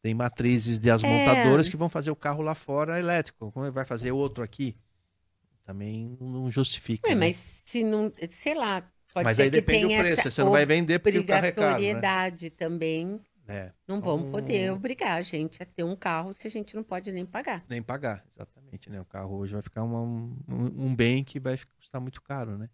tem 0.04 0.12
matrizes 0.12 0.78
de 0.78 0.90
as 0.90 1.02
é. 1.02 1.08
montadoras 1.08 1.66
que 1.66 1.78
vão 1.78 1.88
fazer 1.88 2.10
o 2.10 2.16
carro 2.16 2.42
lá 2.42 2.54
fora 2.54 2.98
elétrico. 2.98 3.50
Como 3.50 3.72
vai 3.72 3.86
fazer 3.86 4.12
outro 4.12 4.44
aqui? 4.44 4.76
Também 5.64 6.14
não 6.20 6.50
justifica. 6.50 7.08
Ué, 7.08 7.14
né? 7.14 7.20
Mas 7.20 7.62
se 7.64 7.82
não, 7.82 8.12
sei 8.28 8.54
lá, 8.54 8.82
pode 9.14 9.24
mas 9.24 9.36
ser 9.36 9.44
aí 9.44 9.50
que 9.50 9.62
depende 9.62 9.86
tenha 9.86 10.02
do 10.02 10.04
preço. 10.04 10.30
Você 10.30 10.44
não 10.44 10.50
vai 10.50 10.66
vender 10.66 10.98
porque 10.98 11.18
o 11.18 11.26
carro 11.26 11.46
é 11.46 11.52
caro, 11.52 11.80
né? 11.80 12.50
também. 12.50 13.18
É. 13.48 13.72
Não 13.88 13.98
vamos 14.02 14.28
então, 14.28 14.32
poder 14.32 14.72
obrigar 14.72 15.12
a 15.12 15.22
gente 15.22 15.62
a 15.62 15.66
ter 15.66 15.84
um 15.84 15.96
carro 15.96 16.34
se 16.34 16.46
a 16.46 16.50
gente 16.50 16.76
não 16.76 16.82
pode 16.82 17.10
nem 17.10 17.24
pagar. 17.24 17.64
Nem 17.66 17.82
pagar, 17.82 18.22
exatamente, 18.30 18.90
né? 18.90 19.00
O 19.00 19.06
carro 19.06 19.38
hoje 19.38 19.54
vai 19.54 19.62
ficar 19.62 19.84
uma, 19.84 20.02
um, 20.02 20.36
um 20.48 20.94
bem 20.94 21.24
que 21.24 21.40
vai 21.40 21.58
custar 21.78 21.98
muito 21.98 22.20
caro, 22.20 22.58
né? 22.58 22.68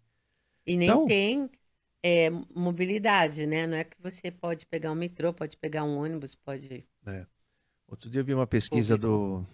E 0.67 0.75
nem 0.75 0.89
então... 0.89 1.05
tem 1.05 1.49
é, 2.03 2.29
mobilidade, 2.53 3.45
né? 3.45 3.65
Não 3.65 3.77
é 3.77 3.85
que 3.85 3.95
você 4.01 4.29
pode 4.29 4.65
pegar 4.65 4.91
um 4.91 4.95
metrô, 4.95 5.33
pode 5.33 5.55
pegar 5.55 5.85
um 5.85 5.97
ônibus, 5.97 6.35
pode. 6.35 6.85
É. 7.05 7.25
Outro 7.87 8.09
dia 8.09 8.21
eu 8.21 8.25
vi 8.25 8.33
uma 8.33 8.47
pesquisa 8.47 8.97
do 8.97 9.45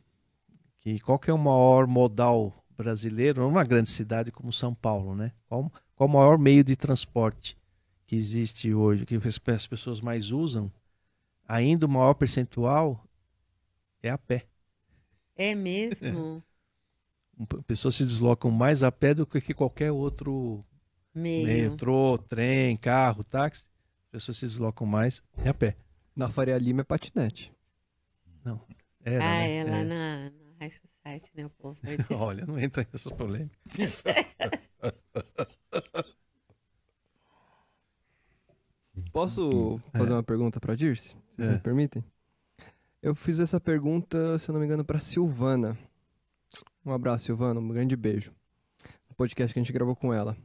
que 0.77 0.99
qual 0.99 1.17
que 1.17 1.29
é 1.29 1.33
o 1.33 1.37
maior 1.37 1.87
modal 1.87 2.63
brasileiro 2.77 3.41
numa 3.41 3.63
grande 3.63 3.89
cidade 3.89 4.31
como 4.31 4.53
São 4.53 4.73
Paulo, 4.73 5.15
né? 5.15 5.33
Qual, 5.47 5.71
qual 5.95 6.07
o 6.07 6.11
maior 6.11 6.37
meio 6.37 6.63
de 6.63 6.75
transporte 6.75 7.57
que 8.05 8.15
existe 8.15 8.73
hoje, 8.73 9.05
que 9.05 9.19
as 9.51 9.67
pessoas 9.67 9.99
mais 9.99 10.31
usam? 10.31 10.71
Ainda 11.47 11.85
o 11.85 11.89
maior 11.89 12.13
percentual 12.13 13.03
é 14.03 14.09
a 14.09 14.17
pé. 14.17 14.45
É 15.35 15.55
mesmo? 15.55 16.43
Pessoas 17.67 17.95
se 17.95 18.03
deslocam 18.03 18.49
mais 18.49 18.81
a 18.81 18.91
pé 18.91 19.13
do 19.13 19.25
que 19.25 19.53
qualquer 19.53 19.91
outro 19.91 20.65
meio. 21.13 21.45
metrô, 21.71 22.17
trem, 22.17 22.75
carro, 22.77 23.23
táxi. 23.23 23.67
Pessoas 24.11 24.37
se 24.37 24.45
deslocam 24.45 24.87
mais 24.87 25.21
é 25.37 25.49
a 25.49 25.53
pé. 25.53 25.77
Na 26.18 26.27
Faria 26.30 26.57
Lima 26.57 26.81
é 26.81 26.84
patinete. 26.84 27.53
Não. 28.44 28.60
Era, 29.06 29.23
ah, 29.23 29.38
né? 29.38 29.56
é 29.56 29.64
lá 29.64 29.77
é. 29.77 29.84
na, 29.84 30.31
na 30.31 30.56
High 30.60 30.72
Society, 30.72 31.31
né? 31.35 31.45
O 31.45 31.49
povo 31.52 31.77
vai 31.84 31.95
Olha, 32.18 32.44
não 32.44 32.60
entra 32.60 32.88
nessas 32.91 33.14
polêmicas. 33.14 33.56
Posso 39.14 39.80
fazer 39.91 40.11
é. 40.11 40.15
uma 40.15 40.23
pergunta 40.23 40.60
para 40.60 40.73
Dirce? 40.73 41.15
Se 41.35 41.44
é. 41.44 41.52
me 41.52 41.60
permitem? 41.60 42.03
Eu 42.99 43.14
fiz 43.14 43.39
essa 43.39 43.60
pergunta, 43.60 44.39
se 44.39 44.49
eu 44.49 44.53
não 44.53 44.60
me 44.60 44.65
engano, 44.65 44.84
para 44.84 44.99
Silvana. 44.99 45.77
Um 46.84 46.91
abraço, 46.91 47.26
Silvana. 47.26 47.60
Um 47.60 47.69
grande 47.69 47.95
beijo. 47.95 48.34
O 49.07 49.14
podcast 49.14 49.53
que 49.53 49.60
a 49.60 49.64
gente 49.64 49.72
gravou 49.72 49.95
com 49.95 50.11
ela. 50.11 50.35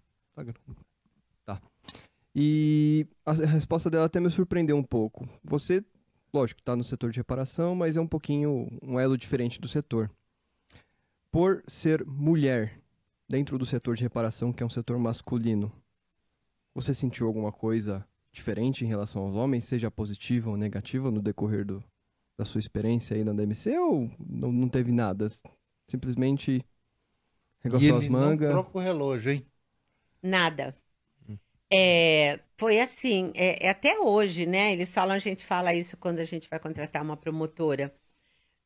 E 2.35 3.07
a 3.27 3.33
resposta 3.33 3.91
dela 3.91 4.07
até 4.07 4.19
me 4.19 4.31
surpreendeu 4.31 4.77
um 4.77 4.83
pouco. 4.83 5.29
Você 5.45 5.85
lógico, 6.33 6.61
está 6.61 6.75
no 6.75 6.83
setor 6.83 7.11
de 7.11 7.19
reparação, 7.19 7.75
mas 7.75 7.97
é 7.97 8.01
um 8.01 8.07
pouquinho 8.07 8.69
um 8.83 8.99
elo 8.99 9.17
diferente 9.19 9.61
do 9.61 9.69
setor. 9.69 10.11
Por 11.31 11.63
ser 11.67 12.05
mulher 12.07 12.81
dentro 13.29 13.59
do 13.59 13.67
setor 13.67 13.97
de 13.97 14.03
reparação, 14.03 14.53
que 14.53 14.63
é 14.63 14.67
um 14.67 14.71
setor 14.71 14.99
masculino, 14.99 15.71
você 16.75 16.95
sentiu 16.95 17.27
alguma 17.27 17.53
coisa 17.53 18.07
diferente 18.31 18.85
em 18.85 18.89
relação 18.89 19.23
aos 19.23 19.37
homens, 19.37 19.67
seja 19.67 19.91
positiva 19.91 20.51
ou 20.51 20.57
negativa 20.57 21.11
no 21.11 21.21
decorrer 21.21 21.67
do, 21.67 21.85
da 22.37 22.45
sua 22.45 22.59
experiência 22.59 23.15
aí 23.15 23.25
na 23.25 23.33
DMC 23.33 23.79
ou 23.79 24.11
não, 24.19 24.51
não 24.51 24.69
teve 24.69 24.91
nada? 24.91 25.27
Simplesmente 25.87 26.65
regaçou 27.61 27.99
as 27.99 28.09
mangas? 28.09 28.55
Não 28.55 28.63
troca 28.63 28.79
o 28.79 28.81
relógio, 28.81 29.33
hein? 29.33 29.47
Nada. 30.23 30.77
É, 31.75 32.39
foi 32.59 32.79
assim, 32.81 33.33
é, 33.35 33.67
é, 33.67 33.71
até 33.71 33.99
hoje, 33.99 34.47
né? 34.47 34.73
Eles 34.73 34.93
falam, 34.93 35.15
a 35.17 35.19
gente 35.19 35.45
fala 35.47 35.73
isso 35.75 35.97
quando 35.97 36.19
a 36.21 36.25
gente 36.25 36.49
vai 36.49 36.61
contratar 36.61 37.03
uma 37.03 37.17
promotora. 37.17 37.95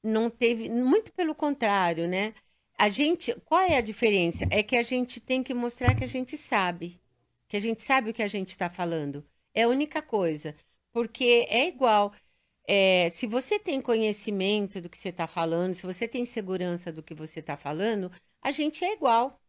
Não 0.03 0.31
teve, 0.31 0.70
muito 0.70 1.12
pelo 1.12 1.35
contrário, 1.35 2.09
né? 2.09 2.35
A 2.78 2.91
gente, 2.91 3.35
qual 3.45 3.62
é 3.62 3.77
a 3.77 3.81
diferença? 3.83 4.47
É 4.51 4.62
que 4.62 4.77
a 4.77 4.83
gente 4.83 5.20
tem 5.20 5.43
que 5.43 5.55
mostrar 5.55 5.95
que 5.97 6.05
a 6.05 6.09
gente 6.09 6.37
sabe, 6.39 7.01
que 7.49 7.57
a 7.57 7.61
gente 7.61 7.83
sabe 7.83 8.11
o 8.11 8.15
que 8.15 8.23
a 8.23 8.28
gente 8.28 8.51
está 8.51 8.70
falando. 8.70 9.27
É 9.55 9.65
a 9.65 9.69
única 9.69 10.03
coisa, 10.03 10.57
porque 10.93 11.47
é 11.51 11.69
igual. 11.69 12.12
É, 12.69 13.11
se 13.11 13.27
você 13.27 13.59
tem 13.59 13.81
conhecimento 13.81 14.81
do 14.81 14.91
que 14.91 14.99
você 14.99 15.11
está 15.11 15.27
falando, 15.27 15.74
se 15.74 15.85
você 15.85 16.09
tem 16.09 16.24
segurança 16.24 16.93
do 16.93 17.03
que 17.03 17.15
você 17.15 17.41
está 17.41 17.57
falando, 17.57 18.11
a 18.43 18.51
gente 18.53 18.85
é 18.85 18.93
igual, 18.95 19.41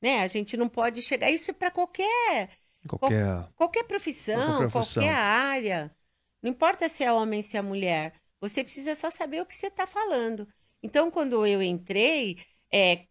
né? 0.00 0.20
A 0.22 0.28
gente 0.28 0.56
não 0.56 0.68
pode 0.68 1.02
chegar. 1.02 1.30
Isso 1.30 1.50
é 1.50 1.54
para 1.54 1.70
qualquer 1.70 2.50
Qualquer... 2.88 3.48
qualquer 3.54 3.84
profissão, 3.84 4.34
qualquer 4.34 4.70
profissão, 4.70 5.02
qualquer 5.02 5.14
área. 5.14 5.90
Não 6.42 6.50
importa 6.50 6.88
se 6.88 7.04
é 7.04 7.12
homem, 7.12 7.40
se 7.42 7.56
é 7.56 7.62
mulher. 7.62 8.14
Você 8.40 8.64
precisa 8.64 8.94
só 8.94 9.08
saber 9.08 9.40
o 9.40 9.46
que 9.46 9.54
você 9.54 9.68
está 9.68 9.86
falando. 9.86 10.48
Então, 10.82 11.10
quando 11.10 11.46
eu 11.46 11.62
entrei, 11.62 12.38
é, 12.72 13.02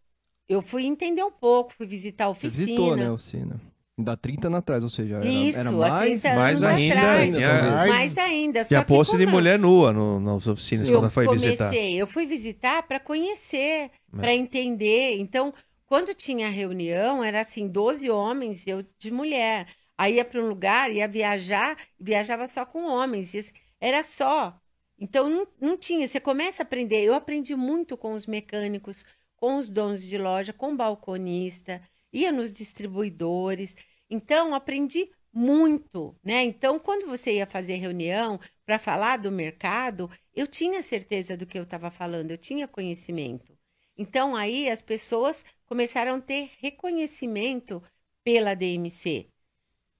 eu 0.49 0.61
fui 0.61 0.85
entender 0.85 1.23
um 1.23 1.31
pouco, 1.31 1.73
fui 1.73 1.87
visitar 1.87 2.25
a 2.25 2.29
oficina. 2.29 2.65
Visitou, 2.65 2.95
né, 2.97 3.07
a 3.07 3.13
oficina. 3.13 3.61
Da 3.97 4.17
30 4.17 4.47
anos 4.47 4.59
atrás, 4.59 4.83
ou 4.83 4.89
seja, 4.89 5.17
era, 5.17 5.25
Isso, 5.25 5.59
era 5.59 5.71
mais, 5.71 6.23
mais 6.23 6.63
ainda, 6.63 6.97
atrás, 6.97 7.35
mais, 7.37 7.89
mais 7.89 8.17
ainda. 8.17 8.63
Só 8.63 8.73
e 8.73 8.77
a 8.77 8.83
posse 8.83 9.15
de 9.15 9.25
mulher 9.25 9.59
nua 9.59 9.93
no, 9.93 10.19
nas 10.19 10.47
oficinas 10.47 10.89
quando 10.89 11.09
foi 11.09 11.25
comecei, 11.25 11.49
visitar. 11.51 11.75
Eu 11.75 12.07
fui 12.07 12.25
visitar 12.25 12.83
para 12.83 12.99
conhecer, 12.99 13.91
é. 13.91 13.91
para 14.17 14.33
entender. 14.33 15.17
Então, 15.19 15.53
quando 15.91 16.15
tinha 16.15 16.49
reunião, 16.49 17.21
era 17.21 17.41
assim, 17.41 17.67
12 17.67 18.09
homens, 18.09 18.65
eu 18.65 18.81
de 18.97 19.11
mulher. 19.11 19.67
Aí 19.97 20.15
ia 20.15 20.23
para 20.23 20.41
um 20.41 20.47
lugar, 20.47 20.89
ia 20.89 21.05
viajar, 21.05 21.77
viajava 21.99 22.47
só 22.47 22.65
com 22.65 22.85
homens. 22.85 23.53
Era 23.77 24.01
só. 24.01 24.57
Então 24.97 25.27
não, 25.29 25.45
não 25.59 25.77
tinha, 25.77 26.07
você 26.07 26.17
começa 26.17 26.63
a 26.63 26.65
aprender. 26.65 27.03
Eu 27.03 27.13
aprendi 27.13 27.57
muito 27.57 27.97
com 27.97 28.13
os 28.13 28.25
mecânicos, 28.25 29.05
com 29.35 29.57
os 29.57 29.67
donos 29.67 30.01
de 30.01 30.17
loja, 30.17 30.53
com 30.53 30.71
o 30.71 30.77
balconista, 30.77 31.81
ia 32.13 32.31
nos 32.31 32.53
distribuidores. 32.53 33.75
Então 34.09 34.55
aprendi 34.55 35.11
muito, 35.33 36.17
né? 36.23 36.41
Então 36.43 36.79
quando 36.79 37.05
você 37.05 37.33
ia 37.33 37.45
fazer 37.45 37.75
reunião 37.75 38.39
para 38.65 38.79
falar 38.79 39.17
do 39.17 39.29
mercado, 39.29 40.09
eu 40.33 40.47
tinha 40.47 40.81
certeza 40.81 41.35
do 41.35 41.45
que 41.45 41.59
eu 41.59 41.63
estava 41.63 41.91
falando, 41.91 42.31
eu 42.31 42.37
tinha 42.37 42.65
conhecimento. 42.65 43.57
Então 43.97 44.37
aí 44.37 44.69
as 44.69 44.81
pessoas 44.81 45.43
começaram 45.71 46.15
a 46.15 46.21
ter 46.21 46.51
reconhecimento 46.59 47.81
pela 48.25 48.53
DMC, 48.53 49.29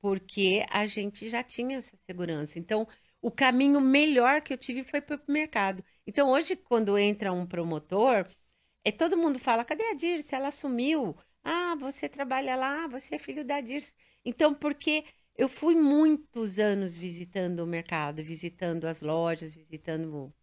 porque 0.02 0.66
a 0.70 0.86
gente 0.86 1.30
já 1.30 1.42
tinha 1.42 1.78
essa 1.78 1.96
segurança. 1.96 2.60
Então, 2.60 2.86
o 3.22 3.32
caminho 3.32 3.80
melhor 3.80 4.42
que 4.42 4.52
eu 4.52 4.58
tive 4.58 4.84
foi 4.84 5.00
para 5.00 5.16
o 5.16 5.32
mercado. 5.32 5.82
Então, 6.06 6.30
hoje, 6.30 6.58
quando 6.58 6.98
entra 6.98 7.32
um 7.32 7.46
promotor, 7.46 8.28
é, 8.84 8.92
todo 8.92 9.18
mundo 9.18 9.40
fala: 9.40 9.64
cadê 9.64 9.82
a 9.86 9.94
Dirce? 9.96 10.36
Ela 10.36 10.52
sumiu. 10.52 11.16
Ah, 11.42 11.74
você 11.80 12.10
trabalha 12.10 12.58
lá, 12.58 12.86
você 12.88 13.16
é 13.16 13.20
filho 13.20 13.46
da 13.46 13.62
Dirce. 13.62 13.96
Então, 14.26 14.54
porque 14.54 15.06
eu 15.38 15.48
fui 15.48 15.74
muitos 15.74 16.60
anos 16.60 16.98
visitando 16.98 17.62
o 17.62 17.66
mercado, 17.66 18.22
visitando 18.22 18.84
as 18.84 19.02
lojas, 19.02 19.56
visitando 19.56 20.34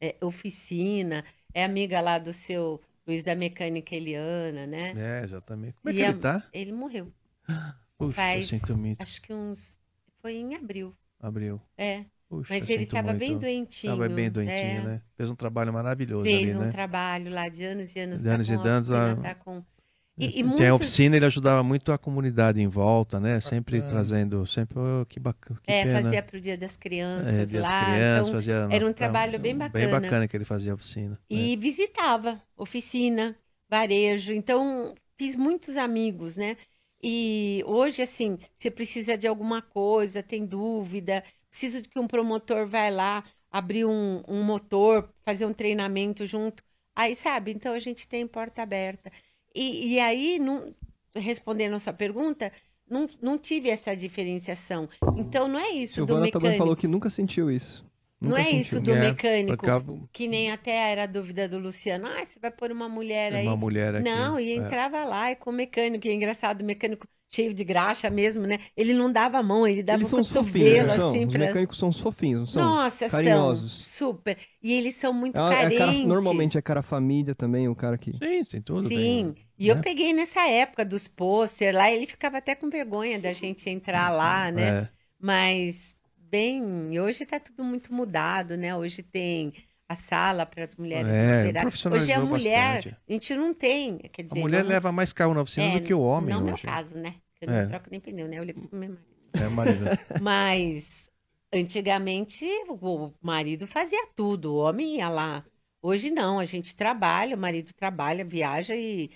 é, 0.00 0.16
oficina, 0.20 1.24
é 1.54 1.62
amiga 1.64 2.00
lá 2.00 2.18
do 2.18 2.32
seu 2.32 2.80
Luiz 3.06 3.24
da 3.24 3.34
Mecânica 3.34 3.94
Eliana, 3.94 4.66
né? 4.66 4.94
É, 4.96 5.24
exatamente. 5.24 5.74
Como 5.80 5.90
é 5.90 5.92
e 5.92 5.96
que 5.96 6.02
ele 6.02 6.18
tá? 6.18 6.48
Ele 6.52 6.72
morreu. 6.72 7.12
Puxa, 7.98 8.16
Faz, 8.16 8.48
sinto 8.48 8.76
muito. 8.76 9.00
Acho 9.00 9.20
que 9.20 9.32
uns. 9.32 9.78
Foi 10.20 10.34
em 10.34 10.54
abril. 10.54 10.94
Abril. 11.20 11.60
É. 11.76 12.04
Puxa, 12.28 12.54
Mas 12.54 12.68
ele 12.70 12.84
estava 12.84 13.12
bem 13.12 13.36
doentinho. 13.36 13.92
Estava 13.92 14.08
bem 14.08 14.30
doentinho, 14.30 14.56
é. 14.56 14.82
né? 14.82 15.02
Fez 15.16 15.30
um 15.30 15.34
trabalho 15.34 15.72
maravilhoso. 15.72 16.24
Fez 16.24 16.48
ali, 16.48 16.58
um 16.58 16.60
né? 16.60 16.70
trabalho 16.70 17.30
lá 17.30 17.48
de 17.48 17.64
anos 17.64 17.94
e 17.94 18.00
anos. 18.00 18.22
De 18.22 18.28
anos 18.28 18.48
e 18.48 18.54
anos. 18.54 18.88
Tá 19.22 19.34
com... 19.34 19.62
E, 20.18 20.40
e 20.40 20.42
muitos... 20.42 20.60
Tinha 20.60 20.74
oficina, 20.74 21.16
ele 21.16 21.24
ajudava 21.24 21.62
muito 21.62 21.90
a 21.90 21.96
comunidade 21.96 22.60
em 22.60 22.68
volta, 22.68 23.18
né? 23.18 23.40
Sempre 23.40 23.80
trazendo, 23.82 24.44
sempre, 24.46 24.78
oh, 24.78 25.06
que 25.06 25.18
bacana. 25.18 25.58
é, 25.66 25.84
pena. 25.84 26.02
fazia 26.02 26.22
pro 26.22 26.40
Dia 26.40 26.56
das 26.56 26.76
Crianças 26.76 27.34
é, 27.34 27.46
dia 27.46 27.62
lá. 27.62 27.70
Das 27.70 27.84
crianças, 27.84 28.28
então, 28.28 28.34
fazia, 28.34 28.68
era 28.70 28.86
um 28.86 28.92
trabalho 28.92 29.38
bem 29.38 29.56
bacana. 29.56 29.84
Bem 29.84 30.00
bacana 30.00 30.28
que 30.28 30.36
ele 30.36 30.44
fazia 30.44 30.72
a 30.72 30.74
oficina. 30.74 31.18
E 31.30 31.54
é. 31.54 31.56
visitava 31.56 32.42
oficina, 32.56 33.34
varejo. 33.68 34.32
Então, 34.32 34.94
fiz 35.16 35.34
muitos 35.34 35.76
amigos, 35.78 36.36
né? 36.36 36.56
E 37.02 37.64
hoje, 37.66 38.02
assim, 38.02 38.38
você 38.54 38.70
precisa 38.70 39.16
de 39.16 39.26
alguma 39.26 39.62
coisa, 39.62 40.22
tem 40.22 40.44
dúvida, 40.44 41.24
preciso 41.50 41.80
de 41.80 41.88
que 41.88 41.98
um 41.98 42.06
promotor 42.06 42.66
vai 42.66 42.90
lá 42.90 43.24
abrir 43.50 43.84
um, 43.84 44.22
um 44.28 44.42
motor, 44.42 45.08
fazer 45.24 45.46
um 45.46 45.52
treinamento 45.52 46.26
junto. 46.26 46.62
Aí, 46.94 47.16
sabe? 47.16 47.50
Então, 47.50 47.74
a 47.74 47.78
gente 47.78 48.06
tem 48.06 48.26
porta 48.26 48.62
aberta. 48.62 49.10
E, 49.54 49.94
e 49.94 50.00
aí, 50.00 50.38
não, 50.38 50.74
respondendo 51.14 51.74
a 51.74 51.78
sua 51.78 51.92
pergunta, 51.92 52.52
não, 52.88 53.08
não 53.20 53.38
tive 53.38 53.68
essa 53.68 53.96
diferenciação. 53.96 54.88
Então, 55.16 55.48
não 55.48 55.58
é 55.58 55.70
isso 55.70 55.94
Silvana 55.94 56.20
do 56.20 56.22
mecânico. 56.24 56.40
também 56.40 56.58
falou 56.58 56.76
que 56.76 56.88
nunca 56.88 57.10
sentiu 57.10 57.50
isso. 57.50 57.84
Nunca 58.20 58.38
não 58.38 58.44
é 58.44 58.50
isso 58.50 58.80
do 58.80 58.92
é, 58.92 59.00
mecânico, 59.00 60.08
que 60.12 60.28
nem 60.28 60.52
até 60.52 60.92
era 60.92 61.02
a 61.02 61.06
dúvida 61.06 61.48
do 61.48 61.58
Luciano. 61.58 62.06
Ah, 62.06 62.24
você 62.24 62.38
vai 62.38 62.52
pôr 62.52 62.70
uma 62.70 62.88
mulher 62.88 63.34
aí. 63.34 63.44
Uma 63.44 63.56
mulher 63.56 63.96
aqui. 63.96 64.04
Não, 64.04 64.38
e 64.38 64.52
é. 64.52 64.54
entrava 64.54 65.04
lá 65.04 65.32
e 65.32 65.36
com 65.36 65.50
o 65.50 65.52
mecânico. 65.52 66.06
E 66.06 66.10
é 66.10 66.14
engraçado, 66.14 66.60
o 66.60 66.64
mecânico 66.64 67.08
cheio 67.34 67.54
de 67.54 67.64
graxa 67.64 68.10
mesmo, 68.10 68.46
né? 68.46 68.58
Ele 68.76 68.92
não 68.92 69.10
dava 69.10 69.38
a 69.38 69.42
mão, 69.42 69.66
ele 69.66 69.82
dava 69.82 70.00
eles 70.00 70.12
um 70.12 70.18
cotovelo, 70.18 70.88
né? 70.88 70.94
assim. 70.94 71.24
Os 71.24 71.32
pra... 71.32 71.46
mecânicos 71.46 71.78
são 71.78 71.90
fofinhos, 71.90 72.52
são 72.52 72.62
Nossa, 72.62 73.08
carinhosos. 73.08 73.72
são 73.72 74.08
super. 74.08 74.36
E 74.62 74.72
eles 74.72 74.94
são 74.94 75.12
muito 75.12 75.40
é, 75.40 75.54
carentes. 75.54 75.80
É 75.80 75.86
cara, 75.86 75.98
normalmente 76.06 76.58
é 76.58 76.62
cara 76.62 76.82
família 76.82 77.34
também, 77.34 77.68
o 77.68 77.74
cara 77.74 77.96
que... 77.96 78.12
Sim, 78.12 78.44
tem 78.44 78.60
tudo. 78.60 78.82
Sim, 78.82 78.96
bem, 78.96 79.34
e 79.58 79.68
né? 79.68 79.72
eu 79.72 79.80
peguei 79.80 80.12
nessa 80.12 80.46
época 80.46 80.84
dos 80.84 81.08
pôster 81.08 81.74
lá, 81.74 81.90
ele 81.90 82.06
ficava 82.06 82.38
até 82.38 82.54
com 82.54 82.68
vergonha 82.68 83.18
da 83.18 83.32
gente 83.32 83.68
entrar 83.70 84.10
lá, 84.10 84.50
né? 84.50 84.68
É. 84.68 84.88
Mas, 85.18 85.96
bem, 86.18 87.00
hoje 87.00 87.24
tá 87.24 87.40
tudo 87.40 87.64
muito 87.64 87.94
mudado, 87.94 88.56
né? 88.56 88.76
Hoje 88.76 89.02
tem 89.02 89.54
a 89.88 89.94
sala 89.94 90.44
para 90.44 90.64
as 90.64 90.74
mulheres 90.74 91.12
é, 91.12 91.46
esperar. 91.46 91.66
Hoje 91.92 92.12
a 92.12 92.20
mulher, 92.20 92.74
bastante. 92.76 92.96
a 93.08 93.12
gente 93.12 93.34
não 93.34 93.54
tem, 93.54 93.98
quer 93.98 94.22
dizer... 94.22 94.38
A 94.38 94.42
mulher 94.42 94.62
não... 94.64 94.70
leva 94.70 94.90
mais 94.90 95.12
carro 95.12 95.34
na 95.34 95.42
oficina 95.42 95.66
é, 95.66 95.78
do 95.78 95.84
que 95.84 95.94
o 95.94 96.00
homem 96.00 96.30
Não 96.30 96.40
é 96.40 96.44
meu 96.44 96.58
caso, 96.58 96.96
né? 96.96 97.14
Eu 97.42 97.48
não 97.48 97.58
é. 97.58 97.66
troco 97.66 97.88
nem 97.90 98.00
pneu, 98.00 98.28
né? 98.28 98.38
Eu 98.38 98.44
ligo 98.44 98.68
pro 98.68 98.78
meu 98.78 98.90
marido. 98.90 99.12
É, 99.32 99.48
marido. 99.48 99.84
Mas 100.22 101.10
antigamente 101.52 102.44
o 102.68 103.12
marido 103.20 103.66
fazia 103.66 104.06
tudo, 104.14 104.54
o 104.54 104.58
homem 104.58 104.98
ia 104.98 105.08
lá. 105.08 105.44
Hoje 105.82 106.10
não, 106.10 106.38
a 106.38 106.44
gente 106.44 106.76
trabalha, 106.76 107.34
o 107.34 107.38
marido 107.38 107.72
trabalha, 107.74 108.24
viaja 108.24 108.76
e 108.76 109.10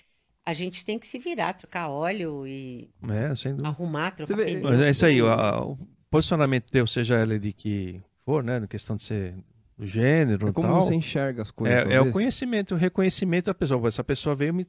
a 0.45 0.53
gente 0.53 0.83
tem 0.83 0.99
que 0.99 1.07
se 1.07 1.17
virar, 1.17 1.53
trocar 1.53 1.89
óleo 1.89 2.45
e 2.45 2.89
é, 3.09 3.31
arrumar, 3.63 4.11
trocar 4.11 4.35
vê, 4.35 4.55
pneu. 4.55 4.83
é 4.83 4.89
isso 4.89 5.05
aí, 5.05 5.21
o, 5.21 5.27
o, 5.27 5.77
posicionamento 6.09 6.69
teu, 6.69 6.85
seja 6.85 7.21
ele 7.21 7.39
de 7.39 7.53
que 7.53 8.01
for, 8.25 8.43
né, 8.43 8.59
na 8.59 8.67
questão 8.67 8.97
de 8.97 9.03
ser 9.03 9.35
do 9.77 9.85
gênero 9.85 10.49
é 10.49 10.51
como 10.51 10.67
tal, 10.67 10.81
você 10.81 10.95
enxerga 10.95 11.41
as 11.43 11.51
coisas. 11.51 11.87
É, 11.87 11.93
é, 11.93 12.01
o 12.01 12.11
conhecimento, 12.11 12.73
o 12.73 12.77
reconhecimento 12.77 13.45
da 13.45 13.53
pessoa. 13.53 13.87
Essa 13.87 14.03
pessoa 14.03 14.35
veio 14.35 14.53
me 14.53 14.65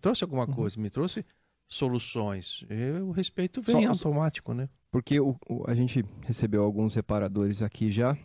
trouxe 0.00 0.22
alguma 0.22 0.46
uhum. 0.46 0.52
coisa, 0.52 0.78
me 0.78 0.90
trouxe 0.90 1.24
soluções. 1.70 2.64
E 2.68 3.00
o 3.00 3.12
respeito 3.12 3.62
vem 3.62 3.84
Só, 3.84 3.88
automático, 3.88 4.52
né? 4.52 4.68
Porque 4.90 5.20
o, 5.20 5.36
o, 5.48 5.64
a 5.70 5.74
gente 5.74 6.04
recebeu 6.22 6.64
alguns 6.64 6.94
reparadores 6.94 7.62
aqui 7.62 7.90
já. 7.92 8.18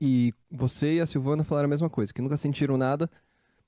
E 0.00 0.34
você 0.50 0.94
e 0.94 1.00
a 1.00 1.06
Silvana 1.06 1.44
falaram 1.44 1.66
a 1.66 1.70
mesma 1.70 1.88
coisa, 1.88 2.12
que 2.12 2.20
nunca 2.20 2.36
sentiram 2.36 2.76
nada, 2.76 3.08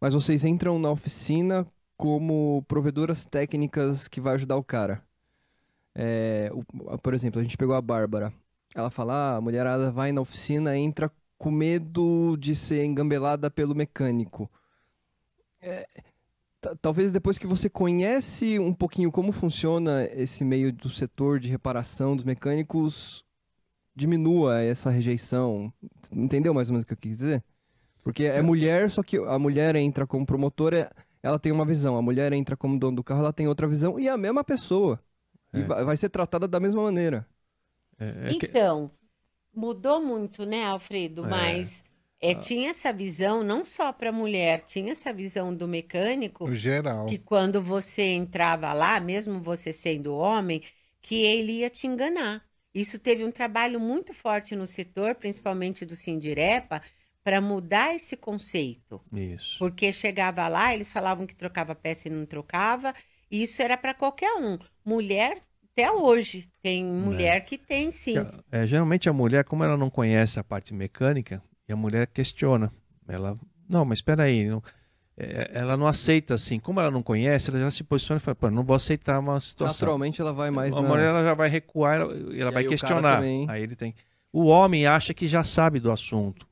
mas 0.01 0.15
vocês 0.15 0.45
entram 0.45 0.79
na 0.79 0.91
oficina 0.91 1.67
como 1.97 2.65
provedoras 2.67 3.25
técnicas 3.25 4.09
que 4.09 4.21
vai 4.21 4.35
ajudar 4.35 4.57
o 4.57 4.65
cara. 4.65 5.03
É, 5.95 6.51
o, 6.53 6.99
por 6.99 7.15
exemplo, 7.15 7.41
a 7.41 7.43
gente 7.43 7.57
pegou 7.57 7.75
a 7.75 7.83
Bárbara. 7.83 8.33
Ela 8.75 8.91
fala: 8.91 9.15
ah, 9.15 9.37
a 9.37 9.41
mulherada 9.41 9.93
vai 9.93 10.11
na 10.11 10.21
oficina, 10.21 10.77
entra 10.77 11.13
com 11.39 11.51
medo 11.51 12.37
de 12.39 12.57
ser 12.57 12.85
engambelada 12.85 13.51
pelo 13.51 13.75
mecânico. 13.75 14.51
É, 15.61 15.87
talvez 16.81 17.11
depois 17.11 17.39
que 17.39 17.47
você 17.47 17.69
conhece 17.69 18.59
um 18.59 18.73
pouquinho 18.73 19.11
como 19.11 19.33
funciona 19.33 20.05
esse 20.13 20.45
meio 20.45 20.73
do 20.73 20.89
setor 20.89 21.41
de 21.41 21.49
reparação 21.49 22.15
dos 22.15 22.25
mecânicos, 22.25 23.25
diminua 23.95 24.61
essa 24.63 24.91
rejeição. 24.91 25.73
Entendeu 26.13 26.55
mais 26.55 26.69
ou 26.69 26.75
menos 26.75 26.85
o 26.85 26.87
que 26.87 26.93
eu 26.93 26.99
quis 26.99 27.19
dizer? 27.19 27.45
Porque 28.03 28.25
é, 28.25 28.39
é. 28.39 28.43
mulher, 28.43 28.91
só 28.91 29.03
que 29.03 29.17
a 29.17 29.39
mulher 29.39 29.77
entra 29.77 30.07
como 30.07 30.27
promotora, 30.27 30.91
ela 31.23 31.39
tem 31.39 31.53
uma 31.53 31.65
visão. 31.65 31.97
A 31.97 32.03
mulher 32.03 32.33
entra 32.33 32.57
como 32.57 32.79
dono 32.79 32.97
do 32.97 33.05
carro, 33.05 33.21
ela 33.21 33.33
tem 33.33 33.47
outra 33.47 33.67
visão. 33.67 33.99
E 33.99 34.09
é 34.09 34.11
a 34.11 34.17
mesma 34.17 34.43
pessoa. 34.43 35.01
É. 35.53 35.59
E 35.59 35.63
vai, 35.63 35.97
ser 35.97 36.09
tratada 36.09 36.49
da 36.49 36.59
mesma 36.59 36.83
maneira. 36.83 37.27
É, 37.99 38.31
é 38.31 38.33
então, 38.33 38.91
mudou 39.55 40.03
muito, 40.03 40.45
né, 40.45 40.65
Alfredo? 40.65 41.25
Mas 41.25 41.85
é, 42.23 42.33
ah. 42.33 42.35
tinha 42.37 42.71
essa 42.71 42.93
visão 42.93 43.43
não 43.43 43.65
só 43.65 43.93
para 43.93 44.11
a 44.11 44.13
mulher, 44.13 44.65
tinha 44.65 44.93
essa 44.93 45.13
visão 45.13 45.53
do 45.53 45.67
mecânico. 45.67 46.47
No 46.47 46.55
geral. 46.55 47.07
Que 47.07 47.19
quando 47.19 47.61
você 47.61 48.11
entrava 48.11 48.73
lá, 48.73 49.01
mesmo 49.01 49.43
você 49.43 49.73
sendo 49.73 50.15
homem, 50.15 50.63
que 51.01 51.17
ele 51.17 51.53
ia 51.59 51.69
te 51.69 51.89
enganar. 51.89 52.41
Isso 52.73 52.99
teve 52.99 53.25
um 53.25 53.31
trabalho 53.33 53.81
muito 53.81 54.15
forte 54.15 54.55
no 54.55 54.69
setor, 54.69 55.17
principalmente 55.17 55.85
do 55.85 55.97
Sindirepa, 55.97 56.81
para 57.25 57.41
mudar 57.41 57.95
esse 57.95 58.17
conceito. 58.17 59.01
Isso. 59.13 59.59
Porque 59.59 59.93
chegava 59.93 60.47
lá, 60.47 60.73
eles 60.73 60.93
falavam 60.93 61.27
que 61.27 61.35
trocava 61.35 61.75
peça 61.75 62.07
e 62.07 62.11
não 62.11 62.25
trocava, 62.25 62.95
e 63.31 63.43
isso 63.43 63.61
era 63.61 63.77
para 63.77 63.95
qualquer 63.95 64.33
um. 64.35 64.59
Mulher 64.85 65.37
até 65.73 65.91
hoje. 65.91 66.49
Tem 66.63 66.85
mulher 66.85 67.39
é. 67.39 67.41
que 67.41 67.59
tem, 67.59 67.91
sim. 67.91 68.15
É, 68.51 68.67
geralmente 68.67 69.09
a 69.09 69.13
mulher, 69.13 69.45
como 69.45 69.65
ela 69.65 69.77
não 69.77 69.91
conhece 69.91 70.39
a 70.39 70.45
parte 70.45 70.73
mecânica, 70.73 71.43
e 71.73 71.75
a 71.75 71.77
mulher 71.77 72.07
questiona. 72.07 72.71
Ela, 73.09 73.37
não, 73.69 73.85
mas 73.85 73.99
espera 73.99 74.25
aí, 74.25 74.47
não, 74.47 74.63
é, 75.17 75.51
ela 75.55 75.77
não 75.77 75.87
aceita 75.87 76.35
assim. 76.35 76.59
Como 76.59 76.79
ela 76.81 76.91
não 76.91 77.03
conhece, 77.03 77.51
ela 77.51 77.59
já 77.59 77.71
se 77.71 77.83
posiciona 77.83 78.19
e 78.19 78.21
fala, 78.21 78.35
pô, 78.35 78.51
não 78.51 78.63
vou 78.63 78.77
aceitar 78.77 79.19
uma 79.19 79.41
situação. 79.41 79.87
Naturalmente 79.87 80.21
ela 80.21 80.33
vai 80.33 80.51
mais. 80.51 80.77
A 80.77 80.81
na... 80.83 80.89
mulher 80.89 81.07
ela 81.07 81.25
já 81.25 81.35
vai 81.35 81.49
recuar, 81.49 82.01
ela, 82.01 82.15
ela 82.37 82.51
vai 82.51 82.65
questionar. 82.65 83.23
Aí 83.49 83.63
ele 83.63 83.75
tem. 83.75 83.95
O 84.33 84.47
homem 84.47 84.87
acha 84.87 85.13
que 85.13 85.27
já 85.27 85.43
sabe 85.43 85.81
do 85.81 85.91
assunto. 85.91 86.47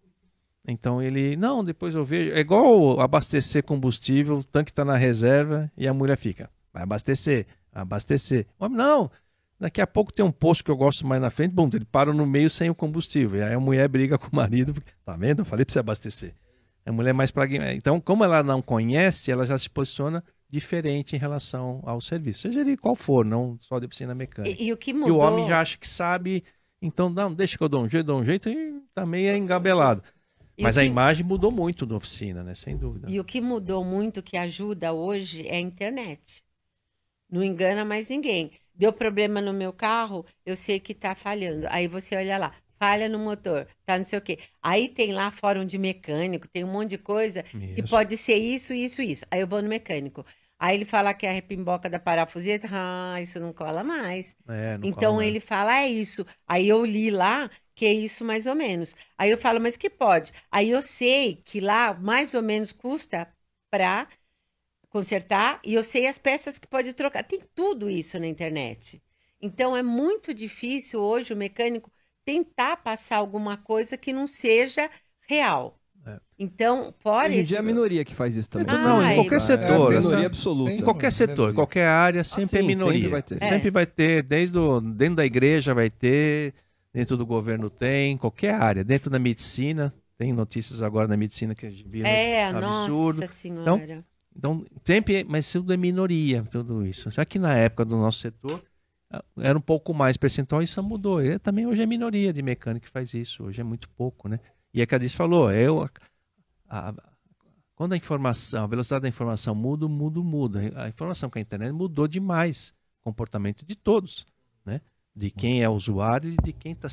Então 0.67 1.03
ele, 1.03 1.37
não, 1.37 1.65
depois 1.65 1.95
eu 1.95 2.05
vejo. 2.05 2.33
É 2.35 2.41
igual 2.41 3.01
abastecer 3.01 3.63
combustível, 3.63 4.39
o 4.39 4.45
tanque 4.45 4.71
está 4.71 4.85
na 4.85 4.97
reserva 4.97 5.71
e 5.77 5.87
a 5.87 5.95
mulher 5.95 6.17
fica, 6.17 6.51
vai 6.73 6.83
abastecer, 6.83 7.47
vai 7.73 7.83
abastecer. 7.83 8.47
O 8.59 8.65
homem, 8.67 8.77
não, 8.79 9.11
Daqui 9.61 9.83
a 9.83 9.87
pouco 9.87 10.11
tem 10.11 10.25
um 10.25 10.33
posto 10.33 10.65
que 10.65 10.71
eu 10.71 10.77
gosto 10.77 11.07
mais 11.07 11.21
na 11.21 11.29
frente, 11.29 11.53
bom, 11.53 11.69
ele 11.71 11.85
para 11.85 12.15
no 12.15 12.25
meio 12.25 12.49
sem 12.49 12.71
o 12.71 12.75
combustível. 12.75 13.41
E 13.41 13.43
aí 13.43 13.53
a 13.53 13.61
mulher 13.61 13.87
briga 13.89 14.17
com 14.17 14.29
o 14.29 14.35
marido, 14.35 14.73
porque, 14.73 14.91
tá 15.05 15.15
vendo? 15.15 15.41
Eu 15.41 15.45
falei 15.45 15.67
para 15.67 15.73
você 15.75 15.79
abastecer. 15.79 16.35
A 16.87 16.91
mulher 16.91 17.11
é 17.11 17.13
mais 17.13 17.31
pragmática. 17.31 17.77
Então, 17.77 18.01
como 18.01 18.25
ela 18.25 18.43
não 18.43 18.63
conhece, 18.63 19.31
ela 19.31 19.47
já 19.47 19.59
se 19.59 19.69
posiciona 19.69 20.25
diferente 20.49 21.15
em 21.15 21.19
relação 21.19 21.81
ao 21.85 22.01
serviço, 22.01 22.41
seja 22.41 22.61
ele 22.61 22.77
qual 22.77 22.95
for, 22.97 23.25
não 23.25 23.57
só 23.61 23.79
de 23.79 23.87
piscina 23.87 24.15
mecânica. 24.15 24.61
E, 24.61 24.67
e, 24.67 24.73
o 24.73 24.77
que 24.77 24.93
mudou... 24.93 25.09
E 25.09 25.13
o 25.13 25.19
homem 25.19 25.47
já 25.47 25.61
acha 25.61 25.79
que 25.79 25.87
sabe, 25.87 26.43
então 26.83 27.09
não, 27.09 27.33
deixa 27.33 27.57
que 27.57 27.63
eu 27.63 27.69
dou 27.69 27.85
um 27.85 27.89
jeito, 27.89 28.07
dou 28.07 28.21
um 28.21 28.25
jeito 28.25 28.49
e 28.49 28.81
tá 28.93 29.07
meio 29.07 29.37
engabelado. 29.37 30.03
Mas 30.59 30.75
que... 30.75 30.81
a 30.81 30.85
imagem 30.85 31.25
mudou 31.25 31.53
muito 31.53 31.87
na 31.87 31.97
oficina, 31.97 32.43
né? 32.43 32.55
Sem 32.55 32.77
dúvida. 32.77 33.09
E 33.09 33.21
o 33.21 33.25
que 33.25 33.41
mudou 33.41 33.85
muito, 33.85 34.23
que 34.23 34.37
ajuda 34.37 34.93
hoje, 34.93 35.47
é 35.47 35.57
a 35.57 35.61
internet. 35.61 36.43
Não 37.31 37.45
engana 37.45 37.85
mais 37.85 38.09
ninguém. 38.11 38.51
Deu 38.81 38.93
problema 38.93 39.41
no 39.41 39.53
meu 39.53 39.73
carro, 39.73 40.25
eu 40.45 40.57
sei 40.57 40.81
que 40.81 40.93
está 40.93 41.15
falhando. 41.15 41.67
Aí 41.71 41.87
você 41.87 42.17
olha 42.17 42.39
lá, 42.39 42.55
falha 42.79 43.09
no 43.09 43.19
motor, 43.19 43.67
tá 43.85 43.97
não 43.99 44.05
sei 44.05 44.19
o 44.19 44.23
quê. 44.23 44.39
Aí 44.63 44.89
tem 44.89 45.13
lá 45.13 45.31
fórum 45.31 45.65
de 45.67 45.79
mecânico, 45.79 46.49
tem 46.49 46.65
um 46.65 46.73
monte 46.73 46.91
de 46.91 46.99
coisa 46.99 47.45
isso. 47.55 47.61
que 47.75 47.83
pode 47.83 48.17
ser 48.17 48.37
isso, 48.37 48.73
isso, 48.75 49.03
isso. 49.03 49.25
Aí 49.31 49.41
eu 49.41 49.47
vou 49.49 49.61
no 49.63 49.69
mecânico. 49.69 50.25
Aí 50.59 50.77
ele 50.77 50.85
fala 50.85 51.15
que 51.15 51.27
é 51.27 51.31
a 51.31 51.33
repimboca 51.33 51.89
da 51.91 51.99
parafuseta, 52.01 52.69
ah, 52.71 53.21
isso 53.21 53.39
não 53.41 53.53
cola 53.53 53.83
mais. 53.85 54.37
É, 54.49 54.77
não 54.79 54.89
então 54.89 54.91
cola 54.91 55.23
ele 55.23 55.41
mais. 55.41 55.41
fala, 55.41 55.77
é 55.81 55.89
isso. 55.89 56.25
Aí 56.47 56.69
eu 56.69 56.85
li 56.85 57.11
lá 57.11 57.51
que 57.75 57.85
é 57.87 57.93
isso 57.93 58.25
mais 58.25 58.47
ou 58.47 58.55
menos. 58.55 58.95
Aí 59.17 59.31
eu 59.31 59.39
falo, 59.39 59.61
mas 59.61 59.77
que 59.77 59.89
pode? 59.91 60.33
Aí 60.51 60.71
eu 60.71 60.83
sei 60.83 61.37
que 61.45 61.61
lá 61.61 61.95
mais 61.95 62.35
ou 62.35 62.43
menos 62.43 62.73
custa 62.73 63.29
para 63.71 64.09
consertar 64.91 65.61
e 65.65 65.73
eu 65.73 65.83
sei 65.83 66.07
as 66.07 66.19
peças 66.19 66.59
que 66.59 66.67
pode 66.67 66.93
trocar. 66.93 67.23
Tem 67.23 67.41
tudo 67.55 67.89
isso 67.89 68.19
na 68.19 68.27
internet. 68.27 69.01
Então 69.41 69.75
é 69.75 69.83
muito 69.83 70.35
difícil 70.35 71.01
hoje 71.01 71.33
o 71.33 71.37
mecânico 71.37 71.91
tentar 72.25 72.77
passar 72.77 73.17
alguma 73.17 73.57
coisa 73.57 73.97
que 73.97 74.13
não 74.13 74.27
seja 74.27 74.91
real. 75.27 75.81
É. 76.07 76.19
Então, 76.39 76.95
fora 76.99 77.33
isso. 77.33 77.55
é 77.55 77.59
a 77.59 77.63
minoria 77.63 78.05
que 78.05 78.15
faz 78.15 78.37
isso 78.37 78.51
também. 78.51 78.75
Ah, 78.75 78.83
não, 78.83 79.11
em 79.11 79.15
qualquer 79.17 79.41
setor. 79.41 79.93
É 79.93 79.97
a 79.97 80.01
minoria 80.01 80.27
absoluta. 80.27 80.73
Em 80.73 80.81
qualquer 80.81 81.13
setor, 81.13 81.51
em 81.51 81.55
qualquer 81.55 81.87
área, 81.87 82.25
sempre 82.25 82.45
ah, 82.45 82.49
sim, 82.49 82.59
é 82.59 82.63
minoria. 82.63 82.93
Sempre 82.93 83.11
vai 83.11 83.23
ter. 83.23 83.45
Sempre 83.45 83.71
vai 83.71 83.87
ter, 83.87 84.23
desde 84.23 84.59
o, 84.59 84.81
dentro 84.81 85.17
da 85.17 85.27
igreja 85.27 85.75
vai 85.75 85.91
ter, 85.91 86.55
dentro 86.93 87.17
do 87.17 87.27
governo 87.27 87.69
tem, 87.69 88.17
qualquer 88.17 88.55
área. 88.55 88.83
Dentro 88.83 89.11
da 89.11 89.19
medicina, 89.19 89.93
tem 90.17 90.33
notícias 90.33 90.83
agora 90.83 91.07
na 91.07 91.17
medicina 91.17 91.55
que 91.55 91.67
a 91.67 91.71
gente 91.71 91.87
viu. 91.87 92.05
É, 92.07 92.45
absurdo. 92.47 93.21
nossa 93.21 93.33
senhora. 93.33 93.85
Então, 93.85 94.05
então, 94.37 94.65
sempre, 94.85 95.25
mas 95.25 95.51
tudo 95.51 95.73
é 95.73 95.77
minoria, 95.77 96.43
tudo 96.45 96.87
isso. 96.87 97.11
Já 97.11 97.25
que 97.25 97.39
na 97.39 97.55
época 97.55 97.85
do 97.85 97.97
nosso 97.97 98.21
setor 98.21 98.63
era 99.39 99.59
um 99.59 99.63
pouco 99.63 99.93
mais 99.93 100.17
percentual, 100.17 100.63
isso 100.63 100.83
mudou. 100.83 101.23
E 101.23 101.39
também 101.39 101.67
hoje 101.67 101.83
é 101.83 101.87
minoria 101.87 102.33
de 102.33 102.43
mecânico 102.43 102.87
que 102.87 102.93
faz 102.93 103.13
isso, 103.13 103.45
hoje 103.45 103.61
é 103.61 103.65
muito 103.65 103.89
pouco, 103.91 104.29
né? 104.29 104.39
E 104.73 104.81
é 104.81 104.87
que 104.87 104.95
a 104.95 104.99
Cadiz 104.99 105.15
falou, 105.15 105.53
eu, 105.53 105.83
a, 105.83 105.91
a, 106.91 106.95
quando 107.75 107.95
a 107.95 107.97
informação, 107.97 108.65
a 108.65 108.67
velocidade 108.69 109.03
da 109.03 109.09
informação 109.09 109.55
muda, 109.55 109.89
muda, 109.89 110.21
muda. 110.21 110.73
A 110.77 110.89
informação 110.89 111.29
com 111.29 111.39
a 111.39 111.43
internet 111.43 111.73
mudou 111.73 112.07
demais 112.07 112.73
o 113.01 113.05
comportamento 113.05 113.67
de 113.67 113.75
todos, 113.75 114.27
né? 114.65 114.81
De 115.15 115.29
quem 115.29 115.63
é 115.63 115.69
usuário 115.69 116.31
e 116.31 116.37
de 116.37 116.53
quem 116.53 116.73
está 116.73 116.89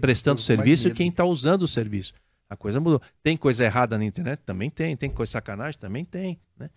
prestando 0.00 0.40
serviço 0.40 0.88
e 0.88 0.94
quem 0.94 1.10
está 1.10 1.24
usando 1.24 1.62
o 1.62 1.68
serviço. 1.68 2.14
A 2.48 2.56
coisa 2.56 2.80
mudou. 2.80 3.00
Tem 3.22 3.36
coisa 3.36 3.64
errada 3.64 3.98
na 3.98 4.04
internet? 4.04 4.40
Também 4.44 4.70
tem. 4.70 4.96
Tem 4.96 5.10
coisa 5.10 5.32
sacanagem? 5.32 5.80
Também 5.80 6.04
tem, 6.04 6.40
né? 6.56 6.70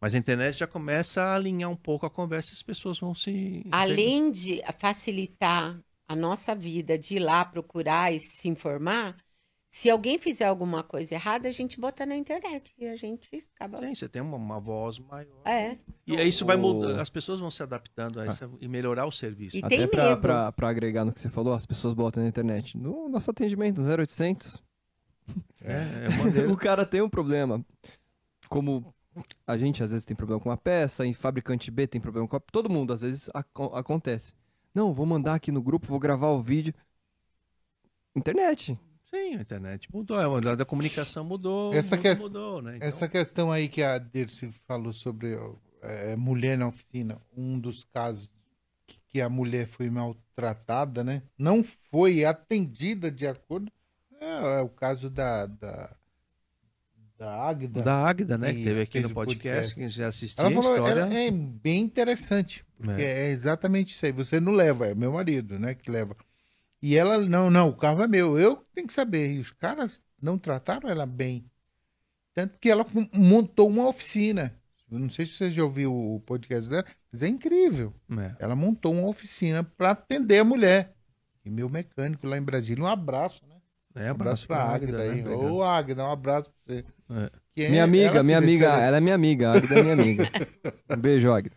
Mas 0.00 0.14
a 0.14 0.18
internet 0.18 0.58
já 0.58 0.66
começa 0.66 1.22
a 1.22 1.34
alinhar 1.34 1.70
um 1.70 1.76
pouco 1.76 2.06
a 2.06 2.10
conversa 2.10 2.52
e 2.52 2.54
as 2.54 2.62
pessoas 2.62 2.98
vão 2.98 3.14
se. 3.14 3.66
Além 3.72 4.30
de 4.30 4.62
facilitar 4.78 5.78
a 6.06 6.16
nossa 6.16 6.54
vida 6.54 6.96
de 6.96 7.16
ir 7.16 7.18
lá 7.18 7.44
procurar 7.44 8.12
e 8.12 8.20
se 8.20 8.48
informar, 8.48 9.16
se 9.68 9.90
alguém 9.90 10.18
fizer 10.18 10.46
alguma 10.46 10.82
coisa 10.82 11.14
errada, 11.14 11.48
a 11.48 11.52
gente 11.52 11.78
bota 11.78 12.06
na 12.06 12.16
internet 12.16 12.72
e 12.78 12.86
a 12.86 12.96
gente 12.96 13.46
acaba. 13.54 13.80
Sim, 13.80 13.94
você 13.94 14.08
tem 14.08 14.22
uma, 14.22 14.36
uma 14.36 14.58
voz 14.58 14.98
maior. 14.98 15.42
É. 15.44 15.76
E 16.06 16.16
aí 16.16 16.28
isso 16.28 16.46
vai 16.46 16.56
mudar, 16.56 17.00
as 17.00 17.10
pessoas 17.10 17.40
vão 17.40 17.50
se 17.50 17.62
adaptando 17.62 18.20
a 18.20 18.26
isso 18.28 18.44
ah. 18.44 18.58
e 18.60 18.68
melhorar 18.68 19.04
o 19.04 19.12
serviço. 19.12 19.56
E 19.56 19.64
Até 19.64 19.86
para 19.86 20.52
agregar 20.62 21.04
no 21.04 21.12
que 21.12 21.20
você 21.20 21.28
falou, 21.28 21.52
as 21.52 21.66
pessoas 21.66 21.92
botam 21.92 22.22
na 22.22 22.28
internet. 22.28 22.78
No 22.78 23.08
nosso 23.08 23.30
atendimento, 23.30 23.82
0800. 23.82 24.62
É, 25.62 26.42
é 26.42 26.46
o 26.46 26.56
cara 26.56 26.86
tem 26.86 27.02
um 27.02 27.08
problema. 27.08 27.64
Como 28.48 28.94
a 29.46 29.58
gente 29.58 29.82
às 29.82 29.90
vezes 29.90 30.04
tem 30.04 30.16
problema 30.16 30.40
com 30.40 30.48
uma 30.48 30.56
peça, 30.56 31.04
em 31.06 31.12
fabricante 31.12 31.70
B 31.70 31.86
tem 31.86 32.00
problema 32.00 32.26
com 32.28 32.36
a... 32.36 32.40
Todo 32.40 32.70
mundo 32.70 32.92
às 32.92 33.00
vezes 33.00 33.28
ac 33.34 33.48
acontece. 33.74 34.32
Não, 34.74 34.92
vou 34.92 35.06
mandar 35.06 35.34
aqui 35.34 35.50
no 35.50 35.62
grupo, 35.62 35.86
vou 35.86 35.98
gravar 35.98 36.28
o 36.28 36.40
vídeo. 36.40 36.74
Internet. 38.14 38.78
Sim, 39.10 39.36
a 39.36 39.40
internet 39.40 39.88
mudou, 39.92 40.18
a 40.18 40.26
lado 40.26 40.56
da 40.56 40.66
comunicação 40.66 41.24
mudou, 41.24 41.72
essa 41.72 41.96
que... 41.96 42.14
mudou, 42.16 42.60
né? 42.60 42.76
Então... 42.76 42.88
Essa 42.88 43.08
questão 43.08 43.50
aí 43.50 43.66
que 43.66 43.82
a 43.82 43.96
Dirce 43.96 44.52
falou 44.66 44.92
sobre 44.92 45.34
é, 45.80 46.14
mulher 46.14 46.58
na 46.58 46.68
oficina, 46.68 47.18
um 47.34 47.58
dos 47.58 47.84
casos 47.84 48.28
que, 48.86 49.00
que 49.08 49.20
a 49.20 49.28
mulher 49.28 49.66
foi 49.66 49.88
maltratada, 49.88 51.02
né? 51.02 51.22
Não 51.38 51.64
foi 51.64 52.24
atendida 52.24 53.10
de 53.10 53.26
acordo. 53.26 53.72
É, 54.28 54.58
é 54.58 54.62
o 54.62 54.68
caso 54.68 55.08
da, 55.10 55.46
da 55.46 55.90
da 57.18 57.34
Águida. 57.34 57.82
Da 57.82 57.96
Águida, 58.06 58.38
né? 58.38 58.54
Que 58.54 58.62
teve 58.62 58.80
aqui 58.80 59.00
no 59.00 59.10
podcast, 59.10 59.74
que 59.74 59.82
a 59.82 59.88
gente 59.88 60.02
assistiu. 60.04 60.44
Ela 60.44 60.54
falou, 60.54 60.76
história... 60.76 61.00
ela 61.00 61.14
é 61.14 61.30
bem 61.32 61.82
interessante. 61.82 62.64
Porque 62.76 63.02
é. 63.02 63.26
é. 63.26 63.30
exatamente 63.30 63.94
isso 63.94 64.06
aí. 64.06 64.12
Você 64.12 64.38
não 64.38 64.52
leva, 64.52 64.86
é 64.86 64.94
meu 64.94 65.12
marido, 65.12 65.58
né? 65.58 65.74
Que 65.74 65.90
leva. 65.90 66.16
E 66.80 66.96
ela, 66.96 67.18
não, 67.18 67.50
não, 67.50 67.70
o 67.70 67.76
carro 67.76 68.04
é 68.04 68.06
meu. 68.06 68.38
Eu 68.38 68.64
tenho 68.72 68.86
que 68.86 68.92
saber. 68.92 69.32
E 69.32 69.40
os 69.40 69.50
caras 69.50 70.00
não 70.22 70.38
trataram 70.38 70.88
ela 70.88 71.04
bem. 71.04 71.44
Tanto 72.32 72.56
que 72.60 72.70
ela 72.70 72.86
montou 73.12 73.68
uma 73.68 73.88
oficina. 73.88 74.54
Não 74.88 75.10
sei 75.10 75.26
se 75.26 75.32
você 75.32 75.50
já 75.50 75.64
ouviu 75.64 75.92
o 75.92 76.20
podcast 76.20 76.70
dela, 76.70 76.84
mas 77.10 77.24
é 77.24 77.26
incrível. 77.26 77.92
É. 78.16 78.36
Ela 78.38 78.54
montou 78.54 78.94
uma 78.94 79.08
oficina 79.08 79.64
para 79.64 79.90
atender 79.90 80.38
a 80.38 80.44
mulher. 80.44 80.94
E 81.44 81.50
meu 81.50 81.68
mecânico 81.68 82.28
lá 82.28 82.38
em 82.38 82.42
Brasília, 82.42 82.84
um 82.84 82.86
abraço? 82.86 83.42
É, 83.98 84.08
um 84.08 84.10
abraço, 84.12 84.44
abraço 84.44 84.46
pra 84.46 84.62
Águida, 84.62 85.02
aí. 85.02 85.22
Né? 85.22 85.30
Ô, 85.30 85.62
Águida, 85.62 86.04
um 86.04 86.12
abraço 86.12 86.52
pra 86.64 86.74
você. 86.76 86.84
É. 87.56 87.68
minha 87.68 87.82
amiga, 87.82 88.22
minha 88.22 88.38
amiga, 88.38 88.66
ela 88.66 88.98
é 88.98 89.00
minha 89.00 89.14
amiga, 89.14 89.50
a 89.50 89.56
Águida 89.56 89.78
é 89.78 89.82
minha 89.82 89.94
amiga. 89.94 90.24
Um 90.88 90.96
beijo, 90.96 91.32
Águida. 91.32 91.56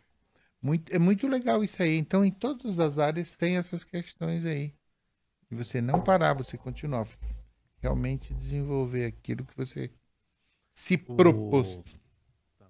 Muito, 0.59 0.93
é 0.93 0.97
muito 0.97 1.27
legal 1.27 1.63
isso 1.63 1.81
aí. 1.83 1.97
Então, 1.97 2.25
em 2.25 2.31
todas 2.31 2.79
as 2.79 2.97
áreas 2.97 3.35
tem 3.35 3.57
essas 3.57 3.83
questões 3.83 4.43
aí. 4.43 4.73
E 5.51 5.55
você 5.55 5.81
não 5.81 6.01
parar, 6.01 6.33
você 6.33 6.57
continuar. 6.57 7.07
Realmente 7.79 8.33
desenvolver 8.33 9.05
aquilo 9.05 9.45
que 9.45 9.55
você 9.55 9.91
se 10.71 10.97
propôs. 10.97 11.83
Tá. 12.57 12.67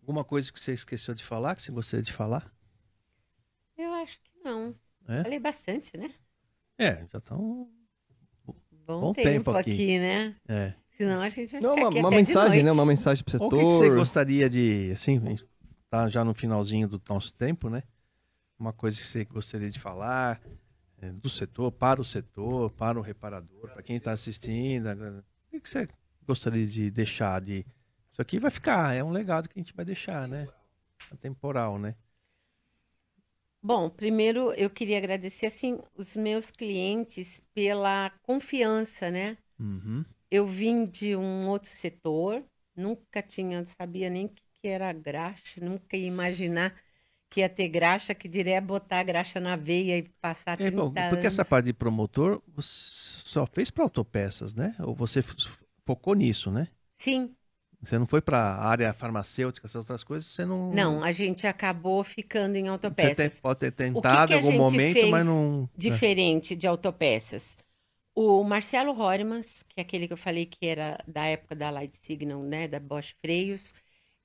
Alguma 0.00 0.24
coisa 0.24 0.52
que 0.52 0.60
você 0.60 0.72
esqueceu 0.72 1.14
de 1.14 1.24
falar, 1.24 1.56
que 1.56 1.62
você 1.62 1.72
gostaria 1.72 2.02
de 2.02 2.12
falar? 2.12 2.52
Eu 3.76 3.92
acho 3.94 4.20
que 4.20 4.30
não. 4.44 4.74
É? 5.08 5.22
Falei 5.22 5.40
bastante, 5.40 5.96
né? 5.96 6.12
É, 6.76 7.06
já 7.06 7.18
estão 7.18 7.70
bom, 8.86 9.00
bom 9.00 9.12
tempo, 9.12 9.28
tempo 9.28 9.50
aqui. 9.50 9.70
aqui. 9.72 9.98
né? 9.98 10.34
É. 10.48 10.74
Senão 10.90 11.20
a 11.20 11.28
gente 11.28 11.50
vai 11.50 11.60
Não, 11.60 11.74
uma, 11.74 11.88
uma 11.88 12.10
mensagem, 12.10 12.62
né? 12.62 12.70
Uma 12.70 12.86
mensagem 12.86 13.24
pro 13.24 13.32
setor. 13.32 13.46
O 13.46 13.50
que, 13.50 13.56
que, 13.56 13.72
você 13.72 13.90
gostaria 13.90 14.48
de, 14.48 14.92
assim, 14.92 15.20
tá 15.90 16.08
já 16.08 16.24
no 16.24 16.32
finalzinho 16.32 16.86
do 16.86 17.00
nosso 17.08 17.34
tempo, 17.34 17.68
né? 17.68 17.82
Uma 18.58 18.72
coisa 18.72 18.96
que 18.98 19.04
você 19.04 19.24
gostaria 19.24 19.70
de 19.70 19.80
falar 19.80 20.40
é, 21.02 21.10
do 21.10 21.28
setor, 21.28 21.72
para 21.72 22.00
o 22.00 22.04
setor, 22.04 22.70
para 22.70 22.98
o 22.98 23.02
reparador, 23.02 23.70
para 23.72 23.82
quem 23.82 23.96
está 23.96 24.12
assistindo. 24.12 24.88
O 25.52 25.60
que, 25.60 25.68
você 25.68 25.88
gostaria 26.26 26.66
de 26.66 26.90
deixar 26.90 27.40
de... 27.40 27.66
Isso 28.12 28.22
aqui 28.22 28.38
vai 28.38 28.50
ficar, 28.50 28.94
é 28.94 29.02
um 29.02 29.10
legado 29.10 29.48
que 29.48 29.58
a 29.58 29.60
gente 29.60 29.74
vai 29.74 29.84
deixar, 29.84 30.28
né? 30.28 30.46
É 31.12 31.16
temporal, 31.16 31.78
né? 31.78 31.96
Bom, 33.66 33.88
primeiro 33.88 34.52
eu 34.52 34.68
queria 34.68 34.98
agradecer 34.98 35.46
assim 35.46 35.80
os 35.96 36.14
meus 36.14 36.50
clientes 36.50 37.40
pela 37.54 38.10
confiança, 38.22 39.10
né? 39.10 39.38
Uhum. 39.58 40.04
Eu 40.30 40.46
vim 40.46 40.84
de 40.84 41.16
um 41.16 41.48
outro 41.48 41.70
setor, 41.70 42.44
nunca 42.76 43.22
tinha, 43.22 43.64
sabia 43.64 44.10
nem 44.10 44.28
que, 44.28 44.42
que 44.60 44.68
era 44.68 44.92
graxa, 44.92 45.60
nunca 45.62 45.96
ia 45.96 46.06
imaginar 46.06 46.78
que 47.30 47.40
ia 47.40 47.48
ter 47.48 47.68
graxa, 47.68 48.14
que 48.14 48.28
diria 48.28 48.60
botar 48.60 49.00
a 49.00 49.02
graxa 49.02 49.40
na 49.40 49.56
veia 49.56 49.96
e 49.96 50.02
passar 50.20 50.58
30 50.58 50.66
é, 50.68 50.70
bom, 50.70 50.90
Porque 50.90 51.00
anos. 51.16 51.24
essa 51.24 51.44
parte 51.44 51.64
de 51.66 51.72
promotor 51.72 52.42
só 52.58 53.46
fez 53.46 53.70
para 53.70 53.82
autopeças, 53.82 54.54
né? 54.54 54.76
Ou 54.80 54.94
você 54.94 55.24
focou 55.86 56.14
nisso, 56.14 56.50
né? 56.50 56.68
Sim, 56.96 57.34
você 57.84 57.98
não 57.98 58.06
foi 58.06 58.20
para 58.20 58.38
a 58.38 58.66
área 58.66 58.92
farmacêutica, 58.92 59.66
essas 59.66 59.76
outras 59.76 60.02
coisas, 60.02 60.30
você 60.30 60.44
não. 60.44 60.70
Não, 60.70 61.02
a 61.02 61.12
gente 61.12 61.46
acabou 61.46 62.02
ficando 62.02 62.56
em 62.56 62.68
autopeças. 62.68 63.34
Você 63.34 63.40
pode 63.40 63.60
ter 63.60 63.72
tentado 63.72 64.32
em 64.32 64.36
algum 64.36 64.56
momento, 64.56 65.06
mas 65.08 65.26
não. 65.26 65.62
Né? 65.62 65.68
Diferente 65.76 66.56
de 66.56 66.66
autopeças. 66.66 67.58
O 68.14 68.44
Marcelo 68.44 68.98
Hormans, 68.98 69.64
que 69.68 69.80
é 69.80 69.82
aquele 69.82 70.06
que 70.06 70.12
eu 70.12 70.16
falei 70.16 70.46
que 70.46 70.66
era 70.66 70.98
da 71.06 71.24
época 71.26 71.56
da 71.56 71.70
Light 71.70 71.96
Signal, 71.96 72.42
né, 72.42 72.68
da 72.68 72.78
Bosch 72.78 73.14
Freios, 73.20 73.74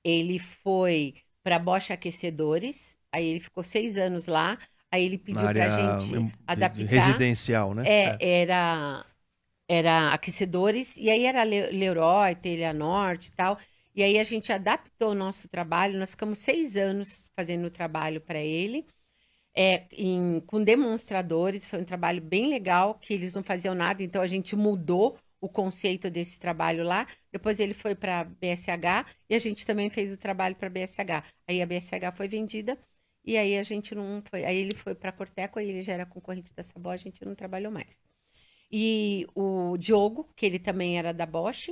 ele 0.04 0.38
foi 0.38 1.14
para 1.42 1.58
Bosch 1.58 1.90
Aquecedores, 1.90 2.98
aí 3.12 3.26
ele 3.26 3.40
ficou 3.40 3.64
seis 3.64 3.96
anos 3.96 4.26
lá, 4.26 4.56
aí 4.92 5.04
ele 5.04 5.18
pediu 5.18 5.42
para 5.42 5.66
a 5.66 5.70
gente 5.70 6.32
adaptar. 6.46 6.86
Residencial, 6.86 7.74
né? 7.74 7.82
É, 7.86 8.16
é, 8.20 8.40
era 8.42 9.04
era 9.70 10.12
aquecedores, 10.12 10.96
e 10.96 11.08
aí 11.10 11.24
era 11.24 11.42
Leroy, 11.44 12.34
Telha 12.36 12.72
Norte 12.72 13.28
e 13.28 13.32
tal. 13.32 13.58
E 13.94 14.02
aí 14.02 14.18
a 14.18 14.24
gente 14.24 14.52
adaptou 14.52 15.10
o 15.12 15.14
nosso 15.14 15.48
trabalho, 15.48 15.98
nós 15.98 16.10
ficamos 16.12 16.38
seis 16.38 16.76
anos 16.76 17.30
fazendo 17.36 17.66
o 17.66 17.70
trabalho 17.70 18.20
para 18.20 18.38
ele, 18.40 18.86
é, 19.54 19.86
em, 19.92 20.40
com 20.42 20.62
demonstradores, 20.62 21.66
foi 21.66 21.80
um 21.80 21.84
trabalho 21.84 22.22
bem 22.22 22.48
legal, 22.48 22.94
que 22.94 23.12
eles 23.14 23.34
não 23.34 23.42
faziam 23.42 23.74
nada, 23.74 24.02
então 24.02 24.22
a 24.22 24.26
gente 24.26 24.54
mudou 24.56 25.18
o 25.40 25.48
conceito 25.48 26.10
desse 26.10 26.38
trabalho 26.38 26.84
lá. 26.84 27.06
Depois 27.32 27.58
ele 27.60 27.74
foi 27.74 27.94
para 27.94 28.20
a 28.20 28.24
BSH 28.24 29.06
e 29.28 29.34
a 29.34 29.38
gente 29.38 29.66
também 29.66 29.90
fez 29.90 30.12
o 30.12 30.18
trabalho 30.18 30.54
para 30.56 30.66
a 30.68 30.70
BSH. 30.70 31.24
Aí 31.48 31.62
a 31.62 31.66
BSH 31.66 32.12
foi 32.12 32.28
vendida 32.28 32.78
e 33.24 33.36
aí 33.36 33.58
a 33.58 33.62
gente 33.62 33.94
não 33.94 34.22
foi. 34.30 34.44
Aí 34.44 34.56
ele 34.56 34.74
foi 34.76 34.94
para 34.94 35.10
a 35.10 35.12
Corteco, 35.12 35.58
aí 35.58 35.68
ele 35.68 35.82
já 35.82 35.92
era 35.94 36.06
concorrente 36.06 36.54
da 36.54 36.62
Sabó, 36.62 36.90
a 36.90 36.96
gente 36.96 37.24
não 37.24 37.34
trabalhou 37.34 37.72
mais. 37.72 38.09
E 38.70 39.26
o 39.34 39.76
Diogo, 39.76 40.28
que 40.36 40.46
ele 40.46 40.58
também 40.58 40.98
era 40.98 41.12
da 41.12 41.26
Bosch, 41.26 41.70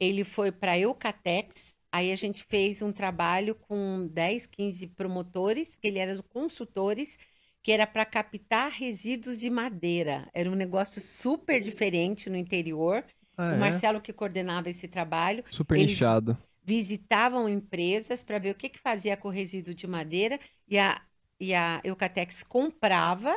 ele 0.00 0.24
foi 0.24 0.50
para 0.50 0.72
a 0.72 0.78
Eucatex. 0.78 1.78
Aí 1.92 2.12
a 2.12 2.16
gente 2.16 2.44
fez 2.44 2.82
um 2.82 2.92
trabalho 2.92 3.54
com 3.54 4.08
10, 4.08 4.46
15 4.46 4.88
promotores, 4.88 5.76
que 5.76 5.86
ele 5.86 5.98
era 5.98 6.20
consultores 6.24 7.16
que 7.64 7.72
era 7.72 7.86
para 7.86 8.04
captar 8.04 8.70
resíduos 8.70 9.38
de 9.38 9.48
madeira. 9.48 10.28
Era 10.34 10.50
um 10.50 10.54
negócio 10.54 11.00
super 11.00 11.62
diferente 11.62 12.28
no 12.28 12.36
interior. 12.36 13.02
Ah, 13.38 13.48
o 13.48 13.54
é? 13.54 13.56
Marcelo 13.56 14.02
que 14.02 14.12
coordenava 14.12 14.68
esse 14.68 14.86
trabalho. 14.86 15.42
Super 15.50 15.78
Eles 15.78 15.92
inchado. 15.92 16.36
Visitavam 16.62 17.48
empresas 17.48 18.22
para 18.22 18.38
ver 18.38 18.50
o 18.50 18.54
que, 18.54 18.68
que 18.68 18.78
fazia 18.78 19.16
com 19.16 19.28
o 19.28 19.30
resíduo 19.30 19.74
de 19.74 19.86
madeira 19.86 20.38
e 20.68 20.78
a, 20.78 21.00
e 21.40 21.54
a 21.54 21.80
Eucatex 21.82 22.42
comprava 22.42 23.34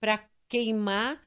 para 0.00 0.18
queimar 0.48 1.20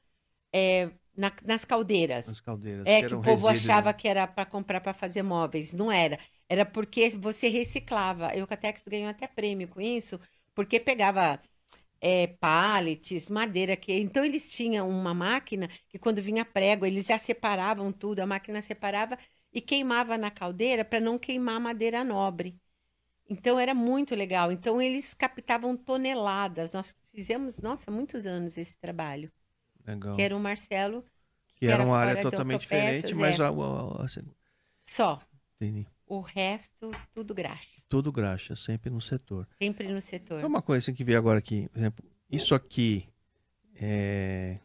é, 0.52 0.90
na, 1.16 1.32
nas 1.44 1.64
caldeiras. 1.64 2.26
Nas 2.26 2.40
caldeiras. 2.40 2.86
É 2.86 3.02
que, 3.02 3.08
que 3.08 3.14
o 3.14 3.20
povo 3.20 3.46
resíduo... 3.48 3.72
achava 3.72 3.92
que 3.92 4.08
era 4.08 4.26
para 4.26 4.46
comprar 4.46 4.80
para 4.80 4.94
fazer 4.94 5.22
móveis. 5.22 5.72
Não 5.72 5.90
era. 5.90 6.18
Era 6.48 6.64
porque 6.64 7.10
você 7.10 7.48
reciclava. 7.48 8.28
A 8.28 8.36
Eucatex 8.36 8.84
ganhou 8.86 9.08
até 9.08 9.26
prêmio 9.26 9.68
com 9.68 9.80
isso, 9.80 10.18
porque 10.54 10.80
pegava 10.80 11.40
é, 12.00 12.26
pallets, 12.26 13.28
madeira. 13.28 13.76
que 13.76 13.92
Então, 13.92 14.24
eles 14.24 14.50
tinham 14.52 14.88
uma 14.88 15.14
máquina 15.14 15.68
que, 15.88 15.98
quando 15.98 16.20
vinha 16.22 16.44
prego, 16.44 16.84
eles 16.86 17.06
já 17.06 17.18
separavam 17.18 17.92
tudo, 17.92 18.20
a 18.20 18.26
máquina 18.26 18.60
separava 18.62 19.18
e 19.52 19.60
queimava 19.60 20.18
na 20.18 20.30
caldeira 20.30 20.84
para 20.84 21.00
não 21.00 21.18
queimar 21.18 21.60
madeira 21.60 22.02
nobre. 22.04 22.58
Então, 23.28 23.58
era 23.58 23.74
muito 23.74 24.14
legal. 24.14 24.52
Então, 24.52 24.80
eles 24.82 25.14
captavam 25.14 25.76
toneladas. 25.76 26.72
Nós 26.72 26.94
fizemos, 27.14 27.58
nossa, 27.60 27.90
muitos 27.90 28.26
anos 28.26 28.56
esse 28.58 28.76
trabalho. 28.78 29.32
Legal. 29.86 30.16
Que 30.16 30.22
era 30.22 30.36
o 30.36 30.40
Marcelo. 30.40 31.02
Que, 31.54 31.66
que 31.66 31.68
era, 31.68 31.84
uma 31.84 31.96
área 31.96 32.22
totalmente 32.22 32.62
diferente, 32.62 33.14
mas... 33.14 33.38
É. 33.38 33.44
Assim... 34.00 34.22
Só. 34.80 35.20
Entendi. 35.56 35.86
O 36.06 36.20
resto, 36.20 36.90
tudo 37.14 37.34
graxa. 37.34 37.80
Tudo 37.88 38.12
graxa, 38.12 38.54
sempre 38.56 38.90
no 38.90 39.00
setor. 39.00 39.48
Sempre 39.62 39.88
no 39.88 40.00
setor. 40.00 40.40
É 40.40 40.46
uma 40.46 40.60
coisa 40.60 40.84
assim 40.84 40.94
que 40.94 41.04
vi 41.04 41.16
agora 41.16 41.38
aqui, 41.38 41.68
por 41.68 41.78
exemplo, 41.78 42.04
isso 42.28 42.54
aqui 42.54 43.08
é, 43.76 44.58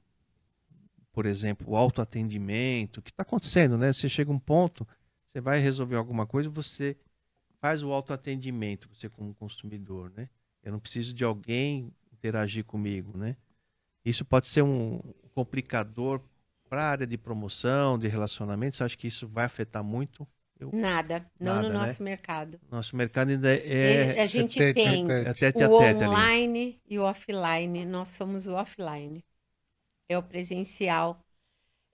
por 1.17 1.25
exemplo, 1.25 1.71
o 1.71 1.75
autoatendimento, 1.75 2.99
o 2.99 3.03
que 3.03 3.09
está 3.09 3.23
acontecendo, 3.23 3.77
né? 3.77 3.91
Você 3.91 4.07
chega 4.07 4.31
um 4.31 4.37
ponto, 4.37 4.87
você 5.25 5.41
vai 5.41 5.59
resolver 5.59 5.95
alguma 5.95 6.27
coisa, 6.27 6.49
você 6.49 6.95
faz 7.59 7.81
o 7.81 7.91
autoatendimento, 7.91 8.87
você 8.93 9.09
como 9.09 9.33
consumidor, 9.33 10.11
né? 10.15 10.29
Eu 10.61 10.71
não 10.71 10.79
preciso 10.79 11.13
de 11.13 11.23
alguém 11.23 11.91
interagir 12.13 12.63
comigo, 12.65 13.17
né? 13.17 13.35
Isso 14.07 14.23
pode 14.23 14.47
ser 14.47 14.61
um 14.61 15.01
complicador 15.33 16.21
para 16.69 16.83
a 16.83 16.89
área 16.89 17.07
de 17.07 17.17
promoção, 17.17 17.97
de 17.97 18.07
relacionamento. 18.07 18.77
Você 18.77 18.83
acha 18.83 18.97
que 18.97 19.07
isso 19.07 19.27
vai 19.27 19.45
afetar 19.45 19.83
muito 19.83 20.27
eu... 20.59 20.71
Nada, 20.73 21.29
não 21.39 21.55
Nada, 21.55 21.67
no 21.67 21.73
né? 21.73 21.79
nosso 21.79 22.01
mercado. 22.01 22.59
Nosso 22.71 22.95
mercado 22.95 23.29
ainda 23.29 23.53
é. 23.53 24.19
A 24.21 24.25
gente 24.25 24.61
é 24.61 24.73
tem 24.73 25.05
o 25.05 25.71
online 25.71 26.59
ali. 26.59 26.81
e 26.89 26.97
o 26.97 27.03
offline. 27.03 27.85
Nós 27.85 28.09
somos 28.09 28.47
o 28.47 28.53
offline. 28.53 29.23
É 30.09 30.17
o 30.17 30.23
presencial. 30.23 31.23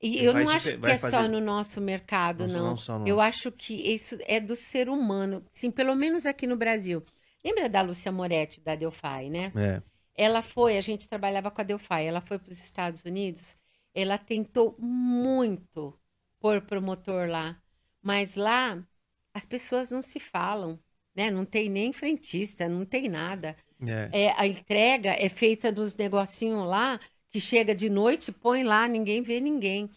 E, 0.01 0.22
e 0.22 0.25
eu 0.25 0.33
não 0.33 0.50
acho 0.50 0.77
que 0.77 0.85
é 0.85 0.98
fazer... 0.98 1.09
só 1.09 1.27
no 1.27 1.40
nosso 1.40 1.82
mercado, 1.82 2.48
não. 2.48 2.75
não. 2.75 3.00
não 3.00 3.08
eu 3.08 3.19
acho 3.19 3.51
que 3.51 3.74
isso 3.74 4.17
é 4.27 4.40
do 4.40 4.56
ser 4.56 4.88
humano. 4.88 5.43
Sim, 5.51 5.72
pelo 5.72 5.95
menos 5.95 6.25
aqui 6.25 6.45
no 6.45 6.56
Brasil. 6.56 7.03
Lembra 7.43 7.67
da 7.67 7.82
Lúcia 7.82 8.11
Moretti, 8.11 8.61
da 8.61 8.75
Delphi, 8.75 9.30
né? 9.30 9.51
É. 9.56 9.82
Ela 10.16 10.42
foi, 10.43 10.77
a 10.77 10.82
gente 10.82 11.08
trabalhava 11.08 11.51
com 11.51 11.61
a 11.61 11.64
Delphi, 11.64 12.03
ela 12.06 12.22
foi 12.22 12.40
para 12.40 12.51
os 12.51 12.61
Estados 12.61 13.03
Unidos, 13.03 13.58
ela 13.93 14.17
tentou 14.17 14.75
muito 14.80 16.00
pôr 16.40 16.61
promotor 16.61 17.27
lá 17.30 17.64
mas 18.03 18.35
lá 18.35 18.85
as 19.33 19.45
pessoas 19.45 19.90
não 19.90 20.03
se 20.03 20.19
falam, 20.19 20.77
né? 21.16 21.32
Não 21.32 21.45
tem 21.45 21.69
nem 21.69 21.93
frentista, 21.93 22.67
não 22.67 22.85
tem 22.85 23.08
nada. 23.08 23.56
É. 23.88 24.25
É, 24.25 24.32
a 24.38 24.45
entrega 24.45 25.11
é 25.11 25.30
feita 25.30 25.72
dos 25.72 25.95
negocinhos 25.95 26.67
lá, 26.67 27.00
que 27.30 27.40
chega 27.40 27.74
de 27.74 27.90
noite, 27.90 28.32
põe 28.32 28.64
lá, 28.64 28.88
ninguém 28.88 29.24
vê 29.24 29.40
ninguém. 29.40 29.90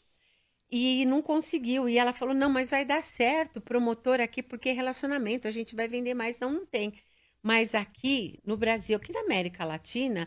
E 0.71 1.05
não 1.07 1.23
conseguiu. 1.23 1.89
E 1.89 1.99
ela 1.99 2.13
falou: 2.13 2.35
não, 2.35 2.51
mas 2.51 2.71
vai 2.71 2.85
dar 2.85 3.05
certo, 3.05 3.61
promotor 3.61 4.21
aqui, 4.21 4.43
porque 4.43 4.71
é 4.71 4.73
relacionamento, 4.73 5.49
a 5.49 5.51
gente 5.51 5.75
vai 5.77 5.89
vender 5.89 6.15
mais. 6.15 6.39
Não, 6.41 6.53
não 6.53 6.67
tem. 6.67 6.95
Mas 7.43 7.75
aqui 7.75 8.41
no 8.45 8.57
Brasil, 8.57 8.97
aqui 8.97 9.13
na 9.13 9.21
América 9.21 9.65
Latina, 9.65 10.27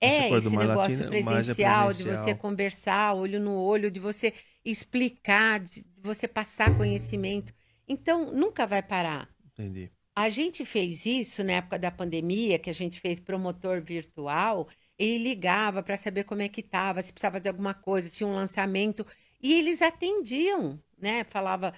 é 0.00 0.28
esse 0.30 0.50
negócio 0.50 1.04
Latina, 1.04 1.08
presencial, 1.08 1.32
é 1.32 1.36
presencial, 1.36 1.92
de 1.92 2.04
você 2.04 2.34
conversar 2.34 3.14
olho 3.14 3.38
no 3.38 3.54
olho, 3.54 3.90
de 3.90 4.00
você 4.00 4.32
explicar, 4.64 5.60
de 5.60 5.84
você 6.02 6.26
passar 6.26 6.76
conhecimento. 6.76 7.52
Então, 7.86 8.32
nunca 8.32 8.66
vai 8.66 8.82
parar. 8.82 9.28
Entendi. 9.52 9.90
A 10.14 10.28
gente 10.28 10.64
fez 10.64 11.06
isso 11.06 11.42
na 11.42 11.54
época 11.54 11.78
da 11.78 11.90
pandemia, 11.90 12.58
que 12.58 12.68
a 12.68 12.74
gente 12.74 13.00
fez 13.00 13.18
promotor 13.20 13.80
virtual. 13.80 14.68
Ele 14.98 15.18
ligava 15.18 15.82
para 15.82 15.96
saber 15.96 16.24
como 16.24 16.42
é 16.42 16.48
que 16.48 16.60
estava, 16.60 17.00
se 17.00 17.12
precisava 17.12 17.40
de 17.40 17.48
alguma 17.48 17.72
coisa, 17.72 18.10
tinha 18.10 18.26
um 18.26 18.34
lançamento. 18.34 19.06
E 19.40 19.52
eles 19.54 19.80
atendiam, 19.80 20.82
né? 20.98 21.24
Falava. 21.24 21.72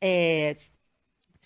É, 0.00 0.54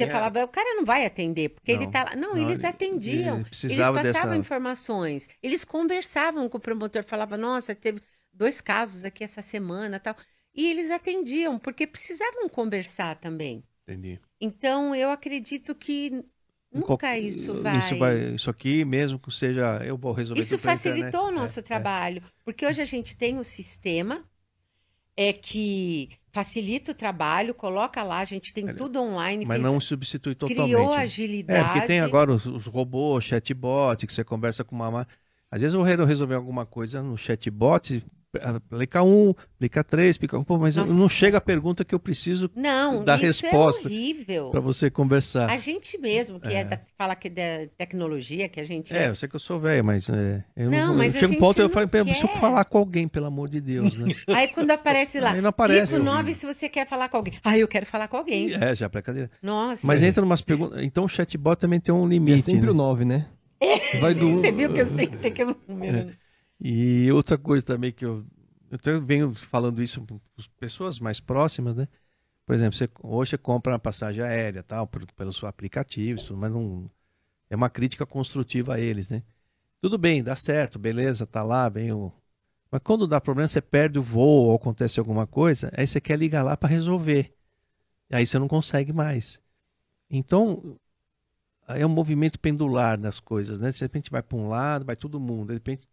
você 0.05 0.11
é. 0.11 0.13
falava, 0.13 0.45
o 0.45 0.49
cara 0.49 0.75
não 0.77 0.85
vai 0.85 1.05
atender, 1.05 1.51
porque 1.51 1.75
não, 1.75 1.83
ele 1.83 1.91
tá 1.91 2.05
lá. 2.05 2.17
Não, 2.17 2.35
não 2.35 2.39
eles 2.39 2.65
atendiam. 2.65 3.39
Ele 3.39 3.75
eles 3.75 3.77
passavam 3.77 4.03
dessa... 4.03 4.37
informações. 4.37 5.29
Eles 5.43 5.65
conversavam 5.65 6.49
com 6.49 6.59
o 6.59 6.61
promotor, 6.61 7.05
falava, 7.05 7.37
nossa, 7.37 7.75
teve 7.75 8.01
dois 8.33 8.61
casos 8.61 9.05
aqui 9.05 9.23
essa 9.23 9.43
semana 9.43 10.01
tal. 10.01 10.17
E 10.55 10.71
eles 10.71 10.91
atendiam, 10.91 11.59
porque 11.59 11.87
precisavam 11.87 12.49
conversar 12.49 13.17
também. 13.17 13.63
Entendi. 13.85 14.21
Então, 14.41 14.95
eu 14.95 15.11
acredito 15.11 15.75
que 15.75 16.25
nunca 16.73 17.19
isso 17.19 17.55
vai... 17.55 17.79
Isso 17.79 17.99
vai. 17.99 18.35
Isso 18.35 18.51
aqui, 18.51 18.85
mesmo 18.85 19.19
que 19.19 19.33
seja. 19.33 19.81
Eu 19.85 19.97
vou 19.97 20.13
resolver 20.13 20.41
Isso 20.41 20.59
facilitou 20.59 21.27
o 21.27 21.31
nosso 21.31 21.59
é, 21.59 21.61
é. 21.61 21.63
trabalho. 21.63 22.23
É. 22.25 22.31
Porque 22.45 22.67
hoje 22.67 22.81
a 22.81 22.85
gente 22.85 23.17
tem 23.17 23.39
um 23.39 23.45
sistema 23.45 24.25
é 25.17 25.33
que 25.33 26.11
facilita 26.33 26.93
o 26.93 26.95
trabalho, 26.95 27.55
coloca 27.55 28.03
lá, 28.03 28.19
a 28.19 28.25
gente 28.25 28.55
tem 28.55 28.75
tudo 28.75 29.01
online. 29.01 29.45
Mas 29.45 29.61
não 29.61 29.81
substitui 29.81 30.35
totalmente. 30.35 30.73
Criou 30.73 30.93
agilidade. 30.93 31.61
É, 31.61 31.65
porque 31.65 31.87
tem 31.87 32.01
agora 32.01 32.33
os, 32.33 32.47
os 32.47 32.67
robôs, 32.67 33.25
chatbot, 33.25 34.07
que 34.07 34.13
você 34.13 34.25
conversa 34.25 34.65
com 34.65 34.77
uma. 34.77 35.07
Às 35.51 35.63
vezes 35.63 35.75
eu 35.75 35.83
resolver 36.05 36.35
alguma 36.35 36.65
coisa 36.65 37.03
no 37.03 37.17
chatbot, 37.17 38.05
aplica 38.39 39.03
um, 39.03 39.35
aplica 39.57 39.83
três, 39.83 40.17
aplica 40.17 40.41
pô, 40.45 40.59
mas 40.59 40.77
Nossa. 40.77 40.93
não 40.95 41.09
chega 41.09 41.39
a 41.39 41.41
pergunta 41.41 41.85
que 41.85 41.95
eu 41.95 41.99
preciso 41.99 42.51
não, 42.55 43.05
dar 43.05 43.17
resposta. 43.17 43.89
É 43.89 43.91
horrível. 43.91 44.51
Para 44.51 44.61
você 44.61 44.91
conversar. 44.91 45.51
A 45.51 45.59
gente 45.59 45.99
mesmo 45.99 46.39
que 46.39 46.49
é. 46.49 46.61
é 46.61 46.65
da, 46.65 46.81
fala 46.97 47.17
que 47.17 47.33
é 47.35 47.69
tecnologia, 47.77 48.49
que 48.49 48.61
a 48.61 48.65
gente 48.65 48.95
é. 48.95 49.05
É, 49.05 49.09
eu 49.09 49.17
sei 49.17 49.29
que 49.29 49.35
eu 49.35 49.41
sou 49.41 49.59
velho, 49.59 49.85
mas 49.85 50.09
é, 50.09 50.45
eu 50.57 50.71
não, 50.71 50.95
mas 50.95 51.15
eu 51.15 51.21
chego 51.23 51.35
um 51.35 51.39
ponto 51.39 51.61
eu 51.61 51.69
falo, 51.69 51.89
eu 51.93 52.05
preciso 52.05 52.29
falar 52.29 52.65
com 52.65 52.79
alguém, 52.79 53.09
pelo 53.09 53.27
amor 53.27 53.49
de 53.49 53.61
Deus, 53.61 53.97
né? 53.97 54.15
Aí 54.29 54.49
quando 54.49 54.71
aparece 54.71 55.19
lá, 55.19 55.33
Aí 55.33 55.41
não 55.41 55.51
aparece. 55.51 55.95
Tipo 55.95 56.05
9 56.05 56.35
se 56.35 56.47
você 56.47 56.69
quer 56.69 56.87
falar 56.87 57.09
com 57.09 57.17
alguém. 57.17 57.35
Ah, 57.43 57.59
eu 57.59 57.67
quero 57.67 57.87
falar 57.87 58.07
com 58.07 58.17
alguém. 58.17 58.53
É, 58.55 58.75
já 58.75 58.89
para 58.89 59.03
cadeira. 59.03 59.31
Nossa. 59.43 59.87
Mas 59.87 60.03
entra 60.03 60.25
umas 60.25 60.41
perguntas, 60.41 60.83
então 60.83 61.05
o 61.05 61.09
chatbot 61.09 61.59
também 61.59 61.81
tem 61.81 61.95
um 61.95 62.07
limite. 62.07 62.39
É 62.39 62.43
sempre 62.43 62.67
né? 62.67 62.73
o 62.73 62.75
9, 62.75 63.05
né? 63.05 63.27
É. 63.61 63.99
Vai 63.99 64.15
do 64.15 64.33
Você 64.39 64.53
viu 64.53 64.73
que 64.73 64.81
eu 64.81 64.87
sei 64.87 65.07
que 65.07 65.17
tem 65.17 65.33
que 65.33 65.43
é 65.43 65.47
E 66.61 67.11
outra 67.13 67.39
coisa 67.39 67.65
também 67.65 67.93
que 67.93 68.05
eu 68.05 68.25
eu 68.85 69.03
venho 69.03 69.35
falando 69.35 69.83
isso 69.83 70.01
com 70.07 70.21
pessoas 70.59 71.01
mais 71.01 71.19
próximas, 71.19 71.75
né? 71.75 71.89
Por 72.47 72.55
exemplo, 72.55 72.77
você, 72.77 72.89
hoje 73.03 73.31
você 73.31 73.39
compra 73.39 73.73
uma 73.73 73.79
passagem 73.79 74.23
aérea, 74.23 74.63
tal, 74.63 74.87
pelo 74.87 75.33
seu 75.33 75.49
aplicativo, 75.49 76.21
isso, 76.21 76.37
mas 76.37 76.53
não 76.53 76.89
é 77.49 77.57
uma 77.57 77.69
crítica 77.71 78.07
construtiva 78.07 78.75
a 78.75 78.81
eles, 78.81 79.09
né? 79.09 79.23
Tudo 79.81 79.99
bem, 79.99 80.23
dá 80.23 80.37
certo, 80.37 80.79
beleza, 80.79 81.27
tá 81.27 81.43
lá, 81.43 81.69
vem 81.69 81.93
o 81.93 82.13
mas 82.71 82.81
quando 82.85 83.07
dá 83.09 83.21
problema, 83.21 83.49
você 83.49 83.61
perde 83.61 83.99
o 83.99 84.03
voo 84.03 84.47
ou 84.47 84.55
acontece 84.55 85.01
alguma 85.01 85.27
coisa, 85.27 85.73
aí 85.77 85.87
você 85.87 86.01
quer 86.01 86.17
ligar 86.17 86.45
lá 86.45 86.57
para 86.57 86.69
resolver. 86.69 87.35
Aí 88.11 88.25
você 88.25 88.39
não 88.39 88.49
consegue 88.49 88.93
mais. 88.93 89.41
Então, 90.09 90.79
é 91.69 91.85
um 91.85 91.89
movimento 91.89 92.39
pendular 92.39 92.99
das 92.99 93.21
coisas, 93.21 93.59
né? 93.59 93.71
De 93.71 93.81
repente 93.81 94.11
vai 94.11 94.23
para 94.23 94.39
um 94.39 94.49
lado, 94.49 94.85
vai 94.85 94.97
todo 94.97 95.19
mundo, 95.21 95.49
de 95.49 95.55
repente 95.55 95.89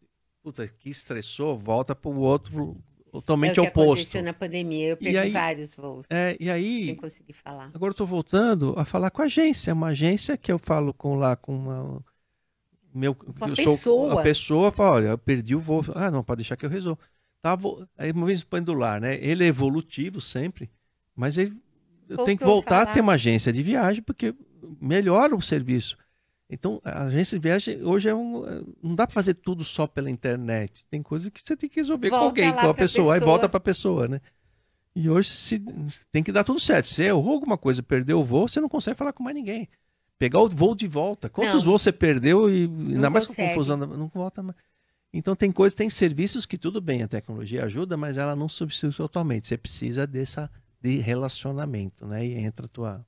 puta, 0.48 0.66
que 0.66 0.90
estressou, 0.90 1.58
volta 1.58 1.94
para 1.94 2.10
o 2.10 2.20
outro 2.20 2.78
totalmente 3.12 3.60
é 3.60 3.62
o 3.62 3.66
que 3.66 3.70
oposto. 3.72 3.92
aconteceu 3.92 4.24
na 4.24 4.34
pandemia, 4.34 4.88
eu 4.88 4.98
perdi 4.98 5.18
aí, 5.18 5.32
vários 5.32 5.76
voos. 5.76 6.08
É, 6.10 6.38
e 6.40 6.50
aí, 6.50 6.86
sem 6.86 6.96
conseguir 6.96 7.34
falar. 7.34 7.70
Agora 7.74 7.92
eu 7.92 7.96
tô 7.96 8.06
voltando 8.06 8.74
a 8.78 8.86
falar 8.86 9.12
com 9.12 9.22
a 9.22 9.26
agência, 9.26 9.74
uma 9.74 9.88
agência 9.88 10.38
que 10.38 10.50
eu 10.50 10.58
falo 10.58 10.94
com 10.94 11.16
lá 11.16 11.36
com 11.36 11.54
uma 11.54 12.02
meu, 12.94 13.14
uma 13.26 13.50
eu 13.50 13.56
pessoa. 13.56 13.76
Sou, 13.76 14.18
a 14.18 14.24
pessoa 14.24 14.72
fala, 14.72 14.96
olha, 14.96 15.08
eu 15.10 15.18
perdi 15.18 15.54
o 15.54 15.60
voo. 15.60 15.84
Ah, 15.94 16.10
não, 16.10 16.24
pode 16.24 16.38
deixar 16.38 16.56
que 16.56 16.66
eu 16.66 16.70
resolvo. 16.70 17.00
tá, 17.42 17.58
é 17.98 18.14
movimento 18.14 18.48
pendular, 18.48 19.02
né? 19.02 19.22
Ele 19.22 19.44
é 19.44 19.48
evolutivo 19.48 20.22
sempre, 20.22 20.70
mas 21.14 21.38
ele, 21.38 21.58
eu 22.08 22.20
tenho 22.20 22.38
que 22.38 22.46
voltar 22.46 22.84
a 22.84 22.86
ter 22.86 23.02
uma 23.02 23.14
agência 23.14 23.52
de 23.52 23.62
viagem 23.62 24.02
porque 24.02 24.34
melhora 24.80 25.36
o 25.36 25.42
serviço. 25.42 25.98
Então, 26.50 26.82
a 26.84 27.04
agência 27.04 27.38
de 27.38 27.44
viagem 27.44 27.84
hoje 27.84 28.08
é 28.08 28.16
um. 28.16 28.48
É, 28.48 28.62
não 28.82 28.96
dá 28.96 29.06
para 29.06 29.14
fazer 29.14 29.34
tudo 29.34 29.64
só 29.66 29.86
pela 29.86 30.10
internet. 30.10 30.86
Tem 30.90 31.04
coisa 31.04 31.30
que 31.30 31.42
você 31.44 31.58
tem 31.58 31.70
que 31.70 31.80
resolver 31.80 32.10
volta 32.10 32.22
com 32.22 32.28
alguém, 32.28 32.52
com 32.54 32.60
a 32.60 32.74
pessoa, 32.74 32.76
pessoa, 32.76 33.14
aí 33.16 33.20
volta 33.20 33.50
para 33.50 33.58
a 33.58 33.62
pessoa, 33.62 34.08
né? 34.08 34.22
E 34.96 35.10
hoje 35.10 35.30
se, 35.30 35.60
tem 36.12 36.24
que 36.24 36.32
dar 36.32 36.44
tudo 36.44 36.60
certo. 36.60 36.88
Se 36.88 37.04
errou 37.04 37.34
alguma 37.34 37.58
coisa, 37.58 37.84
perdeu 37.84 38.20
o 38.20 38.24
voo, 38.24 38.48
você 38.48 38.62
não 38.62 38.70
consegue 38.70 38.98
falar 38.98 39.14
com 39.14 39.24
mais 39.24 39.36
ninguém. 39.36 39.68
Pegar 40.18 40.40
o 40.40 40.50
voo 40.50 40.74
de 40.74 40.88
volta. 40.88 41.30
Quantos 41.30 41.64
não, 41.64 41.72
voos 41.72 41.84
você 41.84 41.92
perdeu 41.92 42.50
e 42.50 42.64
ainda 42.64 43.10
mais 43.10 43.28
consegue. 43.28 43.50
com 43.50 43.54
confusão, 43.54 43.78
não 43.78 44.08
volta 44.08 44.42
mais. 44.42 44.58
Então 45.14 45.36
tem 45.36 45.52
coisas, 45.52 45.76
tem 45.76 45.90
serviços 45.90 46.46
que 46.46 46.58
tudo 46.58 46.82
bem, 46.82 47.04
a 47.04 47.08
tecnologia 47.08 47.66
ajuda, 47.66 47.96
mas 47.96 48.18
ela 48.18 48.36
não 48.36 48.50
substitui 48.50 48.92
totalmente. 48.94 49.48
Você 49.48 49.58
precisa 49.58 50.08
dessa 50.08 50.50
de 50.82 50.98
relacionamento, 50.98 52.06
né? 52.06 52.26
E 52.26 52.36
entra 52.36 52.66
a 52.66 52.70
tua 52.70 53.06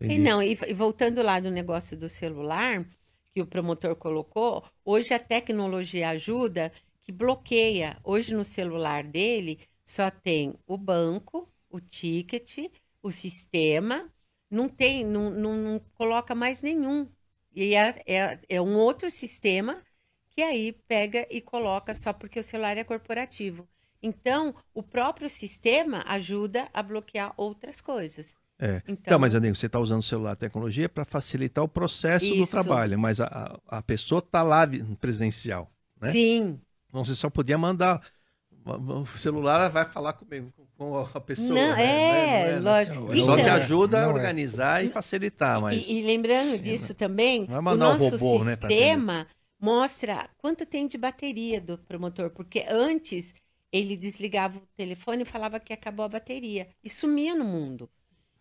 e 0.00 0.18
não, 0.18 0.42
e, 0.42 0.58
e 0.66 0.74
voltando 0.74 1.22
lá 1.22 1.40
do 1.40 1.50
negócio 1.50 1.96
do 1.96 2.08
celular, 2.08 2.86
que 3.32 3.40
o 3.40 3.46
promotor 3.46 3.96
colocou, 3.96 4.64
hoje 4.84 5.12
a 5.14 5.18
tecnologia 5.18 6.10
ajuda 6.10 6.72
que 7.02 7.12
bloqueia. 7.12 7.96
Hoje 8.02 8.34
no 8.34 8.42
celular 8.42 9.04
dele 9.04 9.60
só 9.84 10.10
tem 10.10 10.58
o 10.66 10.76
banco, 10.76 11.48
o 11.70 11.80
ticket, 11.80 12.70
o 13.02 13.10
sistema, 13.12 14.12
não 14.50 14.68
tem, 14.68 15.04
não, 15.04 15.30
não, 15.30 15.56
não 15.56 15.80
coloca 15.94 16.34
mais 16.34 16.62
nenhum. 16.62 17.08
E 17.54 17.74
é, 17.74 18.02
é, 18.06 18.40
é, 18.48 18.60
um 18.60 18.76
outro 18.76 19.10
sistema 19.10 19.82
que 20.30 20.42
aí 20.42 20.72
pega 20.72 21.26
e 21.30 21.40
coloca 21.40 21.94
só 21.94 22.12
porque 22.12 22.40
o 22.40 22.44
celular 22.44 22.76
é 22.76 22.84
corporativo. 22.84 23.68
Então, 24.02 24.54
o 24.74 24.82
próprio 24.82 25.30
sistema 25.30 26.04
ajuda 26.06 26.68
a 26.72 26.82
bloquear 26.82 27.32
outras 27.36 27.80
coisas. 27.80 28.36
É. 28.58 28.82
Então, 28.88 29.12
não, 29.12 29.18
mas 29.18 29.34
amigo, 29.34 29.54
você 29.54 29.66
está 29.66 29.78
usando 29.78 30.00
o 30.00 30.02
celular, 30.02 30.32
a 30.32 30.36
tecnologia 30.36 30.88
para 30.88 31.04
facilitar 31.04 31.62
o 31.62 31.68
processo 31.68 32.24
Isso. 32.24 32.36
do 32.36 32.46
trabalho, 32.46 32.98
mas 32.98 33.20
a, 33.20 33.58
a 33.68 33.82
pessoa 33.82 34.20
está 34.20 34.42
lá 34.42 34.66
presencial, 34.98 35.70
né? 36.00 36.08
Sim. 36.08 36.60
Então 36.88 37.04
você 37.04 37.14
só 37.14 37.28
podia 37.28 37.58
mandar 37.58 38.00
o 38.66 39.06
celular 39.16 39.70
vai 39.70 39.84
falar 39.84 40.12
comigo, 40.14 40.52
com 40.76 40.98
a 40.98 41.20
pessoa. 41.20 41.48
Não, 41.48 41.76
né? 41.76 41.82
é, 41.82 42.58
não 42.58 42.58
é, 42.58 42.60
não 42.60 42.70
é, 42.72 42.78
lógico. 42.78 43.14
Então, 43.14 43.24
só 43.26 43.36
te 43.36 43.48
ajuda 43.48 44.00
a 44.00 44.02
é. 44.02 44.06
organizar 44.08 44.84
e 44.84 44.88
facilitar, 44.88 45.60
mas... 45.60 45.86
E, 45.86 46.00
e 46.00 46.02
lembrando 46.02 46.58
disso 46.58 46.94
também, 46.94 47.46
o 47.48 47.76
nosso 47.76 48.08
robô, 48.08 48.44
né, 48.44 48.56
sistema 48.56 49.18
né, 49.18 49.26
mostra 49.60 50.28
quanto 50.38 50.66
tem 50.66 50.88
de 50.88 50.98
bateria 50.98 51.60
do 51.60 51.78
promotor, 51.78 52.30
porque 52.30 52.66
antes 52.68 53.34
ele 53.70 53.96
desligava 53.96 54.58
o 54.58 54.62
telefone 54.76 55.22
e 55.22 55.26
falava 55.26 55.60
que 55.60 55.72
acabou 55.72 56.04
a 56.04 56.08
bateria 56.08 56.68
e 56.82 56.90
sumia 56.90 57.36
no 57.36 57.44
mundo. 57.44 57.88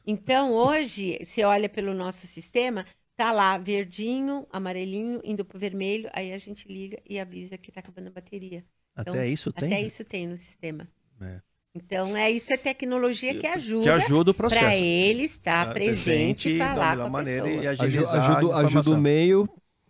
Então, 0.05 0.51
hoje, 0.53 1.17
você 1.23 1.43
olha 1.43 1.67
pelo 1.67 1.93
nosso 1.93 2.27
sistema, 2.27 2.85
tá 3.15 3.31
lá 3.31 3.57
verdinho, 3.57 4.45
amarelinho, 4.51 5.21
indo 5.23 5.43
pro 5.43 5.59
vermelho, 5.59 6.09
aí 6.13 6.31
a 6.31 6.37
gente 6.37 6.67
liga 6.67 7.01
e 7.09 7.19
avisa 7.19 7.57
que 7.57 7.71
tá 7.71 7.79
acabando 7.79 8.07
a 8.07 8.11
bateria. 8.11 8.63
Então, 8.97 9.13
até 9.13 9.27
isso 9.27 9.51
tem? 9.51 9.67
Até 9.67 9.81
isso 9.81 10.03
tem 10.03 10.27
no 10.27 10.37
sistema. 10.37 10.87
É. 11.19 11.41
Então, 11.75 12.15
é 12.15 12.31
isso 12.31 12.53
é 12.53 12.57
tecnologia 12.57 13.35
que 13.35 13.45
ajuda, 13.45 13.83
que 13.83 13.89
ajuda 13.89 14.31
o 14.31 14.33
processo. 14.33 14.61
Para 14.63 14.75
ele 14.77 15.23
estar 15.23 15.73
presente, 15.73 16.49
e 16.49 16.57
falar 16.57 16.95
com 16.95 17.03
a 17.03 17.09
maneira 17.09 17.43
pessoa. 17.43 17.63
E 17.63 17.67
ajuda, 17.67 18.11
ajuda, 18.17 18.55
ajuda 18.57 18.89
o 18.91 18.97
meio 18.97 19.49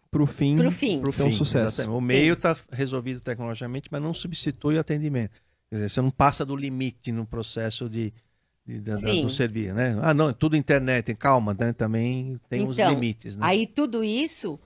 para 0.09 0.23
o 0.23 0.25
fim, 0.25 0.55
pro 0.55 0.71
fim. 0.71 1.01
Pro 1.01 1.11
fim, 1.11 1.23
um 1.23 1.31
sucesso. 1.31 1.81
Exatamente. 1.81 1.95
O 1.95 2.01
meio 2.01 2.33
está 2.33 2.57
resolvido 2.71 3.19
tecnologicamente, 3.19 3.87
mas 3.91 4.01
não 4.01 4.15
substitui 4.15 4.77
o 4.77 4.79
atendimento. 4.79 5.39
Quer 5.69 5.75
dizer, 5.75 5.89
você 5.89 6.01
não 6.01 6.09
passa 6.09 6.43
do 6.43 6.55
limite 6.55 7.11
no 7.11 7.25
processo 7.25 7.87
de, 7.87 8.11
da, 8.65 8.95
do 8.95 9.29
serviço, 9.29 9.73
né? 9.75 9.97
Ah, 10.01 10.13
não, 10.13 10.29
é 10.29 10.33
tudo 10.33 10.57
internet, 10.57 11.13
calma, 11.13 11.55
né? 11.57 11.71
Também 11.71 12.39
tem 12.49 12.61
então, 12.61 12.69
os 12.69 12.77
limites, 12.77 13.37
né? 13.37 13.45
Aí 13.45 13.67
tudo 13.67 14.03
isso 14.03 14.59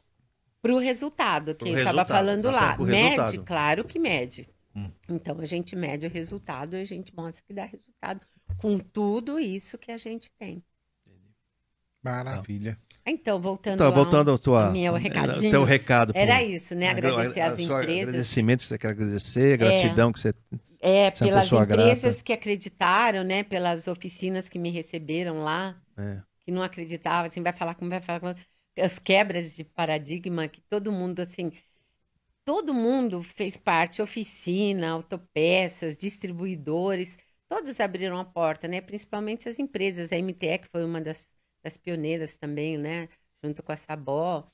para 0.61 0.73
o 0.73 0.77
resultado, 0.77 1.53
que 1.53 1.67
eu 1.67 1.77
estava 1.77 2.05
falando 2.05 2.43
tá, 2.43 2.51
lá. 2.51 2.77
Mede, 2.77 3.21
resultado. 3.21 3.45
claro 3.45 3.83
que 3.83 3.99
mede. 3.99 4.47
Hum. 4.75 4.89
Então 5.09 5.39
a 5.39 5.45
gente 5.45 5.75
mede 5.75 6.05
o 6.05 6.09
resultado 6.09 6.75
e 6.75 6.81
a 6.81 6.85
gente 6.85 7.13
mostra 7.15 7.43
que 7.45 7.53
dá 7.53 7.65
resultado 7.65 8.21
com 8.57 8.77
tudo 8.77 9.39
isso 9.39 9.77
que 9.77 9.91
a 9.91 9.97
gente 9.97 10.31
tem. 10.37 10.63
Maravilha. 12.01 12.77
Então, 13.09 13.39
voltando, 13.39 13.75
então, 13.75 13.91
voltando 13.91 14.31
ao 14.31 14.39
tua, 14.39 14.71
meu 14.71 14.93
recadinho. 14.93 15.51
Teu 15.51 15.63
recado. 15.63 16.13
Era 16.15 16.43
isso, 16.43 16.75
né? 16.75 16.89
Agradecer 16.89 17.41
às 17.41 17.59
empresas. 17.59 18.09
Agradecimento 18.09 18.59
que 18.59 18.67
você 18.67 18.77
quer 18.77 18.89
agradecer, 18.89 19.57
gratidão 19.57 20.09
é. 20.09 20.13
que 20.13 20.19
você 20.19 20.33
é, 20.81 21.11
você 21.11 21.25
pelas 21.25 21.51
é 21.51 21.55
empresas 21.55 22.01
grata. 22.01 22.23
que 22.23 22.33
acreditaram, 22.33 23.23
né? 23.23 23.43
Pelas 23.43 23.87
oficinas 23.87 24.47
que 24.47 24.57
me 24.57 24.69
receberam 24.69 25.43
lá, 25.43 25.75
é. 25.97 26.21
que 26.39 26.51
não 26.51 26.63
acreditavam, 26.63 27.27
assim, 27.27 27.43
vai 27.43 27.53
falar 27.53 27.75
como 27.75 27.89
vai 27.89 28.01
falar. 28.01 28.35
As 28.77 28.97
quebras 28.97 29.55
de 29.55 29.63
paradigma 29.63 30.47
que 30.47 30.61
todo 30.61 30.91
mundo, 30.91 31.19
assim, 31.19 31.51
todo 32.45 32.73
mundo 32.73 33.21
fez 33.21 33.57
parte, 33.57 34.01
oficina, 34.01 34.91
autopeças, 34.91 35.97
distribuidores, 35.97 37.17
todos 37.49 37.79
abriram 37.79 38.17
a 38.17 38.23
porta, 38.23 38.67
né? 38.67 38.79
Principalmente 38.79 39.49
as 39.49 39.59
empresas, 39.59 40.13
a 40.13 40.17
MTE, 40.17 40.59
que 40.59 40.69
foi 40.71 40.85
uma 40.85 41.01
das, 41.01 41.29
das 41.63 41.77
pioneiras 41.77 42.37
também, 42.37 42.77
né? 42.77 43.09
Junto 43.43 43.63
com 43.63 43.71
a 43.71 43.77
Sabó. 43.77 44.49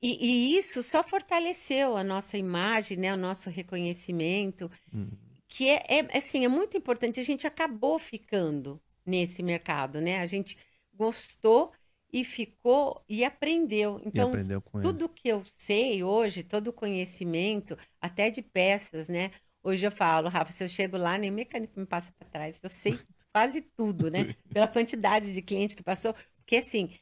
E, 0.00 0.54
e, 0.54 0.58
isso 0.58 0.82
só 0.82 1.02
fortaleceu 1.02 1.96
a 1.96 2.02
nossa 2.02 2.36
imagem, 2.36 2.96
né? 2.96 3.14
O 3.14 3.16
nosso 3.16 3.48
reconhecimento. 3.50 4.70
Uhum 4.92 5.10
que 5.52 5.68
é, 5.68 5.84
é, 5.86 6.16
assim, 6.16 6.46
é 6.46 6.48
muito 6.48 6.78
importante. 6.78 7.20
A 7.20 7.22
gente 7.22 7.46
acabou 7.46 7.98
ficando 7.98 8.80
nesse 9.04 9.42
mercado, 9.42 10.00
né? 10.00 10.20
A 10.20 10.26
gente 10.26 10.56
gostou 10.94 11.72
e 12.10 12.24
ficou 12.24 13.04
e 13.06 13.22
aprendeu. 13.22 14.00
Então, 14.02 14.28
e 14.28 14.32
aprendeu 14.32 14.62
tudo 14.80 15.10
que 15.10 15.28
eu 15.28 15.42
sei 15.44 16.02
hoje, 16.02 16.42
todo 16.42 16.68
o 16.68 16.72
conhecimento, 16.72 17.76
até 18.00 18.30
de 18.30 18.40
peças, 18.40 19.10
né? 19.10 19.30
Hoje 19.62 19.86
eu 19.86 19.92
falo, 19.92 20.30
Rafa, 20.30 20.50
se 20.50 20.64
eu 20.64 20.68
chego 20.70 20.96
lá, 20.96 21.18
nem 21.18 21.30
mecânico 21.30 21.78
me 21.78 21.84
passa 21.84 22.14
para 22.18 22.28
trás. 22.30 22.58
Eu 22.62 22.70
sei 22.70 22.98
quase 23.32 23.62
tudo, 23.62 24.10
né? 24.10 24.34
Pela 24.52 24.68
quantidade 24.68 25.32
de 25.32 25.42
cliente 25.42 25.76
que 25.76 25.82
passou. 25.82 26.14
Porque, 26.36 26.56
assim, 26.56 26.94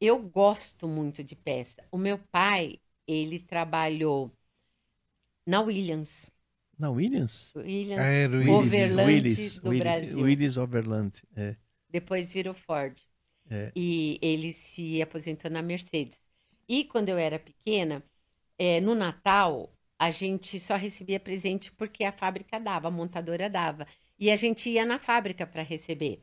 eu 0.00 0.18
gosto 0.20 0.88
muito 0.88 1.22
de 1.22 1.36
peça. 1.36 1.82
O 1.90 1.98
meu 1.98 2.18
pai, 2.18 2.80
ele 3.06 3.40
trabalhou 3.40 4.32
na 5.46 5.60
Williams. 5.60 6.34
Na 6.78 6.90
Williams? 6.90 7.52
Williams, 7.54 8.00
ah, 8.00 8.06
é, 8.06 8.26
Willis, 8.26 8.48
Overland 8.48 9.12
Willis, 9.12 9.58
do 9.58 9.68
Willis, 9.68 9.82
Brasil. 9.82 10.18
Willis 10.18 10.56
Overland, 10.56 11.22
é. 11.36 11.56
Depois 11.88 12.30
virou 12.30 12.54
Ford. 12.54 12.98
É. 13.50 13.70
E 13.76 14.18
ele 14.22 14.52
se 14.52 15.02
aposentou 15.02 15.50
na 15.50 15.62
Mercedes. 15.62 16.26
E 16.68 16.84
quando 16.84 17.08
eu 17.08 17.18
era 17.18 17.38
pequena, 17.38 18.02
é, 18.58 18.80
no 18.80 18.94
Natal, 18.94 19.72
a 19.98 20.10
gente 20.10 20.58
só 20.58 20.74
recebia 20.74 21.20
presente 21.20 21.70
porque 21.72 22.02
a 22.04 22.12
fábrica 22.12 22.58
dava, 22.58 22.88
a 22.88 22.90
montadora 22.90 23.48
dava. 23.50 23.86
E 24.22 24.30
a 24.30 24.36
gente 24.36 24.70
ia 24.70 24.86
na 24.86 25.00
fábrica 25.00 25.44
para 25.44 25.62
receber. 25.64 26.20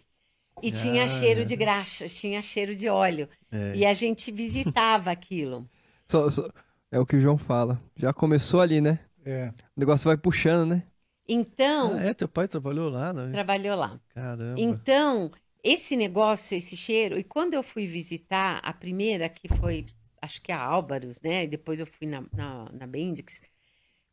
E 0.63 0.69
ah, 0.69 0.71
tinha 0.71 1.09
cheiro 1.09 1.45
de 1.45 1.53
graxa, 1.53 2.07
tinha 2.07 2.41
cheiro 2.41 2.73
de 2.73 2.87
óleo. 2.87 3.27
É. 3.51 3.75
E 3.75 3.85
a 3.85 3.93
gente 3.93 4.31
visitava 4.31 5.11
aquilo. 5.11 5.69
Só, 6.07 6.29
só, 6.29 6.49
é 6.89 6.97
o 6.97 7.05
que 7.05 7.17
o 7.17 7.19
João 7.19 7.37
fala. 7.37 7.79
Já 7.97 8.13
começou 8.13 8.61
ali, 8.61 8.79
né? 8.79 8.99
É. 9.25 9.49
O 9.75 9.79
negócio 9.79 10.05
vai 10.05 10.15
puxando, 10.15 10.69
né? 10.69 10.83
Então. 11.27 11.93
Ah, 11.93 12.03
é, 12.05 12.13
teu 12.13 12.27
pai 12.29 12.47
trabalhou 12.47 12.89
lá, 12.89 13.11
né? 13.11 13.31
Trabalhou 13.31 13.77
lá. 13.77 13.99
Caramba. 14.15 14.59
Então, 14.59 15.29
esse 15.61 15.97
negócio, 15.97 16.57
esse 16.57 16.77
cheiro, 16.77 17.19
e 17.19 17.23
quando 17.23 17.53
eu 17.53 17.61
fui 17.61 17.85
visitar 17.85 18.59
a 18.63 18.73
primeira, 18.73 19.27
que 19.27 19.49
foi, 19.49 19.85
acho 20.21 20.41
que 20.41 20.53
a 20.53 20.59
Álvaros, 20.59 21.19
né? 21.21 21.43
E 21.43 21.47
depois 21.47 21.81
eu 21.81 21.85
fui 21.85 22.07
na, 22.07 22.23
na, 22.33 22.71
na 22.71 22.87
Bendix, 22.87 23.41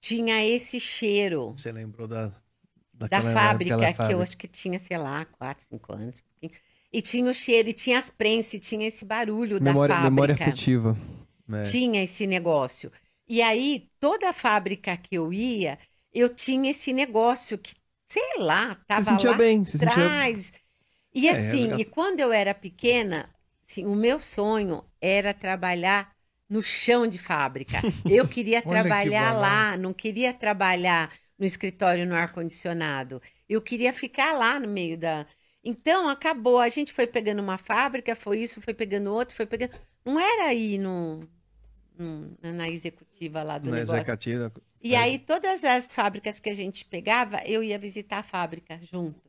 tinha 0.00 0.44
esse 0.44 0.81
cheiro. 0.81 1.55
Você 1.56 1.70
lembrou 1.70 2.08
da. 2.08 2.32
Da 2.99 3.23
fábrica, 3.23 3.76
que 3.76 3.94
fábrica. 3.94 4.12
eu 4.12 4.23
acho 4.23 4.36
que 4.36 4.49
tinha, 4.49 4.78
sei 4.78 4.97
lá, 4.97 5.25
4, 5.25 5.66
5 5.68 5.92
anos. 5.92 6.23
E 6.92 7.02
tinha 7.02 7.31
o 7.31 7.34
cheiro, 7.34 7.68
e 7.68 7.73
tinha 7.75 7.99
as 7.99 8.08
prensas, 8.08 8.55
e 8.55 8.58
tinha 8.58 8.86
esse 8.86 9.05
barulho 9.05 9.62
memória, 9.62 9.94
da 9.94 10.00
fábrica. 10.02 10.10
Memória 10.10 10.34
afetiva. 10.34 10.97
É. 11.52 11.62
Tinha 11.62 12.02
esse 12.02 12.26
negócio. 12.26 12.91
E 13.28 13.42
aí, 13.42 13.91
toda 14.00 14.33
fábrica 14.33 14.97
que 14.97 15.16
eu 15.16 15.33
ia, 15.33 15.78
eu 16.12 16.28
tinha 16.34 16.70
esse 16.70 16.92
negócio 16.92 17.58
que, 17.58 17.75
sei 18.07 18.39
lá, 18.39 18.76
tava 18.86 19.18
se 19.18 19.26
lá 19.26 19.34
bem, 19.34 19.65
se 19.65 19.76
atrás. 19.76 20.47
Sentia... 20.47 20.60
E 21.15 21.28
é, 21.28 21.33
assim, 21.33 21.73
é, 21.73 21.76
e 21.81 21.84
quando 21.84 22.20
eu 22.20 22.33
era 22.33 22.55
pequena, 22.55 23.28
assim, 23.62 23.84
o 23.84 23.94
meu 23.94 24.20
sonho 24.20 24.84
era 25.00 25.34
trabalhar 25.34 26.15
no 26.49 26.62
chão 26.62 27.07
de 27.07 27.18
fábrica. 27.18 27.81
Eu 28.05 28.28
queria 28.28 28.62
trabalhar 28.62 29.34
que 29.34 29.41
lá, 29.41 29.76
não 29.76 29.92
queria 29.92 30.33
trabalhar 30.33 31.10
no 31.39 31.44
escritório 31.44 32.06
no 32.06 32.15
ar-condicionado. 32.15 33.20
Eu 33.48 33.60
queria 33.60 33.92
ficar 33.92 34.32
lá 34.32 34.58
no 34.58 34.68
meio 34.68 34.98
da. 34.98 35.26
Então, 35.62 36.08
acabou. 36.08 36.60
A 36.60 36.68
gente 36.68 36.92
foi 36.92 37.06
pegando 37.06 37.42
uma 37.42 37.58
fábrica, 37.58 38.15
foi 38.15 38.40
isso, 38.40 38.60
foi 38.60 38.74
pegando 38.74 39.12
outro, 39.12 39.34
foi 39.34 39.47
pegando. 39.47 39.73
Não 40.05 40.18
era 40.18 40.48
aí 40.48 40.78
no, 40.78 41.28
na 42.40 42.68
executiva 42.68 43.42
lá 43.42 43.58
do 43.58 43.70
na 43.70 43.76
negócio. 43.76 44.00
Executiva. 44.00 44.52
E 44.82 44.94
é. 44.94 44.98
aí, 44.98 45.18
todas 45.18 45.65
as 45.65 45.92
fábricas 45.92 46.39
que 46.39 46.48
a 46.48 46.55
gente 46.55 46.84
pegava, 46.84 47.42
eu 47.44 47.62
ia 47.62 47.78
visitar 47.78 48.18
a 48.18 48.23
fábrica 48.23 48.78
junto 48.82 49.25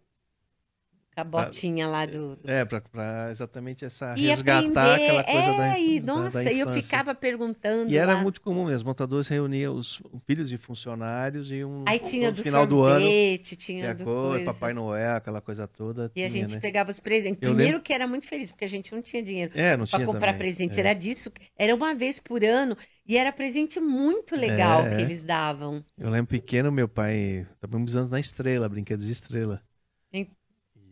a 1.18 1.24
botinha 1.24 1.88
lá 1.88 2.06
do. 2.06 2.36
do... 2.36 2.50
É, 2.50 2.64
para 2.64 3.30
exatamente 3.32 3.84
essa 3.84 4.14
e 4.16 4.28
resgatar 4.28 4.60
aprender, 4.62 5.06
aquela 5.06 5.24
coisa 5.24 5.40
é, 5.40 5.58
da, 5.58 5.80
e, 5.80 6.00
da, 6.00 6.14
Nossa, 6.14 6.44
da 6.44 6.54
eu 6.54 6.72
ficava 6.72 7.16
perguntando. 7.16 7.92
E 7.92 7.96
lá. 7.96 8.02
era 8.04 8.18
muito 8.18 8.40
comum 8.40 8.66
mesmo. 8.66 8.78
Os 8.78 8.84
montadores 8.84 9.28
reuniam 9.28 9.76
os 9.76 10.00
filhos 10.28 10.48
de 10.48 10.58
funcionários 10.58 11.50
e 11.50 11.64
um. 11.64 11.84
Aí 11.88 11.98
tinha 11.98 12.32
do 12.32 12.44
final 12.44 12.68
sorvete, 12.70 12.70
do 12.70 12.84
ano. 12.86 13.58
Tinha 13.58 13.96
do 13.96 14.04
coisa. 14.04 14.46
Papai 14.46 14.74
Noel, 14.74 15.16
aquela 15.16 15.42
coisa 15.42 15.68
toda. 15.68 16.06
E 16.06 16.20
tinha, 16.20 16.28
a 16.28 16.30
gente 16.30 16.54
né? 16.54 16.60
pegava 16.60 16.92
os 16.92 17.00
presentes. 17.00 17.42
Eu 17.42 17.50
Primeiro 17.50 17.78
lembro... 17.78 17.84
que 17.84 17.94
era 17.94 18.08
muito 18.08 18.28
feliz, 18.28 18.52
porque 18.52 18.66
a 18.66 18.70
gente 18.70 18.94
não 18.94 19.02
tinha 19.02 19.24
dinheiro 19.24 19.52
é, 19.56 19.76
para 19.76 20.06
comprar 20.06 20.20
também. 20.20 20.38
presentes. 20.38 20.78
É. 20.78 20.82
Era 20.82 20.94
disso. 20.94 21.32
Era 21.58 21.74
uma 21.74 21.96
vez 21.96 22.20
por 22.20 22.44
ano. 22.44 22.78
E 23.08 23.18
era 23.18 23.32
presente 23.32 23.80
muito 23.80 24.36
legal 24.36 24.86
é, 24.86 24.98
que 24.98 25.02
eles 25.02 25.24
davam. 25.24 25.84
Eu 25.98 26.10
lembro 26.10 26.28
pequeno, 26.28 26.72
meu 26.72 26.88
pai. 26.88 27.48
Estávamos 27.56 27.96
anos 27.96 28.12
na 28.12 28.20
estrela, 28.20 28.70
brinquedos 28.70 29.06
de 29.06 29.14
estrela. 29.14 29.64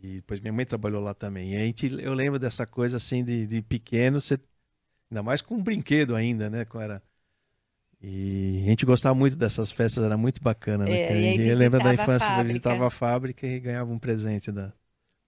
E 0.06 0.16
depois 0.16 0.40
minha 0.40 0.52
mãe 0.52 0.64
trabalhou 0.64 1.02
lá 1.02 1.12
também. 1.12 1.54
E 1.54 1.56
a 1.56 1.60
gente, 1.60 1.86
eu 2.00 2.14
lembro 2.14 2.38
dessa 2.38 2.64
coisa 2.64 2.96
assim 2.96 3.24
de, 3.24 3.46
de 3.46 3.60
pequeno, 3.60 4.20
você, 4.20 4.38
ainda 5.10 5.22
mais 5.22 5.42
com 5.42 5.56
um 5.56 5.62
brinquedo 5.62 6.14
ainda, 6.14 6.48
né? 6.48 6.64
Com 6.64 6.80
era... 6.80 7.02
E 8.00 8.62
a 8.62 8.68
gente 8.68 8.86
gostava 8.86 9.14
muito 9.14 9.36
dessas 9.36 9.72
festas, 9.72 10.04
era 10.04 10.16
muito 10.16 10.40
bacana. 10.40 10.84
Né? 10.84 11.00
É, 11.00 11.50
eu 11.50 11.56
lembro 11.56 11.82
da 11.82 11.92
infância, 11.92 12.42
visitava 12.44 12.86
a 12.86 12.90
fábrica 12.90 13.46
e 13.46 13.58
ganhava 13.58 13.90
um 13.90 13.98
presente 13.98 14.52
da, 14.52 14.72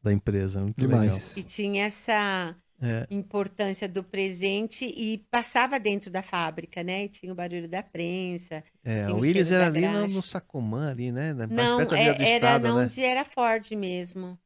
da 0.02 0.12
empresa. 0.12 0.60
Muito 0.60 0.78
Demais. 0.78 1.34
legal. 1.34 1.38
E 1.38 1.42
tinha 1.42 1.86
essa 1.86 2.54
é. 2.80 3.06
importância 3.10 3.88
do 3.88 4.04
presente 4.04 4.84
e 4.84 5.18
passava 5.30 5.80
dentro 5.80 6.10
da 6.10 6.22
fábrica, 6.22 6.82
né? 6.84 7.04
E 7.04 7.08
tinha 7.08 7.32
o 7.32 7.34
barulho 7.34 7.68
da 7.68 7.82
prensa. 7.82 8.62
É, 8.84 9.08
o 9.10 9.16
Willis 9.16 9.50
era 9.50 9.66
ali 9.66 9.88
no, 9.88 10.06
no, 10.06 10.22
Sacomã, 10.22 10.90
ali, 10.90 11.10
né? 11.10 11.32
Não, 11.32 11.80
é, 11.80 12.04
era 12.04 12.22
estado, 12.22 12.76
onde 12.76 13.00
né? 13.00 13.06
era 13.06 13.24
Ford 13.24 13.68
mesmo. 13.72 14.38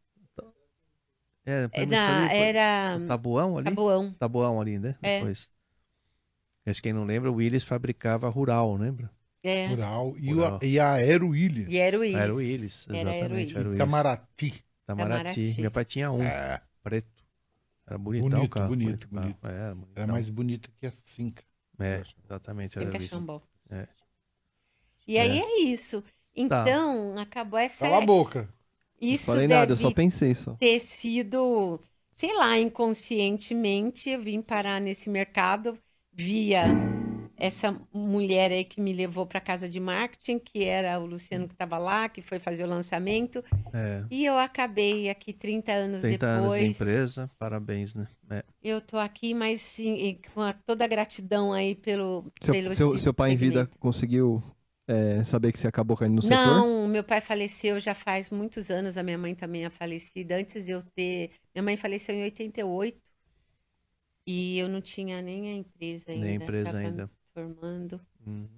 Era, 1.44 1.70
Na, 1.86 2.26
ali, 2.26 2.36
era... 2.36 3.00
Tabuão 3.06 3.58
ali? 3.58 3.64
Tabuão. 3.64 4.12
Tabuão 4.12 4.60
ali, 4.60 4.78
né? 4.78 4.96
É. 5.02 5.18
Depois. 5.18 5.50
Acho 6.64 6.80
que 6.80 6.88
quem 6.88 6.92
não 6.92 7.04
lembra, 7.04 7.30
o 7.30 7.34
Willis 7.34 7.64
fabricava 7.64 8.28
Rural, 8.28 8.76
lembra? 8.76 9.10
É. 9.42 9.66
Rural. 9.66 10.14
E, 10.16 10.32
Rural. 10.32 10.58
O, 10.62 10.64
e 10.64 10.78
a 10.78 10.92
Aero 10.92 11.28
Willis. 11.30 11.68
E 11.68 11.80
Aero 11.80 12.00
Willis. 12.00 12.20
Aero 12.20 12.36
Willis, 12.36 12.88
exatamente. 12.88 13.56
Aero 13.56 13.74
Itamaraty. 13.74 14.64
Itamaraty. 14.84 15.60
Meu 15.60 15.70
pai 15.72 15.84
tinha 15.84 16.12
um, 16.12 16.22
é. 16.22 16.60
preto. 16.82 17.10
Era 17.84 17.98
bonitão 17.98 18.30
bonito, 18.30 18.46
o 18.46 18.48
carro. 18.48 18.68
Bonito, 18.68 19.08
bonito. 19.08 19.38
bonito. 19.40 19.46
É, 19.46 19.74
bonito. 19.74 19.92
Era 19.96 20.12
mais 20.12 20.28
bonito 20.28 20.70
que 20.78 20.86
a 20.86 20.92
Cinca. 20.92 21.42
É, 21.80 22.02
exatamente. 22.24 22.78
Cinca 22.78 22.96
era 22.96 23.04
Xambó. 23.06 23.42
É. 23.68 23.88
E 25.06 25.18
aí 25.18 25.40
é, 25.40 25.60
isso. 25.62 26.04
Então, 26.34 27.14
tá. 27.16 27.22
acabou 27.22 27.58
essa... 27.58 27.84
Cala 27.84 28.02
a 28.02 28.06
boca. 28.06 28.48
Isso 29.02 29.30
não 29.30 29.34
falei 29.34 29.48
deve 29.48 29.60
nada, 29.60 29.72
eu 29.72 29.76
só 29.76 29.90
pensei 29.90 30.34
só. 30.34 30.54
ter 30.54 30.78
sido, 30.80 31.80
sei 32.14 32.34
lá, 32.36 32.58
inconscientemente, 32.58 34.10
eu 34.10 34.22
vim 34.22 34.40
parar 34.40 34.80
nesse 34.80 35.10
mercado 35.10 35.76
via 36.12 36.64
essa 37.42 37.76
mulher 37.92 38.52
aí 38.52 38.64
que 38.64 38.80
me 38.80 38.92
levou 38.92 39.26
para 39.26 39.40
casa 39.40 39.68
de 39.68 39.80
marketing, 39.80 40.38
que 40.38 40.62
era 40.62 41.00
o 41.00 41.06
Luciano 41.06 41.48
que 41.48 41.54
estava 41.54 41.76
lá, 41.76 42.08
que 42.08 42.22
foi 42.22 42.38
fazer 42.38 42.62
o 42.62 42.68
lançamento. 42.68 43.42
É. 43.74 44.04
E 44.08 44.24
eu 44.24 44.38
acabei 44.38 45.10
aqui 45.10 45.32
30 45.32 45.72
anos 45.72 46.02
30 46.02 46.24
depois. 46.24 46.52
anos 46.52 46.76
de 46.76 46.82
empresa, 46.82 47.30
parabéns, 47.40 47.96
né? 47.96 48.06
É. 48.30 48.44
Eu 48.62 48.80
tô 48.80 48.96
aqui, 48.96 49.34
mas 49.34 49.60
sim, 49.60 50.18
com 50.32 50.40
toda 50.64 50.84
a 50.84 50.88
gratidão 50.88 51.52
aí 51.52 51.74
pelo 51.74 52.24
Seu, 52.40 52.54
pelo 52.54 52.74
seu, 52.76 52.96
seu 52.96 53.12
pai 53.12 53.30
segmento. 53.30 53.44
em 53.44 53.48
vida 53.48 53.70
conseguiu 53.80 54.40
é, 54.88 55.22
saber 55.24 55.52
que 55.52 55.58
você 55.58 55.68
acabou 55.68 55.96
caindo 55.96 56.22
no 56.22 56.28
Não, 56.28 56.62
setor? 56.64 56.88
meu 56.88 57.04
pai 57.04 57.20
faleceu 57.20 57.78
já 57.80 57.94
faz 57.94 58.30
muitos 58.30 58.70
anos, 58.70 58.96
a 58.96 59.02
minha 59.02 59.16
mãe 59.18 59.34
também 59.34 59.64
é 59.64 59.70
falecida. 59.70 60.36
Antes 60.36 60.64
de 60.66 60.72
eu 60.72 60.82
ter. 60.82 61.30
Minha 61.54 61.62
mãe 61.62 61.76
faleceu 61.76 62.14
em 62.14 62.22
88 62.24 62.98
e 64.26 64.58
eu 64.58 64.68
não 64.68 64.80
tinha 64.80 65.20
nem 65.22 65.48
a 65.50 65.54
empresa 65.54 66.10
ainda. 66.10 66.24
Nem 66.24 66.32
a 66.32 66.36
empresa 66.36 66.78
ainda. 66.78 67.10
Formando. 67.34 68.00
Uhum. 68.26 68.48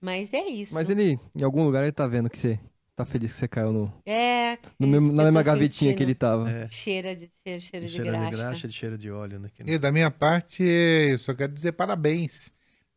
Mas 0.00 0.32
é 0.32 0.46
isso. 0.46 0.74
Mas 0.74 0.90
ele, 0.90 1.18
em 1.34 1.42
algum 1.42 1.64
lugar, 1.64 1.82
ele 1.82 1.92
tá 1.92 2.06
vendo 2.06 2.28
que 2.28 2.36
você 2.38 2.58
tá 2.94 3.04
feliz 3.04 3.32
que 3.32 3.38
você 3.38 3.48
caiu 3.48 3.72
no, 3.72 3.92
É. 4.06 4.56
no 4.78 4.86
é 4.86 4.90
mesmo- 4.90 5.08
que 5.10 5.14
na 5.16 5.24
mesma 5.24 5.42
gavetinha 5.42 5.92
que 5.92 5.98
sentindo. 5.98 6.02
ele 6.08 6.14
tava. 6.14 6.50
É. 6.50 6.70
Cheira 6.70 7.16
de, 7.16 7.30
cheiro, 7.42 7.60
cheiro 7.60 7.86
de, 7.86 7.92
cheiro 7.92 8.10
graxa. 8.10 8.30
de 8.30 8.36
graxa, 8.36 8.68
de 8.68 8.74
cheiro 8.74 8.98
de 8.98 9.10
óleo, 9.10 9.38
né? 9.40 9.50
Que- 9.52 9.62
E 9.66 9.78
da 9.78 9.90
minha 9.90 10.10
parte, 10.10 10.62
eu 10.62 11.18
só 11.18 11.34
quero 11.34 11.52
dizer 11.52 11.72
parabéns 11.72 12.52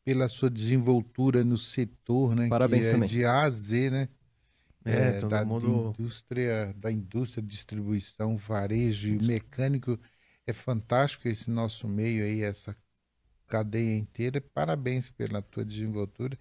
pela 0.08 0.30
sua 0.30 0.50
desenvoltura 0.50 1.44
no 1.44 1.58
setor, 1.58 2.34
né? 2.34 2.50
Parabéns 2.50 2.86
que 2.86 2.88
é 2.88 2.98
também. 2.98 3.10
De 3.10 3.26
A 3.26 3.42
a 3.44 3.50
Z, 3.50 3.90
né? 3.92 4.10
É, 4.86 5.22
todo 5.22 5.24
da 5.24 5.44
mundo- 5.46 5.96
indústria, 5.96 6.74
da 6.78 6.92
indústria, 6.92 7.44
distribuição, 7.44 8.38
varejo 8.38 9.10
e 9.10 9.20
mecânico. 9.20 10.00
É 10.48 10.54
fantástico 10.54 11.28
esse 11.28 11.50
nosso 11.52 11.88
meio 11.90 12.24
aí, 12.24 12.42
essa 12.44 12.76
cadeia 13.48 13.98
inteira. 13.98 14.42
Parabéns 14.42 15.10
pela 15.10 15.42
tua 15.42 15.66
desenvoltura. 15.66 16.38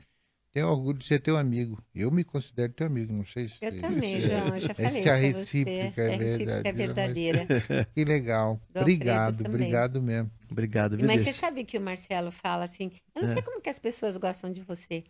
Tenho 0.57 0.69
orgulho 0.71 0.97
de 0.97 1.05
ser 1.05 1.21
teu 1.21 1.37
amigo. 1.37 1.79
Eu 1.95 2.11
me 2.11 2.25
considero 2.25 2.73
teu 2.73 2.87
amigo, 2.87 3.13
não 3.13 3.27
sei 3.27 3.47
se. 3.47 3.63
Eu 3.63 3.79
também, 3.79 4.23
se- 4.23 4.27
João, 4.27 4.59
já 4.59 4.73
falei. 4.73 4.87
Essa 4.87 5.09
é 5.11 5.13
a 5.13 5.17
recíproca, 5.17 6.01
é, 6.01 6.07
é 6.07 6.17
recíproca, 6.17 6.69
é 6.69 6.73
verdadeira, 6.73 7.39
mas- 7.47 7.63
verdadeira. 7.69 7.89
Que 7.95 8.05
legal. 8.07 8.59
Do 8.73 8.81
obrigado, 8.81 9.47
obrigado 9.47 10.01
mesmo. 10.03 10.31
Obrigado, 10.51 10.97
viu, 10.97 11.07
Mas 11.07 11.21
você 11.21 11.35
sabe 11.35 11.63
que 11.63 11.77
o 11.77 11.81
Marcelo 11.83 12.33
fala 12.33 12.65
assim: 12.65 12.91
eu 13.15 13.23
não 13.23 13.29
É. 13.29 13.33
sei 13.35 13.43
como 13.43 13.61
que 13.61 13.69
as 13.69 13.79
pessoas 13.79 14.17
gostam 14.17 14.51
de 14.51 14.63
você. 14.63 15.05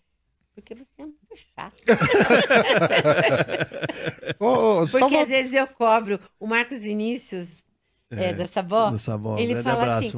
Porque 0.52 0.74
você 0.74 1.00
é 1.02 1.04
muito 1.04 1.36
chato. 1.54 1.80
Ô, 4.40 4.84
só 4.88 4.98
Porque 4.98 5.14
às 5.16 5.28
vezes 5.28 5.54
eu 5.54 5.68
cobro. 5.68 6.18
O 6.40 6.46
Marcos 6.48 6.82
Vinícius, 6.82 7.62
é, 8.10 8.32
da 8.32 8.46
Sabó, 8.46 8.90
Do 8.90 8.98
sabão. 8.98 9.38
ele 9.38 9.52
Grande 9.52 9.62
fala 9.62 9.82
abraço, 9.82 10.08
assim, 10.08 10.16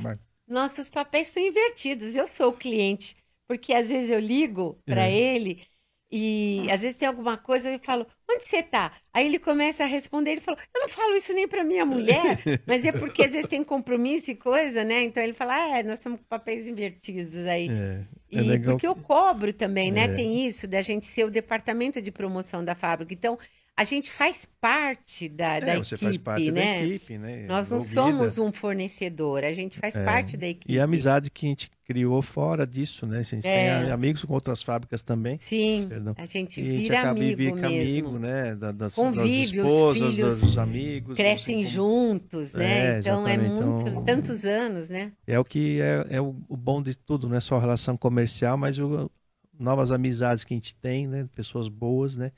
Marcos. 0.00 0.24
nossos 0.48 0.88
papéis 0.88 1.28
são 1.28 1.42
invertidos. 1.42 2.16
Eu 2.16 2.26
sou 2.26 2.48
o 2.48 2.52
cliente. 2.54 3.14
Porque 3.46 3.72
às 3.74 3.88
vezes 3.88 4.10
eu 4.10 4.18
ligo 4.20 4.82
para 4.86 5.06
É. 5.06 5.10
ele 5.10 5.62
e 6.10 6.66
às 6.70 6.80
vezes 6.82 6.96
tem 6.96 7.08
alguma 7.08 7.36
coisa 7.36 7.70
eu 7.72 7.78
falo, 7.80 8.06
onde 8.30 8.44
você 8.44 8.62
tá? 8.62 8.92
Aí 9.12 9.26
ele 9.26 9.38
começa 9.38 9.82
a 9.84 9.86
responder, 9.86 10.32
ele 10.32 10.40
falou, 10.40 10.60
eu 10.74 10.80
não 10.82 10.88
falo 10.88 11.16
isso 11.16 11.32
nem 11.34 11.48
para 11.48 11.64
minha 11.64 11.84
mulher, 11.84 12.44
mas 12.66 12.84
é 12.84 12.92
porque 12.92 13.24
às 13.24 13.32
vezes 13.32 13.48
tem 13.48 13.64
compromisso 13.64 14.30
e 14.30 14.36
coisa, 14.36 14.84
né? 14.84 15.02
Então 15.02 15.22
ele 15.22 15.32
fala, 15.32 15.54
ah, 15.56 15.78
é, 15.78 15.82
nós 15.82 15.98
somos 16.00 16.20
com 16.20 16.26
papéis 16.26 16.68
invertidos 16.68 17.36
aí. 17.46 17.74
É, 17.76 18.06
é 18.32 18.42
E 18.42 18.42
legal. 18.42 18.76
porque 18.76 18.86
eu 18.86 18.96
cobro 18.96 19.52
também, 19.52 19.92
né? 19.92 20.04
É. 20.04 20.08
Tem 20.08 20.46
isso 20.46 20.66
da 20.68 20.82
gente 20.82 21.06
ser 21.06 21.24
o 21.24 21.30
departamento 21.30 22.02
de 22.02 22.10
promoção 22.12 22.64
da 22.64 22.74
fábrica. 22.74 23.14
Então, 23.14 23.38
a 23.76 23.82
gente 23.84 24.10
faz 24.10 24.46
parte 24.60 25.28
da, 25.28 25.58
da 25.58 25.66
É, 25.66 25.70
equipe, 25.76 25.86
você 25.88 25.96
faz 25.96 26.16
parte 26.16 26.52
né? 26.52 26.80
da 26.80 26.86
equipe, 26.86 27.18
né? 27.18 27.44
Nós 27.48 27.70
não 27.72 27.78
Envolvida. 27.78 28.00
somos 28.02 28.38
um 28.38 28.52
fornecedor, 28.52 29.42
a 29.42 29.52
gente 29.52 29.78
faz 29.80 29.96
É. 29.96 30.04
parte 30.04 30.36
da 30.36 30.46
equipe. 30.46 30.72
E 30.72 30.78
a 30.78 30.84
amizade 30.84 31.28
que 31.30 31.44
a 31.46 31.48
gente 31.48 31.70
criou 31.84 32.22
fora 32.22 32.64
disso, 32.66 33.04
né? 33.04 33.18
A 33.18 33.22
gente 33.22 33.46
É. 33.46 33.82
tem 33.82 33.90
amigos 33.90 34.24
com 34.24 34.32
outras 34.32 34.62
fábricas 34.62 35.02
também. 35.02 35.36
Sim, 35.38 35.86
Perdão. 35.88 36.14
a 36.16 36.24
gente 36.26 36.60
E 36.60 36.62
a 36.62 36.66
gente 36.70 36.78
vira 36.82 37.10
amigo 37.10 37.36
vira 37.36 37.54
mesmo. 37.68 38.08
amigo, 38.08 38.18
né? 38.20 38.54
Da, 38.54 38.70
das, 38.72 38.94
Convive, 38.94 39.56
das 39.56 39.66
os 39.66 39.72
esposas, 39.72 40.14
filhos 40.14 40.40
dos 40.40 40.58
amigos. 40.58 41.16
Crescem 41.16 41.62
assim, 41.64 41.76
como- 41.76 41.90
juntos, 42.12 42.54
né? 42.54 42.96
É, 42.96 42.98
então 43.00 43.26
é 43.26 43.36
muito, 43.36 43.88
Então- 43.88 44.04
tantos 44.04 44.44
anos, 44.44 44.88
né? 44.88 45.12
É 45.26 45.38
o 45.38 45.44
que 45.44 45.80
é, 45.80 46.06
é 46.10 46.20
o, 46.20 46.36
o 46.48 46.56
bom 46.56 46.80
de 46.80 46.94
tudo, 46.94 47.28
não 47.28 47.36
é 47.36 47.40
só 47.40 47.56
a 47.56 47.60
relação 47.60 47.96
comercial, 47.96 48.56
mas 48.56 48.78
o, 48.78 49.10
novas 49.58 49.90
amizades 49.90 50.44
que 50.44 50.54
a 50.54 50.56
gente 50.56 50.74
tem, 50.76 51.06
né? 51.08 51.28
Pessoas 51.34 51.68
boas, 51.68 52.16
né? 52.16 52.30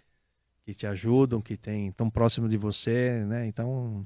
Que 0.67 0.75
te 0.75 0.85
ajudam, 0.87 1.41
que 1.41 1.57
tem 1.57 1.93
tão 1.93 2.11
próximo 2.11 2.49
de 2.49 2.57
você, 2.57 3.25
né? 3.25 3.47
Então, 3.47 4.05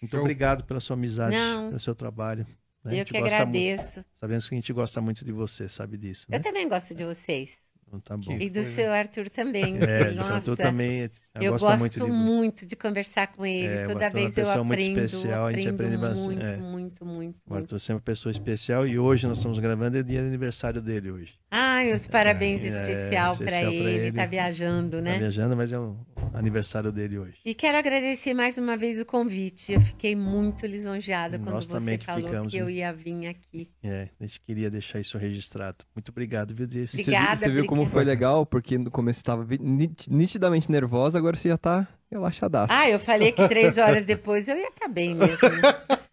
muito 0.00 0.16
Eu- 0.16 0.20
obrigado 0.22 0.64
pela 0.64 0.80
sua 0.80 0.94
amizade, 0.94 1.36
Não. 1.36 1.68
pelo 1.68 1.78
seu 1.80 1.94
trabalho. 1.94 2.46
né? 2.82 3.00
Eu 3.00 3.04
que 3.04 3.16
agradeço. 3.18 3.96
Muito, 4.00 4.08
sabemos 4.18 4.48
que 4.48 4.54
a 4.54 4.58
gente 4.58 4.72
gosta 4.72 5.00
muito 5.00 5.24
de 5.24 5.32
você, 5.32 5.68
sabe 5.68 5.96
disso, 5.98 6.26
né? 6.30 6.38
Eu 6.38 6.42
também 6.42 6.66
gosto 6.68 6.94
de 6.94 7.04
vocês. 7.04 7.62
Então 7.86 8.00
tá 8.00 8.16
bom. 8.16 8.32
E 8.38 8.48
do 8.50 8.62
seu 8.62 8.90
Arthur 8.92 9.28
também. 9.28 9.76
É, 10.08 10.10
Nossa, 10.12 10.50
eu 10.50 10.56
também 10.56 11.10
eu, 11.36 11.42
eu 11.42 11.52
gosto 11.52 11.64
gosto 11.66 11.80
muito 11.80 11.94
de 12.06 12.10
muito 12.12 12.66
de 12.66 12.76
conversar 12.76 13.26
com 13.28 13.44
ele. 13.44 13.66
É, 13.66 13.82
Toda 13.84 14.04
Arthur 14.04 14.04
é 14.04 14.06
uma 14.06 14.10
vez 14.10 14.38
eu 14.38 14.44
pessoa 14.44 14.64
muito 14.64 14.80
aprendo, 14.80 14.98
especial, 15.00 15.46
a 15.46 15.52
gente 15.52 15.68
aprendo 15.68 15.94
aprende 15.94 15.96
bastante, 15.96 16.26
muito, 16.26 16.42
é. 16.44 16.56
muito, 16.56 17.04
muito, 17.04 17.36
O 17.46 17.52
muito. 17.54 17.62
Arthur 17.64 17.78
sempre 17.80 17.92
é 17.92 17.96
uma 17.96 18.00
pessoa 18.02 18.30
especial 18.30 18.86
e 18.86 18.98
hoje 18.98 19.26
nós 19.26 19.38
estamos 19.38 19.58
gravando 19.58 19.98
é 19.98 20.02
dia 20.02 20.20
de 20.20 20.26
aniversário 20.28 20.80
dele 20.80 21.10
hoje. 21.10 21.34
Ai, 21.50 21.92
os 21.92 22.06
parabéns 22.08 22.64
É, 22.64 22.68
especial 22.68 23.36
para 23.36 23.62
ele. 23.64 23.76
ele. 24.06 24.12
Tá 24.12 24.26
viajando, 24.26 24.96
Tá 24.98 25.02
né? 25.02 25.18
viajando, 25.18 25.56
mas 25.56 25.72
é 25.72 25.78
o 25.78 25.96
aniversário 26.32 26.90
dele 26.92 27.18
hoje. 27.18 27.36
E 27.44 27.54
quero 27.54 27.78
agradecer 27.78 28.34
mais 28.34 28.58
uma 28.58 28.76
vez 28.76 29.00
o 29.00 29.04
convite. 29.04 29.72
Eu 29.72 29.80
fiquei 29.80 30.16
muito 30.16 30.66
lisonjeada 30.66 31.38
quando 31.38 31.54
Nós 31.54 31.66
você 31.66 31.98
que 31.98 32.04
falou 32.04 32.28
ficamos, 32.28 32.50
que 32.52 32.56
eu 32.58 32.66
né? 32.66 32.72
ia 32.72 32.92
vir 32.92 33.26
aqui. 33.28 33.70
É, 33.82 34.08
a 34.20 34.24
gente 34.26 34.40
queria 34.40 34.70
deixar 34.70 34.98
isso 35.00 35.16
registrado. 35.18 35.84
Muito 35.94 36.08
obrigado, 36.10 36.54
viu, 36.54 36.66
Desse? 36.66 36.96
Você 36.96 37.02
viu- 37.04 37.14
Obrigada, 37.14 37.36
Você 37.36 37.50
viu 37.50 37.66
como 37.66 37.82
obrigada. 37.82 37.92
foi 37.92 38.04
legal? 38.04 38.46
Porque 38.46 38.76
no 38.78 38.90
começo 38.90 39.20
você 39.20 39.24
tava 39.24 39.44
vi- 39.44 39.58
nit- 39.60 40.10
nitidamente 40.10 40.70
nervosa, 40.70 41.20
agora 41.24 41.36
você 41.36 41.48
já 41.48 41.58
tá 41.58 41.88
relaxadaço. 42.10 42.72
Ah, 42.72 42.88
eu 42.88 42.98
falei 42.98 43.32
que 43.32 43.48
três 43.48 43.78
horas 43.78 44.04
depois 44.04 44.46
eu 44.46 44.56
ia 44.56 44.68
estar 44.68 44.88
bem 44.88 45.14
mesmo. 45.14 45.38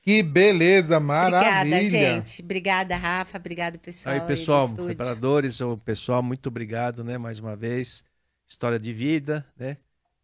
Que 0.00 0.22
beleza, 0.22 0.98
maravilha. 0.98 1.76
Obrigada, 1.76 1.84
gente. 1.84 2.42
Obrigada, 2.42 2.96
Rafa. 2.96 3.36
Obrigada, 3.36 3.78
pessoal. 3.78 4.14
Aí, 4.14 4.20
pessoal, 4.22 4.66
aí 4.66 4.74
preparadores, 4.86 5.60
o 5.60 5.76
pessoal, 5.76 6.22
muito 6.22 6.46
obrigado, 6.46 7.04
né, 7.04 7.18
mais 7.18 7.38
uma 7.38 7.54
vez. 7.54 8.02
História 8.48 8.78
de 8.78 8.90
vida, 8.90 9.44
né? 9.54 9.76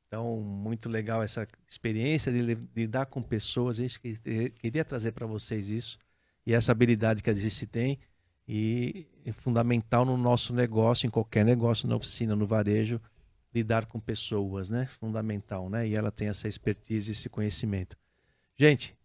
Então, 0.06 0.38
muito 0.38 0.88
legal 0.88 1.22
essa 1.22 1.46
experiência 1.68 2.32
de 2.32 2.56
lidar 2.74 3.04
com 3.04 3.20
pessoas. 3.20 3.78
A 3.78 3.82
gente 3.82 4.00
queria 4.58 4.86
trazer 4.86 5.12
para 5.12 5.26
vocês 5.26 5.68
isso. 5.68 5.98
E 6.46 6.54
essa 6.54 6.72
habilidade 6.72 7.22
que 7.22 7.28
a 7.28 7.34
gente 7.34 7.66
tem. 7.66 7.98
E 8.48 9.06
é 9.26 9.32
fundamental 9.32 10.06
no 10.06 10.16
nosso 10.16 10.54
negócio, 10.54 11.06
em 11.06 11.10
qualquer 11.10 11.44
negócio, 11.44 11.86
na 11.86 11.96
oficina, 11.96 12.34
no 12.34 12.46
varejo, 12.46 12.98
lidar 13.54 13.86
com 13.86 14.00
pessoas, 14.00 14.68
né? 14.68 14.86
Fundamental, 14.86 15.70
né? 15.70 15.86
E 15.86 15.94
ela 15.94 16.10
tem 16.10 16.28
essa 16.28 16.48
expertise, 16.48 17.12
esse 17.12 17.28
conhecimento. 17.28 17.96
Gente, 18.56 18.96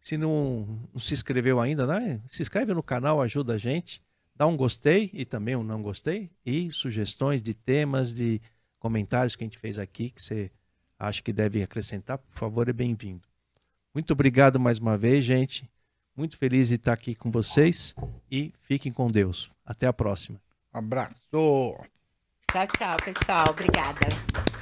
se 0.00 0.16
não, 0.18 0.66
não 0.92 1.00
se 1.00 1.14
inscreveu 1.14 1.60
ainda, 1.60 1.86
né? 1.86 2.20
se 2.28 2.42
inscreve 2.42 2.74
no 2.74 2.82
canal, 2.82 3.22
ajuda 3.22 3.54
a 3.54 3.58
gente. 3.58 4.02
Dá 4.36 4.46
um 4.46 4.56
gostei 4.56 5.10
e 5.14 5.24
também 5.24 5.56
um 5.56 5.62
não 5.62 5.80
gostei. 5.80 6.30
E 6.44 6.70
sugestões 6.72 7.40
de 7.40 7.54
temas, 7.54 8.12
de 8.12 8.40
comentários 8.78 9.34
que 9.34 9.44
a 9.44 9.46
gente 9.46 9.58
fez 9.58 9.78
aqui, 9.78 10.10
que 10.10 10.22
você 10.22 10.50
acha 10.98 11.22
que 11.22 11.32
deve 11.32 11.62
acrescentar, 11.62 12.18
por 12.18 12.34
favor, 12.34 12.68
é 12.68 12.72
bem-vindo. 12.72 13.22
Muito 13.94 14.12
obrigado 14.12 14.58
mais 14.60 14.78
uma 14.78 14.98
vez, 14.98 15.24
gente. 15.24 15.70
Muito 16.16 16.36
feliz 16.36 16.68
de 16.68 16.74
estar 16.74 16.92
aqui 16.92 17.14
com 17.14 17.30
vocês 17.30 17.94
e 18.30 18.52
fiquem 18.62 18.92
com 18.92 19.10
Deus. 19.10 19.50
Até 19.64 19.86
a 19.86 19.92
próxima. 19.92 20.40
Abraço. 20.72 21.26
Tchau, 22.54 22.66
tchau, 22.68 22.96
pessoal. 23.04 23.48
Obrigada. 23.50 24.53